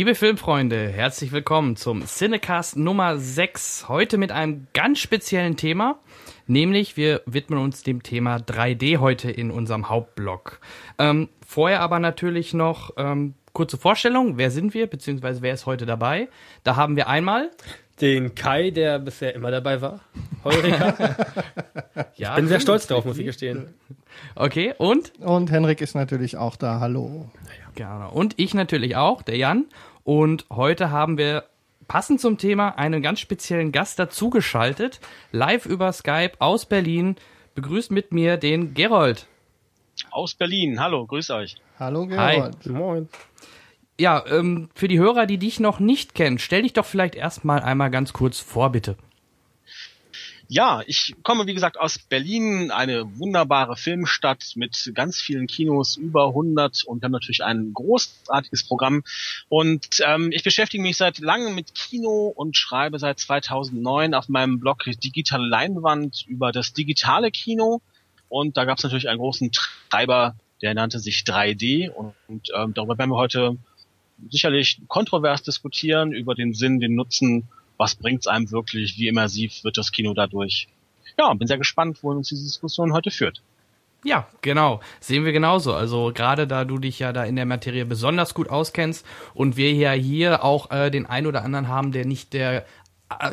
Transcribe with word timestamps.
Liebe 0.00 0.14
Filmfreunde, 0.14 0.88
herzlich 0.88 1.30
willkommen 1.30 1.76
zum 1.76 2.06
Cinecast 2.06 2.78
Nummer 2.78 3.18
6. 3.18 3.86
Heute 3.86 4.16
mit 4.16 4.32
einem 4.32 4.66
ganz 4.72 4.98
speziellen 4.98 5.58
Thema, 5.58 5.98
nämlich 6.46 6.96
wir 6.96 7.20
widmen 7.26 7.58
uns 7.58 7.82
dem 7.82 8.02
Thema 8.02 8.36
3D 8.36 8.96
heute 8.96 9.30
in 9.30 9.50
unserem 9.50 9.90
Hauptblog. 9.90 10.58
Ähm, 10.98 11.28
vorher 11.46 11.82
aber 11.82 11.98
natürlich 11.98 12.54
noch 12.54 12.94
ähm, 12.96 13.34
kurze 13.52 13.76
Vorstellung, 13.76 14.38
wer 14.38 14.50
sind 14.50 14.72
wir, 14.72 14.86
beziehungsweise 14.86 15.42
wer 15.42 15.52
ist 15.52 15.66
heute 15.66 15.84
dabei? 15.84 16.28
Da 16.64 16.76
haben 16.76 16.96
wir 16.96 17.06
einmal 17.06 17.50
den 18.00 18.34
Kai, 18.34 18.70
der 18.70 19.00
bisher 19.00 19.34
immer 19.34 19.50
dabei 19.50 19.82
war. 19.82 20.00
Heureka. 20.44 20.96
ja, 22.16 22.30
ich 22.30 22.36
bin 22.36 22.48
sehr 22.48 22.60
stolz 22.60 22.86
drauf, 22.86 23.04
muss 23.04 23.18
ich 23.18 23.26
gestehen. 23.26 23.74
Okay, 24.34 24.72
und? 24.78 25.12
Und 25.20 25.50
Henrik 25.50 25.82
ist 25.82 25.94
natürlich 25.94 26.38
auch 26.38 26.56
da. 26.56 26.80
Hallo. 26.80 27.30
Gerne. 27.74 28.08
Und 28.10 28.38
ich 28.38 28.54
natürlich 28.54 28.96
auch, 28.96 29.22
der 29.22 29.36
Jan. 29.36 29.66
Und 30.12 30.46
heute 30.50 30.90
haben 30.90 31.18
wir 31.18 31.44
passend 31.86 32.20
zum 32.20 32.36
Thema 32.36 32.70
einen 32.70 33.00
ganz 33.00 33.20
speziellen 33.20 33.70
Gast 33.70 33.96
dazugeschaltet, 34.00 34.98
live 35.30 35.66
über 35.66 35.92
Skype 35.92 36.32
aus 36.40 36.66
Berlin. 36.66 37.14
Begrüßt 37.54 37.92
mit 37.92 38.10
mir 38.10 38.36
den 38.36 38.74
Gerold. 38.74 39.28
Aus 40.10 40.34
Berlin. 40.34 40.80
Hallo, 40.80 41.06
grüß 41.06 41.30
euch. 41.30 41.54
Hallo 41.78 42.08
Gerold. 42.08 42.56
Hi. 42.64 42.72
Moin. 42.72 43.08
Ja, 44.00 44.24
ähm, 44.26 44.68
für 44.74 44.88
die 44.88 44.98
Hörer, 44.98 45.26
die 45.26 45.38
dich 45.38 45.60
noch 45.60 45.78
nicht 45.78 46.16
kennen, 46.16 46.40
stell 46.40 46.62
dich 46.62 46.72
doch 46.72 46.86
vielleicht 46.86 47.14
erstmal 47.14 47.60
einmal 47.60 47.92
ganz 47.92 48.12
kurz 48.12 48.40
vor, 48.40 48.72
bitte. 48.72 48.96
Ja, 50.52 50.82
ich 50.84 51.14
komme 51.22 51.46
wie 51.46 51.54
gesagt 51.54 51.78
aus 51.78 52.00
Berlin, 52.00 52.72
eine 52.72 53.20
wunderbare 53.20 53.76
Filmstadt 53.76 54.56
mit 54.56 54.90
ganz 54.94 55.20
vielen 55.20 55.46
Kinos, 55.46 55.96
über 55.96 56.26
100 56.26 56.82
und 56.82 57.00
wir 57.00 57.04
haben 57.04 57.12
natürlich 57.12 57.44
ein 57.44 57.72
großartiges 57.72 58.66
Programm. 58.66 59.04
Und 59.48 59.86
ähm, 60.04 60.32
ich 60.32 60.42
beschäftige 60.42 60.82
mich 60.82 60.96
seit 60.96 61.20
langem 61.20 61.54
mit 61.54 61.76
Kino 61.76 62.32
und 62.34 62.56
schreibe 62.56 62.98
seit 62.98 63.20
2009 63.20 64.12
auf 64.12 64.28
meinem 64.28 64.58
Blog 64.58 64.82
Digitale 64.86 65.46
Leinwand 65.46 66.24
über 66.26 66.50
das 66.50 66.72
digitale 66.72 67.30
Kino. 67.30 67.80
Und 68.28 68.56
da 68.56 68.64
gab 68.64 68.78
es 68.78 68.82
natürlich 68.82 69.08
einen 69.08 69.20
großen 69.20 69.52
Treiber, 69.88 70.34
der 70.62 70.74
nannte 70.74 70.98
sich 70.98 71.18
3D 71.18 71.90
und, 71.90 72.14
und 72.26 72.48
ähm, 72.56 72.74
darüber 72.74 72.98
werden 72.98 73.10
wir 73.10 73.18
heute 73.18 73.56
sicherlich 74.28 74.80
kontrovers 74.88 75.44
diskutieren 75.44 76.10
über 76.10 76.34
den 76.34 76.54
Sinn, 76.54 76.80
den 76.80 76.96
Nutzen 76.96 77.48
was 77.80 77.94
bringt's 77.94 78.26
einem 78.26 78.50
wirklich, 78.50 78.98
wie 78.98 79.08
immersiv 79.08 79.64
wird 79.64 79.78
das 79.78 79.90
Kino 79.90 80.12
dadurch. 80.12 80.68
Ja, 81.18 81.32
bin 81.32 81.48
sehr 81.48 81.58
gespannt, 81.58 81.98
wohin 82.02 82.18
uns 82.18 82.28
diese 82.28 82.44
Diskussion 82.44 82.92
heute 82.92 83.10
führt. 83.10 83.42
Ja, 84.04 84.26
genau. 84.40 84.80
Sehen 85.00 85.24
wir 85.24 85.32
genauso. 85.32 85.74
Also 85.74 86.12
gerade 86.14 86.46
da 86.46 86.64
du 86.64 86.78
dich 86.78 86.98
ja 86.98 87.12
da 87.12 87.24
in 87.24 87.36
der 87.36 87.44
Materie 87.46 87.84
besonders 87.84 88.32
gut 88.34 88.48
auskennst 88.48 89.04
und 89.34 89.56
wir 89.56 89.72
ja 89.72 89.92
hier 89.92 90.44
auch 90.44 90.70
äh, 90.70 90.90
den 90.90 91.06
ein 91.06 91.26
oder 91.26 91.42
anderen 91.44 91.68
haben, 91.68 91.92
der 91.92 92.06
nicht 92.06 92.32
der 92.32 92.64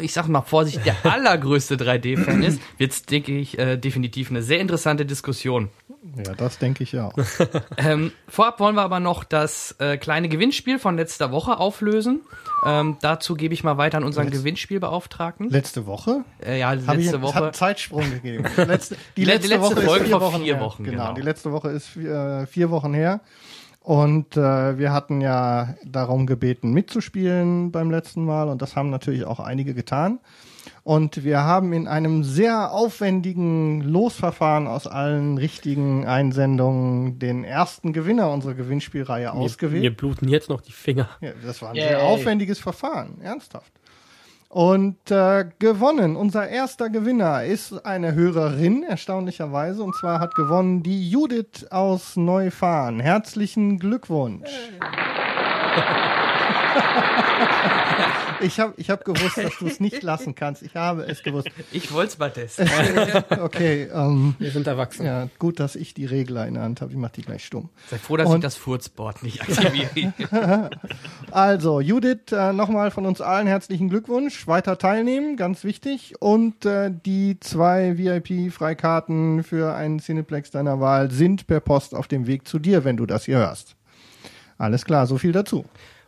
ich 0.01 0.13
sag 0.13 0.27
mal 0.27 0.41
vorsichtig, 0.41 0.83
der 0.83 0.95
allergrößte 1.11 1.75
3D-Fan 1.75 2.43
ist, 2.43 2.61
wird's, 2.77 3.03
denke 3.03 3.38
ich, 3.38 3.57
äh, 3.57 3.77
definitiv 3.77 4.29
eine 4.29 4.41
sehr 4.41 4.59
interessante 4.59 5.05
Diskussion. 5.05 5.69
Ja, 6.15 6.33
das 6.33 6.57
denke 6.57 6.83
ich 6.83 6.97
auch. 6.97 7.13
ähm, 7.77 8.11
vorab 8.27 8.59
wollen 8.59 8.75
wir 8.75 8.81
aber 8.81 8.99
noch 8.99 9.23
das 9.23 9.75
äh, 9.79 9.97
kleine 9.97 10.29
Gewinnspiel 10.29 10.79
von 10.79 10.95
letzter 10.97 11.31
Woche 11.31 11.59
auflösen. 11.59 12.21
Ähm, 12.65 12.97
dazu 13.01 13.35
gebe 13.35 13.53
ich 13.53 13.63
mal 13.63 13.77
weiter 13.77 13.97
an 13.97 14.03
unseren 14.03 14.25
Letz 14.25 14.38
Gewinnspielbeauftragten. 14.38 15.49
Letzte 15.49 15.85
Woche? 15.85 16.23
Äh, 16.44 16.59
ja, 16.59 16.73
letzte 16.73 17.17
ich, 17.17 17.21
Woche. 17.21 17.35
Hat 17.35 17.55
Zeitsprung 17.55 18.09
gegeben. 18.09 18.45
Letzte, 18.57 18.95
die, 19.15 19.25
letzte, 19.25 19.47
die 19.47 19.53
letzte 19.53 19.61
Woche 19.61 19.79
ist 19.79 20.05
vier 20.05 20.21
Wochen, 20.21 20.44
vier 20.44 20.59
Wochen 20.59 20.83
genau. 20.83 21.03
genau. 21.03 21.13
Die 21.13 21.21
letzte 21.21 21.51
Woche 21.51 21.69
ist 21.69 21.88
vier, 21.88 22.41
äh, 22.44 22.47
vier 22.47 22.69
Wochen 22.69 22.94
her. 22.94 23.21
Und 23.87 24.35
äh, 24.35 24.77
wir 24.77 24.91
hatten 24.91 25.21
ja 25.21 25.75
darum 25.85 26.27
gebeten, 26.27 26.73
mitzuspielen 26.73 27.71
beim 27.71 27.89
letzten 27.89 28.25
Mal. 28.25 28.49
Und 28.49 28.61
das 28.61 28.75
haben 28.75 28.89
natürlich 28.89 29.23
auch 29.23 29.39
einige 29.39 29.73
getan. 29.73 30.19
Und 30.83 31.23
wir 31.23 31.43
haben 31.45 31.71
in 31.71 31.87
einem 31.87 32.25
sehr 32.25 32.73
aufwendigen 32.73 33.79
Losverfahren 33.79 34.67
aus 34.67 34.87
allen 34.87 35.37
richtigen 35.37 36.05
Einsendungen 36.05 37.17
den 37.17 37.45
ersten 37.45 37.93
Gewinner 37.93 38.29
unserer 38.29 38.55
Gewinnspielreihe 38.55 39.27
mir, 39.27 39.33
ausgewählt. 39.33 39.83
Mir 39.83 39.95
bluten 39.95 40.27
jetzt 40.27 40.49
noch 40.49 40.59
die 40.59 40.73
Finger. 40.73 41.07
Ja, 41.21 41.31
das 41.45 41.61
war 41.61 41.69
ein 41.69 41.77
Yay. 41.77 41.87
sehr 41.87 42.03
aufwendiges 42.03 42.59
Verfahren, 42.59 43.21
ernsthaft. 43.21 43.71
Und 44.49 45.11
äh, 45.11 45.45
gewonnen, 45.59 46.15
unser 46.15 46.47
erster 46.47 46.89
Gewinner 46.89 47.43
ist 47.43 47.85
eine 47.85 48.15
Hörerin, 48.15 48.83
erstaunlicherweise. 48.83 49.83
Und 49.83 49.95
zwar 49.95 50.19
hat 50.19 50.35
gewonnen 50.35 50.83
die 50.83 51.09
Judith 51.09 51.67
aus 51.69 52.15
Neufahren. 52.15 52.99
Herzlichen 52.99 53.77
Glückwunsch. 53.77 54.49
ich 58.41 58.59
habe 58.59 58.73
ich 58.77 58.89
hab 58.89 59.05
gewusst, 59.05 59.38
dass 59.38 59.57
du 59.59 59.67
es 59.67 59.79
nicht 59.79 60.03
lassen 60.03 60.35
kannst. 60.35 60.61
Ich 60.63 60.75
habe 60.75 61.03
es 61.03 61.23
gewusst. 61.23 61.49
Ich 61.71 61.91
wollte 61.91 62.13
es 62.13 62.19
mal 62.19 62.31
testen. 62.31 62.69
okay. 63.41 63.89
Ähm, 63.93 64.35
Wir 64.39 64.51
sind 64.51 64.67
erwachsen. 64.67 65.05
Ja, 65.05 65.27
gut, 65.39 65.59
dass 65.59 65.75
ich 65.75 65.93
die 65.93 66.05
Regler 66.05 66.47
in 66.47 66.55
der 66.55 66.63
Hand 66.63 66.81
habe. 66.81 66.91
Ich 66.91 66.97
mache 66.97 67.13
die 67.13 67.21
gleich 67.21 67.45
stumm. 67.45 67.69
Sei 67.89 67.97
froh, 67.97 68.17
dass 68.17 68.27
Und, 68.27 68.38
ich 68.38 68.41
das 68.41 68.55
Furzboard 68.55 69.23
nicht 69.23 69.41
aktiviere. 69.41 70.69
also, 71.31 71.81
Judith, 71.81 72.31
äh, 72.31 72.53
nochmal 72.53 72.91
von 72.91 73.05
uns 73.05 73.21
allen 73.21 73.47
herzlichen 73.47 73.89
Glückwunsch. 73.89 74.47
Weiter 74.47 74.77
teilnehmen, 74.77 75.38
ganz 75.38 75.63
wichtig. 75.63 76.15
Und 76.19 76.65
äh, 76.65 76.91
die 77.05 77.39
zwei 77.39 77.97
VIP-Freikarten 77.97 79.44
für 79.44 79.73
einen 79.73 79.99
Cineplex 79.99 80.51
deiner 80.51 80.79
Wahl 80.79 81.11
sind 81.11 81.47
per 81.47 81.59
Post 81.59 81.95
auf 81.95 82.07
dem 82.07 82.27
Weg 82.27 82.47
zu 82.47 82.59
dir, 82.59 82.83
wenn 82.83 82.97
du 82.97 83.05
das 83.05 83.25
hier 83.25 83.38
hörst. 83.38 83.75
Alles 84.57 84.85
klar, 84.85 85.05
so 85.05 85.17
viel 85.17 85.31
dazu. 85.31 85.65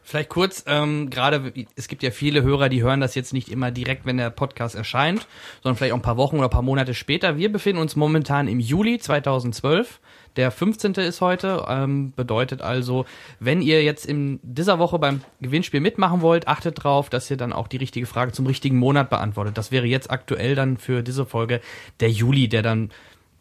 Vielleicht 0.10 0.30
kurz, 0.30 0.64
ähm, 0.66 1.12
gerade 1.12 1.54
es 1.76 1.88
gibt 1.88 2.02
ja 2.02 2.10
viele 2.10 2.42
Hörer, 2.42 2.68
die 2.68 2.82
hören 2.82 3.00
das 3.00 3.14
jetzt 3.14 3.32
nicht 3.32 3.48
immer 3.48 3.70
direkt, 3.70 4.08
wenn 4.08 4.18
der 4.18 4.32
Podcast 4.32 4.74
erscheint, 4.74 5.28
sondern 5.62 5.78
vielleicht 5.78 5.94
auch 5.94 6.00
ein 6.00 6.02
paar 6.02 6.18
Wochen 6.18 6.38
oder 6.38 6.48
ein 6.48 6.50
paar 6.50 6.64
Monate 6.64 6.96
später. 6.96 7.38
Wir 7.38 7.52
befinden 7.52 7.80
uns 7.80 7.96
momentan 7.96 8.48
im 8.48 8.60
Juli 8.60 8.98
2012. 8.98 10.00
Der 10.36 10.50
15. 10.50 10.94
ist 10.94 11.22
heute, 11.22 11.64
ähm, 11.70 12.12
bedeutet 12.16 12.64
also, 12.64 13.06
wenn 13.40 13.62
ihr 13.62 13.84
jetzt 13.84 14.08
in 14.08 14.40
dieser 14.42 14.80
Woche 14.80 14.98
beim 14.98 15.22
Gewinnspiel 15.42 15.80
mitmachen 15.80 16.22
wollt, 16.22 16.48
achtet 16.48 16.84
drauf, 16.84 17.12
dass 17.12 17.30
ihr 17.30 17.38
dann 17.38 17.54
auch 17.54 17.68
die 17.68 17.78
richtige 17.78 18.08
Frage 18.08 18.32
zum 18.32 18.48
richtigen 18.48 18.78
Monat 18.78 19.12
beantwortet. 19.12 19.60
Das 19.60 19.70
wäre 19.70 19.86
jetzt 19.86 20.10
aktuell 20.10 20.56
dann 20.56 20.78
für 20.78 21.04
diese 21.04 21.28
Folge 21.28 21.62
der 22.00 22.10
Juli, 22.10 22.48
der 22.48 22.64
dann 22.64 22.90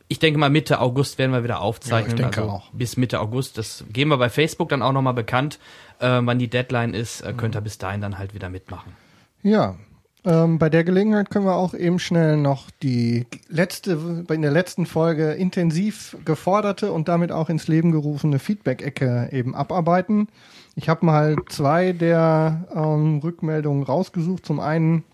ich 0.09 0.19
denke 0.19 0.39
mal 0.39 0.51
Mitte 0.51 0.81
August 0.81 1.19
werden 1.19 1.33
wir 1.33 1.45
wieder 1.45 1.61
aufzeichnen. 1.61 2.17
Ja, 2.19 2.27
ich 2.27 2.33
denke 2.35 2.41
also 2.43 2.53
auch. 2.53 2.71
Bis 2.73 2.97
Mitte 2.97 3.21
August. 3.21 3.59
Das 3.59 3.85
geben 3.93 4.11
wir 4.11 4.17
bei 4.17 4.31
Facebook 4.31 4.71
dann 4.71 4.83
auch 4.83 4.93
nochmal 4.93 5.15
bekannt, 5.15 5.59
äh, 6.01 6.21
wann 6.23 6.39
die 6.39 6.49
Deadline 6.49 6.95
ist. 6.95 7.21
Äh, 7.21 7.35
könnt 7.35 7.55
ihr 7.55 7.61
bis 7.61 7.79
dahin 7.79 8.01
dann 8.01 8.19
halt 8.19 8.35
wieder 8.35 8.49
mitmachen. 8.49 8.93
Ja. 9.43 9.77
Ähm, 10.25 10.59
bei 10.59 10.69
der 10.69 10.83
Gelegenheit 10.83 11.31
können 11.31 11.45
wir 11.45 11.55
auch 11.55 11.75
eben 11.75 11.99
schnell 12.01 12.37
noch 12.37 12.71
die 12.83 13.27
letzte, 13.49 14.25
in 14.29 14.43
der 14.43 14.51
letzten 14.51 14.85
Folge 14.85 15.33
intensiv 15.33 16.17
geforderte 16.25 16.91
und 16.93 17.09
damit 17.09 17.31
auch 17.31 17.49
ins 17.49 17.69
Leben 17.69 17.93
gerufene 17.93 18.41
Feedback-Ecke 18.41 19.29
eben 19.31 19.55
abarbeiten. 19.55 20.29
Ich 20.75 20.89
habe 20.89 21.07
mal 21.07 21.37
zwei 21.49 21.93
der 21.93 22.67
ähm, 22.75 23.19
Rückmeldungen 23.19 23.85
rausgesucht. 23.85 24.45
Zum 24.45 24.59
einen 24.59 25.05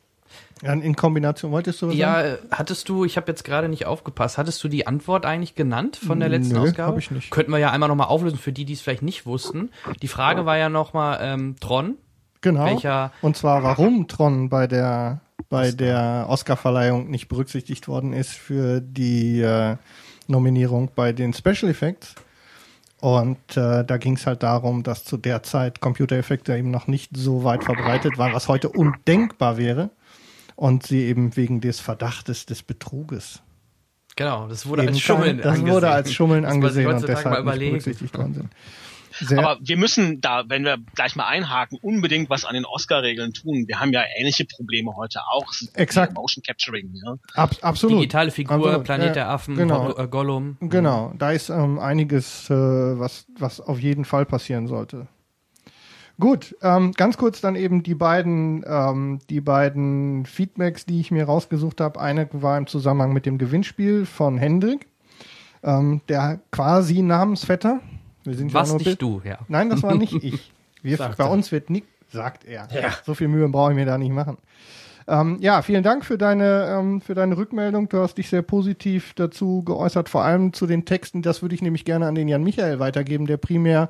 in 0.65 0.97
Kombination, 0.97 1.53
wolltest 1.53 1.83
du 1.83 1.89
was 1.89 1.95
Ja, 1.95 2.23
sagen? 2.23 2.39
hattest 2.51 2.89
du, 2.89 3.05
ich 3.05 3.17
habe 3.17 3.31
jetzt 3.31 3.45
gerade 3.45 3.69
nicht 3.69 3.87
aufgepasst, 3.87 4.39
hattest 4.39 4.63
du 4.65 4.69
die 4.69 4.87
Antwort 4.87 5.27
eigentlich 5.27 5.55
genannt 5.55 5.97
von 5.97 6.21
der 6.21 6.29
letzten 6.29 6.55
Nö, 6.55 6.61
Ausgabe? 6.63 6.93
hab 6.93 6.99
ich 6.99 7.11
nicht. 7.11 7.31
Könnten 7.31 7.53
wir 7.53 7.59
ja 7.59 7.71
einmal 7.71 7.89
nochmal 7.89 8.07
auflösen 8.09 8.39
für 8.39 8.53
die, 8.53 8.65
die 8.65 8.73
es 8.73 8.81
vielleicht 8.81 9.03
nicht 9.03 9.27
wussten. 9.27 9.71
Die 10.03 10.09
Frage 10.09 10.47
war 10.47 10.57
ja 10.57 10.69
nochmal 10.69 11.19
ähm, 11.21 11.57
Tron. 11.61 11.97
Genau. 12.41 12.67
Welcher, 12.67 13.13
Und 13.23 13.37
zwar, 13.37 13.63
warum 13.63 14.09
Tron 14.09 14.49
bei 14.49 14.67
der 14.67 15.21
bei 15.51 15.71
der 15.73 16.27
Oscarverleihung 16.29 17.11
nicht 17.11 17.29
berücksichtigt 17.29 17.87
worden 17.89 18.13
ist 18.13 18.33
für 18.33 18.81
die 18.81 19.41
äh, 19.41 19.77
Nominierung 20.27 20.91
bei 20.95 21.13
den 21.13 21.33
Special 21.33 21.71
Effects. 21.71 22.15
Und 23.01 23.37
äh, 23.57 23.85
da 23.85 23.97
ging 23.99 24.17
es 24.17 24.27
halt 24.27 24.43
darum, 24.43 24.83
dass 24.83 25.05
zu 25.05 25.17
der 25.17 25.43
Zeit 25.43 25.81
Computereffekte 25.81 26.57
eben 26.57 26.71
noch 26.71 26.87
nicht 26.87 27.11
so 27.17 27.45
weit 27.45 27.63
verbreitet 27.65 28.17
waren, 28.17 28.33
was 28.33 28.49
heute 28.49 28.71
undenkbar 28.71 29.59
wäre. 29.59 29.91
Und 30.57 30.87
sie 30.87 31.05
eben 31.05 31.37
wegen 31.37 31.61
des 31.61 31.81
Verdachtes 31.81 32.47
des 32.47 32.63
Betruges. 32.63 33.43
genau, 34.17 34.47
das 34.49 34.67
wurde 34.67 34.83
eben 34.83 34.93
als 34.93 35.01
Schummeln 35.01 35.37
kein, 35.37 35.39
Das 35.39 35.47
angesehen. 35.55 35.75
wurde 35.75 35.91
als 35.91 36.13
Schummeln 36.13 36.43
Das 36.45 36.53
angesehen 36.53 36.87
und 36.93 37.09
deshalb 37.09 37.45
mal 37.45 37.59
nicht 37.59 37.69
berücksichtigt 37.71 38.17
worden 38.17 38.35
sind. 38.35 38.51
Sehr, 39.21 39.39
Aber 39.39 39.61
wir 39.63 39.77
müssen 39.77 40.21
da, 40.21 40.43
wenn 40.49 40.65
wir 40.65 40.77
gleich 40.97 41.15
mal 41.15 41.27
einhaken, 41.29 41.79
unbedingt 41.83 42.31
was 42.31 42.45
an 42.45 42.55
den 42.55 42.65
Oscar-Regeln 42.65 43.33
tun. 43.33 43.65
Wir 43.69 43.79
haben 43.79 43.93
ja 43.93 44.03
ähnliche 44.17 44.45
Probleme 44.45 44.97
heute 44.97 45.21
auch. 45.31 45.47
Exakt. 45.75 46.15
Motion 46.15 46.43
Capturing. 46.43 46.93
Ja. 47.05 47.15
ab, 47.35 47.55
absolut. 47.63 47.99
Digitale 47.99 48.33
Figur, 48.33 48.57
Absolut. 48.57 48.85
Planet 48.85 49.07
Ja, 49.07 49.13
der 49.13 49.29
Affen, 49.31 49.55
genau. 49.55 49.97
Äh, 49.97 50.09
Gollum. 50.09 50.57
Genau, 50.61 51.13
da 51.17 51.31
ist 51.31 51.49
ähm, 51.49 51.79
einiges, 51.79 52.51
äh, 52.51 52.55
was, 52.55 53.27
was 53.39 53.61
auf 53.61 53.79
jeden 53.79 54.05
Fall 54.05 54.27
passieren 54.27 54.67
sollte. 54.67 55.07
Gut, 56.21 56.57
ähm, 56.63 56.93
ganz 56.93 57.17
kurz 57.17 57.41
dann 57.41 57.57
eben 57.57 57.83
die 57.83 57.95
beiden, 57.95 58.65
ähm, 58.67 59.19
die 59.31 59.41
beiden 59.41 60.27
Feedbacks, 60.27 60.87
die 60.87 61.01
ich 61.01 61.11
mir 61.11 61.25
rausgesucht 61.25 61.81
habe. 61.81 62.01
Eine 62.01 62.29
war 62.33 62.57
im 62.57 62.69
Zusammenhang 62.69 63.13
mit 63.13 63.27
dem 63.27 63.37
Gewinnspiel 63.37 64.07
von 64.07 64.39
Hendrik, 64.39 64.87
ähm, 65.65 66.03
der 66.09 66.41
quasi 66.53 67.03
Namensvetter. 67.03 67.81
Wir 68.23 68.35
sind 68.35 68.55
Was 68.55 68.69
ja 68.69 68.77
nur 68.77 68.87
nicht 68.87 69.03
du, 69.03 69.23
ja. 69.25 69.39
Nein, 69.49 69.71
das 69.71 69.83
war 69.83 69.97
nicht 69.97 70.15
ich. 70.23 70.53
Wir, 70.83 70.99
bei 70.99 71.25
uns 71.27 71.51
wird 71.51 71.71
ni 71.71 71.83
sagt 72.09 72.45
er. 72.45 72.69
Ja. 72.73 72.91
So 73.05 73.15
viel 73.15 73.29
Mühe 73.29 73.49
brauche 73.49 73.73
ich 73.73 73.77
mir 73.77 73.87
da 73.87 73.99
nicht 73.99 74.13
machen. 74.13 74.39
Ähm, 75.07 75.39
ja, 75.41 75.61
vielen 75.63 75.83
Dank 75.83 76.05
für 76.05 76.17
deine, 76.17 76.69
ähm, 76.79 77.01
für 77.01 77.15
deine 77.15 77.37
Rückmeldung. 77.37 77.89
Du 77.89 77.99
hast 77.99 78.17
dich 78.17 78.31
sehr 78.31 78.43
positiv 78.43 79.13
dazu 79.15 79.63
geäußert, 79.65 80.09
vor 80.09 80.23
allem 80.23 80.53
zu 80.53 80.67
den 80.67 80.85
Texten. 80.85 81.23
Das 81.23 81.43
würde 81.43 81.55
ich 81.55 81.63
nämlich 81.63 81.85
gerne 81.85 82.07
an 82.07 82.15
den 82.15 82.29
Jan 82.29 82.43
Michael 82.43 82.79
weitergeben, 82.79 83.27
der 83.27 83.37
primär 83.37 83.89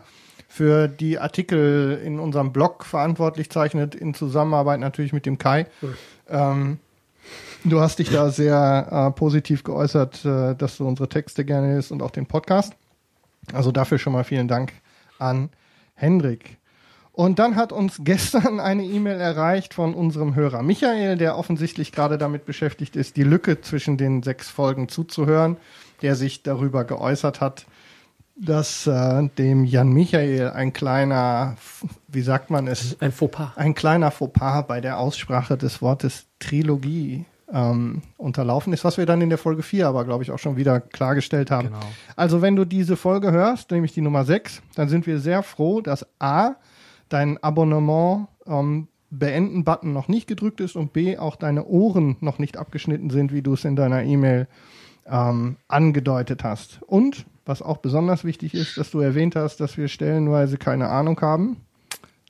für 0.54 0.86
die 0.86 1.18
Artikel 1.18 2.00
in 2.04 2.20
unserem 2.20 2.52
Blog 2.52 2.84
verantwortlich 2.84 3.50
zeichnet, 3.50 3.96
in 3.96 4.14
Zusammenarbeit 4.14 4.78
natürlich 4.78 5.12
mit 5.12 5.26
dem 5.26 5.36
Kai. 5.36 5.66
Ähm, 6.28 6.78
du 7.64 7.80
hast 7.80 7.98
dich 7.98 8.10
da 8.10 8.30
sehr 8.30 8.86
äh, 8.88 9.18
positiv 9.18 9.64
geäußert, 9.64 10.24
äh, 10.24 10.54
dass 10.54 10.76
du 10.76 10.86
unsere 10.86 11.08
Texte 11.08 11.44
gerne 11.44 11.76
ist 11.76 11.90
und 11.90 12.02
auch 12.02 12.12
den 12.12 12.26
Podcast. 12.26 12.74
Also 13.52 13.72
dafür 13.72 13.98
schon 13.98 14.12
mal 14.12 14.22
vielen 14.22 14.46
Dank 14.46 14.72
an 15.18 15.50
Hendrik. 15.96 16.58
Und 17.10 17.40
dann 17.40 17.56
hat 17.56 17.72
uns 17.72 17.96
gestern 18.04 18.60
eine 18.60 18.84
E-Mail 18.84 19.20
erreicht 19.20 19.74
von 19.74 19.92
unserem 19.92 20.36
Hörer 20.36 20.62
Michael, 20.62 21.16
der 21.16 21.36
offensichtlich 21.36 21.90
gerade 21.90 22.16
damit 22.16 22.46
beschäftigt 22.46 22.94
ist, 22.94 23.16
die 23.16 23.24
Lücke 23.24 23.60
zwischen 23.60 23.96
den 23.96 24.22
sechs 24.22 24.50
Folgen 24.50 24.88
zuzuhören, 24.88 25.56
der 26.00 26.14
sich 26.14 26.44
darüber 26.44 26.84
geäußert 26.84 27.40
hat, 27.40 27.66
dass 28.36 28.86
äh, 28.86 29.28
dem 29.38 29.64
Jan 29.64 29.92
Michael 29.92 30.50
ein 30.50 30.72
kleiner, 30.72 31.56
wie 32.08 32.22
sagt 32.22 32.50
man 32.50 32.66
es, 32.66 33.00
Ein 33.00 33.12
Fauxpas. 33.12 33.56
ein 33.56 33.74
kleiner 33.74 34.10
Fauxpas 34.10 34.62
bei 34.66 34.80
der 34.80 34.98
Aussprache 34.98 35.56
des 35.56 35.80
Wortes 35.80 36.26
Trilogie 36.40 37.26
ähm, 37.52 38.02
unterlaufen 38.16 38.72
ist, 38.72 38.84
was 38.84 38.96
wir 38.96 39.06
dann 39.06 39.20
in 39.20 39.28
der 39.28 39.38
Folge 39.38 39.62
4 39.62 39.86
aber, 39.86 40.04
glaube 40.04 40.24
ich, 40.24 40.30
auch 40.30 40.38
schon 40.38 40.56
wieder 40.56 40.80
klargestellt 40.80 41.50
haben. 41.50 41.68
Genau. 41.68 41.80
Also 42.16 42.42
wenn 42.42 42.56
du 42.56 42.64
diese 42.64 42.96
Folge 42.96 43.30
hörst, 43.30 43.70
nämlich 43.70 43.92
die 43.92 44.00
Nummer 44.00 44.24
6, 44.24 44.62
dann 44.74 44.88
sind 44.88 45.06
wir 45.06 45.20
sehr 45.20 45.42
froh, 45.42 45.80
dass 45.80 46.06
A, 46.18 46.56
dein 47.08 47.40
Abonnement 47.42 48.28
ähm, 48.46 48.88
beenden-Button 49.10 49.92
noch 49.92 50.08
nicht 50.08 50.26
gedrückt 50.26 50.60
ist 50.60 50.74
und 50.74 50.92
B, 50.92 51.18
auch 51.18 51.36
deine 51.36 51.64
Ohren 51.66 52.16
noch 52.20 52.38
nicht 52.38 52.56
abgeschnitten 52.56 53.10
sind, 53.10 53.32
wie 53.32 53.42
du 53.42 53.52
es 53.54 53.64
in 53.64 53.76
deiner 53.76 54.02
E-Mail 54.02 54.48
ähm, 55.06 55.56
angedeutet 55.68 56.42
hast. 56.42 56.80
Und, 56.82 57.26
was 57.46 57.62
auch 57.62 57.78
besonders 57.78 58.24
wichtig 58.24 58.54
ist, 58.54 58.78
dass 58.78 58.90
du 58.90 59.00
erwähnt 59.00 59.36
hast, 59.36 59.58
dass 59.60 59.76
wir 59.76 59.88
stellenweise 59.88 60.56
keine 60.58 60.88
Ahnung 60.88 61.20
haben. 61.20 61.56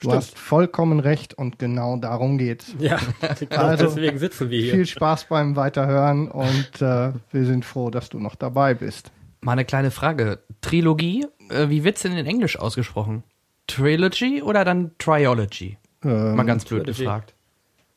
Du 0.00 0.08
Stimmt. 0.10 0.14
hast 0.16 0.38
vollkommen 0.38 1.00
recht 1.00 1.34
und 1.34 1.58
genau 1.58 1.96
darum 1.96 2.36
geht's. 2.36 2.74
Ja, 2.78 2.98
genau 3.38 3.56
Also, 3.62 3.86
deswegen 3.86 4.18
sitzen 4.18 4.50
wir 4.50 4.60
hier. 4.60 4.74
Viel 4.74 4.86
Spaß 4.86 5.26
beim 5.28 5.56
Weiterhören 5.56 6.28
und 6.30 6.82
äh, 6.82 7.12
wir 7.30 7.44
sind 7.46 7.64
froh, 7.64 7.90
dass 7.90 8.08
du 8.10 8.18
noch 8.18 8.34
dabei 8.34 8.74
bist. 8.74 9.12
Mal 9.40 9.52
eine 9.52 9.64
kleine 9.64 9.90
Frage. 9.90 10.40
Trilogie, 10.60 11.26
äh, 11.50 11.68
wie 11.68 11.84
wird's 11.84 12.02
denn 12.02 12.12
in 12.16 12.26
Englisch 12.26 12.58
ausgesprochen? 12.58 13.22
Trilogy 13.66 14.42
oder 14.42 14.64
dann 14.64 14.90
Triology? 14.98 15.78
Ähm, 16.04 16.36
Mal 16.36 16.44
ganz 16.44 16.64
blöd 16.64 16.82
Trilogy. 16.84 17.02
gefragt. 17.04 17.34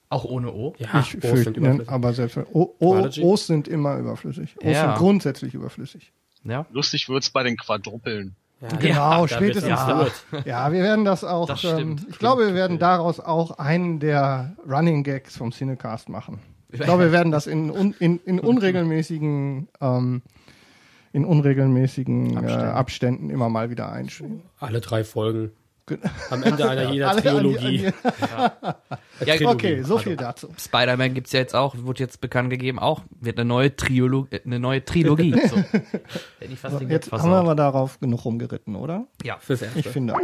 Auch 0.09 0.23
ohne 0.23 0.53
O? 0.53 0.73
Ja, 0.77 1.01
ich 1.01 1.17
O's 1.17 1.21
fürchte, 1.29 1.43
sind 1.43 1.57
überflüssig. 1.57 1.89
aber 1.89 2.13
selbst 2.13 2.37
o, 2.53 2.73
o? 2.79 3.09
O's 3.21 3.47
sind 3.47 3.67
immer 3.67 3.97
überflüssig. 3.97 4.55
O's 4.63 4.71
Ja. 4.71 4.83
sind 4.91 4.97
grundsätzlich 4.99 5.53
überflüssig. 5.53 6.13
Ja. 6.47 6.65
Lustig 6.71 7.09
wird's 7.09 7.29
bei 7.29 7.43
den 7.43 7.57
Quadrupeln. 7.57 8.35
Ja, 8.61 8.67
Genau, 8.77 9.21
da 9.21 9.27
spätestens 9.27 9.87
wird's 9.87 10.25
da. 10.31 10.39
Ja, 10.45 10.71
wir 10.71 10.81
werden 10.81 11.05
das 11.05 11.23
auch. 11.23 11.47
Das 11.47 11.63
ähm, 11.63 11.69
stimmt. 11.69 12.07
ich 12.09 12.17
glaube, 12.17 12.47
wir 12.47 12.55
werden 12.55 12.79
daraus 12.79 13.19
auch 13.19 13.59
einen 13.59 13.99
der 13.99 14.55
Running 14.67 15.03
Gags 15.03 15.37
vom 15.37 15.51
Cinecast 15.51 16.09
machen. 16.09 16.39
Ich 16.71 16.79
glaube, 16.79 17.03
wir 17.05 17.11
werden 17.11 17.31
das 17.31 17.47
in, 17.47 17.69
un, 17.69 17.93
in, 17.99 18.19
in 18.25 18.39
unregelmäßigen 18.41 19.69
ähm, 19.79 20.21
in 21.13 21.25
unregelmäßigen 21.25 22.37
Abständen. 22.37 22.45
Abständen. 22.45 22.65
Äh, 22.65 22.71
Abständen 22.71 23.29
immer 23.29 23.49
mal 23.49 23.69
wieder 23.69 23.91
einschieben. 23.91 24.41
Alle 24.59 24.81
drei 24.81 25.03
Folgen. 25.03 25.51
Ge- 25.87 25.97
Am 26.29 26.43
Ende 26.43 26.69
einer 26.69 26.91
jeder 26.91 27.09
Alle 27.09 27.17
an 27.31 27.43
die- 27.43 27.55
Trilogie. 27.55 27.87
an 27.87 28.75
Ja, 29.25 29.35
die- 29.37 29.45
Okay, 29.45 29.81
so 29.83 29.97
viel 29.97 30.17
dazu. 30.17 30.47
dazu. 30.47 30.59
Spider-Man 30.69 31.13
gibt's 31.13 31.31
ja 31.31 31.39
jetzt 31.39 31.55
auch, 31.55 31.75
wurde 31.77 31.99
jetzt 32.03 32.19
bekannt 32.19 32.49
gegeben, 32.49 32.77
auch 32.77 33.03
wird 33.21 33.39
eine 33.39 33.47
neue 33.47 33.73
Triolo 33.75 34.27
eine 34.45 34.59
neue 34.59 34.83
Trilogie. 34.83 35.31
So. 35.47 35.55
Ich 36.41 36.61
Gag 36.61 36.89
Jetzt 36.89 37.11
haben 37.11 37.29
wir 37.31 37.37
aber 37.37 37.55
darauf 37.55 37.99
genug 37.99 38.25
rumgeritten, 38.25 38.75
oder? 38.75 39.07
Ja. 39.23 39.37
Fürs 39.39 39.61
Ich 39.61 39.75
Erste. 39.77 39.89
finde 39.91 40.15
auch. 40.15 40.19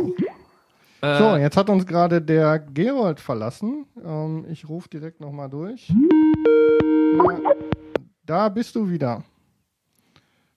Äh, 1.01 1.18
So, 1.18 1.36
jetzt 1.38 1.56
hat 1.57 1.69
uns 1.69 1.86
gerade 1.86 2.21
der 2.21 2.60
Gerold 2.60 3.19
verlassen. 3.21 3.86
Ähm, 4.04 4.45
ich 4.50 4.68
rufe 4.68 4.89
direkt 4.89 5.21
nochmal 5.21 5.50
durch. 5.50 5.92
Na, 7.15 7.39
da 8.25 8.50
bist 8.50 8.75
du 8.75 8.89
wieder. 8.89 9.24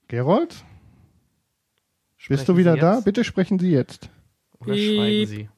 Gerold, 0.08 0.48
bist 0.50 0.64
sprechen 2.16 2.46
du 2.46 2.56
wieder 2.56 2.76
da? 2.76 3.00
Bitte 3.00 3.24
sprechen 3.24 3.58
Sie 3.58 3.70
jetzt. 3.70 4.08
Oder 4.60 4.74
schweigen 4.76 5.26
Sie? 5.26 5.48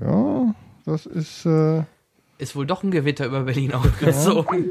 Ja, 0.00 0.54
das 0.86 1.06
ist. 1.06 1.44
Äh, 1.46 1.82
Ist 2.38 2.56
wohl 2.56 2.66
doch 2.66 2.82
ein 2.82 2.90
Gewitter 2.90 3.26
über 3.26 3.42
Berlin 3.42 3.72
aufgezogen. 3.74 4.70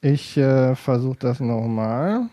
ich 0.00 0.36
äh, 0.36 0.74
versuche 0.74 1.18
das 1.18 1.40
nochmal. 1.40 2.28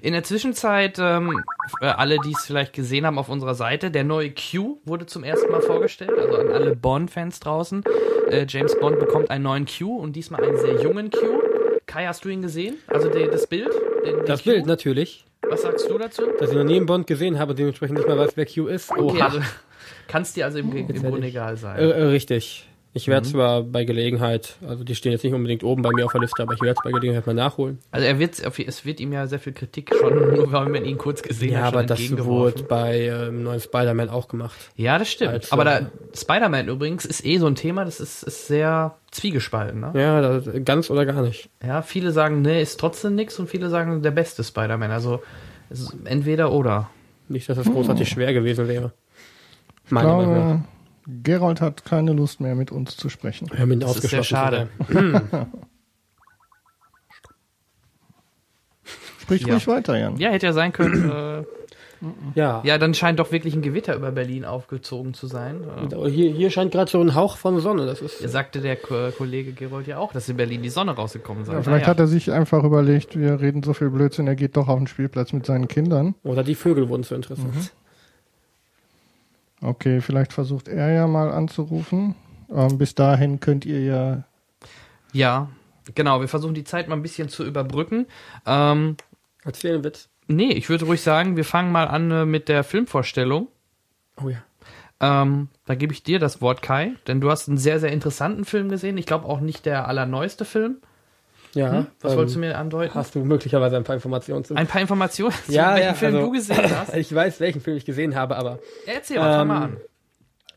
In 0.00 0.12
der 0.14 0.22
Zwischenzeit, 0.24 0.98
ähm, 0.98 1.42
für 1.78 1.98
alle, 1.98 2.16
die 2.24 2.32
es 2.32 2.46
vielleicht 2.46 2.72
gesehen 2.72 3.04
haben 3.04 3.18
auf 3.18 3.28
unserer 3.28 3.54
Seite, 3.54 3.90
der 3.90 4.02
neue 4.02 4.30
Q 4.30 4.78
wurde 4.86 5.04
zum 5.04 5.24
ersten 5.24 5.50
Mal 5.52 5.60
vorgestellt, 5.60 6.12
also 6.18 6.36
an 6.38 6.48
alle 6.48 6.74
Bond-Fans 6.74 7.38
draußen. 7.40 7.82
Äh, 8.30 8.46
James 8.48 8.78
Bond 8.80 8.98
bekommt 8.98 9.30
einen 9.30 9.44
neuen 9.44 9.66
Q 9.66 9.94
und 9.98 10.14
diesmal 10.16 10.42
einen 10.42 10.56
sehr 10.56 10.80
jungen 10.80 11.10
Q. 11.10 11.18
Kai, 11.84 12.06
hast 12.06 12.24
du 12.24 12.30
ihn 12.30 12.40
gesehen? 12.40 12.76
Also 12.86 13.10
die, 13.10 13.26
das 13.26 13.46
Bild? 13.46 13.68
Den, 14.06 14.16
den 14.18 14.24
Das 14.24 14.42
Q? 14.42 14.50
Bild 14.52 14.64
natürlich, 14.66 15.26
Was 15.52 15.62
sagst 15.62 15.90
du 15.90 15.98
dazu? 15.98 16.22
dass 16.38 16.50
ich 16.50 16.56
noch 16.56 16.64
nie 16.64 16.76
einen 16.76 16.86
Bond 16.86 17.06
gesehen 17.06 17.38
habe, 17.38 17.54
dementsprechend 17.54 17.98
nicht 17.98 18.08
mal 18.08 18.18
weiß, 18.18 18.32
wer 18.36 18.46
Q 18.46 18.66
ist. 18.68 18.90
Okay, 18.90 19.00
Oha. 19.00 19.24
also 19.26 19.40
kannst 20.08 20.36
dir 20.36 20.46
also 20.46 20.58
im, 20.58 20.74
im 20.74 20.86
Grunde 21.02 21.26
egal 21.26 21.56
sein. 21.56 21.78
Äh, 21.78 21.84
richtig. 22.04 22.68
Ich 22.94 23.08
werde 23.08 23.26
zwar 23.26 23.62
bei 23.62 23.84
Gelegenheit, 23.84 24.56
also 24.66 24.84
die 24.84 24.94
stehen 24.94 25.12
jetzt 25.12 25.24
nicht 25.24 25.32
unbedingt 25.32 25.64
oben 25.64 25.80
bei 25.80 25.90
mir 25.94 26.04
auf 26.04 26.12
der 26.12 26.20
Liste, 26.20 26.42
aber 26.42 26.52
ich 26.52 26.60
werde 26.60 26.74
es 26.78 26.84
bei 26.84 26.90
Gelegenheit 26.90 27.26
mal 27.26 27.32
nachholen. 27.32 27.78
Also 27.90 28.06
er 28.06 28.18
wird, 28.18 28.38
es 28.38 28.84
wird 28.84 29.00
ihm 29.00 29.12
ja 29.14 29.26
sehr 29.26 29.38
viel 29.38 29.54
Kritik 29.54 29.94
schon, 29.98 30.14
nur 30.34 30.52
weil 30.52 30.68
man 30.68 30.84
ihn 30.84 30.98
kurz 30.98 31.22
gesehen 31.22 31.52
Ja, 31.52 31.62
hat, 31.62 31.70
schon 31.70 31.78
aber 31.78 31.86
das 31.86 32.18
wurde 32.18 32.62
bei 32.64 33.00
ähm, 33.06 33.44
neuen 33.44 33.60
Spider-Man 33.60 34.10
auch 34.10 34.28
gemacht. 34.28 34.56
Ja, 34.76 34.98
das 34.98 35.10
stimmt. 35.10 35.32
Als, 35.32 35.52
aber 35.52 35.62
äh, 35.62 35.84
da, 35.84 35.90
Spider-Man 36.14 36.68
übrigens 36.68 37.06
ist 37.06 37.24
eh 37.24 37.38
so 37.38 37.46
ein 37.46 37.54
Thema, 37.54 37.86
das 37.86 37.98
ist, 37.98 38.24
ist 38.24 38.46
sehr 38.46 38.94
zwiegespalten. 39.10 39.80
Ne? 39.80 39.92
Ja, 39.94 40.20
das, 40.20 40.48
ganz 40.62 40.90
oder 40.90 41.06
gar 41.06 41.22
nicht. 41.22 41.48
Ja, 41.66 41.80
viele 41.80 42.12
sagen, 42.12 42.42
nee, 42.42 42.60
ist 42.60 42.78
trotzdem 42.78 43.14
nix 43.14 43.38
und 43.38 43.48
viele 43.48 43.70
sagen, 43.70 44.02
der 44.02 44.10
beste 44.10 44.44
Spider-Man. 44.44 44.90
Also 44.90 45.22
es 45.70 45.80
ist 45.80 45.94
entweder 46.04 46.52
oder. 46.52 46.90
Nicht, 47.28 47.48
dass 47.48 47.56
das 47.56 47.70
großartig 47.70 48.06
schwer 48.06 48.34
gewesen 48.34 48.68
wäre. 48.68 48.92
Ich 49.86 49.92
Meiner 49.92 50.16
Meinung 50.16 50.64
Gerold 51.06 51.60
hat 51.60 51.84
keine 51.84 52.12
Lust 52.12 52.40
mehr 52.40 52.54
mit 52.54 52.70
uns 52.70 52.96
zu 52.96 53.08
sprechen. 53.08 53.48
Wir 53.50 53.60
haben 53.60 53.72
ihn 53.72 53.80
Das 53.80 53.96
ist 53.96 54.08
sehr 54.08 54.20
ausgeschlossen. 54.20 54.68
schade. 54.90 55.48
Sprich 59.20 59.46
Ja. 59.46 59.54
ruhig 59.54 59.66
weiter, 59.68 59.98
Jan. 59.98 60.16
Ja, 60.16 60.30
hätte 60.30 60.46
ja 60.46 60.52
sein 60.52 60.72
können. 60.72 61.10
äh, 61.10 61.42
Ja. 62.34 62.62
ja, 62.64 62.78
dann 62.78 62.94
scheint 62.94 63.20
doch 63.20 63.30
wirklich 63.30 63.54
ein 63.54 63.62
Gewitter 63.62 63.94
über 63.94 64.10
Berlin 64.10 64.44
aufgezogen 64.44 65.14
zu 65.14 65.28
sein. 65.28 65.60
Hier, 66.08 66.32
hier 66.32 66.50
scheint 66.50 66.72
gerade 66.72 66.90
so 66.90 67.00
ein 67.00 67.14
Hauch 67.14 67.36
von 67.36 67.60
Sonne. 67.60 67.86
Das 67.86 68.00
ist. 68.02 68.18
sagte 68.28 68.60
der 68.60 68.74
Ko 68.74 69.10
Kollege 69.16 69.52
Gerold 69.52 69.86
ja 69.86 69.98
auch, 69.98 70.12
dass 70.12 70.28
in 70.28 70.36
Berlin 70.36 70.62
die 70.64 70.68
Sonne 70.68 70.90
rausgekommen 70.96 71.44
sei. 71.44 71.52
Ja, 71.52 71.62
vielleicht 71.62 71.86
hat 71.86 72.00
er 72.00 72.08
sich 72.08 72.32
einfach 72.32 72.64
überlegt, 72.64 73.16
wir 73.16 73.40
reden 73.40 73.62
so 73.62 73.72
viel 73.72 73.88
Blödsinn, 73.88 74.26
er 74.26 74.34
geht 74.34 74.56
doch 74.56 74.66
auf 74.66 74.78
den 74.78 74.88
Spielplatz 74.88 75.32
mit 75.32 75.46
seinen 75.46 75.68
Kindern. 75.68 76.16
Oder 76.24 76.42
die 76.42 76.56
Vögel 76.56 76.88
wurden 76.88 77.04
zu 77.04 77.14
interessant. 77.14 77.72
Okay, 79.62 80.00
vielleicht 80.00 80.32
versucht 80.32 80.68
er 80.68 80.90
ja 80.92 81.06
mal 81.06 81.30
anzurufen. 81.30 82.14
Ähm, 82.50 82.78
bis 82.78 82.94
dahin 82.94 83.40
könnt 83.40 83.64
ihr 83.64 83.80
ja. 83.80 84.24
ja, 85.12 85.48
genau. 85.94 86.20
Wir 86.20 86.28
versuchen 86.28 86.54
die 86.54 86.64
Zeit 86.64 86.88
mal 86.88 86.96
ein 86.96 87.02
bisschen 87.02 87.28
zu 87.28 87.44
überbrücken. 87.44 88.06
Ähm, 88.44 88.96
Erzähl 89.44 89.74
einen 89.74 89.84
Witz. 89.84 90.08
nee, 90.26 90.52
ich 90.52 90.68
würde 90.68 90.84
ruhig 90.84 91.00
sagen, 91.00 91.36
wir 91.36 91.44
fangen 91.44 91.72
mal 91.72 91.88
an 91.88 92.10
äh, 92.10 92.24
mit 92.26 92.48
der 92.48 92.64
Filmvorstellung. 92.64 93.48
Oh 94.22 94.28
ja. 94.28 94.42
Ähm, 95.00 95.48
da 95.64 95.74
gebe 95.74 95.92
ich 95.92 96.02
dir 96.02 96.18
das 96.18 96.40
Wort, 96.40 96.62
Kai, 96.62 96.92
denn 97.06 97.20
du 97.20 97.30
hast 97.30 97.48
einen 97.48 97.58
sehr, 97.58 97.80
sehr 97.80 97.90
interessanten 97.90 98.44
Film 98.44 98.68
gesehen. 98.68 98.98
Ich 98.98 99.06
glaube 99.06 99.26
auch 99.26 99.40
nicht 99.40 99.66
der 99.66 99.88
allerneueste 99.88 100.44
Film. 100.44 100.76
Ja. 101.54 101.70
Hm? 101.72 101.86
Was 102.00 102.12
ähm, 102.12 102.18
wolltest 102.18 102.36
du 102.36 102.40
mir 102.40 102.56
andeuten? 102.58 102.94
Hast 102.94 103.14
du 103.14 103.24
möglicherweise 103.24 103.76
ein 103.76 103.84
paar 103.84 103.94
Informationen 103.96 104.44
zu? 104.44 104.54
Ein 104.54 104.66
paar 104.66 104.80
Informationen, 104.80 105.34
zu 105.46 105.52
Ja, 105.52 105.74
welchen 105.74 105.86
ja, 105.88 105.94
Film 105.94 106.14
also- 106.14 106.26
du 106.26 106.32
gesehen 106.32 106.70
hast. 106.78 106.96
Ich 106.96 107.14
weiß, 107.14 107.40
welchen 107.40 107.60
Film 107.60 107.76
ich 107.76 107.84
gesehen 107.84 108.14
habe, 108.14 108.36
aber 108.36 108.58
Ja, 108.86 108.94
Erzähl 108.94 109.18
mal, 109.18 109.36
fang 109.38 109.48
mal 109.48 109.56
Ähm, 109.56 109.62
an. 109.62 109.76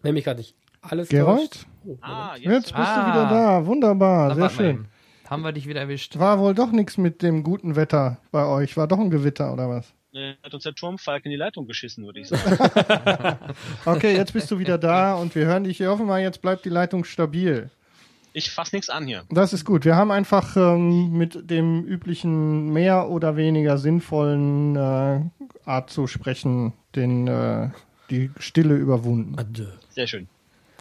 wenn 0.02 0.14
mich 0.14 0.24
gerade 0.24 0.40
nicht 0.40 0.56
alles 0.82 1.10
Gerold? 1.10 1.66
Oh, 1.86 1.98
Ah, 2.02 2.36
jetzt. 2.36 2.46
Jetzt 2.46 2.64
bist 2.76 2.76
Ah. 2.76 3.06
du 3.06 3.12
wieder 3.12 3.30
da. 3.30 3.66
Wunderbar, 3.66 4.30
Na, 4.30 4.36
sehr 4.36 4.50
schön. 4.50 4.86
Haben 5.30 5.42
wir 5.42 5.52
dich 5.52 5.68
wieder 5.68 5.82
erwischt. 5.82 6.18
War 6.20 6.40
wohl 6.40 6.54
doch 6.54 6.72
nichts 6.72 6.98
mit 6.98 7.22
dem 7.24 7.44
guten 7.44 7.76
Wetter 7.76 8.18
bei 8.32 8.46
euch. 8.46 8.78
War 8.78 8.88
doch 8.88 9.00
ein 9.00 9.10
Gewitter 9.10 9.52
oder 9.54 9.68
was? 9.70 9.92
Hat 10.44 10.54
uns 10.54 10.64
der 10.64 10.74
Turmfalk 10.76 11.26
in 11.26 11.32
die 11.32 11.38
Leitung 11.38 11.66
geschissen, 11.68 12.06
würde 12.06 12.22
ich 12.22 12.28
sagen. 12.30 13.38
Okay, 13.86 14.16
jetzt 14.16 14.34
bist 14.34 14.50
du 14.50 14.60
wieder 14.60 14.78
da 14.78 15.16
und 15.16 15.36
wir 15.36 15.46
hören 15.46 15.64
dich. 15.66 15.80
Wir 15.80 15.90
hoffen 15.90 16.06
mal, 16.06 16.22
jetzt 16.22 16.42
bleibt 16.42 16.64
die 16.64 16.70
Leitung 16.70 17.04
stabil. 17.04 17.70
Ich 18.38 18.52
fass 18.52 18.74
nichts 18.74 18.90
an 18.90 19.08
hier. 19.08 19.24
Das 19.30 19.54
ist 19.54 19.64
gut. 19.64 19.86
Wir 19.86 19.96
haben 19.96 20.12
einfach 20.12 20.58
ähm, 20.58 21.14
mit 21.14 21.50
dem 21.50 21.86
üblichen 21.86 22.74
mehr 22.74 23.10
oder 23.10 23.38
weniger 23.38 23.78
sinnvollen 23.78 24.76
äh, 24.76 25.22
Art 25.64 25.90
zu 25.90 26.06
sprechen 26.06 26.74
den, 26.98 27.28
äh, 27.28 27.70
die 28.10 28.32
Stille 28.38 28.76
überwunden. 28.76 29.40
Adieu. 29.40 29.68
Sehr 29.90 30.08
schön. 30.08 30.28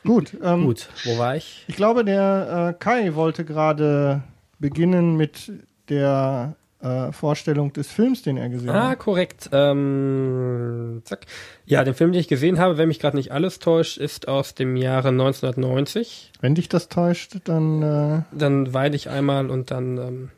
Gut, 0.02 0.37
ähm, 0.42 0.64
Gut, 0.64 0.88
wo 1.04 1.16
war 1.16 1.37
ich? 1.37 1.64
ich 1.68 1.76
glaube, 1.76 2.04
der 2.04 2.70
äh, 2.70 2.82
Kai 2.82 3.14
wollte 3.14 3.44
gerade 3.44 4.25
beginnen 4.58 5.16
mit 5.16 5.52
der 5.88 6.56
äh, 6.85 7.11
Vorstellung 7.12 7.73
des 7.73 7.91
Films, 7.91 8.23
den 8.23 8.37
er 8.37 8.49
gesehen 8.50 8.71
Ah, 8.71 8.91
hat. 8.91 8.99
korrekt. 8.99 9.49
Ähm, 9.53 11.00
zack. 11.05 11.26
Ja, 11.67 11.83
den 11.83 11.95
Film, 11.95 12.12
den 12.12 12.21
ich 12.21 12.29
gesehen 12.29 12.59
habe, 12.59 12.76
wenn 12.76 12.88
mich 12.88 13.00
gerade 13.00 13.17
nicht 13.17 13.33
alles 13.33 13.59
täuscht, 13.59 13.97
ist 13.99 14.29
aus 14.29 14.55
dem 14.55 14.76
Jahre 14.76 15.09
1990. 15.09 16.31
Wenn 16.41 16.55
dich 16.55 16.69
das 16.69 16.88
täuscht, 16.88 17.37
dann 17.45 17.83
äh, 17.83 18.23
Dann 18.37 18.75
weine 18.75 18.95
ich 18.97 19.09
einmal 19.09 19.50
und 19.50 19.71
dann. 19.71 19.97
Ähm, 19.99 20.31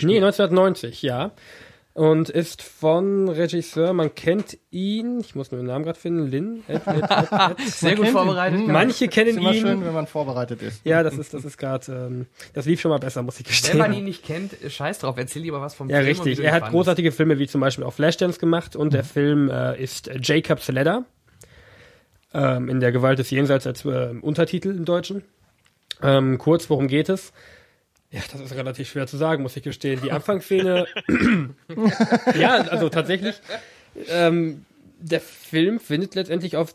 nee, 0.00 0.16
1990, 0.16 1.02
ja. 1.02 1.32
Und 1.98 2.28
ist 2.30 2.62
von 2.62 3.28
Regisseur, 3.28 3.92
man 3.92 4.14
kennt 4.14 4.56
ihn, 4.70 5.18
ich 5.18 5.34
muss 5.34 5.50
nur 5.50 5.60
den 5.60 5.66
Namen 5.66 5.84
gerade 5.84 5.98
finden, 5.98 6.28
Lin. 6.28 6.62
Ed, 6.68 6.82
Ed, 6.86 7.02
Ed, 7.02 7.32
Ed. 7.32 7.60
Sehr 7.66 7.96
gut 7.96 8.06
ihn. 8.06 8.12
vorbereitet. 8.12 8.60
Hm. 8.60 8.70
Manche 8.70 9.06
ist 9.06 9.10
kennen 9.12 9.36
immer 9.36 9.52
ihn. 9.52 9.60
schön, 9.60 9.84
wenn 9.84 9.92
man 9.92 10.06
vorbereitet 10.06 10.62
ist. 10.62 10.80
Ja, 10.84 11.02
das 11.02 11.18
ist, 11.18 11.34
das 11.34 11.44
ist 11.44 11.58
gerade, 11.58 11.90
ähm, 11.92 12.26
das 12.54 12.66
lief 12.66 12.80
schon 12.80 12.90
mal 12.92 12.98
besser, 12.98 13.22
muss 13.24 13.40
ich 13.40 13.46
Wenn 13.46 13.50
gestehen. 13.50 13.78
man 13.78 13.92
ihn 13.92 14.04
nicht 14.04 14.24
kennt, 14.24 14.52
scheiß 14.68 15.00
drauf, 15.00 15.16
erzähl 15.18 15.42
lieber 15.42 15.60
was 15.60 15.74
vom 15.74 15.90
Ja, 15.90 15.96
Film. 15.96 16.06
wie 16.06 16.10
richtig. 16.10 16.38
Er 16.38 16.50
ihn 16.56 16.62
hat 16.62 16.70
großartige 16.70 17.10
Filme 17.10 17.40
wie 17.40 17.48
zum 17.48 17.60
Beispiel 17.60 17.82
auch 17.84 17.92
Flashdance 17.92 18.38
gemacht 18.38 18.76
und 18.76 18.92
der 18.94 19.02
Film 19.02 19.50
äh, 19.50 19.82
ist 19.82 20.08
Jacob's 20.22 20.68
Ladder. 20.68 21.04
Ähm, 22.32 22.68
in 22.68 22.78
der 22.78 22.92
Gewalt 22.92 23.18
des 23.18 23.30
Jenseits 23.30 23.66
als 23.66 23.84
äh, 23.84 24.14
Untertitel 24.20 24.68
im 24.70 24.84
Deutschen. 24.84 25.24
Ähm, 26.00 26.38
kurz, 26.38 26.70
worum 26.70 26.86
geht 26.86 27.08
es? 27.08 27.32
Ja, 28.10 28.20
das 28.32 28.40
ist 28.40 28.54
relativ 28.54 28.88
schwer 28.88 29.06
zu 29.06 29.16
sagen, 29.16 29.42
muss 29.42 29.56
ich 29.56 29.62
gestehen. 29.62 30.00
Die 30.02 30.12
Anfangsszene. 30.12 30.86
ja, 32.38 32.54
also 32.54 32.88
tatsächlich. 32.88 33.36
Ähm, 34.08 34.64
der 34.98 35.20
Film 35.20 35.78
findet 35.80 36.14
letztendlich 36.14 36.56
auf 36.56 36.74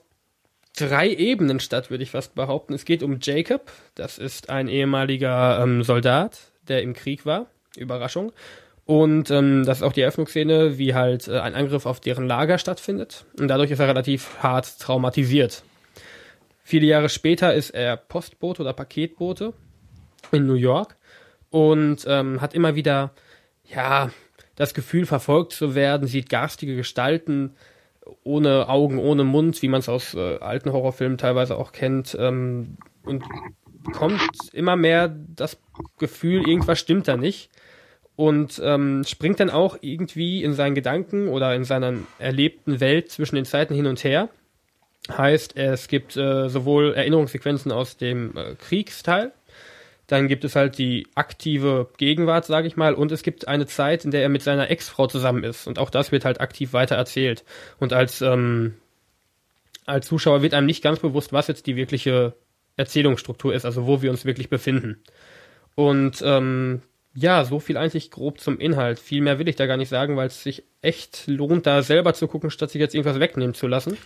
drei 0.77 1.09
Ebenen 1.09 1.59
statt, 1.59 1.89
würde 1.89 2.03
ich 2.03 2.11
fast 2.11 2.35
behaupten. 2.35 2.73
Es 2.73 2.85
geht 2.85 3.03
um 3.03 3.19
Jacob. 3.21 3.71
Das 3.95 4.17
ist 4.17 4.49
ein 4.49 4.67
ehemaliger 4.67 5.61
ähm, 5.61 5.83
Soldat, 5.83 6.39
der 6.67 6.81
im 6.81 6.93
Krieg 6.93 7.25
war. 7.25 7.47
Überraschung. 7.77 8.31
Und 8.85 9.31
ähm, 9.31 9.65
das 9.65 9.77
ist 9.77 9.83
auch 9.83 9.93
die 9.93 10.01
Eröffnungsszene, 10.01 10.77
wie 10.77 10.93
halt 10.93 11.27
äh, 11.27 11.39
ein 11.39 11.55
Angriff 11.55 11.85
auf 11.85 11.99
deren 11.99 12.27
Lager 12.27 12.57
stattfindet. 12.57 13.25
Und 13.39 13.47
dadurch 13.47 13.71
ist 13.71 13.79
er 13.79 13.87
relativ 13.87 14.37
hart 14.39 14.79
traumatisiert. 14.79 15.63
Viele 16.63 16.85
Jahre 16.85 17.09
später 17.09 17.53
ist 17.53 17.71
er 17.71 17.97
Postbote 17.97 18.61
oder 18.61 18.73
Paketbote 18.73 19.53
in 20.31 20.45
New 20.45 20.53
York 20.53 20.97
und 21.53 22.03
ähm, 22.07 22.41
hat 22.41 22.55
immer 22.55 22.73
wieder, 22.73 23.11
ja, 23.63 24.09
das 24.55 24.73
Gefühl, 24.73 25.05
verfolgt 25.05 25.51
zu 25.51 25.75
werden, 25.75 26.07
sieht 26.07 26.27
garstige 26.27 26.75
Gestalten 26.75 27.53
ohne 28.23 28.69
Augen, 28.69 28.97
ohne 28.97 29.23
Mund, 29.23 29.61
wie 29.61 29.67
man 29.67 29.79
es 29.79 29.87
aus 29.87 30.15
äh, 30.15 30.39
alten 30.39 30.73
Horrorfilmen 30.73 31.19
teilweise 31.19 31.55
auch 31.55 31.71
kennt, 31.71 32.17
ähm, 32.19 32.77
und 33.03 33.23
bekommt 33.83 34.31
immer 34.51 34.75
mehr 34.75 35.15
das 35.35 35.59
Gefühl, 35.99 36.49
irgendwas 36.49 36.79
stimmt 36.79 37.07
da 37.07 37.17
nicht 37.17 37.51
und 38.15 38.59
ähm, 38.63 39.03
springt 39.05 39.39
dann 39.39 39.51
auch 39.51 39.77
irgendwie 39.81 40.43
in 40.43 40.53
seinen 40.53 40.73
Gedanken 40.73 41.27
oder 41.27 41.53
in 41.53 41.65
seiner 41.65 41.93
erlebten 42.17 42.79
Welt 42.79 43.11
zwischen 43.11 43.35
den 43.35 43.45
Zeiten 43.45 43.75
hin 43.75 43.85
und 43.85 44.03
her. 44.03 44.29
Heißt, 45.11 45.55
es 45.55 45.87
gibt 45.87 46.17
äh, 46.17 46.49
sowohl 46.49 46.95
Erinnerungssequenzen 46.95 47.71
aus 47.71 47.95
dem 47.97 48.35
äh, 48.35 48.55
Kriegsteil, 48.55 49.33
dann 50.07 50.27
gibt 50.27 50.43
es 50.43 50.55
halt 50.55 50.77
die 50.77 51.07
aktive 51.15 51.89
Gegenwart, 51.97 52.45
sage 52.45 52.67
ich 52.67 52.75
mal, 52.75 52.93
und 52.93 53.11
es 53.11 53.23
gibt 53.23 53.47
eine 53.47 53.65
Zeit, 53.65 54.03
in 54.05 54.11
der 54.11 54.21
er 54.21 54.29
mit 54.29 54.41
seiner 54.41 54.69
Ex-Frau 54.69 55.07
zusammen 55.07 55.43
ist. 55.43 55.65
Und 55.67 55.79
auch 55.79 55.89
das 55.89 56.11
wird 56.11 56.25
halt 56.25 56.41
aktiv 56.41 56.73
weiter 56.73 56.95
erzählt. 56.95 57.45
Und 57.79 57.93
als, 57.93 58.21
ähm, 58.21 58.75
als 59.85 60.07
Zuschauer 60.07 60.41
wird 60.41 60.53
einem 60.53 60.67
nicht 60.67 60.83
ganz 60.83 60.99
bewusst, 60.99 61.31
was 61.31 61.47
jetzt 61.47 61.67
die 61.67 61.75
wirkliche 61.75 62.33
Erzählungsstruktur 62.75 63.53
ist, 63.53 63.65
also 63.65 63.87
wo 63.87 64.01
wir 64.01 64.11
uns 64.11 64.25
wirklich 64.25 64.49
befinden. 64.49 65.01
Und 65.75 66.21
ähm, 66.25 66.81
ja, 67.15 67.45
so 67.45 67.59
viel 67.59 67.77
eigentlich 67.77 68.11
grob 68.11 68.39
zum 68.39 68.59
Inhalt. 68.59 68.99
Viel 68.99 69.21
mehr 69.21 69.39
will 69.39 69.47
ich 69.47 69.55
da 69.55 69.67
gar 69.67 69.77
nicht 69.77 69.89
sagen, 69.89 70.17
weil 70.17 70.27
es 70.27 70.43
sich 70.43 70.63
echt 70.81 71.27
lohnt, 71.27 71.65
da 71.65 71.81
selber 71.81 72.13
zu 72.13 72.27
gucken, 72.27 72.49
statt 72.49 72.71
sich 72.71 72.79
jetzt 72.79 72.95
irgendwas 72.95 73.19
wegnehmen 73.19 73.53
zu 73.53 73.67
lassen. 73.67 73.97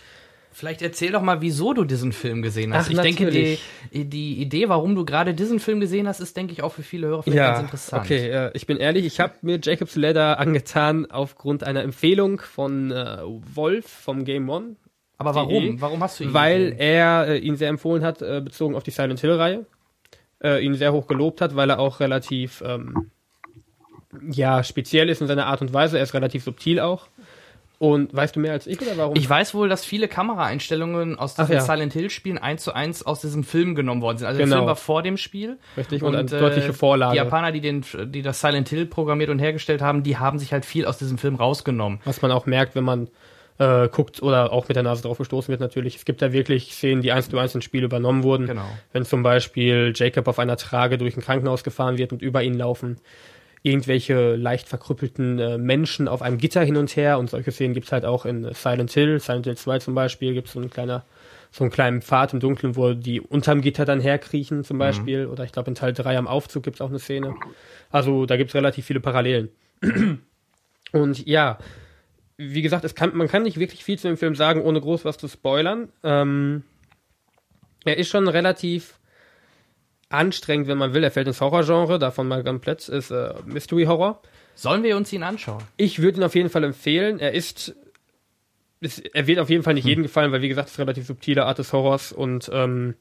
Vielleicht 0.58 0.82
erzähl 0.82 1.12
doch 1.12 1.22
mal, 1.22 1.40
wieso 1.40 1.72
du 1.72 1.84
diesen 1.84 2.10
Film 2.10 2.42
gesehen 2.42 2.74
hast. 2.74 2.86
Ach, 2.86 2.90
ich 2.90 2.98
denke, 2.98 3.30
die, 3.30 3.60
die 3.92 4.42
Idee, 4.42 4.68
warum 4.68 4.96
du 4.96 5.04
gerade 5.04 5.32
diesen 5.32 5.60
Film 5.60 5.78
gesehen 5.78 6.08
hast, 6.08 6.18
ist, 6.18 6.36
denke 6.36 6.52
ich, 6.52 6.64
auch 6.64 6.72
für 6.72 6.82
viele 6.82 7.06
Hörer 7.06 7.22
vielleicht 7.22 7.38
ganz 7.38 7.60
interessant. 7.60 8.04
okay, 8.04 8.28
äh, 8.28 8.50
ich 8.54 8.66
bin 8.66 8.76
ehrlich, 8.76 9.06
ich 9.06 9.20
habe 9.20 9.34
mir 9.42 9.60
Jacob's 9.62 9.94
Ladder 9.94 10.40
angetan 10.40 11.08
aufgrund 11.12 11.62
einer 11.62 11.84
Empfehlung 11.84 12.40
von 12.40 12.90
äh, 12.90 13.18
Wolf 13.54 13.86
vom 13.86 14.24
Game 14.24 14.48
One, 14.48 14.74
Aber 15.16 15.36
warum? 15.36 15.62
Idee, 15.62 15.80
Warum 15.80 16.02
hast 16.02 16.18
du 16.18 16.24
ihn 16.24 16.34
weil 16.34 16.70
gesehen? 16.70 16.78
er 16.80 17.28
äh, 17.28 17.38
ihn 17.38 17.54
sehr 17.54 17.68
empfohlen 17.68 18.02
hat, 18.02 18.20
äh, 18.22 18.40
bezogen 18.44 18.74
auf 18.74 18.82
die 18.82 18.90
Silent 18.90 19.20
Hill-Reihe, 19.20 19.64
äh, 20.42 20.60
ihn 20.64 20.74
sehr 20.74 20.92
hoch 20.92 21.06
gelobt 21.06 21.40
hat, 21.40 21.54
weil 21.54 21.70
er 21.70 21.78
auch 21.78 22.00
relativ 22.00 22.64
ähm, 22.66 23.12
ja 24.28 24.64
speziell 24.64 25.08
ist 25.08 25.20
in 25.20 25.28
seiner 25.28 25.46
Art 25.46 25.60
und 25.60 25.72
Weise. 25.72 25.98
Er 25.98 26.02
ist 26.02 26.14
relativ 26.14 26.42
subtil 26.42 26.80
auch. 26.80 27.06
Und 27.80 28.12
weißt 28.12 28.34
du 28.34 28.40
mehr 28.40 28.52
als 28.52 28.66
ich 28.66 28.80
oder 28.82 28.96
warum? 28.96 29.14
Ich 29.14 29.30
weiß 29.30 29.54
wohl, 29.54 29.68
dass 29.68 29.84
viele 29.84 30.08
Kameraeinstellungen 30.08 31.16
aus 31.16 31.36
diesen 31.36 31.52
ja. 31.52 31.60
Silent 31.60 31.92
Hill 31.92 32.10
Spielen 32.10 32.36
eins 32.36 32.64
zu 32.64 32.72
eins 32.72 33.04
aus 33.06 33.20
diesem 33.20 33.44
Film 33.44 33.76
genommen 33.76 34.02
worden 34.02 34.18
sind. 34.18 34.26
Also 34.26 34.38
der 34.38 34.46
Genau. 34.46 34.56
Film 34.56 34.66
war 34.66 34.76
vor 34.76 35.02
dem 35.02 35.16
Spiel. 35.16 35.58
Richtig, 35.76 36.02
und, 36.02 36.16
eine 36.16 36.28
äh, 36.28 36.40
deutliche 36.40 36.72
Vorlage. 36.72 37.12
Die 37.12 37.18
Japaner, 37.18 37.52
die 37.52 37.60
den, 37.60 37.84
die 38.06 38.22
das 38.22 38.40
Silent 38.40 38.68
Hill 38.68 38.86
programmiert 38.86 39.30
und 39.30 39.38
hergestellt 39.38 39.80
haben, 39.80 40.02
die 40.02 40.16
haben 40.16 40.40
sich 40.40 40.52
halt 40.52 40.64
viel 40.64 40.86
aus 40.86 40.98
diesem 40.98 41.18
Film 41.18 41.36
rausgenommen. 41.36 42.00
was 42.04 42.20
man 42.20 42.32
auch 42.32 42.46
merkt, 42.46 42.74
wenn 42.74 42.82
man 42.84 43.08
äh, 43.58 43.88
guckt 43.88 44.22
oder 44.22 44.52
auch 44.52 44.66
mit 44.68 44.76
der 44.76 44.82
Nase 44.82 45.02
drauf 45.02 45.18
gestoßen 45.18 45.48
wird 45.48 45.60
natürlich. 45.60 45.96
Es 45.96 46.04
gibt 46.04 46.20
da 46.20 46.32
wirklich 46.32 46.72
Szenen, 46.74 47.02
die 47.02 47.12
eins 47.12 47.28
zu 47.28 47.38
eins 47.38 47.54
ins 47.54 47.64
Spiel 47.64 47.84
übernommen 47.84 48.22
wurden. 48.24 48.46
Genau. 48.46 48.66
Wenn 48.92 49.04
zum 49.04 49.22
Beispiel 49.22 49.92
Jacob 49.94 50.26
auf 50.26 50.38
einer 50.40 50.56
Trage 50.56 50.98
durch 50.98 51.16
ein 51.16 51.22
Krankenhaus 51.22 51.62
gefahren 51.62 51.96
wird 51.98 52.12
und 52.12 52.22
über 52.22 52.42
ihn 52.42 52.54
laufen 52.54 52.98
irgendwelche 53.62 54.36
leicht 54.36 54.68
verkrüppelten 54.68 55.38
äh, 55.38 55.58
Menschen 55.58 56.08
auf 56.08 56.22
einem 56.22 56.38
Gitter 56.38 56.62
hin 56.62 56.76
und 56.76 56.94
her 56.96 57.18
und 57.18 57.30
solche 57.30 57.50
Szenen 57.50 57.74
gibt's 57.74 57.92
halt 57.92 58.04
auch 58.04 58.24
in 58.24 58.44
äh, 58.44 58.54
Silent 58.54 58.92
Hill, 58.92 59.20
Silent 59.20 59.46
Hill 59.46 59.56
2 59.56 59.78
zum 59.80 59.94
Beispiel, 59.94 60.34
gibt's 60.34 60.52
so 60.52 60.60
ein 60.60 60.70
kleiner 60.70 61.04
so 61.50 61.64
einen 61.64 61.70
kleinen 61.70 62.02
Pfad 62.02 62.34
im 62.34 62.40
Dunkeln, 62.40 62.76
wo 62.76 62.92
die 62.92 63.20
unterm 63.20 63.62
Gitter 63.62 63.84
dann 63.84 64.00
herkriechen 64.00 64.64
zum 64.64 64.78
Beispiel. 64.78 65.26
Oder 65.26 65.44
ich 65.44 65.52
glaube 65.52 65.70
in 65.70 65.74
Teil 65.74 65.92
3 65.92 66.18
am 66.18 66.28
Aufzug 66.28 66.62
gibt's 66.62 66.80
auch 66.80 66.90
eine 66.90 66.98
Szene. 66.98 67.34
Also 67.90 68.26
da 68.26 68.36
gibt's 68.36 68.54
relativ 68.54 68.84
viele 68.84 69.00
Parallelen. 69.00 69.48
Und 70.92 71.26
ja, 71.26 71.58
wie 72.36 72.62
gesagt, 72.62 72.84
es 72.84 72.94
kann, 72.94 73.16
man 73.16 73.28
kann 73.28 73.42
nicht 73.42 73.58
wirklich 73.58 73.84
viel 73.84 73.98
zu 73.98 74.08
dem 74.08 74.16
Film 74.16 74.34
sagen, 74.34 74.62
ohne 74.62 74.80
groß 74.80 75.04
was 75.04 75.18
zu 75.18 75.28
spoilern. 75.28 75.88
Ähm, 76.02 76.64
er 77.84 77.96
ist 77.96 78.08
schon 78.08 78.28
relativ 78.28 78.97
anstrengend, 80.08 80.68
wenn 80.68 80.78
man 80.78 80.94
will. 80.94 81.04
Er 81.04 81.10
fällt 81.10 81.26
ins 81.26 81.40
Horrorgenre, 81.40 81.98
davon 81.98 82.28
mal 82.28 82.42
komplett, 82.44 82.88
ist 82.88 83.10
äh, 83.10 83.34
Mystery 83.44 83.84
Horror. 83.84 84.20
Sollen 84.54 84.82
wir 84.82 84.96
uns 84.96 85.12
ihn 85.12 85.22
anschauen? 85.22 85.62
Ich 85.76 86.00
würde 86.00 86.20
ihn 86.20 86.24
auf 86.24 86.34
jeden 86.34 86.50
Fall 86.50 86.64
empfehlen. 86.64 87.20
Er 87.20 87.32
ist, 87.32 87.76
ist 88.80 88.98
er 89.14 89.26
wird 89.26 89.38
auf 89.38 89.50
jeden 89.50 89.62
Fall 89.62 89.74
nicht 89.74 89.86
jedem 89.86 90.02
gefallen, 90.02 90.32
weil 90.32 90.42
wie 90.42 90.48
gesagt, 90.48 90.68
es 90.68 90.72
ist 90.72 90.78
eine 90.78 90.86
relativ 90.86 91.06
subtile 91.06 91.44
Art 91.44 91.58
des 91.58 91.72
Horrors 91.72 92.12
und 92.12 92.50
ähm, 92.52 92.94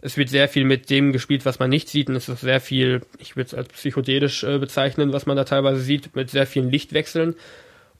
es 0.00 0.16
wird 0.16 0.28
sehr 0.28 0.48
viel 0.48 0.64
mit 0.64 0.90
dem 0.90 1.12
gespielt, 1.12 1.44
was 1.44 1.58
man 1.58 1.70
nicht 1.70 1.88
sieht 1.88 2.08
und 2.08 2.16
es 2.16 2.28
ist 2.28 2.40
sehr 2.40 2.60
viel, 2.60 3.02
ich 3.18 3.36
würde 3.36 3.46
es 3.46 3.54
als 3.54 3.68
psychedelisch 3.68 4.44
äh, 4.44 4.58
bezeichnen, 4.58 5.12
was 5.12 5.26
man 5.26 5.36
da 5.36 5.44
teilweise 5.44 5.80
sieht, 5.80 6.14
mit 6.14 6.30
sehr 6.30 6.46
vielen 6.46 6.70
Lichtwechseln 6.70 7.34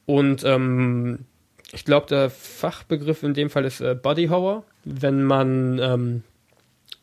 und 0.06 0.44
ähm, 0.44 1.24
ich 1.72 1.84
glaube, 1.84 2.06
der 2.06 2.30
Fachbegriff 2.30 3.22
in 3.22 3.34
dem 3.34 3.50
Fall 3.50 3.64
ist 3.64 3.80
äh, 3.80 3.94
Body 3.94 4.28
Horror, 4.28 4.64
wenn 4.84 5.22
man 5.22 5.78
ähm, 5.78 6.22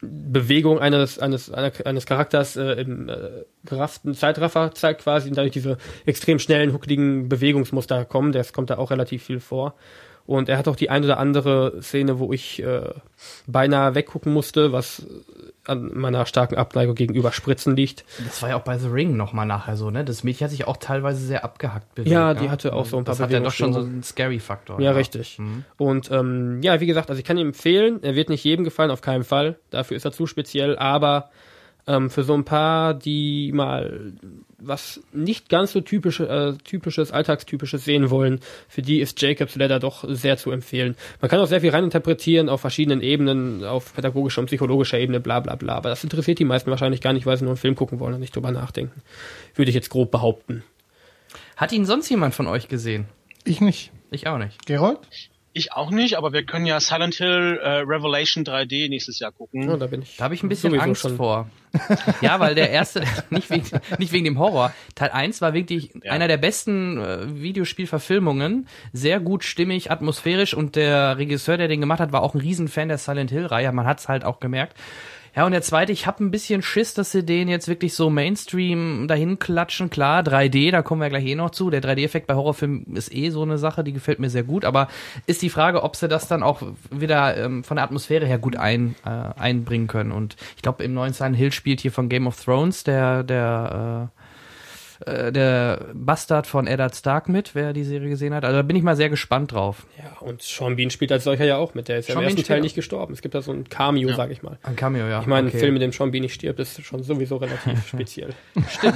Bewegung 0.05 0.79
eines, 0.79 1.19
eines, 1.19 1.51
eines 1.51 2.05
Charakters 2.05 2.55
äh, 2.55 2.81
im 2.81 3.09
äh, 3.09 3.43
gerafften 3.65 4.13
Zeitraffer 4.13 4.71
zeigt 4.73 5.01
quasi 5.01 5.29
und 5.29 5.37
dadurch 5.37 5.53
diese 5.53 5.77
extrem 6.05 6.39
schnellen, 6.39 6.73
huckeligen 6.73 7.29
Bewegungsmuster 7.29 8.05
kommen. 8.05 8.31
Das 8.31 8.53
kommt 8.53 8.69
da 8.69 8.77
auch 8.77 8.91
relativ 8.91 9.23
viel 9.23 9.39
vor. 9.39 9.75
Und 10.27 10.49
er 10.49 10.57
hat 10.57 10.67
auch 10.67 10.75
die 10.75 10.89
ein 10.89 11.03
oder 11.03 11.19
andere 11.19 11.81
Szene, 11.81 12.17
wo 12.17 12.33
ich 12.33 12.61
äh, 12.63 12.89
beinahe 13.45 13.93
weggucken 13.93 14.33
musste, 14.33 14.71
was 14.71 15.05
an 15.67 15.91
meiner 15.95 16.25
starken 16.25 16.55
Abneigung 16.55 16.95
gegenüber 16.95 17.31
Spritzen 17.31 17.75
liegt. 17.75 18.05
Das 18.23 18.41
war 18.41 18.49
ja 18.49 18.55
auch 18.55 18.63
bei 18.63 18.77
The 18.77 18.87
Ring 18.87 19.17
nochmal 19.17 19.45
nachher 19.45 19.75
so, 19.77 19.89
ne? 19.89 20.03
Das 20.03 20.23
Mädchen 20.23 20.45
hat 20.45 20.51
sich 20.51 20.67
auch 20.67 20.77
teilweise 20.77 21.25
sehr 21.25 21.43
abgehackt 21.43 21.93
bewegt. 21.95 22.11
Ja, 22.11 22.33
ne? 22.33 22.39
die 22.39 22.49
hatte 22.49 22.73
auch 22.73 22.85
so 22.85 22.97
ein 22.97 23.03
paar 23.03 23.13
Das 23.13 23.19
hat 23.19 23.31
ja 23.31 23.39
doch 23.39 23.51
schon 23.51 23.73
so 23.73 23.79
einen 23.79 24.03
Scary-Faktor. 24.03 24.79
Ja, 24.79 24.91
richtig. 24.91 25.39
Und 25.77 26.11
ähm, 26.11 26.59
ja, 26.61 26.79
wie 26.79 26.85
gesagt, 26.85 27.09
also 27.09 27.19
ich 27.19 27.25
kann 27.25 27.37
ihm 27.37 27.47
empfehlen, 27.47 28.01
er 28.03 28.15
wird 28.15 28.29
nicht 28.29 28.43
jedem 28.43 28.63
gefallen, 28.63 28.91
auf 28.91 29.01
keinen 29.01 29.23
Fall. 29.23 29.57
Dafür 29.69 29.97
ist 29.97 30.05
er 30.05 30.11
zu 30.11 30.27
speziell, 30.27 30.77
aber 30.77 31.29
ähm, 31.87 32.09
für 32.09 32.23
so 32.23 32.33
ein 32.33 32.45
paar, 32.45 32.93
die 32.93 33.51
mal 33.53 34.13
was 34.57 35.01
nicht 35.11 35.49
ganz 35.49 35.71
so 35.71 35.81
typische, 35.81 36.27
äh, 36.27 36.57
typisches, 36.63 37.11
alltagstypisches 37.11 37.85
sehen 37.85 38.09
wollen, 38.09 38.39
für 38.67 38.81
die 38.81 38.99
ist 38.99 39.21
Jacob's 39.21 39.55
Ladder 39.55 39.79
doch 39.79 40.05
sehr 40.07 40.37
zu 40.37 40.51
empfehlen. 40.51 40.95
Man 41.21 41.29
kann 41.29 41.39
auch 41.39 41.47
sehr 41.47 41.61
viel 41.61 41.71
reininterpretieren 41.71 42.49
auf 42.49 42.61
verschiedenen 42.61 43.01
Ebenen, 43.01 43.63
auf 43.63 43.93
pädagogischer 43.93 44.41
und 44.41 44.47
psychologischer 44.47 44.99
Ebene, 44.99 45.19
bla 45.19 45.39
bla 45.39 45.55
bla. 45.55 45.75
Aber 45.75 45.89
das 45.89 46.03
interessiert 46.03 46.39
die 46.39 46.45
meisten 46.45 46.69
wahrscheinlich 46.69 47.01
gar 47.01 47.13
nicht, 47.13 47.25
weil 47.25 47.37
sie 47.37 47.43
nur 47.43 47.51
einen 47.51 47.57
Film 47.57 47.75
gucken 47.75 47.99
wollen 47.99 48.13
und 48.13 48.19
nicht 48.19 48.35
drüber 48.35 48.51
nachdenken. 48.51 49.01
Würde 49.55 49.69
ich 49.69 49.75
jetzt 49.75 49.89
grob 49.89 50.11
behaupten. 50.11 50.63
Hat 51.57 51.71
ihn 51.71 51.85
sonst 51.85 52.09
jemand 52.09 52.33
von 52.33 52.47
euch 52.47 52.67
gesehen? 52.67 53.05
Ich 53.43 53.61
nicht. 53.61 53.91
Ich 54.11 54.27
auch 54.27 54.37
nicht. 54.37 54.65
Gerold? 54.65 54.99
Ich 55.57 55.71
auch 55.71 55.89
nicht, 55.89 56.17
aber 56.17 56.33
wir 56.33 56.43
können 56.43 56.65
ja 56.65 56.81
Silent 56.81 57.15
Hill 57.15 57.61
äh, 57.63 57.69
Revelation 57.79 58.43
3D 58.43 58.89
nächstes 58.89 59.19
Jahr 59.19 59.31
gucken. 59.31 59.69
Oh, 59.69 59.77
da 59.77 59.87
bin 59.87 60.01
ich. 60.01 60.17
Da 60.17 60.25
habe 60.25 60.33
ich 60.35 60.43
ein 60.43 60.49
bisschen 60.49 60.77
Angst 60.77 61.03
schon. 61.03 61.15
vor. 61.15 61.49
ja, 62.19 62.41
weil 62.41 62.55
der 62.55 62.71
erste, 62.71 63.03
nicht 63.29 63.49
wegen, 63.49 63.63
nicht 63.97 64.11
wegen 64.11 64.25
dem 64.25 64.37
Horror. 64.37 64.73
Teil 64.95 65.11
1 65.11 65.39
war 65.41 65.53
wirklich 65.53 65.91
Ja. 66.03 66.11
einer 66.11 66.27
der 66.27 66.35
besten 66.35 66.97
äh, 66.97 67.41
Videospielverfilmungen. 67.41 68.67
Sehr 68.91 69.21
gut 69.21 69.45
stimmig, 69.45 69.91
atmosphärisch 69.91 70.53
und 70.53 70.75
der 70.75 71.17
Regisseur, 71.17 71.55
der 71.55 71.69
den 71.69 71.79
gemacht 71.79 72.01
hat, 72.01 72.11
war 72.11 72.21
auch 72.21 72.33
ein 72.33 72.41
Riesenfan 72.41 72.89
der 72.89 72.97
Silent 72.97 73.31
Hill-Reihe. 73.31 73.71
Man 73.71 73.85
hat's 73.85 74.09
halt 74.09 74.25
auch 74.25 74.41
gemerkt. 74.41 74.75
Ja, 75.35 75.45
und 75.45 75.51
der 75.51 75.61
zweite, 75.61 75.91
ich 75.91 76.07
habe 76.07 76.23
ein 76.23 76.31
bisschen 76.31 76.61
Schiss, 76.61 76.93
dass 76.93 77.11
sie 77.11 77.25
den 77.25 77.49
jetzt 77.49 77.67
wirklich 77.67 77.93
so 77.93 78.09
Mainstream 78.09 79.05
dahin 79.09 79.37
klatschen. 79.37 79.89
Klar, 79.89 80.21
3D, 80.23 80.71
da 80.71 80.81
kommen 80.81 81.01
wir 81.01 81.09
gleich 81.09 81.25
eh 81.25 81.35
noch 81.35 81.49
zu. 81.49 81.69
Der 81.69 81.81
3D-Effekt 81.81 82.27
bei 82.27 82.35
Horrorfilmen 82.35 82.95
ist 82.95 83.13
eh 83.13 83.29
so 83.31 83.41
eine 83.41 83.57
Sache, 83.57 83.83
die 83.83 83.91
gefällt 83.91 84.19
mir 84.19 84.29
sehr 84.29 84.43
gut. 84.43 84.63
Aber 84.63 84.87
ist 85.25 85.41
die 85.41 85.49
Frage, 85.49 85.83
ob 85.83 85.97
sie 85.97 86.07
das 86.07 86.29
dann 86.29 86.41
auch 86.41 86.61
wieder 86.89 87.35
ähm, 87.35 87.65
von 87.65 87.75
der 87.75 87.83
Atmosphäre 87.83 88.25
her 88.25 88.37
gut 88.37 88.55
ein, 88.55 88.95
äh, 89.05 89.09
einbringen 89.09 89.87
können. 89.87 90.13
Und 90.13 90.37
ich 90.55 90.61
glaube, 90.61 90.85
im 90.85 90.93
neuen 90.93 91.11
Silent 91.11 91.35
Hill 91.35 91.51
spielt 91.51 91.81
hier 91.81 91.91
von 91.91 92.07
Game 92.07 92.27
of 92.27 92.41
Thrones 92.41 92.85
der, 92.85 93.23
der, 93.23 94.09
äh, 94.15 94.24
äh, 95.05 95.31
der 95.31 95.87
Bastard 95.93 96.47
von 96.47 96.67
Eddard 96.67 96.95
Stark 96.95 97.29
mit, 97.29 97.55
wer 97.55 97.73
die 97.73 97.83
Serie 97.83 98.09
gesehen 98.09 98.33
hat. 98.33 98.45
Also 98.45 98.57
da 98.57 98.61
bin 98.61 98.75
ich 98.75 98.83
mal 98.83 98.95
sehr 98.95 99.09
gespannt 99.09 99.51
drauf. 99.51 99.85
Ja, 99.97 100.19
und 100.19 100.41
Sean 100.41 100.75
Bean 100.75 100.89
spielt 100.89 101.11
als 101.11 101.23
solcher 101.23 101.45
ja 101.45 101.57
auch 101.57 101.73
mit. 101.73 101.87
Der 101.87 101.99
ist 101.99 102.09
ja 102.09 102.15
im 102.15 102.21
ersten 102.21 102.43
Teil 102.43 102.61
nicht 102.61 102.75
gestorben. 102.75 103.13
Es 103.13 103.21
gibt 103.21 103.35
da 103.35 103.41
so 103.41 103.51
ein 103.51 103.67
Cameo, 103.69 104.13
sag 104.13 104.31
ich 104.31 104.43
mal. 104.43 104.57
Ein 104.63 104.75
Cameo, 104.75 105.07
ja. 105.07 105.21
Ich 105.21 105.27
meine, 105.27 105.47
okay. 105.47 105.57
ein 105.57 105.59
Film, 105.59 105.75
in 105.75 105.81
dem 105.81 105.91
Sean 105.91 106.11
Bean 106.11 106.21
nicht 106.21 106.33
stirbt, 106.33 106.59
ist 106.59 106.83
schon 106.83 107.03
sowieso 107.03 107.37
relativ 107.37 107.87
speziell. 107.87 108.33
Stimmt. 108.69 108.95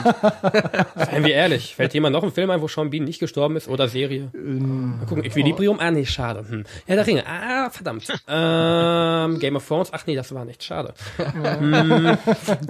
Seien 0.95 1.25
wir 1.25 1.33
ehrlich, 1.33 1.75
fällt 1.75 1.93
jemand 1.93 2.13
noch 2.13 2.23
ein 2.23 2.31
Film 2.31 2.49
ein, 2.49 2.61
wo 2.61 2.67
Sean 2.67 2.89
Bean 2.89 3.03
nicht 3.03 3.19
gestorben 3.19 3.55
ist 3.55 3.67
oder 3.67 3.87
Serie? 3.87 4.29
Mal 4.33 5.05
gucken, 5.05 5.23
Equilibrium? 5.23 5.79
Ah, 5.79 5.91
nee, 5.91 6.05
schade. 6.05 6.45
Hm. 6.47 6.63
Ja, 6.87 6.95
der 6.95 7.07
Ringe. 7.07 7.23
Ah, 7.27 7.69
verdammt. 7.69 8.07
Ähm, 8.27 9.39
Game 9.39 9.55
of 9.55 9.67
Thrones? 9.67 9.89
Ach 9.91 10.05
nee, 10.05 10.15
das 10.15 10.33
war 10.33 10.45
nicht. 10.45 10.63
Schade. 10.63 10.93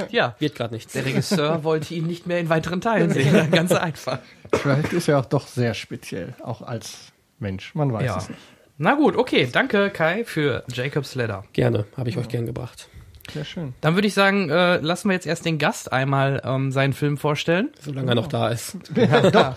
Ja, 0.10 0.36
Wird 0.40 0.56
gerade 0.56 0.74
nichts. 0.74 0.94
der 0.94 1.06
Regisseur 1.06 1.64
wollte 1.64 1.94
ihn 1.94 2.08
nicht 2.08 2.28
mehr 2.28 2.40
in 2.40 2.50
weiteren 2.50 2.82
Teilen 2.82 3.12
sehen. 3.24 3.52
Ganz 3.52 3.72
einfach. 3.72 4.20
Vielleicht 4.54 4.94
ist 4.94 5.08
er 5.08 5.20
auch 5.20 5.26
doch 5.26 5.48
sehr 5.48 5.74
speziell, 5.74 6.34
auch 6.44 6.62
als 6.62 7.12
Mensch. 7.40 7.74
Man 7.76 7.92
weiß 7.94 8.06
Ja. 8.06 8.18
es 8.18 8.30
nicht. 8.30 8.42
Na 8.78 8.94
gut, 8.96 9.16
okay. 9.18 9.48
Danke, 9.52 9.90
Kai, 9.90 10.24
für 10.26 10.64
Jacob's 10.72 11.14
Ladder. 11.16 11.44
Gerne, 11.54 11.86
habe 11.98 12.10
ich 12.10 12.18
euch 12.18 12.30
gern 12.30 12.46
gebracht. 12.46 12.88
Sehr 13.34 13.46
schön. 13.46 13.74
Dann 13.82 13.94
würde 13.96 14.08
ich 14.08 14.14
sagen, 14.16 14.50
äh, 14.50 14.78
lassen 14.78 15.10
wir 15.10 15.14
jetzt 15.14 15.28
erst 15.28 15.46
den 15.46 15.60
Gast 15.60 15.92
einmal 15.94 16.42
ähm, 16.44 16.72
seinen 16.72 16.94
Film 16.94 17.18
vorstellen. 17.18 17.70
Solange 17.80 18.10
er 18.12 18.16
noch 18.16 18.28
da 18.28 18.50
ist. 18.50 18.78
Ja, 18.96 19.30
doch. 19.30 19.56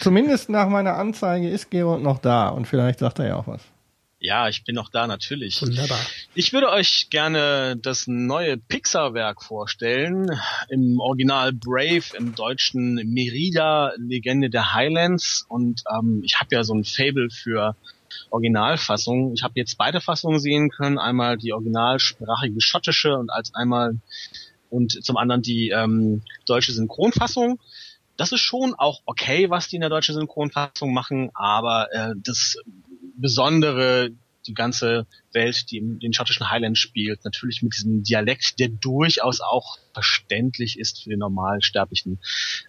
Zumindest 0.00 0.48
nach 0.48 0.68
meiner 0.68 0.96
Anzeige 0.96 1.48
ist 1.48 1.70
Gerold 1.70 2.02
noch 2.02 2.18
da 2.18 2.48
und 2.48 2.66
vielleicht 2.66 2.98
sagt 2.98 3.20
er 3.20 3.28
ja 3.28 3.36
auch 3.36 3.46
was. 3.46 3.60
Ja, 4.24 4.48
ich 4.48 4.64
bin 4.64 4.74
noch 4.74 4.88
da, 4.88 5.06
natürlich. 5.06 5.60
Wunderbar. 5.60 6.00
Ich 6.34 6.54
würde 6.54 6.70
euch 6.70 7.08
gerne 7.10 7.76
das 7.76 8.06
neue 8.06 8.56
Pixar-Werk 8.56 9.42
vorstellen. 9.42 10.30
Im 10.70 10.98
Original 10.98 11.52
Brave, 11.52 12.16
im 12.16 12.34
deutschen 12.34 12.94
Merida, 12.94 13.92
Legende 13.98 14.48
der 14.48 14.72
Highlands. 14.72 15.44
Und 15.50 15.82
ähm, 15.94 16.22
ich 16.24 16.40
habe 16.40 16.54
ja 16.54 16.64
so 16.64 16.74
ein 16.74 16.84
Fable 16.84 17.28
für 17.28 17.76
Originalfassungen. 18.30 19.34
Ich 19.34 19.42
habe 19.42 19.52
jetzt 19.56 19.76
beide 19.76 20.00
Fassungen 20.00 20.40
sehen 20.40 20.70
können. 20.70 20.96
Einmal 20.98 21.36
die 21.36 21.52
originalsprachige 21.52 22.62
schottische 22.62 23.18
und 23.18 23.28
als 23.28 23.54
einmal 23.54 23.98
und 24.70 25.04
zum 25.04 25.18
anderen 25.18 25.42
die 25.42 25.68
ähm, 25.68 26.22
deutsche 26.46 26.72
Synchronfassung. 26.72 27.60
Das 28.16 28.32
ist 28.32 28.40
schon 28.40 28.74
auch 28.74 29.02
okay, 29.04 29.50
was 29.50 29.68
die 29.68 29.76
in 29.76 29.80
der 29.80 29.90
deutschen 29.90 30.14
Synchronfassung 30.14 30.94
machen, 30.94 31.30
aber 31.34 31.92
äh, 31.92 32.14
das 32.16 32.56
Besondere, 33.16 34.10
die 34.46 34.54
ganze 34.54 35.06
Welt, 35.32 35.70
die 35.70 35.78
in 35.78 35.98
den 35.98 36.12
schottischen 36.12 36.50
Highlands 36.50 36.78
spielt, 36.78 37.24
natürlich 37.24 37.62
mit 37.62 37.74
diesem 37.74 38.02
Dialekt, 38.02 38.58
der 38.58 38.68
durchaus 38.68 39.40
auch 39.40 39.78
verständlich 39.92 40.78
ist 40.78 41.02
für 41.02 41.10
den 41.10 41.20
Normalsterblichen. 41.20 42.18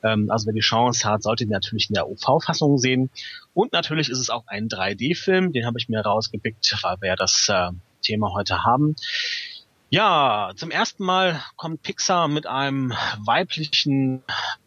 Ähm, 0.03 0.29
also 0.31 0.47
wer 0.47 0.53
die 0.53 0.61
Chance 0.61 1.07
hat, 1.07 1.23
sollte 1.23 1.43
ihn 1.43 1.49
natürlich 1.49 1.89
in 1.89 1.95
der 1.95 2.07
OV-Fassung 2.07 2.77
sehen. 2.77 3.09
Und 3.53 3.73
natürlich 3.73 4.09
ist 4.09 4.19
es 4.19 4.29
auch 4.29 4.45
ein 4.47 4.69
3D-Film, 4.69 5.51
den 5.51 5.65
habe 5.65 5.77
ich 5.79 5.89
mir 5.89 6.01
rausgepickt, 6.01 6.77
weil 6.83 6.97
wir 7.01 7.09
ja 7.09 7.15
das 7.15 7.47
äh, 7.49 7.71
Thema 8.01 8.33
heute 8.33 8.63
haben. 8.63 8.95
Ja, 9.89 10.51
zum 10.55 10.71
ersten 10.71 11.03
Mal 11.03 11.41
kommt 11.55 11.83
Pixar 11.83 12.27
mit 12.27 12.47
einem 12.47 12.93
weiblichen 13.23 14.23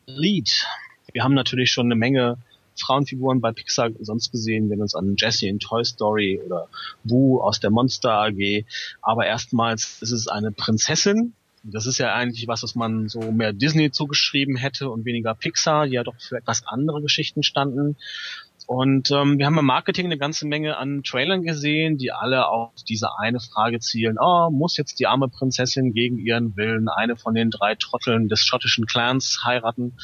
Lead. 0.06 0.66
Wir 1.12 1.24
haben 1.24 1.34
natürlich 1.34 1.70
schon 1.70 1.86
eine 1.86 1.96
Menge 1.96 2.38
Frauenfiguren 2.80 3.40
bei 3.40 3.52
Pixar 3.52 3.90
sonst 4.00 4.30
gesehen, 4.30 4.70
wenn 4.70 4.80
uns 4.80 4.94
an 4.94 5.14
Jessie 5.16 5.48
in 5.48 5.58
Toy 5.58 5.84
Story 5.84 6.40
oder 6.44 6.68
Boo 7.04 7.40
aus 7.40 7.60
der 7.60 7.70
Monster 7.70 8.12
AG. 8.12 8.64
Aber 9.02 9.26
erstmals 9.26 10.02
ist 10.02 10.12
es 10.12 10.28
eine 10.28 10.52
Prinzessin. 10.52 11.34
Das 11.64 11.86
ist 11.86 11.98
ja 11.98 12.14
eigentlich 12.14 12.46
was, 12.48 12.62
was 12.62 12.74
man 12.74 13.08
so 13.08 13.32
mehr 13.32 13.52
Disney 13.52 13.90
zugeschrieben 13.90 14.56
hätte 14.56 14.90
und 14.90 15.04
weniger 15.04 15.34
Pixar, 15.34 15.86
die 15.86 15.94
ja 15.94 16.04
doch 16.04 16.14
für 16.18 16.36
etwas 16.36 16.66
andere 16.66 17.02
Geschichten 17.02 17.42
standen. 17.42 17.96
Und 18.68 19.10
ähm, 19.12 19.38
wir 19.38 19.46
haben 19.46 19.56
im 19.56 19.64
Marketing 19.64 20.04
eine 20.04 20.18
ganze 20.18 20.46
Menge 20.46 20.76
an 20.76 21.02
Trailern 21.02 21.42
gesehen, 21.42 21.96
die 21.96 22.12
alle 22.12 22.48
auf 22.48 22.70
diese 22.86 23.16
eine 23.18 23.40
Frage 23.40 23.80
zielen, 23.80 24.18
oh, 24.20 24.50
muss 24.50 24.76
jetzt 24.76 25.00
die 25.00 25.06
arme 25.06 25.28
Prinzessin 25.28 25.94
gegen 25.94 26.18
ihren 26.18 26.54
Willen 26.54 26.90
eine 26.90 27.16
von 27.16 27.34
den 27.34 27.48
drei 27.50 27.76
Trotteln 27.76 28.28
des 28.28 28.40
schottischen 28.40 28.84
Clans 28.84 29.40
heiraten? 29.42 29.96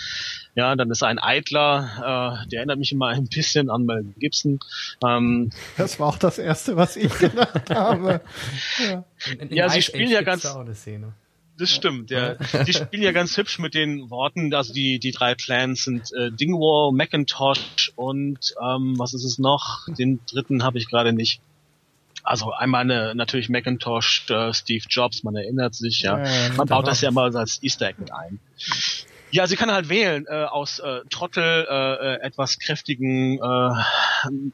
Ja, 0.55 0.77
dann 0.77 0.90
ist 0.90 1.03
ein 1.03 1.18
Eitler, 1.18 2.40
äh, 2.44 2.48
der 2.48 2.61
erinnert 2.61 2.79
mich 2.79 2.90
immer 2.90 3.09
ein 3.09 3.29
bisschen 3.29 3.68
an 3.68 3.85
Mel 3.85 4.03
Gibson. 4.18 4.59
Ähm, 5.07 5.50
Das 5.77 6.00
war 6.00 6.07
auch 6.09 6.18
das 6.18 6.38
Erste, 6.38 6.74
was 6.77 6.96
ich 6.96 7.12
gedacht 7.18 7.68
habe. 7.68 8.22
Ja. 8.83 9.05
In, 9.40 9.55
Ja, 9.55 9.68
sie 9.68 9.83
spielen 9.83 10.09
ja 10.11 10.22
ganz- 10.22 10.42
Das 11.57 11.71
stimmt, 11.71 12.11
ja. 12.11 12.35
Die 12.67 12.73
spielen 12.73 13.03
ja 13.03 13.12
ganz 13.12 13.37
hübsch 13.37 13.59
mit 13.59 13.75
den 13.75 14.11
Worten. 14.11 14.53
Also 14.55 14.73
die, 14.73 14.99
die 14.99 15.12
drei 15.12 15.35
Clans 15.35 15.85
sind 15.85 16.12
äh, 16.12 16.33
Dingwall, 16.33 16.93
Macintosh 16.93 17.93
und 17.95 18.55
ähm, 18.61 18.99
was 18.99 19.14
ist 19.14 19.25
es 19.25 19.38
noch? 19.38 19.87
Den 19.97 20.21
dritten 20.27 20.64
habe 20.64 20.79
ich 20.79 20.88
gerade 20.88 21.12
nicht. 21.12 21.40
Also 22.25 22.53
einmal 22.53 22.81
eine, 22.81 23.14
natürlich 23.14 23.49
Macintosh, 23.51 24.29
äh, 24.31 24.53
Steve 24.53 24.85
Jobs, 24.88 25.23
man 25.23 25.37
erinnert 25.37 25.75
sich, 25.75 26.01
ja. 26.01 26.25
Ja, 26.25 26.53
man 26.57 26.67
baut 26.67 26.88
das 26.88 27.03
ja 27.03 27.12
so 27.12 27.21
als 27.21 27.62
Easter 27.62 27.88
Egg 27.88 28.01
mit 28.01 28.12
ein. 28.12 28.40
Ja, 29.31 29.47
sie 29.47 29.57
kann 29.57 29.71
halt 29.71 29.88
wählen 29.88 30.27
äh, 30.29 30.45
aus 30.45 30.79
äh, 30.79 31.01
Trottel, 31.11 31.67
äh, 31.69 32.14
äh, 32.14 32.21
etwas 32.23 32.59
kräftigen, 32.59 33.38
äh, 33.38 33.71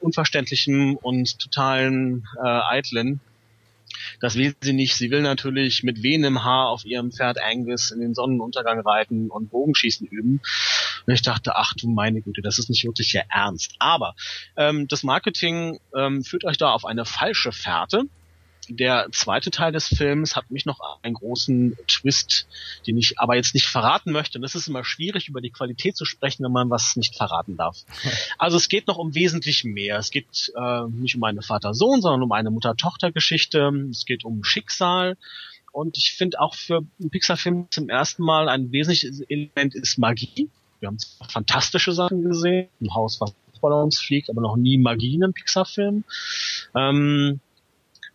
unverständlichen 0.01 0.97
und 0.97 1.39
totalen 1.39 2.27
äh, 2.43 2.47
Eitlen. 2.47 3.21
Das 4.21 4.37
will 4.37 4.55
sie 4.61 4.73
nicht. 4.73 4.95
Sie 4.95 5.11
will 5.11 5.23
natürlich 5.23 5.83
mit 5.83 6.03
wehendem 6.03 6.45
Haar 6.45 6.69
auf 6.69 6.85
ihrem 6.85 7.11
Pferd 7.11 7.43
Angus 7.43 7.91
in 7.91 8.01
den 8.01 8.15
Sonnenuntergang 8.15 8.81
reiten 8.81 9.31
und 9.31 9.51
Bogenschießen 9.51 10.07
üben. 10.07 10.41
Und 11.07 11.15
ich 11.15 11.23
dachte, 11.23 11.57
ach 11.57 11.75
du 11.75 11.89
meine 11.89 12.21
Güte, 12.21 12.43
das 12.43 12.59
ist 12.59 12.69
nicht 12.69 12.85
wirklich 12.85 13.15
ihr 13.15 13.25
Ernst. 13.31 13.75
Aber 13.79 14.15
ähm, 14.57 14.87
das 14.89 15.03
Marketing 15.03 15.81
ähm, 15.97 16.23
führt 16.23 16.45
euch 16.45 16.59
da 16.59 16.73
auf 16.73 16.85
eine 16.85 17.05
falsche 17.05 17.53
Fährte. 17.53 18.05
Der 18.71 19.09
zweite 19.11 19.51
Teil 19.51 19.73
des 19.73 19.89
Films 19.89 20.37
hat 20.37 20.51
mich 20.53 20.65
noch 20.65 20.79
einen 21.03 21.15
großen 21.15 21.77
Twist, 21.89 22.47
den 22.87 22.97
ich 22.97 23.19
aber 23.19 23.35
jetzt 23.35 23.53
nicht 23.53 23.67
verraten 23.67 24.13
möchte. 24.13 24.39
Und 24.39 24.45
es 24.45 24.55
ist 24.55 24.69
immer 24.69 24.85
schwierig, 24.85 25.29
über 25.29 25.41
die 25.41 25.51
Qualität 25.51 25.97
zu 25.97 26.05
sprechen, 26.05 26.45
wenn 26.45 26.53
man 26.53 26.71
was 26.71 26.95
nicht 26.95 27.17
verraten 27.17 27.57
darf. 27.57 27.79
Also 28.39 28.57
es 28.57 28.69
geht 28.69 28.87
noch 28.87 28.97
um 28.97 29.15
wesentlich 29.15 29.65
mehr. 29.65 29.99
Es 29.99 30.11
geht 30.11 30.53
äh, 30.57 30.83
nicht 30.89 31.17
um 31.17 31.25
eine 31.25 31.43
Vater-Sohn, 31.43 32.01
sondern 32.01 32.23
um 32.23 32.33
eine 32.33 32.51
Mutter-Tochter-Geschichte. 32.51 33.71
Es 33.91 34.07
geht 34.07 34.25
um 34.25 34.45
Schicksal. 34.45 35.17
Und 35.73 35.99
ich 35.99 36.13
finde 36.13 36.41
auch 36.41 36.55
für 36.55 36.85
einen 37.01 37.11
Pixar-Film 37.11 37.67
zum 37.71 37.89
ersten 37.89 38.23
Mal 38.23 38.49
ein 38.49 38.73
wesentliches 38.73 39.21
Element 39.21 39.75
ist 39.75 39.99
Magie. 39.99 40.49
Wir 40.79 40.87
haben 40.87 40.99
zwar 40.99 41.29
fantastische 41.29 41.93
Sachen 41.93 42.25
gesehen, 42.25 42.69
ein 42.81 42.95
Haus, 42.95 43.21
was 43.21 43.35
Ballons 43.61 43.99
fliegt, 43.99 44.31
aber 44.31 44.41
noch 44.41 44.57
nie 44.57 44.79
Magie 44.79 45.15
in 45.15 45.25
einem 45.25 45.35
Pixar-Film. 45.35 46.05
Ähm, 46.75 47.41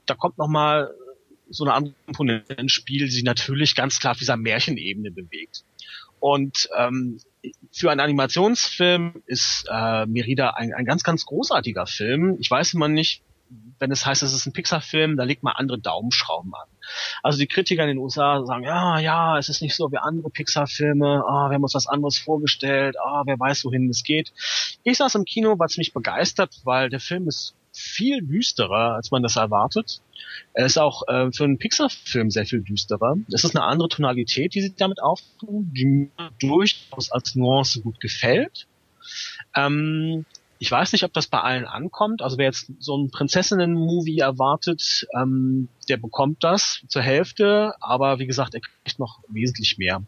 da 0.06 0.16
kommt 0.16 0.38
noch 0.38 0.48
mal 0.48 0.94
so 1.50 1.64
eine 1.64 1.74
andere 1.74 1.94
Komponente 2.06 2.54
ins 2.54 2.72
Spiel, 2.72 3.06
die 3.06 3.12
sich 3.12 3.24
natürlich 3.24 3.76
ganz 3.76 4.00
klar 4.00 4.12
auf 4.12 4.18
dieser 4.18 4.38
Märchenebene 4.38 5.12
bewegt. 5.12 5.64
Und 6.20 6.70
ähm, 6.78 7.20
für 7.72 7.92
einen 7.92 8.00
Animationsfilm 8.00 9.22
ist 9.28 9.66
äh, 9.70 10.06
Merida 10.08 10.52
ein, 10.52 10.74
ein 10.74 10.86
ganz, 10.86 11.04
ganz 11.04 11.26
großartiger 11.26 11.86
Film. 11.86 12.38
Ich 12.40 12.50
weiß 12.50 12.74
immer 12.74 12.88
nicht, 12.88 13.22
wenn 13.78 13.92
es 13.92 14.06
heißt, 14.06 14.24
es 14.24 14.34
ist 14.34 14.46
ein 14.46 14.54
Pixar-Film, 14.54 15.18
da 15.18 15.24
legt 15.24 15.44
man 15.44 15.54
andere 15.56 15.78
Daumenschrauben 15.78 16.54
an. 16.56 16.68
Also 17.22 17.38
die 17.38 17.48
Kritiker 17.48 17.84
in 17.84 17.90
den 17.90 17.98
USA 17.98 18.44
sagen, 18.46 18.64
ja, 18.64 19.00
ja, 19.00 19.38
es 19.38 19.50
ist 19.50 19.62
nicht 19.62 19.76
so 19.76 19.92
wie 19.92 19.98
andere 19.98 20.30
Pixar-Filme, 20.30 21.24
ah, 21.28 21.50
wir 21.50 21.56
haben 21.56 21.64
uns 21.64 21.76
was 21.76 21.88
anderes 21.88 22.18
vorgestellt, 22.18 22.96
ah, 23.00 23.24
wer 23.26 23.40
weiß, 23.40 23.66
wohin 23.66 23.90
es 23.90 24.04
geht. 24.04 24.34
Ich 24.84 24.98
saß 24.98 25.16
im 25.16 25.26
Kino, 25.26 25.60
war 25.60 25.68
ziemlich 25.68 25.94
begeistert, 25.94 26.62
weil 26.64 26.90
der 26.90 27.00
Film 27.00 27.28
ist 27.28 27.56
viel 27.76 28.22
düsterer, 28.22 28.96
als 28.96 29.12
man 29.12 29.24
das 29.24 29.36
erwartet. 29.36 30.02
Er 30.54 30.66
ist 30.66 30.78
auch 30.78 31.08
äh, 31.08 31.32
für 31.32 31.44
einen 31.44 31.58
Pixar-Film 31.58 32.32
sehr 32.32 32.46
viel 32.46 32.62
düsterer. 32.62 33.18
Es 33.32 33.44
ist 33.44 33.56
eine 33.56 33.66
andere 33.66 33.90
Tonalität, 33.90 34.56
die 34.56 34.62
sie 34.62 34.74
damit 34.76 35.02
auftun, 35.02 35.72
die 35.74 35.86
mir 35.86 36.32
durchaus 36.40 37.12
als 37.12 37.36
Nuance 37.36 37.82
gut 37.82 38.00
gefällt. 38.00 38.68
Ähm, 39.56 40.26
Ich 40.58 40.72
weiß 40.72 40.94
nicht, 40.94 41.04
ob 41.04 41.12
das 41.12 41.28
bei 41.28 41.42
allen 41.42 41.66
ankommt. 41.66 42.22
Also 42.22 42.38
wer 42.38 42.46
jetzt 42.46 42.72
so 42.80 42.98
ein 42.98 43.12
Prinzessinnen-Movie 43.12 44.20
erwartet, 44.20 45.06
ähm, 45.14 45.68
der 45.90 45.98
bekommt 45.98 46.44
das 46.46 46.82
zur 46.88 47.02
Hälfte, 47.02 47.74
aber 47.82 48.20
wie 48.20 48.26
gesagt, 48.26 48.54
er 48.56 48.62
kriegt 48.62 48.98
noch 48.98 49.20
wesentlich 49.28 49.78
mehr. 49.78 50.02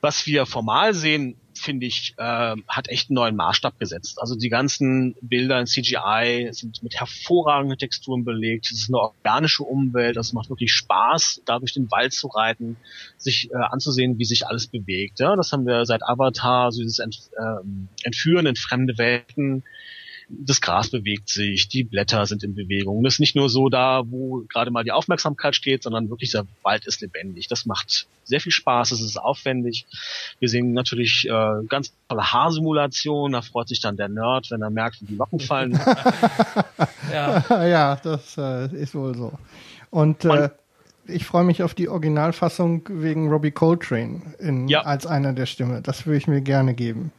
Was 0.00 0.26
wir 0.26 0.46
formal 0.46 0.94
sehen, 0.94 1.36
finde 1.60 1.86
ich, 1.86 2.14
äh, 2.16 2.56
hat 2.66 2.88
echt 2.88 3.10
einen 3.10 3.14
neuen 3.14 3.36
Maßstab 3.36 3.78
gesetzt. 3.78 4.18
Also 4.20 4.34
die 4.34 4.48
ganzen 4.48 5.14
Bilder 5.20 5.60
in 5.60 5.66
CGI 5.66 6.48
sind 6.52 6.82
mit 6.82 6.98
hervorragenden 6.98 7.78
Texturen 7.78 8.24
belegt. 8.24 8.66
Es 8.66 8.82
ist 8.82 8.88
eine 8.88 8.98
organische 8.98 9.62
Umwelt. 9.62 10.16
Es 10.16 10.32
macht 10.32 10.50
wirklich 10.50 10.72
Spaß, 10.72 11.42
da 11.44 11.58
durch 11.58 11.74
den 11.74 11.90
Wald 11.90 12.12
zu 12.12 12.28
reiten, 12.28 12.76
sich 13.16 13.50
äh, 13.50 13.56
anzusehen, 13.56 14.18
wie 14.18 14.24
sich 14.24 14.46
alles 14.46 14.66
bewegt. 14.66 15.20
Ja, 15.20 15.36
das 15.36 15.52
haben 15.52 15.66
wir 15.66 15.84
seit 15.86 16.02
Avatar, 16.02 16.72
so 16.72 16.82
dieses 16.82 16.98
Ent, 16.98 17.30
äh, 17.36 18.04
Entführen 18.04 18.46
in 18.46 18.56
fremde 18.56 18.98
Welten 18.98 19.62
das 20.30 20.60
Gras 20.60 20.90
bewegt 20.90 21.28
sich, 21.28 21.68
die 21.68 21.82
Blätter 21.82 22.24
sind 22.24 22.44
in 22.44 22.54
Bewegung. 22.54 23.02
Das 23.02 23.14
ist 23.14 23.20
nicht 23.20 23.34
nur 23.34 23.48
so 23.48 23.68
da, 23.68 24.02
wo 24.06 24.44
gerade 24.48 24.70
mal 24.70 24.84
die 24.84 24.92
Aufmerksamkeit 24.92 25.56
steht, 25.56 25.82
sondern 25.82 26.08
wirklich 26.08 26.30
der 26.30 26.46
Wald 26.62 26.86
ist 26.86 27.00
lebendig. 27.00 27.48
Das 27.48 27.66
macht 27.66 28.06
sehr 28.24 28.40
viel 28.40 28.52
Spaß, 28.52 28.92
es 28.92 29.00
ist 29.00 29.16
aufwendig. 29.16 29.86
Wir 30.38 30.48
sehen 30.48 30.72
natürlich 30.72 31.26
äh, 31.28 31.64
ganz 31.68 31.92
tolle 32.08 32.32
Haarsimulationen, 32.32 33.32
da 33.32 33.42
freut 33.42 33.68
sich 33.68 33.80
dann 33.80 33.96
der 33.96 34.08
Nerd, 34.08 34.50
wenn 34.50 34.62
er 34.62 34.70
merkt, 34.70 35.02
wie 35.02 35.06
die 35.06 35.16
Locken 35.16 35.40
fallen. 35.40 35.72
ja. 37.12 37.44
ja, 37.66 37.96
das 37.96 38.36
äh, 38.38 38.72
ist 38.76 38.94
wohl 38.94 39.16
so. 39.16 39.32
Und 39.90 40.24
äh, 40.24 40.50
ich 41.06 41.24
freue 41.24 41.44
mich 41.44 41.64
auf 41.64 41.74
die 41.74 41.88
Originalfassung 41.88 42.88
wegen 42.88 43.28
Robbie 43.28 43.50
Coltrane 43.50 44.22
in, 44.38 44.68
ja. 44.68 44.82
als 44.82 45.06
einer 45.06 45.32
der 45.32 45.46
Stimme. 45.46 45.82
Das 45.82 46.06
würde 46.06 46.18
ich 46.18 46.28
mir 46.28 46.40
gerne 46.40 46.74
geben 46.74 47.10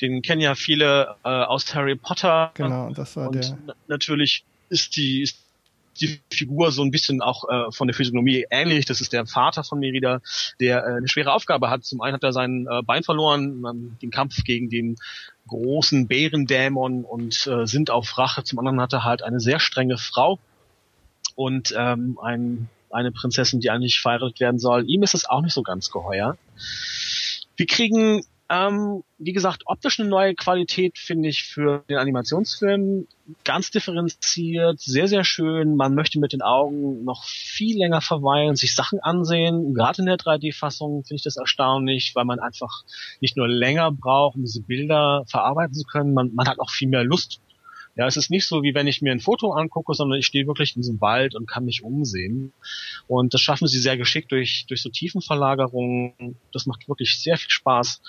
den 0.00 0.22
kennen 0.22 0.40
ja 0.40 0.54
viele 0.54 1.16
äh, 1.24 1.28
aus 1.28 1.74
Harry 1.74 1.96
Potter. 1.96 2.50
Genau, 2.54 2.90
das 2.90 3.16
war 3.16 3.28
und 3.28 3.34
der. 3.36 3.58
Natürlich 3.88 4.44
ist 4.68 4.96
die 4.96 5.22
ist 5.22 5.38
die 6.00 6.20
Figur 6.30 6.72
so 6.72 6.82
ein 6.82 6.90
bisschen 6.90 7.22
auch 7.22 7.48
äh, 7.48 7.72
von 7.72 7.88
der 7.88 7.94
Physiognomie 7.94 8.44
ähnlich. 8.50 8.84
Das 8.84 9.00
ist 9.00 9.12
der 9.12 9.26
Vater 9.26 9.64
von 9.64 9.78
Merida, 9.78 10.20
der 10.60 10.84
äh, 10.84 10.96
eine 10.96 11.08
schwere 11.08 11.32
Aufgabe 11.32 11.70
hat. 11.70 11.84
Zum 11.84 12.00
einen 12.00 12.14
hat 12.14 12.22
er 12.22 12.32
sein 12.32 12.66
äh, 12.70 12.82
Bein 12.82 13.02
verloren, 13.02 13.64
ähm, 13.66 13.96
den 14.02 14.10
Kampf 14.10 14.44
gegen 14.44 14.68
den 14.68 14.96
großen 15.48 16.06
Bärendämon 16.06 17.04
und 17.04 17.46
äh, 17.46 17.66
sind 17.66 17.90
auf 17.90 18.18
Rache. 18.18 18.44
Zum 18.44 18.58
anderen 18.58 18.80
hat 18.80 18.92
er 18.92 19.04
halt 19.04 19.22
eine 19.22 19.40
sehr 19.40 19.60
strenge 19.60 19.96
Frau 19.96 20.38
und 21.34 21.74
ähm, 21.76 22.18
ein, 22.22 22.68
eine 22.90 23.12
Prinzessin, 23.12 23.60
die 23.60 23.70
eigentlich 23.70 24.00
verheiratet 24.00 24.40
werden 24.40 24.58
soll. 24.58 24.88
Ihm 24.88 25.02
ist 25.02 25.14
es 25.14 25.28
auch 25.28 25.42
nicht 25.42 25.54
so 25.54 25.62
ganz 25.62 25.90
geheuer. 25.90 26.36
Wir 27.56 27.66
kriegen 27.66 28.22
ähm, 28.48 29.02
wie 29.18 29.32
gesagt, 29.32 29.62
optisch 29.66 29.98
eine 29.98 30.08
neue 30.08 30.34
Qualität 30.34 30.98
finde 30.98 31.28
ich 31.28 31.44
für 31.44 31.82
den 31.88 31.96
Animationsfilm. 31.96 33.08
Ganz 33.44 33.70
differenziert, 33.70 34.80
sehr, 34.80 35.08
sehr 35.08 35.24
schön. 35.24 35.74
Man 35.74 35.94
möchte 35.94 36.20
mit 36.20 36.32
den 36.32 36.42
Augen 36.42 37.02
noch 37.04 37.24
viel 37.24 37.76
länger 37.76 38.00
verweilen, 38.00 38.54
sich 38.54 38.76
Sachen 38.76 39.00
ansehen. 39.00 39.74
Gerade 39.74 40.02
in 40.02 40.06
der 40.06 40.16
3D-Fassung 40.16 41.02
finde 41.02 41.16
ich 41.16 41.24
das 41.24 41.36
erstaunlich, 41.36 42.12
weil 42.14 42.24
man 42.24 42.38
einfach 42.38 42.84
nicht 43.20 43.36
nur 43.36 43.48
länger 43.48 43.90
braucht, 43.90 44.36
um 44.36 44.42
diese 44.42 44.62
Bilder 44.62 45.24
verarbeiten 45.26 45.74
zu 45.74 45.84
können. 45.84 46.14
Man, 46.14 46.32
man 46.34 46.46
hat 46.46 46.60
auch 46.60 46.70
viel 46.70 46.88
mehr 46.88 47.02
Lust 47.04 47.40
ja, 47.96 48.06
es 48.06 48.16
ist 48.16 48.30
nicht 48.30 48.46
so, 48.46 48.62
wie 48.62 48.74
wenn 48.74 48.86
ich 48.86 49.00
mir 49.00 49.10
ein 49.10 49.20
Foto 49.20 49.52
angucke, 49.52 49.94
sondern 49.94 50.18
ich 50.18 50.26
stehe 50.26 50.46
wirklich 50.46 50.76
in 50.76 50.82
diesem 50.82 51.00
Wald 51.00 51.34
und 51.34 51.48
kann 51.48 51.64
mich 51.64 51.82
umsehen. 51.82 52.52
Und 53.08 53.32
das 53.32 53.40
schaffen 53.40 53.66
sie 53.66 53.78
sehr 53.78 53.96
geschickt 53.96 54.30
durch, 54.32 54.66
durch 54.68 54.82
so 54.82 54.90
Tiefenverlagerungen. 54.90 56.36
Das 56.52 56.66
macht 56.66 56.88
wirklich 56.88 57.18
sehr 57.18 57.38
viel 57.38 57.50
Spaß. 57.50 58.02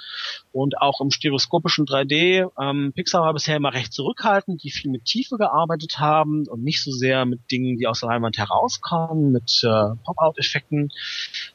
Und 0.51 0.81
auch 0.81 0.99
im 0.99 1.09
stereoskopischen 1.09 1.85
3D. 1.85 2.49
Ähm, 2.59 2.91
Pixar 2.93 3.21
war 3.21 3.33
bisher 3.33 3.55
immer 3.55 3.73
recht 3.73 3.93
zurückhaltend, 3.93 4.61
die 4.63 4.71
viel 4.71 4.91
mit 4.91 5.05
Tiefe 5.05 5.37
gearbeitet 5.37 5.99
haben 5.99 6.47
und 6.47 6.63
nicht 6.63 6.83
so 6.83 6.91
sehr 6.91 7.25
mit 7.25 7.49
Dingen, 7.49 7.77
die 7.77 7.87
aus 7.87 8.01
der 8.01 8.09
Leinwand 8.09 8.37
herauskommen, 8.37 9.31
mit 9.31 9.61
äh, 9.63 9.95
Pop-Out-Effekten. 10.03 10.91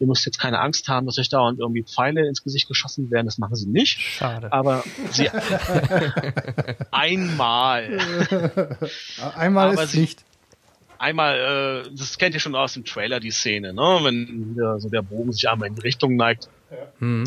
Ihr 0.01 0.07
müsst 0.07 0.25
jetzt 0.25 0.39
keine 0.39 0.61
Angst 0.61 0.89
haben, 0.89 1.05
dass 1.05 1.19
euch 1.19 1.29
dauernd 1.29 1.59
irgendwie 1.59 1.83
Pfeile 1.83 2.27
ins 2.27 2.43
Gesicht 2.43 2.67
geschossen 2.67 3.11
werden. 3.11 3.27
Das 3.27 3.37
machen 3.37 3.57
sie 3.57 3.69
nicht. 3.69 4.01
Schade. 4.01 4.51
Aber 4.53 4.85
sie 5.11 5.29
einmal 6.91 7.99
Einmal 9.37 9.73
Aber 9.73 9.83
ist 9.83 9.93
Pflicht. 9.93 10.25
Einmal, 10.99 11.85
äh, 11.87 11.91
das 11.97 12.17
kennt 12.19 12.35
ihr 12.35 12.41
schon 12.41 12.55
aus 12.55 12.75
dem 12.75 12.85
Trailer, 12.85 13.19
die 13.19 13.33
Szene, 13.33 13.73
ne? 13.73 14.01
wenn 14.03 14.55
der, 14.55 14.79
so 14.79 14.89
der 14.89 15.03
Bogen 15.03 15.33
sich 15.33 15.49
einmal 15.49 15.69
in 15.69 15.75
die 15.75 15.81
Richtung 15.81 16.17
neigt. 16.17 16.49
Ja. 16.71 16.77
Mhm 17.01 17.25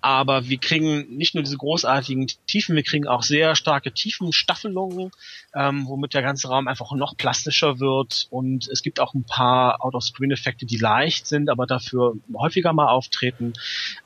aber 0.00 0.48
wir 0.48 0.58
kriegen 0.58 1.16
nicht 1.16 1.34
nur 1.34 1.44
diese 1.44 1.56
großartigen 1.56 2.26
Tiefen, 2.46 2.76
wir 2.76 2.82
kriegen 2.82 3.06
auch 3.06 3.22
sehr 3.22 3.54
starke 3.54 3.92
Tiefenstaffelungen, 3.92 5.10
ähm, 5.54 5.86
womit 5.86 6.14
der 6.14 6.22
ganze 6.22 6.48
Raum 6.48 6.68
einfach 6.68 6.92
noch 6.92 7.16
plastischer 7.16 7.80
wird 7.80 8.26
und 8.30 8.68
es 8.68 8.82
gibt 8.82 9.00
auch 9.00 9.14
ein 9.14 9.24
paar 9.24 9.84
Out-of-Screen-Effekte, 9.84 10.66
die 10.66 10.78
leicht 10.78 11.26
sind, 11.26 11.50
aber 11.50 11.66
dafür 11.66 12.14
häufiger 12.34 12.72
mal 12.72 12.88
auftreten. 12.88 13.52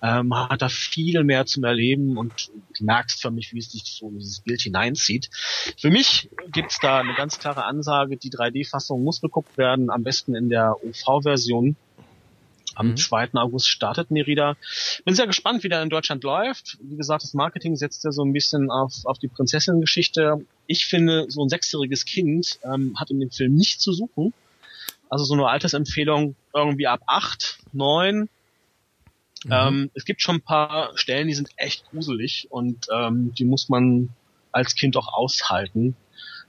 Ähm, 0.02 0.28
man 0.28 0.48
hat 0.48 0.62
da 0.62 0.68
viel 0.68 1.24
mehr 1.24 1.46
zum 1.46 1.64
Erleben 1.64 2.16
und 2.16 2.50
du 2.78 2.84
merkst 2.84 3.20
für 3.20 3.30
mich, 3.30 3.52
wie 3.52 3.58
es 3.58 3.70
sich 3.70 3.84
so 3.84 4.08
in 4.08 4.18
dieses 4.18 4.40
Bild 4.40 4.60
hineinzieht. 4.60 5.30
Für 5.78 5.90
mich 5.90 6.28
gibt's 6.52 6.78
da 6.80 6.98
eine 6.98 7.14
ganz 7.14 7.38
klare 7.38 7.64
Ansage, 7.64 8.16
die 8.16 8.30
3D-Fassung 8.30 9.02
muss 9.02 9.20
geguckt 9.20 9.56
werden, 9.58 9.90
am 9.90 10.02
besten 10.02 10.34
in 10.34 10.48
der 10.48 10.76
OV-Version 10.84 11.76
am 12.74 12.88
mhm. 12.90 12.96
2. 12.96 13.34
August 13.34 13.68
startet 13.68 14.10
Merida. 14.10 14.56
Bin 15.04 15.14
sehr 15.14 15.26
gespannt, 15.26 15.64
wie 15.64 15.68
der 15.68 15.82
in 15.82 15.90
Deutschland 15.90 16.24
läuft. 16.24 16.78
Wie 16.82 16.96
gesagt, 16.96 17.22
das 17.22 17.34
Marketing 17.34 17.76
setzt 17.76 18.04
ja 18.04 18.12
so 18.12 18.24
ein 18.24 18.32
bisschen 18.32 18.70
auf, 18.70 18.92
auf 19.04 19.18
die 19.18 19.28
Prinzessin-Geschichte. 19.28 20.44
Ich 20.66 20.86
finde, 20.86 21.26
so 21.28 21.44
ein 21.44 21.48
sechsjähriges 21.48 22.04
Kind 22.04 22.58
ähm, 22.64 22.94
hat 22.98 23.10
in 23.10 23.20
dem 23.20 23.30
Film 23.30 23.54
nicht 23.54 23.80
zu 23.80 23.92
suchen. 23.92 24.32
Also 25.08 25.24
so 25.24 25.34
eine 25.34 25.48
Altersempfehlung 25.48 26.34
irgendwie 26.54 26.86
ab 26.86 27.02
acht, 27.06 27.58
neun. 27.72 28.28
Mhm. 29.44 29.52
Ähm, 29.52 29.90
es 29.94 30.04
gibt 30.04 30.22
schon 30.22 30.36
ein 30.36 30.42
paar 30.42 30.96
Stellen, 30.96 31.28
die 31.28 31.34
sind 31.34 31.50
echt 31.56 31.84
gruselig 31.90 32.48
und 32.50 32.86
ähm, 32.92 33.32
die 33.34 33.44
muss 33.44 33.68
man 33.68 34.10
als 34.52 34.74
Kind 34.74 34.96
auch 34.96 35.12
aushalten. 35.12 35.96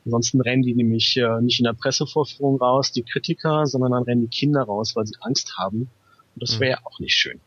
Ansonsten 0.06 0.40
rennen 0.40 0.62
die 0.62 0.76
nämlich 0.76 1.18
äh, 1.18 1.42
nicht 1.42 1.60
in 1.60 1.66
der 1.66 1.74
Pressevorführung 1.74 2.60
raus, 2.60 2.92
die 2.92 3.04
Kritiker, 3.04 3.66
sondern 3.66 3.92
dann 3.92 4.04
rennen 4.04 4.22
die 4.22 4.36
Kinder 4.36 4.62
raus, 4.62 4.96
weil 4.96 5.08
sie 5.08 5.16
Angst 5.22 5.58
haben. 5.58 5.90
Und 6.36 6.44
das 6.44 6.60
wäre 6.60 6.80
mhm. 6.80 6.86
auch 6.86 7.00
nicht 7.00 7.16
schön. 7.16 7.40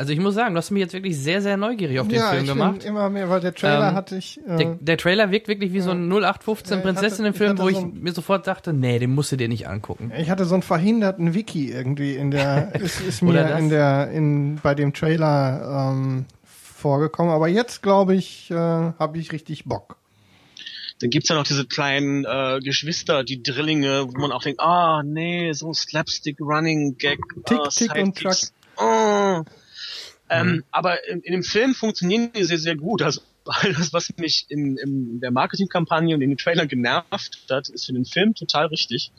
Also 0.00 0.14
ich 0.14 0.18
muss 0.18 0.34
sagen, 0.34 0.54
du 0.54 0.58
hast 0.58 0.70
mich 0.70 0.80
jetzt 0.80 0.94
wirklich 0.94 1.18
sehr, 1.18 1.42
sehr 1.42 1.58
neugierig 1.58 2.00
auf 2.00 2.08
den 2.08 2.16
ja, 2.16 2.30
Film 2.30 2.44
ich 2.44 2.48
gemacht. 2.48 2.84
immer 2.84 3.10
mehr, 3.10 3.28
weil 3.28 3.40
der 3.40 3.54
Trailer 3.54 3.90
ähm, 3.90 3.94
hatte 3.94 4.16
ich. 4.16 4.40
Äh, 4.48 4.56
der, 4.56 4.74
der, 4.80 4.96
Trailer 4.96 5.30
wirkt 5.30 5.46
wirklich 5.46 5.74
wie 5.74 5.80
so 5.80 5.90
ein 5.90 6.10
0815 6.10 6.80
Prinzessinnen-Film, 6.80 7.58
wo 7.58 7.68
ich 7.68 7.76
so 7.76 7.84
mir 7.84 8.12
sofort 8.12 8.46
dachte, 8.46 8.72
nee, 8.72 8.98
den 8.98 9.14
musst 9.14 9.30
du 9.30 9.36
dir 9.36 9.48
nicht 9.48 9.68
angucken. 9.68 10.10
Ich 10.16 10.30
hatte 10.30 10.46
so 10.46 10.54
einen 10.54 10.62
verhinderten 10.62 11.34
Wiki 11.34 11.70
irgendwie 11.70 12.14
in 12.14 12.30
der, 12.30 12.74
ist, 12.80 13.02
ist 13.02 13.20
mir 13.20 13.54
in 13.58 13.68
der, 13.68 14.10
in, 14.10 14.58
bei 14.62 14.74
dem 14.74 14.94
Trailer 14.94 15.90
ähm, 15.92 16.24
vorgekommen. 16.46 17.30
Aber 17.30 17.48
jetzt 17.48 17.82
glaube 17.82 18.14
ich, 18.14 18.50
äh, 18.50 18.54
habe 18.54 19.18
ich 19.18 19.32
richtig 19.32 19.66
Bock. 19.66 19.99
Dann 21.00 21.10
gibt's 21.10 21.28
ja 21.30 21.34
noch 21.34 21.46
diese 21.46 21.66
kleinen 21.66 22.24
äh, 22.24 22.60
Geschwister, 22.62 23.24
die 23.24 23.42
Drillinge, 23.42 24.06
wo 24.08 24.20
man 24.20 24.32
auch 24.32 24.42
denkt, 24.42 24.60
ah, 24.60 25.02
nee, 25.02 25.52
so 25.52 25.72
Slapstick 25.72 26.40
Running 26.40 26.98
Gag. 26.98 27.18
Tick, 27.46 27.58
oh, 27.58 27.68
Tick 27.68 27.94
und 27.94 28.18
Truck. 28.18 28.36
Oh. 28.76 29.42
Ähm, 30.28 30.46
mhm. 30.46 30.64
Aber 30.70 31.08
in, 31.08 31.20
in, 31.22 31.32
dem 31.32 31.42
Film 31.42 31.74
funktionieren 31.74 32.30
die 32.32 32.44
sehr, 32.44 32.58
sehr 32.58 32.76
gut. 32.76 33.02
Also 33.02 33.22
alles, 33.46 33.92
was 33.92 34.10
mich 34.18 34.46
in, 34.48 34.76
in 34.76 35.20
der 35.20 35.30
Marketingkampagne 35.30 36.14
und 36.14 36.20
in 36.20 36.30
den 36.30 36.38
Trailern 36.38 36.68
genervt 36.68 37.38
hat, 37.50 37.68
ist 37.68 37.86
für 37.86 37.92
den 37.92 38.04
Film 38.04 38.34
total 38.34 38.66
richtig. 38.66 39.10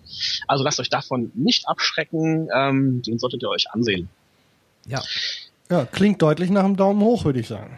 Also 0.47 0.63
lasst 0.63 0.79
euch 0.79 0.89
davon 0.89 1.31
nicht 1.33 1.67
abschrecken, 1.67 2.47
ähm, 2.55 3.01
den 3.01 3.19
solltet 3.19 3.41
ihr 3.41 3.49
euch 3.49 3.71
ansehen. 3.71 4.07
Ja. 4.85 5.01
Ja, 5.69 5.85
klingt 5.85 6.21
deutlich 6.21 6.49
nach 6.49 6.63
einem 6.63 6.75
Daumen 6.75 7.01
hoch, 7.01 7.25
würde 7.25 7.39
ich 7.39 7.47
sagen. 7.47 7.77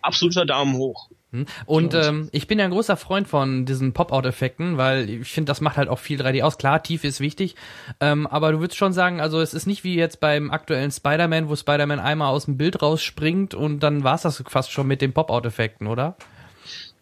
Absoluter 0.00 0.46
Daumen 0.46 0.76
hoch. 0.76 1.10
Hm? 1.34 1.46
Und 1.66 1.94
ähm, 1.94 2.28
ich 2.30 2.46
bin 2.46 2.60
ja 2.60 2.64
ein 2.64 2.70
großer 2.70 2.96
Freund 2.96 3.26
von 3.26 3.66
diesen 3.66 3.92
Pop-Out-Effekten, 3.92 4.76
weil 4.76 5.10
ich 5.10 5.32
finde, 5.32 5.50
das 5.50 5.60
macht 5.60 5.76
halt 5.76 5.88
auch 5.88 5.98
viel 5.98 6.22
3D 6.22 6.42
aus. 6.44 6.58
Klar, 6.58 6.80
Tiefe 6.80 7.08
ist 7.08 7.18
wichtig, 7.18 7.56
ähm, 7.98 8.28
aber 8.28 8.52
du 8.52 8.60
würdest 8.60 8.78
schon 8.78 8.92
sagen, 8.92 9.20
also 9.20 9.40
es 9.40 9.52
ist 9.52 9.66
nicht 9.66 9.82
wie 9.82 9.96
jetzt 9.96 10.20
beim 10.20 10.52
aktuellen 10.52 10.92
Spider-Man, 10.92 11.48
wo 11.48 11.56
Spider-Man 11.56 11.98
einmal 11.98 12.28
aus 12.28 12.44
dem 12.44 12.56
Bild 12.56 12.80
rausspringt 12.80 13.52
und 13.52 13.80
dann 13.80 14.04
war's 14.04 14.22
das 14.22 14.44
fast 14.46 14.70
schon 14.70 14.86
mit 14.86 15.02
den 15.02 15.12
Pop-Out-Effekten, 15.12 15.88
oder? 15.88 16.16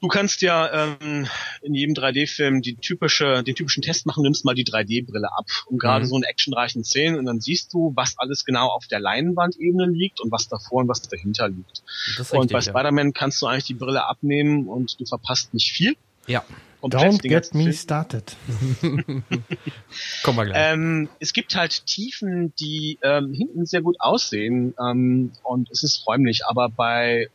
Du 0.02 0.08
kannst 0.08 0.42
ja 0.42 0.88
ähm, 1.00 1.28
in 1.62 1.74
jedem 1.74 1.94
3D-Film 1.94 2.60
die 2.60 2.74
typische, 2.74 3.44
den 3.44 3.54
typischen 3.54 3.84
Test 3.84 4.04
machen, 4.04 4.24
nimmst 4.24 4.44
mal 4.44 4.56
die 4.56 4.64
3D-Brille 4.64 5.28
ab 5.30 5.46
und 5.66 5.78
gerade 5.78 6.04
mhm. 6.04 6.08
so 6.08 6.16
in 6.16 6.24
actionreichen 6.24 6.82
Szenen 6.82 7.20
und 7.20 7.24
dann 7.24 7.40
siehst 7.40 7.72
du, 7.72 7.92
was 7.94 8.18
alles 8.18 8.44
genau 8.44 8.66
auf 8.66 8.88
der 8.88 8.98
Leinwandebene 8.98 9.86
liegt 9.86 10.20
und 10.20 10.32
was 10.32 10.48
davor 10.48 10.80
und 10.80 10.88
was 10.88 11.02
dahinter 11.02 11.48
liegt. 11.48 11.84
Richtig, 12.18 12.36
und 12.36 12.50
bei 12.50 12.58
ja. 12.58 12.62
Spider-Man 12.62 13.12
kannst 13.12 13.40
du 13.42 13.46
eigentlich 13.46 13.66
die 13.66 13.74
Brille 13.74 14.04
abnehmen 14.04 14.66
und 14.66 14.98
du 14.98 15.06
verpasst 15.06 15.54
nicht 15.54 15.70
viel. 15.70 15.94
Ja. 16.26 16.44
Und 16.80 16.96
Don't 16.96 17.22
get 17.22 17.54
me 17.54 17.62
Film. 17.62 17.72
started. 17.72 18.36
Kommen 18.80 20.36
wir 20.36 20.46
gleich. 20.46 20.72
Ähm, 20.72 21.08
es 21.20 21.32
gibt 21.32 21.54
halt 21.54 21.86
Tiefen, 21.86 22.52
die 22.56 22.98
ähm, 23.02 23.32
hinten 23.32 23.66
sehr 23.66 23.82
gut 23.82 24.00
aussehen 24.00 24.74
ähm, 24.80 25.30
und 25.44 25.70
es 25.70 25.84
ist 25.84 26.04
räumlich, 26.08 26.44
aber 26.44 26.68
bei 26.68 27.28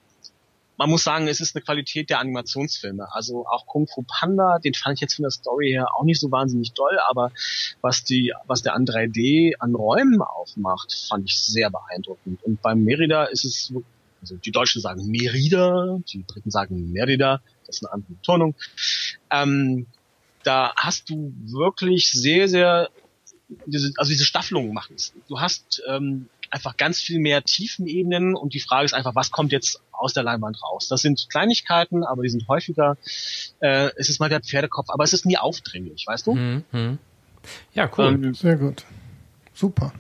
man 0.78 0.90
muss 0.90 1.04
sagen, 1.04 1.28
es 1.28 1.42
ist 1.42 1.56
eine 1.56 1.64
Qualität 1.64 2.10
der 2.10 2.20
Animationsfilme. 2.20 3.08
Also 3.12 3.46
auch 3.48 3.66
Kung 3.66 3.88
Fu 3.88 4.04
Panda, 4.08 4.60
den 4.60 4.76
fand 4.76 4.96
ich 4.96 5.02
jetzt 5.02 5.16
von 5.16 5.24
der 5.24 5.32
Story 5.32 5.72
her 5.72 5.88
auch 5.96 6.04
nicht 6.04 6.20
so 6.20 6.32
wahnsinnig 6.32 6.74
doll, 6.74 7.00
aber 7.10 7.32
was 7.82 8.04
die, 8.04 8.34
was 8.46 8.62
der 8.62 8.76
an 8.76 8.86
3D 8.86 9.56
an 9.60 9.74
Räumen 9.76 10.22
aufmacht, 10.22 10.94
fand 11.10 11.30
ich 11.30 11.40
sehr 11.40 11.72
beeindruckend. 11.72 12.44
Und 12.44 12.62
beim 12.62 12.84
Merida 12.84 13.26
ist 13.26 13.44
es, 13.44 13.74
also 14.22 14.36
die 14.36 14.52
Deutschen 14.52 14.82
sagen 14.82 15.08
Merida, 15.08 16.00
die 16.14 16.20
Briten 16.20 16.52
sagen 16.52 16.92
Merida, 16.92 17.42
das 17.66 17.78
ist 17.78 17.86
eine 17.86 17.94
andere 17.94 18.14
Betonung. 18.14 18.56
Ähm, 19.32 19.88
da 20.44 20.74
hast 20.78 21.10
du 21.10 21.34
wirklich 21.46 22.12
sehr, 22.12 22.48
sehr 22.48 22.90
diese, 23.66 23.92
also 23.98 24.10
diese 24.10 24.26
Staffelungen 24.26 24.74
machen. 24.74 24.96
Du 25.28 25.40
hast 25.40 25.82
ähm, 25.88 26.30
einfach 26.50 26.78
ganz 26.78 27.00
viel 27.00 27.20
mehr 27.20 27.44
Tiefenebenen 27.44 28.36
und 28.36 28.54
die 28.54 28.60
Frage 28.60 28.86
ist 28.86 28.94
einfach, 28.94 29.16
was 29.16 29.32
kommt 29.32 29.52
jetzt 29.52 29.82
aus 29.98 30.14
der 30.14 30.24
Leinwand 30.24 30.62
raus? 30.64 30.88
Das 30.88 31.02
sind 31.02 31.28
Kleinigkeiten, 31.30 32.04
aber 32.04 32.24
die 32.24 32.30
sind 32.30 32.48
häufiger, 32.48 32.98
äh, 33.60 33.90
es 33.96 34.10
ist 34.10 34.20
mal 34.20 34.30
der 34.30 34.42
Pferdekopf, 34.42 34.90
aber 34.90 35.04
es 35.04 35.14
ist 35.14 35.26
nie 35.26 35.38
aufdringlich, 35.38 36.06
weißt 36.08 36.28
du? 36.28 36.36
Mhm. 36.36 36.64
mhm. 36.72 36.98
Ja, 37.74 37.90
cool. 37.98 38.08
Ähm, 38.08 38.34
Sehr 38.34 38.58
gut. 38.58 38.84
Super. 39.54 39.94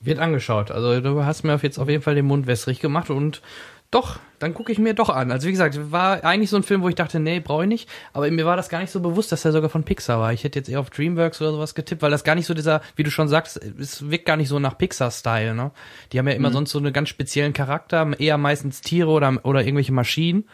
Wird 0.00 0.18
angeschaut. 0.18 0.70
Also 0.70 1.00
du 1.00 1.24
hast 1.24 1.42
mir 1.44 1.56
jetzt 1.62 1.78
auf 1.78 1.88
jeden 1.88 2.02
Fall 2.02 2.14
den 2.14 2.26
Mund 2.26 2.46
wässrig 2.46 2.80
gemacht 2.80 3.10
und 3.10 3.42
doch, 3.90 4.18
dann 4.38 4.52
gucke 4.52 4.72
ich 4.72 4.78
mir 4.78 4.94
doch 4.94 5.08
an. 5.08 5.30
Also 5.30 5.46
wie 5.46 5.52
gesagt, 5.52 5.92
war 5.92 6.24
eigentlich 6.24 6.50
so 6.50 6.56
ein 6.56 6.62
Film, 6.62 6.82
wo 6.82 6.88
ich 6.88 6.94
dachte, 6.94 7.20
nee, 7.20 7.40
brauche 7.40 7.62
ich 7.62 7.68
nicht. 7.68 7.88
Aber 8.12 8.30
mir 8.30 8.44
war 8.44 8.56
das 8.56 8.68
gar 8.68 8.80
nicht 8.80 8.90
so 8.90 9.00
bewusst, 9.00 9.32
dass 9.32 9.44
er 9.44 9.52
sogar 9.52 9.70
von 9.70 9.84
Pixar 9.84 10.20
war. 10.20 10.32
Ich 10.32 10.44
hätte 10.44 10.58
jetzt 10.58 10.68
eher 10.68 10.80
auf 10.80 10.90
DreamWorks 10.90 11.40
oder 11.40 11.52
sowas 11.52 11.74
getippt, 11.74 12.02
weil 12.02 12.10
das 12.10 12.24
gar 12.24 12.34
nicht 12.34 12.46
so 12.46 12.54
dieser, 12.54 12.82
wie 12.96 13.04
du 13.04 13.10
schon 13.10 13.28
sagst, 13.28 13.56
es 13.78 14.10
wirkt 14.10 14.26
gar 14.26 14.36
nicht 14.36 14.48
so 14.48 14.58
nach 14.58 14.76
Pixar-Style. 14.76 15.54
Ne? 15.54 15.70
Die 16.12 16.18
haben 16.18 16.28
ja 16.28 16.34
immer 16.34 16.50
mhm. 16.50 16.54
sonst 16.54 16.70
so 16.72 16.78
einen 16.78 16.92
ganz 16.92 17.08
speziellen 17.08 17.52
Charakter, 17.52 18.10
eher 18.18 18.38
meistens 18.38 18.80
Tiere 18.80 19.10
oder, 19.10 19.38
oder 19.44 19.60
irgendwelche 19.60 19.92
Maschinen. 19.92 20.48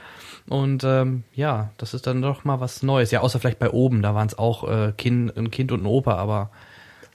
Und 0.48 0.84
ähm, 0.84 1.24
ja, 1.34 1.70
das 1.78 1.94
ist 1.94 2.06
dann 2.06 2.20
doch 2.20 2.44
mal 2.44 2.60
was 2.60 2.82
Neues. 2.82 3.10
Ja, 3.10 3.20
außer 3.20 3.40
vielleicht 3.40 3.58
bei 3.58 3.70
oben, 3.70 4.02
da 4.02 4.14
waren 4.14 4.26
es 4.26 4.38
auch 4.38 4.68
äh, 4.68 4.92
kind, 4.96 5.36
ein 5.36 5.50
Kind 5.50 5.72
und 5.72 5.82
ein 5.82 5.86
Opa, 5.86 6.16
aber 6.16 6.50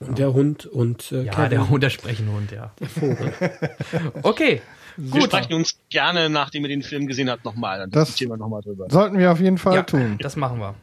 und 0.00 0.18
der 0.18 0.32
Hund 0.32 0.64
und 0.64 1.10
äh, 1.10 1.24
ja, 1.24 1.32
Kevin. 1.32 1.50
der 1.50 1.68
Hund, 1.68 1.82
der 1.82 1.90
sprechende 1.90 2.32
Hund, 2.32 2.52
ja. 2.52 2.72
okay, 4.22 4.62
wir 4.98 5.20
Gut. 5.20 5.30
sprechen 5.30 5.54
uns 5.54 5.78
gerne, 5.90 6.28
nachdem 6.28 6.64
ihr 6.64 6.68
den 6.68 6.82
Film 6.82 7.06
gesehen 7.06 7.30
habt, 7.30 7.44
nochmal. 7.44 7.78
Dann 7.78 7.90
das 7.90 8.08
diskutieren 8.08 8.32
wir 8.32 8.36
nochmal 8.36 8.62
drüber. 8.62 8.86
Sollten 8.90 9.18
wir 9.18 9.30
auf 9.30 9.40
jeden 9.40 9.56
Fall 9.56 9.76
ja, 9.76 9.82
tun. 9.84 10.18
Das 10.20 10.34
machen 10.34 10.58
wir. 10.58 10.74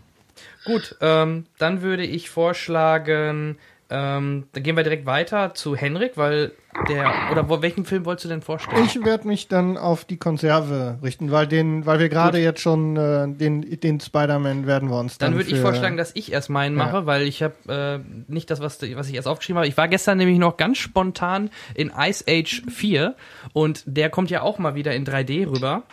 Gut, 0.64 0.96
ähm, 1.02 1.46
dann 1.58 1.82
würde 1.82 2.06
ich 2.06 2.30
vorschlagen, 2.30 3.58
ähm, 3.90 4.48
dann 4.52 4.64
gehen 4.64 4.76
wir 4.76 4.84
direkt 4.84 5.06
weiter 5.06 5.54
zu 5.54 5.76
Henrik, 5.76 6.18
weil 6.18 6.54
der 6.90 7.12
oder 7.32 7.48
wo, 7.50 7.62
welchen 7.62 7.86
Film 7.86 8.06
wolltest 8.06 8.26
du 8.26 8.30
denn 8.30 8.42
vorstellen? 8.42 8.84
Ich 8.84 9.04
werde 9.06 9.28
mich 9.28 9.48
dann 9.48 9.78
auf 9.78 10.06
die 10.06 10.18
Konserve 10.18 10.98
richten, 11.04 11.32
weil 11.32 11.46
den, 11.46 11.86
weil 11.86 12.00
wir 12.00 12.10
gerade 12.10 12.40
jetzt 12.40 12.62
schon 12.62 12.98
äh, 12.98 13.28
den 13.28 13.80
den 13.80 14.00
Spider-Man 14.00 14.66
werden 14.66 14.90
wir 14.90 15.00
uns 15.00 15.20
dann. 15.20 15.32
Dann 15.32 15.40
würde 15.40 15.52
ich 15.52 15.60
vorschlagen, 15.60 15.98
dass 15.98 16.12
ich 16.16 16.32
erst 16.32 16.50
meinen 16.50 16.76
mache, 16.76 16.98
ja. 16.98 17.06
weil 17.06 17.24
ich 17.24 17.44
habe 17.44 18.04
äh, 18.08 18.32
nicht 18.32 18.50
das 18.50 18.60
was 18.60 18.82
was 18.82 19.08
ich 19.08 19.16
erst 19.16 19.28
aufgeschrieben 19.28 19.60
habe. 19.60 19.68
Ich 19.68 19.78
war 19.78 19.88
gestern 19.88 20.18
nämlich 20.18 20.40
noch 20.40 20.58
ganz 20.58 20.80
spontan 20.80 21.52
in 21.76 21.92
Ice 21.96 22.26
Age 22.28 22.64
4 22.68 23.16
und 23.54 23.84
der 23.86 24.10
kommt 24.10 24.32
ja 24.32 24.42
auch 24.42 24.58
mal 24.58 24.74
wieder 24.74 24.96
in 24.96 25.06
3D 25.06 25.48
rüber 25.48 25.84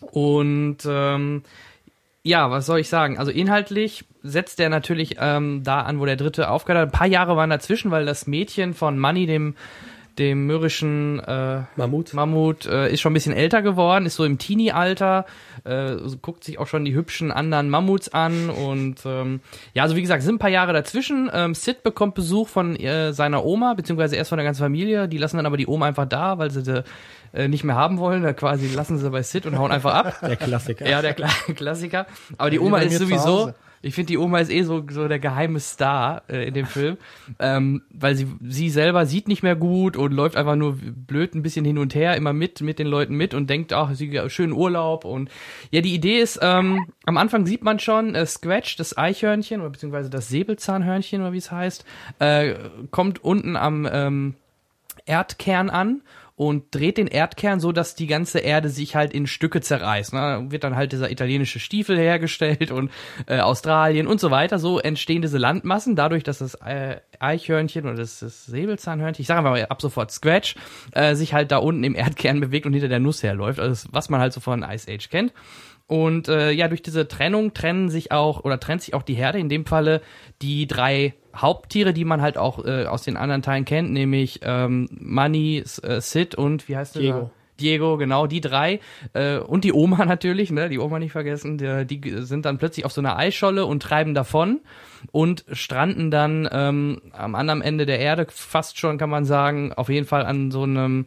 und 0.00 0.78
ähm, 0.86 1.42
ja, 2.26 2.50
was 2.50 2.66
soll 2.66 2.80
ich 2.80 2.88
sagen? 2.88 3.18
Also 3.18 3.30
inhaltlich 3.30 4.04
setzt 4.24 4.58
er 4.58 4.68
natürlich 4.68 5.16
ähm, 5.20 5.62
da 5.62 5.82
an, 5.82 6.00
wo 6.00 6.06
der 6.06 6.16
dritte 6.16 6.50
aufgehört 6.50 6.82
hat. 6.82 6.88
Ein 6.88 6.98
paar 6.98 7.06
Jahre 7.06 7.36
waren 7.36 7.50
dazwischen, 7.50 7.92
weil 7.92 8.04
das 8.04 8.26
Mädchen 8.26 8.74
von 8.74 8.98
Money, 8.98 9.26
dem 9.26 9.54
dem 10.18 10.46
mürrischen 10.46 11.20
äh, 11.20 11.64
Mammut, 11.76 12.14
Mammut 12.14 12.64
äh, 12.64 12.90
ist 12.90 13.02
schon 13.02 13.12
ein 13.12 13.14
bisschen 13.14 13.34
älter 13.34 13.60
geworden, 13.60 14.06
ist 14.06 14.16
so 14.16 14.24
im 14.24 14.38
Teenie-Alter, 14.38 15.26
äh, 15.64 15.96
guckt 16.22 16.42
sich 16.42 16.58
auch 16.58 16.66
schon 16.66 16.86
die 16.86 16.94
hübschen 16.94 17.30
anderen 17.30 17.68
Mammuts 17.68 18.08
an 18.08 18.48
und 18.48 19.04
ähm, 19.04 19.40
ja, 19.74 19.82
also 19.82 19.94
wie 19.94 20.00
gesagt, 20.00 20.22
sind 20.22 20.36
ein 20.36 20.38
paar 20.38 20.48
Jahre 20.48 20.72
dazwischen. 20.72 21.30
Ähm, 21.34 21.54
Sid 21.54 21.82
bekommt 21.82 22.14
Besuch 22.14 22.48
von 22.48 22.76
äh, 22.76 23.12
seiner 23.12 23.44
Oma, 23.44 23.74
beziehungsweise 23.74 24.16
erst 24.16 24.30
von 24.30 24.38
der 24.38 24.46
ganzen 24.46 24.62
Familie. 24.62 25.06
Die 25.06 25.18
lassen 25.18 25.36
dann 25.36 25.44
aber 25.44 25.58
die 25.58 25.66
Oma 25.66 25.84
einfach 25.84 26.06
da, 26.06 26.38
weil 26.38 26.50
sie 26.50 26.62
de, 26.62 26.82
äh, 27.36 27.48
nicht 27.48 27.64
mehr 27.64 27.76
haben 27.76 27.98
wollen. 27.98 28.22
Da 28.22 28.32
quasi 28.32 28.68
lassen 28.68 28.98
sie 28.98 29.10
bei 29.10 29.22
Sid 29.22 29.46
und 29.46 29.58
hauen 29.58 29.70
einfach 29.70 29.94
ab. 29.94 30.20
Der 30.22 30.36
Klassiker. 30.36 30.88
Ja, 30.88 31.02
der 31.02 31.14
Kla 31.14 31.28
Klassiker. 31.54 32.06
Aber 32.38 32.50
die 32.50 32.58
Oma 32.58 32.78
ist 32.78 32.98
sowieso 32.98 33.52
ich 33.86 33.94
finde, 33.94 34.08
die 34.08 34.18
Oma 34.18 34.40
ist 34.40 34.50
eh 34.50 34.62
so, 34.62 34.84
so 34.90 35.06
der 35.06 35.18
geheime 35.18 35.60
Star 35.60 36.22
äh, 36.28 36.48
in 36.48 36.54
dem 36.54 36.66
Film, 36.66 36.96
ähm, 37.38 37.82
weil 37.90 38.16
sie, 38.16 38.26
sie 38.42 38.68
selber 38.68 39.06
sieht 39.06 39.28
nicht 39.28 39.42
mehr 39.42 39.54
gut 39.54 39.96
und 39.96 40.12
läuft 40.12 40.36
einfach 40.36 40.56
nur 40.56 40.76
blöd 40.76 41.34
ein 41.34 41.42
bisschen 41.42 41.64
hin 41.64 41.78
und 41.78 41.94
her, 41.94 42.16
immer 42.16 42.32
mit, 42.32 42.60
mit 42.62 42.78
den 42.78 42.88
Leuten 42.88 43.14
mit 43.14 43.32
und 43.32 43.48
denkt, 43.48 43.72
ach, 43.72 43.94
sie 43.94 44.20
schönen 44.28 44.52
Urlaub 44.52 45.04
und 45.04 45.30
ja, 45.70 45.82
die 45.82 45.94
Idee 45.94 46.18
ist, 46.18 46.40
ähm, 46.42 46.86
am 47.04 47.16
Anfang 47.16 47.46
sieht 47.46 47.62
man 47.62 47.78
schon, 47.78 48.14
äh, 48.14 48.26
Squatch, 48.26 48.76
das 48.76 48.96
Eichhörnchen 48.96 49.60
oder 49.60 49.70
beziehungsweise 49.70 50.10
das 50.10 50.28
Säbelzahnhörnchen 50.28 51.20
oder 51.20 51.32
wie 51.32 51.38
es 51.38 51.52
heißt, 51.52 51.84
äh, 52.18 52.54
kommt 52.90 53.22
unten 53.22 53.56
am 53.56 53.88
ähm, 53.90 54.34
Erdkern 55.04 55.70
an 55.70 56.02
und 56.36 56.74
dreht 56.74 56.98
den 56.98 57.06
Erdkern 57.06 57.60
so, 57.60 57.72
dass 57.72 57.94
die 57.94 58.06
ganze 58.06 58.38
Erde 58.40 58.68
sich 58.68 58.94
halt 58.94 59.14
in 59.14 59.26
Stücke 59.26 59.62
zerreißt. 59.62 60.12
Ne? 60.12 60.46
Wird 60.50 60.64
dann 60.64 60.76
halt 60.76 60.92
dieser 60.92 61.10
italienische 61.10 61.58
Stiefel 61.58 61.98
hergestellt 61.98 62.70
und 62.70 62.90
äh, 63.26 63.40
Australien 63.40 64.06
und 64.06 64.20
so 64.20 64.30
weiter. 64.30 64.58
So 64.58 64.78
entstehen 64.78 65.22
diese 65.22 65.38
Landmassen 65.38 65.96
dadurch, 65.96 66.24
dass 66.24 66.38
das 66.38 66.54
äh, 66.56 67.00
Eichhörnchen 67.18 67.86
oder 67.86 67.94
das, 67.94 68.20
das 68.20 68.44
Säbelzahnhörnchen, 68.44 69.22
ich 69.22 69.26
sage 69.26 69.42
mal 69.42 69.64
ab 69.64 69.80
sofort 69.80 70.10
Scratch, 70.10 70.56
äh, 70.92 71.14
sich 71.14 71.32
halt 71.32 71.50
da 71.50 71.56
unten 71.56 71.82
im 71.84 71.94
Erdkern 71.94 72.40
bewegt 72.40 72.66
und 72.66 72.74
hinter 72.74 72.88
der 72.88 73.00
Nuss 73.00 73.22
herläuft. 73.22 73.58
Also 73.58 73.88
was 73.92 74.10
man 74.10 74.20
halt 74.20 74.34
so 74.34 74.40
von 74.40 74.62
Ice 74.62 74.92
Age 74.92 75.08
kennt. 75.08 75.32
Und 75.86 76.28
äh, 76.28 76.50
ja, 76.50 76.66
durch 76.68 76.82
diese 76.82 77.06
Trennung 77.06 77.54
trennen 77.54 77.90
sich 77.90 78.10
auch 78.10 78.44
oder 78.44 78.58
trennt 78.58 78.82
sich 78.82 78.94
auch 78.94 79.02
die 79.02 79.14
Herde, 79.14 79.38
in 79.38 79.48
dem 79.48 79.66
Falle 79.66 80.02
die 80.42 80.66
drei 80.66 81.14
Haupttiere, 81.34 81.92
die 81.92 82.04
man 82.04 82.22
halt 82.22 82.38
auch 82.38 82.64
äh, 82.64 82.86
aus 82.86 83.02
den 83.02 83.16
anderen 83.16 83.42
Teilen 83.42 83.64
kennt, 83.64 83.92
nämlich 83.92 84.40
ähm, 84.42 84.88
Money, 84.90 85.62
äh, 85.82 86.00
Sid 86.00 86.34
und 86.34 86.68
wie 86.68 86.76
heißt 86.76 86.96
der? 86.96 87.02
Diego. 87.02 87.30
Diego, 87.60 87.96
genau, 87.96 88.26
die 88.26 88.40
drei. 88.40 88.80
Äh, 89.12 89.38
und 89.38 89.64
die 89.64 89.72
Oma 89.72 90.04
natürlich, 90.06 90.50
ne, 90.50 90.68
die 90.68 90.78
Oma 90.78 90.98
nicht 90.98 91.12
vergessen, 91.12 91.58
die, 91.58 92.00
die 92.00 92.22
sind 92.22 92.44
dann 92.44 92.58
plötzlich 92.58 92.84
auf 92.84 92.92
so 92.92 93.00
einer 93.00 93.16
Eisscholle 93.16 93.66
und 93.66 93.82
treiben 93.82 94.14
davon 94.14 94.60
und 95.12 95.44
stranden 95.52 96.10
dann 96.10 96.48
ähm, 96.50 97.00
am 97.12 97.34
anderen 97.34 97.62
Ende 97.62 97.86
der 97.86 98.00
Erde, 98.00 98.26
fast 98.28 98.78
schon 98.78 98.98
kann 98.98 99.10
man 99.10 99.24
sagen, 99.24 99.72
auf 99.72 99.88
jeden 99.88 100.06
Fall 100.06 100.26
an 100.26 100.50
so 100.50 100.62
einem 100.64 101.06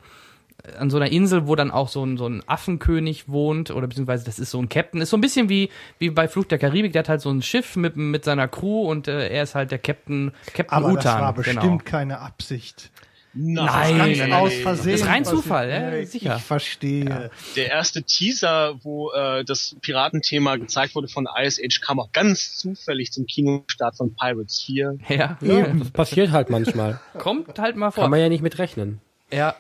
an 0.77 0.89
so 0.89 0.97
einer 0.97 1.11
Insel, 1.11 1.47
wo 1.47 1.55
dann 1.55 1.71
auch 1.71 1.89
so 1.89 2.05
ein, 2.05 2.17
so 2.17 2.27
ein 2.27 2.43
Affenkönig 2.47 3.29
wohnt, 3.29 3.71
oder 3.71 3.87
beziehungsweise 3.87 4.25
das 4.25 4.39
ist 4.39 4.51
so 4.51 4.59
ein 4.59 4.69
Captain, 4.69 5.01
ist 5.01 5.09
so 5.09 5.17
ein 5.17 5.21
bisschen 5.21 5.49
wie, 5.49 5.69
wie 5.97 6.09
bei 6.09 6.27
Fluch 6.27 6.45
der 6.45 6.59
Karibik, 6.59 6.93
der 6.93 6.99
hat 6.99 7.09
halt 7.09 7.21
so 7.21 7.29
ein 7.29 7.41
Schiff 7.41 7.75
mit, 7.75 7.95
mit 7.95 8.23
seiner 8.23 8.47
Crew 8.47 8.89
und 8.89 9.07
äh, 9.07 9.29
er 9.29 9.43
ist 9.43 9.55
halt 9.55 9.71
der 9.71 9.79
Captain, 9.79 10.31
Captain 10.53 10.77
Aber 10.77 10.87
Utan. 10.87 11.03
das 11.03 11.13
war 11.15 11.33
bestimmt 11.33 11.61
genau. 11.61 11.77
keine 11.83 12.19
Absicht. 12.19 12.91
Nein, 13.33 13.97
nein, 13.97 14.17
nein, 14.17 14.33
aus 14.33 14.53
Versehen. 14.55 14.93
Das 14.93 15.01
ist 15.01 15.07
rein 15.07 15.23
Zufall, 15.23 15.69
ja, 15.69 15.93
ich, 15.93 16.09
sicher. 16.09 16.37
Ich 16.37 16.43
verstehe. 16.43 17.05
Ja. 17.05 17.29
Der 17.55 17.69
erste 17.69 18.01
Teaser, 18.01 18.79
wo 18.83 19.11
äh, 19.11 19.45
das 19.45 19.75
Piratenthema 19.81 20.55
gezeigt 20.55 20.95
wurde 20.95 21.07
von 21.07 21.27
Ice 21.37 21.61
Age, 21.63 21.79
kam 21.81 21.99
auch 21.99 22.11
ganz 22.11 22.55
zufällig 22.55 23.11
zum 23.11 23.27
Kinostart 23.27 23.95
von 23.95 24.15
Pirates 24.15 24.63
4. 24.63 24.97
Ja, 25.09 25.37
ja 25.41 25.67
das 25.67 25.91
passiert 25.91 26.31
halt 26.31 26.49
manchmal. 26.49 26.99
Kommt 27.19 27.59
halt 27.59 27.75
mal 27.75 27.91
vor. 27.91 28.05
Kann 28.05 28.11
man 28.11 28.19
ja 28.19 28.29
nicht 28.29 28.41
mit 28.41 28.57
rechnen. 28.57 28.99
Ja, 29.31 29.55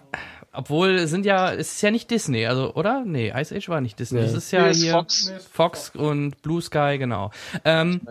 obwohl 0.59 1.07
sind 1.07 1.25
ja, 1.25 1.53
es 1.53 1.75
ist 1.75 1.81
ja 1.81 1.89
nicht 1.89 2.11
Disney, 2.11 2.45
also 2.45 2.73
oder? 2.73 3.05
Nee, 3.05 3.31
Ice 3.33 3.55
Age 3.55 3.69
war 3.69 3.79
nicht 3.79 3.97
Disney. 3.97 4.19
Nee. 4.19 4.25
Das 4.25 4.35
ist 4.35 4.51
ja 4.51 4.67
nee, 4.67 4.73
hier 4.73 4.91
Fox. 4.91 5.31
Fox 5.53 5.89
und 5.95 6.41
Blue 6.41 6.61
Sky, 6.61 6.97
genau. 6.97 7.31
Ähm, 7.63 8.01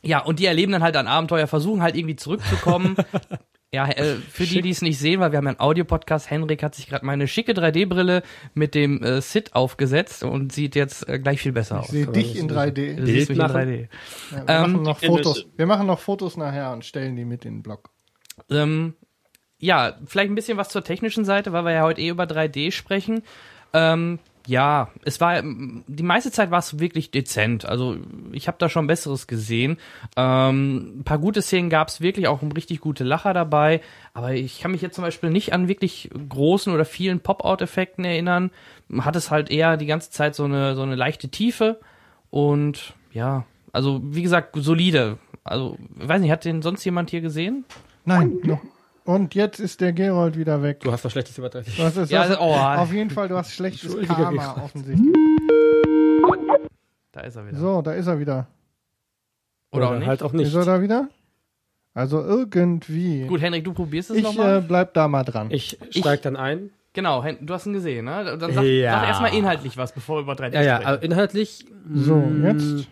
ja, 0.00 0.20
und 0.20 0.38
die 0.38 0.46
erleben 0.46 0.72
dann 0.72 0.82
halt 0.82 0.96
ein 0.96 1.06
Abenteuer, 1.06 1.46
versuchen 1.46 1.82
halt 1.82 1.96
irgendwie 1.96 2.16
zurückzukommen. 2.16 2.96
ja, 3.74 3.86
äh, 3.90 4.14
für 4.14 4.46
Schick. 4.46 4.56
die, 4.56 4.62
die 4.62 4.70
es 4.70 4.80
nicht 4.80 4.98
sehen, 4.98 5.20
weil 5.20 5.32
wir 5.32 5.36
haben 5.36 5.44
ja 5.44 5.50
einen 5.50 5.60
Audiopodcast, 5.60 6.30
Henrik 6.30 6.62
hat 6.62 6.74
sich 6.74 6.86
gerade 6.86 7.04
meine 7.04 7.28
schicke 7.28 7.52
3D-Brille 7.52 8.22
mit 8.54 8.74
dem 8.74 9.02
äh, 9.02 9.20
Sit 9.20 9.54
aufgesetzt 9.54 10.22
und 10.22 10.52
sieht 10.52 10.74
jetzt 10.74 11.06
äh, 11.10 11.18
gleich 11.18 11.42
viel 11.42 11.52
besser 11.52 11.74
ich 11.74 11.80
aus. 11.82 11.92
Ich 11.92 12.04
sehe 12.04 12.06
dich 12.06 12.36
in 12.36 12.50
3D. 12.50 12.96
Du 12.96 13.04
siehst 13.04 13.28
mich 13.28 13.38
in 13.38 13.44
3D. 13.44 13.88
Ja, 14.30 14.36
wir, 14.36 14.48
ähm, 14.48 14.72
machen 14.72 14.82
noch 14.82 14.98
Fotos. 15.00 15.44
wir 15.54 15.66
machen 15.66 15.86
noch 15.86 15.98
Fotos 15.98 16.38
nachher 16.38 16.72
und 16.72 16.86
stellen 16.86 17.16
die 17.16 17.26
mit 17.26 17.44
in 17.44 17.56
den 17.56 17.62
Blog. 17.62 17.90
Ähm, 18.48 18.94
ja, 19.60 19.94
vielleicht 20.06 20.30
ein 20.30 20.34
bisschen 20.34 20.58
was 20.58 20.70
zur 20.70 20.82
technischen 20.82 21.24
Seite, 21.24 21.52
weil 21.52 21.64
wir 21.64 21.72
ja 21.72 21.82
heute 21.82 22.00
eh 22.00 22.08
über 22.08 22.24
3D 22.24 22.72
sprechen. 22.72 23.22
Ähm, 23.72 24.18
ja, 24.46 24.88
es 25.04 25.20
war 25.20 25.42
die 25.42 26.02
meiste 26.02 26.32
Zeit 26.32 26.50
war 26.50 26.58
es 26.58 26.78
wirklich 26.80 27.10
dezent. 27.10 27.66
Also 27.66 27.98
ich 28.32 28.48
habe 28.48 28.56
da 28.58 28.68
schon 28.70 28.86
Besseres 28.86 29.26
gesehen. 29.26 29.76
Ähm, 30.16 31.00
ein 31.00 31.04
paar 31.04 31.18
gute 31.18 31.42
Szenen 31.42 31.68
gab 31.68 31.88
es 31.88 32.00
wirklich, 32.00 32.26
auch 32.26 32.42
richtig 32.42 32.80
gute 32.80 33.04
Lacher 33.04 33.34
dabei. 33.34 33.82
Aber 34.14 34.32
ich 34.32 34.60
kann 34.60 34.72
mich 34.72 34.80
jetzt 34.80 34.94
zum 34.94 35.04
Beispiel 35.04 35.30
nicht 35.30 35.52
an 35.52 35.68
wirklich 35.68 36.10
großen 36.28 36.72
oder 36.72 36.86
vielen 36.86 37.20
Pop-out-Effekten 37.20 38.04
erinnern. 38.04 38.50
Hat 39.00 39.14
es 39.14 39.30
halt 39.30 39.50
eher 39.50 39.76
die 39.76 39.86
ganze 39.86 40.10
Zeit 40.10 40.34
so 40.34 40.44
eine 40.44 40.74
so 40.74 40.82
eine 40.82 40.96
leichte 40.96 41.28
Tiefe 41.28 41.78
und 42.30 42.94
ja, 43.12 43.44
also 43.72 44.00
wie 44.02 44.22
gesagt 44.22 44.56
solide. 44.56 45.18
Also 45.44 45.76
weiß 45.96 46.20
nicht, 46.20 46.30
hat 46.30 46.44
den 46.46 46.62
sonst 46.62 46.84
jemand 46.84 47.10
hier 47.10 47.20
gesehen? 47.20 47.66
Nein, 48.04 48.38
noch 48.42 48.60
Und 49.10 49.34
jetzt 49.34 49.58
ist 49.58 49.80
der 49.80 49.92
Gerold 49.92 50.38
wieder 50.38 50.62
weg. 50.62 50.80
Du 50.80 50.92
hast 50.92 51.04
was 51.04 51.10
Schlechtes. 51.10 51.36
Was 51.42 51.96
ist 51.96 52.10
Ja, 52.12 52.28
das? 52.28 52.38
oh. 52.38 52.54
Auf 52.54 52.92
jeden 52.92 53.10
Fall, 53.10 53.26
du 53.26 53.36
hast 53.36 53.52
schlechtes 53.52 53.92
Karma 54.06 54.30
Gerold. 54.30 54.64
offensichtlich. 54.64 55.14
Da 57.10 57.20
ist 57.22 57.34
er 57.34 57.48
wieder. 57.48 57.58
So, 57.58 57.82
da 57.82 57.92
ist 57.92 58.06
er 58.06 58.20
wieder. 58.20 58.46
Oder 59.72 59.90
auch 59.90 59.94
nicht? 59.98 60.06
halt 60.06 60.22
auch 60.22 60.32
nicht. 60.32 60.46
Ist 60.46 60.54
er 60.54 60.64
da 60.64 60.80
wieder? 60.80 61.08
Also 61.92 62.20
irgendwie. 62.22 63.26
Gut, 63.26 63.40
Henrik, 63.40 63.64
du 63.64 63.72
probierst 63.72 64.10
es 64.10 64.18
ich 64.18 64.22
nochmal. 64.22 64.58
äh, 64.58 64.60
bleib 64.60 64.94
da 64.94 65.08
mal 65.08 65.24
dran. 65.24 65.48
Ich 65.50 65.76
steig 65.90 66.22
dann 66.22 66.36
ein. 66.36 66.70
Genau, 66.92 67.24
du 67.40 67.52
hast 67.54 67.66
ihn 67.66 67.72
gesehen, 67.72 68.04
ne? 68.04 68.36
Dann 68.38 68.52
sag, 68.52 68.62
Ja. 68.64 69.00
sag 69.00 69.08
erstmal 69.08 69.34
inhaltlich 69.34 69.76
was, 69.76 69.92
bevor 69.92 70.18
wir 70.18 70.22
über 70.22 70.34
3D 70.34 70.54
Ja, 70.54 70.62
ja, 70.62 70.74
sprechen. 70.76 70.88
aber 70.88 71.02
inhaltlich 71.02 71.64
so, 71.92 72.14
mm, 72.16 72.44
jetzt. 72.46 72.86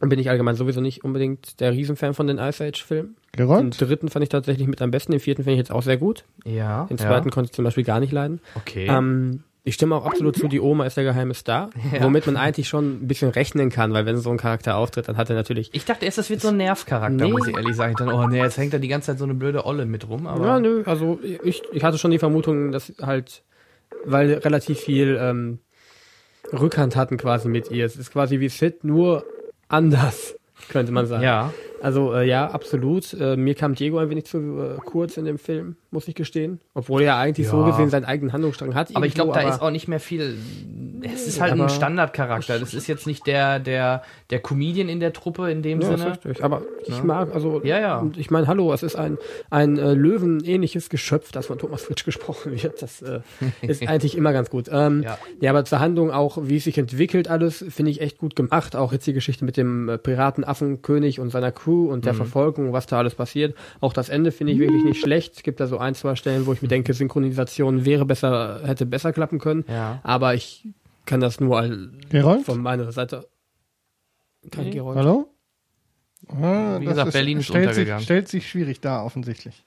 bin 0.00 0.18
ich 0.18 0.28
allgemein 0.28 0.56
sowieso 0.56 0.80
nicht 0.80 1.04
unbedingt 1.04 1.60
der 1.60 1.70
Riesenfan 1.72 2.14
von 2.14 2.26
den 2.26 2.38
Ice 2.38 2.64
Age-Filmen. 2.64 3.16
Den 3.36 3.46
Gerold? 3.48 3.80
dritten 3.80 4.08
fand 4.08 4.22
ich 4.22 4.28
tatsächlich 4.28 4.66
mit 4.66 4.80
am 4.82 4.90
besten, 4.90 5.12
den 5.12 5.20
vierten 5.20 5.42
finde 5.44 5.54
ich 5.54 5.58
jetzt 5.58 5.72
auch 5.72 5.82
sehr 5.82 5.96
gut. 5.96 6.24
ja. 6.44 6.84
Den 6.86 6.98
zweiten 6.98 7.30
konnte 7.30 7.48
ich 7.50 7.52
zum 7.52 7.64
Beispiel 7.64 7.84
gar 7.84 8.00
nicht 8.00 8.12
leiden. 8.12 8.40
Okay. 8.54 8.86
Ähm, 8.88 9.42
ich 9.64 9.74
stimme 9.74 9.96
auch 9.96 10.06
absolut 10.06 10.36
zu, 10.36 10.46
die 10.46 10.60
Oma 10.60 10.86
ist 10.86 10.96
der 10.96 11.02
geheime 11.02 11.34
Star, 11.34 11.70
Ja. 11.92 12.04
womit 12.04 12.24
man 12.26 12.36
eigentlich 12.36 12.68
schon 12.68 13.02
ein 13.02 13.08
bisschen 13.08 13.30
rechnen 13.30 13.68
kann, 13.68 13.92
weil 13.92 14.06
wenn 14.06 14.16
so 14.16 14.30
ein 14.30 14.36
Charakter 14.36 14.76
auftritt, 14.76 15.08
dann 15.08 15.16
hat 15.16 15.28
er 15.28 15.34
natürlich 15.34 15.70
ich 15.72 15.84
dachte 15.84 16.04
erst, 16.04 16.18
das 16.18 16.30
wird 16.30 16.40
so 16.40 16.48
ein 16.48 16.56
Nervcharakter, 16.56 17.24
Nee. 17.24 17.32
muss 17.32 17.48
ich 17.48 17.56
ehrlich 17.56 17.74
sagen. 17.74 17.92
Ich 17.92 17.98
dachte, 17.98 18.14
oh 18.14 18.26
nee, 18.28 18.38
jetzt 18.40 18.58
hängt 18.58 18.72
da 18.74 18.78
die 18.78 18.86
ganze 18.88 19.06
Zeit 19.08 19.18
so 19.18 19.24
eine 19.24 19.34
blöde 19.34 19.66
Olle 19.66 19.84
mit 19.86 20.08
rum. 20.08 20.26
Aber 20.28 20.46
Ja, 20.46 20.60
nö, 20.60 20.84
also 20.86 21.18
ich, 21.42 21.62
ich 21.72 21.82
hatte 21.82 21.98
schon 21.98 22.12
die 22.12 22.18
Vermutung, 22.20 22.70
dass 22.70 22.92
halt, 23.02 23.42
weil 24.04 24.34
relativ 24.34 24.78
viel 24.78 25.18
ähm, 25.20 25.58
Rückhand 26.52 26.94
hatten 26.94 27.16
quasi 27.16 27.48
mit 27.48 27.70
ihr. 27.72 27.84
Es 27.86 27.96
ist 27.96 28.12
quasi 28.12 28.38
wie 28.38 28.48
Sid, 28.48 28.84
nur 28.84 29.24
anders, 29.68 30.36
könnte 30.68 30.92
man 30.92 31.06
sagen. 31.06 31.24
ja. 31.24 31.52
Also 31.82 32.14
äh, 32.14 32.26
ja, 32.26 32.46
absolut. 32.50 33.12
Äh, 33.14 33.36
mir 33.36 33.54
kam 33.54 33.74
Diego 33.74 33.98
ein 33.98 34.08
wenig 34.10 34.24
zu 34.24 34.38
äh, 34.38 34.76
kurz 34.84 35.16
in 35.16 35.24
dem 35.24 35.38
Film, 35.38 35.76
muss 35.90 36.08
ich 36.08 36.14
gestehen. 36.14 36.60
Obwohl 36.74 37.02
er 37.02 37.16
eigentlich 37.16 37.48
so 37.48 37.60
Ja. 37.60 37.66
gesehen 37.70 37.90
seinen 37.90 38.04
eigenen 38.06 38.32
Handlungsstrang 38.32 38.74
hat. 38.74 38.94
Aber 38.96 39.06
ich 39.06 39.14
glaube, 39.14 39.32
da 39.32 39.48
ist 39.48 39.60
auch 39.60 39.70
nicht 39.70 39.86
mehr 39.88 40.00
viel. 40.00 40.36
Es 41.02 41.26
ist 41.26 41.40
halt 41.40 41.52
ein 41.52 41.68
Standardcharakter. 41.68 42.58
Das 42.58 42.72
ist 42.74 42.86
jetzt 42.86 43.06
nicht 43.06 43.26
der, 43.26 43.58
der, 43.60 44.02
der 44.30 44.40
Comedian 44.40 44.88
in 44.88 45.00
der 45.00 45.12
Truppe 45.12 45.50
in 45.50 45.62
dem 45.62 45.80
Ja, 45.80 45.90
ist 45.92 45.98
Sinne. 46.00 46.10
richtig. 46.12 46.42
Aber 46.42 46.62
ich 46.86 47.02
mag, 47.02 47.32
also, 47.34 47.60
Ja, 47.62 47.78
ja. 47.78 47.98
und 47.98 48.16
ich 48.16 48.30
meine, 48.30 48.46
hallo, 48.46 48.72
es 48.72 48.82
ist 48.82 48.96
ein, 48.96 49.18
ein 49.50 49.78
äh, 49.78 49.92
Löwen-ähnliches 49.94 50.88
Geschöpf, 50.88 51.30
das 51.32 51.46
von 51.46 51.58
Thomas 51.58 51.82
Fritsch 51.82 52.04
gesprochen 52.04 52.52
wird. 52.60 52.80
Das 52.82 53.02
äh, 53.02 53.20
ist 53.60 53.82
eigentlich 53.88 54.16
immer 54.16 54.32
ganz 54.32 54.50
gut. 54.50 54.68
Ähm, 54.72 55.02
Ja. 55.02 55.18
ja. 55.40 55.50
aber 55.50 55.64
zur 55.64 55.80
Handlung 55.80 56.10
auch, 56.10 56.38
wie 56.42 56.56
es 56.56 56.64
sich 56.64 56.78
entwickelt, 56.78 57.28
alles 57.28 57.64
finde 57.68 57.90
ich 57.90 58.00
echt 58.00 58.18
gut 58.18 58.34
gemacht. 58.34 58.74
Auch 58.74 58.92
jetzt 58.92 59.06
die 59.06 59.12
Geschichte 59.12 59.44
mit 59.44 59.56
dem 59.58 59.88
äh, 59.90 59.98
Piratenaffenkönig 59.98 61.20
und 61.20 61.30
seiner 61.30 61.52
Crew 61.52 61.65
und 61.66 62.04
der 62.04 62.12
Mhm. 62.12 62.16
Verfolgung, 62.18 62.72
was 62.72 62.86
da 62.86 62.98
alles 62.98 63.14
passiert. 63.14 63.56
Auch 63.80 63.92
das 63.92 64.08
Ende 64.08 64.30
finde 64.32 64.52
ich 64.52 64.58
wirklich 64.58 64.84
nicht 64.84 65.00
schlecht. 65.00 65.36
Es 65.36 65.42
gibt 65.42 65.60
da 65.60 65.66
so 65.66 65.78
ein, 65.78 65.94
zwei 65.94 66.14
Stellen, 66.16 66.46
wo 66.46 66.52
ich 66.52 66.62
mir 66.62 66.68
denke, 66.68 66.94
Synchronisation 66.94 67.84
wäre 67.84 68.04
besser, 68.06 68.60
hätte 68.64 68.86
besser 68.86 69.12
klappen 69.12 69.38
können. 69.38 69.64
Ja. 69.68 70.00
Aber 70.02 70.34
ich 70.34 70.66
kann 71.04 71.20
das 71.20 71.40
nur 71.40 71.58
all 71.58 71.90
Gerold? 72.10 72.44
von 72.44 72.60
meiner 72.62 72.90
Seite. 72.92 73.26
Kein 74.50 74.64
Nee. 74.66 74.70
Geräusch. 74.70 74.96
Hallo? 74.96 75.28
Ah, 76.28 76.80
Wie 76.80 76.86
gesagt, 76.86 77.12
Berlin 77.12 77.38
ist 77.38 77.46
stellt 77.46 77.64
sich, 77.64 77.68
untergegangen. 77.70 78.02
stellt 78.04 78.28
sich 78.28 78.48
schwierig 78.48 78.80
dar, 78.80 79.04
offensichtlich. 79.04 79.64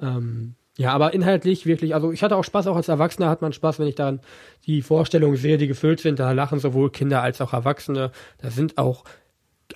Ähm, 0.00 0.54
ja, 0.78 0.92
aber 0.92 1.12
inhaltlich 1.12 1.66
wirklich, 1.66 1.94
also 1.94 2.10
ich 2.12 2.22
hatte 2.22 2.36
auch 2.36 2.44
Spaß, 2.44 2.66
auch 2.68 2.76
als 2.76 2.88
Erwachsener 2.88 3.28
hat 3.28 3.42
man 3.42 3.52
Spaß, 3.52 3.78
wenn 3.78 3.86
ich 3.86 3.96
daran 3.96 4.20
die 4.66 4.80
Vorstellungen 4.80 5.36
sehe, 5.36 5.58
die 5.58 5.66
gefüllt 5.66 6.00
sind. 6.00 6.18
Da 6.18 6.32
lachen 6.32 6.58
sowohl 6.58 6.90
Kinder 6.90 7.22
als 7.22 7.40
auch 7.42 7.52
Erwachsene. 7.52 8.12
Da 8.38 8.50
sind 8.50 8.78
auch 8.78 9.04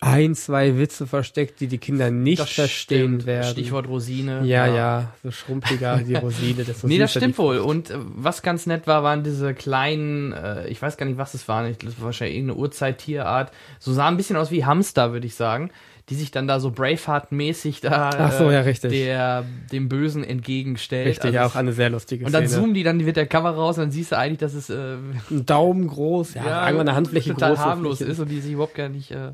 ein, 0.05 0.35
zwei 0.35 0.77
Witze 0.79 1.07
versteckt, 1.07 1.61
die 1.61 1.67
die 1.67 1.79
Kinder 1.79 2.11
nicht 2.11 2.39
Das 2.39 2.51
verstehen 2.51 3.07
stimmt. 3.15 3.27
werden. 3.27 3.51
Stichwort 3.53 3.89
Rosine. 3.89 4.43
Ja, 4.45 4.67
ja, 4.67 5.13
so 5.23 5.31
schrumpeliger 5.31 5.97
die 5.99 6.15
Rosine. 6.15 6.65
Desto 6.65 6.87
Nee, 6.87 6.99
das 6.99 7.13
stimmt 7.13 7.39
wohl. 7.39 7.59
Und 7.59 7.91
äh, 7.91 7.97
was 7.99 8.43
ganz 8.43 8.67
nett 8.67 8.87
war, 8.87 9.03
waren 9.03 9.25
diese 9.25 9.55
kleinen, 9.55 10.33
äh, 10.33 10.69
ich 10.69 10.81
weiß 10.83 10.99
gar 10.99 11.07
nicht, 11.07 11.17
was 11.17 11.33
es 11.33 11.49
waren, 11.49 11.71
ich, 11.71 11.79
das 11.79 11.99
war 11.99 12.07
wahrscheinlich 12.07 12.37
irgendeine 12.37 12.61
Urzeit-Tierart. 12.61 13.51
So 13.79 13.93
sah 13.93 14.09
ein 14.09 14.17
bisschen 14.19 14.37
aus 14.37 14.51
wie 14.51 14.65
Hamster, 14.67 15.13
würde 15.13 15.27
ich 15.27 15.35
sagen, 15.35 15.71
die 16.11 16.15
sich 16.17 16.31
dann 16.31 16.47
da 16.47 16.61
so 16.61 16.71
Braveheart-mäßig 16.71 17.81
da 17.81 18.11
Ach 18.19 18.33
so, 18.33 18.51
ja, 18.51 18.61
richtig. 18.61 18.91
der, 18.93 19.45
dem 19.73 19.89
Bösen 19.89 20.23
entgegenstellt. 20.23 21.07
Richtig, 21.09 21.39
Also 21.39 21.53
auch 21.55 21.59
eine 21.59 21.73
sehr 21.73 21.89
lustige 21.91 22.27
Und 22.27 22.33
dann 22.33 22.47
Szene. 22.47 22.61
zoomen 22.61 22.75
die 22.75 22.83
dann 22.83 23.05
wird 23.07 23.17
der 23.17 23.27
Cover 23.27 23.51
raus 23.51 23.79
und 23.79 23.85
dann 23.85 23.91
siehst 23.91 24.13
du 24.13 24.19
eigentlich, 24.19 24.39
dass 24.41 24.53
es 24.55 24.69
äh, 24.71 24.97
Ein 25.31 25.47
Daumen 25.47 25.89
groß, 25.89 26.35
ja, 26.35 26.67
irgendwann 26.67 26.89
eine 26.89 26.97
Handfläche 26.97 27.31
total 27.33 27.51
groß. 27.55 27.59
harmlos 27.65 28.01
ist 28.03 28.19
und 28.19 28.29
die 28.31 28.41
sich 28.41 28.53
überhaupt 28.53 28.75
gar 28.75 28.91
nicht. 28.91 29.13
Äh, 29.13 29.33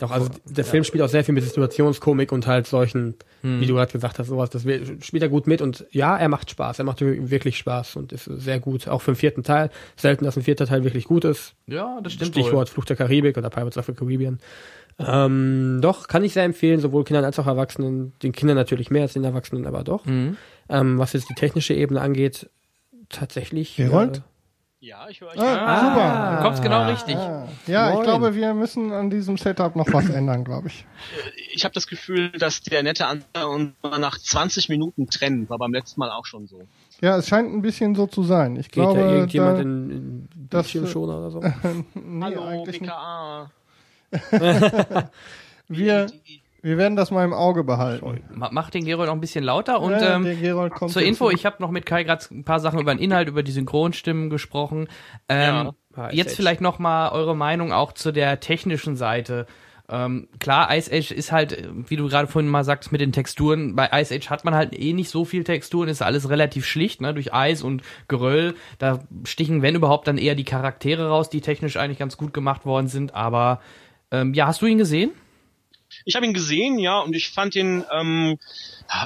Doch, 0.00 0.10
also 0.10 0.28
der 0.44 0.64
Film 0.64 0.82
spielt 0.84 1.02
auch 1.04 1.08
sehr 1.08 1.22
viel 1.24 1.34
mit 1.34 1.44
Situationskomik 1.44 2.32
und 2.32 2.46
halt 2.48 2.66
solchen, 2.66 3.14
Hm. 3.42 3.60
wie 3.60 3.66
du 3.66 3.74
gerade 3.74 3.92
gesagt 3.92 4.18
hast, 4.18 4.26
sowas. 4.26 4.50
Das 4.50 4.62
spielt 4.62 5.22
er 5.22 5.28
gut 5.28 5.46
mit 5.46 5.62
und 5.62 5.86
ja, 5.92 6.16
er 6.16 6.28
macht 6.28 6.50
Spaß. 6.50 6.80
Er 6.80 6.84
macht 6.84 7.00
wirklich 7.00 7.56
Spaß 7.58 7.94
und 7.94 8.10
ist 8.12 8.24
sehr 8.24 8.58
gut. 8.58 8.88
Auch 8.88 9.02
für 9.02 9.12
den 9.12 9.16
vierten 9.16 9.44
Teil. 9.44 9.70
Selten, 9.94 10.24
dass 10.24 10.36
ein 10.36 10.42
vierter 10.42 10.66
Teil 10.66 10.82
wirklich 10.82 11.04
gut 11.04 11.24
ist. 11.24 11.54
ja, 11.68 12.00
das 12.02 12.14
stimmt 12.14 12.34
wohl. 12.34 12.42
Stichwort 12.42 12.68
Fluch 12.68 12.84
der 12.86 12.96
Karibik 12.96 13.36
oder 13.38 13.48
Pirates 13.50 13.78
of 13.78 13.86
the 13.86 13.92
Caribbean. 13.92 14.40
Ähm, 14.98 15.78
doch, 15.80 16.08
kann 16.08 16.24
ich 16.24 16.32
sehr 16.32 16.44
empfehlen, 16.44 16.80
sowohl 16.80 17.04
Kindern 17.04 17.24
als 17.24 17.38
auch 17.38 17.46
Erwachsenen. 17.46 18.12
Den 18.22 18.32
Kindern 18.32 18.56
natürlich 18.56 18.90
mehr 18.90 19.02
als 19.02 19.12
den 19.12 19.24
Erwachsenen, 19.24 19.66
aber 19.66 19.84
doch. 19.84 20.04
Mhm. 20.06 20.36
Ähm, 20.68 20.98
was 20.98 21.12
jetzt 21.12 21.28
die 21.30 21.34
technische 21.34 21.74
Ebene 21.74 22.00
angeht, 22.00 22.50
tatsächlich. 23.08 23.76
Gerold? 23.76 24.18
Äh, 24.18 24.20
Ja, 24.80 25.08
ich 25.08 25.20
höre 25.20 25.28
euch. 25.30 25.38
Ah, 25.40 25.80
super. 25.88 26.36
Du 26.36 26.42
kommst 26.44 26.62
genau 26.62 26.88
richtig. 26.88 27.16
Ah, 27.16 27.48
ja, 27.66 27.88
ich 27.90 27.94
Moin. 27.94 28.04
glaube, 28.04 28.34
wir 28.34 28.54
müssen 28.54 28.92
an 28.92 29.10
diesem 29.10 29.36
Setup 29.36 29.74
noch 29.76 29.92
was 29.92 30.08
ändern, 30.08 30.44
glaube 30.44 30.68
ich. 30.68 30.84
Ich 31.52 31.64
habe 31.64 31.74
das 31.74 31.86
Gefühl, 31.88 32.30
dass 32.32 32.60
der 32.62 32.82
nette 32.84 33.06
Anteil 33.06 33.44
uns 33.44 33.72
nach 33.82 34.18
20 34.18 34.68
Minuten 34.68 35.08
trennen. 35.08 35.48
War 35.48 35.58
beim 35.58 35.72
letzten 35.72 35.98
Mal 36.00 36.10
auch 36.10 36.26
schon 36.26 36.46
so. 36.46 36.60
Ja, 37.00 37.16
es 37.18 37.28
scheint 37.28 37.52
ein 37.52 37.62
bisschen 37.62 37.94
so 37.96 38.06
zu 38.06 38.22
sein. 38.24 38.56
Ich 38.56 38.70
geht 38.70 38.84
da 38.84 38.92
glaube, 38.92 39.08
irgendjemand 39.10 39.58
da, 39.58 39.62
in, 39.62 39.90
in 39.90 40.28
das- 40.50 40.62
Bildschirmschoner 40.64 41.18
oder 41.18 41.30
so? 41.30 41.40
nee, 41.94 42.24
Hallo, 42.24 42.42
eigentlich 42.42 42.80
nicht. 42.80 42.92
Wir, 45.68 46.06
wir 46.62 46.78
werden 46.78 46.96
das 46.96 47.10
mal 47.10 47.24
im 47.24 47.34
Auge 47.34 47.62
behalten. 47.62 48.22
Ma- 48.34 48.48
Mach 48.50 48.70
den 48.70 48.84
Gerold 48.84 49.08
noch 49.08 49.14
ein 49.14 49.20
bisschen 49.20 49.44
lauter 49.44 49.80
und 49.80 49.92
ja, 49.92 50.16
ähm, 50.16 50.24
der 50.24 50.34
Gerold 50.36 50.72
kommt 50.72 50.92
Zur 50.92 51.02
Info, 51.02 51.30
ich 51.30 51.44
habe 51.44 51.56
noch 51.60 51.70
mit 51.70 51.84
Kai 51.84 52.04
gerade 52.04 52.24
ein 52.30 52.44
paar 52.44 52.58
Sachen 52.60 52.80
über 52.80 52.94
den 52.94 53.00
Inhalt, 53.02 53.28
über 53.28 53.42
die 53.42 53.52
Synchronstimmen 53.52 54.30
gesprochen. 54.30 54.88
Ähm, 55.28 55.72
Ja. 55.96 56.10
jetzt 56.10 56.28
Ice 56.32 56.36
vielleicht 56.36 56.60
noch 56.62 56.78
mal 56.78 57.10
eure 57.10 57.36
Meinung 57.36 57.72
auch 57.72 57.92
zu 57.92 58.12
der 58.12 58.40
technischen 58.40 58.96
Seite. 58.96 59.46
Ähm, 59.90 60.28
klar, 60.38 60.74
Ice 60.76 60.90
Age 60.94 61.12
ist 61.12 61.32
halt, 61.32 61.66
wie 61.88 61.96
du 61.96 62.08
gerade 62.08 62.28
vorhin 62.28 62.50
mal 62.50 62.64
sagst, 62.64 62.92
mit 62.92 63.00
den 63.02 63.12
Texturen. 63.12 63.74
Bei 63.76 63.88
Ice 64.00 64.14
Age 64.14 64.28
hat 64.30 64.44
man 64.44 64.54
halt 64.54 64.78
eh 64.78 64.92
nicht 64.94 65.08
so 65.10 65.24
viel 65.26 65.44
Texturen, 65.44 65.88
ist 65.88 66.02
alles 66.02 66.28
relativ 66.30 66.66
schlicht, 66.66 67.00
ne, 67.00 67.12
durch 67.14 67.32
Eis 67.34 67.62
und 67.62 67.82
Geröll. 68.06 68.54
Da 68.78 69.00
stichen, 69.24 69.60
wenn 69.62 69.74
überhaupt, 69.74 70.06
dann 70.08 70.18
eher 70.18 70.34
die 70.34 70.44
Charaktere 70.44 71.08
raus, 71.08 71.30
die 71.30 71.40
technisch 71.42 71.76
eigentlich 71.78 71.98
ganz 71.98 72.16
gut 72.18 72.32
gemacht 72.34 72.64
worden 72.66 72.88
sind. 72.88 73.14
Aber 73.14 73.60
ähm, 74.10 74.34
ja, 74.34 74.46
hast 74.46 74.62
du 74.62 74.66
ihn 74.66 74.78
gesehen? 74.78 75.12
Ich 76.04 76.16
habe 76.16 76.26
ihn 76.26 76.34
gesehen, 76.34 76.78
ja, 76.78 77.00
und 77.00 77.14
ich 77.14 77.30
fand 77.30 77.54
ihn, 77.56 77.84
ähm, 77.92 78.38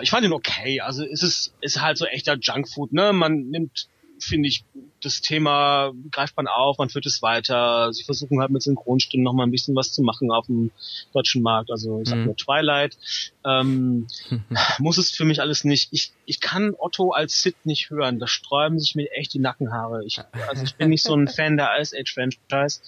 ich 0.02 0.10
fand 0.10 0.24
ihn 0.24 0.32
okay. 0.32 0.80
Also 0.80 1.04
es 1.04 1.22
ist, 1.22 1.54
ist 1.60 1.80
halt 1.80 1.96
so 1.96 2.06
echter 2.06 2.36
Junkfood, 2.40 2.92
ne? 2.92 3.12
Man 3.12 3.48
nimmt, 3.50 3.88
finde 4.22 4.48
ich, 4.48 4.64
das 5.02 5.20
Thema 5.20 5.92
greift 6.10 6.36
man 6.36 6.46
auf, 6.46 6.78
man 6.78 6.88
führt 6.88 7.06
es 7.06 7.22
weiter. 7.22 7.92
Sie 7.92 8.04
versuchen 8.04 8.40
halt 8.40 8.50
mit 8.50 8.62
Synchronstimmen 8.62 9.24
noch 9.24 9.32
mal 9.32 9.44
ein 9.44 9.50
bisschen 9.50 9.74
was 9.74 9.92
zu 9.92 10.02
machen 10.02 10.30
auf 10.30 10.46
dem 10.46 10.70
deutschen 11.12 11.42
Markt. 11.42 11.70
Also 11.70 12.00
ich 12.00 12.08
sag 12.08 12.18
Mhm. 12.18 12.24
nur 12.26 12.36
Twilight. 12.36 12.96
Ähm, 13.44 14.06
muss 14.78 14.98
es 14.98 15.10
für 15.10 15.24
mich 15.24 15.40
alles 15.40 15.64
nicht. 15.64 15.88
Ich, 15.92 16.12
ich 16.24 16.40
kann 16.40 16.74
Otto 16.78 17.10
als 17.10 17.42
Sid 17.42 17.56
nicht 17.64 17.90
hören. 17.90 18.18
Da 18.18 18.26
sträuben 18.26 18.78
sich 18.78 18.94
mir 18.94 19.10
echt 19.12 19.34
die 19.34 19.40
Nackenhaare. 19.40 20.04
Ich, 20.06 20.20
also 20.48 20.62
ich 20.62 20.76
bin 20.76 20.88
nicht 20.90 21.02
so 21.02 21.14
ein 21.14 21.28
Fan 21.36 21.56
der 21.56 21.70
Ice 21.80 21.96
Age 21.98 22.12
Franchise 22.14 22.80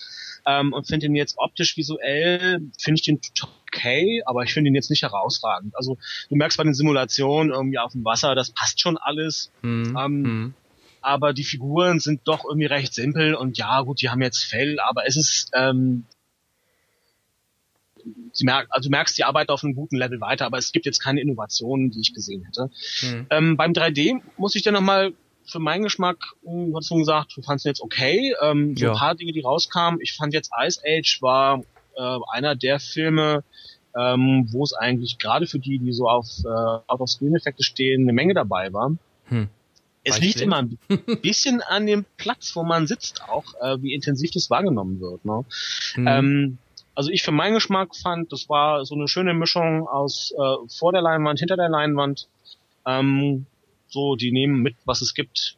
ähm, 0.47 0.73
und 0.73 0.87
finde 0.87 1.07
ihn 1.07 1.17
jetzt 1.17 1.37
optisch 1.39 1.77
visuell 1.77 2.61
finde 2.79 2.99
ich 3.01 3.05
den 3.05 3.21
okay, 3.69 4.23
aber 4.27 4.45
ich 4.45 4.53
finde 4.53 4.69
ihn 4.69 4.75
jetzt 4.75 4.91
nicht 4.91 5.03
herausragend. 5.03 5.75
Also 5.77 5.99
du 6.29 6.37
merkst 6.37 6.57
bei 6.59 6.65
den 6.65 6.75
Simulationen 6.75 7.53
irgendwie 7.53 7.79
auf 7.79 7.93
dem 7.93 8.05
Wasser, 8.05 8.35
das 8.35 8.53
passt 8.53 8.81
schon 8.81 8.97
alles, 8.99 9.51
Hm, 9.63 9.97
Ähm, 9.99 10.25
hm. 10.25 10.55
Aber 11.05 11.33
die 11.33 11.45
Figuren 11.45 12.01
sind 12.01 12.23
doch 12.25 12.45
irgendwie 12.45 12.67
recht 12.67 12.95
simpel 12.95 13.35
und 13.35 13.59
ja 13.59 13.81
gut, 13.83 14.01
die 14.01 14.09
haben 14.11 14.23
jetzt 14.23 14.45
Fell, 14.45 14.79
aber 14.81 15.07
es 15.07 15.17
ist 15.17 15.51
ähm, 15.55 16.05
Sie 18.33 18.45
merk, 18.45 18.67
also 18.71 18.89
du 18.89 18.91
merkst, 18.91 19.17
die 19.17 19.25
arbeiten 19.25 19.51
auf 19.51 19.65
einem 19.65 19.75
guten 19.75 19.97
Level 19.97 20.21
weiter, 20.21 20.45
aber 20.45 20.59
es 20.59 20.73
gibt 20.73 20.85
jetzt 20.85 21.01
keine 21.03 21.21
Innovationen, 21.21 21.91
die 21.91 22.01
ich 22.01 22.13
gesehen 22.13 22.45
hätte. 22.45 22.71
Hm. 23.01 23.27
Ähm, 23.31 23.57
beim 23.57 23.73
3D 23.73 24.21
muss 24.37 24.55
ich 24.55 24.63
dann 24.63 24.75
nochmal 24.75 25.15
für 25.47 25.59
meinen 25.59 25.85
Geschmack, 25.85 26.19
hm, 26.45 26.71
du 26.71 26.77
hast 26.77 26.89
schon 26.89 26.99
gesagt, 26.99 27.33
du 27.37 27.43
fandst 27.43 27.65
ihn 27.65 27.71
jetzt 27.71 27.81
okay. 27.81 28.35
Ähm, 28.43 28.77
so 28.77 28.87
Ja. 28.87 28.93
ein 28.93 28.99
paar 28.99 29.15
Dinge, 29.15 29.33
die 29.33 29.41
rauskamen. 29.41 30.01
Ich 30.03 30.15
fand 30.15 30.35
jetzt 30.35 30.51
Ice 30.59 30.81
Age 30.87 31.23
war 31.23 31.63
äh, 31.97 32.19
einer 32.33 32.55
der 32.57 32.79
Filme, 32.81 33.45
ähm, 33.97 34.49
wo 34.51 34.65
es 34.65 34.73
eigentlich 34.75 35.19
gerade 35.19 35.47
für 35.47 35.59
die, 35.59 35.79
die 35.79 35.93
so 35.93 36.09
auf 36.09 36.27
äh, 36.45 36.49
Out-of-Screen-Effekte 36.49 37.63
stehen, 37.63 38.03
eine 38.03 38.13
Menge 38.13 38.35
dabei 38.35 38.73
war. 38.73 38.97
Hm. 39.27 39.49
Es 40.05 40.21
liegt 40.21 40.41
immer 40.41 40.59
ein 40.59 40.79
bisschen 41.23 41.63
an 41.63 41.87
dem 41.87 42.05
Platz, 42.19 42.55
wo 42.55 42.63
man 42.63 42.87
sitzt, 42.87 43.23
auch 43.23 43.55
äh, 43.61 43.81
wie 43.83 43.95
intensiv 43.95 44.31
das 44.33 44.51
wahrgenommen 44.51 45.01
wird. 45.01 45.25
Ne? 45.25 45.45
Hm. 45.95 46.07
Ähm, 46.07 46.59
also 46.95 47.11
ich 47.11 47.23
für 47.23 47.33
meinen 47.33 47.55
Geschmack 47.55 47.97
fand, 47.97 48.31
das 48.33 48.49
war 48.49 48.85
so 48.85 48.95
eine 48.95 49.09
schöne 49.09 49.35
Mischung 49.35 49.89
aus 49.89 50.33
äh, 50.33 50.69
vor 50.69 50.93
der 50.93 51.03
Leinwand, 51.03 51.39
hinter 51.39 51.57
der 51.57 51.69
Leinwand. 51.69 52.29
Ähm, 52.87 53.47
so, 53.89 54.17
die 54.17 54.33
nehmen 54.33 54.61
mit, 54.61 54.77
was 54.85 55.01
es 55.01 55.15
gibt. 55.15 55.57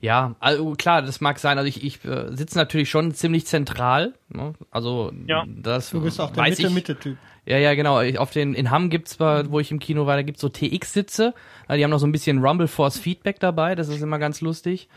Ja, 0.00 0.36
also 0.38 0.74
klar, 0.74 1.02
das 1.02 1.20
mag 1.20 1.38
sein. 1.40 1.58
Also 1.58 1.68
ich, 1.68 1.82
ich 1.84 2.04
äh, 2.04 2.34
sitze 2.36 2.56
natürlich 2.56 2.88
schon 2.88 3.12
ziemlich 3.14 3.46
zentral. 3.46 4.14
Ne? 4.28 4.52
Also 4.70 5.12
Ja. 5.26 5.44
das 5.48 5.90
Du 5.90 6.00
bist 6.00 6.20
auch 6.20 6.30
der 6.30 6.44
ich. 6.46 6.58
Mitte-Mitte-Typ. 6.58 7.16
Ja, 7.46 7.56
ja, 7.56 7.74
genau. 7.74 8.00
Ich- 8.02 8.18
Auf 8.18 8.30
den, 8.30 8.52
in 8.54 8.70
Hamm 8.70 8.90
gibt's, 8.90 9.12
zwar, 9.12 9.50
wo 9.50 9.58
ich 9.58 9.70
im 9.70 9.78
Kino 9.78 10.04
war, 10.06 10.16
da 10.16 10.22
gibt's 10.22 10.42
so 10.42 10.50
TX-Sitze. 10.50 11.32
Ja, 11.68 11.76
Die 11.76 11.82
haben 11.82 11.90
noch 11.90 11.98
so 11.98 12.06
ein 12.06 12.12
bisschen 12.12 12.44
Rumble 12.44 12.68
Force 12.68 12.98
Feedback 12.98 13.40
dabei. 13.40 13.74
Das 13.74 13.88
ist 13.88 14.02
immer 14.02 14.18
ganz 14.18 14.42
lustig. 14.42 14.88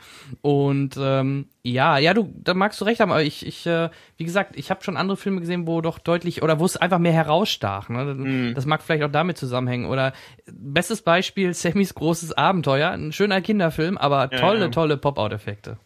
Und 0.41 0.97
ähm, 0.99 1.45
ja, 1.63 1.97
ja, 1.97 2.13
du, 2.13 2.33
da 2.43 2.53
magst 2.53 2.81
du 2.81 2.85
recht 2.85 2.99
haben. 2.99 3.11
Aber 3.11 3.23
ich, 3.23 3.45
ich, 3.45 3.65
äh, 3.67 3.89
wie 4.17 4.25
gesagt, 4.25 4.57
ich 4.57 4.69
habe 4.69 4.83
schon 4.83 4.97
andere 4.97 5.15
Filme 5.15 5.39
gesehen, 5.39 5.65
wo 5.65 5.79
doch 5.79 5.97
deutlich 5.97 6.43
oder 6.43 6.59
wo 6.59 6.65
es 6.65 6.75
einfach 6.75 6.99
mehr 6.99 7.13
herausstach. 7.13 7.87
Ne? 7.89 8.51
Das 8.53 8.65
mag 8.65 8.81
vielleicht 8.81 9.03
auch 9.03 9.11
damit 9.11 9.37
zusammenhängen. 9.37 9.85
Oder 9.85 10.11
bestes 10.51 11.01
Beispiel: 11.03 11.53
Sammys 11.53 11.93
großes 11.95 12.33
Abenteuer. 12.33 12.89
Ein 12.91 13.13
schöner 13.13 13.39
Kinderfilm, 13.41 13.97
aber 13.97 14.29
Ja, 14.31 14.39
tolle, 14.39 14.59
ja. 14.61 14.67
tolle 14.69 14.90
Pop-out-Effekte. 14.97 15.77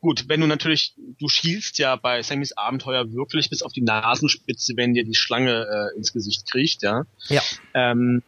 Gut, 0.00 0.28
wenn 0.28 0.40
du 0.40 0.46
natürlich, 0.46 0.94
du 1.18 1.28
schielst 1.28 1.78
ja 1.78 1.96
bei 1.96 2.22
Sammys 2.22 2.52
Abenteuer 2.56 3.12
wirklich 3.12 3.50
bis 3.50 3.62
auf 3.62 3.72
die 3.72 3.80
Nasenspitze, 3.80 4.74
wenn 4.76 4.94
dir 4.94 5.04
die 5.04 5.14
Schlange 5.14 5.66
äh, 5.92 5.96
ins 5.96 6.12
Gesicht 6.12 6.50
kriecht, 6.50 6.82
ja. 6.82 7.04
Ja. 7.28 7.42
Ähm, 7.74 8.22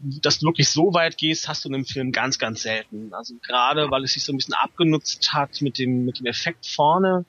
dass 0.00 0.38
du 0.38 0.46
wirklich 0.46 0.68
so 0.68 0.94
weit 0.94 1.18
gehst, 1.18 1.48
hast 1.48 1.64
du 1.64 1.68
in 1.68 1.74
einem 1.74 1.84
Film 1.84 2.12
ganz, 2.12 2.38
ganz 2.38 2.62
selten. 2.62 3.12
Also 3.12 3.34
gerade, 3.46 3.90
weil 3.90 4.04
es 4.04 4.12
sich 4.12 4.24
so 4.24 4.32
ein 4.32 4.36
bisschen 4.36 4.54
abgenutzt 4.54 5.32
hat 5.32 5.60
mit 5.62 5.78
dem, 5.78 6.04
mit 6.04 6.18
dem 6.18 6.26
Effekt 6.26 6.66
vorne, 6.66 7.24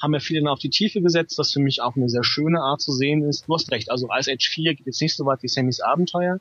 haben 0.00 0.14
ja 0.14 0.20
viele 0.20 0.40
dann 0.40 0.48
auf 0.48 0.58
die 0.58 0.70
Tiefe 0.70 1.02
gesetzt, 1.02 1.36
was 1.38 1.52
für 1.52 1.60
mich 1.60 1.82
auch 1.82 1.96
eine 1.96 2.08
sehr 2.08 2.24
schöne 2.24 2.60
Art 2.60 2.80
zu 2.80 2.92
sehen 2.92 3.22
ist. 3.22 3.46
Du 3.46 3.54
hast 3.54 3.70
recht, 3.70 3.90
also 3.90 4.08
Ice 4.18 4.32
Age 4.32 4.48
4 4.48 4.74
geht 4.74 4.86
jetzt 4.86 5.02
nicht 5.02 5.14
so 5.14 5.26
weit 5.26 5.42
wie 5.42 5.48
Sammys 5.48 5.80
Abenteuer. 5.80 6.40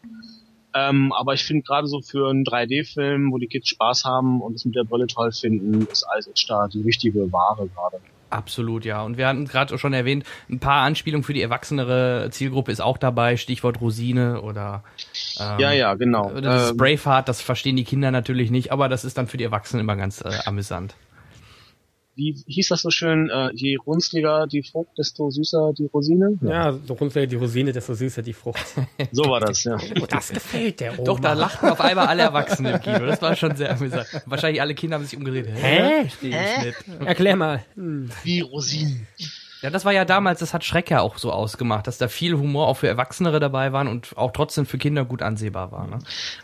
Ähm, 0.73 1.11
aber 1.13 1.33
ich 1.33 1.43
finde 1.43 1.63
gerade 1.63 1.87
so 1.87 2.01
für 2.01 2.29
einen 2.29 2.43
3D-Film, 2.43 3.31
wo 3.31 3.37
die 3.37 3.47
Kids 3.47 3.69
Spaß 3.69 4.05
haben 4.05 4.41
und 4.41 4.55
es 4.55 4.65
mit 4.65 4.75
der 4.75 4.83
Brille 4.83 5.07
toll 5.07 5.31
finden, 5.31 5.87
ist 5.91 6.05
Ice 6.17 6.29
Age 6.29 6.45
da 6.47 6.67
die 6.67 6.81
richtige 6.81 7.31
Ware 7.31 7.67
gerade. 7.73 7.99
Absolut, 8.29 8.85
ja. 8.85 9.01
Und 9.01 9.17
wir 9.17 9.27
hatten 9.27 9.45
gerade 9.45 9.77
schon 9.79 9.93
erwähnt, 9.93 10.23
ein 10.49 10.59
paar 10.59 10.83
Anspielungen 10.83 11.23
für 11.23 11.33
die 11.33 11.41
erwachsenere 11.41 12.29
Zielgruppe 12.31 12.71
ist 12.71 12.79
auch 12.81 12.97
dabei, 12.97 13.37
Stichwort 13.37 13.81
Rosine 13.81 14.41
oder 14.41 14.83
ähm, 15.39 15.59
Ja, 15.59 15.71
ja, 15.71 15.95
genau. 15.95 16.29
Das 16.39 16.71
Ähm, 16.71 16.77
Braveheart, 16.77 17.27
das 17.27 17.41
verstehen 17.41 17.75
die 17.75 17.83
Kinder 17.83 18.11
natürlich 18.11 18.51
nicht, 18.51 18.71
aber 18.71 18.87
das 18.87 19.03
ist 19.03 19.17
dann 19.17 19.27
für 19.27 19.37
die 19.37 19.43
Erwachsenen 19.45 19.81
immer 19.81 19.95
ganz 19.95 20.21
äh, 20.21 20.29
amüsant. 20.45 20.95
Wie 22.19 22.35
hieß 22.47 22.67
das 22.67 22.81
so 22.81 22.89
schön? 22.89 23.29
Äh, 23.29 23.51
je 23.53 23.77
runzliger 23.77 24.45
die 24.45 24.61
Frucht, 24.61 24.97
desto 24.97 25.31
süßer 25.31 25.71
die 25.77 25.85
Rosine. 25.85 26.37
Ja, 26.41 26.73
so 26.85 26.93
runter 26.93 27.25
die 27.25 27.37
Rosine, 27.37 27.71
desto 27.71 27.93
süßer 27.93 28.21
die 28.21 28.33
Frucht. 28.33 28.59
So 29.11 29.23
war 29.23 29.39
das, 29.39 29.63
ja. 29.63 29.77
Oh, 29.99 30.05
das 30.05 30.29
gefällt 30.29 30.81
der 30.81 30.93
Oma. 30.93 31.03
Doch, 31.03 31.19
da 31.19 31.33
lachten 31.33 31.69
auf 31.69 31.81
einmal 31.81 32.07
alle 32.07 32.23
Erwachsenen 32.23 32.75
im 32.75 32.81
Kino. 32.81 32.99
Das 33.05 33.21
war 33.21 33.35
schon 33.35 33.55
sehr 33.55 33.71
amüsant. 33.71 34.07
Wahrscheinlich 34.25 34.61
alle 34.61 34.75
Kinder 34.75 34.97
haben 34.97 35.05
sich 35.05 35.17
umgedreht. 35.17 35.47
Hä? 35.47 36.01
Verstehe 36.01 36.29
ich 36.29 36.65
nicht. 36.65 37.07
Erklär 37.07 37.35
mal. 37.35 37.63
Hm. 37.75 38.09
Wie 38.23 38.41
Rosinen. 38.41 39.07
Ja, 39.61 39.69
das 39.69 39.83
war 39.83 39.91
ja 39.91 40.05
damals, 40.05 40.39
das 40.39 40.53
hat 40.53 40.63
Schreck 40.63 40.89
ja 40.89 41.01
auch 41.01 41.17
so 41.17 41.31
ausgemacht, 41.31 41.87
dass 41.87 41.97
da 41.97 42.07
viel 42.07 42.33
Humor 42.35 42.67
auch 42.67 42.77
für 42.77 42.87
Erwachsenere 42.87 43.39
dabei 43.39 43.73
waren 43.73 43.87
und 43.87 44.17
auch 44.17 44.31
trotzdem 44.31 44.65
für 44.65 44.77
Kinder 44.77 45.03
gut 45.03 45.21
ansehbar 45.21 45.71
war. 45.71 45.87
Ne? 45.87 45.99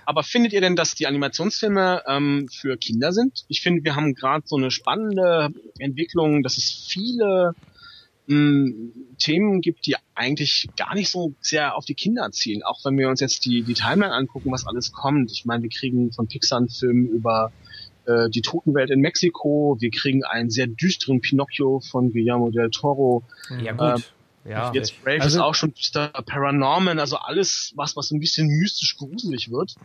Aber 0.06 0.24
findet 0.24 0.52
ihr 0.52 0.62
denn, 0.62 0.76
dass 0.76 0.96
die 0.96 1.08
Animationsfilme 1.08 2.04
ähm, 2.08 2.50
für 2.52 2.78
Kinder 2.78 3.14
sind? 3.14 3.46
Ich 3.48 3.62
finde, 3.62 3.84
wir 3.84 3.96
haben 3.96 4.16
gerade 4.16 4.44
so 4.46 4.58
eine 4.58 4.70
spannende 4.70 5.50
Entwicklung, 5.80 6.44
dass 6.44 6.58
es 6.58 6.88
viele 6.90 7.54
mh, 8.28 8.92
Themen 9.18 9.62
gibt, 9.62 9.86
die 9.86 9.96
eigentlich 10.14 10.68
gar 10.76 10.94
nicht 10.94 11.10
so 11.10 11.34
sehr 11.40 11.76
auf 11.76 11.86
die 11.86 11.96
Kinder 11.96 12.30
zielen. 12.32 12.64
Auch 12.64 12.84
wenn 12.84 12.98
wir 12.98 13.10
uns 13.10 13.22
jetzt 13.22 13.46
die, 13.46 13.64
die 13.64 13.76
Timeline 13.76 14.14
angucken, 14.14 14.52
was 14.52 14.68
alles 14.68 14.92
kommt. 14.92 15.32
Ich 15.32 15.46
meine, 15.46 15.64
wir 15.64 15.70
kriegen 15.70 16.12
von 16.12 16.28
Pixar 16.28 16.58
einen 16.58 16.70
Film 16.70 17.08
über 17.08 17.52
äh, 18.06 18.30
die 18.30 18.42
Totenwelt 18.42 18.90
in 18.92 19.00
Mexiko. 19.02 19.78
Wir 19.80 19.92
kriegen 19.92 20.24
einen 20.24 20.50
sehr 20.50 20.68
düsteren 20.68 21.22
Pinocchio 21.22 21.80
von 21.80 22.12
Guillermo 22.12 22.50
del 22.52 22.70
Toro. 22.70 23.24
Ja, 23.64 23.72
gut. 23.74 24.12
ja. 24.46 24.72
Jetzt 24.74 25.04
Brave 25.04 25.18
ist 25.18 25.24
Also- 25.24 25.44
auch 25.44 25.56
schon 25.56 25.74
düster. 25.74 26.10
Paranorman, 26.26 27.00
also 27.00 27.18
alles, 27.18 27.74
was, 27.76 27.96
was 27.96 28.08
so 28.10 28.16
ein 28.16 28.20
bisschen 28.20 28.48
mystisch 28.48 28.98
gruselig 28.98 29.52
wird. 29.52 29.76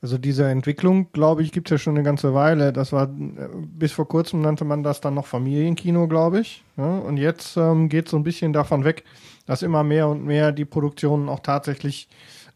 Also 0.00 0.18
diese 0.18 0.46
Entwicklung, 0.46 1.10
glaube 1.12 1.42
ich, 1.42 1.50
gibt's 1.50 1.70
ja 1.70 1.78
schon 1.78 1.94
eine 1.94 2.02
ganze 2.04 2.34
Weile. 2.34 2.74
Das 2.74 2.92
war 2.92 3.04
äh, 3.04 3.48
bis 3.66 3.92
vor 3.92 4.06
kurzem 4.06 4.42
nannte 4.42 4.66
man 4.66 4.82
das 4.82 5.00
dann 5.00 5.14
noch 5.14 5.24
Familienkino, 5.26 6.08
glaube 6.08 6.40
ich. 6.40 6.62
Ja, 6.76 6.98
und 6.98 7.16
jetzt 7.16 7.56
ähm, 7.56 7.88
geht 7.88 8.08
so 8.10 8.18
ein 8.18 8.22
bisschen 8.22 8.52
davon 8.52 8.84
weg, 8.84 9.04
dass 9.46 9.62
immer 9.62 9.82
mehr 9.82 10.08
und 10.08 10.22
mehr 10.24 10.52
die 10.52 10.66
Produktionen 10.66 11.30
auch 11.30 11.40
tatsächlich 11.40 12.08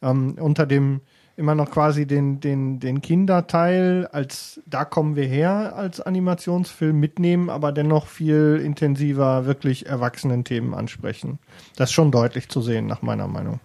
ähm, 0.03 0.37
unter 0.39 0.66
dem 0.66 1.01
immer 1.39 1.55
noch 1.55 1.70
quasi 1.70 2.05
den, 2.05 2.41
den, 2.41 2.80
den 2.80 3.01
Kinderteil 3.01 4.09
als 4.11 4.61
da 4.66 4.84
kommen 4.84 5.14
wir 5.14 5.24
her 5.24 5.74
als 5.76 6.01
Animationsfilm 6.01 6.99
mitnehmen, 6.99 7.49
aber 7.49 7.70
dennoch 7.70 8.09
viel 8.09 8.61
intensiver 8.62 9.47
wirklich 9.47 9.86
erwachsenen 9.86 10.45
Themen 10.45 10.74
ansprechen. 10.74 11.39
Das 11.76 11.91
ist 11.91 11.95
schon 11.95 12.11
deutlich 12.11 12.49
zu 12.49 12.61
sehen, 12.61 12.86
nach 12.86 13.03
meiner 13.03 13.28
Meinung. 13.28 13.61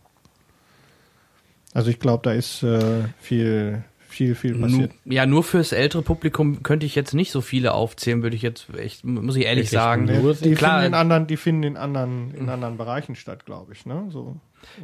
Also 1.74 1.90
ich 1.90 2.00
glaube, 2.00 2.22
da 2.24 2.34
ist 2.34 2.62
äh, 2.62 3.06
viel, 3.20 3.84
viel, 4.08 4.36
viel 4.36 4.60
passiert. 4.60 4.92
ja, 5.06 5.26
nur 5.26 5.44
fürs 5.44 5.72
ältere 5.72 6.04
Publikum 6.04 6.62
könnte 6.62 6.86
ich 6.86 6.94
jetzt 6.94 7.16
nicht 7.16 7.32
so 7.32 7.42
viele 7.42 7.74
aufzählen, 7.74 8.22
würde 8.22 8.36
ich 8.36 8.44
jetzt 8.44 8.68
echt, 8.78 9.04
muss 9.04 9.36
ich 9.36 9.46
ehrlich 9.46 9.72
Wirklich 9.72 9.80
sagen. 9.82 10.06
nur? 10.06 10.36
Die 10.36 10.54
Klar. 10.54 10.82
finden 10.82 10.94
in 10.94 10.94
anderen, 10.94 11.26
die 11.26 11.38
finden 11.38 11.64
in 11.64 11.78
anderen, 11.78 12.36
in 12.36 12.50
anderen 12.50 12.78
Bereichen 12.78 13.16
statt, 13.16 13.46
glaube 13.48 13.74
ich, 13.74 13.88
ne? 13.88 14.06
So. 14.10 14.36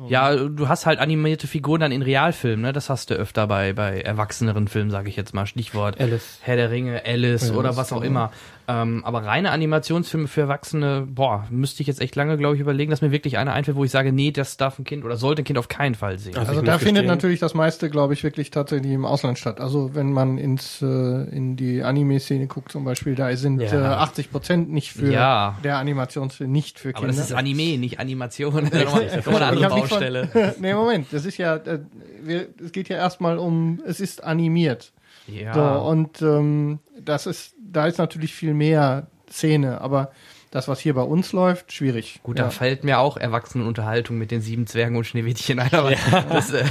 Ja, 0.07 0.35
du 0.35 0.67
hast 0.67 0.85
halt 0.85 0.99
animierte 0.99 1.47
Figuren 1.47 1.81
dann 1.81 1.91
in 1.91 2.01
Realfilmen, 2.01 2.61
ne? 2.61 2.73
Das 2.73 2.89
hast 2.89 3.09
du 3.09 3.15
öfter 3.15 3.47
bei, 3.47 3.73
bei 3.73 4.01
erwachseneren 4.01 4.67
Filmen, 4.67 4.91
sage 4.91 5.09
ich 5.09 5.15
jetzt 5.15 5.33
mal. 5.33 5.45
Stichwort 5.45 5.99
Alice. 5.99 6.39
Herr 6.41 6.55
der 6.55 6.71
Ringe, 6.71 7.03
Alice 7.05 7.49
Ja, 7.49 7.55
oder 7.55 7.77
was 7.77 7.91
auch 7.91 7.99
kann 7.99 8.07
immer. 8.07 8.31
Ähm, 8.71 9.03
aber 9.03 9.23
reine 9.25 9.49
Animationsfilme 9.49 10.27
für 10.27 10.41
Erwachsene, 10.41 11.07
boah, 11.09 11.47
müsste 11.49 11.81
ich 11.81 11.87
jetzt 11.87 12.01
echt 12.01 12.15
lange, 12.15 12.37
glaube 12.37 12.53
ich, 12.53 12.61
überlegen, 12.61 12.91
dass 12.91 13.01
mir 13.01 13.11
wirklich 13.11 13.39
einer 13.39 13.53
einfällt, 13.53 13.75
wo 13.75 13.83
ich 13.83 13.89
sage, 13.89 14.11
nee, 14.11 14.29
das 14.31 14.57
darf 14.57 14.77
ein 14.77 14.83
Kind 14.83 15.03
oder 15.03 15.17
sollte 15.17 15.41
ein 15.41 15.45
Kind 15.45 15.57
auf 15.57 15.69
keinen 15.69 15.95
Fall 15.95 16.19
sehen. 16.19 16.35
Also 16.37 16.51
Also 16.51 16.61
da 16.61 16.77
findet 16.77 17.07
natürlich 17.07 17.39
das 17.39 17.55
meiste, 17.55 17.89
glaube 17.89 18.13
ich, 18.13 18.23
wirklich 18.23 18.51
tatsächlich 18.51 18.91
im 18.91 19.05
Ausland 19.05 19.39
statt. 19.39 19.59
Also 19.59 19.95
wenn 19.95 20.11
man 20.13 20.37
ins 20.37 20.81
äh, 20.83 20.85
in 20.85 21.55
die 21.55 21.81
Anime-Szene 21.81 22.45
guckt 22.45 22.71
zum 22.71 22.83
Beispiel, 22.85 23.15
da 23.15 23.35
sind 23.35 23.59
Ja. 23.61 23.71
äh, 23.73 23.95
80 23.95 24.29
Prozent 24.31 24.69
nicht 24.71 24.91
für 24.93 25.11
Ja. 25.11 25.57
der 25.63 25.77
Animationsfilm, 25.77 26.51
nicht 26.51 26.77
für 26.77 26.89
aber 26.89 26.99
Kinder. 27.07 27.13
das 27.15 27.25
ist 27.31 27.33
Anime, 27.33 27.77
nicht 27.79 27.99
Animation. 27.99 28.69
Das 28.71 29.25
ist 29.25 29.27
eine 29.27 29.45
andere 29.45 29.87
von- 29.87 29.99
nee, 30.61 30.73
Moment, 30.73 31.07
das 31.11 31.25
ist 31.25 31.37
ja, 31.37 31.55
äh, 31.55 31.79
wir, 32.23 32.47
es 32.63 32.71
geht 32.71 32.89
ja 32.89 32.97
erstmal 32.97 33.37
um, 33.39 33.79
es 33.85 33.99
ist 33.99 34.23
animiert. 34.23 34.91
Ja. 35.31 35.53
So, 35.53 35.87
und 35.87 36.21
ähm, 36.21 36.79
das 36.99 37.25
ist, 37.25 37.55
da 37.59 37.87
ist 37.87 37.97
natürlich 37.97 38.33
viel 38.33 38.53
mehr 38.53 39.07
Szene, 39.29 39.81
aber 39.81 40.11
das, 40.51 40.67
was 40.67 40.79
hier 40.79 40.95
bei 40.95 41.03
uns 41.03 41.31
läuft, 41.31 41.71
schwierig. 41.71 42.19
Gut, 42.23 42.39
ja. 42.39 42.45
da 42.45 42.49
fällt 42.49 42.83
mir 42.83 42.99
auch 42.99 43.17
Erwachsenenunterhaltung 43.17 44.17
mit 44.17 44.31
den 44.31 44.41
sieben 44.41 44.65
Zwergen 44.65 44.95
und 44.95 45.05
Schneewittchen 45.05 45.59
ein, 45.59 45.73
aber 45.73 45.91
das, 46.29 46.51
äh, 46.51 46.65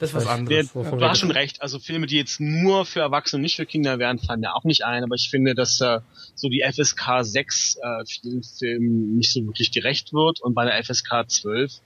das 0.00 0.10
ist 0.10 0.14
was 0.14 0.24
Der, 0.24 0.32
anderes. 0.32 0.74
Wovon 0.74 0.98
du 0.98 1.08
hast 1.08 1.20
schon 1.20 1.30
recht. 1.30 1.62
Also 1.62 1.78
Filme, 1.78 2.06
die 2.06 2.16
jetzt 2.16 2.40
nur 2.40 2.84
für 2.84 3.00
Erwachsene, 3.00 3.40
nicht 3.40 3.56
für 3.56 3.66
Kinder 3.66 3.98
wären, 3.98 4.18
fallen 4.18 4.40
mir 4.40 4.54
auch 4.54 4.64
nicht 4.64 4.84
ein. 4.84 5.04
Aber 5.04 5.14
ich 5.14 5.30
finde, 5.30 5.54
dass 5.54 5.80
äh, 5.80 6.00
so 6.34 6.48
die 6.48 6.64
FSK 6.68 7.22
6 7.22 7.76
äh, 7.76 8.04
vielen 8.06 8.42
Filmen 8.42 9.16
nicht 9.16 9.32
so 9.32 9.46
wirklich 9.46 9.70
gerecht 9.70 10.12
wird 10.12 10.40
und 10.40 10.54
bei 10.54 10.64
der 10.64 10.82
FSK 10.82 11.28
12 11.28 11.80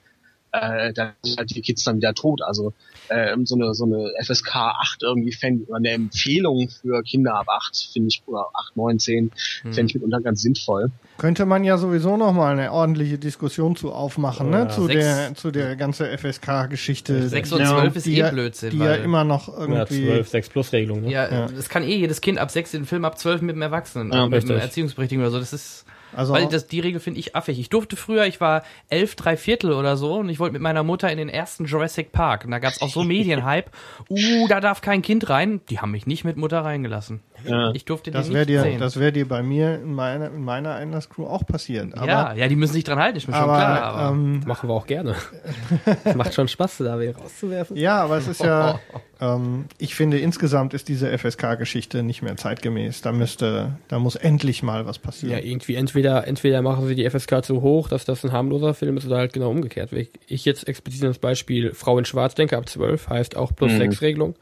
äh, 0.52 0.92
da 0.92 1.14
sind 1.22 1.38
halt 1.38 1.54
die 1.54 1.60
Kids 1.60 1.84
dann 1.84 1.96
wieder 1.96 2.14
tot. 2.14 2.42
Also 2.42 2.72
ähm, 3.10 3.46
so 3.46 3.54
eine 3.54 3.74
so 3.74 3.84
eine 3.84 4.10
FSK 4.22 4.56
8 4.56 5.02
irgendwie 5.02 5.32
fände 5.32 5.64
oder 5.66 5.76
eine 5.76 5.90
Empfehlung 5.90 6.68
für 6.68 7.02
Kinder 7.02 7.34
ab 7.34 7.46
8 7.48 7.88
finde 7.92 8.08
ich 8.08 8.22
oder 8.26 8.46
8, 8.54 8.76
9, 8.76 8.98
10 8.98 9.30
fände 9.62 9.82
ich 9.82 9.94
mitunter 9.94 10.20
ganz 10.20 10.42
sinnvoll. 10.42 10.90
Könnte 11.18 11.46
man 11.46 11.64
ja 11.64 11.78
sowieso 11.78 12.16
noch 12.16 12.32
mal 12.32 12.52
eine 12.52 12.72
ordentliche 12.72 13.18
Diskussion 13.18 13.74
zu 13.76 13.92
aufmachen, 13.92 14.50
ne? 14.50 14.58
Ja. 14.60 14.68
Zu 14.68 14.86
Sechs- 14.86 14.94
der, 15.04 15.34
zu 15.34 15.50
der 15.50 15.76
ganzen 15.76 16.06
FSK-Geschichte. 16.06 17.28
Sechs 17.28 17.52
und 17.52 17.60
Ja, 17.60 17.68
zwölf 17.78 17.96
ist 17.96 18.06
eh 18.06 18.10
ja, 18.16 18.30
Blödsinn. 18.30 18.70
Die 18.70 18.78
ja 18.78 18.84
weil- 18.86 19.02
immer 19.02 19.24
noch 19.24 19.48
Ja, 19.48 19.58
irgendwie. 19.60 20.06
12, 20.06 20.28
6 20.28 20.48
plus 20.48 20.72
Regelung, 20.72 21.02
ne? 21.02 21.10
Ja, 21.10 21.28
Ja. 21.30 21.46
es 21.46 21.68
kann 21.68 21.82
eh 21.82 21.96
jedes 21.96 22.20
Kind 22.20 22.38
ab 22.38 22.50
sechs 22.50 22.70
den 22.70 22.84
Film 22.84 23.04
ab 23.04 23.18
zwölf 23.18 23.40
mit 23.42 23.54
einem 23.54 23.62
Erwachsenen, 23.62 24.12
Ja, 24.12 24.26
mit 24.26 24.34
einem 24.34 24.50
richtig. 24.50 24.56
Erziehungsberechtigten 24.62 25.22
oder 25.24 25.30
so. 25.32 25.38
Das 25.38 25.52
ist, 25.52 25.84
Also 26.14 26.32
weil 26.32 26.46
das, 26.48 26.66
die 26.66 26.80
Regel 26.80 27.00
finde 27.00 27.20
ich 27.20 27.36
affig. 27.36 27.58
Ich 27.58 27.70
durfte 27.70 27.96
früher, 27.96 28.26
ich 28.26 28.40
war 28.40 28.62
elf, 28.88 29.14
drei 29.14 29.36
Viertel 29.36 29.72
oder 29.72 29.96
so 29.96 30.14
und 30.14 30.28
ich 30.28 30.38
wollte 30.38 30.52
mit 30.52 30.62
meiner 30.62 30.82
Mutter 30.82 31.10
in 31.10 31.18
den 31.18 31.28
ersten 31.28 31.64
Jurassic 31.64 32.12
Park. 32.12 32.44
Und 32.44 32.50
da 32.50 32.58
gab's 32.58 32.80
auch 32.82 32.88
so 32.88 33.02
Medienhype. 33.04 33.70
Uh, 34.08 34.48
da 34.48 34.60
darf 34.60 34.80
kein 34.80 35.02
Kind 35.02 35.28
rein. 35.28 35.60
Die 35.70 35.80
haben 35.80 35.90
mich 35.90 36.06
nicht 36.06 36.24
mit 36.24 36.36
Mutter 36.36 36.60
reingelassen. 36.60 37.20
Ja. 37.46 37.70
Ich 37.72 37.84
durfte 37.84 38.10
Das 38.10 38.26
den 38.26 38.34
wäre 38.34 38.46
nicht 38.46 38.50
dir, 38.58 38.62
sehen. 38.62 38.80
das 38.80 38.98
wäre 38.98 39.12
dir 39.12 39.28
bei 39.28 39.42
mir 39.42 39.74
in 39.76 39.94
meiner, 39.94 40.26
in 40.26 40.42
meiner 40.44 40.74
Einlasscrew 40.74 41.26
auch 41.26 41.46
passiert. 41.46 41.94
Aber, 41.96 42.06
ja, 42.06 42.32
ja, 42.34 42.48
die 42.48 42.56
müssen 42.56 42.72
sich 42.72 42.84
dran 42.84 42.98
halten, 42.98 43.16
ist 43.18 43.28
mir 43.28 43.34
schon 43.34 43.42
aber, 43.44 43.56
klar. 43.56 43.82
Aber 43.82 44.12
ähm, 44.14 44.40
Machen 44.46 44.68
wir 44.68 44.74
auch 44.74 44.86
gerne. 44.86 45.14
Es 46.04 46.14
macht 46.14 46.34
schon 46.34 46.48
Spaß, 46.48 46.78
da 46.78 46.98
wen 46.98 47.14
rauszuwerfen. 47.14 47.76
ja, 47.76 48.02
aber 48.02 48.16
es 48.18 48.26
ist 48.28 48.42
ja, 48.42 48.78
ähm, 49.20 49.66
ich 49.78 49.94
finde 49.94 50.18
insgesamt 50.18 50.74
ist 50.74 50.88
diese 50.88 51.16
FSK-Geschichte 51.16 52.02
nicht 52.02 52.22
mehr 52.22 52.36
zeitgemäß. 52.36 53.02
Da 53.02 53.12
müsste, 53.12 53.72
da 53.88 53.98
muss 53.98 54.16
endlich 54.16 54.62
mal 54.62 54.86
was 54.86 54.96
Ja, 54.96 55.02
passieren. 55.02 55.42
irgendwie 55.44 55.74
entweder, 55.76 56.26
entweder 56.26 56.62
machen 56.62 56.86
sie 56.86 56.94
die 56.94 57.08
FSK 57.08 57.44
zu 57.44 57.62
hoch, 57.62 57.88
dass 57.88 58.04
das 58.04 58.24
ein 58.24 58.32
harmloser 58.32 58.74
Film 58.74 58.96
ist, 58.96 59.06
oder 59.06 59.16
halt 59.18 59.32
genau 59.32 59.50
umgekehrt. 59.50 59.92
Wenn 59.92 60.08
ich 60.26 60.44
jetzt 60.44 60.66
explizit 60.68 61.02
das 61.04 61.18
Beispiel 61.18 61.72
Frau 61.74 61.98
in 61.98 62.04
Schwarz 62.04 62.34
denke, 62.34 62.56
ab 62.56 62.68
12, 62.68 63.08
heißt 63.08 63.36
auch 63.36 63.54
plus 63.54 63.72
Mhm. 63.72 63.78
6 63.78 64.02
Regelung, 64.02 64.34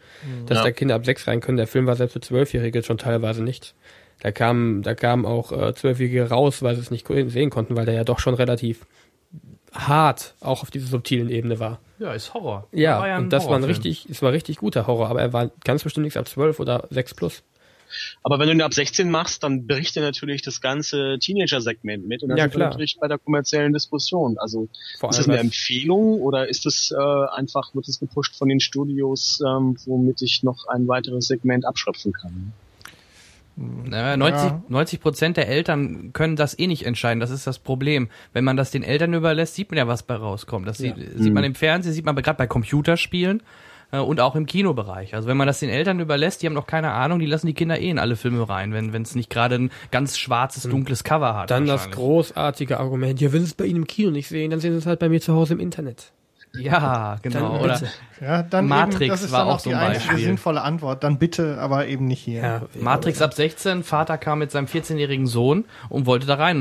dass 0.47 0.59
Ja. 0.59 0.64
da 0.64 0.70
Kinder 0.70 0.94
ab 0.94 1.05
6 1.05 1.26
rein 1.26 1.40
können. 1.40 1.57
Der 1.59 1.66
Film 1.66 1.86
war 1.86 1.97
selbst 1.97 2.12
für 2.14 2.20
Zwölfjährige 2.20 2.82
schon 2.87 2.99
teilweise 2.99 3.43
nicht. 3.43 3.74
Da 4.20 4.32
kamen, 4.32 4.82
da 4.82 4.95
kamen 4.95 5.26
auch 5.26 5.53
äh, 5.53 5.74
Zwölfjährige 5.74 6.30
raus, 6.30 6.62
weil 6.62 6.74
sie 6.74 6.80
es 6.80 6.91
nicht 6.91 7.07
sehen 7.07 7.51
konnten, 7.51 7.76
weil 7.76 7.84
der 7.84 7.95
ja 7.95 8.05
doch 8.05 8.18
schon 8.18 8.34
relativ 8.34 8.87
hart 9.74 10.34
auch 10.41 10.62
auf 10.62 10.70
dieser 10.70 10.87
subtilen 10.87 11.28
Ebene 11.28 11.61
war. 11.61 11.80
ja, 11.99 12.12
ist 12.12 12.32
Horror. 12.32 12.66
Ja, 12.72 13.01
ein 13.01 13.24
und 13.24 13.30
das 13.30 13.47
war 13.47 13.57
ein 13.57 13.64
richtig, 13.64 14.07
es 14.09 14.22
war 14.22 14.32
richtig 14.32 14.57
guter 14.57 14.87
Horror, 14.87 15.09
aber 15.09 15.20
er 15.20 15.32
war 15.32 15.51
ganz 15.64 15.82
bestimmt 15.82 16.05
nichts 16.05 16.16
ab 16.16 16.26
12 16.26 16.61
oder 16.61 16.87
6 16.91 17.14
plus. 17.14 17.43
Aber 18.22 18.39
wenn 18.39 18.49
du 18.49 18.55
ihn 18.55 18.62
ab 18.62 18.74
16 18.74 19.11
machst, 19.11 19.43
dann 19.43 19.66
bricht 19.66 19.97
er 19.97 20.03
natürlich 20.03 20.43
das 20.43 20.61
ganze 20.61 21.18
Teenager-Segment 21.20 22.07
mit 22.07 22.22
und 22.22 22.30
dann 22.30 22.39
Ja, 22.39 22.45
sind 22.45 22.55
wir 22.55 22.66
natürlich 22.66 22.99
bei 23.01 23.09
der 23.09 23.18
kommerziellen 23.18 23.72
Diskussion. 23.72 24.39
Also 24.39 24.68
Vor 24.99 25.11
ist 25.11 25.18
das 25.18 25.28
eine 25.28 25.39
Empfehlung 25.39 26.20
oder 26.20 26.49
ist 26.49 26.66
es 26.66 26.91
äh, 26.91 26.97
einfach, 26.97 27.74
wird 27.74 27.87
es 27.89 28.01
gepusht 28.01 28.37
von 28.37 28.49
den 28.49 28.61
Studios, 28.61 29.41
ähm, 29.47 29.76
womit 29.87 30.22
ich 30.22 30.43
noch 30.43 30.66
ein 30.66 30.89
weiteres 30.89 31.28
Segment 31.28 31.64
abschöpfen 31.64 32.12
kann? 32.12 32.53
Naja, 33.57 34.17
90, 34.19 34.51
Ja. 34.51 34.63
90 34.69 35.01
Prozent 35.01 35.37
der 35.39 35.49
Eltern 35.49 36.13
können 36.13 36.37
das 36.37 36.59
eh 36.59 36.67
nicht 36.67 36.85
entscheiden. 36.85 37.21
Das 37.21 37.31
ist 37.31 37.47
das 37.47 37.59
Problem. 37.59 38.09
Wenn 38.35 38.45
man 38.45 38.57
das 38.57 38.71
den 38.71 38.83
Eltern 38.83 39.15
überlässt, 39.15 39.55
sieht 39.55 39.71
man 39.71 39.79
ja, 39.79 39.89
was 39.89 40.03
bei 40.03 40.15
rauskommt. 40.15 40.69
Das 40.69 40.79
sieht, 40.79 40.95
sieht 41.17 41.33
man 41.33 41.43
im 41.43 41.55
Fernsehen, 41.55 41.93
sieht 41.95 42.05
man 42.05 42.15
gerade 42.17 42.37
bei 42.37 42.47
Computerspielen 42.47 43.43
äh, 43.93 43.99
und 43.99 44.21
auch 44.21 44.37
im 44.37 44.45
Kinobereich. 44.45 45.15
Also 45.15 45.27
wenn 45.27 45.39
man 45.39 45.47
das 45.47 45.61
den 45.61 45.71
Eltern 45.71 46.01
überlässt, 46.01 46.43
die 46.43 46.47
haben 46.47 46.55
noch 46.55 46.67
keine 46.67 46.93
Ahnung, 46.93 47.19
die 47.19 47.27
lassen 47.27 47.47
die 47.47 47.55
Kinder 47.55 47.79
eh 47.81 47.89
in 47.89 47.99
alle 47.99 48.17
Filme 48.17 48.47
rein, 48.47 48.75
wenn 48.75 49.01
es 49.03 49.15
nicht 49.15 49.31
gerade 49.31 49.55
ein 49.55 49.71
ganz 49.91 50.19
schwarzes, 50.19 50.65
dunkles 50.65 51.03
Cover 51.03 51.35
hat. 51.35 51.51
Dann 51.51 51.67
das 51.67 51.91
großartige 51.91 52.79
Argument, 52.79 53.21
ja, 53.23 53.33
wenn 53.33 53.41
sie 53.41 53.47
es 53.47 53.55
bei 53.55 53.65
Ihnen 53.65 53.77
im 53.81 53.87
Kino 53.87 54.11
nicht 54.11 54.29
sehen, 54.29 54.51
dann 54.51 54.61
sehen 54.61 54.73
sie 54.73 54.79
es 54.79 54.87
halt 54.87 54.99
bei 54.99 55.09
mir 55.09 55.21
zu 55.23 55.33
Hause 55.33 55.55
im 55.55 55.61
Internet. 55.61 56.13
Ja, 56.59 57.17
genau. 57.23 57.53
Dann 57.53 57.61
Oder. 57.61 57.81
Ja, 58.21 58.43
dann 58.43 58.67
Matrix 58.67 59.01
eben, 59.03 59.11
das 59.11 59.23
ist 59.23 59.33
war 59.33 59.41
dann 59.41 59.49
auch 59.49 59.55
auch 59.57 59.59
so 59.61 59.71
ein 59.71 59.77
einzige 59.77 60.07
Beispiel. 60.09 60.25
sinnvolle 60.25 60.63
Antwort. 60.63 61.05
Dann 61.05 61.19
bitte, 61.19 61.59
aber 61.59 61.87
eben 61.87 62.07
nicht 62.07 62.21
hier. 62.23 62.41
Ja, 62.41 62.63
Matrix 62.81 63.21
ab 63.21 63.35
16, 63.35 63.83
Vater 63.83 64.17
kam 64.17 64.39
mit 64.39 64.51
seinem 64.51 64.67
14-jährigen 64.67 65.27
Sohn 65.27 65.67
und 65.91 66.07
wollte 66.07 66.27
da 66.27 66.37
rein. 66.37 66.57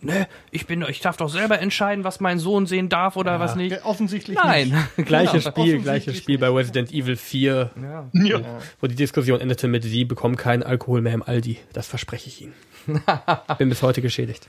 Und, 0.00 0.04
ne, 0.04 0.26
ich 0.50 0.66
bin, 0.66 0.82
ich 0.88 1.00
darf 1.00 1.18
doch 1.18 1.28
selber 1.28 1.58
entscheiden, 1.60 2.04
was 2.04 2.20
mein 2.20 2.38
Sohn 2.38 2.64
sehen 2.66 2.88
darf 2.88 3.16
oder 3.16 3.38
was 3.38 3.54
nicht. 3.54 3.72
Ja, 3.72 3.84
Offensichtlich 3.84 4.38
Nein. 4.42 4.74
nicht. 4.96 5.06
Gleiches 5.06 5.44
Genau. 5.44 5.56
Spiel, 5.56 5.78
gleiches 5.82 6.16
Spiel 6.16 6.38
bei 6.38 6.48
Resident 6.48 6.90
Evil 6.92 7.16
4, 7.16 7.70
Ja. 7.82 8.04
Ja. 8.14 8.40
wo 8.80 8.86
die 8.86 8.94
Diskussion 8.94 9.40
endete 9.40 9.68
mit, 9.68 9.84
Sie 9.84 10.04
bekommen 10.06 10.36
keinen 10.36 10.62
Alkohol 10.62 11.02
mehr 11.02 11.12
im 11.12 11.22
Aldi. 11.22 11.58
Das 11.74 11.86
verspreche 11.86 12.28
ich 12.28 12.40
Ihnen. 12.42 12.54
Bin 13.58 13.68
bis 13.68 13.82
heute 13.82 14.02
geschädigt. 14.02 14.48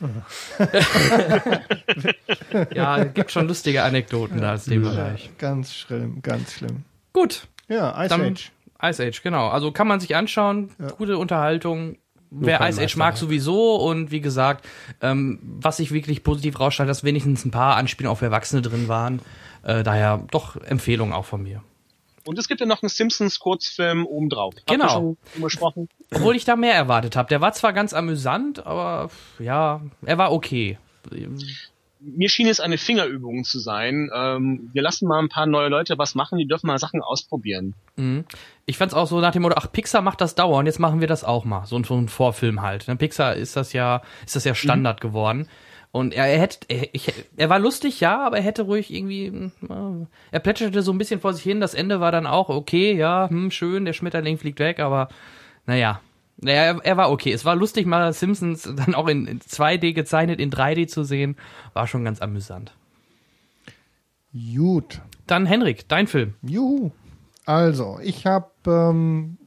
ja, 2.73 3.03
gibt 3.03 3.31
schon 3.31 3.47
lustige 3.47 3.83
Anekdoten 3.83 4.41
da 4.41 4.53
aus 4.53 4.65
dem 4.65 4.83
Bereich. 4.83 5.29
Ganz 5.37 5.73
schlimm, 5.73 6.21
ganz 6.21 6.53
schlimm. 6.53 6.83
Gut, 7.13 7.47
Ja, 7.67 7.99
Ice 8.03 8.09
Dann- 8.09 8.21
Age. 8.21 8.51
Ice 8.81 9.03
Age, 9.03 9.21
genau. 9.23 9.47
Also 9.47 9.71
kann 9.71 9.87
man 9.87 9.99
sich 9.99 10.15
anschauen, 10.15 10.69
gute 10.97 11.17
Unterhaltung. 11.17 11.97
Wer 12.29 12.57
kein 12.57 12.71
Ice 12.71 12.83
Age 12.83 12.97
mag 12.97 13.13
ja. 13.13 13.19
sowieso 13.19 13.75
und 13.77 14.11
wie 14.11 14.19
gesagt, 14.19 14.65
ähm, 15.01 15.39
was 15.41 15.77
sich 15.77 15.91
wirklich 15.91 16.23
positiv 16.23 16.59
rausstellt, 16.59 16.89
dass 16.89 17.03
wenigstens 17.03 17.45
ein 17.45 17.51
paar 17.51 17.77
Anspielungen 17.77 18.11
auf 18.11 18.21
Erwachsene 18.21 18.61
drin 18.61 18.87
waren. 18.89 19.21
Äh, 19.63 19.83
daher 19.83 20.23
doch 20.31 20.57
Empfehlung 20.57 21.13
auch 21.13 21.25
von 21.25 21.41
mir. 21.41 21.63
Und 22.25 22.39
es 22.39 22.47
gibt 22.47 22.59
ja 22.59 22.65
noch 22.65 22.81
einen 22.81 22.89
Simpsons-Kurzfilm 22.89 24.05
obendrauf. 24.05 24.55
Genau. 24.65 25.15
schon? 25.49 25.89
Obwohl 26.13 26.35
ich 26.35 26.43
da 26.43 26.55
mehr 26.55 26.73
erwartet 26.73 27.15
habe. 27.15 27.29
Der 27.29 27.39
war 27.39 27.53
zwar 27.53 27.71
ganz 27.71 27.93
amüsant, 27.93 28.65
aber 28.65 29.09
ja, 29.39 29.81
er 30.03 30.17
war 30.17 30.31
okay. 30.31 30.77
Mir 31.99 32.29
schien 32.29 32.47
es 32.47 32.59
eine 32.59 32.77
Fingerübung 32.77 33.43
zu 33.43 33.59
sein. 33.59 34.09
Ähm, 34.13 34.69
wir 34.73 34.81
lassen 34.81 35.07
mal 35.07 35.19
ein 35.19 35.29
paar 35.29 35.45
neue 35.45 35.69
Leute 35.69 35.97
was 35.97 36.15
machen, 36.15 36.37
die 36.37 36.47
dürfen 36.47 36.67
mal 36.67 36.79
Sachen 36.79 37.01
ausprobieren. 37.01 37.75
Mhm. 37.95 38.25
Ich 38.65 38.77
fand's 38.77 38.95
auch 38.95 39.07
so 39.07 39.19
nach 39.19 39.31
dem 39.31 39.43
Motto, 39.43 39.55
ach, 39.57 39.71
Pixar 39.71 40.01
macht 40.01 40.21
das 40.21 40.33
dauernd, 40.33 40.67
jetzt 40.67 40.79
machen 40.79 41.01
wir 41.01 41.07
das 41.07 41.23
auch 41.23 41.45
mal. 41.45 41.65
So 41.65 41.77
ein, 41.77 41.83
so 41.83 41.95
ein 41.95 42.07
Vorfilm 42.07 42.63
halt. 42.63 42.87
Ne? 42.87 42.95
Pixar 42.95 43.35
ist 43.35 43.55
das 43.55 43.73
ja, 43.73 44.01
ist 44.25 44.35
das 44.35 44.43
ja 44.43 44.55
Standard 44.55 44.99
geworden. 44.99 45.47
Und 45.95 46.13
er, 46.13 46.25
er 46.25 46.39
hätte, 46.41 46.57
er, 46.67 46.93
ich, 46.93 47.13
er 47.37 47.49
war 47.49 47.57
lustig, 47.57 48.01
ja, 48.01 48.25
aber 48.25 48.35
er 48.35 48.43
hätte 48.43 48.63
ruhig 48.63 48.93
irgendwie, 48.93 49.27
äh, 49.27 50.05
er 50.29 50.39
plätscherte 50.41 50.81
so 50.81 50.91
ein 50.91 50.97
bisschen 50.97 51.21
vor 51.21 51.33
sich 51.33 51.43
hin. 51.43 51.61
Das 51.61 51.73
Ende 51.73 52.01
war 52.01 52.11
dann 52.11 52.27
auch 52.27 52.49
okay, 52.49 52.93
ja, 52.93 53.29
hm, 53.29 53.49
schön, 53.49 53.85
der 53.85 53.93
Schmetterling 53.93 54.37
fliegt 54.37 54.59
weg, 54.59 54.81
aber 54.81 55.07
naja. 55.65 56.01
Naja, 56.35 56.63
er, 56.63 56.79
er 56.83 56.97
war 56.97 57.11
okay. 57.11 57.31
Es 57.31 57.45
war 57.45 57.55
lustig, 57.55 57.85
mal 57.85 58.11
Simpsons 58.11 58.63
dann 58.75 58.93
auch 58.93 59.07
in, 59.07 59.25
in 59.25 59.39
2D 59.39 59.93
gezeichnet, 59.93 60.41
in 60.41 60.51
3D 60.51 60.87
zu 60.87 61.05
sehen. 61.05 61.37
War 61.71 61.87
schon 61.87 62.03
ganz 62.03 62.19
amüsant. 62.21 62.75
Gut. 64.33 64.99
Dann 65.27 65.45
Henrik, 65.45 65.87
dein 65.87 66.07
Film. 66.07 66.33
Juhu. 66.41 66.91
Also, 67.45 67.99
ich 68.03 68.25
habe, 68.25 68.51
ähm, 68.67 69.37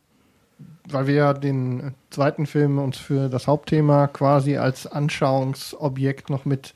weil 0.89 1.09
wir 1.09 1.15
ja 1.15 1.35
den 1.35 1.95
zweiten 2.11 2.47
Film 2.47 2.79
uns 2.79 2.99
für 2.99 3.29
das 3.29 3.47
Hauptthema 3.47 4.07
quasi 4.07 4.57
als 4.57 4.87
Anschauungsobjekt 4.87 6.31
noch 6.31 6.45
mit 6.45 6.75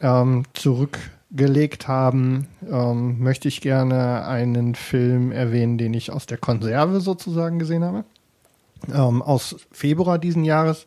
ähm, 0.00 0.44
zurückgelegt 0.54 1.88
haben, 1.88 2.48
ähm, 2.70 3.18
möchte 3.20 3.48
ich 3.48 3.60
gerne 3.60 4.26
einen 4.26 4.74
Film 4.74 5.32
erwähnen, 5.32 5.78
den 5.78 5.94
ich 5.94 6.10
aus 6.10 6.26
der 6.26 6.38
Konserve 6.38 7.00
sozusagen 7.00 7.58
gesehen 7.58 7.84
habe. 7.84 8.04
Ähm, 8.92 9.22
aus 9.22 9.56
Februar 9.72 10.18
diesen 10.18 10.44
Jahres. 10.44 10.86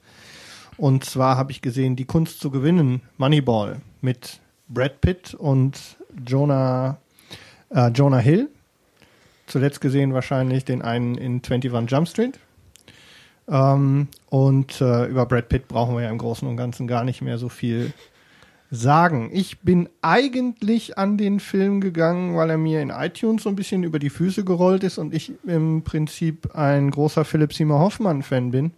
Und 0.78 1.06
zwar 1.06 1.38
habe 1.38 1.52
ich 1.52 1.62
gesehen 1.62 1.96
Die 1.96 2.06
Kunst 2.06 2.40
zu 2.40 2.50
gewinnen, 2.50 3.02
Moneyball, 3.18 3.82
mit 4.02 4.40
Brad 4.68 5.02
Pitt 5.02 5.34
und 5.36 5.98
Jonah, 6.26 6.98
äh, 7.70 7.90
Jonah 7.90 8.18
Hill. 8.18 8.50
Zuletzt 9.46 9.82
gesehen 9.82 10.14
wahrscheinlich 10.14 10.66
den 10.66 10.82
einen 10.82 11.16
in 11.16 11.42
21 11.44 11.92
Jump 11.92 12.08
Street. 12.08 12.40
Ähm, 13.48 14.08
und 14.30 14.80
äh, 14.82 15.06
über 15.08 15.26
Brad 15.26 15.50
Pitt 15.50 15.68
brauchen 15.68 15.96
wir 15.96 16.04
ja 16.04 16.10
im 16.10 16.18
Großen 16.18 16.48
und 16.48 16.58
Ganzen 16.58 16.88
gar 16.88 17.04
nicht 17.04 17.22
mehr 17.22 17.38
so 17.38 17.50
viel 17.50 17.94
sagen. 18.74 19.30
Ich 19.32 19.60
bin 19.60 19.88
eigentlich 20.02 20.98
an 20.98 21.18
den 21.18 21.40
Film 21.40 21.80
gegangen, 21.80 22.36
weil 22.36 22.50
er 22.50 22.58
mir 22.58 22.82
in 22.82 22.90
iTunes 22.90 23.44
so 23.44 23.50
ein 23.50 23.56
bisschen 23.56 23.84
über 23.84 24.00
die 24.00 24.10
Füße 24.10 24.44
gerollt 24.44 24.84
ist 24.84 24.98
und 24.98 25.14
ich 25.14 25.34
im 25.46 25.84
Prinzip 25.84 26.56
ein 26.56 26.90
großer 26.90 27.24
Philipp 27.24 27.54
Seymour 27.54 27.80
Hoffmann-Fan 27.80 28.50
bin, 28.50 28.72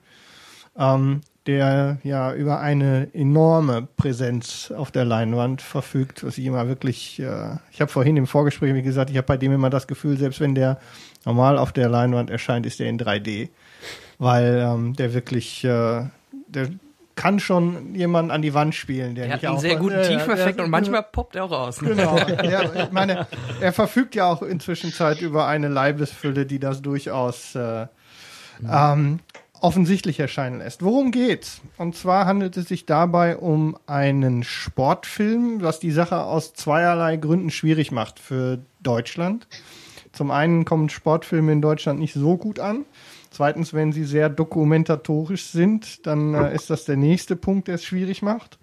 ähm, 0.77 1.21
der 1.47 1.99
ja 2.03 2.33
über 2.33 2.59
eine 2.59 3.07
enorme 3.13 3.87
Präsenz 3.95 4.73
auf 4.75 4.91
der 4.91 5.05
Leinwand 5.05 5.61
verfügt, 5.61 6.25
was 6.25 6.37
ich 6.37 6.45
immer 6.45 6.67
wirklich, 6.67 7.19
äh, 7.19 7.55
ich 7.71 7.79
habe 7.79 7.91
vorhin 7.91 8.17
im 8.17 8.27
Vorgespräch 8.27 8.73
wie 8.73 8.81
gesagt, 8.81 9.11
ich 9.11 9.17
habe 9.17 9.27
bei 9.27 9.37
dem 9.37 9.53
immer 9.53 9.69
das 9.69 9.87
Gefühl, 9.87 10.17
selbst 10.17 10.41
wenn 10.41 10.55
der 10.55 10.79
normal 11.23 11.57
auf 11.57 11.71
der 11.71 11.87
Leinwand 11.87 12.29
erscheint, 12.29 12.65
ist 12.65 12.79
der 12.79 12.89
in 12.89 12.99
3D, 12.99 13.49
weil 14.17 14.65
ähm, 14.65 14.95
der 14.95 15.13
wirklich, 15.13 15.63
äh, 15.63 16.05
der 16.47 16.69
kann 17.15 17.39
schon 17.39 17.95
jemanden 17.95 18.31
an 18.31 18.41
die 18.41 18.53
Wand 18.53 18.75
spielen, 18.75 19.15
der 19.15 19.27
Er 19.27 19.33
hat 19.33 19.45
einen 19.45 19.55
auch 19.55 19.59
sehr 19.61 19.77
guten 19.77 19.95
ja, 19.95 20.03
Tiefeffekt 20.03 20.57
der- 20.57 20.65
und 20.65 20.71
manchmal 20.71 21.03
poppt 21.03 21.35
er 21.35 21.45
auch 21.45 21.51
raus. 21.51 21.79
Genau. 21.79 22.17
Ja, 22.43 22.83
ich 22.83 22.91
meine, 22.91 23.27
er 23.61 23.73
verfügt 23.73 24.15
ja 24.15 24.25
auch 24.25 24.41
inzwischen 24.41 24.91
Zeit 24.91 25.21
über 25.21 25.47
eine 25.47 25.69
Leibesfülle, 25.69 26.45
die 26.45 26.59
das 26.59 26.81
durchaus 26.81 27.55
äh, 27.55 27.87
ähm, 28.69 29.19
offensichtlich 29.61 30.19
erscheinen 30.19 30.59
lässt. 30.59 30.83
Worum 30.83 31.11
geht's? 31.11 31.61
Und 31.77 31.95
zwar 31.95 32.25
handelt 32.25 32.57
es 32.57 32.67
sich 32.67 32.85
dabei 32.85 33.37
um 33.37 33.77
einen 33.87 34.43
Sportfilm, 34.43 35.61
was 35.61 35.79
die 35.79 35.91
Sache 35.91 36.21
aus 36.21 36.53
zweierlei 36.53 37.17
Gründen 37.17 37.49
schwierig 37.49 37.91
macht 37.91 38.19
für 38.19 38.59
Deutschland. 38.81 39.47
Zum 40.11 40.31
einen 40.31 40.65
kommen 40.65 40.89
Sportfilme 40.89 41.51
in 41.51 41.61
Deutschland 41.61 41.99
nicht 41.99 42.13
so 42.13 42.37
gut 42.37 42.59
an. 42.59 42.85
Zweitens, 43.35 43.73
wenn 43.73 43.91
sie 43.91 44.05
sehr 44.05 44.29
dokumentatorisch 44.29 45.47
sind, 45.47 46.07
dann 46.07 46.33
äh, 46.33 46.55
ist 46.55 46.69
das 46.69 46.85
der 46.85 46.95
nächste 46.95 47.35
Punkt, 47.35 47.67
der 47.67 47.75
es 47.75 47.83
schwierig 47.83 48.21
macht. 48.21 48.57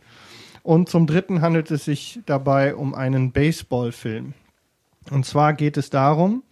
Und 0.63 0.89
zum 0.89 1.07
Dritten 1.07 1.43
handelt 1.43 1.71
es 1.71 1.85
sich 1.85 2.21
dabei 2.25 2.75
um 2.75 2.95
einen 2.95 3.33
Baseballfilm. 3.33 4.33
Und 5.11 5.27
zwar 5.27 5.53
geht 5.53 5.77
es 5.77 5.91
darum, 5.91 6.43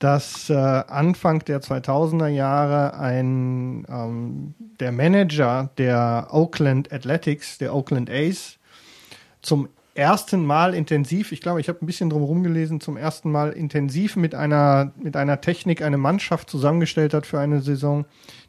dass 0.00 0.50
äh, 0.50 0.54
Anfang 0.54 1.44
der 1.44 1.60
2000er 1.62 2.26
Jahre 2.26 2.98
ein 2.98 3.86
ähm, 3.88 4.54
der 4.80 4.90
Manager 4.90 5.70
der 5.78 6.26
Oakland 6.32 6.92
Athletics, 6.92 7.58
der 7.58 7.72
Oakland 7.72 8.10
A's, 8.10 8.58
zum 9.42 9.68
ersten 9.94 10.44
Mal 10.44 10.74
intensiv, 10.74 11.32
ich 11.32 11.40
glaube, 11.40 11.60
ich 11.60 11.68
habe 11.68 11.82
ein 11.82 11.86
bisschen 11.86 12.10
drum 12.10 12.42
gelesen, 12.42 12.80
zum 12.80 12.96
ersten 12.96 13.30
Mal 13.30 13.52
intensiv 13.52 14.16
mit 14.16 14.34
einer, 14.34 14.92
mit 14.96 15.16
einer 15.16 15.40
Technik 15.40 15.82
eine 15.82 15.98
Mannschaft 15.98 16.50
zusammengestellt 16.50 17.14
hat 17.14 17.26
für 17.26 17.38
eine 17.38 17.60
Saison, 17.60 18.04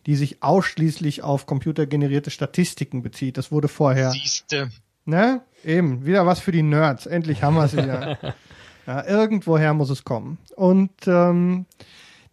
die 0.06 0.16
sich 0.16 0.41
ausschließlich 0.41 1.24
auf 1.24 1.46
computergenerierte 1.46 2.32
Statistiken 2.32 3.04
bezieht. 3.04 3.38
Das 3.38 3.52
wurde 3.52 3.68
vorher. 3.68 4.12
Siehste. 4.12 4.70
Ne? 5.06 5.41
Eben, 5.64 6.06
wieder 6.06 6.26
was 6.26 6.39
für 6.39 6.52
die 6.52 6.64
Nerds. 6.64 7.06
Endlich 7.06 7.43
haben 7.43 7.56
wir 7.56 7.66
es 7.66 7.74
wieder. 7.74 8.18
ja, 8.88 9.06
irgendwoher 9.06 9.74
muss 9.74 9.91
es 9.91 10.04
kommen. 10.04 10.39
Und 10.56 10.91
ähm, 11.06 11.66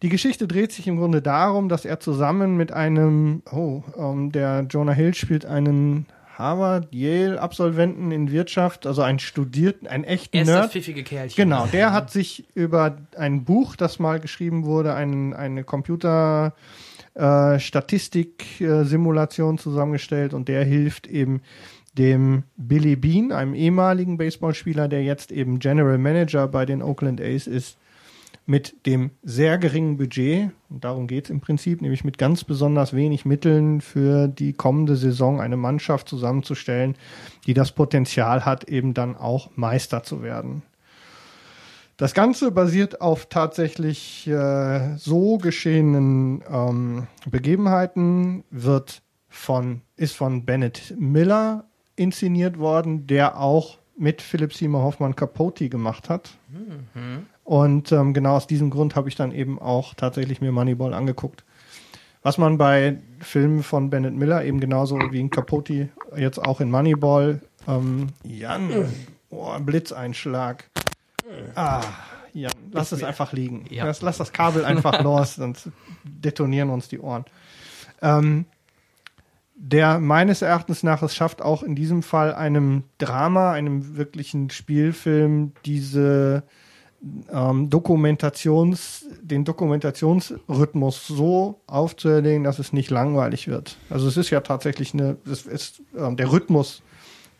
die 0.01 0.09
Geschichte 0.09 0.47
dreht 0.47 0.71
sich 0.71 0.87
im 0.87 0.97
Grunde 0.97 1.21
darum, 1.21 1.69
dass 1.69 1.85
er 1.85 1.99
zusammen 1.99 2.57
mit 2.57 2.71
einem, 2.71 3.43
oh, 3.51 3.83
ähm, 3.97 4.31
der 4.31 4.65
Jonah 4.69 4.91
Hill 4.91 5.13
spielt 5.13 5.45
einen 5.45 6.07
Harvard, 6.43 6.93
Yale-Absolventen 6.93 8.11
in 8.11 8.29
Wirtschaft, 8.31 8.85
also 8.85 9.01
einen 9.01 9.19
studierten, 9.19 9.87
einen 9.87 10.03
echten 10.03 10.35
Er 10.35 10.41
ist 10.41 10.49
das 10.49 10.55
Nerd. 10.55 10.71
pfiffige 10.71 11.03
Kerlchen. 11.03 11.41
Genau, 11.41 11.67
der 11.67 11.93
hat 11.93 12.11
sich 12.11 12.43
über 12.53 12.97
ein 13.17 13.45
Buch, 13.45 13.77
das 13.77 13.97
mal 13.97 14.19
geschrieben 14.19 14.65
wurde, 14.65 14.93
ein, 14.93 15.33
eine 15.33 15.63
Computer 15.63 16.53
äh, 17.13 17.59
Statistik-Simulation 17.59 19.57
zusammengestellt 19.57 20.33
und 20.33 20.49
der 20.49 20.65
hilft 20.65 21.07
eben 21.07 21.41
dem 21.93 22.43
Billy 22.57 22.97
Bean, 22.97 23.31
einem 23.31 23.53
ehemaligen 23.53 24.17
Baseballspieler, 24.17 24.89
der 24.89 25.03
jetzt 25.03 25.31
eben 25.31 25.59
General 25.59 25.97
Manager 25.97 26.47
bei 26.49 26.65
den 26.65 26.81
Oakland 26.81 27.21
A's 27.21 27.47
ist, 27.47 27.77
mit 28.45 28.85
dem 28.85 29.11
sehr 29.23 29.57
geringen 29.57 29.97
Budget, 29.97 30.51
und 30.69 30.83
darum 30.83 31.07
geht 31.07 31.25
es 31.25 31.29
im 31.29 31.39
Prinzip, 31.39 31.81
nämlich 31.81 32.03
mit 32.03 32.17
ganz 32.17 32.43
besonders 32.43 32.93
wenig 32.93 33.25
Mitteln 33.25 33.79
für 33.79 34.27
die 34.27 34.53
kommende 34.53 34.95
Saison 34.95 35.39
eine 35.39 35.57
Mannschaft 35.57 36.09
zusammenzustellen, 36.09 36.95
die 37.47 37.53
das 37.53 37.71
Potenzial 37.71 38.45
hat, 38.45 38.65
eben 38.65 38.93
dann 38.93 39.15
auch 39.15 39.51
Meister 39.55 40.03
zu 40.03 40.21
werden. 40.21 40.63
Das 41.97 42.13
Ganze 42.13 42.51
basiert 42.51 43.01
auf 43.01 43.27
tatsächlich 43.27 44.27
äh, 44.27 44.97
so 44.97 45.37
geschehenen 45.37 46.43
ähm, 46.49 47.07
Begebenheiten, 47.29 48.43
wird 48.49 49.03
von, 49.29 49.81
ist 49.95 50.15
von 50.15 50.43
Bennett 50.43 50.95
Miller 50.97 51.65
inszeniert 51.95 52.57
worden, 52.57 53.07
der 53.07 53.39
auch 53.39 53.77
mit 53.95 54.21
Philip 54.21 54.53
Seymour 54.53 54.83
Hoffmann 54.83 55.15
Capote 55.15 55.69
gemacht 55.69 56.09
hat. 56.09 56.31
Und 57.43 57.91
ähm, 57.91 58.13
genau 58.13 58.35
aus 58.35 58.47
diesem 58.47 58.69
Grund 58.69 58.95
habe 58.95 59.09
ich 59.09 59.15
dann 59.15 59.31
eben 59.31 59.59
auch 59.59 59.93
tatsächlich 59.93 60.41
mir 60.41 60.51
Moneyball 60.51 60.93
angeguckt. 60.93 61.43
Was 62.21 62.37
man 62.37 62.57
bei 62.57 62.99
Filmen 63.19 63.63
von 63.63 63.89
Bennett 63.89 64.13
Miller 64.13 64.45
eben 64.45 64.59
genauso 64.61 64.97
wie 65.11 65.19
in 65.19 65.29
Capote 65.29 65.89
jetzt 66.15 66.39
auch 66.39 66.61
in 66.61 66.71
Moneyball, 66.71 67.41
ähm, 67.67 68.07
Jan, 68.23 68.85
oh, 69.29 69.49
ein 69.49 69.65
Blitzeinschlag. 69.65 70.69
Ah, 71.55 71.81
Jan, 72.33 72.51
lass 72.71 72.93
es 72.93 73.03
einfach 73.03 73.33
liegen. 73.33 73.65
Ja. 73.69 73.85
Lass, 73.85 74.01
lass 74.01 74.17
das 74.17 74.31
Kabel 74.31 74.63
einfach 74.63 75.01
los, 75.03 75.35
sonst 75.35 75.69
detonieren 76.03 76.69
uns 76.69 76.87
die 76.87 76.99
Ohren. 76.99 77.25
Ähm, 78.01 78.45
der 79.65 79.99
meines 79.99 80.41
Erachtens 80.41 80.83
nach 80.83 81.01
es 81.03 81.15
schafft 81.15 81.41
auch 81.41 81.63
in 81.63 81.73
diesem 81.73 82.03
Fall 82.03 82.33
einem 82.35 82.83
Drama, 82.97 83.53
einem 83.53 83.95
wirklichen 83.95 84.49
Spielfilm 84.49 85.53
diese 85.63 86.43
ähm, 87.31 87.69
Dokumentations, 87.69 89.05
den 89.21 89.45
Dokumentationsrhythmus 89.45 91.07
so 91.07 91.61
aufzuerlegen, 91.65 92.43
dass 92.43 92.59
es 92.59 92.73
nicht 92.73 92.89
langweilig 92.89 93.47
wird. 93.47 93.77
Also 93.89 94.09
es 94.09 94.17
ist 94.17 94.31
ja 94.31 94.41
tatsächlich 94.41 94.93
eine, 94.93 95.15
es 95.25 95.45
ist, 95.45 95.81
ähm, 95.97 96.17
der 96.17 96.33
Rhythmus 96.33 96.81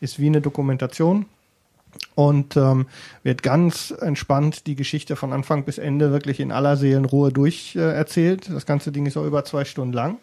ist 0.00 0.18
wie 0.18 0.28
eine 0.28 0.40
Dokumentation 0.40 1.26
und 2.14 2.56
ähm, 2.56 2.86
wird 3.22 3.42
ganz 3.42 3.90
entspannt 4.00 4.66
die 4.66 4.76
Geschichte 4.76 5.14
von 5.14 5.34
Anfang 5.34 5.64
bis 5.64 5.76
Ende 5.76 6.10
wirklich 6.10 6.40
in 6.40 6.52
aller 6.52 6.78
Seelenruhe 6.78 7.30
durch 7.32 7.76
äh. 7.76 8.02
Das 8.48 8.64
ganze 8.64 8.92
Ding 8.92 9.04
ist 9.04 9.18
auch 9.18 9.26
über 9.26 9.44
zwei 9.44 9.66
Stunden 9.66 9.92
lang. 9.92 10.16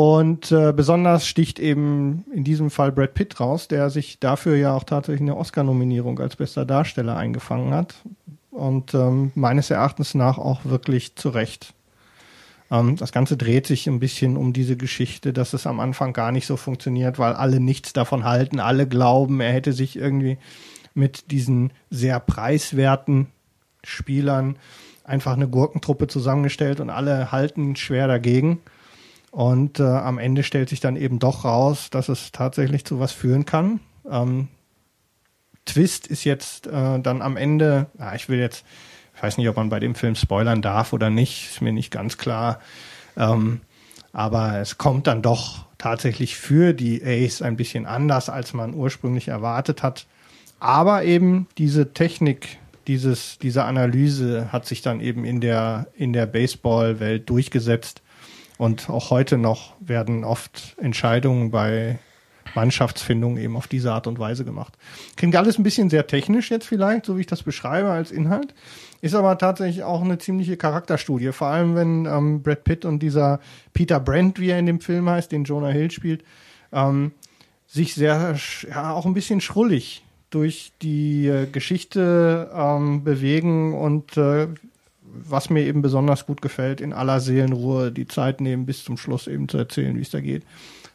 Und 0.00 0.50
äh, 0.50 0.72
besonders 0.72 1.26
sticht 1.26 1.58
eben 1.58 2.24
in 2.32 2.42
diesem 2.42 2.70
Fall 2.70 2.90
Brad 2.90 3.12
Pitt 3.12 3.38
raus, 3.38 3.68
der 3.68 3.90
sich 3.90 4.18
dafür 4.18 4.56
ja 4.56 4.74
auch 4.74 4.84
tatsächlich 4.84 5.20
eine 5.20 5.36
Oscar-Nominierung 5.36 6.18
als 6.20 6.36
bester 6.36 6.64
Darsteller 6.64 7.18
eingefangen 7.18 7.74
hat. 7.74 7.96
Und 8.50 8.94
ähm, 8.94 9.30
meines 9.34 9.68
Erachtens 9.68 10.14
nach 10.14 10.38
auch 10.38 10.64
wirklich 10.64 11.16
zu 11.16 11.28
Recht. 11.28 11.74
Ähm, 12.70 12.96
das 12.96 13.12
Ganze 13.12 13.36
dreht 13.36 13.66
sich 13.66 13.88
ein 13.88 14.00
bisschen 14.00 14.38
um 14.38 14.54
diese 14.54 14.78
Geschichte, 14.78 15.34
dass 15.34 15.52
es 15.52 15.66
am 15.66 15.80
Anfang 15.80 16.14
gar 16.14 16.32
nicht 16.32 16.46
so 16.46 16.56
funktioniert, 16.56 17.18
weil 17.18 17.34
alle 17.34 17.60
nichts 17.60 17.92
davon 17.92 18.24
halten. 18.24 18.58
Alle 18.58 18.88
glauben, 18.88 19.42
er 19.42 19.52
hätte 19.52 19.74
sich 19.74 19.96
irgendwie 19.96 20.38
mit 20.94 21.30
diesen 21.30 21.74
sehr 21.90 22.20
preiswerten 22.20 23.26
Spielern 23.84 24.56
einfach 25.04 25.34
eine 25.34 25.46
Gurkentruppe 25.48 26.06
zusammengestellt 26.06 26.80
und 26.80 26.88
alle 26.88 27.32
halten 27.32 27.76
schwer 27.76 28.08
dagegen. 28.08 28.60
Und 29.30 29.78
äh, 29.78 29.84
am 29.84 30.18
Ende 30.18 30.42
stellt 30.42 30.68
sich 30.68 30.80
dann 30.80 30.96
eben 30.96 31.18
doch 31.18 31.44
raus, 31.44 31.90
dass 31.90 32.08
es 32.08 32.32
tatsächlich 32.32 32.84
zu 32.84 32.98
was 32.98 33.12
führen 33.12 33.44
kann. 33.44 33.80
Ähm, 34.10 34.48
Twist 35.66 36.06
ist 36.08 36.24
jetzt 36.24 36.66
äh, 36.66 36.98
dann 37.00 37.22
am 37.22 37.36
Ende, 37.36 37.86
ja, 37.98 38.14
ich 38.14 38.28
will 38.28 38.40
jetzt, 38.40 38.64
ich 39.14 39.22
weiß 39.22 39.38
nicht, 39.38 39.48
ob 39.48 39.56
man 39.56 39.68
bei 39.68 39.78
dem 39.78 39.94
Film 39.94 40.16
spoilern 40.16 40.62
darf 40.62 40.92
oder 40.92 41.10
nicht, 41.10 41.50
ist 41.50 41.60
mir 41.60 41.72
nicht 41.72 41.92
ganz 41.92 42.18
klar. 42.18 42.60
Ähm, 43.16 43.60
aber 44.12 44.58
es 44.58 44.78
kommt 44.78 45.06
dann 45.06 45.22
doch 45.22 45.66
tatsächlich 45.78 46.36
für 46.36 46.72
die 46.72 47.02
Ace 47.04 47.42
ein 47.42 47.56
bisschen 47.56 47.86
anders, 47.86 48.28
als 48.28 48.52
man 48.52 48.74
ursprünglich 48.74 49.28
erwartet 49.28 49.82
hat. 49.82 50.06
Aber 50.58 51.04
eben 51.04 51.46
diese 51.56 51.92
Technik, 51.92 52.58
dieses, 52.86 53.38
diese 53.38 53.64
Analyse 53.64 54.52
hat 54.52 54.66
sich 54.66 54.82
dann 54.82 55.00
eben 55.00 55.24
in 55.24 55.40
der, 55.40 55.86
in 55.94 56.12
der 56.12 56.26
Baseball-Welt 56.26 57.30
durchgesetzt. 57.30 58.02
Und 58.60 58.90
auch 58.90 59.08
heute 59.08 59.38
noch 59.38 59.72
werden 59.80 60.22
oft 60.22 60.76
Entscheidungen 60.78 61.50
bei 61.50 61.98
Mannschaftsfindung 62.54 63.38
eben 63.38 63.56
auf 63.56 63.68
diese 63.68 63.90
Art 63.90 64.06
und 64.06 64.18
Weise 64.18 64.44
gemacht. 64.44 64.76
Klingt 65.16 65.34
alles 65.34 65.56
ein 65.56 65.62
bisschen 65.62 65.88
sehr 65.88 66.06
technisch 66.06 66.50
jetzt 66.50 66.66
vielleicht, 66.66 67.06
so 67.06 67.16
wie 67.16 67.22
ich 67.22 67.26
das 67.26 67.42
beschreibe 67.42 67.88
als 67.88 68.10
Inhalt. 68.10 68.52
Ist 69.00 69.14
aber 69.14 69.38
tatsächlich 69.38 69.82
auch 69.82 70.02
eine 70.02 70.18
ziemliche 70.18 70.58
Charakterstudie. 70.58 71.32
Vor 71.32 71.46
allem, 71.46 71.74
wenn 71.74 72.04
ähm, 72.04 72.42
Brad 72.42 72.64
Pitt 72.64 72.84
und 72.84 72.98
dieser 72.98 73.40
Peter 73.72 73.98
Brent, 73.98 74.38
wie 74.38 74.50
er 74.50 74.58
in 74.58 74.66
dem 74.66 74.82
Film 74.82 75.08
heißt, 75.08 75.32
den 75.32 75.44
Jonah 75.44 75.70
Hill 75.70 75.90
spielt, 75.90 76.22
ähm, 76.70 77.12
sich 77.66 77.94
sehr, 77.94 78.36
ja, 78.68 78.92
auch 78.92 79.06
ein 79.06 79.14
bisschen 79.14 79.40
schrullig 79.40 80.04
durch 80.28 80.72
die 80.82 81.28
äh, 81.28 81.46
Geschichte 81.46 82.50
ähm, 82.54 83.04
bewegen 83.04 83.72
und 83.72 84.18
äh, 84.18 84.48
was 85.12 85.50
mir 85.50 85.64
eben 85.64 85.82
besonders 85.82 86.26
gut 86.26 86.42
gefällt, 86.42 86.80
in 86.80 86.92
aller 86.92 87.20
Seelenruhe 87.20 87.92
die 87.92 88.06
Zeit 88.06 88.40
nehmen, 88.40 88.66
bis 88.66 88.84
zum 88.84 88.96
Schluss 88.96 89.26
eben 89.26 89.48
zu 89.48 89.58
erzählen, 89.58 89.96
wie 89.96 90.02
es 90.02 90.10
da 90.10 90.20
geht. 90.20 90.44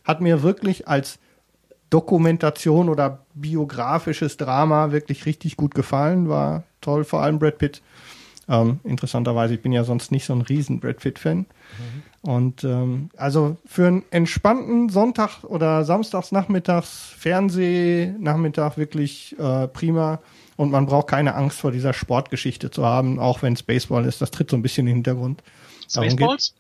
Hat 0.04 0.22
mir 0.22 0.44
wirklich 0.44 0.88
als 0.88 1.20
Dokumentation 1.90 2.90
oder 2.90 3.26
biografisches 3.34 4.38
Drama 4.38 4.92
wirklich 4.92 5.26
richtig 5.26 5.56
gut 5.56 5.76
gefallen, 5.76 6.30
war 6.30 6.64
toll, 6.82 7.04
vor 7.04 7.22
allem 7.22 7.40
Brad 7.40 7.58
Pitt. 7.58 7.82
Ähm, 8.48 8.80
interessanterweise, 8.84 9.56
ich 9.56 9.62
bin 9.62 9.72
ja 9.72 9.84
sonst 9.84 10.12
nicht 10.12 10.26
so 10.26 10.34
ein 10.34 10.42
riesen 10.42 10.80
Brad 10.80 10.98
Pitt-Fan. 10.98 11.46
Und 12.22 12.64
ähm, 12.64 13.10
also 13.18 13.58
für 13.66 13.88
einen 13.88 14.04
entspannten 14.10 14.90
Sonntag 14.90 15.44
oder 15.44 15.84
Samstagsnachmittags 15.84 17.14
Fernsehnachmittag 17.18 18.78
wirklich 18.78 19.36
äh, 19.40 19.68
prima. 19.68 20.20
Und 20.58 20.72
man 20.72 20.86
braucht 20.86 21.08
keine 21.08 21.36
Angst 21.36 21.60
vor 21.60 21.72
dieser 21.72 21.94
Sportgeschichte 21.94 22.72
zu 22.72 22.86
haben, 22.86 23.20
auch 23.20 23.42
wenn 23.42 23.54
es 23.54 23.64
Baseball 23.64 24.06
ist. 24.06 24.22
Das 24.22 24.32
tritt 24.32 24.50
so 24.50 24.56
ein 24.56 24.62
bisschen 24.62 24.88
in 24.88 24.88
den 24.88 24.96
Hintergrund. 24.98 25.44
Spaceballs? 25.90 26.56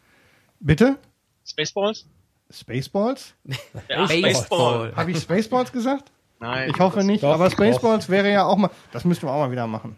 Bitte? 0.60 0.98
Spaceballs? 1.46 2.06
Spaceballs? 2.52 3.34
Ja, 3.90 4.06
Baseball. 4.06 4.94
Habe 4.96 5.12
ich 5.12 5.20
Spaceballs 5.20 5.72
gesagt? 5.72 6.12
Nein. 6.40 6.70
Ich 6.70 6.80
hoffe 6.80 7.04
nicht, 7.04 7.24
aber. 7.24 7.50
Spaceballs 7.50 8.10
wäre 8.10 8.32
ja 8.32 8.46
auch 8.46 8.58
mal, 8.58 8.70
das 8.92 9.06
müssten 9.06 9.28
wir 9.28 9.32
auch 9.32 9.40
mal 9.40 9.52
wieder 9.52 9.68
machen. 9.68 9.96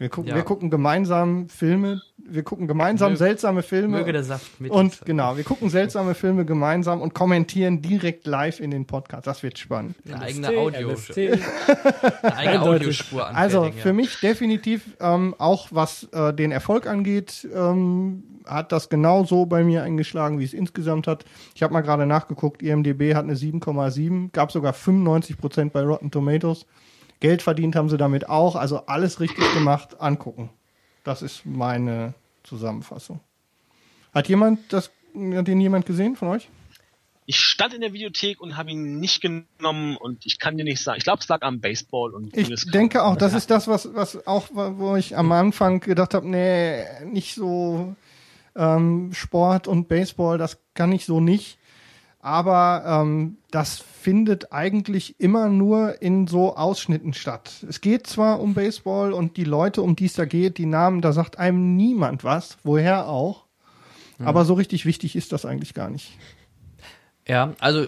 Wir 0.00 0.08
gucken, 0.08 0.30
Ja. 0.30 0.36
wir 0.36 0.44
gucken 0.44 0.70
gemeinsam 0.70 1.50
Filme, 1.50 2.00
wir 2.16 2.42
gucken 2.42 2.66
gemeinsam 2.66 3.12
Möge- 3.12 3.18
seltsame 3.18 3.62
Filme. 3.62 3.98
Möge 3.98 4.12
der 4.12 4.24
Saft 4.24 4.58
mit 4.58 4.70
und 4.72 5.04
genau, 5.04 5.36
wir 5.36 5.44
gucken 5.44 5.68
seltsame 5.68 6.14
Filme 6.14 6.46
gemeinsam 6.46 7.02
und 7.02 7.12
kommentieren 7.12 7.82
direkt 7.82 8.26
live 8.26 8.60
in 8.60 8.70
den 8.70 8.86
Podcast. 8.86 9.26
Das 9.26 9.42
wird 9.42 9.58
spannend. 9.58 9.96
Eine 10.06 10.22
eigene 10.22 10.48
Audio, 10.56 10.90
LST. 10.92 11.18
eine 12.22 12.36
eigene. 12.36 12.60
Audiospur 12.62 13.26
Also 13.26 13.58
anfertigen, 13.58 13.82
für 13.82 13.88
ja. 13.90 13.94
mich 13.94 14.20
definitiv 14.20 14.96
ähm, 15.00 15.34
auch 15.36 15.68
was 15.70 16.04
äh, 16.12 16.32
den 16.32 16.50
Erfolg 16.50 16.86
angeht, 16.86 17.46
ähm, 17.54 18.22
hat 18.46 18.72
das 18.72 18.88
genau 18.88 19.24
so 19.24 19.44
bei 19.44 19.62
mir 19.62 19.82
eingeschlagen, 19.82 20.38
wie 20.38 20.44
es 20.44 20.54
insgesamt 20.54 21.08
hat. 21.08 21.26
Ich 21.54 21.62
habe 21.62 21.74
mal 21.74 21.82
gerade 21.82 22.06
nachgeguckt, 22.06 22.62
IMDB 22.62 23.14
hat 23.14 23.24
eine 23.24 23.34
7,7, 23.34 24.30
gab 24.32 24.50
sogar 24.50 24.72
95 24.72 25.36
Prozent 25.36 25.72
bei 25.74 25.82
Rotten 25.82 26.10
Tomatoes. 26.10 26.64
Geld 27.20 27.42
verdient 27.42 27.76
haben 27.76 27.88
sie 27.88 27.98
damit 27.98 28.28
auch, 28.28 28.56
also 28.56 28.86
alles 28.86 29.20
richtig 29.20 29.52
gemacht, 29.54 30.00
angucken. 30.00 30.50
Das 31.04 31.22
ist 31.22 31.44
meine 31.44 32.14
Zusammenfassung. 32.42 33.20
Hat 34.12 34.28
jemand 34.28 34.72
das, 34.72 34.90
hat 35.34 35.46
den 35.46 35.60
jemand 35.60 35.86
gesehen 35.86 36.16
von 36.16 36.28
euch? 36.28 36.48
Ich 37.26 37.38
stand 37.38 37.74
in 37.74 37.80
der 37.80 37.92
Videothek 37.92 38.40
und 38.40 38.56
habe 38.56 38.70
ihn 38.70 38.98
nicht 38.98 39.20
genommen 39.20 39.96
und 39.96 40.26
ich 40.26 40.40
kann 40.40 40.56
dir 40.56 40.64
nicht 40.64 40.82
sagen. 40.82 40.98
Ich 40.98 41.04
glaube, 41.04 41.20
es 41.20 41.28
lag 41.28 41.42
am 41.42 41.60
Baseball 41.60 42.12
und 42.12 42.36
Ich 42.36 42.70
denke 42.72 43.04
auch, 43.04 43.14
das 43.16 43.34
ist 43.34 43.50
das, 43.50 43.68
was, 43.68 43.94
was 43.94 44.26
auch, 44.26 44.48
wo 44.50 44.96
ich 44.96 45.16
am 45.16 45.30
Anfang 45.30 45.78
gedacht 45.78 46.14
habe, 46.14 46.28
nee, 46.28 46.84
nicht 47.04 47.36
so 47.36 47.94
ähm, 48.56 49.12
Sport 49.12 49.68
und 49.68 49.86
Baseball, 49.86 50.38
das 50.38 50.58
kann 50.74 50.90
ich 50.90 51.04
so 51.04 51.20
nicht. 51.20 51.59
Aber 52.20 52.84
ähm, 52.86 53.38
das 53.50 53.78
findet 53.78 54.52
eigentlich 54.52 55.18
immer 55.18 55.48
nur 55.48 56.02
in 56.02 56.26
so 56.26 56.54
Ausschnitten 56.56 57.14
statt. 57.14 57.64
Es 57.68 57.80
geht 57.80 58.06
zwar 58.06 58.40
um 58.40 58.54
Baseball 58.54 59.12
und 59.12 59.36
die 59.36 59.44
Leute, 59.44 59.80
um 59.82 59.96
die 59.96 60.06
es 60.06 60.14
da 60.14 60.26
geht, 60.26 60.58
die 60.58 60.66
Namen, 60.66 61.00
da 61.00 61.12
sagt 61.12 61.38
einem 61.38 61.76
niemand 61.76 62.22
was, 62.22 62.58
woher 62.62 63.08
auch. 63.08 63.44
Aber 64.22 64.44
so 64.44 64.52
richtig 64.52 64.84
wichtig 64.84 65.16
ist 65.16 65.32
das 65.32 65.46
eigentlich 65.46 65.72
gar 65.72 65.88
nicht. 65.88 66.12
Ja, 67.30 67.52
also 67.60 67.86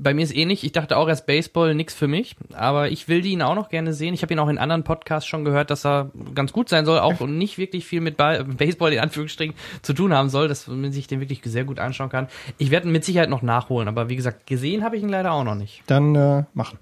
bei 0.00 0.14
mir 0.14 0.22
ist 0.22 0.34
ähnlich. 0.34 0.64
Ich 0.64 0.72
dachte 0.72 0.96
auch 0.96 1.08
erst 1.08 1.26
Baseball 1.26 1.74
nix 1.74 1.92
für 1.92 2.08
mich, 2.08 2.36
aber 2.54 2.90
ich 2.90 3.06
will 3.06 3.26
ihn 3.26 3.42
auch 3.42 3.54
noch 3.54 3.68
gerne 3.68 3.92
sehen. 3.92 4.14
Ich 4.14 4.22
habe 4.22 4.32
ihn 4.32 4.38
auch 4.38 4.48
in 4.48 4.56
anderen 4.56 4.82
Podcasts 4.82 5.28
schon 5.28 5.44
gehört, 5.44 5.70
dass 5.70 5.84
er 5.84 6.10
ganz 6.34 6.52
gut 6.54 6.70
sein 6.70 6.86
soll, 6.86 6.98
auch 7.00 7.20
und 7.20 7.36
nicht 7.36 7.58
wirklich 7.58 7.84
viel 7.84 8.00
mit 8.00 8.16
Ba- 8.16 8.42
Baseball 8.46 8.92
in 8.94 9.00
Anführungsstrichen 9.00 9.54
zu 9.82 9.92
tun 9.92 10.14
haben 10.14 10.30
soll, 10.30 10.48
dass 10.48 10.66
man 10.68 10.90
sich 10.90 11.06
den 11.06 11.20
wirklich 11.20 11.42
sehr 11.44 11.64
gut 11.64 11.78
anschauen 11.78 12.08
kann. 12.08 12.28
Ich 12.56 12.70
werde 12.70 12.88
ihn 12.88 12.92
mit 12.92 13.04
Sicherheit 13.04 13.28
noch 13.28 13.42
nachholen, 13.42 13.88
aber 13.88 14.08
wie 14.08 14.16
gesagt, 14.16 14.46
gesehen 14.46 14.82
habe 14.82 14.96
ich 14.96 15.02
ihn 15.02 15.10
leider 15.10 15.32
auch 15.32 15.44
noch 15.44 15.54
nicht. 15.56 15.82
Dann 15.86 16.14
äh, 16.14 16.44
machen. 16.54 16.78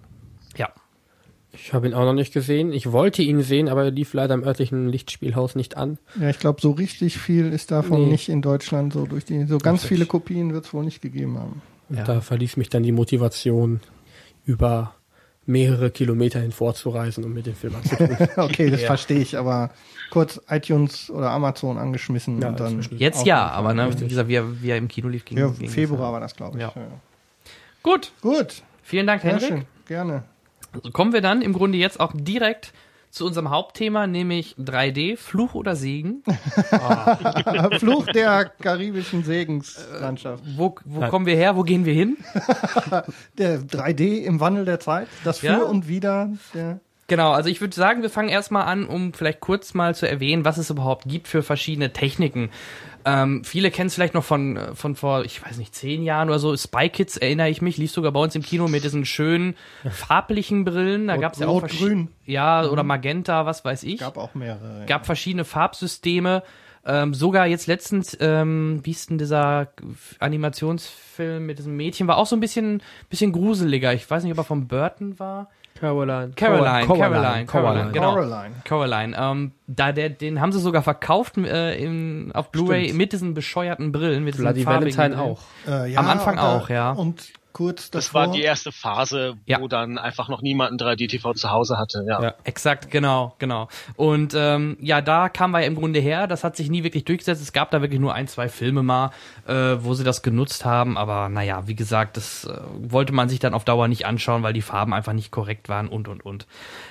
Ja. 0.57 0.69
Ich 1.53 1.73
habe 1.73 1.89
ihn 1.89 1.95
auch 1.95 2.05
noch 2.05 2.13
nicht 2.13 2.33
gesehen. 2.35 2.73
Ich 2.73 2.93
wollte 2.93 3.23
ihn 3.23 3.41
sehen, 3.43 3.69
aber 3.69 3.85
er 3.85 3.91
lief 3.91 4.13
leider 4.15 4.35
im 4.35 4.45
örtlichen 4.45 4.89
Lichtspielhaus 4.89 5.57
nicht 5.57 5.77
an. 5.77 5.99
Ja, 6.21 6.29
ich 6.29 6.39
glaube, 6.39 6.61
so 6.61 6.71
richtig 6.71 7.17
viel 7.19 7.53
ist 7.53 7.71
davon 7.73 8.05
Nee. 8.05 8.11
nicht 8.11 8.29
in 8.29 8.43
Deutschland 8.43 8.93
so 8.93 9.07
durch 9.07 9.25
die. 9.25 9.47
So 9.47 9.59
ganz 9.59 9.81
Richtig. 9.83 9.89
viele 9.89 10.07
Kopien 10.07 10.53
wird 10.53 10.67
es 10.67 10.75
wohl 10.75 10.85
nicht 10.85 11.01
gegeben 11.01 11.39
haben. 11.39 11.63
Und 11.89 11.97
Ja. 11.99 12.05
da 12.05 12.21
verließ 12.21 12.57
mich 12.57 12.69
dann 12.69 12.83
die 12.83 12.93
Motivation, 12.93 13.81
über 14.45 14.95
mehrere 15.45 15.91
Kilometer 15.91 16.41
hin 16.41 16.51
vorzureisen, 16.53 17.25
um 17.25 17.33
mir 17.33 17.43
den 17.43 17.55
Film 17.55 17.75
anzugucken. 17.77 18.17
Okay, 18.37 18.71
das 18.71 18.81
Ja. 18.81 18.87
verstehe 18.89 19.21
ich, 19.21 19.37
aber 19.39 19.71
kurz 20.11 20.41
iTunes 20.49 21.09
oder 21.11 21.31
Amazon 21.31 21.79
angeschmissen 21.79 22.41
Ja, 22.43 22.49
und 22.49 22.59
dann. 22.61 22.85
Jetzt 22.97 23.25
ja, 23.27 23.47
aber 23.49 23.73
ne, 23.75 23.89
wie 24.01 24.09
gesagt, 24.09 24.29
wie 24.29 24.35
er, 24.35 24.61
wie 24.63 24.71
er 24.71 24.77
im 24.77 24.89
Kino 24.89 25.09
lief, 25.09 25.25
ging, 25.25 25.39
Ja, 25.39 25.49
ging 25.49 25.69
Februar 25.71 26.13
war 26.13 26.21
das, 26.21 26.35
glaube 26.35 26.57
ich. 26.59 26.63
Ja. 26.63 26.73
Ja. 26.75 26.83
Gut, 27.83 28.11
Gut, 28.23 28.63
vielen 28.83 29.07
Dank, 29.07 29.23
sehr 29.23 29.33
Henrik. 29.33 29.49
schön, 29.49 29.65
gerne. 29.87 30.25
Also 30.73 30.91
kommen 30.91 31.13
wir 31.13 31.21
dann 31.21 31.41
im 31.43 31.53
Grunde 31.53 31.79
jetzt 31.79 32.01
auch 32.01 32.13
direkt 32.15 32.73
zu 33.17 33.27
unserem 33.27 33.51
Hauptthema, 33.51 34.07
nämlich 34.07 34.55
3D, 34.59 35.17
Fluch 35.17 35.55
oder 35.55 35.75
Segen. 35.75 36.23
Fluch 37.79 38.07
der 38.07 38.45
karibischen 38.61 39.25
Segenslandschaft. 39.25 40.43
Wo, 40.57 40.77
wo 40.85 41.01
Ja. 41.01 41.09
kommen 41.09 41.27
wir 41.27 41.37
her, 41.37 41.57
wo 41.57 41.63
gehen 41.63 41.85
wir 41.85 41.95
hin? 41.95 42.17
Der 43.39 43.61
3D 43.61 44.23
im 44.23 44.41
Wandel 44.41 44.65
der 44.65 44.81
Zeit, 44.81 45.09
das 45.25 45.39
Für 45.41 45.47
Ja. 45.47 45.63
und 45.63 45.89
Wider 45.89 46.31
der. 46.55 46.81
Genau, 47.09 47.31
also 47.33 47.49
ich 47.49 47.61
würde 47.61 47.75
sagen, 47.75 48.03
wir 48.03 48.11
fangen 48.11 48.29
erstmal 48.29 48.65
an, 48.65 48.85
um 48.87 49.13
vielleicht 49.13 49.39
kurz 49.41 49.75
mal 49.75 49.95
zu 49.95 50.09
erwähnen, 50.09 50.45
was 50.45 50.59
es 50.59 50.71
überhaupt 50.71 51.05
gibt 51.07 51.29
für 51.29 51.43
verschiedene 51.45 51.93
Techniken. 51.93 52.51
Ähm, 53.07 53.45
viele 53.45 53.71
kennen 53.71 53.87
es 53.87 53.95
vielleicht 53.95 54.15
noch 54.15 54.25
von, 54.25 54.57
äh, 54.57 54.75
von 54.75 54.97
vor, 54.97 55.25
ich 55.25 55.41
weiß 55.45 55.59
nicht, 55.59 55.73
zehn 55.77 56.03
Jahren 56.03 56.29
oder 56.29 56.41
so. 56.41 56.57
Spy 56.57 56.89
Kids 56.89 57.17
erinnere 57.17 57.49
ich 57.49 57.63
mich, 57.63 57.77
lief 57.77 57.93
sogar 57.93 58.11
bei 58.11 58.19
uns 58.19 58.35
im 58.35 58.43
Kino 58.43 58.67
mit 58.67 58.83
diesen 58.83 59.05
schönen 59.05 59.55
farblichen 59.91 60.65
Brillen. 60.65 61.07
Da 61.07 61.17
gab 61.17 61.35
es 61.35 61.39
ja 61.39 61.47
auch 61.47 61.63
Rot-Grün. 61.63 61.99
Mhm. 61.99 62.09
Ja, 62.25 62.67
oder 62.67 62.83
Magenta, 62.83 63.47
was 63.47 63.65
weiß 63.65 63.85
ich. 63.85 64.01
Gab 64.01 64.17
auch 64.19 64.35
mehrere. 64.35 64.81
ja. 64.81 64.87
gab 64.87 65.07
verschiedene 65.07 65.45
Farbsysteme. 65.45 66.43
Ähm, 66.85 67.15
sogar 67.15 67.47
jetzt 67.47 67.69
letztens, 67.69 68.17
ähm, 68.21 68.81
wie 68.83 68.91
ist 68.91 69.11
denn 69.11 69.19
dieser 69.19 69.73
Animationsfilm 70.19 71.47
mit 71.47 71.59
diesem 71.59 71.77
Mädchen, 71.77 72.09
war 72.09 72.17
auch 72.17 72.27
so 72.27 72.35
ein 72.35 72.41
bisschen, 72.41 72.83
bisschen 73.09 73.31
gruseliger. 73.31 73.93
Ich 73.95 74.09
weiß 74.09 74.25
nicht, 74.25 74.33
ob 74.33 74.39
er 74.39 74.45
von 74.45 74.67
Burton 74.67 75.19
war. 75.21 75.49
Caroline. 75.79 76.33
Caroline, 76.37 76.87
Coraline, 76.87 76.87
Caroline, 76.87 77.47
Caroline, 77.47 77.93
genau. 77.93 78.15
Coraline. 78.15 78.55
Coraline. 78.69 79.17
Ähm, 79.19 79.53
da 79.67 79.93
der, 79.93 80.11
den 80.11 80.41
haben 80.41 80.53
sie 80.53 80.61
sogar 80.61 80.83
verkauft 80.83 81.37
äh, 81.39 81.77
in, 81.77 82.33
auf 82.33 82.51
Blu-ray 82.51 82.93
mit 82.93 83.13
diesen 83.13 83.35
bescheuerten 83.35 83.93
Brillen. 83.93 84.25
Mit 84.25 84.35
diesen 84.35 84.45
Bloody 84.45 84.63
farbigen 84.63 84.97
Valentine 84.97 85.23
auch. 85.23 85.41
Äh, 85.67 85.93
ja, 85.93 85.99
Am 86.01 86.09
Anfang 86.09 86.37
da- 86.37 86.57
auch, 86.57 86.69
ja. 86.69 86.91
Und 86.93 87.33
kurz 87.57 87.91
Das 87.91 88.07
davor. 88.07 88.27
war 88.27 88.33
die 88.35 88.43
erste 88.43 88.71
Phase, 88.71 89.39
Ja. 89.47 89.61
wo 89.63 89.69
dann 89.69 89.97
einfach 89.97 90.29
noch 90.29 90.43
niemand 90.43 90.73
ein 90.73 90.79
3D-TV 90.79 91.33
zu 91.33 91.51
Hause 91.51 91.79
hatte. 91.79 92.05
Ja. 92.07 92.23
Ja. 92.23 92.35
Exakt, 92.45 92.91
genau, 92.91 93.35
genau. 93.39 93.69
Und 93.97 94.35
ähm, 94.37 94.77
ja, 94.83 95.01
da 95.01 95.31
kam 95.31 95.53
wir 95.53 95.61
ja 95.61 95.67
im 95.67 95.75
Grunde 95.75 95.99
her. 96.01 96.27
Das 96.27 96.45
hat 96.45 96.55
sich 96.57 96.69
nie 96.69 96.85
wirklich 96.85 97.05
durchgesetzt. 97.07 97.41
Es 97.41 97.55
gab 97.55 97.71
da 97.71 97.81
wirklich 97.81 97.99
nur 98.01 98.13
ein, 98.13 98.29
zwei 98.29 98.51
Filme 98.51 98.83
mal, 98.83 99.11
äh, 99.47 99.77
wo 99.81 99.95
sie 99.95 100.05
das 100.05 100.21
genutzt 100.23 100.67
haben. 100.67 100.99
Aber 100.99 101.31
naja, 101.31 101.67
wie 101.67 101.75
gesagt, 101.75 102.19
das 102.19 102.45
äh, 102.45 102.53
wollte 102.79 103.15
man 103.15 103.31
sich 103.31 103.39
dann 103.39 103.55
auf 103.55 103.65
Dauer 103.65 103.89
nicht 103.89 104.05
anschauen, 104.05 104.43
weil 104.43 104.53
die 104.53 104.61
Farben 104.63 104.93
einfach 104.93 105.15
nicht 105.15 105.31
korrekt 105.31 105.71
waren 105.71 105.89
und 105.89 106.09
und 106.09 106.25
und. 106.27 106.47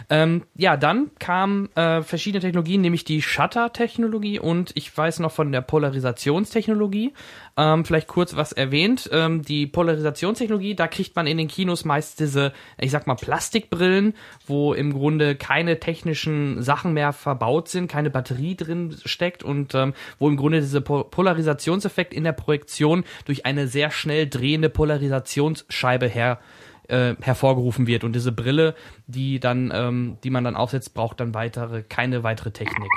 Ähm, 0.10 0.44
ja, 0.56 0.78
dann 0.78 1.12
kamen 1.20 1.70
äh, 1.76 2.02
verschiedene 2.04 2.42
Technologien, 2.42 2.82
nämlich 2.82 3.04
die 3.04 3.22
Shutter-Technologie 3.22 4.40
und 4.40 4.72
ich 4.76 4.96
weiß 4.96 5.20
noch 5.20 5.32
von 5.32 5.52
der 5.52 5.62
Polarisationstechnologie. 5.62 7.14
Ähm, 7.58 7.86
vielleicht 7.86 8.08
kurz 8.08 8.36
was 8.36 8.52
erwähnt. 8.52 9.10
Ähm, 9.12 9.42
die 9.42 9.66
Polarisationstechnologie, 9.66 10.76
da 10.76 10.88
kriegt 10.88 11.16
man 11.16 11.26
in 11.26 11.38
den 11.38 11.48
Kinos 11.48 11.86
meist 11.86 12.20
diese, 12.20 12.54
ich 12.80 12.92
sag 12.92 13.08
mal, 13.08 13.16
Plastikbrillen, 13.16 14.14
wo 14.46 14.74
im 14.74 14.94
Grunde 14.94 15.36
keine 15.36 15.80
technischen 15.80 16.62
Sachen 16.62 16.94
mehr 16.94 17.14
verbaut 17.14 17.70
sind, 17.70 17.88
keine 17.90 18.10
Batterie 18.10 18.56
drin 18.56 18.96
steckt 19.06 19.44
und 19.44 19.74
ähm, 19.74 19.94
wo 20.20 20.28
im 20.28 20.38
Grunde 20.38 20.60
dieser 20.60 20.82
po 20.82 21.04
Polarisationseffekt 21.04 22.14
in 22.14 22.24
der 22.24 22.34
Projektion 22.34 23.04
durch 23.26 23.46
eine 23.46 23.68
sehr 23.68 23.90
schnell 23.92 24.28
drehende 24.28 24.70
Polarisationsscheibe 24.70 26.08
her 26.08 26.40
äh, 26.88 27.16
hervorgerufen 27.22 27.88
wird 27.88 28.04
und 28.04 28.14
diese 28.14 28.32
Brille, 28.32 28.76
die 29.08 29.40
dann, 29.40 29.72
ähm, 29.74 30.18
die 30.24 30.30
man 30.30 30.44
dann 30.44 30.56
aufsetzt, 30.56 30.94
braucht 30.94 31.20
dann 31.20 31.34
weitere, 31.34 31.84
keine 31.84 32.24
weitere 32.24 32.52
Technik. 32.52 32.90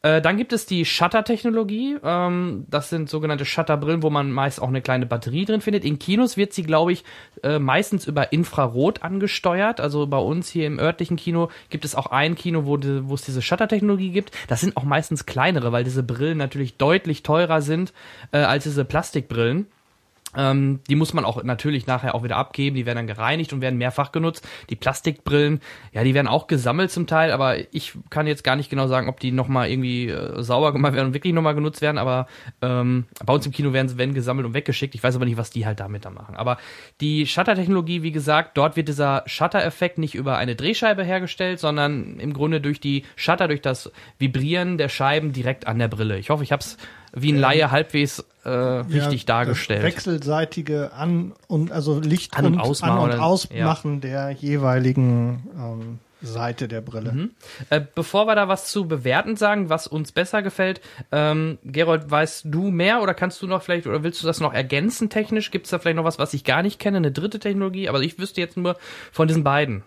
Äh, 0.00 0.22
dann 0.22 0.36
gibt 0.36 0.52
es 0.52 0.64
die 0.64 0.84
Shutter-Technologie. 0.84 1.96
Ähm, 2.04 2.66
das 2.70 2.88
sind 2.88 3.10
sogenannte 3.10 3.44
Shutterbrillen, 3.44 4.02
wo 4.02 4.10
man 4.10 4.30
meist 4.30 4.62
auch 4.62 4.68
eine 4.68 4.80
kleine 4.80 5.06
Batterie 5.06 5.44
drin 5.44 5.60
findet. 5.60 5.84
In 5.84 5.98
Kinos 5.98 6.36
wird 6.36 6.52
sie, 6.52 6.62
glaube 6.62 6.92
ich, 6.92 7.02
äh, 7.42 7.58
meistens 7.58 8.06
über 8.06 8.32
Infrarot 8.32 9.02
angesteuert. 9.02 9.80
Also 9.80 10.06
bei 10.06 10.18
uns 10.18 10.48
hier 10.48 10.68
im 10.68 10.78
örtlichen 10.78 11.16
Kino 11.16 11.50
gibt 11.68 11.84
es 11.84 11.96
auch 11.96 12.06
ein 12.06 12.36
Kino, 12.36 12.64
wo, 12.64 12.76
die, 12.76 13.08
wo 13.08 13.14
es 13.14 13.22
diese 13.22 13.42
Shutter-Technologie 13.42 14.10
gibt. 14.10 14.30
Das 14.46 14.60
sind 14.60 14.76
auch 14.76 14.84
meistens 14.84 15.26
kleinere, 15.26 15.72
weil 15.72 15.82
diese 15.82 16.04
Brillen 16.04 16.38
natürlich 16.38 16.76
deutlich 16.76 17.24
teurer 17.24 17.60
sind 17.60 17.92
äh, 18.30 18.38
als 18.38 18.64
diese 18.64 18.84
Plastikbrillen. 18.84 19.66
Ähm, 20.36 20.80
die 20.88 20.94
muss 20.94 21.14
man 21.14 21.24
auch 21.24 21.42
natürlich 21.42 21.86
nachher 21.86 22.14
auch 22.14 22.22
wieder 22.22 22.36
abgeben, 22.36 22.76
die 22.76 22.84
werden 22.84 22.98
dann 22.98 23.06
gereinigt 23.06 23.52
und 23.52 23.60
werden 23.62 23.78
mehrfach 23.78 24.12
genutzt. 24.12 24.46
Die 24.68 24.76
Plastikbrillen, 24.76 25.60
ja, 25.92 26.04
die 26.04 26.12
werden 26.12 26.28
auch 26.28 26.46
gesammelt 26.46 26.90
zum 26.90 27.06
Teil, 27.06 27.32
aber 27.32 27.56
ich 27.72 27.94
kann 28.10 28.26
jetzt 28.26 28.44
gar 28.44 28.54
nicht 28.54 28.68
genau 28.68 28.88
sagen, 28.88 29.08
ob 29.08 29.20
die 29.20 29.32
nochmal 29.32 29.70
irgendwie 29.70 30.08
äh, 30.08 30.42
sauber 30.42 30.72
gemacht 30.72 30.92
werden 30.92 31.08
und 31.08 31.14
wirklich 31.14 31.32
nochmal 31.32 31.54
genutzt 31.54 31.80
werden, 31.80 31.96
aber 31.96 32.26
ähm, 32.60 33.06
bei 33.24 33.32
uns 33.32 33.46
im 33.46 33.52
Kino 33.52 33.72
werden 33.72 33.88
sie 33.88 33.96
wenn 33.96 34.12
gesammelt 34.12 34.46
und 34.46 34.54
weggeschickt. 34.54 34.94
Ich 34.94 35.02
weiß 35.02 35.16
aber 35.16 35.24
nicht, 35.24 35.38
was 35.38 35.50
die 35.50 35.64
halt 35.64 35.80
damit 35.80 36.04
da 36.04 36.10
machen. 36.10 36.36
Aber 36.36 36.58
die 37.00 37.26
Shutter-Technologie, 37.26 38.02
wie 38.02 38.12
gesagt, 38.12 38.58
dort 38.58 38.76
wird 38.76 38.88
dieser 38.88 39.22
Shutter-Effekt 39.26 39.96
nicht 39.96 40.14
über 40.14 40.36
eine 40.36 40.56
Drehscheibe 40.56 41.04
hergestellt, 41.04 41.58
sondern 41.58 42.20
im 42.20 42.34
Grunde 42.34 42.60
durch 42.60 42.80
die 42.80 43.04
Shutter, 43.16 43.48
durch 43.48 43.62
das 43.62 43.90
Vibrieren 44.18 44.76
der 44.76 44.90
Scheiben 44.90 45.32
direkt 45.32 45.66
an 45.66 45.78
der 45.78 45.88
Brille. 45.88 46.18
Ich 46.18 46.28
hoffe, 46.28 46.44
ich 46.44 46.52
habe 46.52 46.60
es 46.60 46.76
wie 47.14 47.32
ein 47.32 47.38
Laie 47.38 47.70
halbwegs 47.70 48.24
äh, 48.48 48.92
richtig 48.92 49.22
Ja, 49.22 49.26
dargestellt. 49.26 49.82
Wechselseitige 49.82 50.92
An- 50.92 51.32
und 51.46 51.72
also 51.72 52.00
Licht 52.00 52.36
An- 52.36 52.46
und 52.46 52.54
und, 52.54 52.60
Ausmachen 52.60 52.98
An- 52.98 53.10
und 53.10 53.20
Ausmachen 53.20 54.00
der 54.00 54.30
jeweiligen 54.30 55.46
ähm, 55.56 55.98
Seite 56.20 56.66
der 56.66 56.80
Brille. 56.80 57.30
Äh, 57.70 57.80
bevor 57.94 58.26
wir 58.26 58.34
da 58.34 58.48
was 58.48 58.70
zu 58.70 58.88
bewerten 58.88 59.36
sagen, 59.36 59.70
was 59.70 59.86
uns 59.86 60.10
besser 60.12 60.42
gefällt, 60.42 60.80
ähm, 61.12 61.58
Gerold, 61.64 62.10
weißt 62.10 62.46
du 62.46 62.70
mehr 62.70 63.02
oder 63.02 63.14
kannst 63.14 63.40
du 63.42 63.46
noch 63.46 63.62
vielleicht 63.62 63.86
oder 63.86 64.02
willst 64.02 64.22
du 64.22 64.26
das 64.26 64.40
noch 64.40 64.52
ergänzen 64.52 65.10
technisch? 65.10 65.50
Gibt 65.50 65.66
es 65.66 65.70
da 65.70 65.78
vielleicht 65.78 65.96
noch 65.96 66.04
was, 66.04 66.18
was 66.18 66.34
ich 66.34 66.44
gar 66.44 66.62
nicht 66.62 66.80
kenne, 66.80 66.96
eine 66.96 67.12
dritte 67.12 67.38
Technologie? 67.38 67.88
Aber 67.88 68.00
ich 68.00 68.18
wüsste 68.18 68.40
jetzt 68.40 68.56
nur 68.56 68.76
von 69.12 69.28
diesen 69.28 69.44
beiden. 69.44 69.82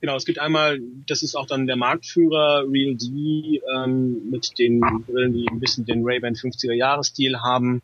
Genau, 0.00 0.14
es 0.14 0.24
gibt 0.24 0.38
einmal, 0.38 0.78
das 1.06 1.22
ist 1.22 1.34
auch 1.34 1.46
dann 1.46 1.66
der 1.66 1.76
Marktführer 1.76 2.64
Real 2.70 2.94
D 2.94 3.60
ähm, 3.74 4.30
mit 4.30 4.56
den 4.58 4.80
Brillen, 4.80 5.32
die 5.32 5.46
ein 5.50 5.58
bisschen 5.58 5.86
den 5.86 6.04
Ray-Ban 6.04 6.34
50er 6.34 6.72
Jahresstil 6.72 7.40
haben. 7.40 7.82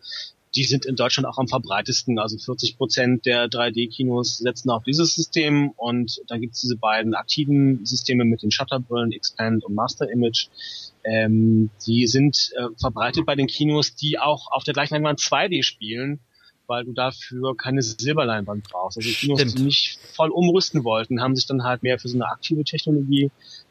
Die 0.54 0.62
sind 0.62 0.86
in 0.86 0.94
Deutschland 0.94 1.26
auch 1.26 1.38
am 1.38 1.48
verbreitesten. 1.48 2.20
Also 2.20 2.38
40 2.38 2.76
Prozent 2.76 3.26
der 3.26 3.46
3D-Kinos 3.46 4.38
setzen 4.38 4.70
auf 4.70 4.84
dieses 4.84 5.12
System 5.12 5.70
und 5.70 6.20
dann 6.28 6.40
gibt 6.40 6.54
es 6.54 6.60
diese 6.60 6.76
beiden 6.76 7.14
aktiven 7.14 7.84
Systeme 7.84 8.24
mit 8.24 8.42
den 8.44 8.52
Shutterbrillen, 8.52 9.10
Expand 9.10 9.64
und 9.64 9.74
Master 9.74 10.08
Image. 10.08 10.46
Ähm, 11.02 11.70
die 11.84 12.06
sind 12.06 12.52
äh, 12.56 12.68
verbreitet 12.78 13.26
bei 13.26 13.34
den 13.34 13.48
Kinos, 13.48 13.96
die 13.96 14.20
auch 14.20 14.52
auf 14.52 14.62
der 14.62 14.74
gleichen 14.74 14.94
Leinwand 14.94 15.18
2D 15.18 15.64
spielen, 15.64 16.20
weil 16.66 16.84
du 16.84 16.92
dafür 16.92 17.56
keine 17.56 17.82
Silberleinwand 17.82 18.64
brauchst. 18.70 18.98
Also 18.98 19.10
Kinos, 19.10 19.40
Stimmt. 19.40 19.58
die 19.58 19.62
nicht 19.62 19.98
voll 20.14 20.30
umrüsten 20.30 20.84
wollten, 20.84 21.20
haben 21.20 21.36
sich 21.36 21.46
dann 21.46 21.64
halt 21.64 21.82
mehr 21.82 21.98
für 21.98 22.08
so 22.08 22.16
eine 22.16 22.26
aktive 22.26 22.64
Technologie 22.64 23.30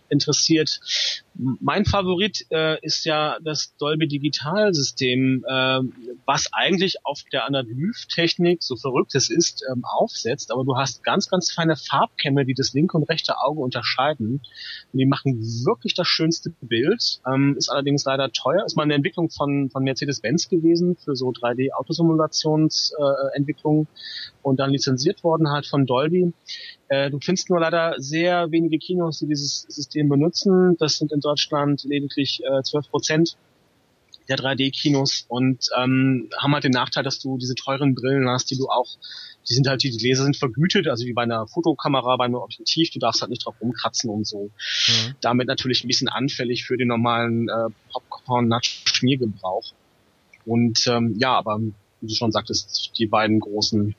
interessiert. 0.10 0.80
Mein 1.36 1.86
Favorit 1.86 2.46
äh, 2.52 2.80
ist 2.86 3.06
ja 3.06 3.38
das 3.44 3.76
Dolby 3.78 4.08
Digital 4.08 4.72
System, 4.74 5.44
äh, 5.48 5.80
was 6.26 6.52
eigentlich 6.54 7.06
auf 7.06 7.22
der 7.32 7.46
Analyse-Technik, 7.46 8.62
so 8.62 8.76
verrückt 8.76 9.16
es 9.16 9.30
ist, 9.30 9.64
ähm, 9.72 9.84
aufsetzt. 9.84 10.52
Aber 10.52 10.64
du 10.64 10.78
hast 10.78 11.04
ganz, 11.04 11.28
ganz 11.30 11.52
feine 11.52 11.76
Farbkämme, 11.76 12.46
die 12.46 12.54
das 12.54 12.74
linke 12.74 12.96
und 12.98 13.10
rechte 13.10 13.40
Auge 13.40 13.62
unterscheiden. 13.62 14.42
Und 14.92 15.00
die 15.00 15.08
machen 15.08 15.40
wirklich 15.66 15.96
das 15.96 16.08
schönste 16.08 16.52
Bild. 16.62 17.20
Ähm, 17.26 17.56
ist 17.58 17.70
allerdings 17.70 18.06
leider 18.06 18.32
teuer. 18.32 18.64
Ist 18.66 18.76
mal 18.76 18.84
eine 18.84 18.94
Entwicklung 18.94 19.32
von, 19.32 19.72
von 19.72 19.84
Mercedes-Benz 19.84 20.50
gewesen 20.50 20.98
für 20.98 21.16
so 21.16 21.30
3D-Autosimulationsentwicklung 21.30 23.84
äh, 23.84 23.88
und 24.44 24.60
dann 24.60 24.70
lizenziert 24.70 25.24
worden 25.24 25.50
halt 25.50 25.66
von 25.66 25.88
Dolby. 25.88 26.32
Äh, 26.94 27.10
du 27.10 27.20
findest 27.20 27.50
nur 27.50 27.60
leider 27.60 27.96
sehr 27.98 28.52
wenige 28.52 28.78
Kinos, 28.78 29.20
die 29.20 29.28
dieses 29.28 29.62
System 29.68 30.10
benutzen. 30.10 30.78
Das 30.78 30.98
sind 30.98 31.12
in 31.12 31.22
Deutschland 31.22 31.84
lediglich 31.86 32.42
äh, 32.44 32.62
12 32.62 32.90
Prozent 32.90 33.38
der 34.30 34.38
3D-Kinos 34.38 35.26
und 35.28 35.70
ähm, 35.76 36.30
haben 36.38 36.54
halt 36.54 36.64
den 36.64 36.72
Nachteil, 36.72 37.04
dass 37.04 37.20
du 37.20 37.38
diese 37.38 37.56
teuren 37.56 37.96
Brillen 37.96 38.30
hast, 38.30 38.52
die 38.52 38.58
du 38.58 38.70
auch, 38.70 38.88
die 39.50 39.54
sind 39.56 39.68
halt, 39.68 39.82
die 39.84 39.90
Gläser 39.90 40.24
sind 40.24 40.38
vergütet, 40.38 40.88
also 40.88 41.06
wie 41.06 41.14
bei 41.14 41.24
einer 41.24 41.48
Fotokamera, 41.48 42.16
bei 42.16 42.26
einem 42.26 42.36
Objektiv, 42.36 42.92
du 42.92 43.00
darfst 43.00 43.22
halt 43.22 43.32
nicht 43.32 43.46
drauf 43.46 43.56
rumkratzen 43.60 44.10
und 44.10 44.28
so. 44.28 44.52
Mhm. 44.88 45.16
Damit 45.20 45.48
natürlich 45.48 45.84
ein 45.84 45.88
bisschen 45.88 46.10
anfällig 46.10 46.64
für 46.64 46.78
den 46.78 46.90
normalen 46.90 47.50
äh, 47.50 47.70
Popcorn-Natsch-Schmiergebrauch. 47.92 49.74
Und 50.46 50.86
ähm, 50.88 51.16
ja, 51.18 51.34
aber 51.34 51.60
wie 51.60 52.08
du 52.08 52.14
schon 52.14 52.32
sagtest, 52.32 52.92
die 52.98 53.08
beiden 53.08 53.40
großen 53.40 53.96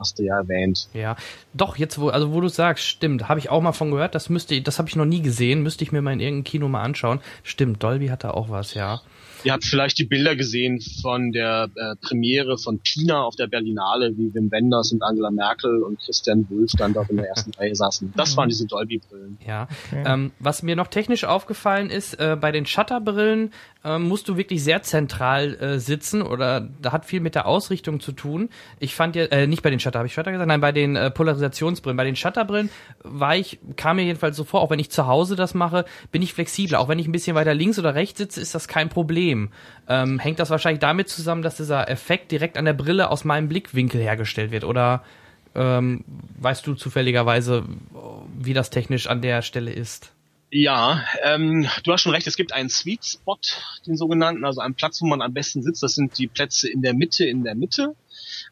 hast 0.00 0.18
du 0.18 0.24
ja 0.24 0.38
erwähnt. 0.38 0.88
Ja, 0.94 1.16
doch, 1.54 1.76
jetzt 1.76 2.00
wo, 2.00 2.08
also 2.08 2.32
wo 2.32 2.40
du 2.40 2.48
sagst, 2.48 2.84
stimmt, 2.84 3.28
habe 3.28 3.38
ich 3.38 3.50
auch 3.50 3.60
mal 3.60 3.72
von 3.72 3.90
gehört, 3.90 4.14
das 4.14 4.28
müsste, 4.30 4.60
das 4.62 4.78
habe 4.78 4.88
ich 4.88 4.96
noch 4.96 5.04
nie 5.04 5.22
gesehen, 5.22 5.62
müsste 5.62 5.84
ich 5.84 5.92
mir 5.92 6.02
mal 6.02 6.12
in 6.12 6.20
irgendeinem 6.20 6.44
Kino 6.44 6.68
mal 6.68 6.82
anschauen. 6.82 7.20
Stimmt, 7.42 7.82
Dolby 7.82 8.08
hat 8.08 8.24
da 8.24 8.30
auch 8.30 8.50
was, 8.50 8.74
ja. 8.74 9.02
Ihr 9.42 9.52
habt 9.52 9.64
vielleicht 9.64 9.98
die 9.98 10.04
Bilder 10.04 10.36
gesehen 10.36 10.80
von 11.00 11.32
der 11.32 11.70
äh, 11.74 11.96
Premiere 11.96 12.58
von 12.58 12.78
Pina 12.80 13.22
auf 13.22 13.36
der 13.36 13.46
Berlinale, 13.46 14.16
wie 14.16 14.34
Wim 14.34 14.50
Wenders 14.50 14.92
und 14.92 15.02
Angela 15.02 15.30
Merkel 15.30 15.82
und 15.82 15.98
Christian 16.00 16.46
Wulff 16.50 16.72
dann 16.76 16.92
dort 16.92 17.10
in 17.10 17.16
der 17.16 17.28
ersten 17.28 17.52
Reihe 17.58 17.74
saßen. 17.74 18.12
Das 18.16 18.36
waren 18.36 18.48
diese 18.48 18.66
Dolby-Brillen. 18.66 19.38
Ja. 19.46 19.68
Okay. 19.86 20.04
Ähm, 20.06 20.32
was 20.38 20.62
mir 20.62 20.76
noch 20.76 20.88
technisch 20.88 21.24
aufgefallen 21.24 21.88
ist, 21.90 22.14
äh, 22.14 22.36
bei 22.38 22.52
den 22.52 22.66
Shutterbrillen 22.66 23.52
äh, 23.84 23.98
musst 23.98 24.28
du 24.28 24.36
wirklich 24.36 24.62
sehr 24.62 24.82
zentral 24.82 25.54
äh, 25.54 25.78
sitzen 25.78 26.22
oder 26.22 26.60
da 26.60 26.92
hat 26.92 27.04
viel 27.04 27.20
mit 27.20 27.34
der 27.34 27.46
Ausrichtung 27.46 28.00
zu 28.00 28.12
tun. 28.12 28.48
Ich 28.78 28.94
fand 28.94 29.16
ja, 29.16 29.24
äh, 29.24 29.46
nicht 29.46 29.62
bei 29.62 29.70
den 29.70 29.80
Shutter, 29.80 29.98
habe 29.98 30.06
ich 30.06 30.14
Shutter 30.14 30.32
gesagt? 30.32 30.48
Nein, 30.48 30.60
bei 30.60 30.72
den 30.72 30.96
äh, 30.96 31.10
Polarisationsbrillen. 31.10 31.96
Bei 31.96 32.04
den 32.04 32.16
Shutterbrillen 32.16 32.70
war 33.02 33.36
ich, 33.36 33.58
kam 33.76 33.96
mir 33.96 34.04
jedenfalls 34.04 34.36
so 34.36 34.44
vor, 34.44 34.60
auch 34.60 34.70
wenn 34.70 34.78
ich 34.78 34.90
zu 34.90 35.06
Hause 35.06 35.36
das 35.36 35.54
mache, 35.54 35.84
bin 36.12 36.22
ich 36.22 36.32
flexibler. 36.32 36.80
Auch 36.80 36.88
wenn 36.88 36.98
ich 36.98 37.08
ein 37.08 37.12
bisschen 37.12 37.34
weiter 37.34 37.54
links 37.54 37.78
oder 37.78 37.94
rechts 37.94 38.18
sitze, 38.18 38.40
ist 38.40 38.54
das 38.54 38.68
kein 38.68 38.88
Problem. 38.88 39.00
Problem. 39.00 39.48
Ähm, 39.88 40.18
hängt 40.18 40.38
das 40.38 40.50
wahrscheinlich 40.50 40.80
damit 40.80 41.08
zusammen, 41.08 41.42
dass 41.42 41.56
dieser 41.56 41.88
Effekt 41.88 42.30
direkt 42.32 42.58
an 42.58 42.64
der 42.64 42.74
Brille 42.74 43.10
aus 43.10 43.24
meinem 43.24 43.48
Blickwinkel 43.48 44.00
hergestellt 44.00 44.50
wird? 44.50 44.64
Oder 44.64 45.02
ähm, 45.54 46.04
weißt 46.38 46.66
du 46.66 46.74
zufälligerweise, 46.74 47.64
wie 48.38 48.52
das 48.52 48.70
technisch 48.70 49.08
an 49.08 49.22
der 49.22 49.42
Stelle 49.42 49.72
ist? 49.72 50.12
Ja, 50.52 51.04
ähm, 51.22 51.68
du 51.84 51.92
hast 51.92 52.02
schon 52.02 52.12
recht, 52.12 52.26
es 52.26 52.36
gibt 52.36 52.52
einen 52.52 52.68
Sweet 52.68 53.04
Spot, 53.04 53.38
den 53.86 53.96
sogenannten, 53.96 54.44
also 54.44 54.60
einen 54.60 54.74
Platz, 54.74 55.00
wo 55.00 55.06
man 55.06 55.22
am 55.22 55.32
besten 55.32 55.62
sitzt. 55.62 55.82
Das 55.82 55.94
sind 55.94 56.18
die 56.18 56.26
Plätze 56.26 56.68
in 56.68 56.82
der 56.82 56.92
Mitte, 56.92 57.24
in 57.24 57.44
der 57.44 57.54
Mitte. 57.54 57.94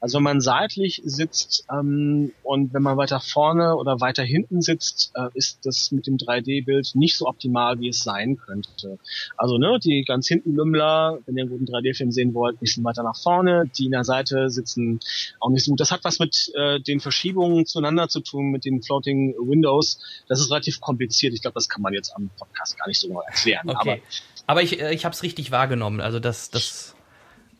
Also 0.01 0.19
wenn 0.19 0.25
man 0.25 0.41
seitlich 0.41 1.03
sitzt 1.05 1.67
ähm, 1.71 2.33
und 2.43 2.73
wenn 2.73 2.83
man 2.83 2.97
weiter 2.97 3.21
vorne 3.21 3.77
oder 3.77 4.01
weiter 4.01 4.23
hinten 4.23 4.63
sitzt, 4.63 5.13
äh, 5.15 5.29
ist 5.35 5.65
das 5.65 5.91
mit 5.91 6.07
dem 6.07 6.17
3D-Bild 6.17 6.95
nicht 6.95 7.17
so 7.17 7.27
optimal, 7.27 7.81
wie 7.81 7.89
es 7.89 8.03
sein 8.03 8.37
könnte. 8.37 8.99
Also 9.37 9.59
ne, 9.59 9.79
die 9.83 10.05
ganz 10.05 10.29
hinten 10.29 10.55
Lümmler, 10.55 11.19
wenn 11.27 11.37
ihr 11.37 11.43
einen 11.43 11.51
guten 11.51 11.67
3D-Film 11.67 12.13
sehen 12.13 12.35
wollt, 12.35 12.61
bisschen 12.61 12.85
weiter 12.85 13.03
nach 13.03 13.17
vorne. 13.17 13.71
Die 13.77 13.87
in 13.87 13.93
der 13.93 14.05
Seite 14.05 14.51
sitzen 14.51 15.01
auch 15.41 15.51
nicht 15.51 15.65
so 15.65 15.73
gut. 15.73 15.81
Das 15.81 15.91
hat 15.91 16.05
was 16.05 16.19
mit 16.19 16.53
äh, 16.55 16.81
den 16.81 17.01
Verschiebungen 17.01 17.67
zueinander 17.67 18.09
zu 18.09 18.21
tun, 18.21 18.51
mit 18.51 18.65
den 18.65 18.83
Floating 18.83 19.35
Windows. 19.39 20.01
Das 20.29 20.41
ist 20.41 20.51
relativ 20.51 20.81
kompliziert. 20.81 21.35
Ich 21.35 21.43
glaube, 21.43 21.55
das 21.55 21.69
kann 21.69 21.83
man 21.83 21.93
jetzt 21.93 22.15
am 22.15 22.31
Podcast 22.39 22.79
gar 22.79 22.89
nicht 22.89 23.01
so 23.01 23.09
genau 23.09 23.23
erklären. 23.23 23.69
Okay. 23.69 23.91
Aber, 23.91 24.01
aber 24.47 24.63
ich, 24.63 24.81
äh, 24.81 24.95
ich 24.95 25.05
habe 25.05 25.15
es 25.15 25.23
richtig 25.23 25.51
wahrgenommen. 25.51 26.01
Also 26.01 26.21
das, 26.21 26.51
das 26.51 26.95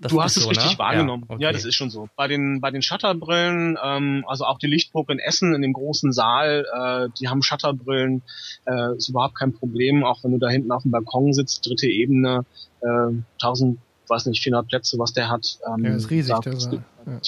das 0.01 0.13
du 0.13 0.23
hast 0.23 0.37
es 0.37 0.45
so, 0.45 0.49
richtig 0.49 0.73
ne? 0.73 0.79
wahrgenommen. 0.79 1.25
Ja, 1.29 1.35
okay. 1.35 1.45
ja, 1.45 1.53
das 1.53 1.65
ist 1.65 1.75
schon 1.75 1.91
so. 1.91 2.09
Bei 2.17 2.29
den 2.29 2.61
bei 2.61 2.71
den 2.71 2.83
Shutterbrillen, 2.83 3.77
ähm, 3.83 4.25
also 4.29 4.45
auch 4.45 4.59
die 4.59 4.69
Lichtburg 4.69 5.11
in 5.11 5.19
Essen 5.19 5.55
in 5.55 5.63
dem 5.63 5.73
großen 5.73 6.13
Saal, 6.13 6.65
äh, 6.73 7.09
die 7.19 7.29
haben 7.29 7.43
Shutterbrillen, 7.43 8.23
äh, 8.67 8.97
ist 8.97 9.09
überhaupt 9.09 9.35
kein 9.35 9.53
Problem. 9.53 10.05
Auch 10.05 10.23
wenn 10.23 10.33
du 10.33 10.39
da 10.39 10.49
hinten 10.49 10.71
auf 10.71 10.83
dem 10.83 10.93
Balkon 10.93 11.33
sitzt, 11.33 11.67
dritte 11.67 11.87
Ebene, 11.87 12.45
äh, 12.81 13.13
1000, 13.43 13.79
weiß 14.07 14.27
nicht, 14.27 14.43
400 14.43 14.69
Plätze, 14.69 14.99
was 14.99 15.13
der 15.13 15.31
hat. 15.31 15.59
Ähm, 15.67 15.85
ja, 15.85 15.95
ist 15.95 16.11
riesig 16.11 16.39
der 16.41 16.61
Saal. 16.61 16.85
Ja. 17.07 17.21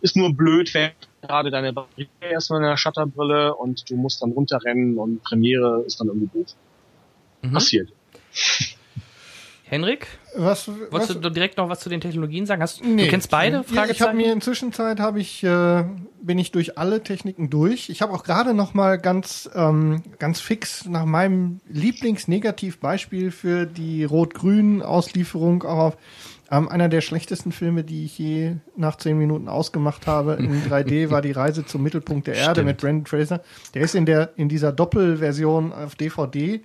Ist 0.00 0.16
nur 0.16 0.34
blöd, 0.34 0.72
wenn 0.74 0.90
gerade 1.22 1.50
deine 1.50 1.72
Batterie 1.72 2.08
erstmal 2.20 2.60
in 2.60 2.66
der 2.66 2.76
Shutterbrille 2.76 3.54
und 3.54 3.88
du 3.90 3.96
musst 3.96 4.22
dann 4.22 4.32
runterrennen 4.32 4.98
und 4.98 5.22
Premiere 5.22 5.82
ist 5.86 6.00
dann 6.00 6.08
irgendwie 6.08 6.26
gut. 6.26 6.54
Mhm. 7.42 7.52
Passiert. 7.52 7.88
Henrik? 9.72 10.06
Was, 10.36 10.68
Wolltest 10.68 11.14
was? 11.14 11.20
du 11.22 11.30
direkt 11.30 11.56
noch 11.56 11.70
was 11.70 11.80
zu 11.80 11.88
den 11.88 12.02
Technologien 12.02 12.44
sagen? 12.44 12.60
Hast, 12.60 12.84
nee, 12.84 13.04
du 13.04 13.08
kennst 13.08 13.30
beide? 13.30 13.64
Ja, 13.72 13.86
ich 13.86 14.02
habe 14.02 14.12
mir 14.12 14.30
inzwischen 14.30 14.70
Zeit 14.74 15.00
habe 15.00 15.18
ich 15.18 15.42
äh, 15.42 15.84
bin 16.20 16.38
ich 16.38 16.52
durch 16.52 16.76
alle 16.76 17.02
Techniken 17.02 17.48
durch. 17.48 17.88
Ich 17.88 18.02
habe 18.02 18.12
auch 18.12 18.22
gerade 18.22 18.52
noch 18.52 18.74
mal 18.74 18.98
ganz 18.98 19.48
ähm, 19.54 20.02
ganz 20.18 20.40
fix 20.40 20.84
nach 20.84 21.06
meinem 21.06 21.60
Lieblingsnegativbeispiel 21.70 23.30
für 23.30 23.64
die 23.64 24.04
Rot-Grün 24.04 24.82
Auslieferung 24.82 25.62
auf 25.62 25.96
ähm, 26.50 26.68
einer 26.68 26.90
der 26.90 27.00
schlechtesten 27.00 27.50
Filme, 27.50 27.82
die 27.82 28.04
ich 28.04 28.18
je 28.18 28.56
nach 28.76 28.96
zehn 28.96 29.16
Minuten 29.16 29.48
ausgemacht 29.48 30.06
habe 30.06 30.34
in 30.34 30.64
3D, 30.70 31.08
war 31.08 31.22
die 31.22 31.32
Reise 31.32 31.64
zum 31.64 31.82
Mittelpunkt 31.82 32.26
der 32.26 32.34
Erde 32.34 32.56
Stimmt. 32.60 32.66
mit 32.66 32.76
Brandon 32.76 33.06
Fraser. 33.06 33.40
Der 33.72 33.80
ist 33.80 33.94
in 33.94 34.04
der 34.04 34.32
in 34.36 34.50
dieser 34.50 34.70
Doppelversion 34.70 35.72
auf 35.72 35.94
DVD 35.94 36.60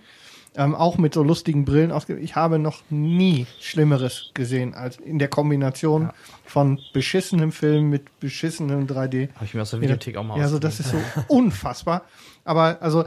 ähm, 0.57 0.75
auch 0.75 0.97
mit 0.97 1.13
so 1.13 1.23
lustigen 1.23 1.63
Brillen 1.63 1.91
ausgegeben. 1.91 2.25
Ich 2.25 2.35
habe 2.35 2.59
noch 2.59 2.81
nie 2.89 3.45
Schlimmeres 3.61 4.31
gesehen 4.33 4.73
als 4.73 4.97
in 4.97 5.19
der 5.19 5.27
Kombination 5.27 6.03
ja. 6.03 6.13
von 6.45 6.79
beschissenem 6.93 7.51
Film 7.51 7.89
mit 7.89 8.19
beschissenem 8.19 8.87
3D. 8.87 9.33
Habe 9.35 9.45
ich 9.45 9.53
mir 9.53 9.61
aus 9.61 9.69
der 9.69 9.81
Videothek 9.81 10.17
auch 10.17 10.23
mal 10.23 10.37
Ja, 10.37 10.43
also 10.43 10.59
das 10.59 10.79
ist 10.79 10.89
so 10.89 10.97
unfassbar. 11.27 12.01
Aber 12.43 12.81
also 12.81 13.05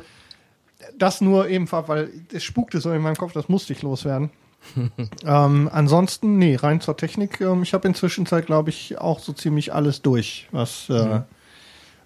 das 0.96 1.20
nur 1.20 1.48
eben, 1.48 1.70
weil 1.70 2.11
es 2.32 2.44
spukte 2.44 2.80
so 2.80 2.92
in 2.92 3.03
meinem 3.03 3.16
Kopf, 3.16 3.32
das 3.32 3.48
musste 3.48 3.72
ich 3.72 3.82
loswerden. 3.82 4.30
ähm, 5.24 5.70
ansonsten, 5.72 6.38
nee, 6.38 6.55
rein 6.55 6.80
zur 6.80 6.96
Technik. 6.96 7.40
Ähm, 7.40 7.62
ich 7.62 7.74
habe 7.74 7.88
inzwischen 7.88 8.26
Zeit, 8.26 8.46
glaube 8.46 8.70
ich, 8.70 8.98
auch 8.98 9.18
so 9.18 9.32
ziemlich 9.32 9.74
alles 9.74 10.03
durch, 10.03 10.48
was, 10.53 10.88
äh, 10.88 10.92
mhm. 10.92 11.22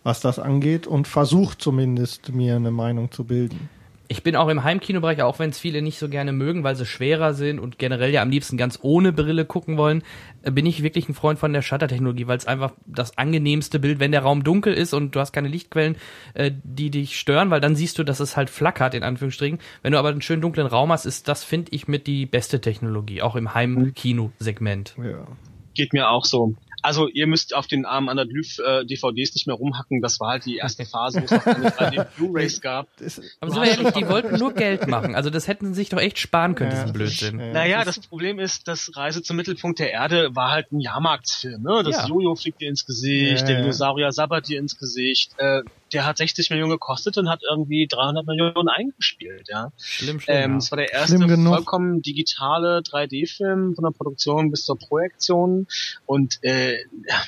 was 0.05 0.21
das 0.21 0.39
angeht 0.39 0.87
und 0.87 1.07
versucht 1.07 1.61
zumindest 1.61 2.33
mir 2.33 2.57
eine 2.57 2.71
Meinung 2.71 3.11
zu 3.11 3.25
bilden. 3.25 3.69
Ich 4.07 4.23
bin 4.23 4.37
auch 4.37 4.49
im 4.49 4.65
Heimkinobereich, 4.65 5.23
auch 5.23 5.39
wenn 5.39 5.51
es 5.51 5.59
viele 5.59 5.81
nicht 5.81 5.99
so 5.99 6.09
gerne 6.09 6.33
mögen, 6.33 6.63
weil 6.63 6.77
sie 6.77 6.85
schwerer 6.85 7.33
sind 7.33 7.59
und 7.59 7.79
generell 7.79 8.11
ja 8.11 8.21
am 8.21 8.31
liebsten 8.31 8.57
ganz 8.57 8.79
ohne 8.83 9.13
Brille 9.13 9.47
gucken 9.47 9.79
wollen, 9.79 10.03
äh, 10.43 10.51
bin 10.51 10.67
ich 10.67 10.83
wirklich 10.83 11.09
ein 11.09 11.15
Freund 11.15 11.39
von 11.39 11.53
der 11.53 11.63
Shuttertechnologie, 11.63 12.27
weil 12.27 12.37
es 12.37 12.47
einfach 12.47 12.73
das 12.87 13.17
angenehmste 13.17 13.79
Bild, 13.79 14.01
wenn 14.01 14.13
der 14.13 14.23
Raum 14.23 14.45
dunkel 14.45 14.75
ist 14.75 14.93
und 14.93 15.15
du 15.17 15.21
hast 15.21 15.33
keine 15.33 15.49
Lichtquellen, 15.49 15.97
äh, 16.35 16.51
die 16.63 16.91
dich 16.91 17.19
stören, 17.19 17.51
weil 17.51 17.61
dann 17.61 17.77
siehst 17.77 17.99
du, 17.99 18.05
dass 18.05 18.21
es 18.21 18.37
halt 18.37 18.51
flackert, 18.51 18.95
in 18.95 19.03
Anführungsstrichen. 19.03 19.59
Wenn 19.83 19.93
du 19.93 19.99
aber 19.99 20.11
einen 20.11 20.23
schönen 20.23 20.43
dunklen 20.43 20.67
Raum 20.67 20.93
hast, 20.93 21.07
ist 21.07 21.29
das, 21.29 21.43
finde 21.43 21.73
ich, 21.73 21.89
mit 21.89 22.07
die 22.07 22.27
beste 22.27 22.61
Technologie, 22.61 23.23
auch 23.23 23.37
im 23.37 23.55
Heimkino-Segment. 23.55 24.97
Ja. 25.03 25.27
Geht 25.75 25.93
mir 25.93 26.09
auch 26.09 26.25
so. 26.25 26.55
Also 26.85 27.09
ihr 27.09 27.27
müsst 27.27 27.55
auf 27.55 27.67
den 27.67 27.87
armen 27.87 28.11
Anadlyph 28.11 28.59
äh, 28.59 28.85
DVDs 28.85 29.35
nicht 29.35 29.47
mehr 29.47 29.57
rumhacken. 29.57 30.03
Das 30.03 30.21
war 30.21 30.33
halt 30.33 30.45
die 30.45 30.59
erste 30.59 30.85
Phase, 30.85 31.23
wo 31.23 31.25
es 31.25 31.31
noch 31.31 31.77
keine 31.77 32.07
Blu-rays 32.17 32.61
gab. 32.61 32.89
Aber 33.41 33.51
sind 33.51 33.63
wir 33.63 33.71
ehrlich, 33.71 33.93
die 33.93 34.07
wollten 34.07 34.37
nur 34.37 34.53
Geld 34.53 34.87
machen. 34.87 35.15
Also 35.15 35.31
das 35.31 35.49
hätten 35.49 35.69
sie 35.69 35.75
sich 35.77 35.89
doch 35.89 35.99
echt 35.99 36.19
sparen 36.19 36.55
können, 36.55 36.73
ja, 36.73 36.83
diesen 36.83 36.93
Blödsinn. 36.93 37.41
Ja, 37.41 37.53
naja, 37.55 37.85
das 37.87 38.01
Problem 38.01 38.39
ist, 38.39 38.69
das 38.69 38.95
Reise 38.95 39.23
zum 39.23 39.37
Mittelpunkt 39.37 39.79
der 39.79 39.93
Erde 39.93 40.37
war 40.37 40.51
halt 40.51 40.73
ein 40.73 40.81
Jahrmarktsfilm. 40.81 41.63
Ne? 41.63 41.83
Das 41.85 41.97
ja. 41.97 42.07
Jojo 42.07 42.35
fliegt 42.35 42.61
dir 42.61 42.69
ins 42.69 42.85
Gesicht, 42.85 43.41
ja, 43.41 43.47
der 43.47 43.61
Dinosaurier 43.63 44.13
sabbert 44.13 44.49
dir 44.49 44.59
ins 44.59 44.79
Gesicht. 44.79 45.33
Äh, 45.39 45.63
der 45.95 46.07
hat 46.07 46.19
60 46.19 46.51
Millionen 46.51 46.73
gekostet 46.73 47.17
und 47.19 47.29
hat 47.29 47.41
irgendwie 47.49 47.87
300 47.87 48.27
Millionen 48.27 48.69
eingespielt. 48.69 49.49
Ja. 49.49 49.73
Schlimm, 49.79 50.21
schlimm. 50.21 50.37
Ähm, 50.37 50.57
Es 50.57 50.71
war 50.71 50.77
der 50.77 50.93
erste 50.93 51.19
vollkommen 51.19 52.03
digitale 52.03 52.81
3D-Film 52.81 53.75
von 53.75 53.85
der 53.85 53.91
Produktion 53.91 54.51
bis 54.51 54.65
zur 54.65 54.79
Projektion 54.79 55.67
und 56.07 56.39
äh, 56.43 56.77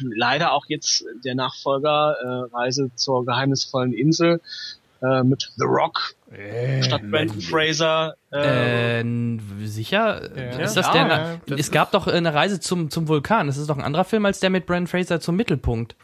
leider 0.00 0.52
auch 0.52 0.66
jetzt 0.68 1.04
der 1.24 1.34
Nachfolger 1.34 2.16
äh, 2.20 2.54
Reise 2.54 2.90
zur 2.94 3.24
geheimnisvollen 3.24 3.92
Insel 3.92 4.40
äh, 5.02 5.22
mit 5.22 5.52
The 5.56 5.64
Rock 5.64 6.14
äh, 6.30 6.82
statt 6.82 7.02
Brandon 7.10 7.40
Fraser. 7.40 8.14
Äh, 8.32 9.00
äh, 9.00 9.36
sicher? 9.64 10.22
Ja. 10.36 10.58
Ist 10.58 10.76
das 10.76 10.86
ja, 10.86 10.92
der? 10.92 11.06
Ja, 11.06 11.40
das 11.46 11.60
es 11.60 11.70
gab 11.70 11.92
doch 11.92 12.06
eine 12.06 12.34
Reise 12.34 12.60
zum 12.60 12.90
zum 12.90 13.08
Vulkan. 13.08 13.46
Das 13.46 13.56
ist 13.56 13.68
doch 13.68 13.76
ein 13.76 13.84
anderer 13.84 14.04
Film 14.04 14.26
als 14.26 14.40
der 14.40 14.50
mit 14.50 14.66
Brandon 14.66 14.86
Fraser 14.86 15.20
zum 15.20 15.36
Mittelpunkt. 15.36 15.96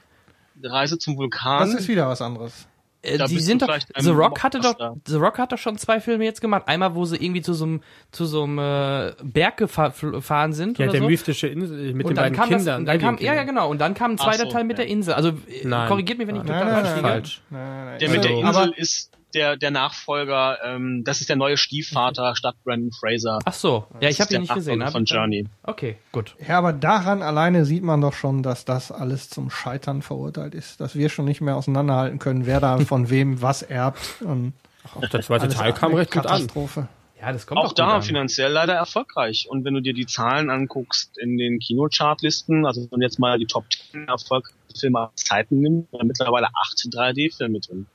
Reise 0.64 0.98
zum 0.98 1.16
Vulkan. 1.16 1.60
Das 1.60 1.74
ist 1.74 1.88
wieder 1.88 2.08
was 2.08 2.20
anderes. 2.22 2.66
Äh, 3.04 3.18
Da 3.18 3.26
die 3.26 3.40
sind 3.40 3.62
doch, 3.62 3.76
The 3.98 4.10
Rock 4.10 4.42
hatte 4.44 4.60
doch. 4.60 4.76
The 5.06 5.16
Rock 5.16 5.38
hat 5.38 5.50
doch 5.50 5.58
schon 5.58 5.76
zwei 5.76 6.00
Filme 6.00 6.24
jetzt 6.24 6.40
gemacht. 6.40 6.64
Einmal, 6.66 6.94
wo 6.94 7.04
sie 7.04 7.16
irgendwie 7.16 7.42
zu 7.42 7.52
so 7.52 7.64
einem, 7.64 7.80
zu 8.12 8.26
so 8.26 8.44
einem 8.44 8.58
äh, 8.58 9.12
Berg 9.24 9.60
gefa- 9.60 10.10
gefahren 10.12 10.52
sind 10.52 10.78
Ja, 10.78 10.84
oder 10.84 10.92
der 10.92 11.00
so. 11.02 11.08
mystische 11.08 11.48
Insel 11.48 11.94
mit 11.94 12.06
und 12.06 12.10
den 12.12 12.14
dann 12.16 12.24
beiden 12.26 12.36
kam 12.36 12.48
Kindern. 12.48 12.64
das, 12.64 12.78
und 12.78 12.86
dann 12.86 12.98
kam, 13.00 13.18
ja, 13.18 13.34
ja, 13.34 13.42
genau. 13.42 13.68
Und 13.68 13.80
dann 13.80 13.94
kam 13.94 14.12
ein 14.12 14.18
zweiter 14.18 14.44
so, 14.44 14.50
Teil 14.50 14.62
mit 14.64 14.78
ja. 14.78 14.84
der 14.84 14.92
Insel. 14.92 15.14
Also, 15.14 15.30
äh, 15.30 15.64
Nein. 15.66 15.88
korrigiert 15.88 16.18
mich, 16.18 16.28
wenn 16.28 16.36
ich 16.36 16.44
Nein, 16.44 16.60
total 16.60 16.82
nein, 16.84 17.02
falsch 17.02 17.42
liege. 17.50 17.98
Der 17.98 18.08
mit 18.10 18.24
der 18.24 18.30
Also, 18.46 18.60
Insel 18.60 18.72
ist 18.76 19.10
der, 19.35 19.57
der 19.57 19.70
Nachfolger, 19.70 20.59
ähm, 20.64 21.03
das 21.05 21.20
ist 21.20 21.28
der 21.28 21.37
neue 21.37 21.57
Stiefvater 21.57 22.35
statt 22.37 22.55
Brandon 22.64 22.91
Fraser. 22.93 23.39
Ach 23.45 23.53
so. 23.53 23.87
Ja, 24.01 24.09
ich 24.09 24.16
Das 24.16 24.20
habe 24.20 24.22
ist 24.22 24.28
den 24.28 24.33
der 24.33 24.41
nicht 24.41 24.55
gesehen. 24.55 24.89
Von 24.91 25.03
ich 25.05 25.11
Journey. 25.11 25.47
Okay, 25.62 25.97
gut. 26.12 26.35
Ja, 26.47 26.59
aber 26.59 26.72
daran 26.72 27.22
alleine 27.22 27.64
sieht 27.64 27.83
man 27.83 28.01
doch 28.01 28.12
schon, 28.14 28.43
dass 28.43 28.64
das 28.64 28.93
alles 28.93 29.30
zum 29.30 29.51
Scheitern 29.51 30.03
verurteilt 30.03 30.55
ist. 30.55 30.80
Dass 30.80 30.95
wir 30.95 31.09
schon 31.09 31.24
nicht 31.24 31.41
mehr 31.41 31.57
auseinanderhalten 31.57 32.18
können, 32.18 32.47
wer 32.47 32.61
da 32.61 32.78
von 32.85 33.11
wem 33.11 33.43
was 33.43 33.62
erbt. 33.62 34.22
Und 34.22 34.53
Auch 34.95 35.09
der 35.09 35.22
zweite 35.22 35.49
Teil 35.49 35.72
kam 35.72 35.95
recht 35.95 36.11
gut 36.11 36.26
an. 36.26 36.30
Katastrophe. 36.33 36.89
Ja, 37.20 37.33
das 37.33 37.47
kommt 37.47 37.61
Auch 37.61 37.72
da 37.72 37.97
an. 37.97 38.03
finanziell 38.03 38.51
leider 38.51 38.74
erfolgreich. 38.74 39.47
Und 39.49 39.64
wenn 39.64 39.74
du 39.74 39.80
dir 39.80 39.95
die 39.95 40.07
Zahlen 40.07 40.51
anguckst 40.51 41.16
in 41.18 41.37
den 41.39 41.61
Kinochartlisten, 41.61 42.66
also 42.66 42.80
wenn 42.80 42.89
man 42.91 43.01
jetzt 43.03 43.20
mal 43.20 43.39
die 43.39 43.47
Top 43.47 43.64
10 43.93 44.09
Erfolgsfilme 44.09 44.99
aller 44.99 45.12
Zeiten 45.14 45.61
nimmt, 45.61 45.87
dann 45.93 46.09
mittlerweile 46.09 46.49
acht 46.49 46.76
3D-Filme 46.78 47.61
drin. 47.61 47.87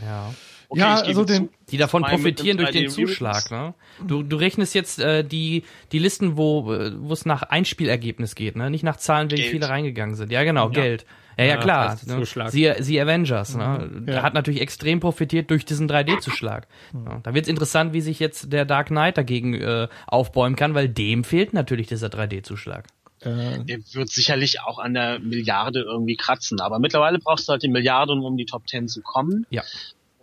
Ja. 0.00 0.32
Okay, 0.68 0.80
Ja, 0.80 0.94
also 0.96 1.24
den- 1.24 1.48
Die 1.70 1.76
davon 1.76 2.02
profitieren 2.02 2.56
durch 2.58 2.70
den 2.70 2.86
3D 2.86 2.88
Zuschlag, 2.90 3.50
ne? 3.50 3.74
Du, 4.06 4.22
du 4.22 4.36
rechnest 4.36 4.74
jetzt 4.74 4.98
äh, 4.98 5.24
die, 5.24 5.64
die 5.92 5.98
Listen, 5.98 6.36
wo 6.36 6.72
äh, 6.72 6.92
wo 6.98 7.12
es 7.12 7.24
nach 7.26 7.42
Einspielergebnis 7.42 8.34
geht, 8.34 8.56
ne? 8.56 8.70
Nicht 8.70 8.82
nach 8.84 8.96
Zahlen, 8.96 9.30
wie 9.30 9.36
Geld. 9.36 9.50
viele 9.50 9.68
reingegangen 9.68 10.14
sind. 10.14 10.30
Ja, 10.32 10.42
genau, 10.44 10.68
Geld. 10.70 11.04
Ja, 11.36 11.44
ja, 11.44 11.50
Ja, 11.54 11.56
klar. 11.60 11.90
heißt 11.90 12.06
Ne? 12.06 12.24
Sie, 12.50 12.72
sie 12.78 13.00
Avengers, 13.00 13.56
ne? 13.56 14.04
Ja. 14.06 14.22
Hat 14.22 14.34
natürlich 14.34 14.60
extrem 14.60 15.00
profitiert 15.00 15.50
durch 15.50 15.64
diesen 15.64 15.88
3D-Zuschlag. 15.90 16.68
Ja, 16.92 17.18
da 17.24 17.34
wird's 17.34 17.48
interessant, 17.48 17.92
wie 17.92 18.00
sich 18.00 18.20
jetzt 18.20 18.52
der 18.52 18.64
Dark 18.64 18.86
Knight 18.88 19.18
dagegen 19.18 19.54
äh, 19.54 19.88
aufbäumen 20.06 20.54
kann, 20.54 20.74
weil 20.74 20.88
dem 20.88 21.24
fehlt 21.24 21.52
natürlich 21.52 21.88
dieser 21.88 22.06
3D-Zuschlag. 22.06 22.84
Äh, 23.20 23.64
Der 23.64 23.78
wird 23.94 24.10
sicherlich 24.10 24.60
auch 24.60 24.78
an 24.78 24.94
der 24.94 25.18
Milliarde 25.18 25.80
irgendwie 25.80 26.16
kratzen. 26.16 26.60
Aber 26.60 26.78
mittlerweile 26.78 27.18
brauchst 27.18 27.48
du 27.48 27.52
halt 27.52 27.62
die 27.64 27.68
Milliarde, 27.68 28.12
um 28.12 28.24
um 28.24 28.36
die 28.36 28.44
Top 28.46 28.68
10 28.68 28.86
zu 28.86 29.00
kommen. 29.02 29.44
Ja. 29.50 29.62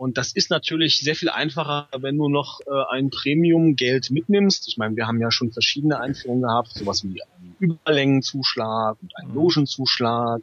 Und 0.02 0.18
das 0.18 0.32
ist 0.32 0.50
natürlich 0.50 0.98
sehr 0.98 1.14
viel 1.14 1.30
einfacher, 1.30 1.88
wenn 1.96 2.18
du 2.18 2.28
noch 2.28 2.60
äh, 2.62 2.72
ein 2.90 3.12
Premium-Geld 3.12 4.10
mitnimmst. 4.10 4.68
Ich 4.68 4.80
meine, 4.80 4.96
wir 4.96 5.06
haben 5.06 5.22
ja 5.22 5.30
schon 5.30 5.52
verschiedene 5.52 6.00
Einführungen 6.00 6.42
gehabt, 6.42 6.70
sowas 6.70 7.04
wie 7.04 7.22
einen 7.22 7.56
Überlängenzuschlag 7.60 8.98
und 9.00 9.16
einen 9.16 9.36
Logenzuschlag. 9.36 10.42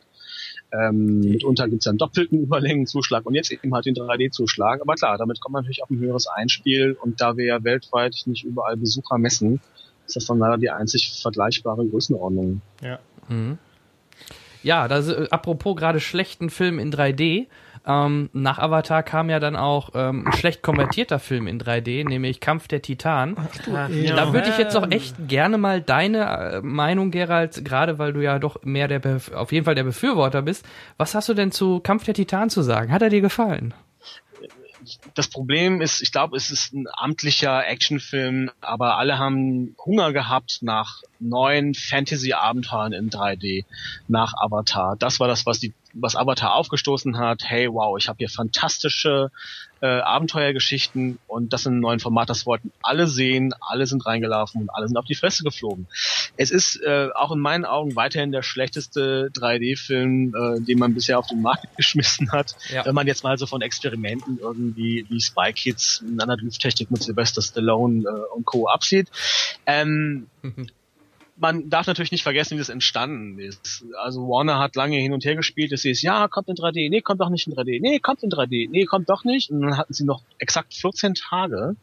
Ähm, 0.71 1.19
mitunter 1.19 1.69
gibt's 1.69 1.87
ja 1.87 1.91
einen 1.91 1.99
doppelten 1.99 2.39
Überlängenzuschlag 2.45 3.27
und 3.27 3.35
jetzt 3.35 3.51
eben 3.51 3.75
halt 3.75 3.87
den 3.87 3.97
3D-Zuschlag. 3.97 4.81
Aber 4.81 4.95
klar, 4.95 5.19
damit 5.19 5.41
kommt 5.41 5.55
man 5.55 5.65
natürlich 5.65 5.83
auf 5.83 5.91
ein 5.91 5.99
höheres 5.99 6.29
Einspiel 6.29 6.93
und 6.93 7.21
da 7.21 7.37
wir 7.37 7.47
ja 7.47 7.65
weltweit 7.65 8.15
nicht 8.27 8.45
überall 8.45 8.77
Besucher 8.77 9.19
messen, 9.19 9.61
ist 10.07 10.15
das 10.15 10.27
dann 10.27 10.39
leider 10.39 10.59
die 10.59 10.71
einzig 10.71 11.19
vergleichbare 11.21 11.85
Größenordnung. 11.85 12.63
Mhm. 13.27 13.59
Ja, 14.63 14.87
das, 14.87 15.09
äh, 15.09 15.27
apropos 15.33 15.75
gerade 15.75 15.99
schlechten 15.99 16.49
Film 16.49 16.79
in 16.79 16.93
3D. 16.93 17.49
Ähm, 17.87 18.31
nach 18.33 18.59
Avatar 18.59 19.03
kam 19.03 19.31
ja 19.31 19.41
dann 19.41 19.57
auch 19.57 19.91
ähm, 19.95 20.27
ein 20.27 20.33
schlecht 20.33 20.63
konvertierter 20.63 21.19
Film 21.19 21.47
in 21.47 21.61
3D, 21.61 22.07
nämlich 22.09 22.41
Kampf 22.41 22.69
der 22.69 22.83
Titan. 22.83 23.37
Da 23.67 24.33
würde 24.33 24.49
ich 24.49 24.59
jetzt 24.59 24.77
auch 24.77 24.91
echt 24.91 25.17
gerne 25.29 25.59
mal 25.59 25.81
deine 25.81 26.25
äh, 26.25 26.61
Meinung, 26.63 27.11
Gerald, 27.11 27.65
gerade 27.65 27.99
weil 27.99 28.13
du 28.13 28.21
ja 28.21 28.39
doch 28.39 28.63
mehr 28.63 28.89
der, 28.89 28.99
Bef 28.99 29.33
auf 29.33 29.53
jeden 29.53 29.65
Fall 29.65 29.75
der 29.75 29.85
Befürworter 29.85 30.43
bist. 30.43 30.65
Was 30.97 31.15
hast 31.15 31.29
du 31.29 31.35
denn 31.35 31.53
zu 31.53 31.81
Kampf 31.81 32.05
der 32.05 32.15
Titan 32.15 32.51
zu 32.51 32.63
sagen? 32.63 32.93
Hat 32.93 33.03
er 33.03 33.11
dir 33.11 33.21
gefallen? 33.21 33.75
das 35.15 35.29
Problem 35.29 35.81
ist, 35.81 36.01
ich 36.01 36.13
glaube, 36.13 36.37
es 36.37 36.51
ist 36.51 36.73
ein 36.73 36.87
amtlicher 36.93 37.67
Actionfilm, 37.67 38.51
aber 38.61 38.97
alle 38.97 39.19
haben 39.19 39.75
Hunger 39.85 40.13
gehabt 40.13 40.59
nach 40.63 41.03
neuen 41.19 41.75
Fantasy-Abenteuern 41.75 42.93
in 42.93 43.11
3D, 43.11 43.65
nach 44.07 44.35
Avatar. 44.37 44.97
Das 44.97 45.21
war 45.21 45.29
das, 45.29 45.47
was 45.47 45.61
die, 45.61 45.75
was 45.95 46.17
Avatar 46.17 46.55
aufgestoßen 46.55 47.19
hat. 47.19 47.43
Hey, 47.45 47.73
wow, 47.73 47.97
ich 47.99 48.09
habe 48.09 48.19
hier 48.19 48.29
fantastische 48.29 49.31
äh, 49.81 49.87
Abenteuergeschichten 49.87 51.19
und 51.27 51.53
das 51.53 51.67
in 51.67 51.73
einem 51.73 51.81
neuen 51.81 52.01
Format. 52.01 52.29
Das 52.29 52.47
wollten 52.47 52.73
alle 52.83 53.07
sehen, 53.07 53.55
alle 53.61 53.87
sind 53.87 54.05
reingelaufen 54.07 54.63
und 54.63 54.71
alle 54.71 54.89
sind 54.89 54.97
auf 54.97 55.05
die 55.05 55.15
Fresse 55.15 55.45
geflogen. 55.45 55.87
Es 56.37 56.51
ist 56.51 56.81
äh, 56.83 57.09
auch 57.15 57.33
in 57.33 57.39
meinen 57.39 57.65
Augen 57.65 57.97
weiterhin 57.97 58.33
der 58.33 58.43
schlechteste 58.43 59.31
3D-Film, 59.35 60.35
äh, 60.35 60.61
den 60.61 60.79
man 60.79 60.95
bisher 60.95 61.19
auf 61.19 61.27
den 61.27 61.43
Markt 61.43 61.67
geschmissen 61.77 62.33
hat. 62.33 62.57
Ja. 62.71 62.85
Wenn 62.85 62.95
man 62.95 63.07
jetzt 63.07 63.25
mal 63.25 63.39
so 63.39 63.47
von 63.47 63.63
Experimenten 63.63 64.39
irgendwie 64.39 65.07
wie 65.09 65.21
Spy 65.21 65.53
Kids, 65.53 66.03
Nanotechnik 66.07 66.91
mit 66.91 67.03
Sylvester 67.03 67.43
Stallone 67.43 68.03
äh, 68.03 68.35
und 68.35 68.45
Co. 68.45 68.69
absieht. 68.69 69.09
Ähm, 69.67 70.29
man 71.41 71.71
darf 71.71 71.87
natürlich 71.87 72.13
nicht 72.13 72.23
vergessen, 72.23 72.55
wie 72.55 72.59
das 72.59 72.69
entstanden 72.69 73.39
ist. 73.39 73.85
Also 74.03 74.29
Warner 74.29 74.59
hat 74.59 74.77
lange 74.77 74.97
hin 74.97 75.13
und 75.13 75.25
her 75.25 75.37
gespielt, 75.37 75.73
es 75.73 75.83
hieß, 75.83 76.03
ja, 76.03 76.29
kommt 76.29 76.49
in 76.49 76.57
3D, 76.57 76.91
nee, 76.91 77.01
kommt 77.01 77.21
doch 77.21 77.31
nicht 77.31 77.47
in 77.47 77.55
3D, 77.55 77.81
nee, 77.81 77.99
kommt 78.01 78.23
in 78.23 78.31
3D, 78.31 78.69
nee, 78.71 78.85
kommt 78.85 79.09
doch 79.09 79.25
nicht. 79.25 79.51
Und 79.51 79.63
dann 79.63 79.77
hatten 79.77 79.93
sie 79.93 80.05
noch 80.05 80.23
exakt 80.39 80.75
14 80.75 81.15
Tage 81.15 81.77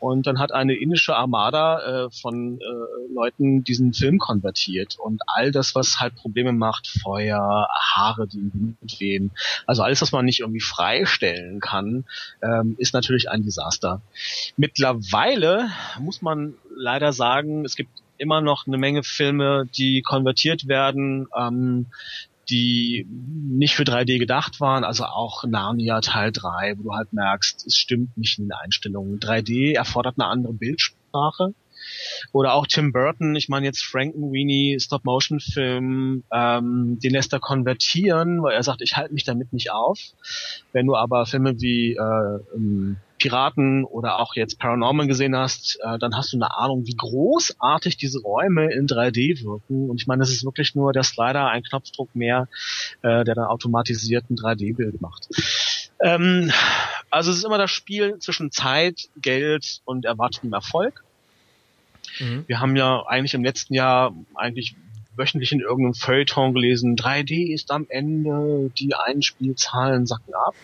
und 0.00 0.26
dann 0.26 0.38
hat 0.38 0.52
eine 0.52 0.74
indische 0.74 1.14
Armada 1.14 2.06
äh, 2.06 2.10
von 2.10 2.58
äh, 2.60 3.12
Leuten 3.12 3.64
diesen 3.64 3.92
Film 3.92 4.18
konvertiert 4.18 4.96
und 4.98 5.22
all 5.26 5.52
das, 5.52 5.74
was 5.74 6.00
halt 6.00 6.14
Probleme 6.16 6.52
macht, 6.52 6.88
Feuer, 6.88 7.68
Haare, 7.72 8.26
die 8.26 8.38
im 8.38 8.52
Wind 8.52 9.00
wehen, 9.00 9.30
also 9.66 9.82
alles, 9.82 10.02
was 10.02 10.12
man 10.12 10.24
nicht 10.24 10.40
irgendwie 10.40 10.60
freistellen 10.60 11.60
kann, 11.60 12.04
ähm, 12.42 12.74
ist 12.78 12.94
natürlich 12.94 13.30
ein 13.30 13.44
Desaster. 13.44 14.02
Mittlerweile 14.56 15.70
muss 16.00 16.22
man 16.22 16.54
leider 16.74 17.12
sagen, 17.12 17.64
es 17.64 17.76
gibt 17.76 17.90
immer 18.18 18.40
noch 18.40 18.66
eine 18.66 18.78
Menge 18.78 19.02
Filme, 19.02 19.68
die 19.76 20.02
konvertiert 20.02 20.68
werden, 20.68 21.26
ähm, 21.36 21.86
die 22.48 23.06
nicht 23.08 23.74
für 23.74 23.82
3D 23.82 24.18
gedacht 24.18 24.60
waren, 24.60 24.84
also 24.84 25.04
auch 25.04 25.44
Narnia 25.44 26.00
Teil 26.00 26.30
3, 26.32 26.78
wo 26.78 26.84
du 26.84 26.92
halt 26.94 27.12
merkst, 27.12 27.66
es 27.66 27.76
stimmt 27.76 28.16
nicht 28.16 28.38
in 28.38 28.46
den 28.46 28.52
Einstellungen. 28.52 29.18
3D 29.18 29.74
erfordert 29.74 30.14
eine 30.18 30.28
andere 30.28 30.52
Bildsprache. 30.52 31.54
Oder 32.32 32.54
auch 32.54 32.66
Tim 32.66 32.92
Burton, 32.92 33.36
ich 33.36 33.48
meine 33.48 33.66
jetzt 33.66 33.84
Frankenweenie, 33.84 34.78
Stop-Motion-Film, 34.80 36.24
ähm, 36.32 36.98
den 37.02 37.12
lässt 37.12 37.32
er 37.32 37.40
konvertieren, 37.40 38.42
weil 38.42 38.54
er 38.54 38.62
sagt, 38.62 38.82
ich 38.82 38.96
halte 38.96 39.14
mich 39.14 39.24
damit 39.24 39.52
nicht 39.52 39.70
auf. 39.70 39.98
Wenn 40.72 40.86
du 40.86 40.96
aber 40.96 41.26
Filme 41.26 41.60
wie 41.60 41.92
äh, 41.92 42.38
ähm, 42.54 42.96
Piraten 43.18 43.84
oder 43.84 44.18
auch 44.18 44.34
jetzt 44.34 44.58
Paranormal 44.58 45.06
gesehen 45.06 45.36
hast, 45.36 45.78
äh, 45.82 45.98
dann 45.98 46.16
hast 46.16 46.32
du 46.32 46.36
eine 46.36 46.56
Ahnung, 46.56 46.86
wie 46.86 46.96
großartig 46.96 47.96
diese 47.96 48.20
Räume 48.20 48.72
in 48.72 48.86
3D 48.86 49.42
wirken. 49.42 49.88
Und 49.90 50.00
ich 50.00 50.06
meine, 50.06 50.20
das 50.20 50.30
ist 50.30 50.44
wirklich 50.44 50.74
nur 50.74 50.92
der 50.92 51.02
Slider, 51.02 51.48
ein 51.48 51.62
Knopfdruck 51.62 52.14
mehr, 52.14 52.48
äh, 53.02 53.24
der 53.24 53.34
dann 53.34 53.46
automatisiert 53.46 54.30
ein 54.30 54.36
3D-Bild 54.36 55.00
macht. 55.00 55.28
Ähm, 56.00 56.52
also 57.10 57.30
es 57.30 57.38
ist 57.38 57.44
immer 57.44 57.58
das 57.58 57.70
Spiel 57.70 58.18
zwischen 58.18 58.50
Zeit, 58.50 59.08
Geld 59.16 59.80
und 59.84 60.04
erwartetem 60.04 60.52
Erfolg. 60.52 61.04
Mhm. 62.20 62.44
Wir 62.46 62.60
haben 62.60 62.76
ja 62.76 63.04
eigentlich 63.06 63.34
im 63.34 63.44
letzten 63.44 63.74
Jahr 63.74 64.14
eigentlich 64.34 64.76
wöchentlich 65.16 65.52
in 65.52 65.60
irgendeinem 65.60 65.94
Feuilleton 65.94 66.52
gelesen, 66.52 66.96
3D 66.96 67.52
ist 67.52 67.70
am 67.70 67.86
Ende, 67.88 68.70
die 68.78 68.94
Einspielzahlen 68.94 70.06
sacken 70.06 70.34
ab. 70.34 70.54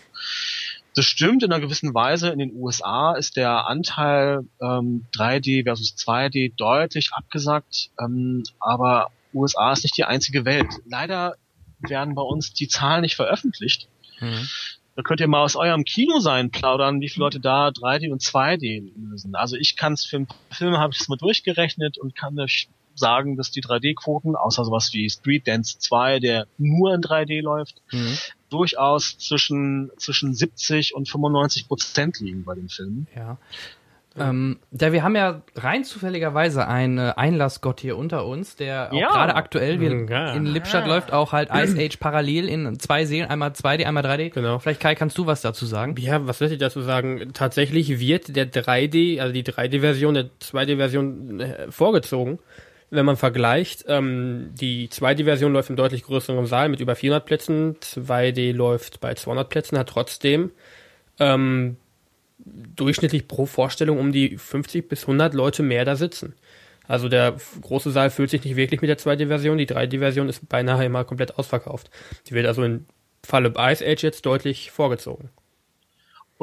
Das 0.95 1.05
stimmt 1.05 1.43
in 1.43 1.51
einer 1.51 1.61
gewissen 1.61 1.93
Weise. 1.93 2.29
In 2.29 2.39
den 2.39 2.53
USA 2.53 3.13
ist 3.13 3.35
der 3.35 3.67
Anteil 3.67 4.45
ähm, 4.61 5.05
3D 5.15 5.63
versus 5.63 5.95
2D 5.95 6.53
deutlich 6.55 7.09
abgesackt, 7.13 7.89
ähm, 7.99 8.43
aber 8.59 9.09
USA 9.33 9.73
ist 9.73 9.83
nicht 9.83 9.97
die 9.97 10.03
einzige 10.05 10.45
Welt. 10.45 10.67
Leider 10.85 11.35
werden 11.79 12.13
bei 12.13 12.21
uns 12.21 12.53
die 12.53 12.67
Zahlen 12.67 13.01
nicht 13.01 13.15
veröffentlicht. 13.15 13.87
Mhm. 14.19 14.47
Da 14.95 15.01
könnt 15.01 15.19
ihr 15.19 15.27
mal 15.27 15.41
aus 15.41 15.55
eurem 15.55 15.85
Kino 15.85 16.19
sein 16.19 16.51
plaudern, 16.51 17.01
wie 17.01 17.09
viele 17.09 17.25
Leute 17.25 17.39
da 17.39 17.69
3D 17.69 18.11
und 18.11 18.21
2D 18.21 18.91
lösen. 18.95 19.33
Also 19.33 19.55
ich 19.55 19.75
kann 19.75 19.93
es 19.93 20.05
für 20.05 20.27
Filme 20.51 20.77
habe 20.77 20.93
ich 20.93 20.99
es 20.99 21.07
mal 21.07 21.17
durchgerechnet 21.17 21.97
und 21.97 22.15
kann 22.15 22.39
euch 22.39 22.69
sagen, 22.95 23.37
dass 23.37 23.51
die 23.51 23.61
3D-Quoten, 23.61 24.35
außer 24.35 24.65
sowas 24.65 24.89
wie 24.93 25.09
Street 25.09 25.47
Dance 25.47 25.77
2, 25.79 26.19
der 26.19 26.45
nur 26.57 26.93
in 26.93 27.01
3D 27.01 27.41
läuft, 27.41 27.81
Mhm. 27.91 28.17
durchaus 28.49 29.17
zwischen, 29.17 29.91
zwischen 29.97 30.33
70 30.33 30.93
und 30.95 31.09
95 31.09 31.67
Prozent 31.67 32.19
liegen 32.19 32.43
bei 32.43 32.55
den 32.55 32.69
Filmen. 32.69 33.07
Ja. 33.15 33.37
Ähm, 34.15 34.59
ja, 34.79 34.91
wir 34.93 35.01
haben 35.01 35.15
ja 35.15 35.41
rein 35.55 35.83
zufälligerweise 35.83 36.67
einen 36.67 36.99
Einlassgott 36.99 37.79
hier 37.79 37.97
unter 37.97 38.27
uns, 38.27 38.55
der 38.55 38.93
auch 38.93 38.95
Ja. 38.95 39.09
gerade 39.11 39.33
aktuell, 39.33 39.79
wir, 39.79 40.05
Ja. 40.07 40.33
in 40.35 40.45
Lippstadt 40.45 40.85
läuft 40.85 41.11
auch 41.11 41.31
halt 41.31 41.49
Ice 41.51 41.75
Age 41.83 41.97
parallel 41.97 42.47
in 42.47 42.77
zwei 42.79 43.05
Seelen, 43.05 43.27
einmal 43.27 43.53
2D, 43.53 43.85
einmal 43.87 44.03
3D. 44.05 44.29
Genau. 44.29 44.59
Vielleicht 44.59 44.81
Kai, 44.81 44.93
kannst 44.93 45.17
du 45.17 45.25
was 45.25 45.41
dazu 45.41 45.65
sagen? 45.65 45.95
Ja, 45.97 46.27
was 46.27 46.39
lässt 46.39 46.51
sich 46.51 46.59
dazu 46.59 46.81
sagen? 46.81 47.31
Tatsächlich 47.33 47.99
wird 47.99 48.35
der 48.35 48.45
3D, 48.51 49.19
also 49.19 49.33
die 49.33 49.43
3D-Version 49.43 50.13
der 50.13 50.29
2D-Version 50.39 51.39
äh, 51.39 51.71
vorgezogen. 51.71 52.37
Wenn 52.93 53.05
man 53.05 53.17
vergleicht, 53.17 53.85
ähm, 53.87 54.51
die 54.53 54.87
2D-Version 54.87 55.51
läuft 55.51 55.69
im 55.69 55.75
deutlich 55.75 56.03
größeren 56.03 56.45
Saal 56.45 56.69
mit 56.69 56.79
über 56.79 56.95
400 56.95 57.25
Plätzen, 57.25 57.75
2D 57.79 58.53
läuft 58.53 58.99
bei 58.99 59.13
200 59.15 59.49
Plätzen, 59.49 59.77
hat 59.77 59.89
trotzdem 59.89 60.51
ähm, 61.19 61.77
durchschnittlich 62.37 63.27
pro 63.27 63.45
Vorstellung 63.45 63.99
um 63.99 64.11
die 64.11 64.37
50 64.37 64.87
bis 64.87 65.03
100 65.03 65.33
Leute 65.33 65.63
mehr 65.63 65.85
da 65.85 65.95
sitzen. 65.95 66.35
Also 66.87 67.09
der 67.09 67.37
große 67.61 67.91
Saal 67.91 68.09
fühlt 68.09 68.29
sich 68.29 68.43
nicht 68.43 68.57
wirklich 68.57 68.81
mit 68.81 68.89
der 68.89 68.97
2D-Version, 68.97 69.57
die 69.57 69.67
3D-Version 69.67 70.29
ist 70.29 70.47
beinahe 70.47 70.85
immer 70.85 71.03
komplett 71.03 71.37
ausverkauft. 71.37 71.89
Die 72.27 72.33
wird 72.33 72.45
also 72.45 72.63
im 72.63 72.85
Falle 73.25 73.53
Ice 73.57 73.83
Age 73.85 74.03
jetzt 74.03 74.25
deutlich 74.25 74.71
vorgezogen. 74.71 75.29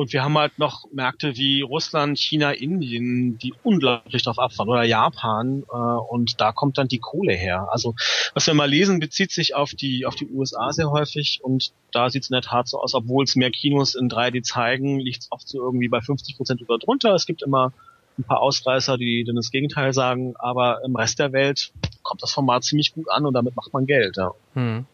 Und 0.01 0.15
wir 0.15 0.25
haben 0.25 0.39
halt 0.39 0.59
noch 0.59 0.91
Märkte 0.91 1.37
wie 1.37 1.61
Russland, 1.61 2.19
China, 2.19 2.53
Indien, 2.53 3.37
die 3.37 3.53
unglaublich 3.63 4.23
darauf 4.23 4.39
abfahren 4.39 4.71
oder 4.71 4.83
Japan 4.83 5.63
äh, 5.71 5.77
und 5.77 6.41
da 6.41 6.53
kommt 6.53 6.79
dann 6.79 6.89
die 6.89 7.01
Kohle 7.01 7.35
her. 7.35 7.69
Also 7.71 7.95
was 8.33 8.47
wir 8.47 8.55
mal 8.55 8.65
lesen, 8.65 8.99
bezieht 8.99 9.31
sich 9.31 9.55
auf 9.55 9.75
die 9.75 10.07
auf 10.07 10.15
die 10.15 10.27
USA 10.27 10.73
sehr 10.73 10.91
häufig 10.91 11.41
und 11.43 11.73
da 11.93 12.09
sieht 12.09 12.23
es 12.23 12.31
in 12.31 12.33
der 12.33 12.41
Tat 12.41 12.67
so 12.67 12.81
aus, 12.81 12.95
obwohl 12.95 13.25
es 13.25 13.37
mehr 13.37 13.51
Kinos 13.51 13.95
in 13.95 14.09
3D 14.09 14.43
zeigen, 14.43 15.01
liegt 15.01 15.21
es 15.21 15.33
oft 15.33 15.47
so 15.47 15.59
irgendwie 15.59 15.89
bei 15.89 16.01
50 16.01 16.39
Prozent 16.39 16.63
oder 16.63 16.79
drunter. 16.79 17.15
Es 17.15 17.27
gibt 17.27 17.43
immer 17.43 17.75
ein 18.19 18.25
paar 18.25 18.41
Ausreißer, 18.41 18.97
die 18.97 19.25
dann 19.25 19.37
das 19.37 19.51
Gegenteil 19.51 19.93
sagen, 19.93 20.33
aber 20.39 20.81
im 20.83 20.97
Rest 20.97 21.19
der 21.19 21.35
Welt 21.35 21.73
kommt 22.03 22.23
das 22.23 22.33
Format 22.33 22.65
ziemlich 22.65 22.95
gut 22.95 23.11
an 23.11 23.27
und 23.27 23.35
damit 23.35 23.55
macht 23.55 23.75
man 23.75 23.85
Geld. 23.85 24.17
Ja, 24.17 24.33
hm. 24.55 24.87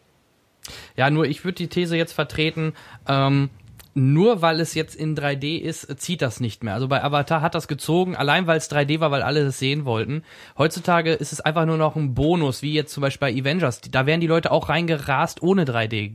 ja 0.97 1.09
nur 1.09 1.23
ich 1.27 1.45
würde 1.45 1.55
die 1.55 1.69
These 1.69 1.95
jetzt 1.95 2.11
vertreten, 2.11 2.73
ähm, 3.07 3.49
nur 3.97 4.43
weil 4.43 4.59
es 4.59 4.75
jetzt 4.75 4.95
in 4.95 5.17
3D 5.17 5.59
ist, 5.59 5.99
zieht 5.99 6.21
das 6.21 6.39
nicht 6.39 6.63
mehr. 6.63 6.75
Also 6.75 6.87
bei 6.87 7.03
Avatar 7.03 7.41
hat 7.41 7.55
das 7.55 7.67
gezogen, 7.67 8.15
allein 8.15 8.45
weil 8.45 8.57
es 8.57 8.69
3D 8.69 8.99
war, 8.99 9.09
weil 9.09 9.23
alle 9.23 9.43
das 9.43 9.57
sehen 9.57 9.85
wollten. 9.85 10.21
Heutzutage 10.55 11.13
ist 11.13 11.33
es 11.33 11.41
einfach 11.41 11.65
nur 11.65 11.77
noch 11.77 11.95
ein 11.95 12.13
Bonus, 12.13 12.61
wie 12.61 12.73
jetzt 12.73 12.93
zum 12.93 13.01
Beispiel 13.01 13.33
bei 13.33 13.41
Avengers. 13.41 13.81
Da 13.81 14.05
wären 14.05 14.21
die 14.21 14.27
Leute 14.27 14.51
auch 14.51 14.69
reingerast 14.69 15.41
ohne 15.41 15.65
3D. 15.65 16.11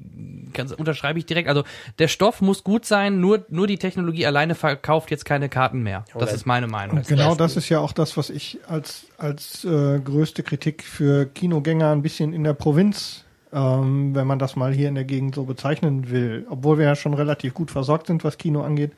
Ganz, 0.52 0.70
unterschreibe 0.70 1.18
ich 1.18 1.26
direkt. 1.26 1.48
Also 1.48 1.64
der 1.98 2.06
Stoff 2.06 2.40
muss 2.40 2.62
gut 2.62 2.84
sein, 2.84 3.20
nur, 3.20 3.44
nur 3.48 3.66
die 3.66 3.78
Technologie 3.78 4.26
alleine 4.26 4.54
verkauft 4.54 5.10
jetzt 5.10 5.24
keine 5.24 5.48
Karten 5.48 5.82
mehr. 5.82 6.04
Das 6.16 6.32
ist 6.32 6.46
meine 6.46 6.68
Meinung. 6.68 6.98
Und 6.98 7.08
genau 7.08 7.34
das 7.34 7.56
ist 7.56 7.68
ja 7.68 7.80
auch 7.80 7.92
das, 7.92 8.16
was 8.16 8.30
ich 8.30 8.60
als, 8.68 9.06
als 9.18 9.64
äh, 9.64 9.98
größte 9.98 10.44
Kritik 10.44 10.84
für 10.84 11.26
Kinogänger 11.26 11.90
ein 11.90 12.02
bisschen 12.02 12.32
in 12.32 12.44
der 12.44 12.54
Provinz 12.54 13.24
ähm, 13.52 14.14
wenn 14.14 14.26
man 14.26 14.38
das 14.38 14.56
mal 14.56 14.72
hier 14.72 14.88
in 14.88 14.94
der 14.94 15.04
Gegend 15.04 15.34
so 15.34 15.44
bezeichnen 15.44 16.10
will. 16.10 16.46
Obwohl 16.48 16.78
wir 16.78 16.86
ja 16.86 16.96
schon 16.96 17.14
relativ 17.14 17.54
gut 17.54 17.70
versorgt 17.70 18.06
sind, 18.06 18.24
was 18.24 18.38
Kino 18.38 18.62
angeht. 18.62 18.92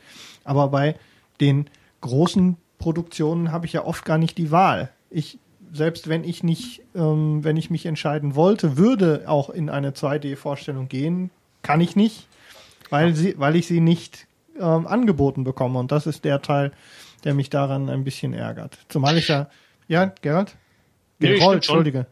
Aber 0.45 0.69
bei 0.69 0.95
den 1.41 1.69
großen 2.01 2.57
Produktionen 2.79 3.51
habe 3.51 3.67
ich 3.67 3.73
ja 3.73 3.85
oft 3.85 4.05
gar 4.05 4.19
nicht 4.19 4.39
die 4.39 4.51
Wahl. 4.51 4.91
Ich, 5.11 5.39
selbst 5.73 6.09
wenn 6.09 6.23
ich 6.23 6.43
nicht, 6.43 6.83
ähm, 6.95 7.43
wenn 7.43 7.57
ich 7.57 7.71
mich 7.71 7.87
entscheiden 7.87 8.37
wollte, 8.37 8.77
würde 8.77 9.25
auch 9.27 9.51
in 9.51 9.71
eine 9.71 9.91
2D-Vorstellung 9.91 10.89
gehen, 10.89 11.31
kann 11.63 11.81
ich 11.81 11.97
nicht, 11.97 12.29
weil 12.91 13.15
sie, 13.15 13.35
weil 13.39 13.57
ich 13.57 13.67
sie 13.67 13.81
nicht 13.81 14.27
ähm, 14.61 14.87
angeboten 14.87 15.43
bekomme. 15.43 15.79
Und 15.79 15.91
das 15.91 16.07
ist 16.07 16.25
der 16.25 16.43
Teil, 16.43 16.73
der 17.25 17.35
mich 17.35 17.51
daran 17.51 17.89
ein 17.89 18.05
bisschen 18.05 18.35
ärgert. 18.35 18.79
Zumal 18.89 19.17
ich 19.17 19.29
ja, 19.29 19.49
ja, 19.89 20.13
Gerald? 20.21 20.57
Gerald, 21.19 21.43
nee, 21.43 21.55
Entschuldige 21.55 22.07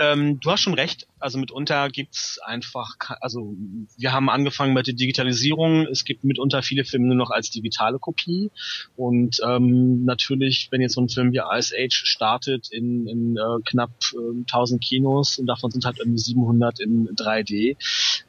ähm, 0.00 0.40
du 0.40 0.50
hast 0.50 0.62
schon 0.62 0.74
recht. 0.74 1.06
Also 1.18 1.38
mitunter 1.38 1.90
gibt's 1.90 2.38
einfach, 2.42 2.96
also 3.20 3.54
wir 3.98 4.12
haben 4.12 4.30
angefangen 4.30 4.72
mit 4.72 4.86
der 4.86 4.94
Digitalisierung. 4.94 5.86
Es 5.86 6.04
gibt 6.04 6.24
mitunter 6.24 6.62
viele 6.62 6.84
Filme 6.84 7.06
nur 7.06 7.16
noch 7.16 7.30
als 7.30 7.50
digitale 7.50 7.98
Kopie. 7.98 8.50
Und 8.96 9.40
ähm, 9.46 10.04
natürlich, 10.06 10.68
wenn 10.70 10.80
jetzt 10.80 10.94
so 10.94 11.02
ein 11.02 11.10
Film 11.10 11.32
wie 11.32 11.42
Ice 11.56 11.74
Age 11.76 12.02
startet 12.06 12.72
in, 12.72 13.06
in 13.06 13.36
äh, 13.36 13.62
knapp 13.66 13.90
äh, 14.14 14.40
1000 14.40 14.82
Kinos 14.82 15.38
und 15.38 15.46
davon 15.46 15.70
sind 15.70 15.84
halt 15.84 15.98
irgendwie 15.98 16.18
700 16.18 16.80
in 16.80 17.08
3D, 17.08 17.76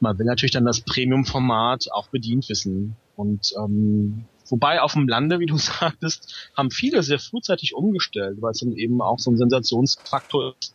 man 0.00 0.18
will 0.18 0.26
natürlich 0.26 0.52
dann 0.52 0.66
das 0.66 0.82
Premium-Format 0.82 1.90
auch 1.90 2.08
bedient 2.08 2.48
wissen. 2.50 2.96
Und 3.16 3.52
ähm, 3.58 4.26
Wobei 4.52 4.82
auf 4.82 4.92
dem 4.92 5.08
Lande, 5.08 5.40
wie 5.40 5.46
du 5.46 5.56
sagtest, 5.56 6.50
haben 6.54 6.70
viele 6.70 7.02
sehr 7.02 7.18
frühzeitig 7.18 7.74
umgestellt, 7.74 8.42
weil 8.42 8.50
es 8.50 8.58
dann 8.58 8.72
eben 8.72 9.00
auch 9.00 9.18
so 9.18 9.30
ein 9.30 9.38
Sensationsfaktor 9.38 10.54
ist, 10.60 10.74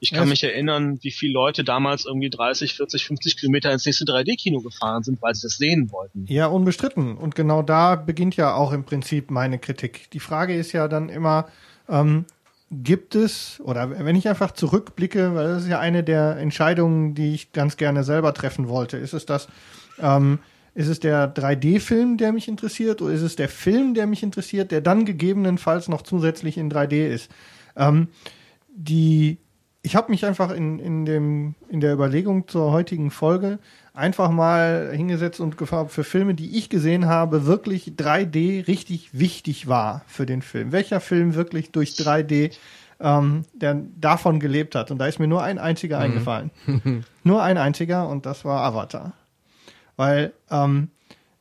ich 0.00 0.10
kann 0.10 0.24
ja. 0.24 0.30
mich 0.30 0.44
erinnern, 0.44 0.98
wie 1.02 1.10
viele 1.10 1.32
Leute 1.32 1.64
damals 1.64 2.04
irgendwie 2.04 2.30
30, 2.30 2.74
40, 2.74 3.04
50 3.06 3.36
Kilometer 3.38 3.72
ins 3.72 3.84
nächste 3.84 4.04
3D-Kino 4.04 4.60
gefahren 4.60 5.02
sind, 5.02 5.20
weil 5.22 5.34
sie 5.34 5.42
das 5.42 5.56
sehen 5.56 5.90
wollten. 5.90 6.26
Ja, 6.28 6.46
unbestritten. 6.46 7.16
Und 7.16 7.34
genau 7.34 7.62
da 7.62 7.96
beginnt 7.96 8.36
ja 8.36 8.54
auch 8.54 8.72
im 8.72 8.84
Prinzip 8.84 9.30
meine 9.30 9.58
Kritik. 9.58 10.10
Die 10.12 10.20
Frage 10.20 10.54
ist 10.54 10.72
ja 10.72 10.88
dann 10.88 11.08
immer, 11.08 11.48
ähm, 11.88 12.26
gibt 12.70 13.14
es, 13.14 13.60
oder 13.60 14.04
wenn 14.04 14.16
ich 14.16 14.28
einfach 14.28 14.52
zurückblicke, 14.52 15.34
weil 15.34 15.48
das 15.48 15.62
ist 15.62 15.68
ja 15.68 15.80
eine 15.80 16.04
der 16.04 16.36
Entscheidungen, 16.36 17.14
die 17.14 17.34
ich 17.34 17.52
ganz 17.52 17.76
gerne 17.76 18.04
selber 18.04 18.34
treffen 18.34 18.68
wollte, 18.68 18.98
ist 18.98 19.14
es 19.14 19.26
das, 19.26 19.48
ähm, 19.98 20.38
ist 20.74 20.88
es 20.88 21.00
der 21.00 21.34
3D-Film, 21.34 22.18
der 22.18 22.32
mich 22.32 22.46
interessiert, 22.46 23.02
oder 23.02 23.12
ist 23.12 23.22
es 23.22 23.36
der 23.36 23.48
Film, 23.48 23.94
der 23.94 24.06
mich 24.06 24.22
interessiert, 24.22 24.70
der 24.70 24.80
dann 24.80 25.06
gegebenenfalls 25.06 25.88
noch 25.88 26.02
zusätzlich 26.02 26.56
in 26.56 26.70
3D 26.70 27.08
ist? 27.08 27.30
Ähm, 27.74 28.08
die 28.68 29.38
ich 29.88 29.96
habe 29.96 30.10
mich 30.10 30.26
einfach 30.26 30.50
in, 30.50 30.78
in, 30.78 31.06
dem, 31.06 31.54
in 31.70 31.80
der 31.80 31.94
Überlegung 31.94 32.46
zur 32.46 32.72
heutigen 32.72 33.10
Folge 33.10 33.58
einfach 33.94 34.30
mal 34.30 34.90
hingesetzt 34.92 35.40
und 35.40 35.56
gefragt, 35.56 35.92
für 35.92 36.04
Filme, 36.04 36.34
die 36.34 36.58
ich 36.58 36.68
gesehen 36.68 37.06
habe, 37.06 37.46
wirklich 37.46 37.94
3D 37.96 38.68
richtig 38.68 39.18
wichtig 39.18 39.66
war 39.66 40.02
für 40.06 40.26
den 40.26 40.42
Film. 40.42 40.72
Welcher 40.72 41.00
Film 41.00 41.34
wirklich 41.34 41.72
durch 41.72 41.92
3D 41.92 42.54
ähm, 43.00 43.46
der 43.54 43.80
davon 43.98 44.40
gelebt 44.40 44.74
hat. 44.74 44.90
Und 44.90 44.98
da 44.98 45.06
ist 45.06 45.20
mir 45.20 45.26
nur 45.26 45.42
ein 45.42 45.58
einziger 45.58 45.96
mhm. 45.96 46.04
eingefallen. 46.04 46.50
nur 47.24 47.42
ein 47.42 47.56
einziger 47.56 48.10
und 48.10 48.26
das 48.26 48.44
war 48.44 48.64
Avatar. 48.64 49.14
Weil 49.96 50.34
ähm, 50.50 50.90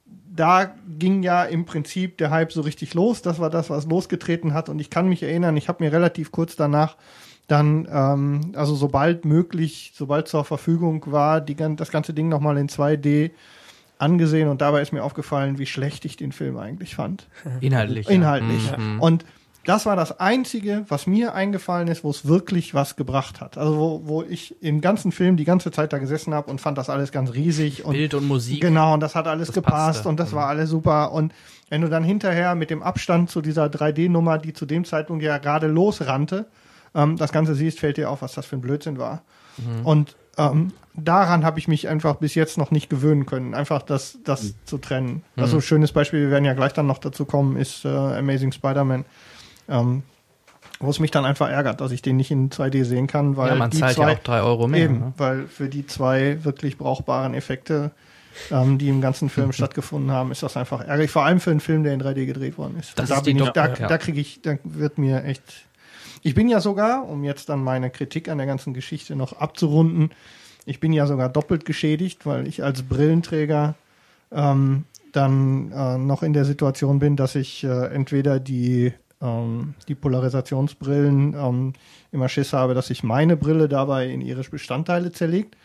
da 0.05 0.73
ging 0.87 1.21
ja 1.21 1.43
im 1.43 1.65
Prinzip 1.65 2.17
der 2.17 2.29
Hype 2.29 2.53
so 2.53 2.61
richtig 2.61 2.93
los. 2.93 3.21
Das 3.21 3.39
war 3.39 3.49
das, 3.49 3.69
was 3.69 3.87
losgetreten 3.87 4.53
hat. 4.53 4.69
Und 4.69 4.79
ich 4.79 4.89
kann 4.89 5.09
mich 5.09 5.21
erinnern, 5.21 5.57
ich 5.57 5.67
habe 5.67 5.83
mir 5.83 5.91
relativ 5.91 6.31
kurz 6.31 6.55
danach 6.55 6.95
dann, 7.47 7.87
ähm, 7.91 8.51
also 8.55 8.75
sobald 8.75 9.25
möglich, 9.25 9.93
sobald 9.95 10.27
zur 10.27 10.43
Verfügung 10.43 11.03
war, 11.07 11.41
die, 11.41 11.55
das 11.55 11.91
ganze 11.91 12.13
Ding 12.13 12.29
nochmal 12.29 12.57
in 12.57 12.67
2D 12.67 13.31
angesehen 13.99 14.49
und 14.49 14.61
dabei 14.61 14.81
ist 14.81 14.93
mir 14.93 15.03
aufgefallen, 15.03 15.57
wie 15.57 15.65
schlecht 15.65 16.05
ich 16.05 16.17
den 16.17 16.31
Film 16.31 16.57
eigentlich 16.57 16.95
fand. 16.95 17.27
Inhaltlich. 17.61 18.09
Inhaltlich. 18.09 18.69
Ja. 18.69 18.77
Mhm. 18.77 19.01
Und 19.01 19.25
das 19.65 19.85
war 19.85 19.97
das 19.97 20.17
Einzige, 20.19 20.85
was 20.87 21.07
mir 21.07 21.33
eingefallen 21.33 21.89
ist, 21.89 22.03
wo 22.03 22.09
es 22.09 22.25
wirklich 22.25 22.73
was 22.73 22.95
gebracht 22.95 23.41
hat. 23.41 23.57
Also 23.57 23.77
wo, 23.77 24.01
wo 24.05 24.23
ich 24.23 24.55
im 24.61 24.79
ganzen 24.79 25.11
Film 25.11 25.35
die 25.35 25.43
ganze 25.43 25.71
Zeit 25.71 25.91
da 25.91 25.97
gesessen 25.97 26.33
habe 26.33 26.49
und 26.49 26.61
fand 26.61 26.77
das 26.77 26.89
alles 26.89 27.11
ganz 27.11 27.33
riesig. 27.33 27.83
Und, 27.83 27.93
Bild 27.93 28.13
und 28.13 28.27
Musik. 28.27 28.61
Genau, 28.61 28.93
und 28.93 29.01
das 29.01 29.13
hat 29.13 29.27
alles 29.27 29.47
das 29.47 29.55
gepasst 29.55 29.75
passte. 29.75 30.09
und 30.09 30.19
das 30.19 30.31
war 30.31 30.45
mhm. 30.45 30.49
alles 30.51 30.69
super. 30.69 31.11
Und 31.11 31.33
wenn 31.69 31.81
du 31.81 31.89
dann 31.89 32.03
hinterher 32.03 32.55
mit 32.55 32.69
dem 32.69 32.81
Abstand 32.81 33.29
zu 33.29 33.41
dieser 33.41 33.65
3D-Nummer, 33.65 34.37
die 34.37 34.53
zu 34.53 34.65
dem 34.65 34.85
Zeitpunkt 34.85 35.21
ja 35.23 35.37
gerade 35.37 35.67
losrannte, 35.67 36.45
ähm, 36.95 37.17
das 37.17 37.31
Ganze 37.31 37.55
siehst, 37.55 37.79
fällt 37.79 37.97
dir 37.97 38.09
auf, 38.09 38.21
was 38.21 38.33
das 38.33 38.45
für 38.45 38.57
ein 38.57 38.61
Blödsinn 38.61 38.97
war. 38.97 39.21
Mhm. 39.57 39.85
Und 39.85 40.15
ähm, 40.37 40.73
daran 40.93 41.43
habe 41.43 41.59
ich 41.59 41.67
mich 41.67 41.87
einfach 41.87 42.15
bis 42.15 42.35
jetzt 42.35 42.57
noch 42.57 42.71
nicht 42.71 42.89
gewöhnen 42.89 43.25
können, 43.25 43.53
einfach 43.53 43.81
das, 43.81 44.19
das 44.23 44.43
mhm. 44.43 44.53
zu 44.65 44.77
trennen. 44.77 45.23
Mhm. 45.35 45.43
Also 45.43 45.61
schönes 45.61 45.91
Beispiel, 45.91 46.21
wir 46.21 46.31
werden 46.31 46.45
ja 46.45 46.53
gleich 46.53 46.73
dann 46.73 46.87
noch 46.87 46.99
dazu 46.99 47.25
kommen, 47.25 47.57
ist 47.57 47.85
äh, 47.85 47.89
Amazing 47.89 48.51
Spider-Man. 48.51 49.05
Ähm, 49.69 50.03
wo 50.79 50.89
es 50.89 50.99
mich 50.99 51.11
dann 51.11 51.25
einfach 51.25 51.49
ärgert, 51.49 51.81
dass 51.81 51.91
ich 51.91 52.01
den 52.01 52.17
nicht 52.17 52.29
in 52.29 52.49
2D 52.49 52.83
sehen 52.83 53.07
kann, 53.07 53.35
weil 53.35 53.49
ja, 53.49 53.55
man 53.55 53.71
die 53.71 53.79
zahlt 53.79 53.95
zwei, 53.95 54.11
ja 54.11 54.17
auch 54.17 54.23
drei 54.23 54.41
Euro 54.41 54.67
mehr. 54.67 54.83
Eben, 54.83 54.99
ne? 54.99 55.13
weil 55.17 55.47
für 55.47 55.69
die 55.69 55.87
zwei 55.87 56.43
wirklich 56.43 56.77
brauchbaren 56.77 57.33
Effekte, 57.33 57.91
ähm, 58.51 58.77
die 58.77 58.89
im 58.89 59.01
ganzen 59.01 59.29
Film 59.29 59.51
stattgefunden 59.53 60.11
haben, 60.11 60.31
ist 60.31 60.43
das 60.43 60.55
einfach 60.55 60.81
ärgerlich. 60.81 61.09
Vor 61.09 61.25
allem 61.25 61.39
für 61.39 61.51
einen 61.51 61.61
Film, 61.61 61.83
der 61.83 61.93
in 61.93 62.01
3D 62.01 62.25
gedreht 62.25 62.57
worden 62.57 62.77
ist. 62.79 62.97
Das 62.99 63.09
da 63.09 63.17
ist 63.17 63.25
die 63.25 63.31
ich, 63.31 63.49
da, 63.49 63.67
ja. 63.67 63.87
da 63.87 63.97
kriege 63.97 64.21
ich, 64.21 64.41
da 64.43 64.57
wird 64.63 64.99
mir 64.99 65.23
echt 65.23 65.66
ich 66.27 66.35
bin 66.35 66.49
ja 66.49 66.59
sogar, 66.59 67.07
um 67.07 67.23
jetzt 67.23 67.47
dann 67.47 67.63
meine 67.63 67.89
Kritik 67.89 68.27
an 68.27 68.37
der 68.37 68.47
ganzen 68.47 68.73
Geschichte 68.73 69.15
noch 69.15 69.39
abzurunden, 69.39 70.09
ich 70.65 70.81
bin 70.81 70.91
ja 70.91 71.07
sogar 71.07 71.29
doppelt 71.29 71.63
geschädigt, 71.63 72.25
weil 72.25 72.47
ich 72.47 72.65
als 72.65 72.83
Brillenträger 72.83 73.75
ähm, 74.33 74.83
dann 75.13 75.71
äh, 75.71 75.97
noch 75.97 76.23
in 76.23 76.33
der 76.33 76.43
Situation 76.43 76.99
bin, 76.99 77.15
dass 77.15 77.35
ich 77.35 77.63
äh, 77.63 77.85
entweder 77.93 78.41
die, 78.41 78.91
ähm, 79.21 79.73
die 79.87 79.95
Polarisationsbrillen 79.95 81.33
ähm, 81.33 81.73
immer 82.11 82.27
Schiss 82.27 82.51
habe, 82.51 82.73
dass 82.73 82.87
sich 82.87 83.03
meine 83.03 83.37
Brille 83.37 83.69
dabei 83.69 84.09
in 84.09 84.19
ihre 84.19 84.43
Bestandteile 84.43 85.13
zerlegt. 85.13 85.55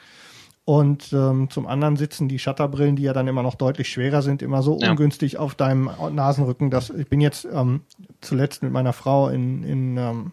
Und 0.64 1.12
ähm, 1.12 1.50
zum 1.50 1.66
anderen 1.66 1.96
sitzen 1.96 2.28
die 2.28 2.38
Shutterbrillen, 2.38 2.94
die 2.94 3.02
ja 3.02 3.12
dann 3.12 3.26
immer 3.26 3.42
noch 3.42 3.56
deutlich 3.56 3.88
schwerer 3.88 4.22
sind, 4.22 4.42
immer 4.42 4.62
so 4.62 4.78
ja. 4.80 4.92
ungünstig 4.92 5.38
auf 5.38 5.56
deinem 5.56 5.90
Nasenrücken, 6.12 6.70
dass 6.70 6.90
ich 6.90 7.08
bin 7.08 7.20
jetzt 7.20 7.48
ähm, 7.52 7.80
zuletzt 8.20 8.62
mit 8.62 8.70
meiner 8.70 8.92
Frau 8.92 9.28
in, 9.28 9.64
in 9.64 9.96
ähm, 9.96 10.30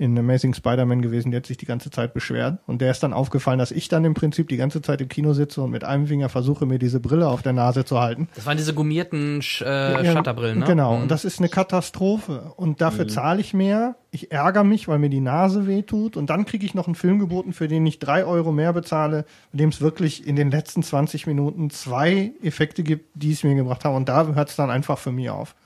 in 0.00 0.16
Amazing 0.16 0.54
Spider-Man 0.54 1.02
gewesen, 1.02 1.32
der 1.32 1.40
hat 1.40 1.46
sich 1.46 1.56
die 1.56 1.66
ganze 1.66 1.90
Zeit 1.90 2.14
beschwert. 2.14 2.60
Und 2.68 2.80
der 2.80 2.92
ist 2.92 3.02
dann 3.02 3.12
aufgefallen, 3.12 3.58
dass 3.58 3.72
ich 3.72 3.88
dann 3.88 4.04
im 4.04 4.14
Prinzip 4.14 4.48
die 4.48 4.56
ganze 4.56 4.80
Zeit 4.80 5.00
im 5.00 5.08
Kino 5.08 5.32
sitze 5.32 5.60
und 5.60 5.70
mit 5.72 5.82
einem 5.82 6.06
Finger 6.06 6.28
versuche, 6.28 6.66
mir 6.66 6.78
diese 6.78 7.00
Brille 7.00 7.26
auf 7.26 7.42
der 7.42 7.52
Nase 7.52 7.84
zu 7.84 7.98
halten. 8.00 8.28
Das 8.36 8.46
waren 8.46 8.56
diese 8.56 8.74
gummierten 8.74 9.42
Sch 9.42 9.62
äh, 9.62 10.04
Ja, 10.04 10.12
Shutterbrillen, 10.12 10.60
ne? 10.60 10.64
Genau, 10.66 10.96
Mhm. 10.96 11.02
und 11.02 11.10
das 11.10 11.24
ist 11.24 11.40
eine 11.40 11.48
Katastrophe. 11.48 12.52
Und 12.56 12.80
dafür 12.80 13.08
zahle 13.08 13.40
ich 13.40 13.54
mehr. 13.54 13.96
Ich 14.12 14.30
ärgere 14.30 14.62
mich, 14.64 14.86
weil 14.88 14.98
mir 15.00 15.10
die 15.10 15.20
Nase 15.20 15.66
wehtut. 15.66 16.16
Und 16.16 16.30
dann 16.30 16.44
kriege 16.44 16.64
ich 16.64 16.74
noch 16.74 16.86
einen 16.86 16.94
Film 16.94 17.18
geboten, 17.18 17.52
für 17.52 17.66
den 17.68 17.84
ich 17.84 17.98
drei 17.98 18.24
Euro 18.24 18.52
mehr 18.52 18.72
bezahle, 18.72 19.24
bei 19.52 19.58
dem 19.58 19.70
es 19.70 19.80
wirklich 19.80 20.26
in 20.26 20.36
den 20.36 20.50
letzten 20.52 20.82
20 20.84 21.26
Minuten 21.26 21.70
zwei 21.70 22.32
Effekte 22.42 22.84
gibt, 22.84 23.06
die 23.14 23.32
es 23.32 23.42
mir 23.42 23.54
gebracht 23.56 23.84
haben. 23.84 23.96
Und 23.96 24.08
da 24.08 24.26
hört 24.28 24.48
es 24.48 24.56
dann 24.56 24.70
einfach 24.70 24.98
für 24.98 25.10
mich 25.12 25.28
auf. 25.28 25.56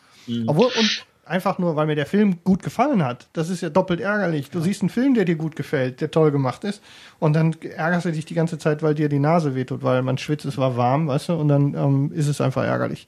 Obwohl, 0.47 0.67
und 0.79 1.07
einfach 1.25 1.59
nur, 1.59 1.77
weil 1.77 1.87
mir 1.87 1.95
der 1.95 2.07
Film 2.07 2.43
gut 2.45 2.63
gefallen 2.63 3.05
hat. 3.05 3.29
Das 3.33 3.49
ist 3.49 3.61
ja 3.61 3.71
doppelt 3.71 4.01
ärgerlich. 4.01 4.51
Du 4.51 4.61
siehst 4.61 4.83
einen 4.83 4.91
Film, 4.91 5.15
der 5.15 5.25
dir 5.25 5.37
gut 5.37 5.57
gefällt, 5.57 6.01
der 6.01 6.11
toll 6.11 6.31
gemacht 6.31 6.65
ist. 6.65 6.83
Und 7.19 7.35
dann 7.35 7.55
ärgerst 7.61 8.07
du 8.07 8.13
dich 8.13 8.25
die 8.25 8.35
ganze 8.35 8.59
Zeit, 8.59 8.83
weil 8.83 8.95
dir 8.95 9.09
die 9.09 9.19
Nase 9.19 9.55
wehtut, 9.55 9.83
weil 9.83 10.03
man 10.03 10.19
schwitzt, 10.19 10.45
es 10.45 10.59
war 10.59 10.77
warm, 10.77 11.09
weißt 11.09 11.31
du, 11.31 11.35
und 11.35 11.49
dann 11.49 11.75
ähm, 11.75 12.13
ist 12.13 12.27
es 12.27 12.41
einfach 12.41 12.65
ärgerlich. 12.65 13.07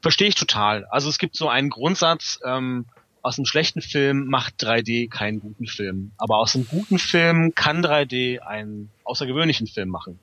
Verstehe 0.00 0.28
ich 0.28 0.34
total. 0.34 0.84
Also 0.86 1.08
es 1.08 1.18
gibt 1.18 1.36
so 1.36 1.48
einen 1.48 1.70
Grundsatz, 1.70 2.38
ähm, 2.44 2.86
aus 3.22 3.38
einem 3.38 3.46
schlechten 3.46 3.80
Film 3.80 4.26
macht 4.26 4.62
3D 4.62 5.10
keinen 5.10 5.40
guten 5.40 5.66
Film. 5.66 6.12
Aber 6.16 6.36
aus 6.38 6.54
einem 6.54 6.68
guten 6.68 7.00
Film 7.00 7.56
kann 7.56 7.84
3D 7.84 8.38
einen 8.38 8.90
außergewöhnlichen 9.02 9.66
Film 9.66 9.88
machen. 9.88 10.20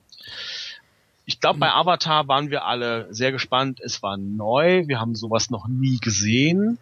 Ich 1.26 1.38
glaube, 1.38 1.58
bei 1.58 1.70
Avatar 1.70 2.28
waren 2.28 2.48
wir 2.48 2.64
alle 2.64 3.06
sehr 3.10 3.30
gespannt. 3.30 3.80
Es 3.82 4.02
war 4.02 4.16
neu. 4.16 4.88
Wir 4.88 5.00
haben 5.00 5.14
sowas 5.14 5.50
noch 5.50 5.68
nie 5.68 5.98
gesehen. 5.98 6.78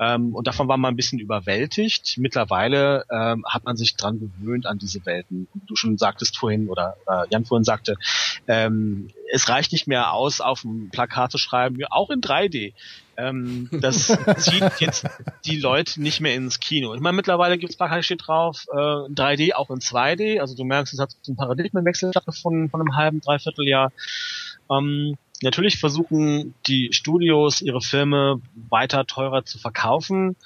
Ähm, 0.00 0.34
und 0.34 0.46
davon 0.46 0.66
war 0.66 0.78
man 0.78 0.94
ein 0.94 0.96
bisschen 0.96 1.18
überwältigt. 1.18 2.16
Mittlerweile 2.16 3.04
ähm, 3.10 3.44
hat 3.46 3.64
man 3.64 3.76
sich 3.76 3.96
dran 3.96 4.18
gewöhnt 4.18 4.64
an 4.64 4.78
diese 4.78 5.04
Welten. 5.04 5.46
Und 5.52 5.68
du 5.68 5.76
schon 5.76 5.98
sagtest 5.98 6.38
vorhin, 6.38 6.70
oder, 6.70 6.96
oder 7.06 7.26
Jan 7.30 7.44
vorhin 7.44 7.64
sagte, 7.64 7.96
ähm, 8.48 9.10
es 9.30 9.48
reicht 9.50 9.72
nicht 9.72 9.86
mehr 9.86 10.12
aus, 10.14 10.40
auf 10.40 10.62
dem 10.62 10.88
Plakat 10.90 11.30
zu 11.30 11.38
schreiben, 11.38 11.78
ja, 11.78 11.88
auch 11.90 12.08
in 12.08 12.22
3D. 12.22 12.72
Ähm, 13.18 13.68
das 13.72 14.06
zieht 14.38 14.80
jetzt 14.80 15.06
die 15.44 15.58
Leute 15.58 16.00
nicht 16.00 16.20
mehr 16.20 16.34
ins 16.34 16.60
Kino. 16.60 16.94
Ich 16.94 17.00
meine, 17.00 17.16
mittlerweile 17.16 17.58
gibt's 17.58 17.76
Plakate, 17.76 18.02
steht 18.02 18.26
drauf, 18.26 18.64
äh, 18.72 18.76
3D 18.76 19.52
auch 19.54 19.68
in 19.68 19.80
2D. 19.80 20.40
Also 20.40 20.56
du 20.56 20.64
merkst, 20.64 20.94
es 20.94 21.00
hat 21.00 21.10
so 21.20 21.32
einen 21.32 21.36
Paradigmenwechsel 21.36 22.10
stattgefunden 22.10 22.70
von 22.70 22.80
einem 22.80 22.96
halben, 22.96 23.20
dreiviertel 23.20 23.68
Jahr. 23.68 23.92
Ähm, 24.70 25.18
natürlich 25.42 25.78
versuchen 25.78 26.54
die 26.66 26.92
Studios 26.92 27.60
ihre 27.60 27.80
Filme 27.80 28.40
weiter 28.54 29.06
teurer 29.06 29.44
zu 29.44 29.58
verkaufen 29.58 30.36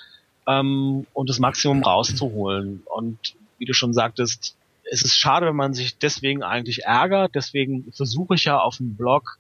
ähm, 0.47 1.07
und 1.13 1.29
das 1.29 1.39
Maximum 1.39 1.83
rauszuholen. 1.83 2.83
Und 2.87 3.35
wie 3.59 3.65
du 3.65 3.75
schon 3.75 3.93
sagtest, 3.93 4.57
es 4.91 5.03
ist 5.03 5.17
schade, 5.17 5.47
wenn 5.47 5.57
man 5.57 5.75
sich 5.75 5.99
deswegen 5.99 6.43
eigentlich 6.43 6.85
ärgert. 6.85 7.35
Deswegen 7.35 7.93
versuche 7.93 8.35
ich 8.35 8.45
ja 8.45 8.59
auf 8.59 8.77
dem 8.77 8.97
Blog 8.97 9.39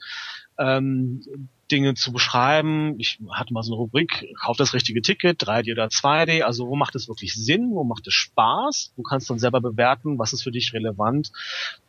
ähm, 0.59 1.48
Dinge 1.70 1.95
zu 1.95 2.12
beschreiben. 2.12 2.95
Ich 2.99 3.19
hatte 3.31 3.53
mal 3.53 3.62
so 3.62 3.73
eine 3.73 3.81
Rubrik, 3.81 4.27
kauf 4.41 4.57
das 4.57 4.74
richtige 4.74 5.03
Ticket, 5.03 5.43
3D 5.43 5.73
oder 5.73 5.86
2D. 5.86 6.43
Also 6.43 6.69
wo 6.69 6.77
macht 6.77 6.95
es 6.95 7.09
wirklich 7.09 7.35
Sinn? 7.35 7.70
Wo 7.70 7.85
macht 7.85 8.07
es 8.07 8.15
Spaß? 8.15 8.93
Du 8.97 9.03
kannst 9.03 9.31
dann 9.31 9.39
selber 9.39 9.61
bewerten, 9.61 10.19
was 10.19 10.32
ist 10.32 10.43
für 10.43 10.51
dich 10.51 10.73
relevant 10.73 11.31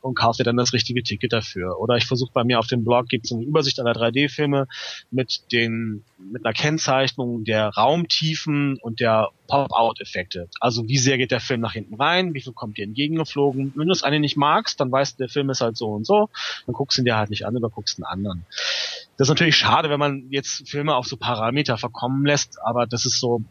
und 0.02 0.16
kauf 0.16 0.38
dir 0.38 0.44
dann 0.44 0.58
das 0.58 0.74
richtige 0.74 1.04
Ticket 1.04 1.34
dafür. 1.34 1.80
Oder 1.80 1.98
ich 1.98 2.06
versuche 2.06 2.32
bei 2.34 2.44
mir 2.44 2.60
auf 2.60 2.68
dem 2.68 2.84
Blog, 2.84 3.08
gibt 3.08 3.26
es 3.26 3.32
eine 3.32 3.44
Übersicht 3.44 3.80
aller 3.80 3.94
3D-Filme 3.94 4.68
mit 5.12 5.52
den 5.52 6.04
mit 6.18 6.46
einer 6.46 6.54
Kennzeichnung 6.54 7.44
der 7.44 7.70
Raumtiefen 7.70 8.78
und 8.82 9.00
der 9.00 9.30
Pop-Out-Effekte. 9.48 10.50
Also 10.60 10.88
wie 10.88 10.98
sehr 10.98 11.18
geht 11.18 11.32
der 11.32 11.40
Film 11.40 11.62
nach 11.62 11.74
hinten 11.74 11.96
rein, 11.96 12.34
wie 12.34 12.42
viel 12.42 12.54
kommt 12.54 12.78
dir 12.78 12.86
entgegengeflogen. 12.86 13.74
Wenn 13.76 13.88
du 13.88 13.92
das 13.92 14.04
eine 14.04 14.20
nicht 14.20 14.38
magst, 14.38 14.80
dann 14.80 14.92
weißt 14.92 15.20
du, 15.20 15.24
der 15.24 15.30
Film 15.30 15.50
ist 15.50 15.62
halt 15.62 15.78
so 15.78 15.88
und 15.88 16.06
so, 16.06 16.30
dann 16.66 16.74
guckst 16.74 16.98
du 16.98 17.02
ihn 17.02 17.06
dir 17.06 17.18
halt 17.18 17.30
nicht 17.30 17.46
an 17.46 17.56
oder 17.56 17.70
guckst 17.70 17.98
einen 17.98 18.06
anderen. 18.06 18.46
Das 19.18 19.28
ist 19.28 19.30
natürlich 19.30 19.58
schade, 19.58 19.90
wenn 19.90 20.00
man 20.00 20.28
jetzt 20.30 20.70
Filme 20.70 20.96
auf 20.96 21.08
so 21.08 21.18
Parameter 21.18 21.78
verkommen 21.78 22.26
lässt, 22.26 22.62
aber 22.62 22.86
das 22.86 23.06
ist 23.06 23.20
so, 23.20 23.44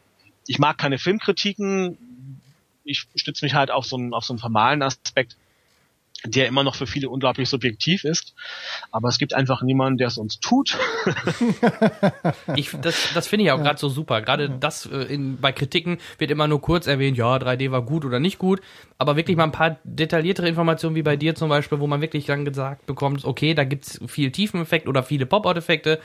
ich 0.46 0.58
mag 0.58 0.76
keine 0.76 0.98
Filmkritiken, 0.98 1.96
ich 2.84 3.06
stütze 3.14 3.44
mich 3.44 3.54
halt 3.54 3.70
auf 3.70 3.86
so 3.86 3.96
einen, 3.96 4.12
auf 4.12 4.24
so 4.24 4.34
einen 4.34 4.40
formalen 4.40 4.82
Aspekt, 4.82 5.36
der 6.24 6.46
immer 6.46 6.64
noch 6.64 6.74
für 6.74 6.86
viele 6.86 7.08
unglaublich 7.08 7.48
subjektiv 7.48 8.04
ist. 8.04 8.34
Aber 8.90 9.08
es 9.08 9.18
gibt 9.18 9.34
einfach 9.34 9.62
niemanden, 9.62 9.98
der 9.98 10.08
es 10.08 10.18
uns 10.18 10.40
tut. 10.40 10.78
Ich, 12.56 12.70
das 12.80 13.12
das 13.14 13.26
finde 13.26 13.44
ich 13.44 13.50
auch 13.52 13.62
gerade 13.62 13.78
so 13.78 13.88
super. 13.88 14.20
Gerade 14.20 14.48
das 14.48 14.86
äh, 14.86 15.02
in, 15.12 15.40
bei 15.40 15.52
Kritiken 15.52 15.98
wird 16.18 16.30
immer 16.30 16.46
nur 16.46 16.60
kurz 16.60 16.86
erwähnt, 16.86 17.16
ja, 17.16 17.36
3D 17.36 17.70
war 17.70 17.82
gut 17.82 18.04
oder 18.04 18.20
nicht 18.20 18.38
gut. 18.38 18.60
Aber 19.04 19.16
wirklich 19.16 19.36
mal 19.36 19.44
ein 19.44 19.52
paar 19.52 19.76
detailliertere 19.84 20.48
Informationen 20.48 20.96
wie 20.96 21.02
bei 21.02 21.18
dir 21.18 21.34
zum 21.34 21.50
Beispiel, 21.50 21.78
wo 21.78 21.86
man 21.86 22.00
wirklich 22.00 22.24
dann 22.24 22.46
gesagt 22.46 22.86
bekommt, 22.86 23.26
okay, 23.26 23.52
da 23.52 23.64
gibt's 23.64 24.00
viel 24.06 24.30
Tiefeneffekt 24.30 24.88
oder 24.88 25.02
viele 25.02 25.26
Pop-Out-Effekte. 25.26 25.98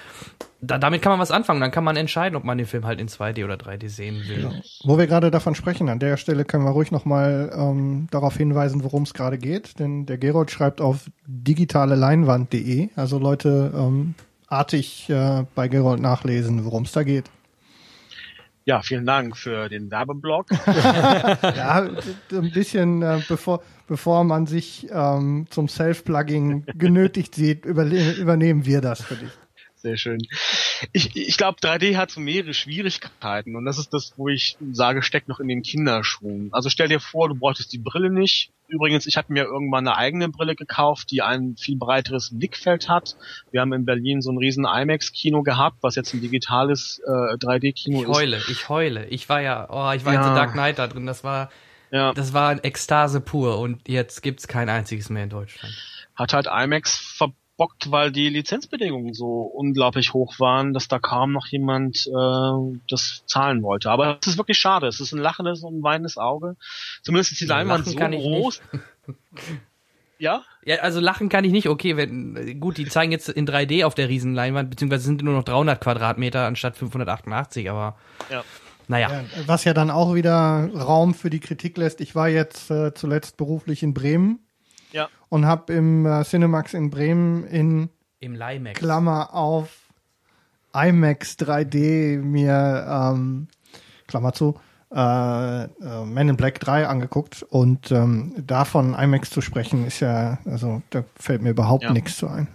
Da, 0.59 0.77
damit 0.77 1.01
kann 1.01 1.13
man 1.13 1.19
was 1.21 1.31
anfangen. 1.31 1.61
Dann 1.61 1.71
kann 1.71 1.85
man 1.85 1.95
entscheiden, 1.95 2.35
ob 2.35 2.43
man 2.43 2.57
den 2.57 2.67
Film 2.67 2.85
halt 2.85 2.99
in 2.99 3.07
2D 3.07 3.45
oder 3.45 3.53
3D 3.53 3.87
sehen 3.87 4.21
will. 4.27 4.51
Wo 4.83 4.97
wir 4.97 5.07
gerade 5.07 5.31
davon 5.31 5.55
sprechen, 5.55 5.87
an 5.87 5.99
der 5.99 6.17
Stelle 6.17 6.43
können 6.43 6.65
wir 6.65 6.71
ruhig 6.71 6.91
nochmal 6.91 7.53
ähm, 7.55 8.09
darauf 8.11 8.35
hinweisen, 8.35 8.83
worum 8.83 9.03
es 9.03 9.13
gerade 9.13 9.37
geht. 9.37 9.79
Denn 9.79 10.05
der 10.05 10.17
Gerold 10.17 10.51
schreibt 10.51 10.81
auf 10.81 11.09
digitaleleinwand.de. 11.25 12.89
Also 12.97 13.17
Leute, 13.17 13.71
ähm, 13.73 14.15
artig 14.49 15.09
äh, 15.09 15.45
bei 15.55 15.69
Gerold 15.69 16.01
nachlesen, 16.01 16.65
worum 16.65 16.83
es 16.83 16.91
da 16.91 17.03
geht. 17.03 17.31
Ja, 18.65 18.81
vielen 18.81 19.05
Dank 19.05 19.35
für 19.35 19.67
den 19.69 19.89
Werbeblock. 19.89 20.47
Ja, 21.41 21.87
ein 22.31 22.51
bisschen, 22.51 23.01
äh, 23.01 23.21
bevor, 23.27 23.61
bevor 23.87 24.23
man 24.23 24.45
sich 24.45 24.87
ähm, 24.91 25.47
zum 25.49 25.67
Self-Plugging 25.67 26.65
genötigt 26.75 27.33
sieht, 27.35 27.65
überle- 27.65 28.15
übernehmen 28.17 28.65
wir 28.65 28.81
das 28.81 29.01
für 29.01 29.15
dich. 29.15 29.29
Sehr 29.81 29.95
schön. 29.95 30.19
Ich, 30.91 31.15
ich 31.15 31.37
glaube, 31.37 31.59
3D 31.61 31.95
hat 31.95 32.11
so 32.11 32.19
mehrere 32.19 32.53
Schwierigkeiten 32.53 33.55
und 33.55 33.63
das 33.63 33.77
ist 33.77 33.93
das, 33.93 34.13
wo 34.17 34.27
ich 34.27 34.57
sage, 34.73 35.01
steckt 35.01 35.29
noch 35.29 35.39
in 35.39 35.47
den 35.47 35.61
Kinderschuhen. 35.61 36.49
Also 36.51 36.69
stell 36.69 36.89
dir 36.89 36.99
vor, 36.99 37.29
du 37.29 37.35
bräuchtest 37.35 37.71
die 37.71 37.77
Brille 37.77 38.09
nicht. 38.09 38.51
Übrigens, 38.67 39.07
ich 39.07 39.15
habe 39.15 39.31
mir 39.31 39.43
irgendwann 39.45 39.87
eine 39.87 39.95
eigene 39.97 40.27
Brille 40.29 40.55
gekauft, 40.55 41.11
die 41.11 41.21
ein 41.21 41.55
viel 41.57 41.77
breiteres 41.77 42.37
Blickfeld 42.37 42.89
hat. 42.89 43.15
Wir 43.51 43.61
haben 43.61 43.71
in 43.73 43.85
Berlin 43.85 44.21
so 44.21 44.31
ein 44.31 44.37
riesen 44.37 44.65
IMAX-Kino 44.65 45.43
gehabt, 45.43 45.77
was 45.81 45.95
jetzt 45.95 46.13
ein 46.13 46.21
digitales 46.21 47.01
äh, 47.05 47.09
3D-Kino 47.37 48.03
Ich 48.03 48.09
ist. 48.09 48.15
heule, 48.17 48.41
ich 48.49 48.69
heule. 48.69 49.05
Ich 49.07 49.29
war 49.29 49.41
ja, 49.41 49.65
oh, 49.69 49.91
ich 49.95 50.03
war 50.05 50.13
in 50.13 50.19
Ja. 50.19 50.27
The 50.27 50.35
Dark 50.35 50.51
Knight 50.51 50.77
da 50.77 50.87
drin. 50.87 51.05
Das 51.05 51.23
war, 51.23 51.49
Ja, 51.89 52.13
das 52.13 52.33
war 52.33 52.49
ein 52.49 52.59
Ekstase 52.63 53.21
pur. 53.21 53.59
Und 53.59 53.87
jetzt 53.87 54.21
gibt's 54.21 54.47
kein 54.47 54.67
einziges 54.69 55.09
mehr 55.09 55.23
in 55.23 55.29
Deutschland. 55.29 55.73
hat 56.15 56.33
halt 56.33 56.47
IMAX 56.47 56.97
verbockt, 57.59 57.91
weil 57.91 58.11
die 58.11 58.29
Lizenzbedingungen 58.29 59.13
so 59.13 59.41
unglaublich 59.41 60.13
hoch 60.13 60.39
waren, 60.39 60.73
dass 60.73 60.87
da 60.87 60.99
kaum 60.99 61.31
noch 61.33 61.47
jemand 61.47 62.07
äh, 62.07 62.79
das 62.89 63.23
zahlen 63.25 63.61
wollte. 63.63 63.91
Aber 63.91 64.17
es 64.21 64.27
ist 64.27 64.37
wirklich 64.37 64.57
schade. 64.57 64.87
Es 64.87 64.99
ist 64.99 65.11
ein 65.11 65.19
lachendes 65.19 65.63
und 65.63 65.79
ein 65.79 65.83
weinendes 65.83 66.17
Auge. 66.17 66.55
Zumindest 67.03 67.33
ist 67.33 67.41
die 67.41 67.45
Ja, 67.45 67.57
Leinwand 67.57 67.85
so 67.85 67.95
kann 67.95 68.13
ich 68.13 68.21
groß. 68.23 68.61
ja? 70.19 70.43
Ja, 70.65 70.77
also 70.77 70.99
lachen 70.99 71.29
kann 71.29 71.43
ich 71.43 71.51
nicht. 71.51 71.67
Okay, 71.67 71.97
wenn 71.97 72.59
gut, 72.59 72.77
die 72.77 72.85
zeigen 72.85 73.11
jetzt 73.11 73.29
in 73.29 73.47
3D 73.47 73.85
auf 73.85 73.95
der 73.95 74.09
Riesenleinwand, 74.09 74.69
beziehungsweise 74.69 75.03
sind 75.03 75.21
nur 75.23 75.33
noch 75.33 75.43
300 75.43 75.81
Quadratmeter 75.81 76.45
anstatt 76.45 76.77
588, 76.77 77.69
aber 77.69 77.97
Ja, 78.29 78.43
naja. 78.87 79.23
was 79.45 79.65
ja 79.65 79.73
dann 79.73 79.91
auch 79.91 80.15
wieder 80.15 80.69
Raum 80.73 81.13
für 81.13 81.29
die 81.29 81.39
Kritik 81.39 81.77
lässt. 81.77 82.01
Ich 82.01 82.15
war 82.15 82.29
jetzt 82.29 82.71
äh, 82.71 82.93
zuletzt 82.93 83.37
beruflich 83.37 83.83
in 83.83 83.93
Bremen 83.93 84.39
Ja. 84.91 85.07
und 85.29 85.45
habe 85.45 85.73
im 85.73 86.05
äh, 86.05 86.23
Cinemax 86.23 86.73
in 86.73 86.89
Bremen 86.89 87.45
in 87.47 87.89
Im 88.19 88.33
Limax. 88.35 88.79
Klammer 88.79 89.33
auf 89.33 89.69
IMAX 90.73 91.37
3D 91.39 92.17
mir 92.19 92.85
ähm, 92.87 93.47
Klammer 94.07 94.33
zu 94.33 94.59
äh, 94.93 95.63
äh, 95.65 95.67
Men 96.05 96.29
in 96.29 96.37
Black 96.37 96.59
3 96.59 96.87
angeguckt 96.87 97.43
und 97.43 97.91
ähm, 97.91 98.33
davon 98.37 98.93
IMAX 98.95 99.29
zu 99.29 99.41
sprechen 99.41 99.85
ist 99.85 99.99
ja 99.99 100.39
also 100.45 100.81
da 100.89 101.03
fällt 101.15 101.41
mir 101.41 101.51
überhaupt 101.51 101.83
Ja. 101.83 101.91
nichts 101.93 102.17
zu 102.17 102.27
ein. 102.27 102.47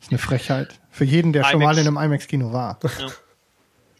ist 0.00 0.10
eine 0.10 0.18
Frechheit 0.18 0.80
für 0.90 1.04
jeden, 1.04 1.32
der 1.32 1.44
schon 1.44 1.60
IMAX. 1.60 1.76
mal 1.76 1.80
in 1.80 1.88
einem 1.88 1.96
IMAX 2.12 2.26
Kino 2.28 2.52
war. 2.52 2.78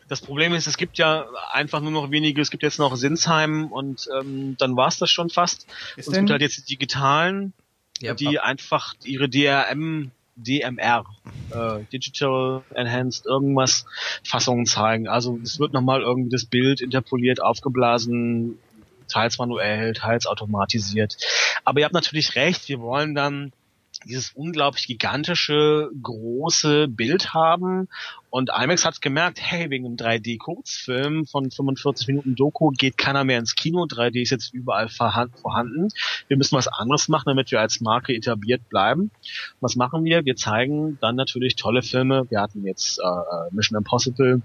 Das 0.07 0.21
Problem 0.21 0.53
ist, 0.53 0.67
es 0.67 0.77
gibt 0.77 0.99
ja 0.99 1.25
einfach 1.51 1.81
nur 1.81 1.91
noch 1.91 2.11
wenige. 2.11 2.41
Es 2.43 2.51
gibt 2.51 2.63
jetzt 2.63 2.79
noch 2.79 2.95
Sinsheim 2.95 3.73
und 3.73 4.07
ähm, 4.21 4.55
dann 4.59 4.77
war's 4.77 4.99
das 4.99 5.11
schon 5.11 5.31
fast. 5.31 5.67
Ist 5.97 6.07
und 6.09 6.13
es 6.13 6.17
denn- 6.17 6.27
gibt 6.27 6.31
halt 6.33 6.43
jetzt 6.43 6.59
die 6.59 6.65
digitalen, 6.77 7.55
Ja, 8.01 8.15
die 8.15 8.41
einfach 8.41 8.95
ihre 9.05 9.29
DRM, 9.29 10.11
DMR, 10.37 11.05
äh, 11.51 11.85
Digital 11.93 12.63
Enhanced 12.75 13.25
irgendwas 13.25 13.87
Fassungen 14.25 14.67
zeigen. 14.67 15.07
Also 15.09 15.39
es 15.43 15.59
wird 15.59 15.73
nochmal 15.73 16.03
irgendwie 16.03 16.31
das 16.31 16.45
Bild 16.45 16.81
interpoliert, 16.81 17.41
aufgeblasen, 17.41 18.59
teils 19.09 19.39
manuell, 19.39 19.93
teils 19.93 20.27
automatisiert. 20.27 21.17
Aber 21.65 21.81
ihr 21.81 21.85
habt 21.85 21.95
natürlich 21.95 22.35
recht, 22.35 22.69
wir 22.69 22.81
wollen 22.81 23.15
dann 23.15 23.53
dieses 24.05 24.33
unglaublich 24.33 24.87
gigantische, 24.87 25.91
große 26.03 26.89
Bild 26.89 27.35
haben. 27.35 27.89
Und 28.31 28.51
IMAX 28.51 28.85
hat 28.85 29.01
gemerkt, 29.01 29.39
hey, 29.41 29.71
wegen 29.71 29.87
einem 29.87 29.97
3D-Kurzfilm 29.97 31.27
von 31.27 31.51
45 31.51 32.09
Minuten 32.09 32.35
Doku 32.35 32.71
geht 32.71 32.97
keiner 32.97 33.23
mehr 33.25 33.39
ins 33.39 33.55
Kino. 33.55 33.85
3D 33.85 34.23
ist 34.23 34.31
jetzt 34.31 34.53
überall 34.53 34.89
vorhanden. 34.89 35.89
Wir 36.29 36.37
müssen 36.37 36.57
was 36.57 36.67
anderes 36.69 37.09
machen, 37.09 37.27
damit 37.27 37.51
wir 37.53 37.61
als 37.61 37.81
Marke 37.81 38.15
etabliert 38.15 38.69
bleiben. 38.69 39.11
Was 39.61 39.77
machen 39.77 40.05
wir? 40.05 40.25
Wir 40.25 40.37
zeigen 40.37 40.99
dann 41.01 41.15
natürlich 41.15 41.55
tolle 41.57 41.83
Filme. 41.83 42.29
Wir 42.29 42.41
hatten 42.41 42.65
jetzt 42.65 42.99
äh, 42.99 43.55
Mission 43.55 43.79
Impossible, 43.79 44.43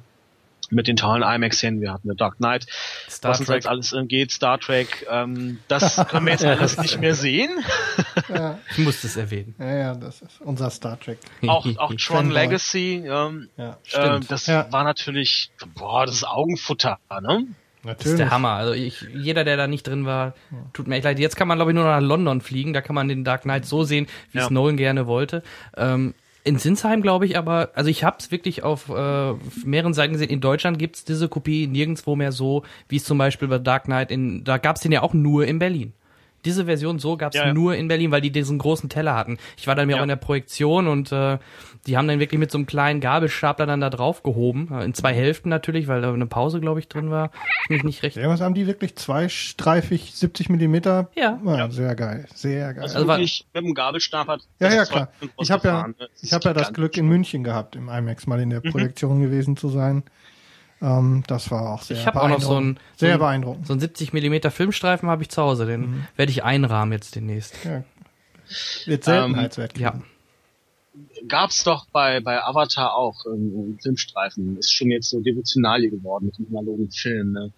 mit 0.71 0.87
den 0.87 0.95
tollen 0.95 1.23
IMAX-Szenen. 1.23 1.81
Wir 1.81 1.93
hatten 1.93 2.09
eine 2.09 2.15
Dark 2.15 2.37
Knight, 2.37 2.65
Star 3.09 3.31
was 3.31 3.39
uns 3.39 3.49
jetzt 3.49 3.67
alles 3.67 3.95
geht, 4.07 4.31
Star 4.31 4.59
Trek. 4.59 5.05
Ähm, 5.09 5.59
das 5.67 5.95
können 6.09 6.25
wir 6.25 6.33
jetzt 6.33 6.45
alles 6.45 6.77
nicht 6.77 6.99
mehr 6.99 7.15
sehen. 7.15 7.49
ja. 8.29 8.59
Ich 8.71 8.79
musste 8.79 9.07
es 9.07 9.15
erwähnen. 9.15 9.55
Ja, 9.59 9.75
ja, 9.75 9.95
das 9.95 10.21
ist 10.21 10.41
unser 10.41 10.69
Star 10.69 10.99
Trek. 10.99 11.19
Auch, 11.47 11.65
auch 11.77 11.93
Tron 11.97 12.31
Legacy. 12.31 13.03
Ähm, 13.05 13.49
ja, 13.57 13.77
äh, 13.91 14.19
das 14.27 14.47
ja. 14.47 14.71
war 14.71 14.83
natürlich, 14.83 15.51
boah, 15.75 16.05
das 16.05 16.15
ist 16.15 16.27
Augenfutter, 16.27 16.99
ne? 17.21 17.47
Natürlich. 17.83 18.03
Das 18.03 18.11
ist 18.11 18.19
der 18.19 18.31
Hammer. 18.31 18.51
Also 18.51 18.73
ich, 18.73 19.05
jeder, 19.13 19.45
der 19.45 19.55
da 19.55 19.67
nicht 19.67 19.87
drin 19.87 20.05
war, 20.05 20.33
tut 20.73 20.87
mir 20.87 20.95
echt 20.95 21.05
leid. 21.05 21.17
Jetzt 21.17 21.37
kann 21.37 21.47
man, 21.47 21.57
glaube 21.57 21.71
ich, 21.71 21.75
nur 21.75 21.85
nach 21.85 22.01
London 22.01 22.41
fliegen. 22.41 22.73
Da 22.73 22.81
kann 22.81 22.93
man 22.93 23.07
den 23.07 23.23
Dark 23.23 23.43
Knight 23.43 23.65
so 23.65 23.83
sehen, 23.83 24.07
wie 24.33 24.39
es 24.39 24.49
Nolan 24.49 24.75
gerne 24.75 25.07
wollte. 25.07 25.43
Ähm, 25.77 26.13
in 26.43 26.57
Sinsheim 26.57 27.01
glaube 27.01 27.25
ich, 27.25 27.37
aber 27.37 27.71
also 27.75 27.89
ich 27.89 28.03
habe 28.03 28.17
es 28.19 28.31
wirklich 28.31 28.63
auf 28.63 28.89
äh, 28.89 29.33
mehreren 29.65 29.93
Seiten 29.93 30.13
gesehen. 30.13 30.29
In 30.29 30.41
Deutschland 30.41 30.79
gibt's 30.79 31.03
diese 31.03 31.27
Kopie 31.27 31.67
nirgendwo 31.67 32.15
mehr 32.15 32.31
so, 32.31 32.63
wie 32.87 32.97
es 32.97 33.03
zum 33.03 33.17
Beispiel 33.17 33.47
bei 33.47 33.59
Dark 33.59 33.85
Knight 33.85 34.11
in, 34.11 34.43
da 34.43 34.57
gab's 34.57 34.81
den 34.81 34.91
ja 34.91 35.01
auch 35.01 35.13
nur 35.13 35.45
in 35.45 35.59
Berlin. 35.59 35.93
Diese 36.45 36.65
Version 36.65 36.99
so 36.99 37.17
gab's 37.17 37.35
ja, 37.35 37.47
ja. 37.47 37.53
nur 37.53 37.75
in 37.75 37.87
Berlin, 37.87 38.11
weil 38.11 38.21
die 38.21 38.31
diesen 38.31 38.57
großen 38.57 38.89
Teller 38.89 39.15
hatten. 39.15 39.37
Ich 39.57 39.67
war 39.67 39.75
dann 39.75 39.87
mir 39.87 39.93
ja. 39.93 39.99
auch 39.99 40.03
in 40.03 40.09
der 40.09 40.15
Projektion 40.15 40.87
und 40.87 41.11
äh, 41.11 41.37
die 41.87 41.97
haben 41.97 42.07
dann 42.07 42.19
wirklich 42.19 42.39
mit 42.39 42.51
so 42.51 42.57
einem 42.57 42.65
kleinen 42.65 42.99
Gabelstapler 42.99 43.65
dann 43.65 43.81
da 43.81 43.89
drauf 43.89 44.23
gehoben. 44.23 44.69
Äh, 44.71 44.85
in 44.85 44.93
zwei 44.93 45.13
Hälften 45.13 45.49
natürlich, 45.49 45.87
weil 45.87 46.01
da 46.01 46.13
eine 46.13 46.25
Pause, 46.25 46.59
glaube 46.59 46.79
ich, 46.79 46.87
drin 46.87 47.09
war. 47.09 47.31
Mich 47.69 47.83
nicht 47.83 48.03
recht. 48.03 48.17
Ja, 48.17 48.27
was 48.29 48.41
haben 48.41 48.53
die 48.53 48.67
wirklich? 48.67 48.95
Zweistreifig, 48.95 50.13
70 50.13 50.49
Millimeter? 50.49 51.09
Ja. 51.15 51.39
ja. 51.43 51.69
Sehr 51.71 51.95
geil, 51.95 52.25
sehr 52.33 52.73
geil. 52.73 52.83
Also, 52.83 52.95
also 52.95 53.07
wirklich 53.07 53.45
mit 53.53 53.63
dem 53.63 53.73
Gabelstapler. 53.73 54.39
Ja, 54.59 54.73
ja, 54.73 54.85
klar. 54.85 55.09
Ich 55.39 55.51
habe 55.51 55.67
ja, 55.67 55.87
ich 56.21 56.33
habe 56.33 56.45
ja 56.45 56.53
das 56.53 56.73
Glück 56.73 56.97
in 56.97 57.07
München 57.07 57.43
gehabt, 57.43 57.75
im 57.75 57.89
IMAX 57.89 58.27
mal 58.27 58.39
in 58.39 58.49
der 58.49 58.61
mhm. 58.63 58.71
Projektion 58.71 59.17
mhm. 59.17 59.23
gewesen 59.23 59.57
zu 59.57 59.69
sein. 59.69 60.03
Ähm, 60.81 61.23
das 61.27 61.51
war 61.51 61.73
auch 61.73 61.81
sehr 61.81 61.97
Ich 61.97 62.07
habe 62.07 62.21
auch 62.21 62.29
noch 62.29 62.41
so 62.41 62.59
ein 62.59 62.79
sehr 62.95 63.09
so 63.09 63.13
ein, 63.13 63.19
beeindruckend. 63.19 63.67
So 63.67 63.73
ein 63.73 63.79
70 63.79 64.13
Millimeter 64.13 64.51
Filmstreifen 64.51 65.09
habe 65.09 65.23
ich 65.23 65.29
zu 65.29 65.41
Hause, 65.41 65.65
den 65.65 65.81
mhm. 65.81 66.07
werde 66.15 66.31
ich 66.31 66.43
einrahmen 66.43 66.93
jetzt 66.93 67.15
demnächst. 67.15 67.55
Ja. 67.65 67.83
Wird 68.85 69.03
Seltenheitswert 69.03 69.75
ähm, 69.75 69.81
Ja. 69.81 70.01
Gab's 71.27 71.63
doch 71.63 71.85
bei 71.91 72.19
bei 72.19 72.43
Avatar 72.43 72.95
auch 72.95 73.25
ähm, 73.25 73.77
Filmstreifen. 73.81 74.57
Ist 74.57 74.73
schon 74.73 74.89
jetzt 74.89 75.09
so 75.09 75.21
Devotionalie 75.21 75.89
geworden 75.89 76.25
mit 76.25 76.37
dem 76.37 76.47
analogen 76.47 76.89
Film. 76.91 77.33
Ne? 77.33 77.53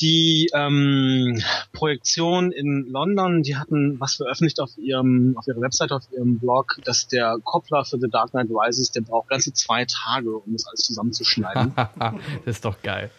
Die 0.00 0.50
ähm, 0.52 1.42
Projektion 1.72 2.52
in 2.52 2.86
London, 2.88 3.42
die 3.42 3.56
hatten 3.56 3.98
was 3.98 4.16
veröffentlicht 4.16 4.60
auf 4.60 4.76
ihrem, 4.76 5.34
auf 5.38 5.46
ihrer 5.46 5.60
Website, 5.60 5.92
auf 5.92 6.02
ihrem 6.12 6.38
Blog, 6.38 6.78
dass 6.84 7.08
der 7.08 7.38
Koppler 7.42 7.84
für 7.84 7.98
The 7.98 8.08
Dark 8.10 8.32
Knight 8.32 8.48
Rises, 8.50 8.90
der 8.90 9.00
braucht 9.00 9.28
ganze 9.28 9.54
zwei 9.54 9.86
Tage, 9.86 10.36
um 10.36 10.52
das 10.52 10.66
alles 10.66 10.80
zusammenzuschneiden. 10.80 11.72
das 12.44 12.56
ist 12.56 12.64
doch 12.64 12.82
geil. 12.82 13.10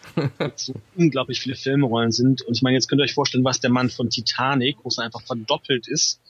so 0.54 0.74
unglaublich 0.96 1.40
viele 1.40 1.56
Filmrollen 1.56 2.12
sind. 2.12 2.42
Und 2.42 2.56
ich 2.56 2.62
meine, 2.62 2.76
jetzt 2.76 2.88
könnt 2.88 3.00
ihr 3.00 3.04
euch 3.04 3.14
vorstellen, 3.14 3.44
was 3.44 3.60
der 3.60 3.70
Mann 3.70 3.90
von 3.90 4.08
Titanic, 4.10 4.76
wo 4.84 4.88
es 4.88 4.98
einfach 4.98 5.22
verdoppelt 5.22 5.88
ist, 5.88 6.20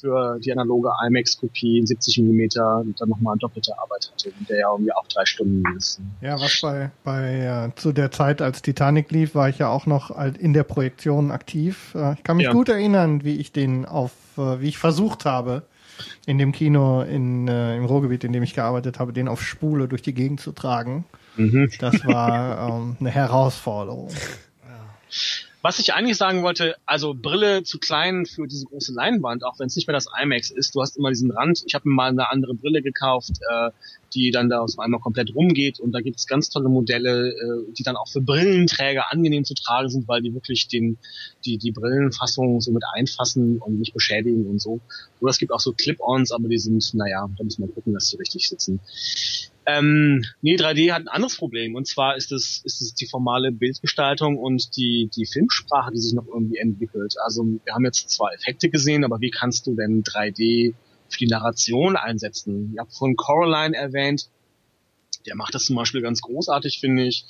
für 0.00 0.38
die 0.40 0.52
analoge 0.52 0.90
IMAX-Kopie 1.06 1.78
in 1.78 1.86
70 1.86 2.18
mm 2.18 2.48
dann 2.54 3.08
nochmal 3.08 3.36
doppelte 3.38 3.78
Arbeit 3.78 4.10
hatte, 4.12 4.32
der 4.48 4.58
ja 4.58 4.72
irgendwie 4.72 4.92
auch 4.92 5.06
drei 5.08 5.24
Stunden 5.24 5.62
ist. 5.76 6.00
Ja, 6.20 6.40
was 6.40 6.60
bei, 6.60 6.90
bei 7.04 7.70
äh, 7.70 7.74
zu 7.76 7.92
der 7.92 8.10
Zeit, 8.10 8.42
als 8.42 8.62
Titanic 8.62 9.10
lief, 9.10 9.34
war 9.34 9.48
ich 9.48 9.58
ja 9.58 9.68
auch 9.68 9.86
noch 9.86 10.10
in 10.38 10.52
der 10.52 10.64
Projektion 10.64 11.30
aktiv. 11.30 11.94
Äh, 11.94 12.14
ich 12.14 12.22
kann 12.22 12.36
mich 12.36 12.46
ja. 12.46 12.52
gut 12.52 12.68
erinnern, 12.68 13.24
wie 13.24 13.36
ich 13.36 13.52
den 13.52 13.84
auf, 13.84 14.12
äh, 14.36 14.60
wie 14.60 14.68
ich 14.68 14.78
versucht 14.78 15.24
habe, 15.24 15.62
in 16.26 16.38
dem 16.38 16.52
Kino 16.52 17.02
in, 17.02 17.48
äh, 17.48 17.76
im 17.76 17.84
Ruhrgebiet, 17.84 18.24
in 18.24 18.32
dem 18.32 18.42
ich 18.42 18.54
gearbeitet 18.54 18.98
habe, 18.98 19.12
den 19.12 19.28
auf 19.28 19.42
Spule 19.42 19.88
durch 19.88 20.02
die 20.02 20.14
Gegend 20.14 20.40
zu 20.40 20.52
tragen. 20.52 21.04
Mhm. 21.36 21.70
Das 21.78 22.04
war 22.06 22.68
ähm, 22.80 22.96
eine 23.00 23.10
Herausforderung. 23.10 24.10
Ja. 24.62 25.49
Was 25.62 25.78
ich 25.78 25.92
eigentlich 25.92 26.16
sagen 26.16 26.42
wollte, 26.42 26.76
also 26.86 27.14
Brille 27.14 27.64
zu 27.64 27.78
klein 27.78 28.24
für 28.24 28.46
diese 28.46 28.64
große 28.64 28.94
Leinwand, 28.94 29.44
auch 29.44 29.58
wenn 29.58 29.66
es 29.66 29.76
nicht 29.76 29.86
mehr 29.86 29.94
das 29.94 30.06
IMAX 30.20 30.50
ist. 30.50 30.74
Du 30.74 30.80
hast 30.80 30.96
immer 30.96 31.10
diesen 31.10 31.30
Rand. 31.30 31.62
Ich 31.66 31.74
habe 31.74 31.86
mir 31.86 31.94
mal 31.94 32.08
eine 32.08 32.30
andere 32.30 32.54
Brille 32.54 32.80
gekauft, 32.80 33.32
äh, 33.50 33.70
die 34.14 34.30
dann 34.30 34.48
da 34.48 34.60
aus 34.60 34.78
einmal 34.78 35.00
komplett 35.00 35.34
rumgeht 35.34 35.78
und 35.78 35.92
da 35.92 36.00
gibt 36.00 36.18
es 36.18 36.26
ganz 36.26 36.48
tolle 36.48 36.70
Modelle, 36.70 37.32
äh, 37.32 37.72
die 37.76 37.82
dann 37.82 37.96
auch 37.96 38.08
für 38.08 38.22
Brillenträger 38.22 39.12
angenehm 39.12 39.44
zu 39.44 39.52
tragen 39.52 39.90
sind, 39.90 40.08
weil 40.08 40.22
die 40.22 40.32
wirklich 40.32 40.68
den 40.68 40.96
die 41.44 41.58
die 41.58 41.72
Brillenfassung 41.72 42.62
so 42.62 42.72
mit 42.72 42.84
einfassen 42.94 43.58
und 43.58 43.78
nicht 43.78 43.92
beschädigen 43.92 44.46
und 44.46 44.60
so. 44.62 44.80
Oder 45.20 45.30
es 45.30 45.38
gibt 45.38 45.52
auch 45.52 45.60
so 45.60 45.72
Clip-ons, 45.72 46.32
aber 46.32 46.48
die 46.48 46.58
sind, 46.58 46.94
naja, 46.94 47.28
da 47.36 47.44
muss 47.44 47.58
man 47.58 47.72
gucken, 47.74 47.92
dass 47.92 48.08
sie 48.08 48.16
richtig 48.16 48.48
sitzen. 48.48 48.80
Ähm, 49.66 50.24
nee, 50.40 50.56
3D 50.56 50.92
hat 50.92 51.02
ein 51.02 51.08
anderes 51.08 51.36
Problem 51.36 51.74
und 51.74 51.86
zwar 51.86 52.16
ist 52.16 52.32
es, 52.32 52.62
ist 52.64 52.80
es 52.80 52.94
die 52.94 53.06
formale 53.06 53.52
Bildgestaltung 53.52 54.38
und 54.38 54.76
die, 54.76 55.10
die 55.14 55.26
Filmsprache, 55.26 55.92
die 55.92 56.00
sich 56.00 56.14
noch 56.14 56.26
irgendwie 56.26 56.56
entwickelt. 56.56 57.14
Also 57.22 57.44
wir 57.44 57.74
haben 57.74 57.84
jetzt 57.84 58.08
zwar 58.10 58.32
Effekte 58.32 58.70
gesehen, 58.70 59.04
aber 59.04 59.20
wie 59.20 59.30
kannst 59.30 59.66
du 59.66 59.74
denn 59.74 60.02
3D 60.02 60.74
für 61.08 61.18
die 61.18 61.26
Narration 61.26 61.96
einsetzen? 61.96 62.70
Ich 62.72 62.78
habe 62.78 62.90
von 62.90 63.16
Coraline 63.16 63.76
erwähnt, 63.76 64.30
der 65.26 65.36
macht 65.36 65.54
das 65.54 65.66
zum 65.66 65.76
Beispiel 65.76 66.00
ganz 66.00 66.22
großartig, 66.22 66.80
finde 66.80 67.06
ich. 67.06 67.26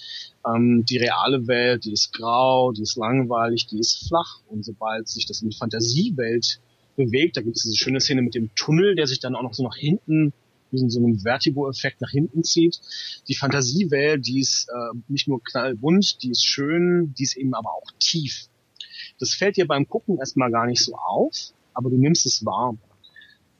Ähm, 0.47 0.85
die 0.89 0.98
reale 0.98 1.48
Welt, 1.48 1.85
die 1.85 1.93
ist 1.93 2.12
grau, 2.12 2.70
die 2.70 2.82
ist 2.82 2.97
langweilig, 2.97 3.66
die 3.66 3.81
ist 3.81 4.07
flach 4.07 4.40
und 4.47 4.65
sobald 4.65 5.09
sich 5.09 5.27
das 5.27 5.43
in 5.43 5.51
die 5.51 5.57
Fantasiewelt 5.57 6.61
bewegt, 6.97 7.36
da 7.36 7.40
gibt 7.40 7.57
es 7.57 7.65
diese 7.65 7.77
schöne 7.77 8.01
Szene 8.01 8.23
mit 8.23 8.35
dem 8.35 8.55
Tunnel, 8.55 8.94
der 8.94 9.07
sich 9.07 9.20
dann 9.20 9.35
auch 9.35 9.43
noch 9.43 9.55
so 9.55 9.65
nach 9.65 9.77
hinten 9.77 10.32
wie 10.72 10.78
so 10.78 10.98
einem 10.98 11.20
Vertigo-Effekt 11.20 12.01
nach 12.01 12.10
hinten 12.10 12.44
zieht. 12.44 12.80
Die 13.28 13.34
Fantasiewelt, 13.34 14.26
die 14.26 14.40
ist 14.40 14.68
äh, 14.68 14.97
nicht 15.09 15.28
nur 15.28 15.42
knallbunt, 15.42 16.22
die 16.22 16.30
ist 16.30 16.44
schön, 16.44 17.14
die 17.18 17.24
ist 17.24 17.36
eben 17.36 17.55
aber 17.55 17.70
auch 17.70 17.90
tief. 17.98 18.48
Das 19.18 19.34
fällt 19.34 19.56
dir 19.56 19.66
beim 19.66 19.88
Gucken 19.88 20.18
erstmal 20.18 20.51
gar 20.51 20.66
nicht 20.66 20.82
so 20.82 20.94
auf, 20.94 21.52
aber 21.74 21.90
du 21.90 21.97
nimmst 21.97 22.26
es 22.26 22.44
wahr. 22.44 22.76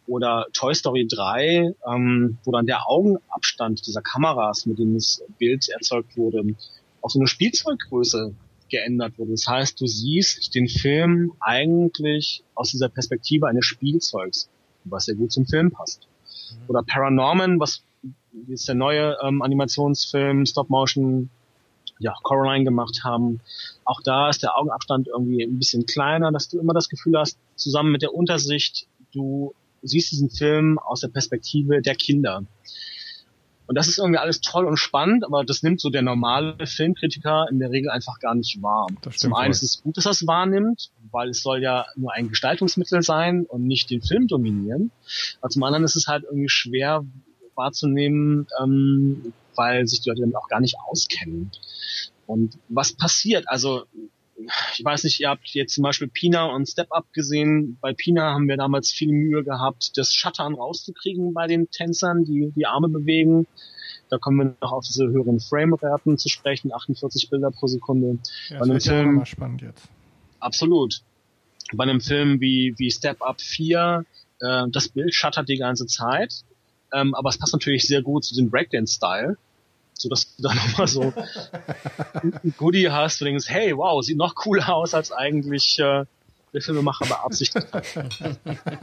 Oder 0.07 0.47
Toy 0.53 0.74
Story 0.74 1.07
3, 1.07 1.74
ähm, 1.87 2.39
wo 2.45 2.51
dann 2.51 2.66
der 2.66 2.89
Augenabstand 2.89 3.87
dieser 3.87 4.03
Kameras, 4.03 4.66
mit 4.66 4.78
dem 4.78 4.95
das 4.95 5.23
Bild 5.39 5.69
erzeugt 5.69 6.16
wurde, 6.16 6.57
auf 7.01 7.12
so 7.12 7.20
eine 7.20 7.28
Spielzeuggröße 7.28 8.35
geändert 8.70 9.19
wurde. 9.19 9.32
Das 9.32 9.47
heißt, 9.47 9.81
du 9.81 9.87
siehst 9.87 10.55
den 10.55 10.69
Film 10.69 11.32
eigentlich 11.41 12.43
aus 12.55 12.70
dieser 12.70 12.89
Perspektive 12.89 13.47
eines 13.47 13.66
Spielzeugs, 13.66 14.49
was 14.85 15.05
sehr 15.05 15.16
gut 15.16 15.32
zum 15.32 15.47
Film 15.47 15.70
passt. 15.70 16.09
Oder 16.69 16.83
Paranorman, 16.83 17.61
was 17.61 17.83
ist 18.49 18.69
der 18.69 18.75
neue 18.75 19.17
ähm, 19.23 19.43
Animationsfilm, 19.43 20.47
Stop-Motion, 20.47 21.31
ja, 21.99 22.15
Coraline 22.23 22.65
gemacht 22.65 23.03
haben. 23.05 23.41
Auch 23.85 24.01
da 24.03 24.31
ist 24.31 24.43
der 24.43 24.57
Augenabstand 24.57 25.09
irgendwie 25.09 25.43
ein 25.43 25.59
bisschen 25.59 25.87
kleiner, 25.87 26.33
dass 26.33 26.49
du 26.49 26.59
immer 26.59 26.73
das 26.73 26.89
Gefühl 26.89 27.19
hast, 27.19 27.39
zusammen 27.57 27.93
mit 27.93 28.03
der 28.03 28.15
Untersicht, 28.15 28.87
du 29.13 29.55
siehst 29.83 30.13
diesen 30.13 30.31
Film 30.31 30.79
aus 30.79 31.01
der 31.01 31.09
Perspektive 31.09 31.83
der 31.83 31.95
Kinder. 31.95 32.45
Und 33.71 33.77
das 33.77 33.87
ist 33.87 33.99
irgendwie 33.99 34.19
alles 34.19 34.41
toll 34.41 34.65
und 34.65 34.79
spannend, 34.79 35.25
aber 35.25 35.45
das 35.45 35.63
nimmt 35.63 35.81
so 35.81 35.91
der 35.91 36.03
normale 36.03 36.67
Filmkritiker 36.67 37.47
in 37.53 37.61
der 37.61 37.71
Regel 37.71 37.89
einfach 37.89 38.19
gar 38.19 38.35
nicht 38.35 38.61
wahr. 38.61 38.89
Zum 39.15 39.33
einen 39.33 39.53
ist 39.53 39.63
es 39.63 39.81
gut, 39.81 39.97
dass 39.97 40.07
er 40.07 40.11
es 40.11 40.27
wahrnimmt, 40.27 40.91
weil 41.13 41.29
es 41.29 41.41
soll 41.41 41.63
ja 41.63 41.87
nur 41.95 42.13
ein 42.13 42.31
Gestaltungsmittel 42.31 43.01
sein 43.03 43.47
und 43.47 43.69
nicht 43.69 43.89
den 43.89 44.03
Film 44.03 44.27
dominieren. 44.27 44.91
Aber 45.41 45.51
zum 45.51 45.63
anderen 45.63 45.85
ist 45.85 45.95
es 45.95 46.09
halt 46.09 46.25
irgendwie 46.25 46.49
schwer 46.49 47.05
wahrzunehmen, 47.55 48.49
ähm, 48.61 49.33
weil 49.55 49.87
sich 49.87 50.01
die 50.01 50.09
Leute 50.09 50.23
damit 50.23 50.35
auch 50.35 50.49
gar 50.49 50.61
nicht 50.61 50.75
auskennen. 50.89 51.53
Und 52.27 52.59
was 52.69 52.93
passiert? 52.93 53.49
Also 53.49 53.85
ich 54.77 54.85
weiß 54.85 55.05
nicht, 55.05 55.21
ihr 55.21 55.29
habt 55.29 55.49
jetzt 55.49 55.75
zum 55.75 55.83
Beispiel 55.83 56.09
Pina 56.09 56.47
und 56.47 56.69
Step 56.69 56.93
Up 56.93 57.12
gesehen. 57.12 57.79
Bei 57.81 57.93
Pina 57.93 58.35
haben 58.35 58.49
wir 58.49 58.57
damals 58.57 58.91
viel 58.91 59.12
Mühe 59.12 59.45
gehabt, 59.45 59.97
das 59.97 60.15
Shuttern 60.15 60.55
rauszukriegen 60.55 61.33
bei 61.35 61.47
den 61.47 61.71
Tänzern, 61.71 62.25
die 62.25 62.53
die 62.55 62.67
Arme 62.67 62.89
bewegen. 62.89 63.47
Da 64.09 64.19
kommen 64.19 64.39
wir 64.39 64.57
noch 64.61 64.73
auf 64.73 64.85
diese 64.85 65.07
höheren 65.07 65.41
Frame-Raten 65.41 66.19
zu 66.19 66.29
sprechen, 66.29 66.73
48 66.73 67.31
Bilder 67.31 67.51
pro 67.51 67.67
Sekunde. 67.67 68.19
Ja, 68.49 68.59
bei 68.59 68.65
einem 68.65 68.81
Film, 68.81 69.19
ja 69.19 69.27
spannend 69.27 69.62
jetzt. 69.62 69.89
Absolut. 70.41 71.03
Bei 71.73 71.85
einem 71.85 72.01
Film 72.01 72.41
wie, 72.41 72.75
wie 72.79 72.91
Step 72.91 73.23
Up 73.23 73.41
4, 73.41 74.05
äh, 74.41 74.65
das 74.71 74.89
Bild 74.89 75.15
shuttert 75.15 75.49
die 75.49 75.59
ganze 75.59 75.87
Zeit, 75.87 76.43
ähm, 76.93 77.15
aber 77.15 77.29
es 77.29 77.39
passt 77.39 77.53
natürlich 77.53 77.87
sehr 77.87 78.03
gut 78.03 78.25
zu 78.25 78.35
dem 78.35 78.51
Breakdance-Style 78.51 79.37
so 80.01 80.09
dass 80.09 80.35
du 80.37 80.43
da 80.43 80.55
nochmal 80.55 80.87
so 80.89 81.13
ein 82.23 82.55
Goodie 82.57 82.91
hast, 82.91 83.21
du 83.21 83.27
denkst, 83.27 83.47
hey, 83.49 83.77
wow, 83.77 84.03
sieht 84.03 84.17
noch 84.17 84.35
cooler 84.35 84.75
aus 84.75 84.95
als 84.95 85.13
eigentlich 85.13 85.79
äh, 85.79 86.05
der 86.53 86.63
Filmemacher 86.63 87.07
beabsichtigt 87.07 87.67
hat. 87.73 87.85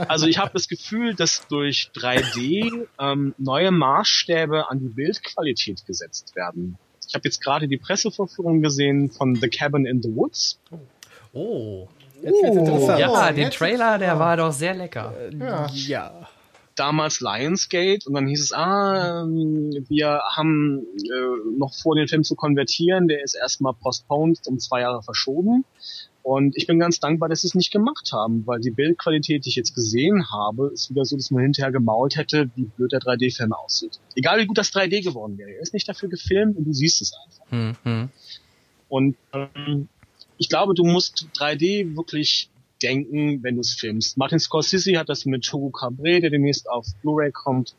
Also 0.10 0.28
ich 0.28 0.38
habe 0.38 0.52
das 0.54 0.68
Gefühl, 0.70 1.16
dass 1.16 1.46
durch 1.48 1.90
3D 1.96 2.86
ähm, 3.00 3.36
neue 3.38 3.72
Maßstäbe 3.72 4.70
an 4.70 4.80
die 4.80 4.88
Bildqualität 4.90 5.86
gesetzt 5.86 6.36
werden. 6.36 6.78
Ich 7.08 7.14
habe 7.16 7.24
jetzt 7.26 7.42
gerade 7.44 7.68
die 7.68 7.78
Pressevorführung 7.78 8.62
gesehen 8.62 9.10
von 9.10 9.36
The 9.36 9.50
Cabin 9.50 9.86
in 9.86 10.02
the 10.04 10.14
Woods. 10.16 10.60
Oh. 11.34 11.88
Jetzt 12.22 12.42
wird's 12.44 12.58
interessant. 12.58 13.00
Ja, 13.00 13.10
Oh, 13.10 13.28
den 13.34 13.38
jetzt- 13.38 13.58
Trailer, 13.58 13.98
der 13.98 14.18
war 14.20 14.38
doch 14.38 14.52
sehr 14.52 14.74
lecker. 14.76 15.14
Ja. 15.38 15.68
ja. 15.74 16.28
Damals 16.80 17.20
Lionsgate 17.20 18.08
und 18.08 18.14
dann 18.14 18.28
hieß 18.28 18.42
es, 18.42 18.54
ah, 18.54 19.24
ähm, 19.24 19.86
wir 19.90 20.22
haben 20.36 20.86
äh, 20.96 21.58
noch 21.58 21.74
vor, 21.74 21.96
den 21.96 22.08
Film 22.08 22.24
zu 22.24 22.36
konvertieren, 22.36 23.08
der 23.08 23.24
ist 23.24 23.36
erstmal 23.36 23.74
postponed, 23.74 24.40
um 24.46 24.60
zwei 24.60 24.82
Jahre 24.82 25.04
verschoben. 25.04 25.66
Und 26.24 26.58
ich 26.58 26.68
bin 26.68 26.78
ganz 26.78 27.00
dankbar, 27.00 27.30
dass 27.30 27.42
sie 27.42 27.48
es 27.48 27.56
nicht 27.56 27.72
gemacht 27.72 28.12
haben, 28.12 28.46
weil 28.46 28.60
die 28.60 28.70
Bildqualität, 28.70 29.46
die 29.46 29.50
ich 29.50 29.56
jetzt 29.56 29.74
gesehen 29.74 30.30
habe, 30.30 30.72
ist 30.74 30.90
wieder 30.90 31.06
so, 31.06 31.16
dass 31.16 31.32
man 31.32 31.42
hinterher 31.44 31.72
gemault 31.72 32.18
hätte, 32.18 32.50
wie 32.56 32.66
blöd 32.66 32.92
der 32.92 33.00
3D-Film 33.00 33.54
aussieht. 33.54 34.02
Egal 34.14 34.38
wie 34.40 34.46
gut 34.46 34.58
das 34.58 34.74
3D 34.74 35.04
geworden 35.04 35.38
wäre, 35.38 35.52
er 35.52 35.62
ist 35.62 35.74
nicht 35.74 35.88
dafür 35.88 36.10
gefilmt 36.10 36.58
und 36.58 36.66
du 36.66 36.74
siehst 36.74 37.02
es 37.02 37.14
einfach. 37.14 37.52
Hm, 37.52 37.78
hm. 37.84 38.10
Und 38.90 39.16
ähm, 39.32 39.88
ich 40.38 40.50
glaube, 40.50 40.74
du 40.74 40.84
musst 40.84 41.28
3D 41.38 41.96
wirklich 41.96 42.50
denken, 42.82 43.44
wenn 43.44 43.56
du 43.56 43.62
es 43.62 43.74
filmst. 43.74 44.18
Martin 44.18 44.40
Scorsese 44.40 44.98
hat 44.98 45.10
das 45.10 45.26
mit 45.26 45.52
Hugo 45.52 45.70
Cabret, 45.70 46.24
der 46.24 46.30
demnächst 46.30 46.70
auf 46.70 46.86
Blu-ray 47.02 47.32
kommt, 47.32 47.76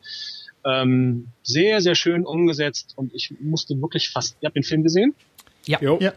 ähm, 0.64 1.28
sehr, 1.42 1.80
sehr 1.80 1.94
schön 1.94 2.24
umgesetzt 2.24 2.94
und 2.96 3.14
ich 3.14 3.34
musste 3.40 3.80
wirklich 3.80 4.10
fast, 4.10 4.36
ihr 4.40 4.46
habt 4.46 4.56
den 4.56 4.64
Film 4.64 4.82
gesehen? 4.82 5.14
Jo. 5.66 5.98
Ja. 6.00 6.12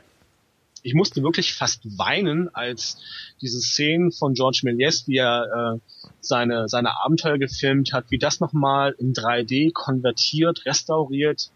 Ich 0.84 0.96
musste 0.96 1.22
wirklich 1.22 1.54
fast 1.54 1.86
weinen, 2.00 2.54
als 2.56 2.98
diese 3.40 3.62
Szenen 3.62 4.12
von 4.12 4.34
George 4.34 4.62
Méliès, 4.64 5.08
wie 5.08 5.18
er 5.18 5.76
äh, 5.76 6.02
seine, 6.22 6.68
seine 6.68 7.00
Abenteuer 7.04 7.38
gefilmt 7.38 7.94
hat, 7.94 8.06
wie 8.10 8.18
das 8.18 8.40
nochmal 8.40 8.96
in 8.98 9.14
3D 9.14 9.74
konvertiert, 9.74 10.66
restauriert 10.66 11.52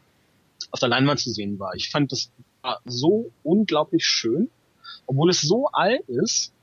auf 0.69 0.79
der 0.79 0.89
Leinwand 0.89 1.19
zu 1.19 1.31
sehen 1.31 1.57
war. 1.57 1.73
Ich 1.73 1.89
fand 1.89 2.11
das 2.11 2.29
war 2.61 2.81
so 2.85 3.31
unglaublich 3.43 4.05
schön, 4.05 4.49
obwohl 5.07 5.29
es 5.29 5.41
so 5.41 5.67
alt 5.71 6.07
ist. 6.07 6.53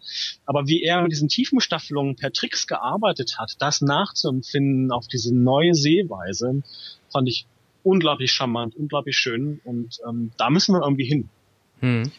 Aber 0.47 0.67
wie 0.67 0.83
er 0.83 1.03
mit 1.03 1.13
diesen 1.13 1.29
Tiefenstaffelungen 1.29 2.17
per 2.17 2.33
Tricks 2.33 2.67
gearbeitet 2.67 3.37
hat, 3.39 3.57
das 3.59 3.81
nachzuempfinden 3.81 4.91
auf 4.91 5.07
diese 5.07 5.35
neue 5.35 5.75
Sehweise, 5.75 6.63
fand 7.11 7.29
ich 7.29 7.47
unglaublich 7.83 8.33
charmant, 8.33 8.75
unglaublich 8.77 9.17
schön. 9.17 9.61
Und 9.65 9.99
ähm, 10.09 10.33
da 10.37 10.51
müssen 10.51 10.75
wir 10.75 10.83
irgendwie 10.83 11.05
hin. 11.05 11.29
Hm. 11.81 12.11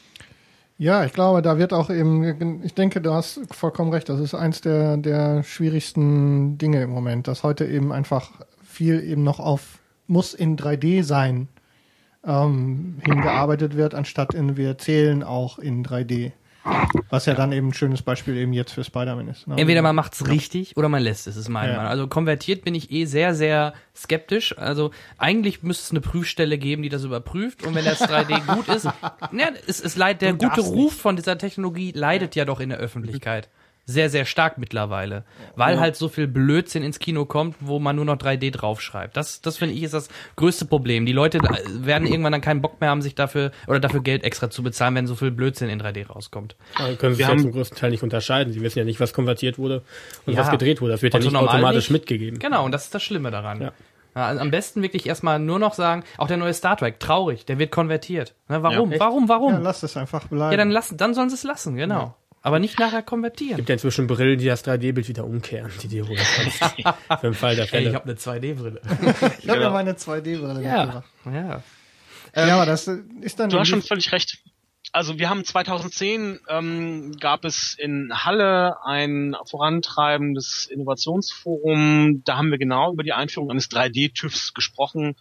Ja, 0.77 1.05
ich 1.05 1.13
glaube, 1.13 1.41
da 1.41 1.57
wird 1.57 1.71
auch 1.71 1.89
eben, 1.89 2.63
ich 2.63 2.73
denke, 2.73 2.99
du 2.99 3.13
hast 3.13 3.41
vollkommen 3.51 3.91
recht, 3.93 4.09
das 4.09 4.19
ist 4.19 4.33
eins 4.33 4.61
der, 4.61 4.97
der 4.97 5.43
schwierigsten 5.43 6.57
Dinge 6.57 6.81
im 6.81 6.89
Moment, 6.89 7.27
dass 7.27 7.43
heute 7.43 7.65
eben 7.65 7.91
einfach 7.91 8.31
viel 8.63 9.01
eben 9.03 9.23
noch 9.23 9.39
auf 9.39 9.79
muss 10.07 10.33
in 10.33 10.57
3D 10.57 11.03
sein 11.03 11.47
ähm, 12.25 12.99
hingearbeitet 13.05 13.75
wird, 13.75 13.95
anstatt 13.95 14.33
in 14.33 14.57
wir 14.57 14.77
zählen 14.77 15.23
auch 15.23 15.59
in 15.59 15.83
3D. 15.85 16.31
Was 17.09 17.25
ja 17.25 17.33
dann 17.33 17.51
eben 17.51 17.69
ein 17.69 17.73
schönes 17.73 18.01
Beispiel 18.01 18.37
eben 18.37 18.53
jetzt 18.53 18.71
für 18.71 18.85
Spider-Man 18.85 19.27
ist. 19.27 19.47
Ne? 19.47 19.55
Entweder 19.57 19.81
man 19.81 19.93
macht's 19.97 20.27
richtig 20.29 20.77
oder 20.77 20.87
man 20.87 21.03
lässt 21.03 21.27
es, 21.27 21.35
ist 21.35 21.49
meine 21.49 21.71
Ja. 21.71 21.77
Meinung. 21.77 21.91
Also 21.91 22.07
konvertiert 22.07 22.63
bin 22.63 22.73
ich 22.73 22.89
eh 22.89 23.03
sehr, 23.03 23.35
sehr 23.35 23.73
skeptisch. 23.93 24.57
Also 24.57 24.91
eigentlich 25.17 25.61
müsste 25.61 25.83
es 25.83 25.91
eine 25.91 25.99
Prüfstelle 25.99 26.57
geben, 26.57 26.81
die 26.81 26.87
das 26.87 27.03
überprüft. 27.03 27.63
Und 27.67 27.75
wenn 27.75 27.83
das 27.83 28.01
3D 28.01 28.45
gut 28.55 28.69
ist, 28.69 28.85
ja, 28.85 29.49
es, 29.67 29.81
es 29.81 29.97
leidet, 29.97 30.21
der 30.21 30.31
gute 30.33 30.47
darfst 30.61 30.71
Ruf 30.71 30.93
von 30.95 31.17
dieser 31.17 31.37
Technologie 31.37 31.91
leidet 31.93 32.33
ja 32.35 32.45
doch 32.45 32.61
in 32.61 32.69
der 32.69 32.77
Öffentlichkeit. 32.77 33.49
Sehr, 33.85 34.09
sehr 34.09 34.23
stark 34.23 34.57
mittlerweile. 34.57 35.25
Weil 35.57 35.77
halt 35.79 35.97
so 35.97 36.07
viel 36.07 36.25
Blödsinn 36.27 36.83
ins 36.83 36.99
Kino 36.99 37.25
kommt, 37.25 37.57
wo 37.59 37.79
man 37.79 37.97
nur 37.97 38.05
noch 38.05 38.15
3D 38.15 38.51
draufschreibt. 38.51 39.17
Das, 39.17 39.41
das 39.41 39.57
finde 39.57 39.75
ich 39.75 39.83
ist 39.83 39.93
das 39.93 40.07
größte 40.37 40.63
Problem. 40.65 41.05
Die 41.05 41.11
Leute 41.11 41.39
äh, 41.39 41.49
werden 41.85 42.07
irgendwann 42.07 42.31
dann 42.31 42.39
keinen 42.39 42.61
Bock 42.61 42.79
mehr 42.79 42.89
haben, 42.89 43.01
sich 43.01 43.13
dafür 43.13 43.51
oder 43.67 43.81
dafür 43.81 44.01
Geld 44.01 44.23
extra 44.23 44.49
zu 44.49 44.63
bezahlen, 44.63 44.95
wenn 44.95 45.05
so 45.05 45.15
viel 45.15 45.31
Blödsinn 45.31 45.67
in 45.69 45.81
3D 45.81 46.07
rauskommt. 46.07 46.55
Aber 46.75 46.95
können 46.95 47.15
sie 47.15 47.23
ja 47.23 47.35
zum 47.37 47.51
größten 47.51 47.77
Teil 47.77 47.91
nicht 47.91 48.03
unterscheiden. 48.03 48.53
Sie 48.53 48.61
wissen 48.61 48.79
ja 48.79 48.85
nicht, 48.85 49.01
was 49.01 49.11
konvertiert 49.11 49.57
wurde 49.57 49.83
und 50.25 50.33
Ja. 50.33 50.39
was 50.39 50.49
gedreht 50.51 50.79
wurde. 50.79 50.93
Das 50.93 51.01
wird 51.01 51.13
ja 51.13 51.17
Also 51.17 51.29
nicht 51.29 51.37
automatisch 51.37 51.89
nicht. 51.89 51.91
mitgegeben. 52.01 52.39
Genau, 52.39 52.63
und 52.63 52.71
das 52.71 52.85
ist 52.85 52.95
das 52.95 53.03
Schlimme 53.03 53.31
daran. 53.31 53.61
Ja. 53.61 53.71
Ja, 54.15 54.27
also 54.27 54.41
am 54.41 54.51
besten 54.51 54.83
wirklich 54.83 55.07
erstmal 55.07 55.39
nur 55.39 55.57
noch 55.57 55.73
sagen, 55.73 56.03
auch 56.19 56.27
der 56.27 56.37
neue 56.37 56.53
Star 56.53 56.77
Trek, 56.77 56.99
traurig, 56.99 57.45
der 57.47 57.57
wird 57.57 57.71
konvertiert. 57.71 58.35
Ne, 58.47 58.61
warum? 58.61 58.91
Ja. 58.91 58.99
warum? 58.99 59.27
Warum? 59.27 59.53
ja, 59.53 59.57
Ja, 59.57 59.63
lass 59.63 59.81
es 59.81 59.97
einfach 59.97 60.27
bleiben. 60.27 60.55
dann 60.55 60.69
lassen, 60.69 60.97
dann 60.97 61.15
sollen 61.15 61.29
sie 61.29 61.35
es 61.35 61.43
lassen, 61.43 61.75
genau. 61.75 62.15
Aber 62.45 62.59
nicht 62.59 62.77
nachher 62.77 63.01
konvertieren. 63.01 63.55
gibt 63.55 63.69
ja 63.69 63.73
inzwischen 63.73 64.05
Brillen, 64.05 64.37
die 64.37 64.45
das 64.45 64.63
3D-Bild 64.65 65.07
wieder 65.07 65.23
umkehren, 65.25 65.71
die 65.81 65.87
dir 65.87 66.05
holen 66.07 66.19
kannst. 66.35 66.59
Für 67.21 67.27
den 67.27 67.33
Fall 67.33 67.55
der 67.55 67.63
Ey, 67.63 67.69
Fälle. 67.69 67.89
ich 67.89 67.95
habe 67.95 68.05
eine 68.05 68.13
2D-Brille. 68.15 68.81
ich 69.41 69.49
habe 69.49 69.61
ja 69.61 69.69
meine 69.69 69.93
2D-Brille 69.93 70.53
mitgebracht. 70.55 71.03
ja. 71.25 71.63
Ja, 72.35 72.55
aber 72.55 72.65
das 72.65 72.87
ist 72.87 73.39
dann 73.39 73.49
Du 73.49 73.59
hast 73.59 73.67
schon 73.69 73.81
völlig 73.81 74.11
recht. 74.11 74.39
Also 74.91 75.17
wir 75.17 75.29
haben 75.29 75.43
2010 75.45 76.39
ähm, 76.49 77.15
gab 77.19 77.45
es 77.45 77.75
in 77.79 78.11
Halle 78.13 78.83
ein 78.85 79.35
vorantreibendes 79.49 80.67
Innovationsforum. 80.69 82.23
Da 82.25 82.37
haben 82.37 82.51
wir 82.51 82.57
genau 82.57 82.91
über 82.93 83.03
die 83.03 83.13
Einführung 83.13 83.49
eines 83.51 83.69
3D-TÜVs 83.71 84.53
gesprochen, 84.53 85.15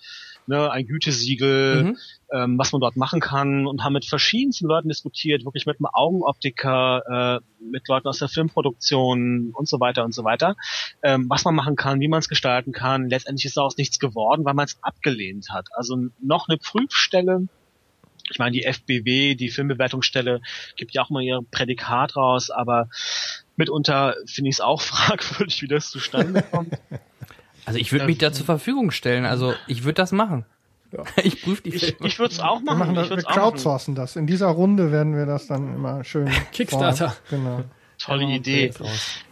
ne, 0.47 0.71
ein 0.71 0.87
Gütesiegel, 0.87 1.85
Mhm. 1.85 1.99
Ähm, 2.33 2.59
was 2.59 2.73
man 2.73 2.81
dort 2.81 2.97
machen 2.97 3.21
kann 3.21 3.67
und 3.67 3.85
haben 3.85 3.93
mit 3.93 4.05
verschiedensten 4.05 4.67
Leuten 4.67 4.89
diskutiert, 4.89 5.45
wirklich 5.45 5.67
mit 5.67 5.79
einem 5.79 5.87
Augenoptiker, 5.93 7.41
äh, 7.41 7.65
mit 7.65 7.87
Leuten 7.89 8.09
aus 8.09 8.19
der 8.19 8.29
Filmproduktion 8.29 9.51
und 9.53 9.69
so 9.69 9.81
weiter 9.81 10.05
und 10.05 10.15
so 10.15 10.25
weiter, 10.25 10.57
ähm, 11.03 11.27
was 11.29 11.45
man 11.45 11.55
machen 11.55 11.77
kann, 11.77 12.01
wie 12.01 12.09
man 12.09 12.21
es 12.21 12.29
gestalten 12.29 12.73
kann. 12.73 13.09
Letztendlich 13.09 13.47
ist 13.47 13.57
daraus 13.57 13.77
nichts 13.77 13.99
geworden, 13.99 14.45
weil 14.45 14.55
man 14.55 14.67
es 14.67 14.79
abgelehnt 14.83 15.51
hat. 15.51 15.69
Also 15.73 15.97
noch 16.21 16.49
eine 16.49 16.59
Prüfstelle 16.59 17.49
ich 18.31 18.39
meine, 18.39 18.53
die 18.53 18.65
FBW, 18.65 19.35
die 19.35 19.51
Filmbewertungsstelle, 19.51 20.41
gibt 20.77 20.95
ja 20.95 21.03
auch 21.03 21.11
mal 21.11 21.23
ihr 21.23 21.41
Prädikat 21.51 22.17
raus, 22.17 22.51
aber 22.51 22.89
mitunter 23.57 24.15
finde 24.27 24.49
ich 24.49 24.57
es 24.57 24.61
auch 24.61 24.81
fragwürdig, 24.81 25.61
wie 25.63 25.69
das 25.69 25.91
zustande 25.91 26.43
kommt. 26.43 26.79
Also 27.65 27.79
ich 27.79 27.93
würde 27.93 28.07
mich 28.07 28.19
da 28.19 28.33
zur 28.33 28.47
Verfügung 28.47 28.91
stellen. 28.91 29.25
Also 29.25 29.55
ich 29.67 29.85
würde 29.85 29.95
das 29.95 30.13
machen. 30.13 30.45
Ja. 30.93 31.05
Ich 31.25 31.43
prüfe 31.43 31.63
die 31.63 31.71
Ich, 31.71 31.81
Filme. 31.87 31.97
ich 32.07 32.19
würde 32.19 32.33
es 32.35 32.41
auch 32.41 32.61
Wir, 32.61 32.65
machen. 32.67 32.79
machen 32.79 32.95
das, 32.95 33.05
ich 33.07 33.11
wir 33.11 33.17
machen. 33.23 33.35
crowdsourcen 33.35 33.95
das. 33.95 34.17
In 34.17 34.27
dieser 34.27 34.49
Runde 34.49 34.93
werden 34.93 35.17
wir 35.17 35.27
das 35.27 35.47
dann 35.47 35.75
immer 35.75 36.05
schön. 36.05 36.29
Kickstarter. 36.53 37.17
Genau. 37.31 37.65
Tolle 37.99 38.25
Ja, 38.25 38.37
Idee. 38.37 38.73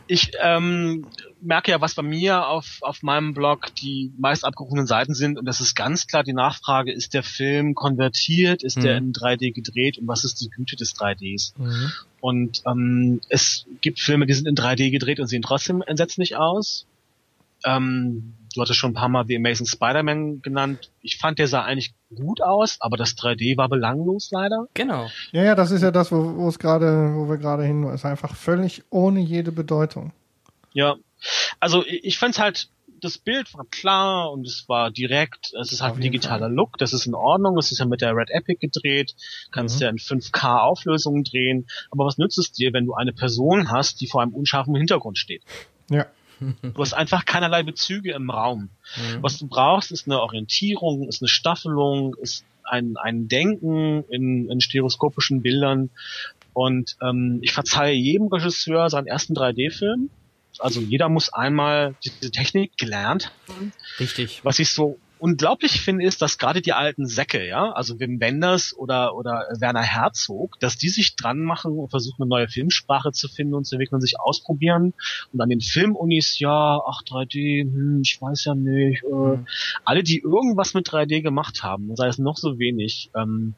Ich 0.07 0.33
ähm, 0.41 1.07
merke 1.41 1.71
ja, 1.71 1.81
was 1.81 1.95
bei 1.95 2.03
mir 2.03 2.47
auf, 2.49 2.79
auf 2.83 3.03
meinem 3.03 3.33
Blog 3.35 3.73
die 3.77 4.13
meist 4.19 4.45
abgerufenen 4.45 4.87
Seiten 4.87 5.15
sind 5.15 5.39
und 5.39 5.45
das 5.45 5.61
ist 5.61 5.75
ganz 5.77 6.07
klar 6.09 6.25
die 6.25 6.33
Nachfrage, 6.33 6.93
ist 6.93 7.15
der 7.15 7.23
Film 7.23 7.75
konvertiert, 7.75 8.63
ist 8.65 8.83
der 8.83 9.01
Mhm. 9.01 9.09
in 9.09 9.13
3D 9.13 9.53
gedreht 9.53 9.99
und 9.99 10.09
was 10.09 10.25
ist 10.25 10.41
die 10.41 10.49
Güte 10.51 10.75
des 10.77 10.95
3Ds? 10.97 11.53
Und 12.21 12.63
ähm, 12.67 13.21
es 13.29 13.67
gibt 13.83 14.01
Filme, 14.01 14.27
die 14.27 14.35
sind 14.35 14.47
in 14.49 14.57
3D 14.57 14.91
gedreht 14.91 15.21
und 15.21 15.27
sehen 15.29 15.43
trotzdem 15.43 15.83
entsetzlich 15.87 16.37
aus. 16.37 16.87
Ähm, 17.65 18.35
du 18.55 18.61
hattest 18.61 18.79
schon 18.79 18.91
ein 18.91 18.95
paar 18.95 19.09
Mal 19.09 19.25
The 19.27 19.37
Amazing 19.37 19.67
Spider-Man 19.67 20.43
genannt. 20.43 20.91
Ich 21.03 21.19
fand, 21.19 21.39
der 21.39 21.49
sah 21.49 21.63
eigentlich 21.65 21.95
gut 22.15 22.43
aus, 22.43 22.77
aber 22.81 22.97
das 22.97 23.17
3D 23.17 23.57
war 23.57 23.69
belanglos 23.69 24.31
leider. 24.33 24.67
Genau. 24.75 25.09
Ja, 25.33 25.43
ja, 25.45 25.55
das 25.55 25.71
ist 25.71 25.83
ja 25.83 25.91
das, 25.91 26.11
wo, 26.13 26.37
wo 26.37 26.49
es 26.49 26.59
gerade, 26.59 27.13
wo 27.15 27.29
wir 27.29 27.37
gerade 27.39 27.65
hin, 27.65 27.85
ist 27.85 28.05
einfach 28.05 28.35
völlig 28.35 28.83
ohne 28.91 29.21
jede 29.21 29.53
Bedeutung. 29.53 30.13
Ja, 30.73 30.97
also 31.59 31.85
ich, 31.85 32.05
ich 32.05 32.19
fand's 32.19 32.39
halt, 32.39 32.69
das 33.03 33.17
Bild 33.17 33.55
war 33.55 33.65
klar 33.71 34.31
und 34.31 34.47
es 34.47 34.69
war 34.69 34.91
direkt, 34.91 35.55
es 35.59 35.73
ist 35.73 35.81
halt 35.81 35.95
ein 35.95 36.01
digitaler 36.03 36.51
Look, 36.51 36.77
das 36.77 36.93
ist 36.93 37.07
in 37.07 37.15
Ordnung, 37.15 37.57
es 37.57 37.73
ist 37.73 37.79
ja 37.79 37.87
mit 37.87 38.03
der 38.03 38.15
Red 38.15 38.29
Epic 38.31 38.59
gedreht, 38.61 39.15
kannst 39.53 39.77
Mhm. 39.77 39.83
ja 39.83 39.89
in 39.89 39.97
5K 39.99 40.59
Auflösungen 40.61 41.25
drehen, 41.25 41.67
aber 41.91 42.05
was 42.05 42.19
nützt 42.19 42.37
es 42.39 42.53
dir, 42.53 42.73
wenn 42.75 42.85
du 42.85 42.93
eine 42.95 43.13
Person 43.15 43.71
hast, 43.71 44.01
die 44.03 44.07
vor 44.07 44.21
einem 44.23 44.35
unscharfen 44.35 44.75
Hintergrund 44.75 45.17
steht? 45.17 45.43
Ja. 45.91 46.07
Du 46.63 46.81
hast 46.81 46.95
einfach 46.95 47.25
keinerlei 47.25 47.63
Bezüge 47.63 48.13
im 48.13 48.31
Raum. 48.31 48.71
Mhm. 48.97 49.23
Was 49.23 49.39
du 49.39 49.47
brauchst, 49.47 49.93
ist 49.93 50.07
eine 50.07 50.21
Orientierung, 50.21 51.09
ist 51.09 51.23
eine 51.23 51.29
Staffelung, 51.29 52.15
ist 52.17 52.45
ein, 52.65 52.97
ein 52.97 53.29
Denken 53.29 54.05
in, 54.09 54.51
in 54.51 54.61
stereoskopischen 54.61 55.43
Bildern. 55.43 55.91
Und 56.53 56.97
ähm, 57.03 57.39
ich 57.43 57.53
verzeihe 57.53 57.95
jedem 57.95 58.29
Regisseur 58.29 58.91
seinen 58.91 59.07
ersten 59.07 59.35
3D-Film. 59.35 60.11
Also 60.59 60.81
jeder 60.81 61.09
muss 61.09 61.33
einmal 61.33 61.95
diese 62.05 62.31
Technik 62.31 62.77
gelernt 62.77 63.33
haben. 63.49 63.73
Richtig. 63.99 64.45
Was 64.45 64.59
ich 64.59 64.71
so 64.71 64.99
unglaublich 65.21 65.81
finde, 65.81 66.05
ist, 66.05 66.23
dass 66.23 66.39
gerade 66.39 66.61
die 66.61 66.73
alten 66.73 67.07
Säcke, 67.07 67.47
ja, 67.47 67.71
also 67.73 68.01
Wim 68.01 68.21
Wenders 68.21 68.77
oder, 68.77 69.15
oder 69.15 69.47
Werner 69.59 69.83
Herzog, 69.83 70.59
dass 70.61 70.77
die 70.77 70.89
sich 70.89 71.17
dran 71.17 71.41
machen 71.41 71.79
und 71.79 71.91
versuchen, 71.91 72.23
eine 72.23 72.29
neue 72.29 72.49
Filmsprache 72.49 73.13
zu 73.13 73.29
finden 73.29 73.55
und 73.55 73.65
zu 73.65 73.77
entwickeln 73.77 74.01
sich 74.01 74.19
ausprobieren. 74.19 74.95
Und 75.33 75.41
an 75.41 75.49
den 75.49 75.61
Filmunis, 75.61 76.39
ja, 76.39 76.81
ach 76.85 77.03
3D, 77.03 77.63
hm, 77.63 78.01
ich 78.03 78.21
weiß 78.21 78.45
ja 78.47 78.55
nicht. 78.55 79.05
Äh, 79.05 79.31
Mhm. 79.31 79.47
Alle, 79.85 80.03
die 80.03 80.21
irgendwas 80.21 80.75
mit 80.75 80.89
3D 80.89 81.23
gemacht 81.23 81.63
haben, 81.63 81.95
sei 81.97 82.09
es 82.09 82.19
noch 82.19 82.37
so 82.37 82.59
wenig, 82.59 83.11
ähm, 83.15 83.55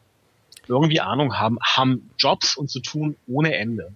irgendwie 0.68 1.01
Ahnung 1.01 1.39
haben, 1.39 1.59
haben 1.60 2.10
Jobs 2.18 2.56
und 2.56 2.70
zu 2.70 2.80
tun 2.80 3.16
ohne 3.26 3.55
Ende. 3.56 3.93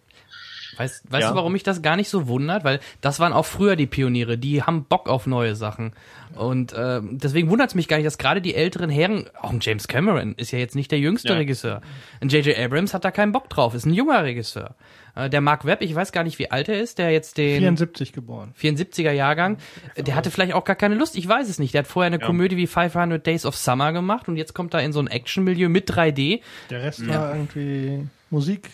Weißt, 0.77 1.11
weißt 1.11 1.23
Ja. 1.23 1.31
du, 1.31 1.37
warum 1.37 1.53
mich 1.53 1.63
das 1.63 1.81
gar 1.83 1.97
nicht 1.97 2.09
so 2.09 2.29
wundert? 2.29 2.65
Weil 2.65 2.81
das 3.01 3.19
waren 3.21 3.33
auch 3.33 3.47
früher 3.47 3.77
die 3.77 3.87
Pioniere, 3.87 4.37
die 4.39 4.63
haben 4.63 4.85
Bock 4.85 5.09
auf 5.09 5.27
neue 5.27 5.55
Sachen. 5.57 5.93
Und 6.35 6.73
äh, 6.75 7.01
deswegen 7.03 7.49
wundert 7.49 7.69
es 7.71 7.75
mich 7.75 7.89
gar 7.89 7.97
nicht, 7.97 8.07
dass 8.07 8.19
gerade 8.19 8.43
die 8.43 8.55
älteren 8.55 8.91
Herren, 8.91 9.25
auch 9.41 9.51
ein 9.53 9.61
James 9.63 9.89
Cameron 9.89 10.35
ist 10.37 10.51
ja 10.51 10.59
jetzt 10.59 10.75
nicht 10.75 10.91
der 10.91 10.99
jüngste 10.99 11.29
Ja. 11.31 11.35
Regisseur. 11.37 11.81
Ein 12.21 12.29
J.J. 12.29 12.59
Abrams 12.59 12.93
hat 12.93 13.05
da 13.05 13.11
keinen 13.11 13.33
Bock 13.33 13.49
drauf, 13.49 13.75
ist 13.75 13.87
ein 13.87 13.95
junger 13.95 14.23
Regisseur. 14.23 14.75
Äh, 15.15 15.31
der 15.31 15.41
Mark 15.41 15.65
Webb, 15.65 15.81
ich 15.81 15.95
weiß 15.95 16.13
gar 16.13 16.25
nicht, 16.25 16.39
wie 16.39 16.51
alt 16.51 16.69
er 16.69 16.79
ist, 16.79 16.99
der 16.99 17.11
jetzt 17.11 17.39
den 17.39 17.59
74 17.61 18.13
geboren. 18.13 18.53
74er 18.61 19.13
Jahrgang, 19.13 19.57
der 19.97 20.15
hatte 20.15 20.31
vielleicht 20.31 20.53
auch 20.53 20.65
gar 20.65 20.77
keine 20.77 20.95
Lust, 20.97 21.17
ich 21.17 21.27
weiß 21.27 21.49
es 21.49 21.59
nicht. 21.59 21.73
Der 21.73 21.81
hat 21.81 21.87
vorher 21.87 22.09
eine 22.09 22.19
Komödie 22.19 22.59
wie 22.59 22.67
500 22.67 23.27
Days 23.27 23.47
of 23.47 23.57
Summer 23.57 23.93
gemacht 23.95 24.29
und 24.29 24.37
jetzt 24.37 24.53
kommt 24.53 24.75
er 24.75 24.83
in 24.83 24.93
so 24.93 25.01
ein 25.01 25.07
Actionmilieu 25.07 25.71
mit 25.71 25.91
3D. 25.91 26.41
Der 26.69 26.83
Rest 26.83 27.09
war 27.09 27.35
irgendwie 27.35 28.07
Musik. 28.29 28.69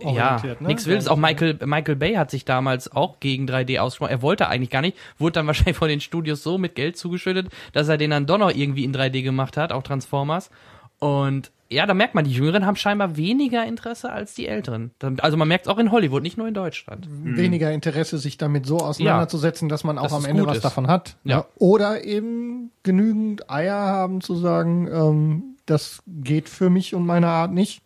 Ja, 0.00 0.40
ne? 0.42 0.56
nichts 0.60 0.86
Wildes. 0.86 1.08
Auch 1.08 1.16
Michael, 1.16 1.58
Michael 1.64 1.96
Bay 1.96 2.14
hat 2.14 2.30
sich 2.30 2.44
damals 2.44 2.92
auch 2.92 3.20
gegen 3.20 3.46
3D 3.46 3.78
ausgesprochen. 3.78 4.10
Er 4.10 4.22
wollte 4.22 4.48
eigentlich 4.48 4.70
gar 4.70 4.82
nicht, 4.82 4.96
wurde 5.18 5.32
dann 5.32 5.46
wahrscheinlich 5.46 5.76
von 5.76 5.88
den 5.88 6.00
Studios 6.00 6.42
so 6.42 6.58
mit 6.58 6.74
Geld 6.74 6.96
zugeschüttet, 6.96 7.48
dass 7.72 7.88
er 7.88 7.96
den 7.98 8.10
dann 8.10 8.26
doch 8.26 8.38
noch 8.38 8.50
irgendwie 8.50 8.84
in 8.84 8.94
3D 8.94 9.22
gemacht 9.22 9.56
hat, 9.56 9.72
auch 9.72 9.82
Transformers. 9.82 10.50
Und 10.98 11.50
ja, 11.68 11.84
da 11.84 11.94
merkt 11.94 12.14
man, 12.14 12.24
die 12.24 12.30
Jüngeren 12.30 12.64
haben 12.64 12.76
scheinbar 12.76 13.16
weniger 13.16 13.66
Interesse 13.66 14.12
als 14.12 14.34
die 14.34 14.46
Älteren. 14.46 14.92
Also 15.18 15.36
man 15.36 15.48
merkt 15.48 15.66
es 15.66 15.72
auch 15.72 15.78
in 15.78 15.90
Hollywood, 15.90 16.22
nicht 16.22 16.38
nur 16.38 16.46
in 16.46 16.54
Deutschland. 16.54 17.08
weniger 17.10 17.72
Interesse, 17.72 18.18
sich 18.18 18.38
damit 18.38 18.66
so 18.66 18.78
auseinanderzusetzen, 18.78 19.68
dass 19.68 19.82
man 19.82 19.98
auch 19.98 20.04
Dass 20.04 20.12
am 20.12 20.24
Ende 20.24 20.46
was 20.46 20.58
ist. 20.58 20.64
davon 20.64 20.86
hat. 20.86 21.16
Ja. 21.24 21.46
Oder 21.56 22.04
eben 22.04 22.70
genügend 22.84 23.50
Eier 23.50 23.74
haben 23.74 24.20
zu 24.20 24.36
sagen, 24.36 24.88
ähm, 24.92 25.42
das 25.66 26.02
geht 26.06 26.48
für 26.48 26.70
mich 26.70 26.94
und 26.94 27.04
meine 27.04 27.26
Art 27.28 27.52
nicht 27.52 27.82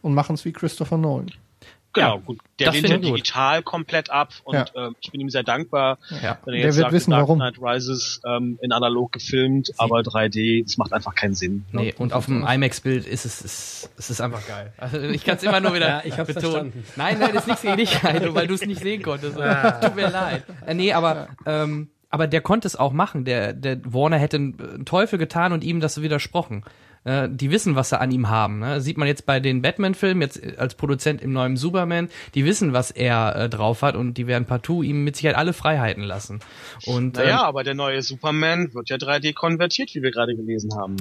und 0.00 0.14
machen 0.14 0.34
es 0.34 0.44
wie 0.46 0.52
Christopher 0.52 0.96
Nolan. 0.96 1.30
Genau, 1.94 2.16
Ja, 2.16 2.22
gut. 2.24 2.38
Der 2.58 2.66
das 2.66 2.74
lehnt 2.76 2.88
ja 2.90 2.98
digital 2.98 3.62
komplett 3.62 4.10
ab 4.10 4.32
und 4.44 4.54
Ja. 4.54 4.66
ähm, 4.76 4.96
ich 5.00 5.10
bin 5.10 5.20
ihm 5.22 5.30
sehr 5.30 5.42
dankbar, 5.42 5.98
Ja. 6.22 6.38
wenn 6.44 6.54
er 6.54 6.58
Der 6.58 6.66
jetzt 6.66 6.76
wird 6.76 6.84
sagt, 6.84 6.92
wissen, 6.92 7.10
Dark 7.12 7.22
warum. 7.22 7.38
Knight 7.38 7.56
Rises 7.60 8.20
ähm, 8.26 8.58
in 8.60 8.72
analog 8.72 9.10
gefilmt, 9.12 9.72
aber 9.78 10.00
3D, 10.00 10.64
das 10.64 10.76
macht 10.76 10.92
einfach 10.92 11.14
keinen 11.14 11.34
Sinn. 11.34 11.64
Nee, 11.72 11.94
und 11.98 12.12
auf 12.12 12.26
dem 12.26 12.46
IMAX-Bild 12.46 13.06
ist 13.06 13.24
es, 13.24 13.40
ist, 13.40 13.90
es 13.96 14.10
ist 14.10 14.20
einfach 14.20 14.46
geil. 14.46 14.72
Also 14.76 15.00
ich 15.00 15.24
kann 15.24 15.36
es 15.36 15.42
immer 15.42 15.60
nur 15.60 15.74
wieder 15.74 15.88
Ja, 15.88 16.02
ich 16.04 16.18
hab's 16.18 16.26
betonen. 16.34 16.72
verstanden. 16.72 16.84
Nein, 16.96 17.16
nein, 17.18 17.30
das 17.32 17.42
ist 17.44 17.46
nichts 17.48 17.62
gegen 17.62 17.76
dich, 17.78 18.02
Heino, 18.02 18.34
weil 18.34 18.46
du 18.46 18.54
es 18.54 18.66
nicht 18.66 18.82
sehen 18.82 19.02
konntest. 19.02 19.36
Tut 19.36 19.96
mir 19.96 20.10
leid. 20.10 20.44
Äh, 20.66 20.74
nee, 20.74 20.92
aber, 20.92 21.28
ähm, 21.46 21.88
aber 22.10 22.26
der 22.26 22.42
konnte 22.42 22.66
es 22.68 22.76
auch 22.76 22.92
machen. 22.92 23.24
Der, 23.24 23.52
der 23.54 23.80
Warner 23.84 24.18
hätte 24.18 24.36
einen 24.36 24.84
Teufel 24.84 25.18
getan 25.18 25.52
und 25.52 25.64
ihm 25.64 25.80
das 25.80 26.00
widersprochen. 26.02 26.64
Äh, 27.04 27.28
die 27.30 27.50
wissen, 27.50 27.76
was 27.76 27.90
sie 27.90 28.00
an 28.00 28.10
ihm 28.10 28.28
haben. 28.28 28.60
Ne? 28.60 28.80
Sieht 28.80 28.98
man 28.98 29.08
jetzt 29.08 29.26
bei 29.26 29.40
den 29.40 29.62
Batman-Filmen, 29.62 30.22
jetzt 30.22 30.42
äh, 30.42 30.54
als 30.58 30.74
Produzent 30.74 31.22
im 31.22 31.32
neuen 31.32 31.56
Superman, 31.56 32.08
die 32.34 32.44
wissen, 32.44 32.72
was 32.72 32.90
er 32.90 33.36
äh, 33.36 33.48
drauf 33.48 33.82
hat 33.82 33.96
und 33.96 34.14
die 34.14 34.26
werden 34.26 34.44
partout 34.44 34.82
ihm 34.82 35.04
mit 35.04 35.16
Sicherheit 35.16 35.36
alle 35.36 35.52
Freiheiten 35.52 36.02
lassen. 36.02 36.40
Und 36.86 37.16
Naja, 37.16 37.40
ähm, 37.40 37.46
aber 37.46 37.64
der 37.64 37.74
neue 37.74 38.02
Superman 38.02 38.74
wird 38.74 38.90
ja 38.90 38.96
3D 38.96 39.32
konvertiert, 39.34 39.94
wie 39.94 40.02
wir 40.02 40.10
gerade 40.10 40.34
gelesen 40.34 40.74
haben. 40.76 40.96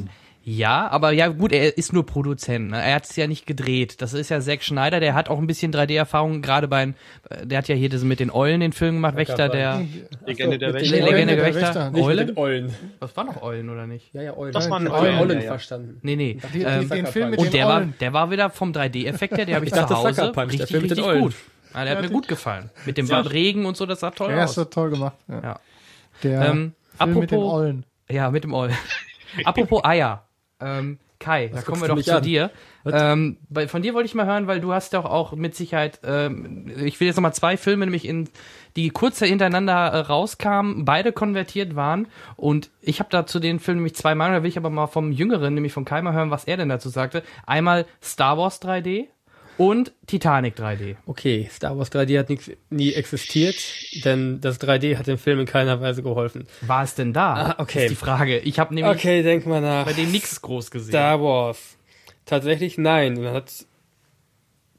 Ja, 0.49 0.87
aber 0.91 1.11
ja 1.11 1.27
gut, 1.27 1.51
er 1.51 1.77
ist 1.77 1.91
nur 1.91 2.05
Produzent. 2.05 2.71
Ne? 2.71 2.81
Er 2.81 2.95
hat 2.95 3.03
es 3.03 3.17
ja 3.17 3.27
nicht 3.27 3.45
gedreht. 3.45 4.01
Das 4.01 4.13
ist 4.13 4.29
ja 4.29 4.39
Zack 4.39 4.63
Schneider, 4.63 5.01
der 5.01 5.13
hat 5.13 5.27
auch 5.27 5.39
ein 5.39 5.45
bisschen 5.45 5.73
3D-Erfahrung, 5.73 6.41
gerade 6.41 6.69
beim, 6.69 6.93
äh, 7.29 7.45
der 7.45 7.57
hat 7.57 7.67
ja 7.67 7.75
hier 7.75 7.89
diesen 7.89 8.07
mit 8.07 8.21
den 8.21 8.31
Eulen 8.31 8.61
den 8.61 8.71
Film 8.71 8.95
gemacht, 8.95 9.17
Wächter 9.17 9.49
der, 9.49 9.81
Legende 10.25 10.57
der 10.57 10.73
Wächter. 10.73 10.95
Eulen. 10.95 11.05
Legende 11.05 11.35
der 11.35 11.45
Wächter, 11.53 11.91
Eulen? 11.93 12.37
Eulen. 12.37 12.75
Das 13.01 13.17
war 13.17 13.25
noch 13.25 13.41
Eulen, 13.41 13.69
oder 13.69 13.87
nicht? 13.87 14.13
Ja, 14.13 14.21
ja, 14.21 14.37
Eulen. 14.37 14.53
Das 14.53 14.69
waren 14.69 14.87
Eulen, 14.87 15.19
Eulen 15.19 15.37
ja, 15.39 15.43
ja. 15.43 15.49
verstanden. 15.49 15.99
Nee, 16.01 16.15
nee. 16.15 16.37
Die, 16.53 16.61
Ähm, 16.61 16.87
den 16.87 17.07
Film 17.07 17.31
mit 17.31 17.39
und 17.39 17.47
den 17.47 17.51
der 17.51 17.67
war, 17.67 17.79
Eulen. 17.79 17.93
der 17.99 18.13
war 18.13 18.31
wieder 18.31 18.49
vom 18.49 18.71
3D-Effekt 18.71 19.37
her, 19.37 19.45
der 19.45 19.55
habe 19.55 19.65
ich, 19.65 19.71
Ich 19.71 19.73
zu 19.75 19.81
dachte, 19.81 19.97
Hause 19.97 20.33
richtig, 20.37 20.69
Film 20.69 20.83
mit 20.83 20.91
den 20.91 20.97
richtig 20.99 21.03
Eulen. 21.03 21.21
gut. 21.23 21.35
Ja, 21.73 21.83
der 21.83 21.95
hat 21.97 22.01
mir 22.03 22.09
gut 22.09 22.29
gefallen. 22.29 22.69
Mit 22.85 22.97
dem 22.97 23.07
Regen 23.11 23.65
und 23.65 23.75
so, 23.75 23.85
das 23.85 23.99
sah 23.99 24.11
toll 24.11 24.33
aus. 24.33 24.55
ist 24.57 24.71
toll 24.71 24.91
gemacht. 24.91 25.17
Ja. 25.27 25.41
Ja. 25.41 25.59
Der 26.23 26.41
Ähm, 26.45 26.73
Film 26.97 27.19
mit 27.19 27.31
den 27.31 27.37
apropos- 27.39 27.53
Eulen. 27.53 27.85
Ja, 28.09 28.31
mit 28.31 28.45
dem 28.45 28.53
Oll. 28.53 28.69
Apropos 29.43 29.83
Eier. 29.83 30.23
Ähm, 30.59 30.99
Kai, 31.19 31.47
da 31.47 31.61
kommen 31.61 31.81
wir 31.81 31.87
doch 31.87 32.01
zu 32.01 32.17
an? 32.17 32.23
dir. 32.23 32.51
Ähm, 32.85 33.37
bei, 33.49 33.67
von 33.67 33.81
dir 33.81 33.93
wollte 33.93 34.05
ich 34.05 34.13
mal 34.13 34.27
hören, 34.27 34.47
weil 34.47 34.61
du 34.61 34.71
hast 34.71 34.93
doch 34.93 35.05
auch 35.05 35.33
mit 35.33 35.55
Sicherheit, 35.55 35.99
ähm, 36.03 36.71
ich 36.77 36.99
will 36.99 37.07
jetzt 37.07 37.15
nochmal 37.15 37.33
zwei 37.33 37.57
Filme, 37.57 37.85
nämlich 37.85 38.07
in, 38.07 38.29
die 38.75 38.89
kurz 38.89 39.19
hintereinander 39.19 39.73
äh, 39.73 39.97
rauskamen, 39.99 40.85
beide 40.85 41.11
konvertiert 41.11 41.75
waren. 41.75 42.07
Und 42.35 42.69
ich 42.81 42.99
habe 42.99 43.09
da 43.09 43.25
zu 43.25 43.39
den 43.39 43.59
Filmen 43.59 43.79
nämlich 43.79 43.95
zwei 43.95 44.13
Meinungen, 44.13 44.39
da 44.39 44.43
will 44.43 44.49
ich 44.49 44.57
aber 44.57 44.69
mal 44.69 44.87
vom 44.87 45.11
Jüngeren, 45.11 45.55
nämlich 45.55 45.73
von 45.73 45.85
Kai 45.85 46.01
mal 46.01 46.13
hören, 46.13 46.31
was 46.31 46.45
er 46.45 46.57
denn 46.57 46.69
dazu 46.69 46.89
sagte. 46.89 47.23
Einmal 47.45 47.85
Star 48.01 48.37
Wars 48.37 48.61
3D 48.61 49.07
und 49.57 49.91
Titanic 50.05 50.55
3D. 50.57 50.95
Okay, 51.05 51.49
Star 51.51 51.77
Wars 51.77 51.91
3D 51.91 52.17
hat 52.19 52.29
nix, 52.29 52.49
nie 52.69 52.93
existiert, 52.93 53.55
denn 54.05 54.39
das 54.41 54.59
3D 54.61 54.97
hat 54.97 55.07
dem 55.07 55.17
Film 55.17 55.39
in 55.39 55.45
keiner 55.45 55.81
Weise 55.81 56.03
geholfen. 56.03 56.47
War 56.61 56.83
es 56.83 56.95
denn 56.95 57.13
da? 57.13 57.33
Ah, 57.33 57.55
okay. 57.61 57.85
Ist 57.85 57.91
die 57.91 57.95
Frage. 57.95 58.39
Ich 58.39 58.59
habe 58.59 58.73
nämlich 58.75 58.95
Okay, 58.95 59.23
denk 59.23 59.45
mal 59.45 59.61
nach. 59.61 59.85
bei 59.85 59.93
dem 59.93 60.11
nichts 60.11 60.41
groß 60.41 60.71
gesehen. 60.71 60.89
Star 60.91 61.21
Wars. 61.21 61.77
Tatsächlich 62.25 62.77
nein. 62.77 63.15
Man 63.21 63.33
hat 63.33 63.51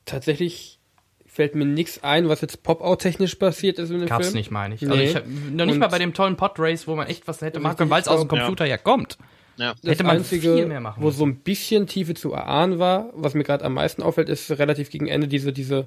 tatsächlich 0.05 0.79
fällt 1.27 1.55
mir 1.55 1.65
nichts 1.67 2.03
ein, 2.03 2.29
was 2.29 2.41
jetzt 2.41 2.63
Pop-Out-technisch 2.65 3.37
passiert 3.37 3.79
ist 3.79 3.91
in 3.91 4.01
dem 4.01 4.09
Gab's 4.09 4.27
Film. 4.27 4.37
nicht, 4.39 4.51
meine 4.51 4.75
ich. 4.75 4.83
Nee. 4.83 4.89
Also 4.91 5.03
ich 5.03 5.15
hab, 5.17 5.27
noch 5.27 5.67
nicht 5.67 5.75
Und- 5.75 5.79
mal 5.79 5.87
bei 5.89 5.99
dem 5.99 6.13
tollen 6.13 6.37
Podrace, 6.37 6.89
wo 6.89 6.97
man 6.97 7.07
echt 7.07 7.29
was 7.29 7.41
hätte 7.43 7.61
machen 7.61 7.71
Richtig, 7.73 7.79
können, 7.79 7.91
weil 7.91 8.01
es 8.03 8.09
aus 8.09 8.21
dem 8.21 8.29
Computer 8.29 8.65
ja, 8.67 8.77
kommt. 8.77 9.19
Ja. 9.59 9.75
Das 9.83 9.93
Hätte 9.93 10.05
man 10.05 10.19
Einzige, 10.19 10.55
viel 10.55 10.67
mehr 10.67 10.81
machen 10.81 11.03
wo 11.03 11.11
so 11.11 11.27
ein 11.27 11.37
bisschen 11.37 11.87
Tiefe 11.87 12.15
zu 12.15 12.33
erahnen 12.33 12.79
war, 12.79 13.11
was 13.15 13.35
mir 13.35 13.45
gerade 13.45 13.65
am 13.65 13.75
meisten 13.75 14.03
auffällt, 14.03 14.29
ist 14.29 14.51
relativ 14.53 14.91
gegen 14.91 15.09
Ende 15.09 15.29
diese, 15.29 15.53
diese, 15.53 15.87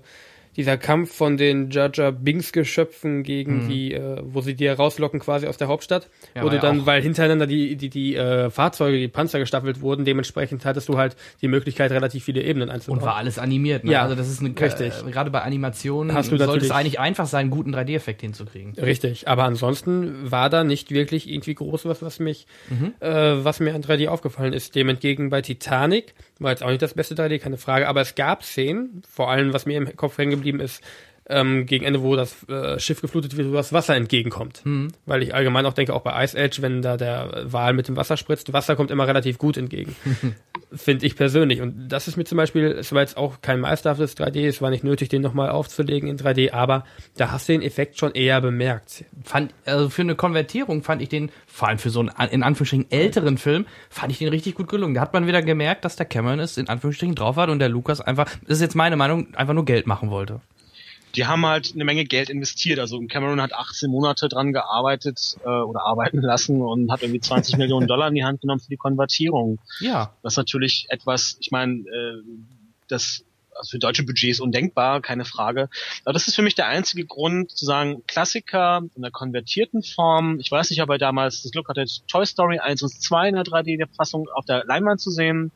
dieser 0.57 0.77
Kampf 0.77 1.13
von 1.15 1.37
den 1.37 1.69
Jaja 1.71 2.11
Binks 2.11 2.51
Geschöpfen 2.51 3.23
gegen 3.23 3.67
die, 3.67 3.93
äh, 3.93 4.17
wo 4.23 4.41
sie 4.41 4.53
die 4.53 4.67
rauslocken 4.67 5.19
quasi 5.19 5.47
aus 5.47 5.57
der 5.57 5.67
Hauptstadt, 5.67 6.09
Mhm. 6.35 6.41
Ja, 6.47 6.53
ja 6.53 6.59
dann, 6.59 6.81
auch- 6.81 6.85
weil 6.85 7.01
hintereinander 7.01 7.47
die, 7.47 7.75
die, 7.75 7.89
die 7.89 8.15
äh, 8.15 8.49
Fahrzeuge, 8.49 8.97
die 8.97 9.07
Panzer 9.07 9.39
gestaffelt 9.39 9.81
wurden, 9.81 10.03
dementsprechend 10.05 10.65
hattest 10.65 10.89
du 10.89 10.97
halt 10.97 11.15
die 11.41 11.47
Möglichkeit, 11.47 11.91
relativ 11.91 12.23
viele 12.23 12.41
Ebenen 12.43 12.69
einzubauen. 12.69 12.99
Und 12.99 13.05
war 13.05 13.15
alles 13.15 13.39
animiert. 13.39 13.83
Ne? 13.83 13.91
Ja, 13.93 14.03
also 14.03 14.15
das 14.15 14.29
ist 14.29 14.41
eine, 14.41 14.49
richtig. 14.59 14.93
Äh, 15.07 15.11
gerade 15.11 15.31
bei 15.31 15.41
Animationen 15.41 16.15
Hast 16.15 16.31
du 16.31 16.37
sollte 16.37 16.65
es 16.65 16.71
eigentlich 16.71 16.99
einfach 16.99 17.25
sein, 17.27 17.41
einen 17.41 17.49
guten 17.51 17.73
3D-Effekt 17.73 18.21
hinzukriegen. 18.21 18.73
Richtig, 18.73 19.27
aber 19.27 19.43
ansonsten 19.43 20.29
war 20.31 20.49
da 20.49 20.63
nicht 20.63 20.91
wirklich 20.91 21.29
irgendwie 21.29 21.55
groß 21.55 21.85
was, 21.85 22.01
was 22.01 22.19
mich, 22.19 22.45
Mhm. 22.69 22.93
äh, 22.99 23.09
was 23.43 23.59
mir 23.59 23.73
an 23.75 23.81
3D 23.81 24.07
aufgefallen 24.09 24.53
ist. 24.53 24.75
Dem 24.75 24.89
entgegen 24.89 25.29
bei 25.29 25.41
Titanic 25.41 26.13
war 26.41 26.51
jetzt 26.51 26.63
auch 26.63 26.69
nicht 26.69 26.81
das 26.81 26.93
beste 26.93 27.15
3D, 27.15 27.39
keine 27.39 27.57
Frage, 27.57 27.87
aber 27.87 28.01
es 28.01 28.15
gab 28.15 28.43
Szenen, 28.43 29.01
vor 29.09 29.29
allem 29.29 29.53
was 29.53 29.65
mir 29.65 29.77
im 29.77 29.95
Kopf 29.95 30.17
hängen 30.17 30.31
geblieben 30.31 30.59
ist, 30.59 30.83
ähm, 31.29 31.65
gegen 31.65 31.85
Ende, 31.85 32.01
wo 32.01 32.15
das 32.15 32.47
äh, 32.49 32.79
Schiff 32.79 33.01
geflutet 33.01 33.37
wird, 33.37 33.49
wo 33.49 33.53
das 33.53 33.71
Wasser 33.71 33.95
entgegenkommt. 33.95 34.61
Mhm. 34.65 34.89
Weil 35.05 35.23
ich 35.23 35.33
allgemein 35.33 35.65
auch 35.65 35.73
denke, 35.73 35.93
auch 35.93 36.01
bei 36.01 36.23
Ice 36.23 36.37
Edge, 36.37 36.61
wenn 36.61 36.81
da 36.81 36.97
der 36.97 37.43
Wal 37.45 37.73
mit 37.73 37.87
dem 37.87 37.95
Wasser 37.95 38.17
spritzt, 38.17 38.51
Wasser 38.53 38.75
kommt 38.75 38.91
immer 38.91 39.07
relativ 39.07 39.37
gut 39.37 39.57
entgegen. 39.57 39.95
Finde 40.73 41.05
ich 41.05 41.17
persönlich. 41.17 41.61
Und 41.61 41.89
das 41.89 42.07
ist 42.07 42.15
mir 42.15 42.23
zum 42.23 42.37
Beispiel, 42.37 42.65
es 42.65 42.93
war 42.93 43.01
jetzt 43.01 43.17
auch 43.17 43.41
kein 43.41 43.59
meisterhaftes 43.59 44.15
3D, 44.15 44.47
es 44.47 44.61
war 44.61 44.69
nicht 44.69 44.85
nötig, 44.85 45.09
den 45.09 45.21
nochmal 45.21 45.49
aufzulegen 45.49 46.07
in 46.07 46.17
3D, 46.17 46.53
aber 46.53 46.85
da 47.17 47.31
hast 47.31 47.49
du 47.49 47.53
den 47.53 47.61
Effekt 47.61 47.99
schon 47.99 48.13
eher 48.13 48.39
bemerkt. 48.39 49.03
Fand, 49.23 49.53
also 49.65 49.89
für 49.89 50.03
eine 50.03 50.15
Konvertierung 50.15 50.81
fand 50.81 51.01
ich 51.01 51.09
den, 51.09 51.29
vor 51.45 51.67
allem 51.67 51.77
für 51.77 51.89
so 51.89 51.99
einen 51.99 52.29
in 52.29 52.43
Anführungsstrichen 52.43 52.89
älteren 52.89 53.37
Film, 53.37 53.65
fand 53.89 54.13
ich 54.13 54.19
den 54.19 54.29
richtig 54.29 54.55
gut 54.55 54.69
gelungen. 54.69 54.93
Da 54.93 55.01
hat 55.01 55.13
man 55.13 55.27
wieder 55.27 55.41
gemerkt, 55.41 55.83
dass 55.83 55.97
der 55.97 56.05
Cameron 56.05 56.39
es 56.39 56.57
in 56.57 56.69
Anführungsstrichen 56.69 57.15
drauf 57.15 57.35
hat 57.35 57.49
und 57.49 57.59
der 57.59 57.69
Lukas 57.69 57.99
einfach, 57.99 58.29
das 58.47 58.57
ist 58.57 58.61
jetzt 58.61 58.75
meine 58.75 58.95
Meinung, 58.95 59.35
einfach 59.35 59.53
nur 59.53 59.65
Geld 59.65 59.87
machen 59.87 60.09
wollte. 60.09 60.39
Die 61.15 61.25
haben 61.25 61.45
halt 61.45 61.71
eine 61.73 61.85
Menge 61.85 62.05
Geld 62.05 62.29
investiert. 62.29 62.79
Also 62.79 62.99
Cameron 63.07 63.41
hat 63.41 63.53
18 63.53 63.89
Monate 63.89 64.29
dran 64.29 64.53
gearbeitet 64.53 65.37
äh, 65.43 65.49
oder 65.49 65.85
arbeiten 65.85 66.21
lassen 66.21 66.61
und 66.61 66.91
hat 66.91 67.01
irgendwie 67.01 67.21
20 67.21 67.57
Millionen 67.57 67.87
Dollar 67.87 68.07
in 68.07 68.15
die 68.15 68.23
Hand 68.23 68.41
genommen 68.41 68.61
für 68.61 68.69
die 68.69 68.77
Konvertierung. 68.77 69.59
Ja. 69.79 70.13
Das 70.23 70.33
ist 70.33 70.37
natürlich 70.37 70.85
etwas, 70.89 71.37
ich 71.39 71.51
meine, 71.51 71.79
äh, 71.81 72.21
das 72.87 73.23
also 73.55 73.71
für 73.71 73.79
deutsche 73.79 74.03
Budgets 74.03 74.39
undenkbar, 74.39 75.01
keine 75.01 75.25
Frage. 75.25 75.69
Aber 76.03 76.13
das 76.13 76.27
ist 76.27 76.35
für 76.35 76.41
mich 76.41 76.55
der 76.55 76.67
einzige 76.67 77.05
Grund 77.05 77.51
zu 77.51 77.65
sagen, 77.65 78.03
Klassiker 78.07 78.81
in 78.95 79.01
der 79.01 79.11
konvertierten 79.11 79.83
Form. 79.83 80.39
Ich 80.39 80.51
weiß 80.51 80.69
nicht, 80.69 80.81
ob 80.81 80.89
er 80.89 80.97
damals 80.97 81.43
das 81.43 81.51
Glück 81.51 81.67
hatte, 81.69 81.85
Toy 82.07 82.25
Story 82.25 82.59
1 82.59 82.81
und 82.81 82.89
2 82.89 83.29
in 83.29 83.35
der 83.35 83.43
3D-Fassung 83.43 84.27
auf 84.33 84.45
der 84.45 84.65
Leinwand 84.65 85.01
zu 85.01 85.11
sehen. 85.11 85.51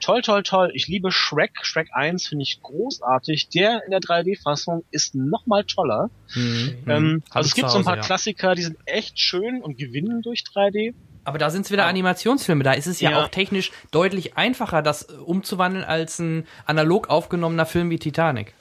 Toll, 0.00 0.22
toll, 0.22 0.42
toll. 0.42 0.70
Ich 0.74 0.88
liebe 0.88 1.10
Shrek. 1.10 1.52
Shrek 1.62 1.88
1 1.92 2.28
finde 2.28 2.42
ich 2.44 2.60
großartig. 2.62 3.48
Der 3.48 3.82
in 3.84 3.90
der 3.90 4.00
3D-Fassung 4.00 4.84
ist 4.90 5.14
noch 5.14 5.46
mal 5.46 5.64
toller. 5.64 6.10
Mhm. 6.34 6.76
Ähm, 6.86 7.22
Hab 7.30 7.36
also 7.36 7.48
es 7.48 7.54
gibt 7.54 7.68
zu 7.68 7.72
so 7.72 7.78
ein 7.78 7.84
paar 7.84 7.94
Hause, 7.94 8.00
ja. 8.02 8.06
Klassiker, 8.06 8.54
die 8.54 8.62
sind 8.62 8.76
echt 8.86 9.18
schön 9.18 9.62
und 9.62 9.78
gewinnen 9.78 10.22
durch 10.22 10.40
3D. 10.44 10.94
Aber 11.24 11.38
da 11.38 11.50
sind 11.50 11.64
es 11.64 11.72
wieder 11.72 11.86
Animationsfilme. 11.86 12.62
Da 12.62 12.72
ist 12.74 12.86
es 12.86 13.00
ja, 13.00 13.10
Ja. 13.10 13.24
auch 13.24 13.28
technisch 13.28 13.72
deutlich 13.90 14.36
einfacher, 14.36 14.82
das 14.82 15.02
äh, 15.08 15.14
umzuwandeln 15.14 15.84
als 15.84 16.18
ein 16.20 16.46
analog 16.66 17.08
aufgenommener 17.10 17.66
Film 17.66 17.90
wie 17.90 17.98
Titanic. 17.98 18.54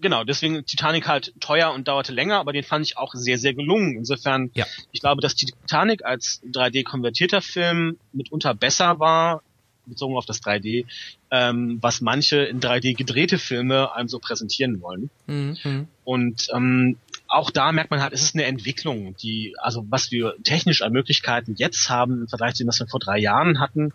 Genau, 0.00 0.22
deswegen 0.22 0.64
Titanic 0.64 1.08
halt 1.08 1.32
teuer 1.40 1.72
und 1.72 1.88
dauerte 1.88 2.12
länger, 2.12 2.38
aber 2.38 2.52
den 2.52 2.62
fand 2.62 2.86
ich 2.86 2.96
auch 2.96 3.14
sehr, 3.14 3.36
sehr 3.36 3.52
gelungen. 3.54 3.96
Insofern, 3.96 4.50
Ja. 4.54 4.64
ich 4.92 5.00
glaube, 5.00 5.20
dass 5.20 5.34
Titanic 5.34 6.04
als 6.04 6.40
3D 6.44 6.84
konvertierter 6.84 7.42
Film 7.42 7.98
mitunter 8.12 8.54
besser 8.54 9.00
war, 9.00 9.42
bezogen 9.88 10.16
auf 10.16 10.26
das 10.26 10.42
3D, 10.42 10.86
ähm, 11.30 11.78
was 11.80 12.00
manche 12.00 12.38
in 12.38 12.60
3D 12.60 12.96
gedrehte 12.96 13.38
Filme 13.38 13.94
einem 13.94 14.08
so 14.08 14.18
präsentieren 14.18 14.80
wollen. 14.80 15.10
Mhm. 15.26 15.88
Und 16.04 16.48
ähm, 16.54 16.96
auch 17.26 17.50
da 17.50 17.72
merkt 17.72 17.90
man 17.90 18.00
halt, 18.00 18.12
es 18.12 18.22
ist 18.22 18.34
eine 18.34 18.44
Entwicklung, 18.44 19.14
die, 19.16 19.54
also 19.58 19.84
was 19.90 20.10
wir 20.10 20.34
technisch 20.42 20.82
an 20.82 20.92
Möglichkeiten 20.92 21.54
jetzt 21.56 21.90
haben 21.90 22.22
im 22.22 22.28
Vergleich 22.28 22.54
zu 22.54 22.64
dem, 22.64 22.68
was 22.68 22.80
wir 22.80 22.88
vor 22.88 23.00
drei 23.00 23.18
Jahren 23.18 23.60
hatten. 23.60 23.92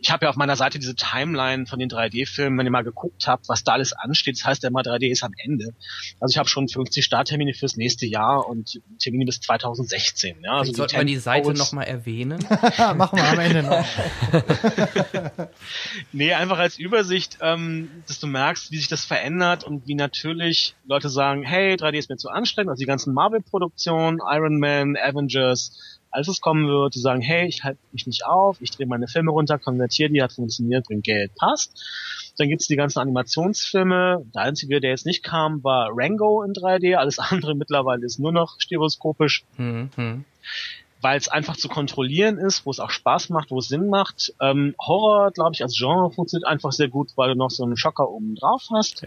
Ich, 0.00 0.10
habe 0.10 0.26
ja 0.26 0.30
auf 0.30 0.36
meiner 0.36 0.56
Seite 0.56 0.78
diese 0.78 0.94
Timeline 0.94 1.66
von 1.66 1.78
den 1.78 1.88
3D-Filmen, 1.88 2.58
wenn 2.58 2.66
ihr 2.66 2.70
mal 2.70 2.84
geguckt 2.84 3.26
habt, 3.26 3.48
was 3.48 3.64
da 3.64 3.72
alles 3.72 3.92
ansteht, 3.92 4.36
das 4.36 4.44
heißt 4.44 4.62
ja 4.62 4.68
immer 4.68 4.80
3D 4.80 5.10
ist 5.10 5.22
am 5.22 5.32
Ende. 5.36 5.74
Also 6.20 6.32
ich 6.32 6.38
habe 6.38 6.48
schon 6.48 6.68
50 6.68 7.04
Starttermine 7.04 7.54
fürs 7.54 7.76
nächste 7.76 8.06
Jahr 8.06 8.46
und 8.48 8.80
Termine 8.98 9.24
bis 9.24 9.40
2016. 9.40 10.36
Ja, 10.42 10.52
also 10.52 10.60
Also 10.60 10.72
sollte 10.74 10.96
man 10.96 11.06
die 11.06 11.16
Seite 11.16 11.52
nochmal 11.54 11.86
erwähnen. 11.86 12.38
Machen 12.96 13.18
wir 13.18 13.28
am 13.28 13.38
Ende 13.38 13.62
noch. 13.62 13.86
Nee, 16.12 16.32
einfach 16.32 16.58
als 16.58 16.78
Übersicht, 16.78 17.38
ähm, 17.40 18.02
dass 18.06 18.20
du 18.20 18.26
merkst, 18.26 18.70
wie 18.70 18.76
sich 18.76 18.88
das 18.88 19.04
verändert 19.04 19.64
und 19.64 19.86
wie 19.86 19.94
natürlich 19.94 20.74
Leute 20.86 21.08
sagen, 21.08 21.42
hey, 21.42 21.74
3D 21.74 21.98
ist 21.98 22.10
mir 22.10 22.16
zu 22.16 22.28
anstrengend, 22.28 22.70
also 22.70 22.80
die 22.80 22.86
ganzen 22.86 23.12
Marvel-Produktionen, 23.14 24.18
Iron 24.30 24.58
Man, 24.58 24.96
Avengers, 24.96 25.97
als 26.10 26.28
es 26.28 26.40
kommen 26.40 26.66
wird, 26.68 26.94
die 26.94 27.00
sagen, 27.00 27.20
hey, 27.20 27.46
ich 27.46 27.64
halte 27.64 27.78
mich 27.92 28.06
nicht 28.06 28.24
auf, 28.26 28.56
ich 28.60 28.70
drehe 28.70 28.86
meine 28.86 29.08
Filme 29.08 29.30
runter, 29.30 29.58
konvertiere 29.58 30.10
die, 30.10 30.22
hat 30.22 30.32
funktioniert, 30.32 30.86
bringt 30.86 31.04
Geld, 31.04 31.34
passt. 31.36 32.32
Dann 32.38 32.48
gibt's 32.48 32.66
die 32.68 32.76
ganzen 32.76 33.00
Animationsfilme. 33.00 34.24
Der 34.34 34.42
einzige, 34.42 34.80
der 34.80 34.90
jetzt 34.90 35.06
nicht 35.06 35.22
kam, 35.22 35.62
war 35.64 35.90
Rango 35.92 36.42
in 36.42 36.52
3D. 36.52 36.94
Alles 36.96 37.18
andere 37.18 37.54
mittlerweile 37.54 38.04
ist 38.06 38.18
nur 38.18 38.32
noch 38.32 38.56
stereoskopisch, 38.60 39.44
Mhm. 39.56 39.90
Mhm. 39.96 40.24
weil 41.00 41.16
es 41.18 41.28
einfach 41.28 41.56
zu 41.56 41.68
kontrollieren 41.68 42.38
ist, 42.38 42.64
wo 42.66 42.70
es 42.70 42.80
auch 42.80 42.90
Spaß 42.90 43.30
macht, 43.30 43.50
wo 43.50 43.58
es 43.58 43.68
Sinn 43.68 43.88
macht. 43.88 44.32
Ähm, 44.40 44.74
Horror, 44.80 45.30
glaube 45.32 45.50
ich, 45.54 45.62
als 45.62 45.76
Genre 45.76 46.10
funktioniert 46.10 46.46
einfach 46.48 46.72
sehr 46.72 46.88
gut, 46.88 47.10
weil 47.16 47.30
du 47.30 47.34
noch 47.36 47.50
so 47.50 47.64
einen 47.64 47.76
Schocker 47.76 48.08
oben 48.08 48.34
drauf 48.36 48.64
hast. 48.72 49.02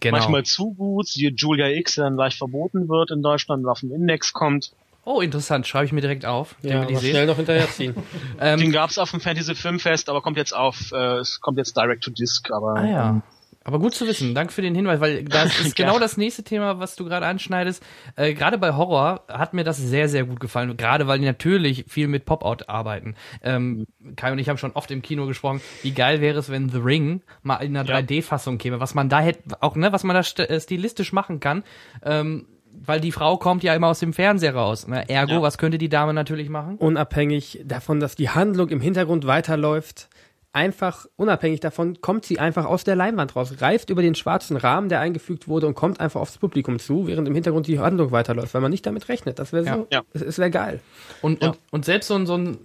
Genau. 0.00 0.16
Manchmal 0.16 0.44
zu 0.44 0.72
gut, 0.74 1.06
siehe 1.08 1.30
Julia 1.30 1.68
X, 1.68 1.96
der 1.96 2.04
dann 2.04 2.16
leicht 2.16 2.38
verboten 2.38 2.88
wird 2.88 3.10
in 3.10 3.22
Deutschland 3.22 3.64
und 3.64 3.70
auf 3.70 3.80
dem 3.80 3.92
Index 3.92 4.32
kommt. 4.32 4.72
Oh, 5.04 5.20
interessant. 5.20 5.66
Schreibe 5.66 5.86
ich 5.86 5.92
mir 5.92 6.00
direkt 6.02 6.26
auf. 6.26 6.54
den 6.62 6.70
Ja, 6.70 6.82
will 6.82 6.92
ich 6.92 6.98
sehen. 7.00 7.10
schnell 7.10 7.26
noch 7.26 7.36
hinterherziehen. 7.36 7.94
Den 8.40 8.60
Ähm, 8.60 8.72
gab's 8.72 8.98
auf 8.98 9.10
dem 9.10 9.20
Fantasy 9.20 9.54
Filmfest, 9.54 10.08
aber 10.08 10.20
kommt 10.22 10.36
jetzt 10.36 10.54
auf, 10.54 10.92
äh, 10.92 11.16
es 11.18 11.40
kommt 11.40 11.58
jetzt 11.58 11.76
direct 11.76 12.04
to 12.04 12.10
disc, 12.10 12.50
aber 12.50 12.74
ah 12.76 12.84
ja. 12.86 13.08
ähm, 13.10 13.22
Aber 13.64 13.78
gut 13.78 13.94
zu 13.94 14.06
wissen. 14.06 14.34
Danke 14.34 14.52
für 14.52 14.62
den 14.62 14.74
Hinweis, 14.74 15.00
weil 15.00 15.24
das 15.24 15.58
ist 15.64 15.74
genau 15.76 15.98
das 15.98 16.16
nächste 16.16 16.42
Thema, 16.44 16.78
was 16.80 16.96
du 16.96 17.04
gerade 17.04 17.26
anschneidest. 17.26 17.82
Äh, 18.16 18.34
gerade 18.34 18.58
bei 18.58 18.74
Horror 18.74 19.24
hat 19.28 19.54
mir 19.54 19.64
das 19.64 19.78
sehr, 19.78 20.08
sehr 20.08 20.24
gut 20.24 20.38
gefallen. 20.40 20.76
Gerade 20.76 21.06
weil 21.06 21.18
die 21.18 21.24
natürlich 21.26 21.84
viel 21.88 22.06
mit 22.08 22.24
Pop-Out 22.26 22.68
arbeiten. 22.68 23.14
Ähm, 23.42 23.86
Kai 24.16 24.32
und 24.32 24.38
ich 24.38 24.48
haben 24.50 24.58
schon 24.58 24.72
oft 24.72 24.90
im 24.90 25.02
Kino 25.02 25.26
gesprochen, 25.26 25.60
wie 25.82 25.92
geil 25.92 26.20
wäre 26.20 26.38
es, 26.38 26.50
wenn 26.50 26.68
The 26.68 26.78
Ring 26.78 27.22
mal 27.42 27.56
in 27.56 27.76
einer 27.76 27.88
Ja. 27.88 27.98
3D-Fassung 27.98 28.58
käme. 28.58 28.80
Was 28.80 28.94
man 28.94 29.08
da 29.08 29.20
hätte, 29.20 29.62
auch, 29.62 29.76
ne, 29.76 29.92
was 29.92 30.04
man 30.04 30.14
da 30.14 30.22
st 30.22 30.40
äh, 30.40 30.60
stilistisch 30.60 31.12
machen 31.12 31.40
kann. 31.40 31.64
Ähm, 32.02 32.46
weil 32.72 33.00
die 33.00 33.12
Frau 33.12 33.36
kommt 33.36 33.62
ja 33.62 33.74
immer 33.74 33.88
aus 33.88 34.00
dem 34.00 34.12
Fernseher 34.12 34.54
raus. 34.54 34.86
Ne? 34.86 35.08
Ergo, 35.08 35.32
Ja. 35.34 35.42
was 35.42 35.58
könnte 35.58 35.78
die 35.78 35.88
Dame 35.88 36.14
natürlich 36.14 36.48
machen? 36.48 36.76
Unabhängig 36.76 37.60
davon, 37.64 38.00
dass 38.00 38.14
die 38.16 38.30
Handlung 38.30 38.68
im 38.70 38.80
Hintergrund 38.80 39.26
weiterläuft, 39.26 40.08
einfach 40.52 41.06
unabhängig 41.16 41.60
davon 41.60 42.00
kommt 42.00 42.24
sie 42.24 42.40
einfach 42.40 42.64
aus 42.64 42.82
der 42.82 42.96
Leinwand 42.96 43.36
raus, 43.36 43.54
greift 43.56 43.88
über 43.90 44.02
den 44.02 44.16
schwarzen 44.16 44.56
Rahmen, 44.56 44.88
der 44.88 44.98
eingefügt 44.98 45.46
wurde 45.46 45.68
und 45.68 45.74
kommt 45.74 46.00
einfach 46.00 46.20
aufs 46.20 46.38
Publikum 46.38 46.80
zu, 46.80 47.06
während 47.06 47.28
im 47.28 47.34
Hintergrund 47.34 47.68
die 47.68 47.78
Handlung 47.78 48.10
weiterläuft, 48.10 48.52
weil 48.54 48.60
man 48.60 48.72
nicht 48.72 48.84
damit 48.84 49.08
rechnet. 49.08 49.38
Das 49.38 49.52
wäre 49.52 49.62
so, 49.64 49.70
Ja. 49.70 49.86
Ja. 49.90 50.02
es, 50.12 50.22
es 50.22 50.38
wäre 50.38 50.50
geil. 50.50 50.80
Und, 51.22 51.40
Ja. 51.42 51.50
und, 51.50 51.58
und 51.70 51.84
selbst 51.84 52.08
so 52.08 52.16
ein, 52.16 52.26
so 52.26 52.34
ein 52.36 52.54
äh, 52.54 52.56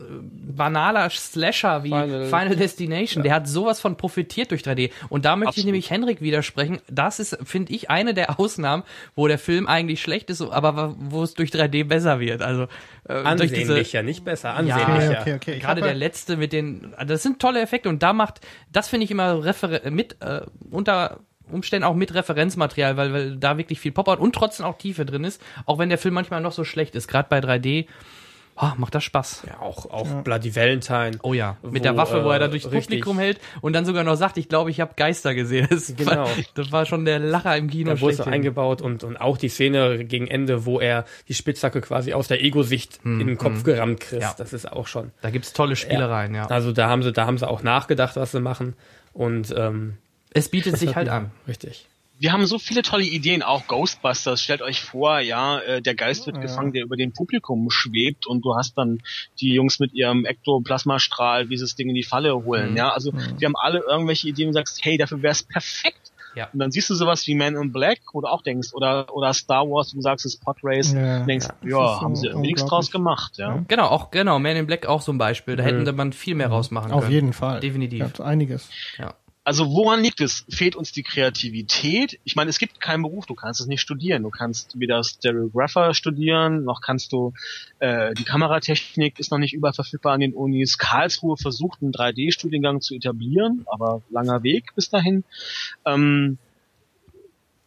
banaler 0.56 1.10
Slasher 1.12 1.84
wie 1.84 1.90
Final, 1.90 2.26
Final- 2.26 2.56
Destination, 2.56 3.22
der 3.22 3.34
hat 3.36 3.48
sowas 3.48 3.80
von 3.80 3.98
profitiert 3.98 4.50
durch 4.50 4.62
3D. 4.64 4.90
Und 5.10 5.26
da 5.26 5.36
möchte 5.36 5.50
ich 5.52 5.58
Absolut. 5.58 5.66
nämlich 5.66 5.90
Henrik 5.92 6.22
widersprechen. 6.22 6.80
Das 6.90 7.20
ist, 7.20 7.38
finde 7.44 7.72
ich, 7.72 7.92
eine 7.92 8.16
der 8.16 8.40
Ausnahmen, 8.40 8.82
wo 9.16 9.28
der 9.28 9.38
Film 9.38 9.68
eigentlich 9.68 10.02
schlecht 10.02 10.32
ist, 10.32 10.42
aber 10.42 10.96
wo 10.98 11.22
es 11.22 11.36
durch 11.36 11.52
3D 11.52 11.84
besser 11.84 12.20
wird. 12.20 12.42
Also 12.42 12.64
äh, 13.08 13.36
durch 13.36 13.52
diese 13.52 13.74
Ansehnlicher, 13.74 14.02
nicht 14.02 14.26
besser, 14.26 14.50
ja, 14.50 14.76
ansehnlicher. 14.76 15.22
okay, 15.22 15.34
okay. 15.36 15.54
Ich 15.58 15.62
gerade 15.62 15.82
der 15.82 15.94
letzte 15.94 16.36
mit 16.38 16.52
den, 16.52 16.96
das 17.06 17.22
sind 17.22 17.40
tolle 17.40 17.62
Effekte 17.62 17.75
und 17.84 18.04
da 18.04 18.14
macht, 18.14 18.42
das 18.72 18.88
finde 18.88 19.06
ich 19.06 19.12
immer 19.12 19.44
refer 19.44 19.90
mit 19.92 20.22
äh, 20.22 20.42
unter 20.72 21.20
Umständen 21.52 21.86
auch 21.86 21.96
mit 21.96 22.14
Referenzmaterial, 22.14 22.98
weil, 22.98 23.14
weil 23.14 23.38
da 23.38 23.58
wirklich 23.58 23.80
viel 23.80 23.92
Pop-Out 23.92 24.20
und 24.20 24.34
trotzdem 24.34 24.66
auch 24.66 24.78
Tiefe 24.78 25.06
drin 25.06 25.24
ist, 25.24 25.42
auch 25.66 25.78
wenn 25.78 25.90
der 25.90 25.98
Film 25.98 26.14
manchmal 26.16 26.42
noch 26.42 26.52
so 26.52 26.64
schlecht 26.64 26.96
ist. 26.96 27.08
Gerade 27.08 27.30
bei 27.30 27.40
3D 27.40 27.86
oh, 28.58 28.72
macht 28.78 28.96
das 28.96 29.04
Spaß. 29.04 29.44
Ja, 29.48 29.60
auch, 29.60 29.90
auch 29.92 30.24
Bloody 30.24 30.56
Valentine. 30.56 31.12
Oh 31.22 31.34
ja, 31.34 31.58
mit 31.62 31.82
Wo, 31.82 31.84
der 31.84 31.98
Waffe, 31.98 32.24
wo 32.24 32.30
er 32.30 32.40
da 32.40 32.46
äh, 32.46 32.50
durchs 32.50 32.66
richtig. 32.66 33.02
Publikum 33.02 33.20
hält 33.20 33.40
und 33.62 33.74
dann 33.74 33.86
sogar 33.86 34.04
noch 34.04 34.16
sagt, 34.16 34.38
ich 34.38 34.50
glaube, 34.50 34.70
ich 34.72 34.80
habe 34.82 34.94
Geister 34.96 35.34
gesehen. 35.36 35.68
Das, 35.76 35.94
Genau. 35.96 36.12
war, 36.24 36.30
das 36.54 36.72
war 36.72 36.86
schon 36.86 37.06
der 37.06 37.20
Lacher 37.20 37.56
im 37.58 37.70
Kino. 37.70 37.92
Da 37.94 38.02
wurde 38.02 38.14
es 38.14 38.18
so 38.18 38.24
eingebaut 38.26 38.82
und, 38.82 39.04
und 39.04 39.18
auch 39.18 39.38
die 39.38 39.50
Szene 39.50 40.06
gegen 40.06 40.28
Ende, 40.28 40.66
wo 40.66 40.80
er 40.80 41.06
die 41.28 41.34
Spitzhacke 41.34 41.82
quasi 41.82 42.14
aus 42.14 42.28
der 42.28 42.44
Ego-Sicht 42.44 43.00
in 43.04 43.20
den 43.28 43.38
Kopf 43.38 43.64
gerammt 43.64 44.00
kriegt. 44.00 44.22
Ja. 44.22 44.34
Das 44.38 44.54
ist 44.54 44.72
auch 44.72 44.88
schon. 44.88 45.12
Da 45.22 45.30
gibt's 45.30 45.54
tolle 45.54 45.76
Spielereien, 45.76 46.34
ja. 46.36 46.48
Also 46.48 46.72
da 46.72 46.88
haben 46.90 47.04
sie, 47.04 47.12
da 47.12 47.26
haben 47.26 47.38
sie 47.38 47.48
auch 47.48 47.64
nachgedacht, 47.64 48.16
was 48.16 48.32
sie 48.32 48.40
machen. 48.42 48.74
Und 49.14 49.54
ähm, 49.58 49.98
Es 50.32 50.50
bietet 50.50 50.78
sich 50.78 50.96
halt 50.96 51.08
ja, 51.08 51.18
an. 51.18 51.32
Richtig. 51.48 51.88
Wir 52.18 52.32
haben 52.32 52.46
so 52.46 52.60
viele 52.60 52.82
tolle 52.82 53.04
Ideen, 53.04 53.44
auch 53.44 53.68
Ghostbusters. 53.68 54.42
Stellt 54.42 54.62
euch 54.62 54.82
vor, 54.82 55.20
ja, 55.20 55.60
äh, 55.60 55.82
der 55.82 55.96
Geist 55.96 56.26
wird 56.26 56.40
gefangen, 56.42 56.72
der 56.74 56.84
über 56.84 56.96
dem 56.96 57.12
Publikum 57.14 57.70
schwebt 57.70 58.26
und 58.26 58.44
du 58.46 58.56
hast 58.56 58.78
dann 58.78 59.00
die 59.40 59.54
Jungs 59.54 59.80
mit 59.80 59.94
ihrem 59.94 60.26
Ektoplasmastrahl, 60.26 61.50
wie 61.50 61.58
sie 61.58 61.64
das 61.64 61.76
Ding 61.76 61.90
in 61.90 61.96
die 61.96 62.04
Falle 62.04 62.34
holen. 62.34 62.72
Mhm. 62.72 62.78
Ja, 62.78 62.90
also 62.92 63.12
wir 63.14 63.46
haben 63.46 63.56
alle 63.56 63.80
irgendwelche 63.80 64.30
Ideen 64.30 64.48
und 64.50 64.54
sagst, 64.54 64.80
hey, 64.84 64.98
dafür 64.98 65.22
wär's 65.22 65.44
perfekt. 65.44 66.12
Ja. 66.36 66.50
Und 66.52 66.60
dann 66.60 66.70
siehst 66.72 66.90
du 66.90 66.96
sowas 66.96 67.26
wie 67.28 67.36
Man 67.36 67.56
in 67.56 67.72
Black, 67.72 68.00
wo 68.12 68.20
du 68.20 68.28
auch 68.28 68.42
denkst, 68.44 68.74
oder 68.74 69.14
oder 69.16 69.34
Star 69.34 69.64
Wars, 69.70 69.94
wo 69.94 69.98
du 69.98 70.02
sagst, 70.02 70.26
es 70.26 70.36
ist 70.36 70.44
Pod 70.44 70.58
Race, 70.64 70.92
Ja. 70.92 71.24
denkst, 71.26 71.48
Ja, 71.64 71.70
ja, 71.70 72.02
haben 72.02 72.16
sie 72.16 72.28
irgendwie 72.28 72.48
nichts 72.48 72.66
draus 72.66 72.92
gemacht, 72.92 73.38
ja. 73.38 73.64
Genau, 73.70 73.88
auch 73.88 74.12
genau, 74.12 74.38
Man 74.40 74.58
in 74.58 74.68
Black 74.68 74.86
auch 74.86 75.02
so 75.02 75.14
ein 75.14 75.18
Beispiel. 75.18 75.56
Da 75.56 75.64
hätten 75.64 75.96
man 75.96 76.12
viel 76.12 76.36
mehr 76.36 76.50
rausmachen 76.50 76.92
können. 76.92 77.04
Auf 77.04 77.10
jeden 77.10 77.32
Fall. 77.32 77.62
Definitiv. 77.62 78.00
Gab's 78.02 78.20
einiges. 78.20 78.70
Ja. 78.98 79.16
Also 79.46 79.72
woran 79.72 80.02
liegt 80.02 80.22
es? 80.22 80.44
Fehlt 80.50 80.76
uns 80.76 80.92
die 80.92 81.04
Kreativität? 81.04 82.20
Ich 82.24 82.36
meine, 82.36 82.50
es 82.50 82.58
gibt 82.58 82.82
keinen 82.82 83.04
Beruf, 83.04 83.28
du 83.28 83.36
kannst 83.36 83.62
es 83.62 83.68
nicht 83.68 83.80
studieren. 83.80 84.24
Du 84.24 84.32
kannst 84.32 84.80
weder 84.80 85.04
Stereographer 85.04 85.94
studieren, 85.94 86.64
noch 86.64 86.82
kannst 86.82 87.14
du 87.14 87.32
äh, 87.78 88.16
die 88.16 88.24
Kameratechnik 88.24 89.20
ist 89.20 89.32
noch 89.32 89.38
nicht 89.38 89.54
überall 89.54 89.74
verfügbar 89.74 90.14
an 90.14 90.22
den 90.22 90.34
Unis. 90.34 90.80
Karlsruhe 90.80 91.38
versucht 91.38 91.84
einen 91.84 91.92
3D-Studiengang 91.92 92.82
zu 92.82 92.96
etablieren, 92.96 93.68
aber 93.68 94.02
langer 94.10 94.42
Weg 94.42 94.74
bis 94.74 94.90
dahin. 94.90 95.24
Ähm, 95.86 96.40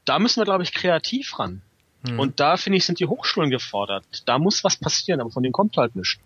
da 0.05 0.18
müssen 0.18 0.40
wir, 0.40 0.46
glaube 0.46 0.64
ich, 0.64 0.74
kreativ 0.74 1.38
ran. 1.38 1.62
Hm. 2.09 2.18
Und 2.18 2.40
da 2.40 2.56
finde 2.56 2.78
ich, 2.78 2.86
sind 2.86 2.98
die 2.98 3.06
Hochschulen 3.06 3.50
gefordert. 3.50 4.05
Da 4.26 4.40
muss 4.40 4.64
was 4.64 4.76
passieren, 4.76 5.20
aber 5.20 5.30
von 5.30 5.44
denen 5.44 5.52
kommt 5.52 5.76
halt 5.76 5.94
nichts. 5.94 6.18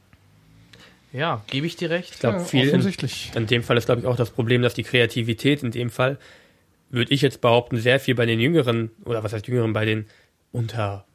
Ja, 1.12 1.44
gebe 1.48 1.66
ich 1.66 1.76
dir 1.76 1.90
recht. 1.90 2.14
Ich 2.14 2.20
glaube, 2.20 2.38
Ja, 2.38 2.44
viel 2.44 2.62
in, 2.62 2.68
offensichtlich. 2.70 3.32
in 3.34 3.46
dem 3.46 3.62
Fall 3.62 3.76
ist, 3.76 3.86
glaube 3.86 4.00
ich, 4.00 4.06
auch 4.06 4.16
das 4.16 4.30
Problem, 4.30 4.62
dass 4.62 4.74
die 4.74 4.82
Kreativität 4.82 5.62
in 5.62 5.70
dem 5.70 5.90
Fall, 5.90 6.18
würde 6.90 7.12
ich 7.12 7.22
jetzt 7.22 7.40
behaupten, 7.40 7.78
sehr 7.78 8.00
viel 8.00 8.14
bei 8.14 8.26
den 8.26 8.40
Jüngeren, 8.40 8.90
oder 9.04 9.22
was 9.22 9.32
heißt 9.32 9.46
Jüngeren, 9.46 9.72
bei 9.72 9.84
den 9.84 10.06
unter 10.52 11.06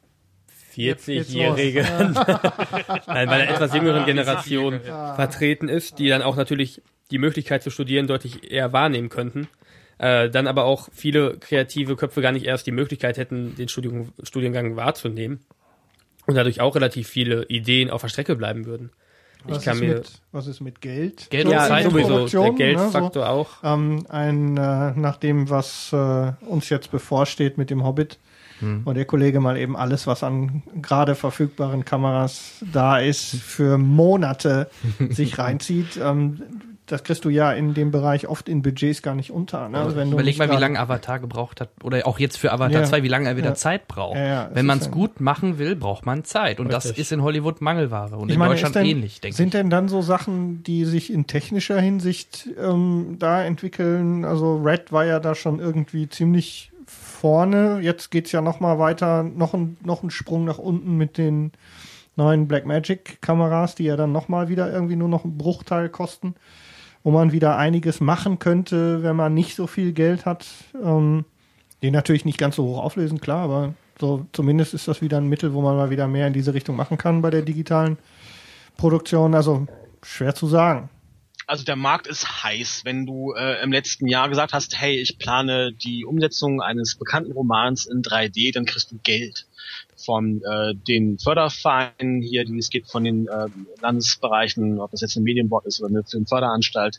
Jetzt 0.74 1.06
geht's 1.06 1.30
40-Jährigen, 1.30 1.86
nein, 2.14 3.28
bei 3.28 3.38
der 3.38 3.50
etwas 3.50 3.74
jüngeren 3.74 4.04
Generation 4.04 4.80
vertreten 4.80 5.68
ist, 5.68 5.98
die 5.98 6.08
dann 6.08 6.22
auch 6.22 6.36
natürlich 6.36 6.80
die 7.10 7.18
Möglichkeit 7.18 7.64
zu 7.64 7.70
studieren 7.70 8.06
deutlich 8.06 8.52
eher 8.52 8.72
wahrnehmen 8.72 9.08
könnten. 9.08 9.48
Äh, 9.98 10.30
dann 10.30 10.46
aber 10.46 10.64
auch 10.64 10.88
viele 10.92 11.36
kreative 11.38 11.96
Köpfe 11.96 12.20
gar 12.20 12.30
nicht 12.30 12.46
erst 12.46 12.66
die 12.68 12.72
Möglichkeit 12.72 13.16
hätten, 13.16 13.56
den 13.56 13.68
Studium, 13.68 14.12
Studiengang 14.22 14.76
wahrzunehmen. 14.76 15.40
Und 16.26 16.36
dadurch 16.36 16.60
auch 16.60 16.76
relativ 16.76 17.08
viele 17.08 17.46
Ideen 17.46 17.90
auf 17.90 18.02
der 18.02 18.08
Strecke 18.08 18.36
bleiben 18.36 18.66
würden. 18.66 18.92
Was 19.44 19.66
ist 19.66 19.80
mit, 19.80 20.12
was 20.32 20.46
ist 20.46 20.60
mit 20.60 20.80
Geld? 20.80 21.30
Geld 21.30 21.46
und 21.46 21.52
ja, 21.52 21.66
Zeit. 21.66 21.84
sowieso. 21.84 22.08
Der 22.08 22.14
Produktion, 22.14 22.56
Geldfaktor 22.56 23.24
ne, 23.24 23.30
auch. 23.30 23.48
Ähm, 23.62 24.04
ein, 24.08 24.56
äh, 24.56 24.92
nach 24.92 25.16
dem, 25.16 25.48
was 25.48 25.92
äh, 25.92 26.32
uns 26.46 26.68
jetzt 26.68 26.90
bevorsteht 26.90 27.56
mit 27.56 27.70
dem 27.70 27.84
Hobbit, 27.84 28.18
wo 28.60 28.92
der 28.92 29.04
Kollege 29.04 29.38
mal 29.38 29.56
eben 29.56 29.76
alles, 29.76 30.08
was 30.08 30.24
an 30.24 30.64
gerade 30.82 31.14
verfügbaren 31.14 31.84
Kameras 31.84 32.64
da 32.72 32.98
ist, 32.98 33.36
für 33.36 33.78
Monate 33.78 34.68
sich 35.10 35.38
reinzieht. 35.38 35.96
Ähm, 36.02 36.42
das 36.88 37.04
kriegst 37.04 37.24
du 37.24 37.28
ja 37.28 37.52
in 37.52 37.74
dem 37.74 37.90
Bereich 37.90 38.26
oft 38.28 38.48
in 38.48 38.62
Budgets 38.62 39.02
gar 39.02 39.14
nicht 39.14 39.30
unter. 39.30 39.68
Ne? 39.68 39.78
Also 39.78 39.96
wenn 39.96 40.08
du 40.10 40.14
Überleg 40.14 40.38
mal, 40.38 40.50
wie 40.50 40.56
lange 40.56 40.78
Avatar 40.80 41.18
gebraucht 41.18 41.60
hat. 41.60 41.70
Oder 41.82 42.06
auch 42.06 42.18
jetzt 42.18 42.38
für 42.38 42.52
Avatar 42.52 42.80
Ja. 42.80 42.84
2, 42.86 43.02
wie 43.02 43.08
lange 43.08 43.28
er 43.28 43.36
wieder 43.36 43.50
Ja. 43.50 43.54
Zeit 43.54 43.88
braucht. 43.88 44.16
Ja, 44.16 44.50
Wenn 44.52 44.66
man 44.66 44.78
es 44.78 44.90
gut 44.90 45.20
machen 45.20 45.58
will, 45.58 45.76
braucht 45.76 46.06
man 46.06 46.24
Zeit. 46.24 46.60
Und 46.60 46.72
das 46.72 46.86
Richtig. 46.86 47.00
ist 47.02 47.12
in 47.12 47.22
Hollywood 47.22 47.60
Mangelware. 47.60 48.16
Und 48.16 48.28
Ich 48.28 48.34
in 48.34 48.38
meine, 48.38 48.54
Deutschland 48.54 48.74
denn, 48.74 48.86
ähnlich, 48.86 49.20
denke 49.20 49.32
ich. 49.32 49.36
Sind 49.36 49.54
denn 49.54 49.70
dann 49.70 49.88
so 49.88 50.02
Sachen, 50.02 50.62
die 50.62 50.84
sich 50.84 51.12
in 51.12 51.26
technischer 51.26 51.80
Hinsicht 51.80 52.48
ähm, 52.60 53.16
da 53.18 53.42
entwickeln? 53.44 54.24
Also 54.24 54.56
Red 54.56 54.92
war 54.92 55.04
ja 55.04 55.20
da 55.20 55.34
schon 55.34 55.60
irgendwie 55.60 56.08
ziemlich 56.08 56.72
vorne. 56.86 57.80
Jetzt 57.82 58.10
geht's 58.10 58.32
ja 58.32 58.40
noch 58.40 58.60
mal 58.60 58.78
weiter, 58.78 59.22
noch 59.22 59.54
ein, 59.54 59.76
noch 59.84 60.02
ein 60.02 60.10
Sprung 60.10 60.44
nach 60.44 60.58
unten 60.58 60.96
mit 60.96 61.18
den 61.18 61.52
neuen 62.16 62.48
Blackmagic 62.48 63.20
Kameras, 63.20 63.74
die 63.74 63.84
ja 63.84 63.96
dann 63.96 64.12
noch 64.12 64.28
mal 64.28 64.48
wieder 64.48 64.72
irgendwie 64.72 64.96
nur 64.96 65.08
noch 65.08 65.24
einen 65.24 65.38
Bruchteil 65.38 65.88
kosten. 65.88 66.34
Wo 67.02 67.10
man 67.10 67.32
wieder 67.32 67.56
einiges 67.56 68.00
machen 68.00 68.38
könnte, 68.38 69.02
wenn 69.02 69.16
man 69.16 69.34
nicht 69.34 69.56
so 69.56 69.66
viel 69.66 69.92
Geld 69.92 70.26
hat. 70.26 70.46
Ähm, 70.82 71.24
die 71.82 71.90
natürlich 71.90 72.24
nicht 72.24 72.38
ganz 72.38 72.56
so 72.56 72.64
hoch 72.64 72.82
auflösen, 72.82 73.20
klar, 73.20 73.44
aber 73.44 73.74
so 74.00 74.26
zumindest 74.32 74.74
ist 74.74 74.88
das 74.88 75.00
wieder 75.00 75.18
ein 75.18 75.28
Mittel, 75.28 75.54
wo 75.54 75.60
man 75.60 75.76
mal 75.76 75.90
wieder 75.90 76.08
mehr 76.08 76.26
in 76.26 76.32
diese 76.32 76.54
Richtung 76.54 76.76
machen 76.76 76.98
kann 76.98 77.22
bei 77.22 77.30
der 77.30 77.42
digitalen 77.42 77.98
Produktion. 78.76 79.34
Also 79.34 79.66
schwer 80.02 80.34
zu 80.34 80.46
sagen. 80.46 80.88
Also 81.48 81.64
der 81.64 81.76
Markt 81.76 82.06
ist 82.06 82.44
heiß. 82.44 82.82
Wenn 82.84 83.06
du 83.06 83.32
äh, 83.32 83.62
im 83.62 83.72
letzten 83.72 84.06
Jahr 84.06 84.28
gesagt 84.28 84.52
hast, 84.52 84.78
hey, 84.78 85.00
ich 85.00 85.16
plane 85.16 85.72
die 85.72 86.04
Umsetzung 86.04 86.60
eines 86.60 86.96
bekannten 86.96 87.32
Romans 87.32 87.86
in 87.86 88.02
3D, 88.02 88.52
dann 88.52 88.66
kriegst 88.66 88.92
du 88.92 88.98
Geld 89.02 89.46
von 89.96 90.42
äh, 90.42 90.74
den 90.74 91.18
Fördervereinen 91.18 92.20
hier, 92.20 92.44
die 92.44 92.58
es 92.58 92.68
gibt 92.68 92.90
von 92.90 93.02
den 93.02 93.28
äh, 93.28 93.46
Landesbereichen, 93.80 94.78
ob 94.78 94.90
das 94.90 95.00
jetzt 95.00 95.16
ein 95.16 95.22
Medienbord 95.22 95.64
ist 95.64 95.80
oder 95.80 95.88
eine 95.88 96.04
Filmförderanstalt. 96.04 96.98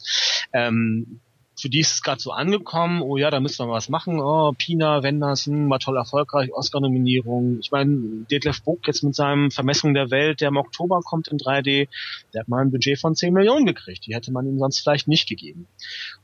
Ähm, 0.52 1.22
für 1.62 1.70
die 1.70 1.80
ist 1.80 1.94
es 1.94 2.02
gerade 2.02 2.22
so 2.22 2.32
angekommen, 2.32 3.02
oh 3.02 3.18
ja, 3.18 3.30
da 3.30 3.40
müssen 3.40 3.68
wir 3.68 3.72
was 3.72 3.90
machen, 3.90 4.20
oh, 4.20 4.54
Pina, 4.58 5.04
Wendersen, 5.04 5.70
war 5.70 5.80
toll 5.80 5.98
erfolgreich, 5.98 6.52
Oscar-Nominierung. 6.54 7.60
Ich 7.62 7.72
meine, 7.72 8.26
Detlef 8.32 8.64
Buck 8.64 8.88
jetzt 8.88 9.04
mit 9.04 9.16
seinem 9.16 9.52
Vermessung 9.52 9.94
der 9.94 10.12
Welt, 10.12 10.42
der 10.42 10.50
im 10.50 10.58
Oktober 10.58 11.02
kommt 11.02 11.28
in 11.28 11.38
3D, 11.38 11.88
der 12.34 12.42
hat 12.42 12.48
mal 12.48 12.62
ein 12.62 12.72
Budget 12.72 13.00
von 13.00 13.16
10 13.16 13.34
Millionen 13.34 13.66
gekriegt. 13.66 14.06
Die 14.06 14.16
hätte 14.16 14.32
man 14.32 14.48
ihm 14.48 14.60
sonst 14.60 14.80
vielleicht 14.80 15.08
nicht 15.08 15.28
gegeben. 15.28 15.68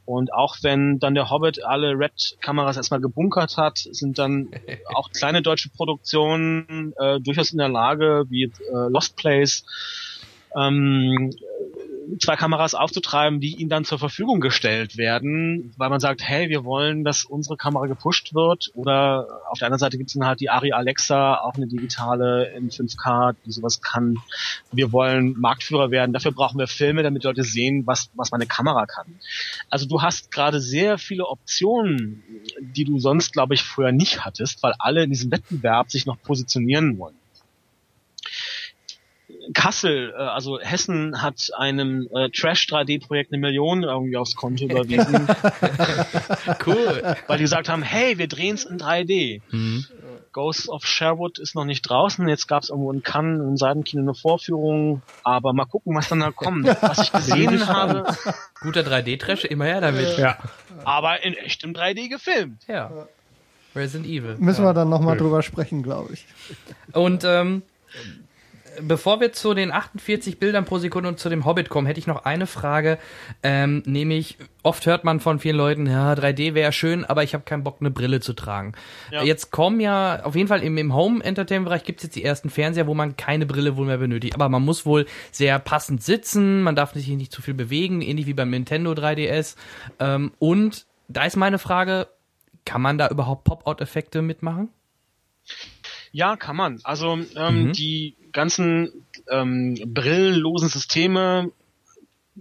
Und 0.06 0.34
auch 0.34 0.58
wenn 0.62 1.00
dann 1.00 1.16
der 1.16 1.30
Hobbit 1.30 1.64
alle 1.64 1.98
Red-Kameras 1.98 2.78
erstmal 2.78 3.02
gebunkert 3.02 3.58
hat, 3.58 3.78
sind 3.78 4.18
dann 4.18 4.50
auch 4.94 5.12
kleine 5.12 5.42
deutsche 5.42 5.70
Produktionen 5.70 6.94
äh, 6.98 7.20
durchaus 7.20 7.52
in 7.52 7.58
der 7.58 7.70
Lage, 7.70 8.26
wie 8.30 8.44
äh, 8.44 8.52
Lost 8.90 9.16
Place, 9.16 9.66
ähm, 10.56 11.32
zwei 12.20 12.36
Kameras 12.36 12.76
aufzutreiben, 12.76 13.40
die 13.40 13.56
ihnen 13.56 13.70
dann 13.70 13.86
zur 13.86 14.00
Verfügung 14.00 14.40
gestellt 14.40 14.98
werden, 14.98 15.74
weil 15.78 15.90
man 15.90 16.00
sagt, 16.00 16.22
hey, 16.24 16.50
wir 16.50 16.64
wollen, 16.64 17.04
dass 17.04 17.26
unsere 17.26 17.58
Kamera 17.58 17.88
gepusht 17.88 18.34
wird. 18.34 18.72
Oder 18.74 19.28
auf 19.50 19.60
der 19.60 19.68
anderen 19.68 19.80
Seite 19.80 19.98
gibt 19.98 20.10
es 20.10 20.14
dann 20.14 20.28
halt 20.28 20.40
die 20.40 20.50
Ari 20.50 20.72
Alexa, 20.72 21.36
auch 21.36 21.56
eine 21.56 21.68
digitale 21.68 22.54
in 22.56 22.70
5K, 22.70 23.36
die 23.46 23.52
sowas 23.52 23.82
kann. 23.82 24.18
Wir 24.72 24.92
wollen 24.92 25.36
Marktführer 25.40 25.92
werden. 25.92 26.14
Dafür 26.14 26.32
brauchen 26.32 26.60
wir 26.60 26.68
Filme, 26.68 27.04
damit 27.04 27.24
Leute 27.24 27.44
sehen, 27.44 27.86
was, 27.86 28.10
was 28.16 28.32
meine 28.32 28.46
Kamera 28.46 28.86
kann. 28.86 29.20
Also 29.70 29.86
du 29.88 30.02
hast 30.02 30.32
gerade 30.32 30.60
sehr 30.60 30.98
viele 30.98 31.28
Optionen, 31.28 32.24
die 32.60 32.86
du 32.86 33.00
sonst, 33.00 33.34
glaube 33.34 33.54
ich, 33.54 33.64
früher 33.64 33.92
nicht 33.92 34.26
hattest, 34.26 34.62
weil 34.64 34.74
alle 34.80 35.04
in 35.04 35.10
diesem 35.10 35.32
Wettbewerb 35.32 35.92
sich 35.92 36.06
noch 36.06 36.22
positionieren 36.22 36.98
wollen. 36.98 37.16
Kassel, 39.54 40.14
äh, 40.18 40.22
also 40.22 40.60
Hessen 40.60 41.22
hat 41.22 41.50
einem 41.58 42.08
äh, 42.14 42.30
Trash 42.30 42.68
3D-Projekt 42.68 43.32
eine 43.32 43.40
Million 43.40 43.84
irgendwie 43.84 44.18
aufs 44.18 44.36
Konto 44.36 44.66
überwiesen. 44.66 45.28
cool. 46.66 47.16
Weil 47.28 47.38
die 47.38 47.44
gesagt 47.44 47.70
haben, 47.70 47.84
hey, 47.84 48.18
wir 48.18 48.28
drehen 48.28 48.56
es 48.56 48.66
in 48.66 48.78
3D. 48.78 49.42
Mhm. 49.52 49.86
Ghost 50.32 50.68
of 50.68 50.86
Sherwood 50.86 51.40
ist 51.40 51.56
noch 51.56 51.64
nicht 51.64 51.82
draußen. 51.84 52.28
Jetzt 52.28 52.48
gab 52.48 52.64
es 52.64 52.70
irgendwo 52.70 52.92
in 52.92 53.04
Cannes 53.04 53.42
im 53.42 53.56
Seitenkino 53.56 54.02
eine 54.02 54.14
Vorführung. 54.14 55.02
Aber 55.24 55.54
mal 55.54 55.66
gucken, 55.66 55.96
was 55.96 56.10
dann 56.10 56.20
da 56.20 56.32
kommt. 56.32 56.68
Was 56.82 57.00
ich 57.00 57.12
gesehen 57.12 57.68
habe. 57.68 58.06
Guter 58.62 58.82
3D-Trash, 58.82 59.46
immer 59.46 59.66
her 59.66 59.80
damit. 59.80 60.18
Ja. 60.18 60.38
Aber 60.84 61.24
in 61.24 61.36
echtem 61.36 61.72
3D 61.72 62.10
gefilmt. 62.10 62.64
Ja. 62.68 63.08
Resident 63.76 64.08
Evil. 64.08 64.36
Müssen 64.38 64.64
ja. 64.64 64.70
wir 64.70 64.74
dann 64.74 64.90
nochmal 64.90 65.18
drüber 65.18 65.42
sprechen, 65.42 65.84
glaube 65.84 66.14
ich. 66.14 66.26
Und 66.92 67.24
ähm, 67.24 67.62
bevor 68.82 69.20
wir 69.20 69.34
zu 69.34 69.54
den 69.54 69.72
48 69.72 70.40
Bildern 70.40 70.66
pro 70.66 70.78
Sekunde 70.78 71.10
und 71.10 71.20
zu 71.20 71.30
dem 71.30 71.46
Hobbit 71.46 71.70
kommen, 71.70 71.88
hätte 71.88 72.00
ich 72.00 72.08
noch 72.08 72.26
eine 72.26 72.48
Frage, 72.48 72.98
ähm, 73.44 73.84
nämlich 73.86 74.38
oft 74.64 74.86
hört 74.86 75.04
man 75.04 75.20
von 75.20 75.40
vielen 75.40 75.58
Leuten, 75.58 75.88
ja, 75.88 76.14
3D 76.14 76.54
wäre 76.54 76.72
schön, 76.72 77.06
aber 77.06 77.24
ich 77.24 77.34
habe 77.34 77.44
keinen 77.44 77.64
Bock, 77.64 77.78
eine 77.80 77.92
Brille 77.92 78.20
zu 78.20 78.34
tragen. 78.34 78.74
Ja. 79.12 79.24
Jetzt 79.24 79.52
kommen 79.52 79.80
ja, 79.80 80.24
auf 80.24 80.36
jeden 80.36 80.48
Fall 80.48 80.64
im, 80.64 80.78
im 80.78 80.94
Home-Entertainment-Bereich 80.94 81.84
gibt 81.84 82.00
es 82.00 82.04
jetzt 82.04 82.16
die 82.16 82.24
ersten 82.24 82.50
Fernseher, 82.50 82.88
wo 82.88 82.94
man 82.94 83.18
keine 83.18 83.46
Brille 83.46 83.78
wohl 83.78 83.86
mehr 83.86 83.98
benötigt. 83.98 84.36
Aber 84.36 84.50
man 84.50 84.64
muss 84.64 84.86
wohl 84.86 85.06
sehr 85.32 85.60
passend 85.60 86.04
sitzen, 86.04 86.64
man 86.64 86.76
darf 86.76 86.94
sich 86.94 87.08
nicht 87.10 87.32
zu 87.32 87.42
viel 87.42 87.54
bewegen, 87.54 88.02
ähnlich 88.02 88.26
wie 88.26 88.34
beim 88.34 88.50
Nintendo 88.50 88.92
3DS. 88.92 89.56
Ähm, 90.00 90.32
und 90.40 90.86
da 91.08 91.26
ist 91.26 91.36
meine 91.36 91.60
Frage, 91.60 92.08
kann 92.66 92.82
man 92.82 92.98
da 92.98 93.08
überhaupt 93.08 93.44
Pop-Out-Effekte 93.44 94.22
mitmachen? 94.22 94.70
Ja, 96.16 96.38
kann 96.38 96.56
man. 96.56 96.80
Also 96.86 97.20
ähm, 97.36 97.64
mhm. 97.66 97.72
die 97.74 98.16
ganzen 98.32 99.06
ähm, 99.30 99.78
brillenlosen 99.86 100.70
Systeme 100.70 101.52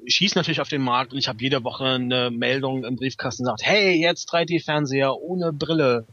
schießen 0.06 0.38
natürlich 0.38 0.60
auf 0.60 0.68
den 0.68 0.80
Markt 0.80 1.12
und 1.12 1.18
ich 1.18 1.26
habe 1.26 1.42
jede 1.42 1.64
Woche 1.64 1.84
eine 1.86 2.30
Meldung 2.30 2.84
im 2.84 2.94
Briefkasten 2.94 3.42
gesagt, 3.42 3.62
hey, 3.64 4.00
jetzt 4.00 4.32
3D-Fernseher 4.32 5.16
ohne 5.16 5.52
Brille 5.52 6.06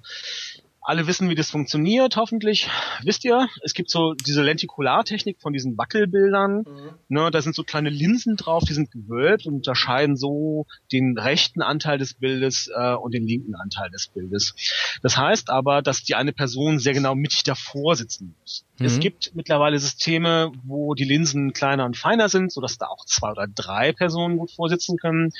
alle 0.82 1.06
wissen, 1.06 1.30
wie 1.30 1.36
das 1.36 1.52
funktioniert, 1.52 2.16
hoffentlich. 2.16 2.68
Wisst 3.04 3.24
ihr, 3.24 3.48
es 3.64 3.74
gibt 3.74 3.92
so 3.92 4.14
diese 4.14 4.42
Lentikulartechnik 4.42 5.40
von 5.40 5.54
diesen 5.54 5.78
Wackelbildern. 5.78 6.64
Mhm. 6.68 6.90
Ne, 7.08 7.30
da 7.32 7.42
sind 7.42 7.56
so 7.56 7.64
kleine 7.64 7.90
Linsen 7.90 8.36
drauf, 8.36 8.64
die 8.68 8.74
sind 8.74 8.92
gewölbt 8.92 9.46
und 9.46 9.56
unterscheiden 9.56 10.18
so 10.18 10.66
den 10.92 11.18
rechten 11.18 11.62
Anteil 11.62 12.00
des 12.00 12.16
Bildes 12.16 12.70
äh, 12.76 12.94
und 12.96 13.14
den 13.14 13.28
linken 13.28 13.54
Anteil 13.56 13.92
des 13.92 14.08
Bildes. 14.08 14.56
Das 15.04 15.18
heißt 15.18 15.52
aber, 15.52 15.82
dass 15.84 16.04
die 16.04 16.16
eine 16.16 16.34
Person 16.34 16.80
sehr 16.80 16.94
genau 16.94 17.14
mittig 17.14 17.44
davor 17.44 17.96
sitzen 17.96 18.36
muss. 18.40 18.66
Mhm. 18.80 18.86
Es 18.86 19.00
gibt 19.00 19.36
mittlerweile 19.36 19.78
Systeme, 19.78 20.52
wo 20.64 20.96
die 20.96 21.06
Linsen 21.06 21.54
kleiner 21.54 21.86
und 21.86 21.96
feiner 21.96 22.28
sind, 22.28 22.52
sodass 22.52 22.80
da 22.80 22.88
auch 22.88 23.06
zwei 23.06 23.32
oder 23.32 23.48
drei 23.48 23.94
Personen 23.94 24.38
gut 24.38 24.52
vorsitzen 24.52 24.98
können. 24.98 25.32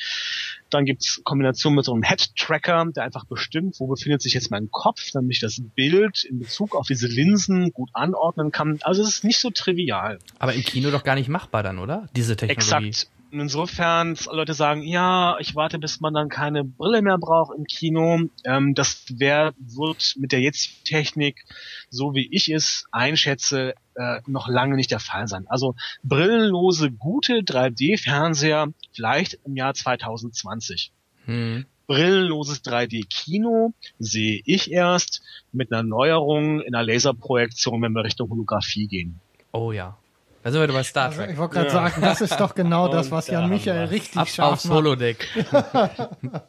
Dann 0.72 0.86
gibt's 0.86 1.22
Kombinationen 1.24 1.76
mit 1.76 1.86
so 1.86 1.94
einem 1.94 2.04
Head-Tracker, 2.04 2.88
der 2.96 3.04
einfach 3.04 3.26
bestimmt, 3.26 3.80
wo 3.80 3.88
befindet 3.88 4.22
sich 4.22 4.34
jetzt 4.34 4.50
mein 4.50 4.72
Kopf, 4.72 5.12
damit 5.14 5.32
ich 5.32 5.40
das 5.40 5.62
Bild 5.76 6.24
in 6.24 6.40
Bezug 6.40 6.76
auf 6.76 6.88
diese 6.88 7.08
Linsen 7.08 7.72
gut 7.74 7.90
anordnen 7.94 8.52
kann. 8.52 8.80
Also 8.82 9.04
es 9.04 9.10
ist 9.10 9.24
nicht 9.24 9.40
so 9.40 9.50
trivial. 9.52 10.20
Aber 10.40 10.54
im 10.54 10.64
Kino 10.64 10.90
doch 10.90 11.04
gar 11.04 11.16
nicht 11.16 11.30
machbar 11.30 11.62
dann, 11.62 11.78
oder? 11.78 12.08
Diese 12.16 12.36
Technologie. 12.36 12.88
Exakt. 12.88 13.12
Und 13.32 13.40
insofern 13.40 14.18
Leute 14.30 14.54
sagen, 14.54 14.82
ja, 14.82 15.38
ich 15.40 15.56
warte, 15.56 15.80
bis 15.80 16.02
man 16.02 16.14
dann 16.14 16.28
keine 16.28 16.66
Brille 16.66 17.02
mehr 17.02 17.18
braucht 17.18 17.56
im 17.58 17.64
Kino. 17.64 18.20
Ähm, 18.44 18.74
das 18.74 19.06
wär, 19.10 19.54
wird 19.58 20.16
mit 20.18 20.34
der 20.34 20.42
jetzigen 20.42 20.84
Technik, 20.84 21.46
so 21.90 22.14
wie 22.14 22.28
ich 22.30 22.50
es 22.50 22.86
einschätze, 22.92 23.74
äh, 23.96 24.20
noch 24.28 24.50
lange 24.50 24.76
nicht 24.76 24.92
der 24.92 25.00
Fall 25.00 25.30
sein. 25.30 25.46
Also 25.48 25.76
brillenlose, 26.04 26.92
gute 26.92 27.40
3D-Fernseher 27.40 28.68
vielleicht 28.92 29.40
im 29.46 29.56
Jahr 29.56 29.74
2020. 29.74 30.92
Hm. 31.26 31.66
Brillenloses 31.88 32.64
3D-Kino 32.64 33.74
sehe 33.98 34.42
ich 34.46 34.72
erst 34.72 35.22
mit 35.54 35.72
einer 35.72 35.84
Neuerung 35.84 36.62
in 36.62 36.74
der 36.74 36.84
Laserprojektion, 36.84 37.82
wenn 37.82 37.94
wir 37.94 38.04
Richtung 38.04 38.30
Holographie 38.30 38.88
gehen. 38.88 39.20
Oh 39.52 39.72
ja. 39.72 39.98
Da 40.44 40.52
sind 40.52 40.62
wir 40.62 40.68
bei 40.68 40.84
Star 40.84 41.06
also, 41.06 41.22
Trek. 41.22 41.32
ich 41.32 41.38
wollte 41.38 41.56
gerade 41.56 41.68
ja. 41.68 41.74
sagen, 41.74 42.02
das 42.02 42.22
ist 42.22 42.40
doch 42.40 42.56
genau 42.56 42.88
das, 42.92 43.12
was 43.12 43.28
Jan 43.28 43.50
Michael 43.50 43.86
richtig 43.86 44.18
Ab 44.18 44.28
scharf 44.28 44.54
aufs 44.54 44.70
Holodeck. 44.70 45.28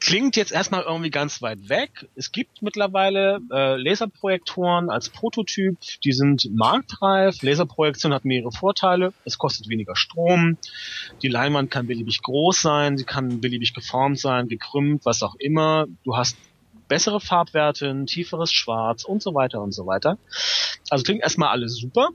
Klingt 0.00 0.34
jetzt 0.34 0.50
erstmal 0.50 0.82
irgendwie 0.82 1.10
ganz 1.10 1.42
weit 1.42 1.68
weg. 1.68 2.08
Es 2.16 2.32
gibt 2.32 2.62
mittlerweile 2.62 3.38
äh, 3.52 3.76
Laserprojektoren 3.76 4.88
als 4.88 5.10
Prototyp, 5.10 5.76
die 6.02 6.12
sind 6.12 6.48
marktreif. 6.50 7.42
Laserprojektion 7.42 8.14
hat 8.14 8.24
mehrere 8.24 8.50
Vorteile. 8.50 9.12
Es 9.26 9.36
kostet 9.36 9.68
weniger 9.68 9.94
Strom. 9.96 10.56
Die 11.22 11.28
Leinwand 11.28 11.70
kann 11.70 11.86
beliebig 11.86 12.22
groß 12.22 12.62
sein, 12.62 12.96
sie 12.96 13.04
kann 13.04 13.42
beliebig 13.42 13.74
geformt 13.74 14.18
sein, 14.18 14.48
gekrümmt, 14.48 15.04
was 15.04 15.22
auch 15.22 15.34
immer. 15.38 15.84
Du 16.02 16.16
hast 16.16 16.38
bessere 16.88 17.20
Farbwerte, 17.20 17.88
ein 17.88 18.06
tieferes 18.06 18.52
Schwarz 18.52 19.04
und 19.04 19.22
so 19.22 19.34
weiter 19.34 19.60
und 19.60 19.72
so 19.72 19.86
weiter. 19.86 20.16
Also 20.88 21.04
klingt 21.04 21.22
erstmal 21.22 21.50
alles 21.50 21.76
super. 21.76 22.08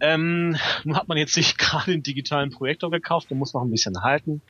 Ähm, 0.00 0.56
nun 0.84 0.96
hat 0.96 1.08
man 1.08 1.18
jetzt 1.18 1.34
sich 1.34 1.56
gerade 1.58 1.92
einen 1.92 2.02
digitalen 2.02 2.50
Projektor 2.50 2.90
gekauft, 2.90 3.30
der 3.30 3.36
muss 3.36 3.54
noch 3.54 3.62
ein 3.62 3.70
bisschen 3.70 4.02
halten. 4.02 4.42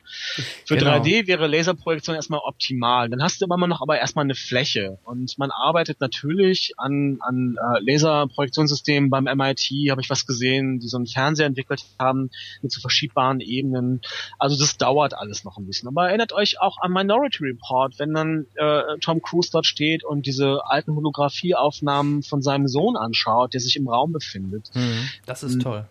Für 0.65 0.77
genau. 0.77 0.97
3D 0.97 1.27
wäre 1.27 1.47
Laserprojektion 1.47 2.15
erstmal 2.15 2.41
optimal. 2.43 3.09
Dann 3.09 3.21
hast 3.21 3.41
du 3.41 3.45
immer 3.45 3.67
noch 3.67 3.81
aber 3.81 3.97
erstmal 3.97 4.25
eine 4.25 4.35
Fläche. 4.35 4.99
Und 5.03 5.37
man 5.37 5.51
arbeitet 5.51 5.99
natürlich 6.01 6.73
an, 6.77 7.17
an 7.21 7.57
äh, 7.57 7.79
Laserprojektionssystemen 7.91 9.09
beim 9.09 9.25
MIT, 9.25 9.89
habe 9.89 10.01
ich 10.01 10.09
was 10.09 10.25
gesehen, 10.25 10.79
die 10.79 10.87
so 10.87 10.97
einen 10.97 11.07
Fernseher 11.07 11.45
entwickelt 11.45 11.83
haben 11.99 12.29
mit 12.61 12.71
so 12.71 12.81
verschiebbaren 12.81 13.39
Ebenen. 13.39 14.01
Also 14.39 14.57
das 14.57 14.77
dauert 14.77 15.13
alles 15.13 15.43
noch 15.43 15.57
ein 15.57 15.65
bisschen. 15.65 15.87
Aber 15.87 16.09
erinnert 16.09 16.33
euch 16.33 16.59
auch 16.59 16.77
an 16.81 16.91
Minority 16.91 17.43
Report, 17.43 17.97
wenn 17.99 18.13
dann 18.13 18.47
äh, 18.55 18.97
Tom 19.01 19.21
Cruise 19.21 19.49
dort 19.51 19.65
steht 19.65 20.03
und 20.03 20.25
diese 20.25 20.61
alten 20.65 20.95
Holographieaufnahmen 20.95 22.23
von 22.23 22.41
seinem 22.41 22.67
Sohn 22.67 22.95
anschaut, 22.95 23.53
der 23.53 23.61
sich 23.61 23.75
im 23.75 23.87
Raum 23.87 24.11
befindet. 24.11 24.69
Mhm. 24.73 25.09
Das 25.41 25.51
ist 25.51 25.61
toll. 25.61 25.87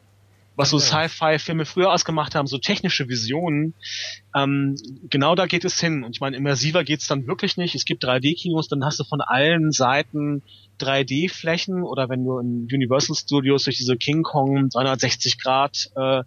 Was 0.59 0.71
so 0.71 0.79
Sci-Fi-Filme 0.79 1.67
früher 1.67 1.93
ausgemacht 1.93 2.35
haben, 2.35 2.47
so 2.47 2.57
technische 2.57 3.11
Visionen, 3.11 3.75
ähm, 4.35 4.77
genau 5.11 5.35
da 5.35 5.45
geht 5.47 5.67
es 5.67 5.79
hin. 5.79 6.03
Und 6.03 6.17
ich 6.17 6.21
meine, 6.21 6.35
immersiver 6.39 6.83
geht's 6.83 7.07
dann 7.07 7.27
wirklich 7.27 7.59
nicht. 7.59 7.75
Es 7.75 7.85
gibt 7.85 8.03
3D-Kinos, 8.03 8.67
dann 8.69 8.83
hast 8.83 8.99
du 8.99 9.05
von 9.05 9.21
allen 9.21 9.71
Seiten 9.71 10.43
3D-Flächen 10.81 11.83
oder 11.83 12.09
wenn 12.09 12.25
du 12.25 12.39
in 12.39 12.69
Universal 12.73 13.15
Studios 13.15 13.65
durch 13.65 13.77
diese 13.77 13.99
King 13.99 14.23
Kong 14.23 14.71
360 14.71 15.39
Grad 15.39 15.91
äh, 15.95 16.23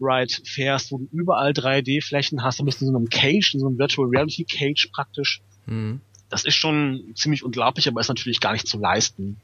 Ride 0.00 0.34
fährst, 0.44 0.90
wo 0.90 0.98
du 0.98 1.08
überall 1.12 1.52
3D-Flächen 1.52 2.42
hast, 2.42 2.58
da 2.58 2.64
bist 2.64 2.80
du 2.80 2.86
in 2.86 2.92
so 2.92 2.96
einem 2.96 3.08
Cage, 3.08 3.54
in 3.54 3.60
so 3.60 3.66
einem 3.68 3.78
Virtual 3.78 4.08
Reality 4.08 4.44
Cage 4.44 4.90
praktisch. 4.92 5.40
Mhm. 5.66 6.00
Das 6.30 6.44
ist 6.44 6.56
schon 6.56 7.12
ziemlich 7.14 7.42
unglaublich, 7.42 7.88
aber 7.88 8.00
ist 8.00 8.08
natürlich 8.08 8.40
gar 8.40 8.52
nicht 8.52 8.66
zu 8.66 8.78
leisten. 8.78 9.40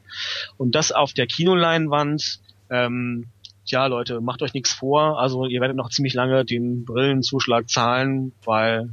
Und 0.57 0.75
das 0.75 0.91
auf 0.91 1.13
der 1.13 1.25
Kinoleinwand, 1.25 2.39
ähm, 2.69 3.25
tja 3.65 3.87
Leute, 3.87 4.21
macht 4.21 4.41
euch 4.41 4.53
nichts 4.53 4.71
vor. 4.71 5.19
Also 5.19 5.45
ihr 5.45 5.61
werdet 5.61 5.77
noch 5.77 5.89
ziemlich 5.89 6.13
lange 6.13 6.45
den 6.45 6.85
Brillenzuschlag 6.85 7.69
zahlen, 7.69 8.33
weil 8.43 8.89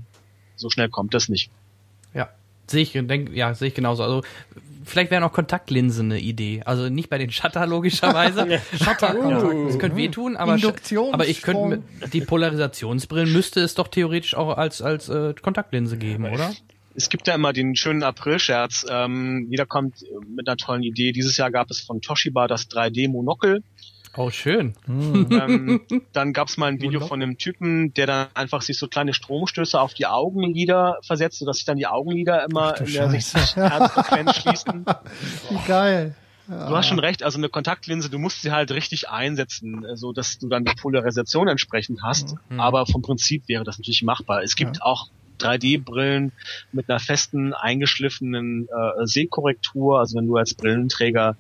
so 0.57 0.71
schnell 0.71 0.89
kommt 0.89 1.15
das 1.15 1.29
nicht. 1.29 1.51
Ja, 2.15 2.29
sehe 2.67 2.83
ich, 2.83 2.93
denk, 2.93 3.35
ja, 3.35 3.55
sehe 3.55 3.69
ich 3.69 3.75
genauso. 3.75 4.03
Also 4.03 4.23
vielleicht 4.85 5.11
wären 5.11 5.23
auch 5.23 5.33
Kontaktlinsen 5.33 6.11
eine 6.11 6.21
Idee. 6.21 6.63
Also 6.65 6.89
nicht 6.89 7.11
bei 7.11 7.19
den 7.19 7.31
Shutter 7.31 7.67
logischerweise. 7.67 8.61
Shutter, 8.73 9.17
ja, 9.17 9.67
das 9.67 9.79
könnte 9.79 9.97
wehtun, 9.97 10.37
aber, 10.37 10.59
aber 11.13 11.27
ich 11.27 11.43
könnte 11.43 11.83
die 12.13 12.21
Polarisationsbrillen 12.21 13.33
müsste 13.33 13.61
es 13.61 13.75
doch 13.75 13.89
theoretisch 13.89 14.35
auch 14.35 14.57
als 14.57 14.83
als 14.83 15.09
äh, 15.09 15.35
Kontaktlinse 15.41 15.97
geben, 15.97 16.25
oder? 16.25 16.53
Es 16.95 17.09
gibt 17.09 17.27
ja 17.27 17.35
immer 17.35 17.53
den 17.53 17.77
schönen 17.77 18.03
April-Scherz. 18.03 18.87
Ähm, 18.89 19.47
jeder 19.51 19.67
kommt 19.67 20.05
mit 20.29 20.49
einer 20.49 20.57
tollen 20.57 20.83
Idee. 20.83 21.13
Dieses 21.13 21.37
Jahr 21.37 21.51
gab 21.51 21.71
es 21.71 21.81
von 21.81 22.01
Toshiba 22.01 22.47
das 22.47 22.69
3D-Monokel. 22.71 23.63
Oh, 24.17 24.31
schön. 24.31 24.75
ähm, 24.89 25.81
dann 26.13 26.33
gab 26.33 26.49
es 26.49 26.59
mal 26.59 26.67
ein 26.67 26.83
Video 26.83 27.01
von 27.01 27.23
einem 27.23 27.39
Typen, 27.39 27.95
der 27.95 28.07
dann 28.07 28.27
einfach 28.35 28.61
sich 28.61 28.79
so 28.79 28.87
kleine 28.87 29.15
Stromstöße 29.15 29.81
auf 29.81 29.95
die 29.95 30.07
Augenlider 30.07 30.99
versetzt, 31.03 31.39
sodass 31.39 31.57
sich 31.57 31.65
dann 31.65 31.79
die 31.79 31.87
Augenlider 31.87 32.45
immer 32.45 32.79
in 32.79 32.93
der 32.93 33.11
Scheiße. 33.11 33.57
Herzfrequenz 33.57 34.37
schließen. 34.37 34.85
Wie 35.51 35.67
geil. 35.67 36.15
Du 36.47 36.77
hast 36.77 36.89
schon 36.89 36.99
recht, 36.99 37.23
also 37.23 37.39
eine 37.39 37.49
Kontaktlinse, 37.49 38.11
du 38.11 38.19
musst 38.19 38.43
sie 38.43 38.51
halt 38.51 38.73
richtig 38.73 39.09
einsetzen, 39.09 39.87
so 39.95 40.13
dass 40.13 40.39
du 40.39 40.49
dann 40.49 40.65
die 40.65 40.75
Polarisation 40.75 41.49
entsprechend 41.49 42.03
hast. 42.03 42.35
Mhm. 42.51 42.61
Aber 42.61 42.85
vom 42.85 43.01
Prinzip 43.01 43.49
wäre 43.49 43.65
das 43.65 43.79
natürlich 43.79 44.03
machbar. 44.03 44.43
Es 44.43 44.57
gibt 44.57 44.83
auch 44.83 45.09
3D-Brillen 45.43 46.33
mit 46.73 46.89
einer 46.89 47.01
festen, 47.01 47.53
eingeschliffenen 47.53 48.69
äh, 48.69 49.07
Sehkorrektur. 49.07 49.99
Also 49.99 50.19
wenn 50.19 50.27
du 50.27 50.37
als 50.37 50.55
Brillenträger 50.55 51.37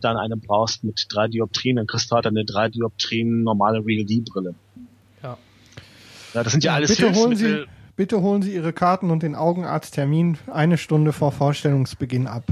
dann 0.00 0.16
eine 0.16 0.36
brauchst 0.36 0.84
mit 0.84 1.06
drei 1.08 1.28
Dioptrien, 1.28 1.76
dann 1.76 1.86
kriegst 1.86 2.10
du 2.10 2.16
halt 2.16 2.26
eine 2.26 2.44
drei 2.44 2.68
Dioptrien 2.68 3.42
normale 3.42 3.84
Real 3.84 4.04
D-Brille. 4.04 4.54
Ja. 5.22 5.38
Ja, 6.34 6.42
das 6.42 6.52
sind 6.52 6.64
ja, 6.64 6.72
Ja, 6.72 6.76
alles 6.76 6.96
Hilfsmittel. 6.96 7.66
Bitte 7.96 8.20
holen 8.20 8.42
Sie 8.42 8.54
Ihre 8.54 8.74
Karten 8.74 9.10
und 9.10 9.22
den 9.22 9.34
Augenarzttermin 9.34 10.36
eine 10.52 10.76
Stunde 10.76 11.14
vor 11.14 11.32
Vorstellungsbeginn 11.32 12.26
ab. 12.26 12.44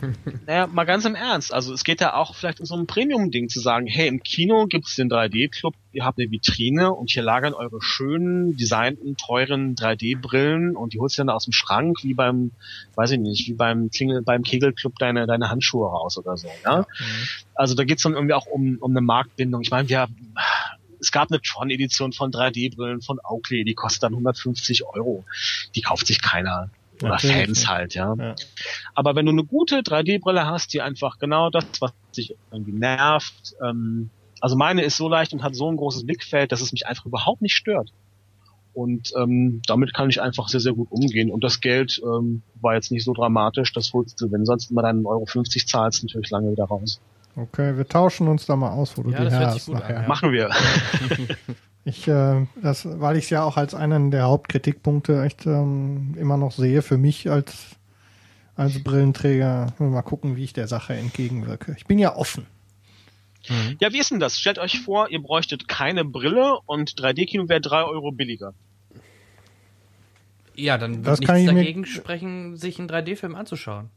Naja, 0.46 0.66
mal 0.66 0.84
ganz 0.84 1.04
im 1.04 1.14
Ernst. 1.14 1.52
Also 1.52 1.74
es 1.74 1.84
geht 1.84 2.00
ja 2.00 2.14
auch 2.14 2.34
vielleicht 2.34 2.58
um 2.60 2.64
so 2.64 2.74
ein 2.74 2.86
Premium-Ding 2.86 3.50
zu 3.50 3.60
sagen, 3.60 3.86
hey, 3.86 4.08
im 4.08 4.22
Kino 4.22 4.64
gibt's 4.66 4.96
den 4.96 5.10
3D-Club, 5.10 5.74
ihr 5.92 6.06
habt 6.06 6.18
eine 6.18 6.30
Vitrine 6.30 6.94
und 6.94 7.10
hier 7.10 7.22
lagern 7.22 7.52
eure 7.52 7.82
schönen, 7.82 8.56
designten, 8.56 9.18
teuren 9.18 9.74
3D-Brillen 9.74 10.74
und 10.74 10.94
die 10.94 11.00
holst 11.00 11.18
du 11.18 11.20
dann 11.20 11.28
aus 11.28 11.44
dem 11.44 11.52
Schrank, 11.52 11.98
wie 12.02 12.14
beim, 12.14 12.52
weiß 12.94 13.10
ich 13.10 13.18
nicht, 13.18 13.46
wie 13.46 13.52
beim 13.52 13.90
Klingel, 13.90 14.22
beim 14.22 14.42
Kegelclub 14.42 14.98
deine, 14.98 15.26
deine 15.26 15.50
Handschuhe 15.50 15.86
raus 15.86 16.16
oder 16.16 16.38
so, 16.38 16.48
ja. 16.64 16.86
Also 17.54 17.74
da 17.74 17.84
geht's 17.84 18.02
dann 18.02 18.14
irgendwie 18.14 18.32
auch 18.32 18.46
um, 18.46 18.78
um 18.80 18.92
eine 18.92 19.02
Marktbindung. 19.02 19.60
Ich 19.60 19.70
meine, 19.70 19.86
wir, 19.90 20.08
es 21.00 21.12
gab 21.12 21.30
eine 21.30 21.40
Tron-Edition 21.40 22.12
von 22.12 22.30
3D-Brillen 22.30 23.02
von 23.02 23.18
Oakley, 23.24 23.64
die 23.64 23.74
kostet 23.74 24.02
dann 24.02 24.12
150 24.12 24.84
Euro. 24.84 25.24
Die 25.74 25.80
kauft 25.80 26.06
sich 26.06 26.20
keiner. 26.20 26.70
Oder 27.00 27.12
Natürlich 27.12 27.36
Fans 27.36 27.68
halt, 27.68 27.94
ja. 27.94 28.14
Ja. 28.18 28.34
Aber 28.94 29.16
wenn 29.16 29.26
du 29.26 29.32
eine 29.32 29.44
gute 29.44 29.80
3D-Brille 29.80 30.46
hast, 30.46 30.72
die 30.74 30.82
einfach 30.82 31.18
genau 31.18 31.50
das, 31.50 31.64
was 31.80 31.92
dich 32.16 32.36
irgendwie 32.52 32.72
nervt, 32.72 33.54
ähm, 33.62 34.10
also 34.40 34.56
meine 34.56 34.82
ist 34.82 34.96
so 34.96 35.08
leicht 35.08 35.32
und 35.32 35.42
hat 35.42 35.54
so 35.54 35.70
ein 35.70 35.76
großes 35.76 36.04
Blickfeld, 36.04 36.52
dass 36.52 36.60
es 36.60 36.72
mich 36.72 36.86
einfach 36.86 37.06
überhaupt 37.06 37.42
nicht 37.42 37.54
stört. 37.54 37.92
Und 38.72 39.12
ähm, 39.16 39.62
damit 39.66 39.94
kann 39.94 40.10
ich 40.10 40.20
einfach 40.20 40.48
sehr, 40.48 40.60
sehr 40.60 40.72
gut 40.72 40.90
umgehen. 40.90 41.30
Und 41.30 41.42
das 41.42 41.60
Geld 41.60 42.00
ähm, 42.04 42.42
war 42.60 42.74
jetzt 42.74 42.92
nicht 42.92 43.04
so 43.04 43.12
dramatisch, 43.12 43.72
das 43.72 43.92
holst 43.92 44.20
du, 44.20 44.30
wenn 44.30 44.40
du 44.40 44.46
sonst 44.46 44.70
immer 44.70 44.82
deinen 44.82 45.06
Euro 45.06 45.26
50 45.26 45.66
zahlst, 45.66 46.02
natürlich 46.04 46.30
lange 46.30 46.52
wieder 46.52 46.64
raus. 46.64 47.00
Okay, 47.36 47.76
wir 47.76 47.86
tauschen 47.86 48.28
uns 48.28 48.46
da 48.46 48.56
mal 48.56 48.70
aus, 48.70 48.96
wo 48.98 49.02
du 49.02 49.10
Ja, 49.10 49.18
die 49.18 49.24
das 49.24 49.32
her 49.32 49.40
hört 49.40 49.52
sich 49.52 49.60
hast 49.62 49.66
gut 49.66 49.76
an, 49.76 49.80
nachher. 49.82 50.02
ja. 50.02 50.08
Machen 50.08 50.32
wir. 50.32 50.50
Ich, 51.82 52.06
äh, 52.06 52.46
das, 52.62 52.86
weil 53.00 53.16
ich 53.16 53.24
es 53.24 53.30
ja 53.30 53.42
auch 53.42 53.56
als 53.56 53.74
einen 53.74 54.10
der 54.10 54.24
Hauptkritikpunkte 54.24 55.24
echt 55.24 55.46
ähm, 55.46 56.14
immer 56.18 56.36
noch 56.36 56.52
sehe 56.52 56.82
für 56.82 56.98
mich 56.98 57.30
als 57.30 57.68
als 58.54 58.84
Brillenträger. 58.84 59.72
Mal 59.78 60.02
gucken, 60.02 60.36
wie 60.36 60.44
ich 60.44 60.52
der 60.52 60.68
Sache 60.68 60.92
entgegenwirke. 60.92 61.74
Ich 61.78 61.86
bin 61.86 61.98
ja 61.98 62.14
offen. 62.14 62.46
Ja, 63.80 63.94
wie 63.94 63.98
ist 63.98 64.10
denn 64.10 64.20
das? 64.20 64.38
Stellt 64.38 64.58
euch 64.58 64.80
vor, 64.80 65.10
ihr 65.10 65.22
bräuchtet 65.22 65.68
keine 65.68 66.04
Brille 66.04 66.58
und 66.66 66.90
3D-Kino 66.90 67.48
wäre 67.48 67.62
drei 67.62 67.82
Euro 67.84 68.12
billiger. 68.12 68.52
Ja, 70.54 70.76
dann 70.76 71.02
Das 71.02 71.20
wird 71.20 71.26
kann 71.28 71.36
nichts 71.36 71.50
dagegen 71.54 71.86
sprechen, 71.86 72.56
sich 72.58 72.78
einen 72.78 72.90
3D-Film 72.90 73.34
anzuschauen. 73.34 73.88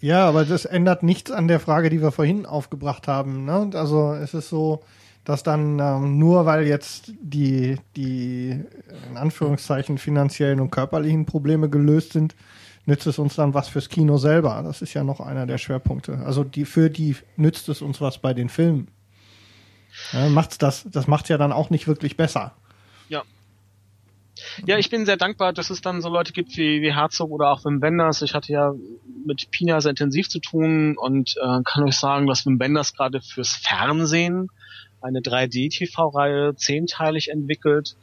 Ja, 0.00 0.26
aber 0.26 0.44
das 0.44 0.64
ändert 0.64 1.02
nichts 1.02 1.30
an 1.30 1.48
der 1.48 1.60
Frage, 1.60 1.90
die 1.90 2.02
wir 2.02 2.12
vorhin 2.12 2.46
aufgebracht 2.46 3.08
haben. 3.08 3.44
Ne? 3.44 3.70
Also 3.74 4.12
es 4.14 4.34
ist 4.34 4.48
so, 4.48 4.82
dass 5.24 5.42
dann 5.42 5.78
ähm, 5.78 6.18
nur 6.18 6.46
weil 6.46 6.66
jetzt 6.66 7.12
die, 7.20 7.76
die 7.96 8.64
in 9.10 9.16
Anführungszeichen 9.16 9.98
finanziellen 9.98 10.60
und 10.60 10.70
körperlichen 10.70 11.26
Probleme 11.26 11.68
gelöst 11.68 12.12
sind, 12.12 12.34
nützt 12.86 13.06
es 13.06 13.18
uns 13.18 13.36
dann 13.36 13.54
was 13.54 13.68
fürs 13.68 13.88
Kino 13.88 14.16
selber. 14.16 14.62
Das 14.64 14.82
ist 14.82 14.94
ja 14.94 15.04
noch 15.04 15.20
einer 15.20 15.46
der 15.46 15.58
Schwerpunkte. 15.58 16.18
Also 16.24 16.44
die 16.44 16.64
für 16.64 16.90
die 16.90 17.16
nützt 17.36 17.68
es 17.68 17.82
uns 17.82 18.00
was 18.00 18.18
bei 18.18 18.34
den 18.34 18.48
Filmen. 18.48 18.88
Ja, 20.12 20.28
macht's 20.28 20.58
das, 20.58 20.86
das 20.90 21.06
macht's 21.06 21.28
ja 21.28 21.38
dann 21.38 21.52
auch 21.52 21.70
nicht 21.70 21.86
wirklich 21.86 22.16
besser. 22.16 22.52
Ja. 23.08 23.22
Ja, 24.66 24.78
ich 24.78 24.90
bin 24.90 25.06
sehr 25.06 25.16
dankbar, 25.16 25.52
dass 25.52 25.70
es 25.70 25.80
dann 25.80 26.02
so 26.02 26.08
Leute 26.08 26.32
gibt 26.32 26.56
wie, 26.56 26.82
wie 26.82 26.94
Herzog 26.94 27.30
oder 27.30 27.50
auch 27.50 27.64
Wim 27.64 27.82
Wenders. 27.82 28.22
Ich 28.22 28.34
hatte 28.34 28.52
ja 28.52 28.74
mit 29.26 29.50
Pina 29.50 29.80
sehr 29.80 29.90
intensiv 29.90 30.28
zu 30.28 30.40
tun 30.40 30.96
und 30.96 31.36
äh, 31.36 31.62
kann 31.64 31.84
euch 31.84 31.96
sagen, 31.96 32.26
dass 32.26 32.46
Wim 32.46 32.58
Wenders 32.58 32.94
gerade 32.94 33.20
fürs 33.20 33.54
Fernsehen 33.54 34.48
eine 35.00 35.20
3D-TV-Reihe 35.20 36.54
zehnteilig 36.56 37.30
entwickelt, 37.30 37.96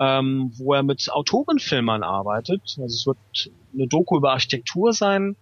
ähm, 0.00 0.52
wo 0.56 0.74
er 0.74 0.82
mit 0.82 1.10
Autorenfilmern 1.10 2.02
arbeitet. 2.02 2.76
Also 2.80 2.84
es 2.84 3.06
wird 3.06 3.52
eine 3.74 3.86
Doku 3.86 4.16
über 4.16 4.32
Architektur 4.32 4.92
sein 4.92 5.36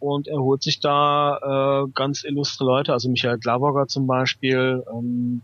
und 0.00 0.28
er 0.28 0.38
holt 0.38 0.62
sich 0.62 0.80
da 0.80 1.84
äh, 1.84 1.90
ganz 1.94 2.24
illustre 2.24 2.64
Leute, 2.64 2.92
also 2.92 3.08
Michael 3.08 3.38
Glaburger 3.38 3.88
zum 3.88 4.06
Beispiel, 4.06 4.84
ähm, 4.92 5.42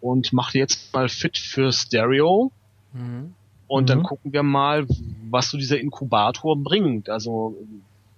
und 0.00 0.32
macht 0.32 0.54
jetzt 0.54 0.94
mal 0.94 1.08
fit 1.08 1.36
für 1.36 1.72
Stereo. 1.72 2.52
Mhm. 2.92 3.34
Und 3.68 3.90
dann 3.90 3.98
Mhm. 3.98 4.02
gucken 4.04 4.32
wir 4.32 4.42
mal, 4.42 4.86
was 5.30 5.50
so 5.50 5.58
dieser 5.58 5.78
Inkubator 5.78 6.56
bringt. 6.56 7.08
Also 7.08 7.56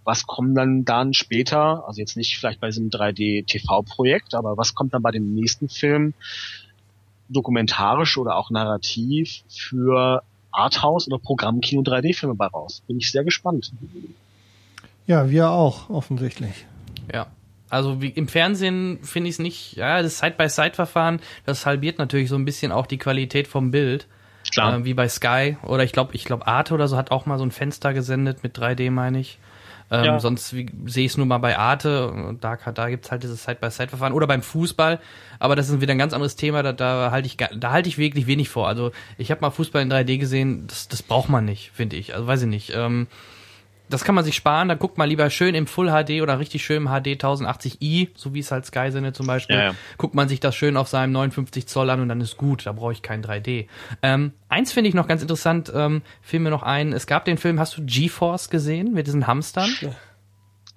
was 0.05 0.27
kommt 0.27 0.57
dann 0.57 0.85
dann 0.85 1.13
später, 1.13 1.87
also 1.87 2.01
jetzt 2.01 2.17
nicht 2.17 2.39
vielleicht 2.39 2.61
bei 2.61 2.69
diesem 2.69 2.89
3D-TV-Projekt, 2.89 4.35
aber 4.35 4.57
was 4.57 4.75
kommt 4.75 4.95
dann 4.95 5.03
bei 5.03 5.11
dem 5.11 5.35
nächsten 5.35 5.69
Film 5.69 6.15
dokumentarisch 7.29 8.17
oder 8.17 8.37
auch 8.37 8.51
narrativ 8.51 9.43
für 9.49 10.23
Arthouse 10.53 11.07
oder 11.07 11.19
Programmkino 11.19 11.83
3D-Filme 11.83 12.35
bei 12.35 12.47
raus? 12.47 12.83
Bin 12.87 12.99
ich 12.99 13.11
sehr 13.13 13.25
gespannt. 13.25 13.73
Ja, 15.07 15.29
wir 15.31 15.51
auch, 15.51 15.91
offensichtlich. 15.91 16.67
Ja. 17.13 17.27
Also 17.69 18.03
wie, 18.03 18.09
im 18.09 18.27
Fernsehen 18.27 18.99
finde 19.03 19.29
ich 19.29 19.35
es 19.37 19.39
nicht, 19.39 19.77
ja, 19.77 20.03
das 20.03 20.19
Side-by-Side-Verfahren, 20.19 21.21
das 21.47 21.67
halbiert 21.67 21.99
natürlich 21.99 22.29
so 22.29 22.37
ein 22.37 22.45
bisschen 22.45 22.73
auch 22.73 22.87
die 22.87 22.99
Qualität 22.99 23.47
vom 23.47 23.71
Bild. 23.71 24.09
Klar. 24.53 24.79
Äh, 24.79 24.85
wie 24.85 24.95
bei 24.95 25.09
Sky 25.09 25.57
oder 25.63 25.85
ich 25.85 25.93
glaube, 25.93 26.15
ich 26.15 26.25
glaube 26.25 26.47
Arte 26.47 26.75
oder 26.75 26.89
so 26.89 26.97
hat 26.97 27.11
auch 27.11 27.27
mal 27.27 27.39
so 27.39 27.45
ein 27.45 27.51
Fenster 27.51 27.95
gesendet 27.95 28.43
mit 28.43 28.57
3D, 28.59 28.91
meine 28.91 29.21
ich. 29.21 29.39
Ähm, 29.91 30.05
Ja. 30.05 30.21
Sonst 30.21 30.49
sehe 30.51 30.67
ich 30.85 31.07
es 31.13 31.17
nur 31.17 31.27
mal 31.27 31.39
bei 31.39 31.59
Arte 31.59 32.11
und 32.11 32.45
da, 32.45 32.57
da 32.57 32.89
gibt's 32.89 33.11
halt 33.11 33.23
dieses 33.25 33.43
Side-by-Side-Verfahren 33.43 34.13
oder 34.13 34.27
beim 34.29 34.43
Fußball, 34.43 35.01
aber 35.41 35.57
das 35.57 35.69
ist 35.69 35.81
wieder 35.81 35.93
ein 35.93 35.99
ganz 35.99 36.13
anderes 36.13 36.37
Thema, 36.37 36.63
da, 36.63 36.73
da 36.73 37.11
halte 37.11 37.27
ich 37.27 37.37
da 37.37 37.71
halte 37.73 37.89
ich 37.89 37.99
wirklich 37.99 38.27
wenig 38.29 38.49
vor. 38.49 38.69
Also 38.69 38.93
ich 39.19 39.31
habe 39.33 39.41
mal 39.41 39.51
Fußball 39.51 39.83
in 39.83 39.91
3D 39.93 40.19
gesehen, 40.19 40.67
das, 40.69 40.87
das 40.87 41.03
braucht 41.03 41.29
man 41.29 41.45
nicht, 41.45 41.73
finde 41.75 41.97
ich. 41.97 42.15
Also 42.15 42.27
weiß 42.27 42.43
ich 42.43 42.49
nicht. 42.49 42.73
Ähm, 42.75 43.09
das 43.91 44.05
kann 44.05 44.15
man 44.15 44.25
sich 44.25 44.35
sparen, 44.35 44.69
da 44.69 44.75
guckt 44.75 44.99
man 44.99 45.09
lieber 45.09 45.29
schön 45.31 45.55
im 45.55 45.67
Full 45.67 45.89
HD 45.89 46.23
oder 46.23 46.39
richtig 46.39 46.65
schön 46.65 46.79
im 46.79 46.89
HD 46.89 47.21
1080i, 47.23 48.09
so 48.15 48.33
wie 48.35 48.41
es 48.41 48.51
halt 48.51 48.65
Sky 48.65 48.91
sendet 48.91 49.17
zum 49.17 49.27
Beispiel. 49.27 49.57
Ja, 49.57 49.65
ja. 49.65 49.75
Guckt 49.99 50.15
man 50.15 50.29
sich 50.29 50.41
das 50.41 50.55
schön 50.55 50.77
auf 50.77 50.89
seinem 50.89 51.13
59 51.13 51.67
Zoll 51.67 51.91
an 51.91 52.01
und 52.01 52.09
dann 52.09 52.21
ist 52.21 52.37
gut, 52.37 52.67
da 52.67 52.73
brauche 52.73 52.93
ich 52.93 53.03
kein 53.03 53.23
3D. 53.23 53.67
Ähm, 54.03 54.33
eins 54.49 54.73
finde 54.73 54.89
ich 54.89 54.95
noch 54.95 55.09
ganz 55.09 55.23
interessant, 55.23 55.73
ähm, 55.75 56.03
fiel 56.23 56.41
mir 56.41 56.51
noch 56.51 56.63
ein, 56.63 56.93
es 56.93 57.07
gab 57.07 57.25
den 57.25 57.37
Film, 57.37 57.59
hast 57.59 57.77
du 57.77 57.83
GeForce 57.85 58.49
gesehen 58.49 58.93
mit 58.93 59.07
diesen 59.07 59.27
Hamstern? 59.27 59.71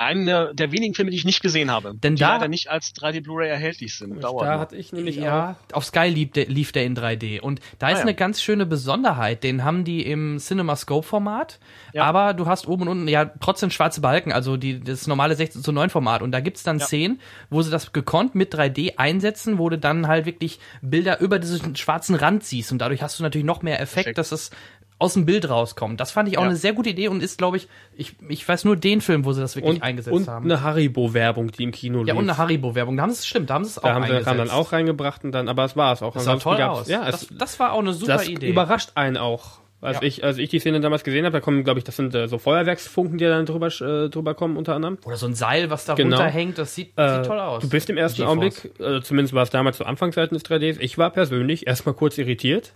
Einer 0.04 0.54
der 0.54 0.72
wenigen 0.72 0.94
Filme, 0.94 1.12
die 1.12 1.18
ich 1.18 1.26
nicht 1.26 1.42
gesehen 1.42 1.72
habe. 1.72 1.94
Denn 1.96 2.16
die 2.16 2.20
da- 2.22 2.36
leider 2.36 2.48
nicht 2.48 2.70
als 2.70 2.94
3D 2.94 3.22
Blu-ray 3.22 3.50
erhältlich 3.50 3.96
sind. 3.96 4.24
Dauert 4.24 4.46
Da 4.46 4.60
hatte 4.60 4.76
ich 4.76 4.94
nämlich 4.94 5.16
Ja, 5.18 5.56
auf 5.72 5.86
Sky 5.86 6.08
lief 6.08 6.32
der, 6.32 6.46
lief 6.46 6.72
der 6.72 6.86
in 6.86 6.96
3D. 6.96 7.40
Und 7.42 7.60
da 7.80 7.88
ist 7.90 7.96
Ah, 7.96 7.98
ja. 7.98 8.02
eine 8.04 8.14
ganz 8.16 8.42
schöne 8.42 8.66
Besonderheit. 8.66 9.44
Den 9.44 9.64
haben 9.64 9.84
die 9.84 10.06
im 10.06 10.40
CinemaScope-Format. 10.40 11.60
Ja. 11.94 12.04
Aber 12.04 12.34
du 12.34 12.46
hast 12.48 12.68
oben 12.68 12.84
und 12.84 12.88
unten 12.90 13.08
ja 13.08 13.26
trotzdem 13.26 13.70
schwarze 13.70 14.02
Balken, 14.02 14.32
also 14.32 14.58
die, 14.58 14.80
das 14.80 15.08
normale 15.08 15.36
16 15.36 15.64
zu 15.64 15.72
9 15.72 15.90
Format. 15.90 16.22
Und 16.22 16.32
da 16.32 16.40
gibt's 16.40 16.64
dann 16.64 16.80
Ja. 16.80 16.86
Szenen, 16.86 17.20
wo 17.50 17.62
sie 17.62 17.72
das 17.72 17.94
gekonnt 17.94 18.36
mit 18.36 18.54
3D 18.54 18.98
einsetzen, 18.98 19.58
wo 19.58 19.70
du 19.70 19.78
dann 19.78 20.08
halt 20.08 20.26
wirklich 20.26 20.60
Bilder 20.82 21.20
über 21.20 21.40
diesen 21.40 21.76
schwarzen 21.76 22.16
Rand 22.16 22.44
siehst. 22.44 22.72
Und 22.72 22.80
dadurch 22.80 23.02
hast 23.02 23.20
du 23.20 23.24
natürlich 23.24 23.46
noch 23.46 23.62
mehr 23.62 23.80
Effekt, 23.80 23.94
Perfekt. 24.16 24.18
dass 24.18 24.32
es 24.32 24.52
aus 24.99 25.14
dem 25.14 25.26
Bild 25.26 25.49
rauskommt. 25.49 25.99
Das 25.99 26.11
fand 26.11 26.30
ich 26.30 26.38
auch 26.38 26.44
Ja. 26.44 26.48
eine 26.49 26.56
sehr 26.57 26.74
gute 26.74 26.90
Idee 26.90 27.07
und 27.10 27.22
ist, 27.22 27.38
glaube 27.38 27.57
ich, 27.57 27.68
ich, 27.95 28.15
ich 28.30 28.48
weiß 28.48 28.64
nur 28.65 28.76
den 28.76 29.02
Film, 29.02 29.26
wo 29.26 29.34
sie 29.34 29.41
das 29.41 29.56
wirklich 29.56 29.76
und, 29.76 29.84
eingesetzt 29.84 30.14
und 30.15 30.28
haben. 30.28 30.45
eine 30.45 30.61
Haribo-Werbung, 30.61 31.52
die 31.52 31.64
im 31.64 31.72
Kino 31.72 31.99
ja, 31.99 32.06
lief. 32.06 32.15
und 32.15 32.30
eine 32.30 32.38
Haribo-Werbung. 32.38 32.95
Da 32.98 33.03
haben 33.03 33.11
sie 33.11 33.20
es, 33.20 33.28
stimmt, 33.28 33.49
da 33.49 33.56
haben 33.56 33.64
sie 33.65 33.72
es 33.72 33.78
auch 33.80 33.84
da 33.84 33.94
haben 33.95 34.03
sie 34.03 34.10
eingesetzt. 34.11 34.28
haben 34.28 34.38
dann 34.38 34.49
auch 34.49 34.72
reingebracht 34.72 35.24
und 35.24 35.32
dann, 35.32 35.49
aber 35.49 35.65
es 35.65 35.76
war 35.76 35.94
es 35.94 36.02
auch. 36.02 36.14
das 36.14 36.24
sah 36.26 36.36
toll 36.38 36.61
aus. 36.61 36.88
Ja, 36.88 37.06
das, 37.06 37.24
es, 37.24 37.38
das 37.38 37.60
war 37.60 37.74
auch 37.74 37.80
eine 37.80 37.94
super 37.94 38.14
das 38.14 38.28
Idee. 38.30 38.49
überrascht 38.49 38.91
einen 38.95 39.18
auch. 39.18 39.61
Als, 39.82 39.98
Ja. 39.98 40.03
ich, 40.03 40.24
als 40.24 40.38
ich 40.38 40.48
die 40.48 40.60
Szene 40.60 40.80
damals 40.80 41.03
gesehen 41.03 41.26
habe, 41.26 41.34
da 41.34 41.41
kommen, 41.41 41.65
glaube 41.65 41.78
ich, 41.78 41.84
das 41.84 41.98
sind 41.98 42.15
äh, 42.15 42.30
so 42.30 42.38
Feuerwerksfunken, 42.38 43.18
die 43.18 43.26
dann 43.26 43.45
drüber, 43.45 43.68
äh, 43.68 44.10
drüber 44.10 44.34
kommen, 44.34 44.56
unter 44.56 44.76
anderem. 44.76 44.98
Oder 45.03 45.18
so 45.18 45.26
ein 45.26 45.36
Seil, 45.36 45.70
was 45.70 45.84
da 45.84 45.94
Genau. 45.95 46.15
runterhängt, 46.15 46.57
das 46.57 46.74
sieht, 46.74 46.98
Äh, 46.98 47.15
sieht 47.18 47.26
toll 47.26 47.38
aus. 47.38 47.61
Du 47.64 47.70
bist 47.70 47.90
im 47.90 47.98
ersten. 47.98 48.24
Augenblick, 48.24 48.72
äh, 48.80 49.02
zumindest 49.02 49.34
war 49.34 49.44
es 49.44 49.49
damals 49.49 49.76
zu 49.76 49.86
Anfangszeiten 49.86 50.36
des 50.36 50.44
3Ds, 50.45 50.78
ich 50.80 50.98
war 50.98 51.10
persönlich 51.10 51.68
erstmal 51.68 51.95
kurz 51.95 52.18
irritiert 52.18 52.76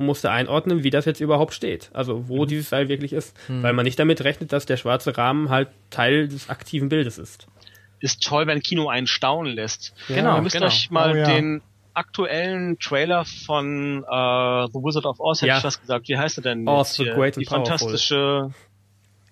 und 0.00 0.06
musste 0.06 0.30
einordnen, 0.30 0.82
wie 0.82 0.90
das 0.90 1.04
jetzt 1.04 1.20
überhaupt 1.20 1.54
steht. 1.54 1.90
Also 1.92 2.18
Mhm. 2.18 2.28
wo 2.28 2.44
dieses 2.46 2.68
Seil 2.70 2.88
wirklich 2.88 3.12
ist. 3.12 3.36
Weil 3.48 3.72
man 3.72 3.84
nicht 3.84 3.98
damit 3.98 4.24
rechnet, 4.24 4.52
dass 4.52 4.66
der 4.66 4.76
schwarze 4.76 5.16
Rahmen 5.16 5.48
halt 5.50 5.68
Teil 5.90 6.26
des 6.28 6.48
aktiven 6.50 6.88
Bildes 6.88 7.18
ist. 7.18 7.46
ist 8.02 8.22
toll, 8.22 8.46
wenn 8.46 8.60
Kino 8.62 8.88
einen 8.88 9.06
staunen 9.06 9.52
lässt. 9.54 9.92
Genau, 10.08 10.36
Ihr 10.36 10.40
müsst 10.42 10.54
genau. 10.54 10.66
euch 10.68 10.90
mal 10.90 11.12
Oh, 11.12 11.16
ja. 11.16 11.26
den 11.26 11.60
aktuellen 11.92 12.78
Trailer 12.78 13.26
von 13.26 13.98
äh, 14.04 14.66
The 14.72 14.78
Wizard 14.78 15.04
of 15.04 15.20
Oz, 15.20 15.42
hätte 15.42 15.48
Ja. 15.48 15.58
ich 15.58 15.64
was 15.64 15.78
gesagt. 15.80 16.08
Wie 16.08 16.16
heißt 16.16 16.38
er 16.38 16.42
denn? 16.42 16.66
Oz, 16.66 16.88
jetzt 16.88 16.96
the 16.96 17.02
hier? 17.04 17.14
Great 17.14 17.36
and 17.36 17.44
Die 17.44 17.48
Powerful. 17.50 17.66
fantastische, 17.76 18.50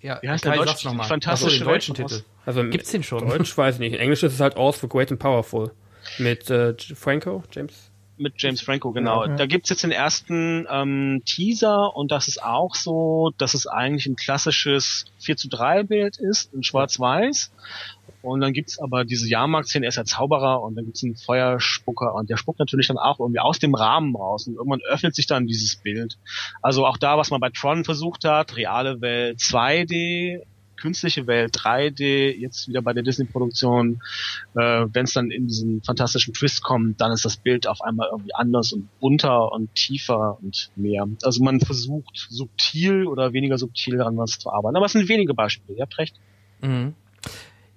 ja, 0.03 0.19
wie 0.21 0.29
heißt 0.29 0.45
der 0.45 0.55
sag's 0.57 0.67
Deutsch- 0.73 0.85
noch 0.85 0.93
mal. 0.95 1.05
fantastische 1.05 1.51
Ach 1.55 1.59
so, 1.61 1.65
den 1.65 1.69
deutschen 1.73 1.95
Titel. 1.95 2.15
Oz. 2.17 2.25
Also 2.45 2.65
Gibt's 2.65 2.91
den 2.91 3.03
schon? 3.03 3.27
Deutsch 3.27 3.57
weiß 3.57 3.77
ich 3.77 3.81
nicht. 3.81 3.95
In 3.95 4.01
Englisch 4.01 4.23
ist 4.23 4.35
es 4.35 4.41
halt 4.41 4.57
All 4.59 4.73
for 4.75 4.89
Great 4.91 5.11
and 5.11 5.19
Powerful. 5.19 5.71
Mit 6.19 6.51
äh, 6.51 6.75
Franco, 6.95 7.43
James. 7.51 7.88
Mit 8.21 8.35
James 8.39 8.61
Franco, 8.61 8.93
genau. 8.93 9.25
Ja. 9.25 9.37
Da 9.37 9.47
gibt's 9.47 9.71
jetzt 9.71 9.83
den 9.83 9.91
ersten 9.91 10.67
ähm, 10.71 11.23
Teaser 11.25 11.97
und 11.97 12.11
das 12.11 12.29
ist 12.29 12.43
auch 12.43 12.75
so, 12.75 13.33
dass 13.39 13.55
es 13.55 13.67
eigentlich 13.67 14.07
ein 14.07 14.17
klassisches 14.17 15.07
4 15.19 15.37
zu 15.37 15.49
3 15.49 15.85
Bild 15.85 16.19
ist, 16.19 16.53
in 16.53 16.63
schwarz-weiß. 16.63 17.53
Und 18.23 18.41
dann 18.41 18.53
gibt's 18.53 18.79
aber 18.79 19.05
diese 19.05 19.29
Jahrmarktszene, 19.29 19.87
er 19.87 19.91
ist 19.91 19.97
ja 19.97 20.05
Zauberer 20.05 20.63
und 20.63 20.75
dann 20.75 20.85
gibt's 20.85 21.03
einen 21.05 21.17
Feuerspucker 21.17 22.15
und 22.15 22.29
der 22.31 22.37
spuckt 22.37 22.59
natürlich 22.59 22.89
dann 22.89 22.99
auch 22.99 23.21
irgendwie 23.21 23.41
aus 23.41 23.59
dem 23.59 23.75
Rahmen 23.75 24.17
raus 24.17 24.47
und 24.47 24.55
irgendwann 24.55 24.81
öffnet 24.89 25.15
sich 25.15 25.27
dann 25.27 25.47
dieses 25.47 25.77
Bild. 25.77 26.19
Also 26.61 26.87
auch 26.87 26.97
da, 26.97 27.17
was 27.17 27.31
man 27.31 27.41
bei 27.41 27.51
Tron 27.51 27.85
versucht 27.85 28.25
hat, 28.25 28.57
reale 28.57 29.01
Welt 29.01 29.39
2D, 29.39 30.43
künstliche 30.81 31.27
Welt 31.27 31.55
3D, 31.57 32.35
jetzt 32.37 32.69
wieder 32.69 32.83
bei 32.83 32.93
der 32.93 33.03
Disney-Produktion, 33.03 34.01
äh, 34.55 34.87
wenn 34.93 35.05
es 35.05 35.13
dann 35.13 35.31
in 35.31 35.47
diesen 35.47 35.83
fantastischen 35.83 36.35
Twist 36.35 36.63
kommt, 36.63 37.01
dann 37.01 37.13
ist 37.13 37.25
das 37.25 37.37
Bild 37.37 37.67
auf 37.67 37.83
einmal 37.83 38.09
irgendwie 38.11 38.35
anders 38.35 38.73
und 38.73 38.89
bunter 39.01 39.53
und 39.53 39.75
tiefer 39.75 40.39
und 40.43 40.71
mehr. 40.77 41.07
Also 41.23 41.43
man 41.43 41.61
versucht 41.61 42.27
subtil 42.31 43.07
oder 43.07 43.33
weniger 43.33 43.59
subtil 43.59 43.99
daran 43.99 44.17
was 44.17 44.39
zu 44.39 44.51
arbeiten. 44.51 44.77
Aber 44.77 44.87
es 44.87 44.93
sind 44.93 45.09
wenige 45.09 45.35
Beispiele, 45.35 45.79
ihr 45.79 45.83
habt 45.83 45.99
recht. 45.99 46.17
Mhm. 46.61 46.95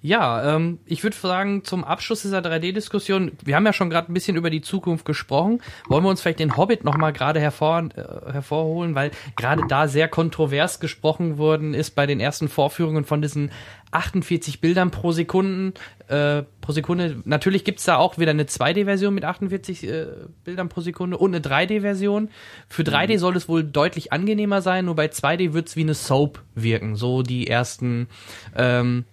Ja, 0.04 0.56
ähm, 0.56 0.80
ich 0.84 1.04
würde 1.04 1.16
sagen, 1.16 1.62
zum 1.62 1.84
Abschluss 1.84 2.22
dieser 2.22 2.40
3D-Diskussion, 2.40 3.32
wir 3.44 3.54
haben 3.54 3.64
ja 3.64 3.72
schon 3.72 3.88
gerade 3.88 4.10
ein 4.10 4.14
bisschen 4.14 4.36
über 4.36 4.50
die 4.50 4.60
Zukunft 4.60 5.04
gesprochen, 5.04 5.62
wollen 5.88 6.02
wir 6.02 6.10
uns 6.10 6.20
vielleicht 6.20 6.40
den 6.40 6.56
Hobbit 6.56 6.82
nochmal 6.82 7.12
gerade 7.12 7.38
hervor, 7.38 7.88
äh, 7.94 8.32
hervorholen, 8.32 8.96
weil 8.96 9.12
gerade 9.36 9.62
da 9.68 9.86
sehr 9.86 10.08
kontrovers 10.08 10.80
gesprochen 10.80 11.38
worden 11.38 11.72
ist 11.72 11.92
bei 11.92 12.06
den 12.06 12.18
ersten 12.18 12.48
Vorführungen 12.48 13.04
von 13.04 13.22
diesen 13.22 13.52
48 13.92 14.60
Bildern 14.60 14.90
pro 14.90 15.12
Sekunden, 15.12 15.74
äh, 16.08 16.42
pro 16.60 16.72
Sekunde. 16.72 17.22
Natürlich 17.24 17.62
gibt's 17.62 17.84
da 17.84 17.96
auch 17.96 18.18
wieder 18.18 18.30
eine 18.30 18.44
2D-Version 18.44 19.14
mit 19.14 19.24
48 19.24 19.86
äh, 19.86 20.06
Bildern 20.42 20.68
pro 20.68 20.80
Sekunde 20.80 21.16
und 21.16 21.32
eine 21.32 21.44
3D-Version. 21.44 22.28
Für 22.68 22.82
3D 22.82 23.18
soll 23.18 23.36
es 23.36 23.48
wohl 23.48 23.62
deutlich 23.62 24.12
angenehmer 24.12 24.62
sein, 24.62 24.86
nur 24.86 24.96
bei 24.96 25.06
2D 25.06 25.52
wird's 25.52 25.76
wie 25.76 25.82
eine 25.82 25.94
Soap 25.94 26.42
wirken. 26.56 26.96
So 26.96 27.22
die 27.22 27.46
ersten 27.46 28.08
ähm, 28.56 29.04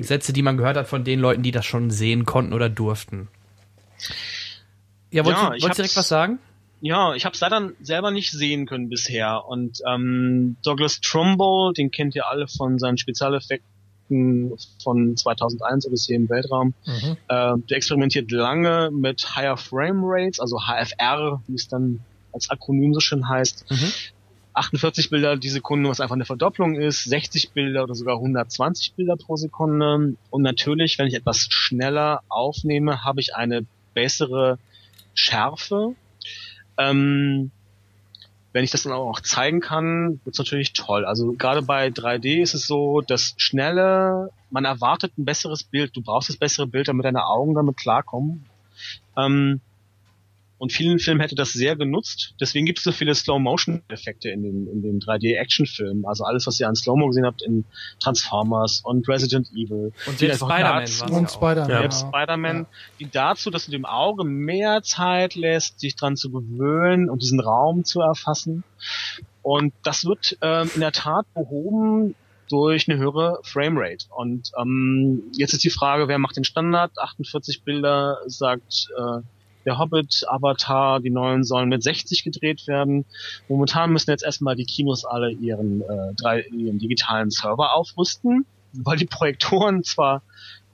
Sätze, 0.00 0.32
die 0.32 0.42
man 0.42 0.56
gehört 0.56 0.76
hat 0.76 0.88
von 0.88 1.04
den 1.04 1.20
Leuten, 1.20 1.42
die 1.42 1.50
das 1.50 1.66
schon 1.66 1.90
sehen 1.90 2.24
konnten 2.24 2.52
oder 2.52 2.68
durften. 2.68 3.28
Ja, 5.10 5.24
wolltest, 5.24 5.42
Ja, 5.42 5.50
du, 5.50 5.56
ich 5.56 5.62
wolltest 5.62 5.78
direkt 5.78 5.96
was 5.96 6.08
sagen? 6.08 6.38
Ja, 6.80 7.14
ich 7.14 7.24
habe 7.24 7.34
es 7.34 7.40
leider 7.40 7.70
selber 7.80 8.10
nicht 8.10 8.30
sehen 8.32 8.66
können 8.66 8.88
bisher. 8.88 9.46
Und 9.46 9.80
ähm, 9.86 10.56
Douglas 10.62 11.00
Trumbull, 11.00 11.72
den 11.72 11.90
kennt 11.90 12.14
ihr 12.14 12.28
alle 12.28 12.48
von 12.48 12.78
seinen 12.78 12.98
Spezialeffekten 12.98 14.52
von 14.82 15.16
2001 15.16 15.86
Odyssee 15.86 16.14
im 16.14 16.28
Weltraum. 16.28 16.74
Mhm. 16.84 17.16
Äh, 17.28 17.54
der 17.68 17.76
experimentiert 17.76 18.30
lange 18.30 18.90
mit 18.92 19.36
Higher 19.36 19.56
Frame 19.56 20.02
Rates, 20.04 20.38
also 20.38 20.60
HFR, 20.60 21.42
wie 21.46 21.54
es 21.54 21.66
dann 21.68 22.00
als 22.32 22.50
Akronym 22.50 22.92
so 22.92 23.00
schön 23.00 23.28
heißt. 23.28 23.64
Mhm. 23.70 23.92
48 24.56 25.10
Bilder 25.10 25.36
die 25.36 25.48
Sekunde, 25.48 25.90
was 25.90 26.00
einfach 26.00 26.14
eine 26.14 26.24
Verdopplung 26.24 26.76
ist, 26.76 27.04
60 27.04 27.50
Bilder 27.50 27.84
oder 27.84 27.94
sogar 27.94 28.16
120 28.16 28.94
Bilder 28.94 29.16
pro 29.16 29.36
Sekunde. 29.36 30.16
Und 30.30 30.42
natürlich, 30.42 30.98
wenn 30.98 31.06
ich 31.06 31.14
etwas 31.14 31.46
schneller 31.50 32.22
aufnehme, 32.28 33.04
habe 33.04 33.20
ich 33.20 33.36
eine 33.36 33.66
bessere 33.94 34.58
Schärfe. 35.14 35.94
Ähm, 36.78 37.50
wenn 38.52 38.64
ich 38.64 38.70
das 38.70 38.84
dann 38.84 38.92
auch 38.94 39.20
zeigen 39.20 39.60
kann, 39.60 40.20
wird's 40.24 40.38
natürlich 40.38 40.72
toll. 40.72 41.04
Also 41.04 41.34
gerade 41.34 41.60
bei 41.60 41.88
3D 41.88 42.40
ist 42.40 42.54
es 42.54 42.66
so, 42.66 43.02
das 43.02 43.34
schnelle, 43.36 44.30
man 44.50 44.64
erwartet 44.64 45.18
ein 45.18 45.26
besseres 45.26 45.62
Bild. 45.64 45.94
Du 45.94 46.00
brauchst 46.00 46.30
das 46.30 46.38
bessere 46.38 46.66
Bild, 46.66 46.88
damit 46.88 47.04
deine 47.04 47.26
Augen 47.26 47.54
damit 47.54 47.76
klarkommen. 47.76 48.46
Ähm, 49.14 49.60
und 50.58 50.72
vielen 50.72 50.98
Filmen 50.98 51.20
hätte 51.20 51.34
das 51.34 51.52
sehr 51.52 51.76
genutzt. 51.76 52.34
Deswegen 52.40 52.64
gibt 52.64 52.78
es 52.78 52.84
so 52.84 52.92
viele 52.92 53.14
Slow-Motion-Effekte 53.14 54.30
in 54.30 54.42
den, 54.42 54.66
in 54.68 54.82
den 54.82 55.00
3D-Action-Filmen. 55.00 56.06
Also 56.06 56.24
alles, 56.24 56.46
was 56.46 56.58
ihr 56.58 56.68
an 56.68 56.74
Slow-Mo 56.74 57.08
gesehen 57.08 57.26
habt 57.26 57.42
in 57.42 57.64
Transformers 58.00 58.80
und 58.82 59.06
Resident 59.06 59.48
Evil. 59.52 59.92
Und 60.06 60.20
Die 60.20 60.30
Spider-Man 60.30 60.84
Und 61.10 61.22
ja. 61.22 61.28
Spider-Man. 61.28 61.70
Ja. 61.70 61.78
selbst 61.80 62.06
Spider-Man, 62.08 62.66
die 63.00 63.10
dazu, 63.10 63.50
dass 63.50 63.66
du 63.66 63.70
dem 63.70 63.84
Auge 63.84 64.24
mehr 64.24 64.82
Zeit 64.82 65.34
lässt, 65.34 65.80
sich 65.80 65.94
dran 65.94 66.16
zu 66.16 66.30
gewöhnen 66.30 67.10
und 67.10 67.22
diesen 67.22 67.40
Raum 67.40 67.84
zu 67.84 68.00
erfassen. 68.00 68.64
Und 69.42 69.74
das 69.84 70.06
wird 70.06 70.38
ähm, 70.40 70.70
in 70.74 70.80
der 70.80 70.92
Tat 70.92 71.26
behoben 71.34 72.14
durch 72.48 72.88
eine 72.88 72.98
höhere 72.98 73.40
Framerate. 73.42 74.06
Und 74.08 74.52
ähm, 74.58 75.24
jetzt 75.32 75.52
ist 75.52 75.64
die 75.64 75.70
Frage, 75.70 76.08
wer 76.08 76.18
macht 76.18 76.36
den 76.36 76.44
Standard? 76.44 76.92
48 76.98 77.62
Bilder, 77.62 78.18
sagt 78.26 78.88
äh, 78.96 79.20
der 79.66 79.78
Hobbit, 79.78 80.24
Avatar, 80.28 81.00
die 81.00 81.10
neuen 81.10 81.44
sollen 81.44 81.68
mit 81.68 81.82
60 81.82 82.24
gedreht 82.24 82.66
werden. 82.66 83.04
Momentan 83.48 83.92
müssen 83.92 84.10
jetzt 84.10 84.24
erstmal 84.24 84.56
die 84.56 84.64
Kinos 84.64 85.04
alle 85.04 85.30
ihren, 85.30 85.82
äh, 85.82 86.14
drei, 86.16 86.42
ihren 86.42 86.78
digitalen 86.78 87.30
Server 87.30 87.74
aufrüsten, 87.74 88.46
weil 88.72 88.96
die 88.96 89.06
Projektoren 89.06 89.82
zwar 89.82 90.22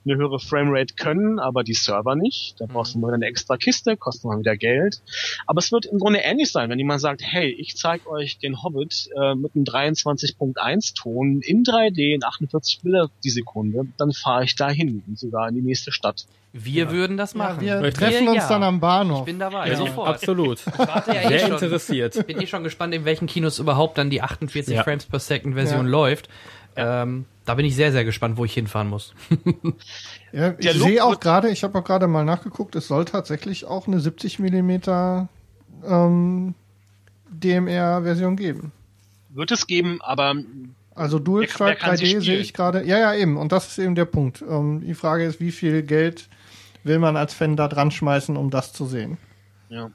eine 0.05 0.17
höhere 0.17 0.39
Framerate 0.39 0.95
können, 0.95 1.39
aber 1.39 1.63
die 1.63 1.73
Server 1.73 2.15
nicht. 2.15 2.55
Da 2.59 2.65
brauchst 2.65 2.93
du 2.93 2.99
mal 2.99 3.13
eine 3.13 3.25
extra 3.25 3.57
Kiste, 3.57 3.95
kostet 3.95 4.25
mal 4.25 4.39
wieder 4.39 4.57
Geld. 4.57 5.01
Aber 5.47 5.59
es 5.59 5.71
wird 5.71 5.85
im 5.85 5.99
Grunde 5.99 6.19
ähnlich 6.19 6.51
sein, 6.51 6.69
wenn 6.69 6.79
jemand 6.79 7.01
sagt, 7.01 7.21
hey, 7.23 7.49
ich 7.49 7.75
zeige 7.77 8.09
euch 8.09 8.37
den 8.37 8.63
Hobbit 8.63 9.09
äh, 9.15 9.35
mit 9.35 9.55
einem 9.55 9.63
23.1 9.63 10.95
Ton 10.95 11.41
in 11.41 11.63
3D 11.63 12.15
in 12.15 12.23
48 12.23 12.81
Bilder 12.81 13.09
die 13.23 13.29
Sekunde, 13.29 13.87
dann 13.97 14.11
fahre 14.11 14.43
ich 14.43 14.55
dahin 14.55 15.03
und 15.07 15.17
sogar 15.17 15.47
in 15.49 15.55
die 15.55 15.61
nächste 15.61 15.91
Stadt. 15.91 16.25
Wir 16.55 16.91
würden 16.91 17.17
das 17.17 17.33
Ja, 17.33 17.37
machen. 17.39 17.61
wir 17.61 17.91
treffen 17.91 18.27
uns 18.27 18.37
ja. 18.37 18.47
dann 18.49 18.61
am 18.63 18.75
Ich 18.75 18.81
Bahnhof. 18.81 19.25
bin 19.25 19.39
dabei, 19.39 19.69
Ja, 19.69 19.75
sofort. 19.75 20.07
Absolut. 20.09 20.59
Ich 20.59 20.77
warte 20.77 21.11
ja 21.15 21.21
eh 21.23 21.27
Sehr 21.29 21.39
schon. 21.39 21.51
interessiert. 21.53 22.27
Bin 22.27 22.39
eh 22.39 22.45
schon 22.45 22.63
gespannt, 22.63 22.93
in 22.93 23.05
welchen 23.05 23.25
Kinos 23.25 23.57
überhaupt 23.57 23.97
dann 23.97 24.11
die 24.11 24.21
48 24.21 24.75
Ja. 24.75 24.83
Frames 24.83 25.05
per 25.05 25.19
Second 25.19 25.55
Version 25.55 25.85
Ja. 25.85 25.91
läuft. 25.91 26.29
Ähm, 26.75 27.25
da 27.45 27.55
bin 27.55 27.65
ich 27.65 27.75
sehr, 27.75 27.91
sehr 27.91 28.05
gespannt, 28.05 28.37
wo 28.37 28.45
ich 28.45 28.53
hinfahren 28.53 28.87
muss. 28.89 29.13
Ja, 30.31 30.55
ich 30.57 30.71
sehe 30.71 31.03
auch 31.03 31.19
gerade, 31.19 31.49
ich 31.51 31.63
habe 31.63 31.77
auch 31.77 31.83
gerade 31.83 32.07
mal 32.07 32.25
nachgeguckt, 32.25 32.75
es 32.75 32.87
soll 32.87 33.05
tatsächlich 33.05 33.65
auch 33.65 33.85
eine 33.85 33.99
70 33.99 34.39
Millimeter 34.39 35.27
ähm, 35.87 36.55
DMR-Version 37.29 38.35
geben. 38.35 38.71
Wird 39.29 39.51
es 39.51 39.67
geben, 39.67 39.99
aber 40.01 40.33
Also 40.95 41.19
Dual 41.19 41.47
sie 41.47 41.53
3D 41.55 42.21
sehe 42.21 42.37
ich 42.37 42.53
gerade. 42.53 42.83
Ja, 42.85 42.97
ja, 42.99 43.13
eben. 43.15 43.37
Und 43.37 43.51
das 43.51 43.67
ist 43.67 43.77
eben 43.79 43.93
der 43.95 44.05
Punkt. 44.05 44.43
Ähm, 44.47 44.81
die 44.85 44.93
Frage 44.95 45.25
ist, 45.25 45.39
wie 45.39 45.51
viel 45.51 45.83
Geld 45.83 46.29
will 46.83 46.99
man 46.99 47.17
als 47.17 47.33
Fan 47.33 47.55
da 47.55 47.67
dran 47.67 47.91
schmeißen, 47.91 48.37
um 48.37 48.49
das 48.49 48.73
zu 48.73 48.85
sehen? 48.85 49.17
Ja. 49.69 49.91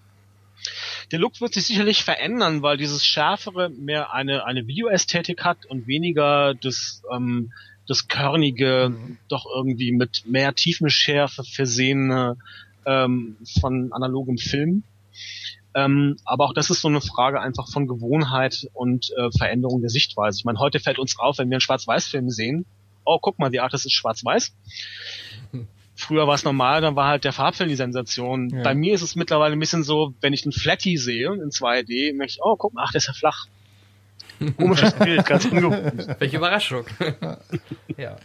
Der 1.10 1.18
Look 1.18 1.40
wird 1.40 1.54
sich 1.54 1.66
sicherlich 1.66 2.04
verändern, 2.04 2.62
weil 2.62 2.76
dieses 2.76 3.04
Schärfere 3.04 3.70
mehr 3.70 4.12
eine, 4.12 4.44
eine 4.44 4.66
Videoästhetik 4.66 5.44
hat 5.44 5.64
und 5.66 5.86
weniger 5.86 6.54
das, 6.54 7.02
ähm, 7.12 7.52
das 7.86 8.08
körnige, 8.08 8.94
doch 9.28 9.46
irgendwie 9.46 9.92
mit 9.92 10.24
mehr 10.26 10.54
Tiefenschärfe 10.54 11.44
versehene 11.44 12.36
ähm, 12.84 13.36
von 13.60 13.92
analogem 13.92 14.36
Film. 14.36 14.82
Ähm, 15.74 16.16
aber 16.24 16.46
auch 16.46 16.54
das 16.54 16.70
ist 16.70 16.80
so 16.80 16.88
eine 16.88 17.00
Frage 17.00 17.40
einfach 17.40 17.70
von 17.70 17.86
Gewohnheit 17.86 18.68
und 18.74 19.10
äh, 19.16 19.30
Veränderung 19.30 19.80
der 19.80 19.90
Sichtweise. 19.90 20.38
Ich 20.38 20.44
meine, 20.44 20.58
heute 20.58 20.80
fällt 20.80 20.98
uns 20.98 21.18
auf, 21.18 21.38
wenn 21.38 21.48
wir 21.50 21.56
einen 21.56 21.60
Schwarz-Weiß-Film 21.60 22.30
sehen, 22.30 22.66
oh, 23.08 23.18
guck 23.20 23.38
mal, 23.38 23.50
die 23.50 23.60
Art, 23.60 23.72
ist 23.72 23.90
schwarz-weiß. 23.90 24.52
Früher 26.00 26.28
war 26.28 26.36
es 26.36 26.44
normal, 26.44 26.80
dann 26.80 26.94
war 26.94 27.08
halt 27.08 27.24
der 27.24 27.32
Farbfilm 27.32 27.68
die 27.68 27.74
Sensation. 27.74 28.50
Ja. 28.50 28.62
Bei 28.62 28.72
mir 28.72 28.94
ist 28.94 29.02
es 29.02 29.16
mittlerweile 29.16 29.54
ein 29.54 29.58
bisschen 29.58 29.82
so, 29.82 30.14
wenn 30.20 30.32
ich 30.32 30.44
einen 30.44 30.52
Flatty 30.52 30.96
sehe 30.96 31.32
in 31.32 31.50
2D, 31.50 32.16
möchte 32.16 32.36
ich, 32.36 32.38
oh, 32.40 32.54
guck 32.54 32.72
mal, 32.72 32.84
ach, 32.86 32.92
der 32.92 32.98
ist 32.98 33.08
ja 33.08 33.14
flach. 33.14 33.46
Komisches 34.56 34.92
Bild, 34.94 35.26
ganz 35.26 35.46
ungewohnt. 35.46 36.06
Welche 36.20 36.36
Überraschung. 36.36 36.84
ja. 37.96 38.16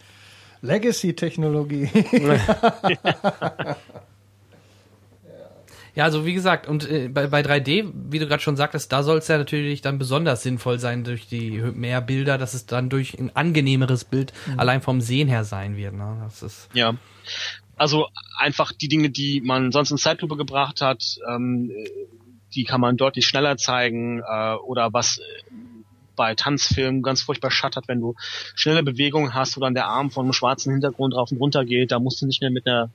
Legacy-Technologie. 0.62 1.90
Ja, 5.96 6.06
also 6.06 6.26
wie 6.26 6.34
gesagt, 6.34 6.68
und 6.68 6.90
äh, 6.90 7.08
bei, 7.08 7.28
bei 7.28 7.42
3D, 7.42 7.92
wie 8.10 8.18
du 8.18 8.28
gerade 8.28 8.42
schon 8.42 8.56
sagtest, 8.56 8.92
da 8.92 9.04
soll 9.04 9.20
es 9.20 9.28
ja 9.28 9.38
natürlich 9.38 9.82
dann 9.82 10.00
besonders 10.00 10.42
sinnvoll 10.42 10.80
sein 10.80 11.04
durch 11.04 11.28
die 11.28 11.62
mehr 11.76 12.02
Bilder, 12.02 12.40
dass 12.40 12.56
es 12.56 12.66
dann 12.66 12.90
durch 12.90 13.20
ein 13.20 13.30
angenehmeres 13.36 14.04
Bild 14.04 14.34
allein 14.58 14.82
vom 14.82 15.02
Sehen 15.02 15.28
her 15.28 15.44
sein 15.44 15.78
wird. 15.78 15.94
Ne? 15.94 16.18
Das 16.24 16.42
ist 16.42 16.68
Ja. 16.74 16.96
Also 17.76 18.08
einfach 18.38 18.72
die 18.72 18.88
Dinge, 18.88 19.10
die 19.10 19.42
man 19.42 19.72
sonst 19.72 19.92
in 19.92 19.98
Zeitlupe 19.98 20.38
gebracht 20.38 20.82
hat, 20.82 21.18
ähm, 21.30 21.72
äh, 21.72 21.90
die 22.56 22.64
kann 22.66 22.82
man 22.82 22.98
deutlich 22.98 23.26
schneller 23.26 23.58
zeigen 23.58 24.20
äh, 24.20 24.56
oder 24.56 24.94
was 24.94 25.18
äh, 25.18 25.22
bei 26.16 26.36
Tanzfilmen 26.36 27.02
ganz 27.02 27.24
furchtbar 27.24 27.50
schattert, 27.52 27.88
wenn 27.88 28.00
du 28.00 28.14
schnelle 28.56 28.84
Bewegungen 28.84 29.34
hast 29.34 29.58
oder 29.58 29.68
dann 29.68 29.74
der 29.74 29.88
Arm 29.88 30.12
von 30.12 30.26
einem 30.26 30.34
schwarzen 30.34 30.72
Hintergrund 30.72 31.16
rauf 31.16 31.32
und 31.32 31.40
runter 31.40 31.66
geht, 31.66 31.92
da 31.92 32.00
musst 32.00 32.22
du 32.22 32.28
nicht 32.28 32.42
mehr 32.42 32.52
mit 32.52 32.68
einer 32.68 32.92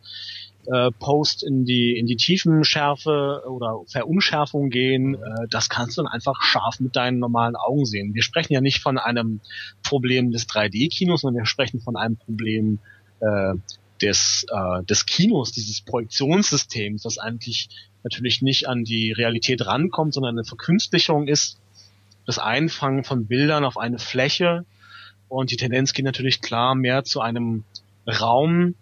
äh, 0.67 0.91
Post 0.99 1.43
in 1.43 1.65
die 1.65 1.97
in 1.97 2.07
die 2.07 2.17
Tiefenschärfe 2.17 3.43
oder 3.49 3.81
Verunschärfung 3.87 4.71
gehen. 4.71 5.15
Äh, 5.15 5.49
das 5.51 5.69
kannst 5.69 5.97
du 5.97 6.03
dann 6.03 6.13
einfach 6.13 6.43
scharf 6.43 6.81
mit 6.81 6.95
deinen 6.95 7.19
normalen 7.19 7.57
Augen 7.57 7.87
sehen. 7.87 8.15
Wir 8.15 8.23
sprechen 8.23 8.53
ja 8.53 8.61
nicht 8.61 8.81
von 8.81 8.99
einem 8.99 9.41
Problem 9.83 10.31
des 10.31 10.49
3D-Kinos, 10.49 11.23
sondern 11.23 11.43
wir 11.43 11.47
sprechen 11.47 11.81
von 11.81 11.97
einem 11.97 12.17
Problem 12.17 12.79
äh, 13.21 13.55
des, 14.03 14.47
äh, 14.51 14.85
des 14.85 15.07
Kinos, 15.07 15.53
dieses 15.53 15.81
Projektionssystems, 15.83 17.03
das 17.03 17.19
eigentlich 17.19 17.69
natürlich 18.03 18.43
nicht 18.43 18.69
an 18.69 18.85
die 18.85 19.13
Realität 19.13 19.67
rankommt, 19.67 20.15
sondern 20.15 20.37
eine 20.37 20.45
Verkünstlichung 20.45 21.29
ist, 21.29 21.59
das 22.27 22.39
Einfangen 22.39 23.05
von 23.05 23.27
Bildern 23.27 23.65
auf 23.65 23.79
eine 23.79 23.99
Fläche. 23.99 24.65
Und 25.29 25.51
die 25.51 25.57
Tendenz 25.57 25.93
geht 25.93 26.05
natürlich 26.05 26.41
klar 26.41 26.75
mehr 26.75 27.05
zu 27.05 27.21
einem 27.21 27.65
Raum, 28.07 28.75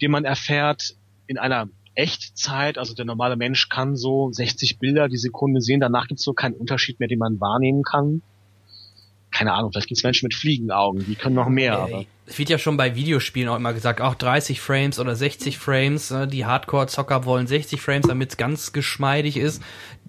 den 0.00 0.10
man 0.10 0.24
erfährt 0.24 0.94
in 1.26 1.38
einer 1.38 1.68
Echtzeit. 1.94 2.78
Also 2.78 2.94
der 2.94 3.04
normale 3.04 3.36
Mensch 3.36 3.68
kann 3.68 3.96
so 3.96 4.30
60 4.32 4.78
Bilder 4.78 5.08
die 5.08 5.16
Sekunde 5.16 5.60
sehen. 5.60 5.80
Danach 5.80 6.08
gibt 6.08 6.20
es 6.20 6.24
so 6.24 6.32
keinen 6.32 6.54
Unterschied 6.54 7.00
mehr, 7.00 7.08
den 7.08 7.18
man 7.18 7.40
wahrnehmen 7.40 7.82
kann. 7.82 8.22
Keine 9.38 9.52
Ahnung, 9.52 9.70
vielleicht 9.70 9.86
gibt 9.86 9.98
es 9.98 10.02
Menschen 10.02 10.26
mit 10.26 10.34
Fliegenaugen, 10.34 11.06
die 11.06 11.14
können 11.14 11.36
noch 11.36 11.48
mehr. 11.48 11.78
Aber 11.78 12.00
Äh, 12.00 12.06
Es 12.26 12.40
wird 12.40 12.48
ja 12.50 12.58
schon 12.58 12.76
bei 12.76 12.96
Videospielen 12.96 13.48
auch 13.48 13.54
immer 13.54 13.72
gesagt, 13.72 14.00
auch 14.00 14.16
30 14.16 14.60
Frames 14.60 14.98
oder 14.98 15.14
60 15.14 15.58
Frames. 15.58 16.10
ne? 16.10 16.26
Die 16.26 16.44
Hardcore-Zocker 16.44 17.24
wollen 17.24 17.46
60 17.46 17.80
Frames, 17.80 18.08
damit 18.08 18.30
es 18.30 18.36
ganz 18.36 18.72
geschmeidig 18.72 19.36
ist. 19.36 19.62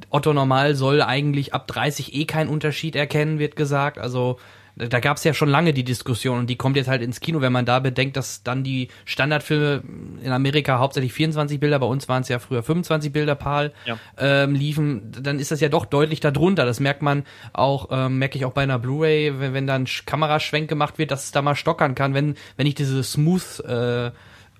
Otto 0.09 0.33
Normal 0.33 0.73
soll 0.73 1.03
eigentlich 1.03 1.53
ab 1.53 1.67
30 1.67 2.15
eh 2.15 2.25
keinen 2.25 2.49
Unterschied 2.49 2.95
erkennen, 2.95 3.37
wird 3.37 3.55
gesagt. 3.55 3.99
Also 3.99 4.39
da 4.75 4.99
gab 4.99 5.17
es 5.17 5.23
ja 5.23 5.33
schon 5.33 5.49
lange 5.49 5.73
die 5.73 5.83
Diskussion 5.83 6.39
und 6.39 6.49
die 6.49 6.55
kommt 6.55 6.77
jetzt 6.77 6.87
halt 6.87 7.01
ins 7.01 7.19
Kino, 7.19 7.41
wenn 7.41 7.51
man 7.51 7.65
da 7.65 7.79
bedenkt, 7.79 8.15
dass 8.17 8.43
dann 8.43 8.63
die 8.63 8.87
Standardfilme 9.05 9.83
in 10.23 10.31
Amerika 10.31 10.79
hauptsächlich 10.79 11.11
24 11.13 11.59
Bilder, 11.59 11.79
bei 11.79 11.85
uns 11.85 12.07
waren 12.07 12.21
es 12.21 12.29
ja 12.29 12.39
früher 12.39 12.63
25 12.63 13.11
Bilder 13.11 13.35
PAL, 13.35 13.73
Ja. 13.85 13.97
ähm, 14.17 14.55
liefen, 14.55 15.11
dann 15.21 15.39
ist 15.39 15.51
das 15.51 15.59
ja 15.59 15.69
doch 15.69 15.85
deutlich 15.85 16.19
darunter. 16.21 16.65
Das 16.65 16.79
merkt 16.79 17.01
man 17.01 17.23
auch, 17.53 17.89
ähm, 17.91 18.17
merke 18.19 18.37
ich 18.37 18.45
auch 18.45 18.53
bei 18.53 18.63
einer 18.63 18.79
Blu-ray, 18.79 19.39
wenn, 19.39 19.53
wenn 19.53 19.67
dann 19.67 19.85
Sch- 19.85 20.05
Kameraschwenk 20.05 20.69
gemacht 20.69 20.97
wird, 20.97 21.11
dass 21.11 21.25
es 21.25 21.31
da 21.31 21.41
mal 21.41 21.55
stockern 21.55 21.95
kann, 21.95 22.13
wenn, 22.13 22.35
wenn 22.57 22.67
ich 22.67 22.75
diese 22.75 23.03
Smooth 23.03 23.59
äh, 23.67 24.11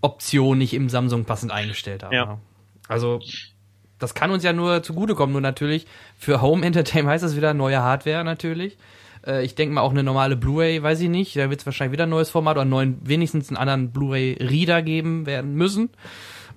Option 0.02 0.58
nicht 0.58 0.74
im 0.74 0.90
Samsung 0.90 1.26
passend 1.26 1.52
eingestellt 1.52 2.04
habe. 2.04 2.16
Ja. 2.16 2.40
Also 2.88 3.20
das 4.00 4.14
kann 4.14 4.32
uns 4.32 4.44
ja 4.44 4.54
nur 4.54 4.82
zugutekommen, 4.82 5.34
nur 5.34 5.42
natürlich 5.42 5.86
für 6.18 6.42
Home 6.42 6.66
Entertainment 6.66 7.14
heißt 7.14 7.24
das 7.24 7.36
wieder 7.36 7.54
neue 7.54 7.82
Hardware 7.82 8.24
natürlich. 8.24 8.78
Äh, 9.26 9.46
ich 9.46 9.56
denke 9.56 9.74
mal 9.74 9.82
auch 9.82 9.92
eine 9.92 10.04
normale 10.04 10.36
Blu-ray, 10.36 10.82
weiß 10.82 11.02
ich 11.02 11.10
nicht. 11.10 11.36
Da 11.36 11.50
wird 11.50 11.60
es 11.60 11.66
wahrscheinlich 11.66 11.94
wieder 11.94 12.06
ein 12.06 12.10
neues 12.10 12.30
Format 12.30 12.56
oder 12.56 12.62
einen 12.62 12.70
neuen, 12.72 12.98
wenigstens 13.04 13.50
einen 13.50 13.58
anderen 13.58 13.92
Blu-ray-Reader 13.92 14.82
geben 14.82 15.26
werden 15.26 15.56
müssen. 15.56 15.90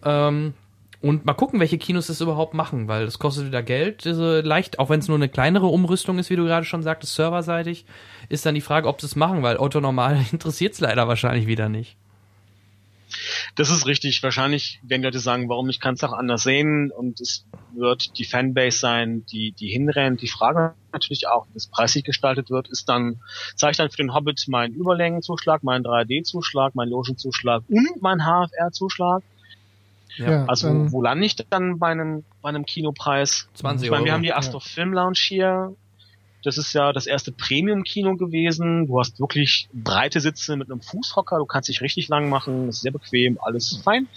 Ähm, 0.05 0.55
und 1.03 1.25
mal 1.25 1.35
gucken, 1.35 1.59
welche 1.59 1.79
Kinos 1.79 2.07
das 2.07 2.21
überhaupt 2.21 2.55
machen, 2.55 2.87
weil 2.87 3.05
das 3.05 3.19
kostet 3.19 3.47
wieder 3.47 3.63
Geld. 3.63 4.05
Diese 4.05 4.41
leicht, 4.41 4.79
auch 4.79 4.89
wenn 4.89 5.01
es 5.01 5.09
nur 5.09 5.17
eine 5.17 5.29
kleinere 5.29 5.67
Umrüstung 5.67 6.19
ist, 6.21 6.31
wie 6.31 6.37
du 6.37 6.45
gerade 6.45 6.65
schon 6.65 6.85
sagtest, 6.85 7.17
serverseitig, 7.17 7.85
ist 8.29 8.47
dann 8.47 8.55
die 8.55 8.61
Frage, 8.61 8.87
ob 8.87 9.01
sie 9.01 9.09
es 9.09 9.17
machen, 9.17 9.43
weil 9.43 9.57
Otto 9.57 9.81
Normal 9.81 10.25
interessiert 10.33 10.75
es 10.75 10.81
leider 10.81 11.09
wahrscheinlich 11.09 11.49
wieder 11.49 11.69
nicht. 11.69 11.97
Das 13.57 13.71
ist 13.71 13.87
richtig. 13.87 14.23
Wahrscheinlich 14.23 14.81
werden 14.83 15.03
Leute 15.03 15.19
sagen, 15.19 15.49
warum 15.49 15.69
ich 15.69 15.81
kann 15.81 15.95
es 15.95 16.05
auch 16.05 16.13
anders 16.13 16.43
sehen 16.43 16.91
und 16.91 17.21
es 17.21 17.47
wird 17.75 18.19
die 18.19 18.25
Fanbase 18.25 18.79
sein, 18.79 19.25
die 19.27 19.53
die 19.53 19.69
hinrennt. 19.69 20.23
Die 20.23 20.29
Frage 20.29 20.75
natürlich 20.93 21.29
auch, 21.29 21.47
wie 21.49 21.55
das 21.55 21.67
preislich 21.67 22.05
gestaltet 22.05 22.51
wird, 22.51 22.69
ist 22.69 22.89
dann, 22.89 23.21
zahle 23.57 23.73
ich 23.73 23.77
dann 23.77 23.91
für 23.91 23.97
den 23.97 24.15
Hobbit 24.15 24.45
meinen 24.49 24.75
Überlängenzuschlag, 24.75 25.63
meinen 25.63 25.85
3D-Zuschlag, 25.85 26.75
meinen 26.75 26.91
Logenzuschlag 26.91 27.63
und 27.69 28.03
meinen 28.03 28.23
HFR-Zuschlag? 28.23 29.23
Ja, 30.17 30.45
Also 30.45 30.69
dann, 30.69 30.93
wo 30.93 31.03
lande 31.03 31.25
ich 31.25 31.37
dann 31.37 31.79
bei 31.79 31.89
einem, 31.89 32.25
bei 32.43 32.51
einem 32.51 32.67
Kinopreis? 32.67 33.49
20 33.55 33.87
Ich 33.87 33.91
meine, 33.91 34.05
wir 34.05 34.11
Euro. 34.11 34.15
haben 34.17 34.23
die 34.23 34.33
Astor 34.33 34.61
Film 34.61 34.93
Lounge 34.93 35.19
hier. 35.19 35.75
Das 36.43 36.59
ist 36.59 36.73
ja 36.73 36.93
das 36.93 37.07
erste 37.07 37.33
Premium-Kino 37.33 38.17
gewesen. 38.17 38.87
Du 38.87 38.99
hast 38.99 39.19
wirklich 39.21 39.69
breite 39.73 40.21
Sitze 40.21 40.57
mit 40.57 40.71
einem 40.71 40.81
Fußhocker. 40.81 41.39
Du 41.39 41.47
kannst 41.47 41.69
dich 41.69 41.81
richtig 41.81 42.09
lang 42.09 42.29
machen. 42.29 42.69
Ist 42.69 42.81
sehr 42.83 42.93
bequem. 42.93 43.39
Alles 43.41 43.81
fein. 43.85 44.09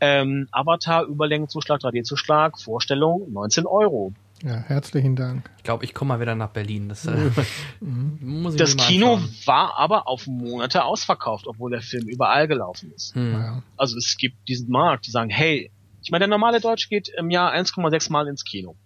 Ähm, 0.00 0.48
Avatar, 0.52 1.04
Überlängenzuschlag, 1.04 1.80
3D-Zuschlag, 1.80 2.60
Vorstellung 2.60 3.30
19 3.32 3.66
Euro. 3.66 4.12
ja, 4.42 4.56
herzlichen 4.66 5.16
Dank. 5.16 5.50
Ich 5.58 5.64
glaube, 5.64 5.84
ich 5.84 5.94
komme 5.94 6.10
mal 6.10 6.20
wieder 6.20 6.34
nach 6.34 6.50
Berlin. 6.50 6.88
Das, 6.88 7.06
äh, 7.06 7.30
muss 7.80 8.54
ich 8.54 8.58
Das 8.60 8.76
mal 8.76 8.86
Kino 8.86 9.14
anschauen. 9.14 9.34
war 9.46 9.78
aber 9.78 10.06
auf 10.08 10.26
Monate 10.26 10.84
ausverkauft, 10.84 11.46
obwohl 11.46 11.70
der 11.70 11.80
Film 11.82 12.06
überall 12.08 12.46
gelaufen 12.48 12.92
ist. 12.94 13.14
Hm. 13.14 13.32
Ja. 13.32 13.62
Also 13.76 13.96
es 13.96 14.16
gibt 14.16 14.48
diesen 14.48 14.70
Markt, 14.70 15.06
die 15.06 15.10
sagen, 15.10 15.30
hey, 15.30 15.70
ich 16.02 16.10
meine, 16.10 16.20
der 16.24 16.28
normale 16.28 16.60
Deutsch 16.60 16.88
geht 16.90 17.08
im 17.16 17.30
Jahr 17.30 17.52
1,6 17.54 18.12
Mal 18.12 18.28
ins 18.28 18.44
Kino. 18.44 18.76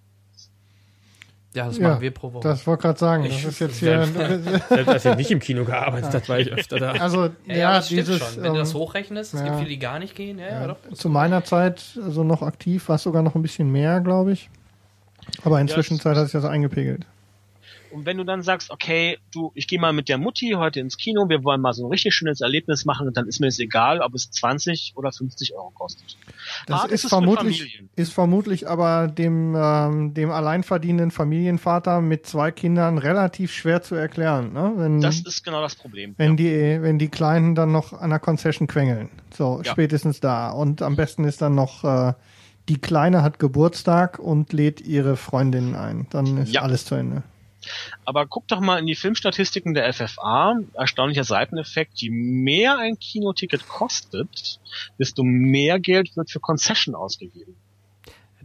Ja, 1.58 1.66
das 1.66 1.78
Ja, 1.78 1.88
machen 1.88 2.00
wir 2.02 2.10
pro 2.12 2.32
Woche. 2.32 2.46
Das 2.46 2.64
wollte 2.68 2.82
gerade 2.82 2.98
sagen. 3.00 3.24
Ich- 3.24 3.42
Das 3.42 3.52
ist 3.54 3.58
jetzt 3.58 3.78
hier. 3.78 4.04
Selbst 4.68 4.88
als 4.88 5.04
ich 5.04 5.16
nicht 5.16 5.30
im 5.32 5.40
Kino 5.40 5.64
gearbeitet 5.64 6.14
habe, 6.14 6.28
war 6.28 6.38
ich 6.38 6.52
öfter 6.52 6.78
da. 6.78 6.92
Also, 6.92 7.30
ja, 7.46 7.56
ja, 7.56 7.72
das 7.74 7.86
stimmt 7.86 8.06
dieses. 8.06 8.18
schon. 8.34 8.42
Wenn 8.44 8.52
du 8.52 8.58
das 8.60 8.70
ähm, 8.74 8.78
hochrechnest, 8.78 9.34
es 9.34 9.40
ja. 9.40 9.46
gibt 9.46 9.58
viele, 9.58 9.68
die 9.70 9.78
gar 9.80 9.98
nicht 9.98 10.14
gehen. 10.14 10.38
Ja, 10.38 10.68
ja, 10.68 10.76
zu 10.94 11.08
meiner 11.08 11.42
Zeit 11.42 11.98
also 12.04 12.22
noch 12.22 12.42
aktiv, 12.42 12.88
war 12.88 12.94
es 12.94 13.02
sogar 13.02 13.22
noch 13.22 13.34
ein 13.34 13.42
bisschen 13.42 13.72
mehr, 13.72 14.00
glaube 14.00 14.32
ich. 14.32 14.50
Aber 15.42 15.60
inzwischen 15.60 15.96
Ja, 15.96 16.02
Zeit 16.04 16.16
hat 16.16 16.24
sich 16.26 16.32
das 16.32 16.44
eingepegelt. 16.44 17.06
Und 17.90 18.06
wenn 18.06 18.16
du 18.16 18.24
dann 18.24 18.42
sagst, 18.42 18.70
okay, 18.70 19.18
du, 19.32 19.50
ich 19.54 19.66
gehe 19.66 19.78
mal 19.80 19.92
mit 19.92 20.08
der 20.08 20.18
Mutti 20.18 20.52
heute 20.56 20.80
ins 20.80 20.96
Kino, 20.96 21.28
wir 21.28 21.44
wollen 21.44 21.60
mal 21.60 21.72
so 21.72 21.86
ein 21.86 21.90
richtig 21.90 22.14
schönes 22.14 22.40
Erlebnis 22.40 22.84
machen, 22.84 23.10
dann 23.12 23.26
ist 23.26 23.40
mir 23.40 23.46
es 23.48 23.58
egal, 23.58 24.00
ob 24.00 24.14
es 24.14 24.30
20 24.30 24.92
oder 24.96 25.12
50 25.12 25.54
Euro 25.54 25.70
kostet. 25.70 26.16
Das 26.66 26.82
Hart 26.82 26.92
ist, 26.92 27.02
für 27.02 27.08
vermutlich, 27.08 27.82
ist 27.96 28.12
vermutlich 28.12 28.68
aber 28.68 29.08
dem, 29.08 29.54
ähm, 29.56 30.14
dem 30.14 30.30
alleinverdienenden 30.30 31.10
Familienvater 31.10 32.00
mit 32.00 32.26
zwei 32.26 32.50
Kindern 32.50 32.98
relativ 32.98 33.52
schwer 33.52 33.82
zu 33.82 33.94
erklären, 33.94 34.52
ne? 34.52 34.72
wenn, 34.76 35.00
Das 35.00 35.20
ist 35.20 35.44
genau 35.44 35.60
das 35.62 35.74
Problem. 35.76 36.14
wenn, 36.18 36.36
die, 36.36 36.78
wenn 36.80 36.98
die 36.98 37.08
Kleinen 37.08 37.54
dann 37.54 37.72
noch 37.72 37.92
an 37.92 38.10
der 38.10 38.18
Concession 38.18 38.66
quengeln. 38.68 39.08
So, 39.34 39.60
Ja. 39.64 39.72
spätestens 39.72 40.20
da. 40.20 40.50
Und 40.50 40.82
am 40.82 40.96
besten 40.96 41.24
ist 41.24 41.40
dann 41.42 41.54
noch, 41.54 41.84
äh, 41.84 42.12
die 42.68 42.78
Kleine 42.78 43.22
hat 43.22 43.38
Geburtstag 43.38 44.18
und 44.18 44.52
lädt 44.52 44.80
ihre 44.82 45.16
Freundinnen 45.16 45.74
ein. 45.74 46.06
Dann 46.10 46.36
ist 46.36 46.52
Ja. 46.52 46.62
alles 46.62 46.84
zu 46.84 46.94
Ende. 46.94 47.22
Aber 48.04 48.26
guck 48.26 48.48
doch 48.48 48.60
mal 48.60 48.78
in 48.78 48.86
die 48.86 48.94
Filmstatistiken 48.94 49.74
der 49.74 49.92
FFA, 49.92 50.58
erstaunlicher 50.74 51.24
Seiteneffekt, 51.24 52.00
je 52.00 52.10
mehr 52.10 52.78
ein 52.78 52.98
Kinoticket 52.98 53.68
kostet, 53.68 54.60
desto 54.98 55.22
mehr 55.24 55.80
Geld 55.80 56.16
wird 56.16 56.30
für 56.30 56.40
Concession 56.40 56.94
ausgegeben. 56.94 57.56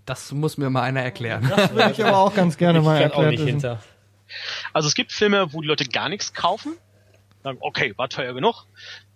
Das 0.06 0.32
muss 0.32 0.58
mir 0.58 0.70
mal 0.70 0.82
einer 0.82 1.02
erklären. 1.02 1.50
Würde 1.50 1.92
ich 1.92 2.04
aber 2.04 2.18
auch 2.18 2.34
ganz 2.34 2.58
gerne 2.58 2.80
ich 2.80 2.86
mal 2.86 3.38
hinter. 3.38 3.82
Also 4.74 4.88
es 4.88 4.96
gibt 4.96 5.12
Filme, 5.12 5.54
wo 5.54 5.62
die 5.62 5.68
Leute 5.68 5.86
gar 5.86 6.10
nichts 6.10 6.34
kaufen, 6.34 6.74
sagen, 7.44 7.58
okay, 7.62 7.94
war 7.98 8.10
teuer 8.10 8.34
genug. 8.34 8.66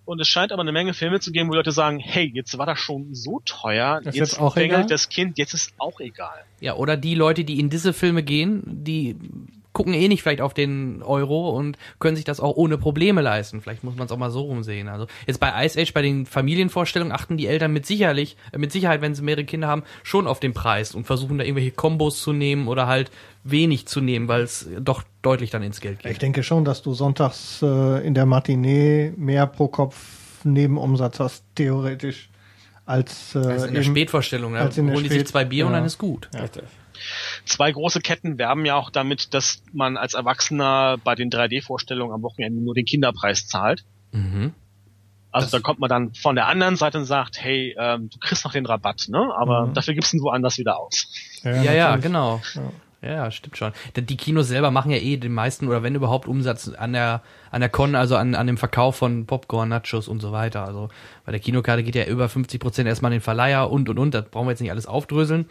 Und 0.05 0.21
es 0.21 0.29
scheint 0.29 0.53
aber 0.53 0.61
eine 0.61 0.71
Menge 0.71 0.93
Filme 0.93 1.19
zu 1.19 1.33
geben, 1.33 1.49
wo 1.49 1.53
Leute 1.53 1.73
sagen, 1.73 1.99
hey, 1.99 2.31
jetzt 2.33 2.57
war 2.57 2.65
das 2.65 2.79
schon 2.79 3.13
so 3.13 3.41
teuer, 3.43 3.99
Das 4.01 4.15
ist 4.15 4.19
jetzt 4.19 4.31
jetzt 4.31 4.39
auch 4.39 4.55
das 4.87 5.09
Kind, 5.09 5.37
jetzt 5.37 5.53
ist 5.53 5.73
auch 5.79 5.99
egal. 5.99 6.45
Ja, 6.61 6.75
oder 6.75 6.95
die 6.95 7.13
Leute, 7.13 7.43
die 7.43 7.59
in 7.59 7.69
diese 7.69 7.91
Filme 7.91 8.23
gehen, 8.23 8.63
die 8.65 9.17
gucken 9.77 9.93
eh 9.93 10.07
nicht 10.07 10.23
vielleicht 10.23 10.41
auf 10.41 10.55
den 10.55 11.03
Euro 11.03 11.51
und 11.51 11.77
können 11.99 12.15
sich 12.15 12.25
das 12.25 12.39
auch 12.39 12.55
ohne 12.55 12.79
Probleme 12.79 13.21
leisten. 13.21 13.61
Vielleicht 13.61 13.83
muss 13.83 13.95
man 13.95 14.07
es 14.07 14.11
auch 14.11 14.17
mal 14.17 14.31
so 14.31 14.41
rumsehen. 14.41 14.87
Also 14.87 15.05
jetzt 15.27 15.39
bei 15.39 15.53
Ice 15.63 15.79
Age, 15.79 15.93
bei 15.93 16.01
den 16.01 16.25
Familienvorstellungen 16.25 17.13
achten 17.13 17.37
die 17.37 17.45
Eltern 17.45 17.71
mit 17.73 17.85
sicherlich, 17.85 18.37
äh, 18.51 18.57
mit 18.57 18.71
Sicherheit, 18.71 19.01
wenn 19.01 19.13
sie 19.13 19.21
mehrere 19.21 19.45
Kinder 19.45 19.67
haben, 19.67 19.83
schon 20.01 20.25
auf 20.25 20.39
den 20.39 20.55
Preis 20.55 20.95
und 20.95 21.05
versuchen 21.05 21.37
da 21.37 21.43
irgendwelche 21.43 21.69
Kombos 21.71 22.19
zu 22.23 22.33
nehmen 22.33 22.67
oder 22.67 22.87
halt 22.87 23.11
wenig 23.43 23.85
zu 23.85 24.01
nehmen, 24.01 24.27
weil 24.27 24.41
es 24.41 24.67
doch 24.79 25.03
deutlich 25.21 25.51
dann 25.51 25.61
ins 25.61 25.79
Geld 25.79 25.99
geht. 25.99 26.11
Ich 26.11 26.17
denke 26.17 26.41
schon, 26.41 26.65
dass 26.65 26.81
du 26.81 26.95
sonntags 26.95 27.61
äh, 27.61 28.05
in 28.05 28.15
der 28.15 28.25
Matinee 28.25 29.13
mehr 29.15 29.45
pro 29.45 29.67
Kopf 29.67 30.43
Nebenumsatz 30.43 31.19
hast, 31.19 31.43
theoretisch, 31.55 32.29
als, 32.87 33.35
äh, 33.35 33.39
Also 33.39 33.65
in 33.67 33.73
der 33.73 33.83
eben- 33.83 33.91
Spätvorstellung, 33.91 34.53
ne? 34.53 34.59
als 34.59 34.77
in 34.77 34.87
der 34.87 34.95
holen 34.95 35.03
die 35.03 35.09
sich 35.09 35.19
Spät- 35.19 35.27
zwei 35.27 35.45
Bier 35.45 35.65
und 35.67 35.73
ja. 35.73 35.77
dann 35.79 35.85
ist 35.85 35.97
gut. 35.97 36.29
Richtig. 36.33 36.63
Zwei 37.47 37.71
große 37.71 38.01
Ketten 38.01 38.37
werben 38.37 38.65
ja 38.65 38.75
auch 38.75 38.89
damit, 38.89 39.33
dass 39.33 39.61
man 39.73 39.97
als 39.97 40.13
Erwachsener 40.13 40.97
bei 41.03 41.15
den 41.15 41.29
3D-Vorstellungen 41.29 42.13
am 42.13 42.21
Wochenende 42.21 42.61
nur 42.63 42.73
den 42.75 42.85
Kinderpreis 42.85 43.47
zahlt. 43.47 43.83
Mhm. 44.11 44.53
Also 45.31 45.45
Das- 45.45 45.51
da 45.51 45.59
kommt 45.59 45.79
man 45.79 45.89
dann 45.89 46.13
von 46.13 46.35
der 46.35 46.47
anderen 46.47 46.75
Seite 46.77 46.97
und 46.99 47.05
sagt, 47.05 47.41
hey, 47.41 47.75
ähm, 47.77 48.09
du 48.09 48.17
kriegst 48.19 48.43
noch 48.45 48.53
den 48.53 48.65
Rabatt, 48.65 49.05
ne? 49.09 49.29
Aber 49.37 49.67
Mhm. 49.67 49.73
dafür 49.73 49.93
gibst 49.93 50.13
du 50.13 50.17
ihn 50.17 50.23
woanders 50.23 50.57
wieder 50.57 50.79
aus. 50.79 51.07
Ja, 51.43 51.61
ja, 51.61 51.85
natürlich. 51.89 52.03
genau. 52.03 52.41
Ja. 52.55 52.61
Ja, 53.01 53.11
ja, 53.11 53.31
stimmt 53.31 53.57
schon. 53.57 53.73
Denn 53.95 54.07
Die 54.07 54.17
Kinos 54.17 54.47
selber 54.47 54.71
machen 54.71 54.89
ja 54.91 54.97
eh 54.97 55.17
den 55.17 55.33
meisten 55.33 55.67
oder 55.67 55.83
wenn 55.83 55.93
überhaupt 55.93 56.27
Umsatz 56.27 56.67
an 56.69 56.93
der 56.93 57.21
an 57.51 57.61
der 57.61 57.69
Con, 57.69 57.95
also 57.95 58.15
an, 58.15 58.35
an 58.35 58.47
dem 58.47 58.57
Verkauf 58.57 58.95
von 58.95 59.25
Popcorn, 59.25 59.69
Nachos 59.69 60.07
und 60.07 60.19
so 60.19 60.31
weiter. 60.31 60.65
Also 60.65 60.89
bei 61.25 61.31
der 61.31 61.39
Kinokarte 61.39 61.83
geht 61.83 61.95
ja 61.95 62.05
über 62.05 62.27
50 62.27 62.59
Prozent 62.59 62.87
erstmal 62.87 63.09
an 63.09 63.17
den 63.17 63.21
Verleiher 63.21 63.71
und 63.71 63.87
und 63.89 63.99
und. 63.99 64.13
Das 64.13 64.25
brauchen 64.25 64.47
wir 64.47 64.51
jetzt 64.51 64.61
nicht 64.61 64.71
alles 64.71 64.85
aufdröseln. 64.87 65.45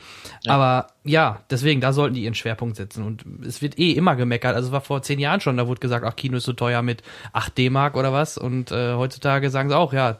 Aber 0.46 0.88
ja, 1.04 1.40
deswegen 1.50 1.80
da 1.80 1.92
sollten 1.92 2.14
die 2.14 2.24
ihren 2.24 2.34
Schwerpunkt 2.34 2.76
setzen. 2.76 3.04
Und 3.04 3.24
es 3.46 3.62
wird 3.62 3.78
eh 3.78 3.92
immer 3.92 4.16
gemeckert. 4.16 4.54
Also 4.54 4.68
es 4.68 4.72
war 4.72 4.80
vor 4.80 5.02
zehn 5.02 5.18
Jahren 5.18 5.40
schon. 5.40 5.56
Da 5.56 5.68
wurde 5.68 5.80
gesagt, 5.80 6.04
ach 6.04 6.16
Kino 6.16 6.36
ist 6.36 6.44
so 6.44 6.52
teuer 6.52 6.82
mit 6.82 7.02
8 7.32 7.56
D-Mark 7.56 7.96
oder 7.96 8.12
was. 8.12 8.38
Und 8.38 8.72
äh, 8.72 8.94
heutzutage 8.94 9.50
sagen 9.50 9.68
sie 9.68 9.76
auch, 9.76 9.92
ja. 9.92 10.16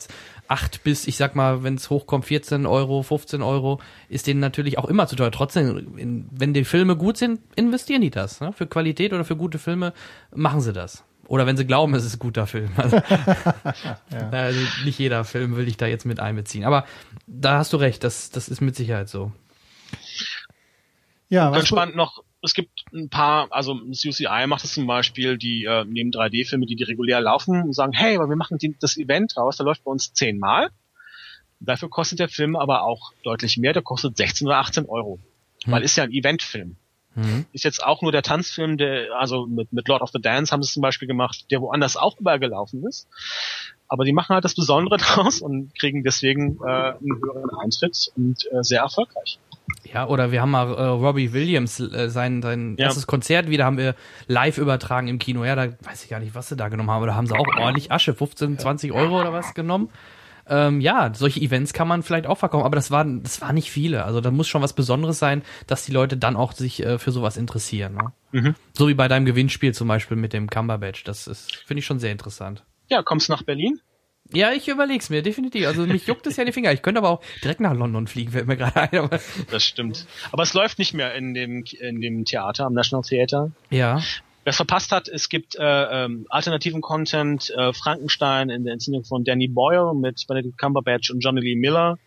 8 0.49 0.85
bis, 0.85 1.07
ich 1.07 1.17
sag 1.17 1.35
mal, 1.35 1.63
wenn 1.63 1.75
es 1.75 1.91
hochkommt, 1.91 2.25
14 2.25 2.67
Euro, 2.67 3.03
15 3.03 3.43
Euro, 3.43 3.81
ist 4.09 4.27
denen 4.27 4.41
natürlich 4.41 4.79
auch 4.79 4.87
immer 4.87 5.07
zu 5.07 5.17
teuer. 5.17 5.31
Trotzdem, 5.31 5.97
in, 5.97 6.29
wenn 6.31 6.55
die 6.55 6.65
Filme 6.65 6.97
gut 6.97 7.17
sind, 7.17 7.41
investieren 7.57 8.03
die 8.03 8.11
das. 8.11 8.41
Ne? 8.41 8.53
Für 8.53 8.67
Qualität 8.67 9.13
oder 9.13 9.25
für 9.25 9.37
gute 9.37 9.59
Filme 9.59 9.93
machen 10.35 10.61
sie 10.61 10.73
das. 10.73 11.05
Oder 11.29 11.47
wenn 11.47 11.57
sie 11.57 11.67
glauben, 11.67 11.95
es 11.95 12.05
ist 12.05 12.17
ein 12.17 12.19
guter 12.21 12.47
Film. 12.47 12.71
Also, 12.77 13.01
also 14.31 14.61
nicht 14.85 14.99
jeder 14.99 15.25
Film 15.25 15.57
will 15.57 15.67
ich 15.67 15.77
da 15.77 15.87
jetzt 15.87 16.07
mit 16.07 16.21
einbeziehen. 16.21 16.65
Aber 16.65 16.85
da 17.27 17.59
hast 17.59 17.73
du 17.73 17.77
recht, 17.77 18.05
das, 18.05 18.31
das 18.31 18.49
ist 18.49 18.61
mit 18.61 18.77
Sicherheit 18.77 19.09
so. 19.09 19.33
Ja, 21.29 21.51
Ganz 21.51 21.63
was, 21.63 21.69
spannend 21.69 21.97
noch, 21.97 22.23
es 22.43 22.55
gibt 22.55 22.85
ein 22.93 23.09
paar, 23.09 23.49
also 23.51 23.75
das 23.89 24.05
UCI 24.05 24.47
macht 24.47 24.65
es 24.65 24.75
zum 24.75 24.87
Beispiel, 24.87 25.39
die 25.39 25.65
äh, 25.65 25.85
nehmen 25.85 26.11
3D-Filme, 26.11 26.67
die, 26.67 26.77
die 26.77 26.85
regulär 26.85 27.21
laufen 27.21 27.63
und 27.63 27.73
sagen, 27.73 27.93
hey, 27.93 28.17
aber 28.17 28.29
wir 28.29 28.37
machen 28.37 28.59
die, 28.59 28.77
das 28.79 28.97
Event 28.97 29.37
raus, 29.37 29.57
der 29.57 29.67
läuft 29.67 29.85
bei 29.85 29.91
uns 29.91 30.13
zehnmal. 30.13 30.71
Dafür 31.59 31.89
kostet 31.89 32.19
der 32.19 32.29
Film 32.29 32.55
aber 32.55 32.83
auch 32.83 33.13
deutlich 33.23 33.57
mehr, 33.57 33.73
der 33.73 33.83
kostet 33.83 34.17
16 34.17 34.47
oder 34.47 34.59
18 34.59 34.87
Euro. 34.87 35.19
Weil 35.65 35.83
ist 35.83 35.97
ja 35.97 36.05
ein 36.05 36.13
Eventfilm. 36.13 36.77
Mhm. 37.15 37.47
Ist 37.53 37.65
jetzt 37.65 37.83
auch 37.83 38.03
nur 38.03 38.13
der 38.13 38.23
Tanzfilm, 38.23 38.77
der, 38.77 39.09
also 39.19 39.47
mit, 39.47 39.73
mit 39.73 39.89
Lord 39.89 40.03
of 40.03 40.11
the 40.13 40.21
Dance 40.21 40.53
haben 40.53 40.63
sie 40.63 40.69
es 40.69 40.75
zum 40.75 40.83
Beispiel 40.83 41.09
gemacht, 41.09 41.47
der 41.51 41.63
woanders 41.63 41.97
auch 41.97 42.21
überall 42.21 42.39
gelaufen 42.39 42.87
ist. 42.87 43.09
Aber 43.89 44.05
die 44.05 44.13
machen 44.13 44.35
halt 44.35 44.45
das 44.45 44.55
Besondere 44.55 44.97
draus 44.99 45.41
und 45.41 45.75
kriegen 45.79 46.05
deswegen 46.05 46.59
äh, 46.63 46.69
einen 46.69 47.21
höheren 47.23 47.51
Eintritt 47.59 48.13
und 48.17 48.47
äh, 48.53 48.63
sehr 48.63 48.83
erfolgreich. 48.83 49.39
Ja, 49.85 50.07
oder 50.07 50.31
wir 50.33 50.43
haben 50.43 50.51
mal 50.51 50.73
äh, 50.75 50.83
Robbie 50.87 51.33
Williams, 51.33 51.81
äh, 51.81 52.09
sein, 52.11 52.43
sein 52.43 52.77
Ja. 52.79 52.87
erstes 52.87 53.07
Konzert 53.07 53.49
wieder 53.49 53.65
haben 53.65 53.79
wir 53.79 53.95
live 54.27 54.59
übertragen 54.59 55.09
im 55.09 55.19
Kino. 55.19 55.45
Ja, 55.45 55.55
da 55.57 55.69
weiß 55.83 56.05
ich 56.05 56.11
gar 56.11 56.21
nicht, 56.21 56.35
was 56.35 56.49
sie 56.49 56.57
da 56.57 56.69
genommen 56.69 56.91
haben, 56.91 57.07
da 57.07 57.15
haben 57.15 57.27
sie 57.27 57.35
auch 57.35 57.47
ordentlich 57.59 57.91
Asche, 57.93 58.15
15, 58.15 58.59
20 58.59 58.93
Euro 58.93 59.21
oder 59.21 59.33
was 59.33 59.55
genommen. 59.55 59.91
Ähm, 60.49 60.81
ja, 60.81 61.11
solche 61.13 61.41
Events 61.41 61.73
kann 61.73 61.89
man 61.89 62.05
vielleicht 62.05 62.29
auch 62.29 62.39
verkaufen, 62.39 62.65
aber 62.65 62.77
das 62.77 62.93
waren, 62.93 63.23
das 63.25 63.41
war 63.41 63.53
nicht 63.53 63.71
viele. 63.71 64.05
Also 64.05 64.21
da 64.21 64.31
muss 64.31 64.47
schon 64.47 64.63
was 64.63 64.75
Besonderes 64.75 65.19
sein, 65.19 65.43
dass 65.67 65.85
die 65.85 65.91
Leute 65.93 66.17
dann 66.17 66.37
auch 66.37 66.53
sich 66.53 66.85
äh, 66.85 66.99
für 67.01 67.11
sowas 67.11 67.37
interessieren. 67.37 67.95
Ne? 67.95 68.13
Mhm. 68.31 68.55
So 68.73 68.87
wie 68.87 68.95
bei 68.95 69.09
deinem 69.09 69.25
Gewinnspiel 69.25 69.75
zum 69.75 69.89
Beispiel 69.89 70.17
mit 70.17 70.33
dem 70.33 70.49
Cumberbatch. 70.49 71.03
Das 71.03 71.27
ist, 71.27 71.57
finde 71.67 71.81
ich 71.81 71.87
schon 71.87 71.99
sehr 71.99 72.13
interessant. 72.13 72.65
Ja, 72.89 73.03
kommst 73.03 73.29
du 73.29 73.33
nach 73.33 73.43
Berlin? 73.43 73.81
Ja, 74.33 74.53
ich 74.53 74.69
überleg's 74.69 75.11
mir, 75.11 75.23
definitiv. 75.23 75.67
Also 75.67 75.87
mich 75.87 76.07
juckt 76.07 76.27
es 76.27 76.37
ja 76.37 76.43
in 76.43 76.47
die 76.47 76.53
Finger. 76.53 76.73
Ich 76.73 76.83
könnte 76.83 76.99
aber 76.99 77.11
auch 77.11 77.21
direkt 77.43 77.61
nach 77.61 77.75
London 77.75 78.07
fliegen, 78.07 78.33
fällt 78.33 78.47
mir 78.47 78.57
gerade 78.57 78.81
ein. 78.81 78.99
Aber 78.99 79.21
Das 79.51 79.65
stimmt. 79.65 80.07
Aber 80.33 80.43
es 80.43 80.55
läuft 80.55 80.79
nicht 80.79 80.95
mehr 80.95 81.15
in 81.15 81.35
dem, 81.35 81.65
in 81.81 82.01
dem 82.01 82.25
Theater, 82.25 82.67
am 82.67 82.75
National 82.75 83.03
Theater. 83.03 83.53
ja. 83.71 84.01
Wer 84.45 84.53
es 84.53 84.57
verpasst 84.59 84.93
hat, 84.93 85.09
es 85.09 85.29
gibt 85.29 85.57
äh, 85.57 86.05
ähm, 86.05 86.25
alternativen 86.29 86.81
Content, 86.81 87.51
äh, 87.51 87.73
Frankenstein 87.73 88.49
in 88.49 88.63
der 88.63 88.75
Inszenierung 88.75 89.05
von 89.05 89.25
Danny 89.25 89.49
Boyle 89.49 89.93
mit 89.93 90.25
Benedict 90.29 90.57
Cumberbatch 90.57 91.11
und 91.11 91.19
Johnny 91.19 91.41
Lee 91.41 91.57
Miller. 91.57 91.99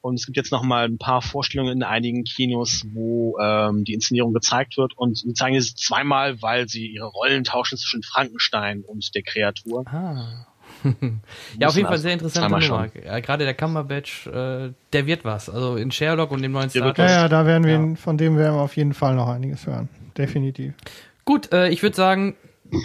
Und 0.00 0.16
es 0.16 0.26
gibt 0.26 0.36
jetzt 0.36 0.50
noch 0.50 0.64
mal 0.64 0.86
ein 0.86 0.98
paar 0.98 1.22
Vorstellungen 1.22 1.74
in 1.74 1.82
einigen 1.84 2.24
Kinos, 2.24 2.84
wo 2.92 3.38
ähm, 3.38 3.84
die 3.84 3.94
Inszenierung 3.94 4.34
gezeigt 4.34 4.76
wird. 4.76 4.98
Und 4.98 5.18
sie 5.18 5.34
zeigen 5.34 5.54
es 5.54 5.76
zweimal, 5.76 6.42
weil 6.42 6.68
sie 6.68 6.88
ihre 6.88 7.06
Rollen 7.06 7.44
tauschen 7.44 7.78
zwischen 7.78 8.02
Frankenstein 8.02 8.82
und 8.82 9.14
der 9.14 9.22
Kreatur. 9.22 9.84
Ah. 9.86 10.48
ja, 11.58 11.68
auf 11.68 11.74
jeden 11.76 11.86
Fall 11.86 11.96
also 12.04 12.28
sehr 12.28 12.48
Nummer. 12.48 12.88
Ja, 13.04 13.20
gerade 13.20 13.44
der 13.44 13.54
Cumberbatch, 13.54 14.26
äh, 14.26 14.70
der 14.92 15.06
wird 15.06 15.24
was. 15.24 15.48
Also 15.48 15.76
in 15.76 15.90
Sherlock 15.90 16.30
und 16.30 16.42
dem 16.42 16.52
neuen 16.52 16.70
Star 16.70 16.96
ja, 16.96 17.06
ja, 17.06 17.28
da 17.28 17.46
werden 17.46 17.64
wir, 17.64 17.72
Ja. 17.74 17.94
von 17.96 18.16
dem 18.18 18.36
werden 18.36 18.56
wir 18.56 18.62
auf 18.62 18.76
jeden 18.76 18.94
Fall 18.94 19.14
noch 19.14 19.28
einiges 19.28 19.66
hören. 19.66 19.88
Definitiv. 20.16 20.74
Gut, 21.24 21.52
äh, 21.52 21.68
ich 21.68 21.82
würde 21.82 21.96
sagen, 21.96 22.34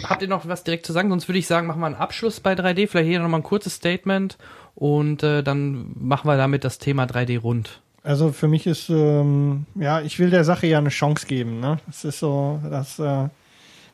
habt 0.04 0.22
ihr 0.22 0.28
noch 0.28 0.46
was 0.48 0.64
direkt 0.64 0.86
zu 0.86 0.92
sagen? 0.92 1.10
Sonst 1.10 1.28
würde 1.28 1.38
ich 1.38 1.46
sagen, 1.46 1.66
machen 1.66 1.80
wir 1.80 1.86
einen 1.86 1.94
Abschluss 1.94 2.40
bei 2.40 2.54
3D. 2.54 2.86
Vielleicht 2.86 3.08
hier 3.08 3.20
nochmal 3.20 3.40
ein 3.40 3.44
kurzes 3.44 3.74
Statement 3.74 4.38
und 4.74 5.22
äh, 5.22 5.42
dann 5.42 5.92
machen 5.98 6.28
wir 6.28 6.36
damit 6.36 6.64
das 6.64 6.78
Thema 6.78 7.04
3D 7.04 7.40
rund. 7.40 7.80
Also 8.04 8.32
für 8.32 8.48
mich 8.48 8.66
ist, 8.66 8.88
ähm, 8.88 9.66
ja, 9.74 10.00
ich 10.00 10.18
will 10.18 10.30
der 10.30 10.44
Sache 10.44 10.66
ja 10.66 10.78
eine 10.78 10.88
Chance 10.88 11.26
geben. 11.26 11.60
Ne? 11.60 11.78
Es 11.90 12.04
ist 12.04 12.20
so, 12.20 12.60
dass 12.70 12.98
äh, 12.98 13.28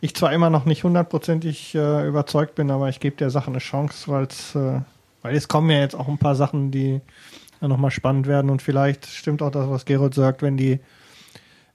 ich 0.04 0.14
zwar 0.14 0.34
immer 0.34 0.50
noch 0.50 0.66
nicht 0.66 0.84
hundertprozentig 0.84 1.74
äh, 1.74 2.06
überzeugt 2.06 2.56
bin, 2.56 2.70
aber 2.70 2.90
ich 2.90 3.00
gebe 3.00 3.16
der 3.16 3.30
Sache 3.30 3.48
eine 3.48 3.58
Chance, 3.58 4.12
weil's, 4.12 4.54
äh, 4.54 4.80
weil 5.22 5.34
es 5.34 5.48
kommen 5.48 5.70
ja 5.70 5.80
jetzt 5.80 5.94
auch 5.94 6.08
ein 6.08 6.18
paar 6.18 6.34
Sachen, 6.34 6.70
die 6.70 7.00
ja 7.62 7.68
nochmal 7.68 7.90
spannend 7.90 8.26
werden 8.26 8.50
und 8.50 8.60
vielleicht 8.60 9.06
stimmt 9.06 9.40
auch 9.40 9.50
das, 9.50 9.66
was 9.70 9.86
Gerold 9.86 10.12
sagt, 10.12 10.42
wenn 10.42 10.58
die 10.58 10.80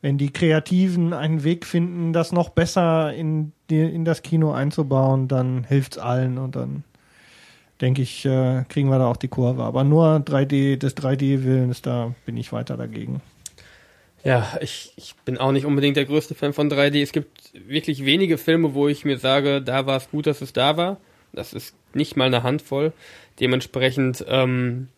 wenn 0.01 0.17
die 0.19 0.31
Kreativen 0.31 1.11
einen 1.11 1.43
Weg 1.43 1.65
finden, 1.65 2.13
das 2.13 2.31
noch 2.31 2.49
besser 2.49 3.13
in, 3.13 3.51
die, 3.69 3.81
in 3.81 4.05
das 4.05 4.21
Kino 4.21 4.53
einzubauen, 4.53 5.27
dann 5.27 5.65
hilft's 5.65 5.97
allen 5.97 6.37
und 6.37 6.55
dann 6.55 6.83
denke 7.81 8.03
ich, 8.03 8.25
äh, 8.25 8.63
kriegen 8.69 8.89
wir 8.89 8.99
da 8.99 9.07
auch 9.07 9.17
die 9.17 9.27
Kurve. 9.27 9.63
Aber 9.63 9.83
nur 9.83 10.17
3D, 10.17 10.77
des 10.77 10.95
3D-Willens, 10.95 11.81
da 11.81 12.13
bin 12.25 12.37
ich 12.37 12.53
weiter 12.53 12.77
dagegen. 12.77 13.21
Ja, 14.23 14.57
ich, 14.61 14.91
ich 14.97 15.15
bin 15.25 15.37
auch 15.37 15.51
nicht 15.51 15.65
unbedingt 15.65 15.95
der 15.95 16.05
größte 16.05 16.35
Fan 16.35 16.53
von 16.53 16.69
3D. 16.69 17.01
Es 17.01 17.13
gibt 17.13 17.51
wirklich 17.53 18.05
wenige 18.05 18.37
Filme, 18.37 18.73
wo 18.73 18.87
ich 18.87 19.05
mir 19.05 19.17
sage, 19.17 19.61
da 19.61 19.85
war 19.85 19.97
es 19.97 20.09
gut, 20.09 20.27
dass 20.27 20.41
es 20.41 20.53
da 20.53 20.77
war. 20.77 20.99
Das 21.31 21.53
ist 21.53 21.75
nicht 21.93 22.17
mal 22.17 22.25
eine 22.25 22.43
Handvoll. 22.43 22.91
Dementsprechend, 23.39 24.25
ähm, 24.27 24.89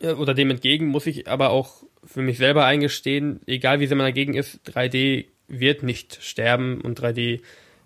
ja, 0.00 0.14
oder 0.16 0.34
dem 0.34 0.50
entgegen 0.50 0.86
muss 0.86 1.06
ich 1.06 1.28
aber 1.28 1.50
auch 1.50 1.84
für 2.04 2.20
mich 2.20 2.36
selber 2.36 2.64
eingestehen, 2.64 3.40
egal 3.46 3.80
wie 3.80 3.86
sehr 3.86 3.96
man 3.96 4.06
dagegen 4.06 4.34
ist, 4.34 4.60
3D 4.66 5.26
wird 5.48 5.82
nicht 5.82 6.22
sterben 6.22 6.80
und 6.80 7.00
3D 7.00 7.40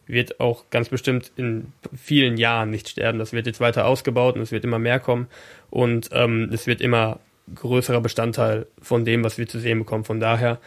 wird 0.07 0.41
auch 0.41 0.71
ganz 0.71 0.89
bestimmt 0.89 1.33
in 1.37 1.73
vielen 1.95 2.39
Jahren 2.39 2.71
nicht 2.71 2.89
sterben. 2.89 3.19
Das 3.19 3.33
wird 3.33 3.47
jetzt 3.47 3.61
weiter 3.61 3.87
ausgebaut 3.87 4.37
und 4.37 4.43
es 4.43 4.53
wird 4.53 4.65
immer 4.65 4.79
mehr 4.79 5.01
kommen 5.01 5.29
und 5.71 6.09
ähm, 6.13 6.51
es 6.53 6.67
wird 6.67 6.81
immer 6.81 7.21
größerer 7.55 8.01
Bestandteil 8.01 8.67
von 8.81 9.05
dem, 9.05 9.25
was 9.25 9.39
wir 9.39 9.47
zu 9.47 9.59
sehen 9.59 9.79
bekommen. 9.79 10.05
Von 10.05 10.21
daher, 10.21 10.59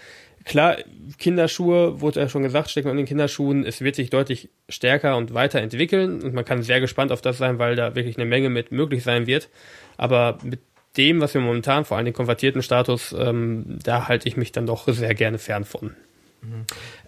klar, 0.45 0.77
Kinderschuhe, 1.17 2.01
wurde 2.01 2.19
ja 2.19 2.29
schon 2.29 2.43
gesagt, 2.43 2.69
steckt 2.69 2.85
man 2.85 2.93
in 2.93 2.97
den 2.97 3.07
Kinderschuhen, 3.07 3.65
es 3.65 3.81
wird 3.81 3.95
sich 3.95 4.09
deutlich 4.09 4.49
stärker 4.69 5.17
und 5.17 5.33
weiterentwickeln 5.33 6.21
und 6.21 6.33
man 6.33 6.45
kann 6.45 6.63
sehr 6.63 6.79
gespannt 6.79 7.11
auf 7.11 7.21
das 7.21 7.37
sein, 7.37 7.59
weil 7.59 7.75
da 7.75 7.95
wirklich 7.95 8.17
eine 8.17 8.25
Menge 8.25 8.49
mit 8.49 8.71
möglich 8.71 9.03
sein 9.03 9.27
wird. 9.27 9.49
Aber 9.97 10.37
mit 10.43 10.59
dem, 10.97 11.21
was 11.21 11.33
wir 11.33 11.41
momentan, 11.41 11.85
vor 11.85 11.97
allem 11.97 12.05
den 12.05 12.13
konvertierten 12.13 12.61
Status, 12.61 13.15
ähm, 13.17 13.79
da 13.83 14.07
halte 14.07 14.27
ich 14.27 14.35
mich 14.35 14.51
dann 14.51 14.65
doch 14.65 14.87
sehr 14.87 15.15
gerne 15.15 15.37
fern 15.37 15.63
von. 15.63 15.95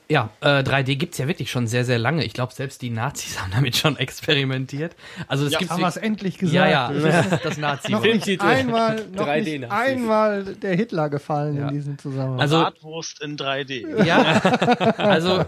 Ja, 0.09 0.29
äh, 0.41 0.63
3D 0.63 0.95
gibt's 0.95 1.17
ja 1.17 1.27
wirklich 1.27 1.49
schon 1.49 1.65
sehr, 1.67 1.85
sehr 1.85 1.97
lange. 1.99 2.23
Ich 2.23 2.33
glaube, 2.33 2.53
selbst 2.53 2.81
die 2.81 2.89
Nazis 2.89 3.39
haben 3.41 3.51
damit 3.51 3.75
schon 3.77 3.97
experimentiert. 3.97 4.95
Also 5.27 5.45
es 5.45 5.53
Ja, 5.53 5.59
gibt's 5.59 5.73
Haben 5.73 5.81
wir 5.81 5.87
es 5.87 5.97
endlich 5.97 6.37
gesagt? 6.37 6.55
Ja, 6.55 6.91
ja, 6.91 6.91
das, 6.93 7.25
ist 7.33 7.45
das 7.45 7.57
Nazi. 7.57 7.91
Noch 7.91 8.03
nicht 8.03 8.41
einmal, 8.41 9.05
noch 9.13 9.27
3D 9.27 9.59
nicht 9.59 9.71
einmal 9.71 10.43
der 10.43 10.75
Hitler 10.75 11.09
gefallen 11.09 11.57
Ja. 11.57 11.67
in 11.69 11.73
diesem 11.75 11.97
Zusammenhang. 11.97 12.39
Also- 12.41 12.59
Bratwurst 12.59 13.21
in 13.23 13.37
3D. 13.37 14.03
Ja, 14.05 14.39
also 14.97 15.45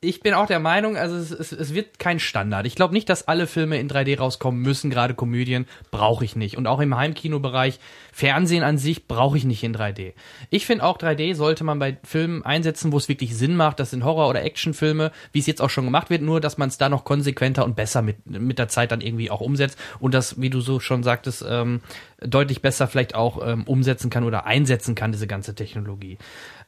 ich 0.00 0.20
bin 0.20 0.32
auch 0.32 0.46
der 0.46 0.60
Meinung, 0.60 0.96
also 0.96 1.16
es, 1.16 1.32
es, 1.32 1.50
es 1.50 1.74
wird 1.74 1.98
kein 1.98 2.20
Standard. 2.20 2.66
Ich 2.66 2.76
glaube 2.76 2.94
nicht, 2.94 3.08
dass 3.08 3.26
alle 3.26 3.48
Filme 3.48 3.80
in 3.80 3.90
3D 3.90 4.16
rauskommen 4.18 4.62
müssen, 4.62 4.90
gerade 4.90 5.14
Komödien 5.14 5.66
brauche 5.90 6.24
ich 6.24 6.36
nicht. 6.36 6.56
Und 6.56 6.68
auch 6.68 6.78
im 6.78 6.96
Heimkinobereich, 6.96 7.80
Fernsehen 8.12 8.62
an 8.62 8.78
sich 8.78 9.08
brauche 9.08 9.36
ich 9.36 9.44
nicht 9.44 9.64
in 9.64 9.74
3D. 9.74 10.12
Ich 10.50 10.66
finde 10.66 10.84
auch 10.84 10.98
3D 10.98 11.34
sollte 11.34 11.64
man 11.64 11.80
bei 11.80 11.96
Filmen 12.04 12.44
einsetzen, 12.44 12.92
wo 12.92 12.96
es 12.96 13.08
wirklich 13.08 13.36
Sinn 13.36 13.56
macht. 13.56 13.80
Das 13.80 13.90
sind 13.90 14.04
Horror- 14.04 14.28
oder 14.28 14.44
Actionfilme, 14.44 15.10
wie 15.32 15.40
es 15.40 15.46
jetzt 15.46 15.60
auch 15.60 15.70
schon 15.70 15.86
gemacht 15.86 16.10
wird, 16.10 16.22
nur 16.22 16.40
dass 16.40 16.58
man 16.58 16.68
es 16.68 16.78
da 16.78 16.88
noch 16.88 17.04
konsequenter 17.04 17.64
und 17.64 17.74
besser 17.74 18.00
mit, 18.00 18.24
mit 18.24 18.60
der 18.60 18.68
Zeit 18.68 18.92
dann 18.92 19.00
irgendwie 19.00 19.32
auch 19.32 19.40
umsetzt 19.40 19.80
und 19.98 20.14
das, 20.14 20.40
wie 20.40 20.50
du 20.50 20.60
so 20.60 20.78
schon 20.78 21.02
sagtest, 21.02 21.44
ähm, 21.48 21.80
deutlich 22.20 22.62
besser 22.62 22.86
vielleicht 22.86 23.16
auch 23.16 23.44
ähm, 23.44 23.64
umsetzen 23.64 24.10
kann 24.10 24.22
oder 24.22 24.46
einsetzen 24.46 24.94
kann, 24.94 25.10
diese 25.10 25.26
ganze 25.26 25.56
Technologie. 25.56 26.18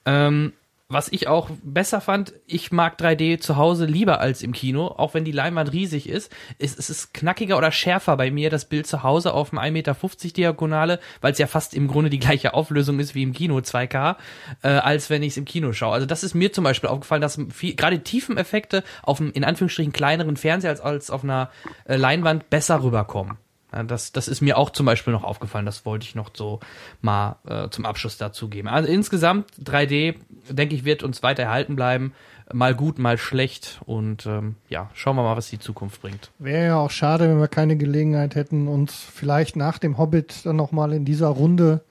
Ähm, 0.05 0.53
was 0.91 1.11
ich 1.11 1.29
auch 1.29 1.49
besser 1.63 2.01
fand, 2.01 2.35
ich 2.47 2.73
mag 2.73 3.01
3D 3.01 3.39
zu 3.39 3.57
Hause 3.57 3.87
lieber 3.87 4.21
als 4.21 4.43
im 4.43 4.53
Kino, 4.53 4.89
auch 4.89 5.15
wenn 5.15 5.25
die 5.25 5.33
Leinwand 5.33 5.73
riesig 5.73 6.09
ist. 6.09 6.33
Es, 6.59 6.77
es 6.77 6.91
ist 6.91 7.15
knackiger 7.15 7.57
oder 7.57 7.71
schärfer 7.71 8.17
bei 8.17 8.33
mir, 8.33 8.51
das 8.51 8.65
Bild 8.65 8.89
zu 8.89 9.05
Hause 9.05 9.33
auf 9.33 9.53
einem 9.53 9.61
1,50 9.61 9.71
Meter 9.73 9.97
Diagonale, 10.37 10.99
weil 11.21 11.33
es 11.33 11.39
ja 11.39 11.47
fast 11.47 11.75
im 11.75 11.87
Grunde 11.87 12.11
die 12.11 12.19
gleiche 12.19 12.55
Auflösung 12.55 12.99
ist 12.99 13.15
wie 13.15 13.23
im 13.23 13.33
Kino 13.33 13.59
2K, 13.59 14.17
äh, 14.63 14.69
als 14.69 15.11
wenn 15.11 15.23
ich 15.23 15.31
es 15.31 15.37
im 15.37 15.45
Kino 15.45 15.73
schaue. 15.73 15.95
Also 15.95 16.07
das 16.07 16.25
ist 16.25 16.35
mir 16.35 16.53
zum 16.53 16.65
Beispiel 16.65 16.91
aufgefallen, 16.91 17.23
dass 17.23 17.41
viel, 17.51 17.77
gerade 17.77 18.01
Tiefeneffekte 18.01 18.83
auf 19.03 19.21
einem 19.21 19.31
in 19.31 19.45
Anführungsstrichen 19.45 19.93
kleineren 19.93 20.37
Fernseher 20.37 20.71
als, 20.71 20.81
als 20.81 21.11
auf 21.11 21.23
einer 21.23 21.51
äh, 21.85 21.95
Leinwand 21.95 22.51
besser 22.51 22.83
rüberkommen. 22.83 23.39
Das, 23.87 24.13
das 24.13 24.29
ist 24.29 24.41
mir 24.41 24.59
auch 24.59 24.71
zum 24.71 24.87
Beispiel 24.87 25.13
noch 25.13 25.25
aufgefallen. 25.25 25.67
Das 25.67 25.85
wollte 25.85 26.05
ich 26.05 26.15
noch 26.15 26.31
so 26.35 26.61
mal 27.01 27.37
äh, 27.47 27.69
zum 27.71 27.87
Abschluss 27.87 28.19
dazu 28.19 28.49
geben. 28.49 28.69
Also 28.69 28.89
insgesamt 28.89 29.51
3D, 29.63 30.17
denke 30.49 30.75
ich, 30.75 30.85
wird 30.85 31.03
uns 31.03 31.23
weiter 31.23 31.45
erhalten 31.45 31.77
bleiben. 31.77 32.13
Mal 32.53 32.75
gut, 32.75 32.99
mal 32.99 33.17
schlecht. 33.17 33.81
Und 33.87 34.27
ähm, 34.27 34.57
ja, 34.69 34.91
schauen 34.95 35.17
wir 35.17 35.23
mal, 35.23 35.37
was 35.37 35.51
die 35.51 35.61
Zukunft 35.61 36.03
bringt. 36.03 36.31
Wäre 36.39 36.67
ja 36.67 36.77
auch 36.77 36.91
schade, 36.91 37.29
wenn 37.29 37.39
wir 37.39 37.49
keine 37.49 37.77
Gelegenheit 37.77 38.35
hätten, 38.35 38.67
uns 38.67 38.95
vielleicht 38.95 39.55
nach 39.55 39.79
dem 39.79 39.99
Hobbit 39.99 40.45
dann 40.45 40.57
nochmal 40.57 40.93
in 40.93 41.05
dieser 41.05 41.29
Runde 41.29 41.83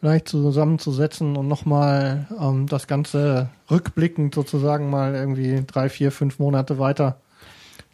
vielleicht 0.00 0.28
zusammenzusetzen 0.28 1.36
und 1.36 1.48
nochmal 1.48 2.26
ähm, 2.38 2.66
das 2.66 2.86
Ganze 2.88 3.48
rückblickend 3.70 4.34
sozusagen 4.34 4.90
mal 4.90 5.14
irgendwie 5.14 5.64
drei, 5.66 5.88
vier, 5.88 6.12
fünf 6.12 6.38
Monate 6.38 6.78
weiter 6.78 7.20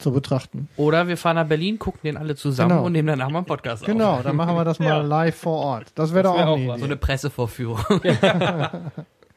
zu 0.01 0.13
betrachten. 0.13 0.69
Oder 0.77 1.07
wir 1.09 1.17
fahren 1.17 1.37
nach 1.37 1.47
Berlin, 1.47 1.79
gucken 1.79 2.01
den 2.05 2.17
alle 2.17 2.35
zusammen 2.37 2.71
Genau. 2.71 2.85
und 2.87 2.93
nehmen 2.93 3.09
danach 3.09 3.29
mal 3.31 3.39
einen 3.39 3.47
Podcast 3.47 3.85
Genau, 3.85 4.15
auf. 4.17 4.23
dann 4.23 4.37
machen 4.37 4.55
wir 4.57 4.65
das 4.65 4.79
mal 4.79 4.87
Ja. 4.89 4.99
live 5.03 5.37
vor 5.37 5.59
Ort. 5.59 5.93
Das 5.95 6.13
wäre 6.13 6.25
doch 6.25 6.37
wär 6.37 6.49
auch 6.49 6.59
auch. 6.75 6.79
So 6.79 6.85
eine 6.85 6.97
Pressevorführung. 6.97 7.79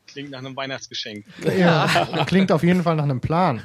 Klingt 0.08 0.30
nach 0.32 0.40
einem 0.40 0.56
Weihnachtsgeschenk. 0.56 1.26
Ja, 1.58 1.88
klingt 2.28 2.52
auf 2.52 2.62
jeden 2.64 2.84
Fall 2.84 2.96
nach 2.96 3.04
einem 3.04 3.20
Plan. 3.22 3.64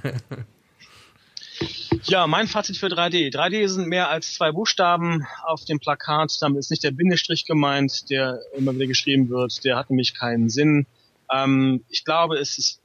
Ja, 2.04 2.26
mein 2.26 2.46
Fazit 2.46 2.76
für 2.76 2.86
3D. 2.86 3.30
3D 3.34 3.66
sind 3.68 3.88
mehr 3.88 4.08
als 4.08 4.34
zwei 4.34 4.52
Buchstaben 4.52 5.26
auf 5.44 5.64
dem 5.64 5.80
Plakat. 5.80 6.32
Damit 6.40 6.60
ist 6.60 6.70
nicht 6.70 6.84
der 6.84 6.92
Bindestrich 6.92 7.44
gemeint, 7.46 8.08
der 8.10 8.38
immer 8.56 8.74
wieder 8.74 8.86
geschrieben 8.86 9.28
wird. 9.28 9.64
Der 9.64 9.76
hat 9.76 9.90
nämlich 9.90 10.14
keinen 10.14 10.48
Sinn. 10.50 10.86
Ähm, 11.32 11.84
ich 11.88 12.04
glaube, 12.04 12.36
es 12.36 12.56
ist 12.58 12.80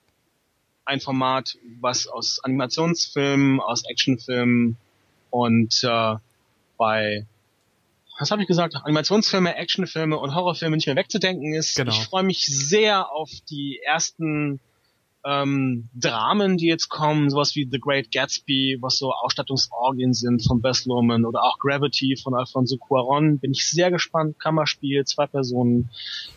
ein 0.86 1.00
Format, 1.00 1.58
was 1.80 2.08
aus 2.08 2.40
Animationsfilmen, 2.44 3.60
aus 3.60 3.84
Actionfilmen 3.86 4.78
und 5.30 5.84
äh, 5.84 6.16
bei 6.78 7.26
was 8.20 8.30
habe 8.30 8.44
ich 8.44 8.48
gesagt? 8.48 8.76
Animationsfilme, 8.76 9.56
Actionfilme 9.56 10.18
und 10.18 10.36
Horrorfilme 10.36 10.76
nicht 10.76 10.86
mehr 10.86 10.96
wegzudenken 10.96 11.54
ist. 11.56 11.76
Genau. 11.76 11.92
Ich 11.92 12.04
freue 12.04 12.24
mich 12.24 12.46
sehr 12.46 13.12
auf 13.12 13.32
die 13.50 13.80
ersten 13.84 14.60
ähm, 15.26 15.90
Dramen, 15.94 16.58
die 16.58 16.68
jetzt 16.68 16.90
kommen, 16.90 17.30
sowas 17.30 17.56
wie 17.56 17.68
The 17.70 17.80
Great 17.80 18.12
Gatsby, 18.12 18.78
was 18.82 18.98
so 18.98 19.12
Ausstattungsorgien 19.12 20.14
sind 20.14 20.46
von 20.46 20.62
Bess 20.62 20.86
Luhrmann 20.86 21.26
oder 21.26 21.44
auch 21.44 21.58
Gravity 21.60 22.18
von 22.22 22.34
Alfonso 22.36 22.76
Cuarón. 22.76 23.40
Bin 23.40 23.52
ich 23.52 23.66
sehr 23.66 23.92
gespannt. 23.92 24.40
Kammerspiel, 24.40 25.06
zwei 25.06 25.28
Personen 25.28 25.90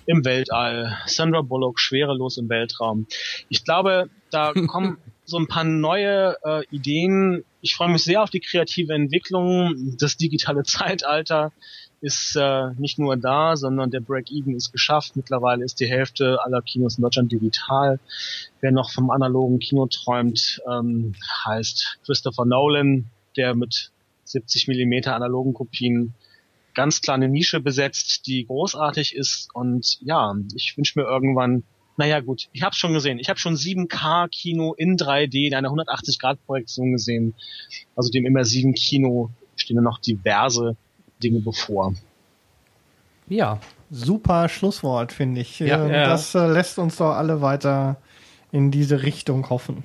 im 0.06 0.24
Weltall, 0.24 0.96
Sandra 1.06 1.42
Bullock 1.42 1.80
schwerelos 1.80 2.38
im 2.38 2.48
Weltraum. 2.48 3.06
Ich 3.48 3.64
glaube, 3.64 4.08
da 4.30 4.52
kommen 4.66 4.98
so 5.24 5.38
ein 5.38 5.48
paar 5.48 5.64
neue 5.64 6.36
äh, 6.44 6.62
Ideen. 6.70 7.44
Ich 7.60 7.74
freue 7.74 7.90
mich 7.90 8.04
sehr 8.04 8.22
auf 8.22 8.30
die 8.30 8.40
kreative 8.40 8.94
Entwicklung. 8.94 9.96
Das 9.98 10.16
digitale 10.16 10.62
Zeitalter 10.64 11.52
ist 12.00 12.36
äh, 12.36 12.70
nicht 12.78 12.98
nur 12.98 13.16
da, 13.16 13.56
sondern 13.56 13.90
der 13.90 14.00
Break-Even 14.00 14.54
ist 14.54 14.72
geschafft. 14.72 15.16
Mittlerweile 15.16 15.64
ist 15.64 15.80
die 15.80 15.88
Hälfte 15.88 16.38
aller 16.44 16.62
Kinos 16.62 16.98
in 16.98 17.02
Deutschland 17.02 17.32
digital. 17.32 17.98
Wer 18.60 18.72
noch 18.72 18.90
vom 18.90 19.10
analogen 19.10 19.58
Kino 19.58 19.86
träumt, 19.86 20.60
ähm, 20.70 21.14
heißt 21.44 21.98
Christopher 22.04 22.44
Nolan, 22.44 23.06
der 23.36 23.54
mit 23.54 23.90
70 24.24 24.68
Millimeter 24.68 25.14
analogen 25.14 25.54
Kopien 25.54 26.14
ganz 26.74 27.00
kleine 27.00 27.28
Nische 27.28 27.60
besetzt, 27.60 28.26
die 28.26 28.46
großartig 28.46 29.14
ist. 29.14 29.48
Und 29.54 29.98
ja, 30.02 30.34
ich 30.54 30.76
wünsche 30.76 30.98
mir 31.00 31.06
irgendwann, 31.06 31.64
naja 31.96 32.20
gut, 32.20 32.48
ich 32.52 32.62
habe 32.62 32.74
schon 32.74 32.92
gesehen. 32.92 33.18
Ich 33.18 33.30
habe 33.30 33.38
schon 33.38 33.56
7K-Kino 33.56 34.74
in 34.74 34.96
3D 34.98 35.46
in 35.46 35.54
einer 35.54 35.70
180-Grad-Projektion 35.70 36.92
gesehen. 36.92 37.34
Also 37.96 38.10
dem 38.10 38.26
immersiven 38.26 38.74
Kino 38.74 39.30
stehen 39.56 39.82
noch 39.82 39.98
diverse 39.98 40.76
Dinge 41.22 41.40
bevor. 41.40 41.94
Ja, 43.28 43.60
Super 43.90 44.48
Schlusswort, 44.48 45.12
finde 45.12 45.40
ich. 45.40 45.58
Ja. 45.60 45.84
Ähm, 45.84 45.90
Ja. 45.92 46.08
Das 46.08 46.34
äh, 46.34 46.46
lässt 46.46 46.78
uns 46.78 46.96
doch 46.96 47.12
alle 47.12 47.40
weiter 47.40 47.96
in 48.52 48.70
diese 48.70 49.02
Richtung 49.02 49.48
hoffen. 49.50 49.84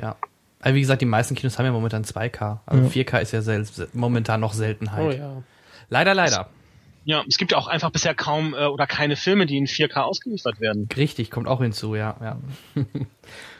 ja. 0.00 0.16
Also 0.62 0.74
wie 0.76 0.80
gesagt, 0.80 1.00
die 1.00 1.06
meisten 1.06 1.34
Kinos 1.34 1.58
haben 1.58 1.64
ja 1.64 1.72
momentan 1.72 2.04
2K. 2.04 2.58
Also 2.66 2.86
4K 2.86 3.20
ist 3.20 3.32
ja 3.32 3.40
sel 3.40 3.66
momentan 3.94 4.40
noch 4.40 4.52
Seltenheit. 4.52 5.06
Oh 5.06 5.10
ja. 5.10 5.42
Leider, 5.88 6.12
leider. 6.12 6.50
Ja, 7.06 7.24
es 7.26 7.38
gibt 7.38 7.52
ja 7.52 7.56
auch 7.56 7.66
einfach 7.66 7.90
bisher 7.90 8.14
kaum 8.14 8.52
äh, 8.52 8.66
oder 8.66 8.86
keine 8.86 9.16
Filme, 9.16 9.46
die 9.46 9.56
in 9.56 9.66
4K 9.66 10.02
ausgeliefert 10.02 10.60
werden. 10.60 10.86
Richtig, 10.94 11.30
kommt 11.30 11.48
auch 11.48 11.62
hinzu, 11.62 11.94
ja. 11.94 12.14
ja. 12.20 12.36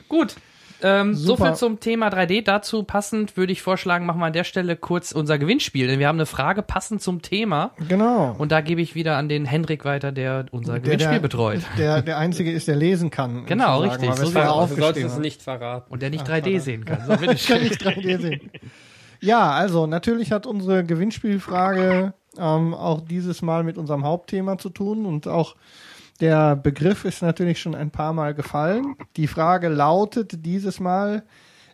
Gut. 0.09 0.35
Ähm, 0.83 1.13
so 1.13 1.35
viel 1.37 1.53
zum 1.53 1.79
Thema 1.79 2.09
3D. 2.09 2.43
Dazu 2.43 2.83
passend 2.83 3.37
würde 3.37 3.51
ich 3.53 3.61
vorschlagen, 3.61 4.05
machen 4.05 4.19
wir 4.19 4.25
an 4.25 4.33
der 4.33 4.43
Stelle 4.43 4.75
kurz 4.75 5.11
unser 5.11 5.37
Gewinnspiel. 5.37 5.87
Denn 5.87 5.99
wir 5.99 6.07
haben 6.07 6.17
eine 6.17 6.25
Frage 6.25 6.61
passend 6.61 7.01
zum 7.01 7.21
Thema. 7.21 7.71
Genau. 7.87 8.35
Und 8.37 8.51
da 8.51 8.61
gebe 8.61 8.81
ich 8.81 8.95
wieder 8.95 9.17
an 9.17 9.29
den 9.29 9.45
Hendrik 9.45 9.85
weiter, 9.85 10.11
der 10.11 10.45
unser 10.51 10.73
Der- 10.73 10.81
Gewinnspiel 10.81 11.13
der, 11.13 11.19
betreut. 11.19 11.61
Der, 11.77 12.01
der 12.01 12.17
Einzige 12.17 12.51
ist, 12.51 12.67
der 12.67 12.75
lesen 12.75 13.09
kann. 13.09 13.45
Genau, 13.45 13.79
richtig. 13.81 14.13
So. 14.15 14.31
Du 14.31 14.39
aufgeschrieben 14.39 15.05
es 15.05 15.17
nicht 15.17 15.41
verraten. 15.41 15.91
Und 15.91 16.01
der 16.01 16.09
nicht 16.09 16.27
3D 16.27 16.59
sehen 16.59 16.85
kann. 16.85 17.05
So, 17.05 17.15
bitte 17.17 17.33
Ich 17.33 17.47
kann 17.47 17.61
nicht 17.61 17.81
3D 17.81 18.19
sehen. 18.19 18.51
Ja, 19.19 19.51
also 19.51 19.85
natürlich 19.85 20.31
hat 20.31 20.47
unsere 20.47 20.83
Gewinnspielfrage 20.83 22.13
ähm, 22.39 22.73
auch 22.73 23.01
dieses 23.01 23.41
Mal 23.41 23.63
mit 23.63 23.77
unserem 23.77 24.03
Hauptthema 24.03 24.57
zu 24.57 24.69
tun 24.69 25.05
und 25.05 25.27
auch 25.27 25.55
der 26.21 26.55
Begriff 26.55 27.03
ist 27.03 27.21
natürlich 27.21 27.59
schon 27.59 27.75
ein 27.75 27.91
paar 27.91 28.13
Mal 28.13 28.33
gefallen. 28.33 28.95
Die 29.17 29.27
Frage 29.27 29.67
lautet 29.67 30.45
dieses 30.45 30.79
Mal, 30.79 31.23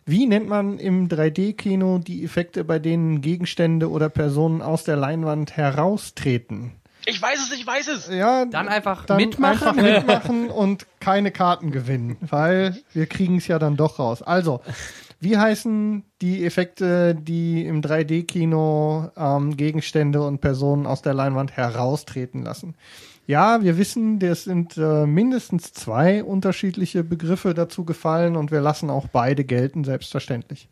wie 0.06 0.26
nennt 0.26 0.48
man 0.48 0.78
im 0.78 1.08
3D-Kino 1.08 1.98
die 1.98 2.24
Effekte, 2.24 2.64
bei 2.64 2.78
denen 2.78 3.20
Gegenstände 3.20 3.90
oder 3.90 4.08
Personen 4.08 4.62
aus 4.62 4.84
der 4.84 4.96
Leinwand 4.96 5.56
heraustreten? 5.56 6.72
Ich 7.04 7.20
weiß 7.20 7.38
es, 7.38 7.52
ich 7.52 7.66
weiß 7.66 7.88
es. 7.88 8.08
Ja, 8.08 8.46
Dann 8.46 8.68
einfach 8.68 9.04
dann 9.04 9.18
mitmachen. 9.18 9.68
Einfach 9.68 9.74
mitmachen 9.82 10.50
und 10.50 10.86
keine 11.00 11.30
Karten 11.30 11.70
gewinnen, 11.70 12.16
weil 12.20 12.76
wir 12.92 13.06
kriegen 13.06 13.36
es 13.36 13.46
ja 13.46 13.58
dann 13.58 13.76
doch 13.76 13.98
raus. 13.98 14.22
Also, 14.22 14.60
wie 15.20 15.36
heißen 15.36 16.04
die 16.22 16.44
Effekte, 16.44 17.14
die 17.14 17.66
im 17.66 17.82
3D-Kino 17.82 19.10
ähm, 19.16 19.56
Gegenstände 19.56 20.22
und 20.22 20.40
Personen 20.40 20.86
aus 20.86 21.02
der 21.02 21.12
Leinwand 21.12 21.56
heraustreten 21.56 22.44
lassen? 22.44 22.76
Ja, 23.28 23.62
wir 23.62 23.76
wissen, 23.76 24.18
es 24.22 24.44
sind 24.44 24.78
äh, 24.78 25.04
mindestens 25.04 25.74
zwei 25.74 26.24
unterschiedliche 26.24 27.04
Begriffe 27.04 27.52
dazu 27.52 27.84
gefallen 27.84 28.36
und 28.36 28.50
wir 28.50 28.62
lassen 28.62 28.88
auch 28.88 29.06
beide 29.06 29.44
gelten, 29.44 29.84
selbstverständlich. 29.84 30.70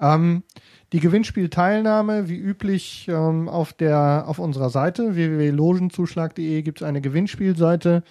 Ähm, 0.00 0.44
die 0.92 1.00
Gewinnspielteilnahme, 1.00 2.28
wie 2.28 2.36
üblich, 2.36 3.08
ähm, 3.08 3.48
auf 3.48 3.72
der 3.72 4.26
auf 4.28 4.38
unserer 4.38 4.70
Seite 4.70 5.16
www.logenzuschlag.de 5.16 6.62
gibt 6.62 6.82
es 6.82 6.86
eine 6.86 7.00
Gewinnspielseite, 7.00 8.04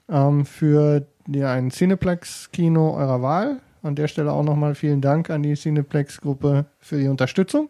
ähm, 0.09 0.45
für 0.45 1.07
die, 1.27 1.43
ein 1.43 1.71
Cineplex-Kino 1.71 2.95
eurer 2.95 3.21
Wahl. 3.21 3.61
An 3.83 3.95
der 3.95 4.07
Stelle 4.07 4.31
auch 4.31 4.43
nochmal 4.43 4.75
vielen 4.75 5.01
Dank 5.01 5.29
an 5.29 5.43
die 5.43 5.55
Cineplex-Gruppe 5.55 6.65
für 6.79 6.99
die 6.99 7.07
Unterstützung. 7.07 7.69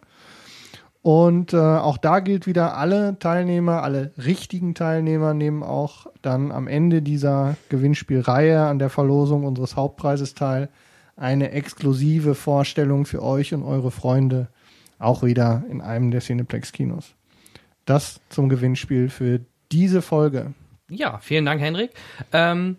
Und 1.04 1.54
äh, 1.54 1.58
auch 1.58 1.98
da 1.98 2.20
gilt 2.20 2.46
wieder, 2.46 2.78
alle 2.78 3.18
Teilnehmer, 3.18 3.82
alle 3.82 4.12
richtigen 4.18 4.76
Teilnehmer 4.76 5.34
nehmen 5.34 5.64
auch 5.64 6.08
dann 6.22 6.52
am 6.52 6.68
Ende 6.68 7.02
dieser 7.02 7.56
Gewinnspielreihe 7.70 8.62
an 8.62 8.78
der 8.78 8.90
Verlosung 8.90 9.46
unseres 9.46 9.76
Hauptpreises 9.76 10.36
teil. 10.36 10.70
Eine 11.16 11.52
exklusive 11.52 12.36
Vorstellung 12.36 13.06
für 13.06 13.22
euch 13.22 13.54
und 13.54 13.64
eure 13.64 13.92
Freunde, 13.92 14.48
auch 15.00 15.24
wieder 15.24 15.64
in 15.70 15.82
einem 15.82 16.12
der 16.12 16.22
Cineplex-Kinos. 16.22 17.14
Das 17.86 18.20
zum 18.30 18.50
Gewinnspiel 18.50 19.10
für 19.10 19.42
diese 19.72 20.02
Folge. 20.02 20.54
Ja, 20.90 21.20
vielen 21.22 21.46
Dank, 21.46 21.62
Henrik. 21.62 21.92
Ähm, 22.32 22.78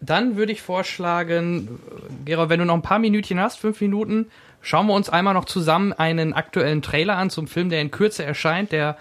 dann 0.00 0.36
würde 0.36 0.52
ich 0.52 0.62
vorschlagen, 0.62 1.78
Gerald, 2.24 2.50
wenn 2.50 2.58
du 2.60 2.66
noch 2.66 2.74
ein 2.74 2.82
paar 2.82 2.98
Minütchen 2.98 3.40
hast, 3.40 3.58
fünf 3.58 3.80
Minuten, 3.80 4.26
schauen 4.60 4.86
wir 4.86 4.94
uns 4.94 5.08
einmal 5.08 5.34
noch 5.34 5.44
zusammen 5.46 5.92
einen 5.92 6.32
aktuellen 6.34 6.82
Trailer 6.82 7.16
an 7.16 7.30
zum 7.30 7.46
Film, 7.46 7.70
der 7.70 7.80
in 7.80 7.90
Kürze 7.90 8.24
erscheint, 8.24 8.72
der 8.72 8.96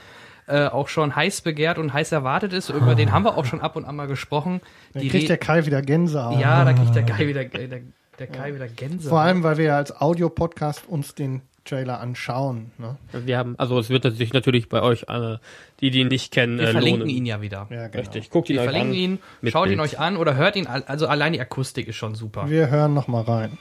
äh, 0.48 0.66
auch 0.68 0.88
schon 0.88 1.16
heiß 1.16 1.42
begehrt 1.42 1.78
und 1.80 1.92
heiß 1.94 2.12
erwartet 2.12 2.54
ist. 2.54 2.70
Über 2.70 2.94
den 2.96 3.12
haben 3.12 3.24
wir 3.24 3.36
auch 3.38 3.46
schon 3.46 3.62
ab 3.62 3.76
und 3.76 3.86
an 3.86 3.96
mal 3.96 4.08
gesprochen. 4.08 4.62
Die 4.94 5.10
kriegt 5.10 5.24
Re- 5.24 5.28
der 5.30 5.38
Kai 5.38 5.66
wieder 5.66 5.82
Gänsehaut. 5.82 6.40
ja, 6.40 6.64
da 6.64 6.74
kriegt 6.74 6.94
der 6.96 7.04
Kai 7.04 7.28
wieder, 7.28 7.42
äh, 7.42 7.68
der, 7.68 7.82
der 8.20 8.28
Kai 8.28 8.54
wieder 8.54 8.68
Gänse. 8.68 9.10
Vor 9.10 9.20
allem, 9.22 9.44
weil 9.44 9.58
wir 9.58 9.66
ja 9.66 9.78
als 9.78 9.96
Audiopodcast 10.00 10.88
uns 10.88 11.16
den 11.16 11.42
Trailer 11.66 12.00
anschauen. 12.00 12.72
Ne? 12.78 12.96
Wir 13.12 13.38
haben, 13.40 13.56
also 13.58 13.80
es 13.80 13.90
wird 13.90 14.04
sich 14.16 14.34
natürlich 14.34 14.70
bei 14.70 14.82
euch, 14.84 15.06
äh, 15.10 15.38
die, 15.80 15.90
die 15.90 16.02
ihn 16.02 16.10
nicht 16.10 16.32
kennen, 16.32 16.60
wir 16.60 16.68
äh, 16.68 16.72
verlinken 16.72 17.02
lohnen. 17.02 17.16
ihn 17.16 17.26
ja 17.26 17.42
wieder. 17.42 17.68
Ja, 17.72 17.88
genau. 17.88 18.00
Richtig, 18.04 18.30
guckt 18.30 18.50
ihn 18.50 18.56
Wir 18.58 18.62
euch 18.62 18.66
verlinken 18.70 18.92
an. 18.92 18.96
ihn, 19.44 19.52
schaut 19.52 19.66
ihn 19.70 19.78
Bild. 19.78 19.82
euch 19.94 20.00
an 20.00 20.18
oder 20.18 20.36
hört 20.36 20.56
ihn, 20.56 20.68
al- 20.68 20.84
also 20.84 21.08
allein 21.08 21.34
die 21.34 21.42
Akustik 21.42 21.88
ist 21.88 21.96
schon 21.96 22.14
super. 22.14 22.48
Wir 22.50 22.70
hören 22.70 22.94
noch 22.94 23.08
mal 23.08 23.24
rein. 23.24 23.58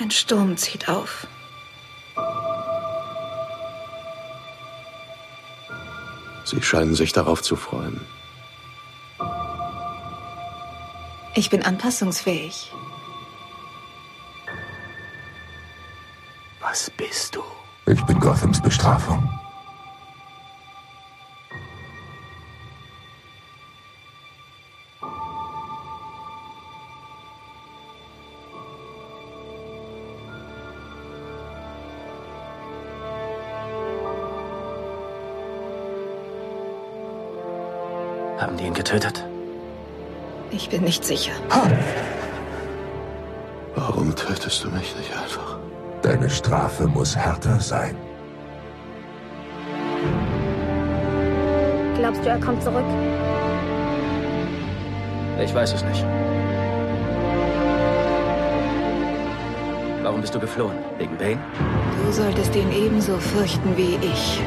Ein 0.00 0.10
Sturm 0.10 0.56
zieht 0.56 0.88
auf. 0.88 1.26
Sie 6.44 6.62
scheinen 6.62 6.94
sich 6.94 7.12
darauf 7.12 7.42
zu 7.42 7.56
freuen. 7.56 8.00
Ich 11.38 11.50
bin 11.50 11.62
anpassungsfähig. 11.62 12.72
Was 16.58 16.90
bist 16.90 17.36
du? 17.36 17.44
Ich 17.86 18.04
bin 18.06 18.18
Gothams 18.18 18.60
Bestrafung. 18.60 19.22
Haben 38.40 38.56
die 38.56 38.64
ihn 38.64 38.74
getötet? 38.74 39.27
Ich 40.58 40.68
bin 40.68 40.82
nicht 40.82 41.04
sicher. 41.04 41.34
Warum 43.76 44.12
tötest 44.16 44.64
du 44.64 44.70
mich 44.70 44.96
nicht 44.96 45.16
einfach? 45.16 45.56
Deine 46.02 46.28
Strafe 46.28 46.88
muss 46.88 47.16
härter 47.16 47.60
sein. 47.60 47.96
Glaubst 51.94 52.24
du, 52.24 52.28
er 52.28 52.40
kommt 52.40 52.60
zurück? 52.60 52.84
Ich 55.40 55.54
weiß 55.54 55.74
es 55.74 55.84
nicht. 55.84 56.04
Warum 60.02 60.20
bist 60.20 60.34
du 60.34 60.40
geflohen? 60.40 60.78
Wegen 60.98 61.16
Bane? 61.16 61.38
Du 62.04 62.10
solltest 62.10 62.56
ihn 62.56 62.72
ebenso 62.72 63.16
fürchten 63.18 63.76
wie 63.76 63.96
ich. 64.02 64.42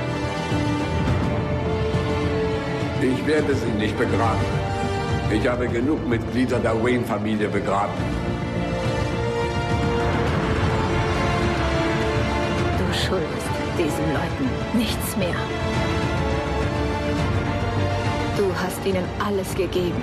Ich 3.02 3.26
werde 3.26 3.56
sie 3.56 3.72
nicht 3.80 3.98
begraben. 3.98 4.61
Ich 5.34 5.48
habe 5.48 5.68
genug 5.68 6.06
Mitglieder 6.08 6.60
der 6.60 6.74
Wayne-Familie 6.84 7.48
begraben. 7.48 7.94
Du 12.78 12.94
schuldest 12.94 13.52
diesen 13.78 14.14
Leuten 14.14 14.78
nichts 14.78 15.16
mehr. 15.16 15.36
Du 18.38 18.54
hast 18.62 18.86
ihnen 18.86 19.06
alles 19.26 19.56
gegeben. 19.56 20.02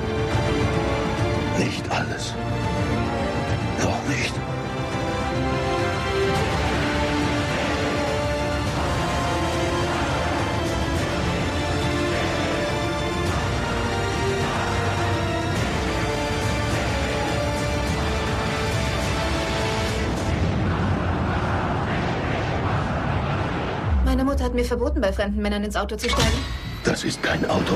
Nicht 1.58 1.90
alles. 1.90 2.34
Hat 24.48 24.54
mir 24.54 24.64
verboten, 24.64 25.00
bei 25.00 25.12
fremden 25.12 25.42
Männern 25.42 25.62
ins 25.62 25.76
Auto 25.76 25.96
zu 25.96 26.08
steigen. 26.08 26.38
Das 26.84 27.04
ist 27.04 27.22
kein 27.22 27.44
Auto. 27.50 27.74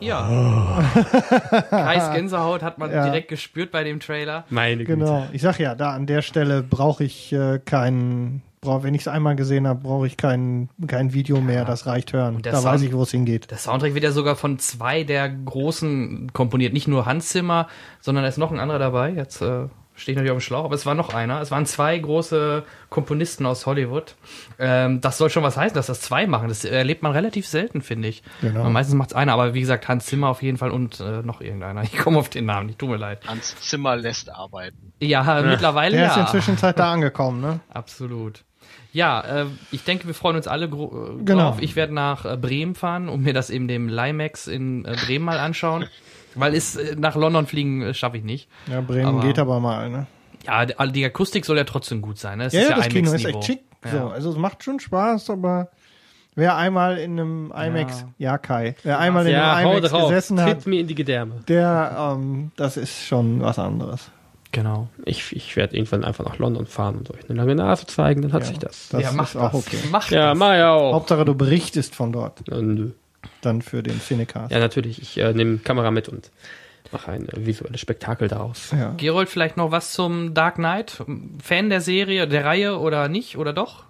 Ja. 0.00 0.28
Kais 1.70 2.12
Gänsehaut 2.12 2.62
hat 2.62 2.78
man 2.78 2.90
Ja. 2.92 3.04
direkt 3.04 3.28
gespürt 3.28 3.72
bei 3.72 3.82
dem 3.82 3.98
Trailer. 3.98 4.44
Meine 4.48 4.84
Güte. 4.84 4.98
Genau. 4.98 5.26
Ich 5.32 5.42
sag 5.42 5.58
ja, 5.58 5.74
da 5.74 5.90
an 5.92 6.06
der 6.06 6.22
Stelle 6.22 6.62
brauche 6.62 7.02
ich 7.04 7.32
äh, 7.32 7.58
keinen, 7.64 8.42
brauch, 8.68 8.82
wenn 8.82 8.94
ich 8.94 9.02
es 9.02 9.08
einmal 9.08 9.34
gesehen 9.36 9.66
habe, 9.66 9.80
brauche 9.80 10.06
ich 10.06 10.16
kein, 10.16 10.68
kein 10.86 11.12
Video 11.12 11.40
mehr. 11.40 11.64
Das 11.64 11.86
reicht 11.86 12.12
hören. 12.12 12.40
Da 12.42 12.52
Sound- 12.52 12.64
weiß 12.64 12.82
ich, 12.82 12.92
wo 12.92 13.02
es 13.02 13.10
hingeht. 13.10 13.50
Der 13.50 13.58
Soundtrack 13.58 13.94
wird 13.94 14.04
ja 14.04 14.12
sogar 14.12 14.36
von 14.36 14.58
zwei 14.58 15.04
der 15.04 15.28
Großen 15.28 16.32
komponiert. 16.32 16.72
Nicht 16.72 16.88
nur 16.88 17.06
Hans 17.06 17.30
Zimmer, 17.30 17.68
sondern 18.00 18.24
da 18.24 18.28
ist 18.28 18.38
noch 18.38 18.52
ein 18.52 18.58
anderer 18.60 18.78
dabei. 18.78 19.10
Jetzt 19.10 19.40
äh, 19.42 19.66
stehe 19.94 20.12
ich 20.12 20.16
natürlich 20.16 20.30
auf 20.30 20.38
dem 20.38 20.40
Schlauch, 20.42 20.64
aber 20.64 20.74
es 20.74 20.86
war 20.86 20.94
noch 20.94 21.12
einer. 21.12 21.40
Es 21.40 21.50
waren 21.50 21.66
zwei 21.66 21.98
große 21.98 22.62
Komponisten 22.88 23.46
aus 23.46 23.66
Hollywood. 23.66 24.14
Ähm, 24.58 25.00
das 25.00 25.18
soll 25.18 25.28
schon 25.30 25.42
was 25.42 25.56
heißen, 25.56 25.74
dass 25.74 25.86
das 25.86 26.00
zwei 26.00 26.26
machen. 26.26 26.48
Das 26.48 26.64
erlebt 26.64 27.02
man 27.02 27.12
relativ 27.12 27.46
selten, 27.48 27.82
finde 27.82 28.08
ich. 28.08 28.22
Genau. 28.40 28.64
Und 28.66 28.72
meistens 28.72 28.94
macht 28.94 29.10
es 29.10 29.16
einer, 29.16 29.32
aber 29.32 29.54
wie 29.54 29.60
gesagt, 29.60 29.88
Hans 29.88 30.06
Zimmer 30.06 30.28
auf 30.28 30.42
jeden 30.42 30.56
Fall 30.58 30.70
und 30.70 31.00
äh, 31.00 31.22
noch 31.22 31.40
irgendeiner. 31.40 31.82
Ich 31.88 31.96
komme 31.98 32.18
auf 32.18 32.28
den 32.28 32.44
Namen 32.46 32.66
nicht, 32.66 32.78
tut 32.78 32.90
mir 32.90 32.96
leid. 32.96 33.26
Hans 33.26 33.56
Zimmer 33.60 33.96
lässt 33.96 34.30
arbeiten. 34.30 34.92
Ja, 35.00 35.42
mittlerweile 35.42 35.96
Der 35.96 36.06
ja. 36.06 36.10
ist 36.12 36.16
inzwischen 36.18 36.58
Zeit 36.58 36.78
da 36.78 36.92
angekommen, 36.92 37.40
ne? 37.40 37.60
Absolut. 37.72 38.44
Ja, 38.92 39.20
äh, 39.42 39.46
ich 39.70 39.84
denke, 39.84 40.06
wir 40.06 40.14
freuen 40.14 40.36
uns 40.36 40.48
alle 40.48 40.68
gro- 40.68 41.18
äh, 41.18 41.22
Genau. 41.24 41.50
drauf. 41.50 41.58
Ich 41.60 41.76
werde 41.76 41.92
nach 41.94 42.24
äh, 42.24 42.36
Bremen 42.36 42.74
fahren 42.74 43.08
und 43.08 43.22
mir 43.22 43.34
das 43.34 43.50
eben 43.50 43.68
dem 43.68 43.88
Limax 43.88 44.46
in 44.46 44.84
äh, 44.84 44.96
Bremen 45.06 45.24
mal 45.24 45.38
anschauen. 45.38 45.86
Weil 46.34 46.54
ist 46.54 46.76
äh, 46.76 46.94
nach 46.98 47.14
London 47.16 47.46
fliegen 47.46 47.82
äh, 47.82 47.94
schaffe 47.94 48.16
ich 48.16 48.24
nicht. 48.24 48.48
Ja, 48.70 48.80
Bremen 48.80 49.06
Aber- 49.06 49.20
geht 49.20 49.38
aber 49.38 49.60
mal, 49.60 49.90
ne? 49.90 50.06
Ja, 50.46 50.64
die, 50.64 50.74
die 50.92 51.04
Akustik 51.04 51.44
soll 51.44 51.56
ja 51.58 51.64
trotzdem 51.64 52.00
gut 52.00 52.18
sein. 52.18 52.38
Ne? 52.38 52.44
Es 52.46 52.52
Ja, 52.54 52.60
ist 52.60 52.68
ja, 52.70 52.76
ja 52.76 52.82
das 52.84 52.88
Kino 52.92 53.12
ist 53.12 53.24
echt 53.24 53.44
schick. 53.44 53.60
So, 53.90 53.96
Ja. 53.96 54.08
also 54.08 54.30
es 54.30 54.36
macht 54.36 54.62
schon 54.64 54.80
Spaß, 54.80 55.28
aber 55.30 55.68
wer 56.34 56.56
einmal 56.56 56.96
in 56.98 57.18
einem 57.20 57.52
IMAX, 57.54 58.06
ja, 58.18 58.38
Kai, 58.38 58.74
wer 58.84 58.98
einmal 59.00 59.26
in 59.26 59.32
Ja, 59.32 59.54
einem 59.54 59.68
hau 59.68 59.76
IMAX 59.76 59.90
drauf. 59.90 60.08
gesessen 60.08 60.36
Tritt 60.38 60.46
hat, 60.48 60.66
mir 60.66 60.80
in 60.80 60.86
die 60.86 60.94
Gedärme. 60.94 61.40
der, 61.48 62.14
ähm, 62.16 62.52
das 62.56 62.76
ist 62.76 63.04
schon 63.06 63.40
was 63.42 63.58
anderes. 63.58 64.10
Genau. 64.58 64.88
Ich, 65.04 65.36
ich 65.36 65.54
werde 65.54 65.76
irgendwann 65.76 66.02
einfach 66.02 66.24
nach 66.24 66.38
London 66.38 66.66
fahren 66.66 66.96
und 66.96 67.10
euch 67.12 67.28
eine 67.30 67.38
lange 67.38 67.54
Nase 67.54 67.86
zeigen, 67.86 68.22
dann 68.22 68.32
hat 68.32 68.44
sich 68.44 68.58
das. 68.58 68.88
Das 68.88 69.00
ja, 69.02 69.12
mach 69.12 69.36
auch 69.36 69.54
okay. 69.54 69.78
Mach 69.92 70.10
Ja, 70.10 70.30
das. 70.30 70.38
mach 70.38 70.54
ja 70.54 70.72
auch. 70.72 70.94
Hauptsache 70.94 71.24
du 71.24 71.36
berichtest 71.36 71.94
von 71.94 72.10
dort, 72.10 72.42
nö. 72.48 72.90
dann 73.40 73.62
für 73.62 73.84
den 73.84 74.00
Cinecast. 74.00 74.50
Ja, 74.50 74.58
natürlich. 74.58 75.00
Ich 75.00 75.16
äh, 75.16 75.32
nehme 75.32 75.58
Kamera 75.58 75.92
mit 75.92 76.08
und 76.08 76.32
mache 76.90 77.12
ein 77.12 77.28
äh, 77.28 77.46
visuelles 77.46 77.80
Spektakel 77.80 78.26
daraus. 78.26 78.72
Ja. 78.72 78.94
Gerold, 78.96 79.28
vielleicht 79.28 79.56
noch 79.56 79.70
was 79.70 79.92
zum 79.92 80.34
Dark 80.34 80.56
Knight? 80.56 81.04
Fan 81.40 81.70
der 81.70 81.80
Serie, 81.80 82.26
der 82.26 82.44
Reihe 82.44 82.78
oder 82.80 83.08
nicht? 83.08 83.38
Oder 83.38 83.52
doch? 83.52 83.84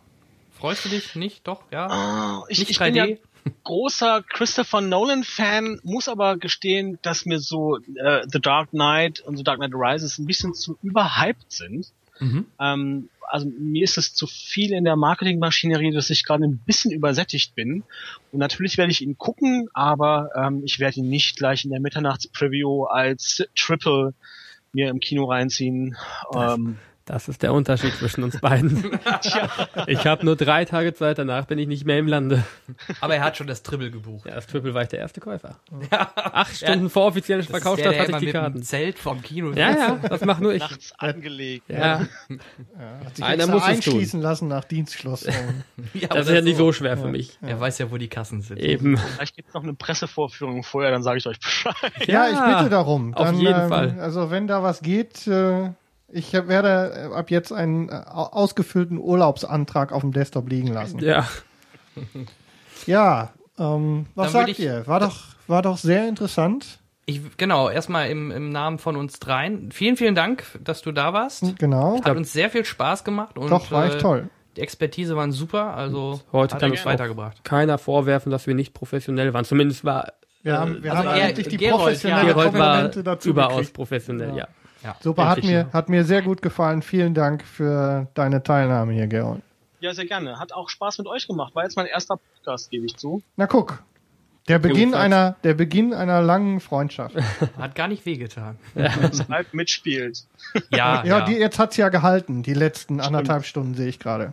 Freust 0.53 0.85
du 0.85 0.91
dich? 0.91 1.15
Nicht? 1.15 1.49
Doch? 1.49 1.63
Ja? 1.71 1.87
Ah, 1.87 2.45
ich, 2.49 2.59
Nicht 2.59 2.73
ich 2.73 2.79
3D? 2.79 3.17
Großer 3.65 4.23
Christopher 4.29 4.81
Nolan-Fan, 4.81 5.81
muss 5.83 6.09
aber 6.09 6.37
gestehen, 6.37 6.99
dass 7.03 7.27
mir 7.27 7.39
so 7.39 7.77
äh, 7.77 8.27
The 8.27 8.41
Dark 8.41 8.71
Knight 8.71 9.21
und 9.21 9.37
The 9.37 9.45
Dark 9.45 9.59
Knight 9.59 9.75
Rises 9.75 10.19
ein 10.19 10.27
bisschen 10.27 10.55
zu 10.55 10.79
überhyped 10.83 11.53
sind. 11.53 11.93
Mhm. 12.19 12.47
Ähm, 12.59 13.09
also 13.31 13.47
mir 13.59 13.85
ist 13.85 13.99
es 13.99 14.15
zu 14.15 14.27
viel 14.27 14.73
in 14.73 14.85
der 14.85 14.97
Marketingmaschinerie, 14.97 15.93
dass 15.93 16.11
ich 16.11 16.25
gerade 16.25 16.45
ein 16.45 16.59
bisschen 16.59 16.91
übersättigt 16.93 17.55
bin. 17.55 17.85
Und 18.33 18.39
natürlich 18.39 18.79
werde 18.79 18.91
ich 18.91 19.03
ihn 19.03 19.19
gucken, 19.19 19.69
aber 19.75 20.31
ähm, 20.35 20.63
ich 20.65 20.79
werde 20.79 21.01
ihn 21.01 21.09
nicht 21.09 21.37
gleich 21.37 21.65
in 21.65 21.71
der 21.71 21.81
Mitternachtspreview 21.81 22.85
als 22.85 23.45
Triple 23.55 24.15
mir 24.73 24.89
im 24.89 25.01
Kino 25.01 25.25
reinziehen. 25.25 25.97
Ähm, 26.35 26.79
Das 27.09 27.27
ist 27.27 27.43
der 27.43 27.55
Unterschied 27.55 27.95
zwischen 27.95 28.23
uns 28.23 28.39
beiden. 28.39 28.85
Ich 29.87 30.07
habe 30.07 30.25
nur 30.27 30.37
drei 30.37 30.65
Tage 30.67 30.93
Zeit, 30.93 31.19
danach 31.19 31.47
bin 31.47 31.59
ich 31.59 31.67
nicht 31.67 31.87
mehr 31.87 31.99
im 31.99 32.07
Lande. 32.07 32.45
Aber 33.01 33.15
er 33.15 33.25
hat 33.25 33.37
schon 33.39 33.47
das 33.47 33.63
Triple 33.63 33.91
gebucht. 33.91 34.27
Ja, 34.27 34.35
das 34.35 34.47
Triple 34.47 34.75
war 34.75 34.83
ich 34.83 34.89
der 34.89 34.99
erste 34.99 35.21
Käufer. 35.21 35.57
Acht 35.91 36.55
Stunden 36.57 36.91
vor 36.91 37.07
offizieller 37.07 37.39
Das 37.39 37.47
ist 37.47 37.51
Verkaufsstart 37.53 37.99
hatte 37.99 38.13
ich 38.13 38.19
die 38.19 38.31
Karten. 38.33 38.63
Zelt 38.63 38.99
vom 38.99 39.23
Kino 39.23 39.53
Ja, 39.53 39.71
ja, 39.71 39.99
das 40.09 40.25
macht 40.25 40.43
nur 40.43 40.53
ich. 40.53 40.61
Nachts 40.61 40.93
angelegt. 40.99 41.65
Ja, 41.69 42.07
Hat 43.05 43.17
sich 43.17 43.25
Einer 43.25 43.47
muss 43.47 43.63
es 43.63 43.63
tun. 43.63 43.95
einschließen 43.95 44.21
lassen 44.21 44.49
nach 44.49 44.65
Dienstschluss. 44.65 45.27
Ja, 45.95 46.09
das 46.09 46.27
ist 46.29 46.35
ja 46.35 46.41
nicht 46.43 46.57
so 46.57 46.73
schwer 46.73 46.97
für 46.99 47.09
mich. 47.09 47.39
Er 47.41 47.59
weiß 47.59 47.79
ja, 47.79 47.91
wo 47.91 47.97
die 47.97 48.09
Kassen 48.09 48.43
sind. 48.43 48.59
Eben. 48.59 48.97
Vielleicht 48.99 49.37
gibt's 49.37 49.55
noch 49.55 49.63
eine 49.63 49.75
Pressevorführung 49.75 50.63
vorher, 50.63 50.91
dann 50.91 51.03
sage 51.03 51.19
ich 51.19 51.27
euch 51.27 51.41
Bescheid. 51.41 51.75
ja, 52.07 52.29
ich 52.29 52.39
bitte 52.59 52.69
darum. 52.71 53.15
auf 53.15 53.27
Dann, 53.27 53.37
jeden 53.39 53.63
ähm, 53.63 53.69
Fall. 53.69 53.97
Also 54.01 54.31
wenn 54.31 54.47
da 54.47 54.63
was 54.63 54.81
geht, 54.83 55.27
äh, 55.27 55.71
ich 56.11 56.33
werde 56.33 57.11
äh, 57.13 57.15
ab 57.15 57.31
jetzt 57.31 57.53
einen 57.53 57.89
äh, 57.89 57.93
au- 57.93 58.31
ausgefüllten 58.33 58.99
Urlaubsantrag 58.99 59.93
auf 59.93 60.01
dem 60.03 60.13
Desktop 60.13 60.49
liegen 60.49 60.69
lassen. 60.69 60.99
Ja, 61.01 61.27
Ja, 62.87 63.31
ähm, 63.59 64.07
was 64.15 64.33
sagt 64.33 64.49
ich- 64.51 64.61
ihr? 64.61 64.87
War 64.87 65.01
doch, 65.01 65.17
war 65.47 65.63
doch 65.63 65.79
sehr 65.79 66.09
interessant. 66.09 66.79
Ich, 67.07 67.21
genau, 67.39 67.71
erstmal 67.71 68.11
im, 68.11 68.31
im 68.31 68.51
Namen 68.51 68.79
von 68.79 68.95
uns 68.95 69.19
dreien. 69.19 69.71
Vielen, 69.73 69.97
vielen 69.97 70.15
Dank, 70.15 70.45
dass 70.63 70.83
du 70.83 70.93
da 70.93 71.15
warst. 71.15 71.59
Genau. 71.59 72.03
Hat 72.05 72.17
uns 72.17 72.33
sehr 72.35 72.51
viel 72.51 72.67
Spaß 72.67 73.03
gemacht 73.03 73.39
und 73.39 73.51
Doch, 73.51 73.71
war 73.71 73.87
echt 73.87 73.95
äh, 73.97 73.99
toll. 73.99 74.29
die 74.57 74.61
Expertise 74.61 75.17
waren 75.17 75.33
super, 75.33 75.75
also 75.75 76.21
Heute 76.33 76.55
hat 76.57 76.61
kann 76.61 76.71
uns 76.71 76.85
weitergebracht. 76.85 77.43
keiner 77.45 77.79
vorwerfen, 77.79 78.31
dass 78.31 78.47
wir 78.47 78.55
nicht 78.55 78.75
professionell 78.75 79.33
waren. 79.33 79.47
Zumindest 79.47 79.85
war 79.87 80.13
Wir 80.43 80.59
haben, 80.59 80.83
wir 80.83 80.93
also 80.95 81.09
haben 81.09 81.19
endlich 81.19 81.49
die 81.49 81.57
Gerold, 81.57 81.81
professionelle 81.85 82.29
ja. 82.29 82.35
Gerold 82.35 82.55
war 82.59 82.89
dazu 82.89 83.31
überaus 83.31 83.53
gekriegt. 83.57 83.73
professionell, 83.75 84.37
ja. 84.37 84.47
Super, 85.01 85.29
hat 85.29 85.43
mir, 85.43 85.51
ja. 85.51 85.73
hat 85.73 85.89
mir 85.89 86.05
sehr 86.05 86.23
gut 86.23 86.43
gefallen. 86.43 86.83
Vielen 86.83 87.15
Dank 87.15 87.45
für 87.45 88.09
deine 88.15 88.43
Teilnahme 88.43 88.93
hier, 88.93 89.07
Gerold. 89.07 89.43
Ja, 89.81 89.95
sehr 89.95 90.07
gerne. 90.07 90.39
Hat 90.39 90.53
auch 90.53 90.69
Spaß 90.69 90.99
mit 90.99 91.07
euch 91.07 91.27
gemacht. 91.27 91.55
War 91.55 91.63
jetzt 91.63 91.77
mein 91.77 91.87
erster 91.87 92.17
Podcast, 92.17 92.71
gebe 92.71 92.87
ich 92.87 92.97
zu. 92.97 93.23
Na 93.37 93.47
guck, 93.47 93.83
der 94.49 94.59
Beginn 94.59 94.79
Jedenfalls. 94.79 95.05
einer, 95.05 95.37
der 95.45 95.55
Beginn 95.55 95.93
einer 95.93 96.23
langen 96.23 96.61
Freundschaft. 96.61 97.15
Hat 97.59 97.75
gar 97.75 97.87
nicht 97.87 98.07
wehgetan. 98.07 98.59
Skype 99.13 99.47
mitspielt. 99.53 100.25
Ja, 100.71 101.05
Ja, 101.05 101.19
ja. 101.19 101.21
Die, 101.27 101.35
jetzt 101.35 101.59
hat's 101.59 101.77
ja 101.77 101.91
gehalten, 101.91 102.43
die 102.43 102.55
letzten 102.55 103.01
anderthalb 103.01 103.45
Stunden 103.45 103.75
sehe 103.75 103.89
ich 103.89 103.99
gerade. 103.99 104.33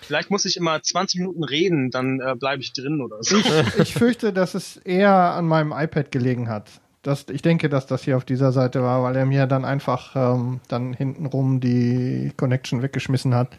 Vielleicht 0.00 0.30
muss 0.30 0.44
ich 0.44 0.56
immer 0.56 0.80
20 0.80 1.20
Minuten 1.20 1.42
reden, 1.42 1.90
dann 1.90 2.20
äh, 2.20 2.36
bleibe 2.36 2.62
ich 2.62 2.72
drin 2.72 3.00
oder 3.00 3.16
so. 3.22 3.36
Ich, 3.38 3.78
ich 3.80 3.94
fürchte, 3.94 4.32
dass 4.32 4.54
es 4.54 4.76
eher 4.76 5.12
an 5.12 5.48
meinem 5.48 5.72
iPad 5.72 6.12
gelegen 6.12 6.48
hat. 6.48 6.70
Das, 7.06 7.26
ich 7.30 7.42
denke, 7.42 7.68
dass 7.68 7.86
das 7.86 8.02
hier 8.02 8.16
auf 8.16 8.24
dieser 8.24 8.52
Seite 8.52 8.82
war, 8.82 9.02
weil 9.02 9.14
er 9.16 9.26
mir 9.26 9.46
dann 9.46 9.64
einfach 9.64 10.16
ähm, 10.16 10.60
dann 10.68 10.92
hintenrum 10.92 11.60
die 11.60 12.32
Connection 12.36 12.82
weggeschmissen 12.82 13.34
hat. 13.34 13.56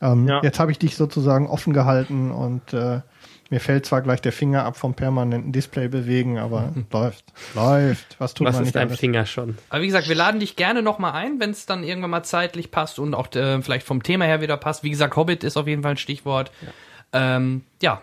Ähm, 0.00 0.28
Ja. 0.28 0.40
Jetzt 0.42 0.60
habe 0.60 0.70
ich 0.70 0.78
dich 0.78 0.96
sozusagen 0.96 1.46
offen 1.48 1.72
gehalten 1.72 2.30
und 2.30 2.72
äh, 2.72 3.00
mir 3.50 3.60
fällt 3.60 3.84
zwar 3.86 4.00
gleich 4.00 4.20
der 4.22 4.32
Finger 4.32 4.64
ab 4.64 4.76
vom 4.76 4.94
permanenten 4.94 5.52
Display 5.52 5.88
bewegen, 5.88 6.38
aber 6.38 6.72
läuft, 6.92 7.24
läuft. 7.54 8.16
Was 8.18 8.34
tut 8.34 8.46
Was 8.46 8.54
man 8.54 8.62
ist 8.62 8.66
nicht 8.68 8.76
dein 8.76 8.88
alles? 8.88 9.00
Finger 9.00 9.26
schon? 9.26 9.58
Aber 9.70 9.82
wie 9.82 9.86
gesagt, 9.86 10.08
wir 10.08 10.14
laden 10.16 10.40
dich 10.40 10.56
gerne 10.56 10.82
nochmal 10.82 11.12
ein, 11.12 11.40
wenn 11.40 11.50
es 11.50 11.66
dann 11.66 11.84
irgendwann 11.84 12.10
mal 12.10 12.22
zeitlich 12.22 12.70
passt 12.70 12.98
und 12.98 13.14
auch 13.14 13.32
äh, 13.34 13.60
vielleicht 13.62 13.86
vom 13.86 14.02
Thema 14.02 14.24
her 14.24 14.40
wieder 14.40 14.56
passt. 14.56 14.82
Wie 14.84 14.90
gesagt, 14.90 15.16
Hobbit 15.16 15.42
ist 15.44 15.56
auf 15.56 15.66
jeden 15.66 15.82
Fall 15.82 15.92
ein 15.92 15.96
Stichwort. 15.96 16.50
Ja, 17.12 17.36
ähm, 17.36 17.62
ja 17.82 18.02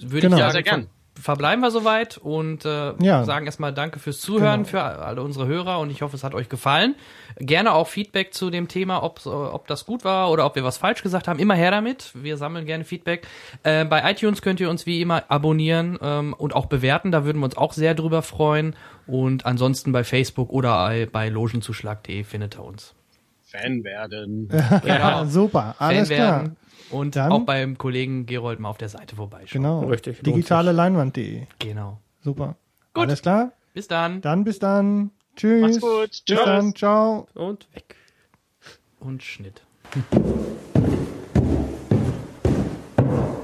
würde 0.00 0.22
Genau. 0.22 0.36
ich 0.36 0.40
Ja, 0.40 0.46
sagen, 0.50 0.52
sehr 0.52 0.62
gern. 0.64 0.86
Ver 1.24 1.34
verbleiben 1.34 1.60
wir 1.62 1.70
soweit 1.70 2.16
und 2.18 2.64
äh, 2.64 2.92
Ja. 3.00 3.24
sagen 3.24 3.46
erstmal 3.46 3.72
Danke 3.72 3.98
fürs 3.98 4.20
Zuhören 4.20 4.60
Genau. 4.64 4.68
für 4.70 4.82
alle 4.82 5.22
unsere 5.22 5.46
Hörer 5.46 5.80
und 5.80 5.90
ich 5.90 6.02
hoffe, 6.02 6.14
es 6.16 6.22
hat 6.22 6.34
euch 6.34 6.48
gefallen. 6.48 6.94
Gerne 7.38 7.72
auch 7.72 7.88
Feedback 7.88 8.32
zu 8.34 8.50
dem 8.50 8.68
Thema, 8.68 8.98
äh, 8.98 9.28
ob 9.28 9.66
das 9.66 9.84
gut 9.86 10.04
war 10.04 10.30
oder 10.30 10.46
ob 10.46 10.54
wir 10.54 10.62
was 10.64 10.76
falsch 10.78 11.02
gesagt 11.02 11.26
haben. 11.26 11.38
Immer 11.40 11.54
her 11.54 11.70
damit. 11.70 12.10
Wir 12.14 12.36
sammeln 12.36 12.66
gerne 12.66 12.84
Feedback. 12.84 13.26
Äh, 13.64 13.84
bei 13.84 14.08
iTunes 14.10 14.42
könnt 14.42 14.60
ihr 14.60 14.70
uns 14.70 14.86
wie 14.86 15.00
immer 15.00 15.24
abonnieren 15.28 15.98
ähm, 16.02 16.34
und 16.34 16.54
auch 16.54 16.66
bewerten. 16.66 17.10
Da 17.10 17.24
würden 17.24 17.38
wir 17.40 17.46
uns 17.46 17.56
auch 17.56 17.72
sehr 17.72 17.94
drüber 17.94 18.22
freuen. 18.22 18.76
Und 19.06 19.44
ansonsten 19.46 19.90
bei 19.92 20.04
Facebook 20.04 20.50
oder 20.50 20.94
bei- 21.12 21.28
logenzuschlag.de 21.28 22.22
findet 22.24 22.56
ihr 22.56 22.64
uns. 22.64 22.94
Fan 23.42 23.84
werden. 23.84 24.48
Ja, 24.84 25.24
super, 25.28 25.74
alles 25.78 26.08
Fan 26.08 26.16
klar. 26.16 26.40
werden. 26.42 26.56
Und 26.94 27.16
Dann- 27.16 27.32
auch 27.32 27.40
beim 27.40 27.76
Kollegen 27.78 28.26
Gerold 28.26 28.60
mal 28.60 28.68
auf 28.70 28.78
der 28.78 28.88
Seite 28.88 29.16
vorbeischauen. 29.16 29.62
Genau. 29.62 29.80
Richtig, 29.86 30.18
lohnt 30.22 30.36
Digitale 30.36 30.72
Leinwand.de. 30.72 31.46
Genau. 31.58 31.98
Super. 32.22 32.56
Gut. 32.94 33.02
Alles 33.04 33.22
klar? 33.22 33.52
Bis 33.74 33.88
dann 33.88 34.20
Dann 34.20 34.44
bis 34.44 34.58
dann. 34.60 35.10
Tschüss. 35.36 35.60
Macht's 35.62 35.80
gut. 35.80 36.10
Bis 36.10 36.24
Tschüss. 36.24 36.40
dann. 36.44 36.74
Ciao. 36.74 37.26
Und 37.34 37.66
weg. 37.74 37.96
und 39.00 39.22
Schnitt. 39.22 39.62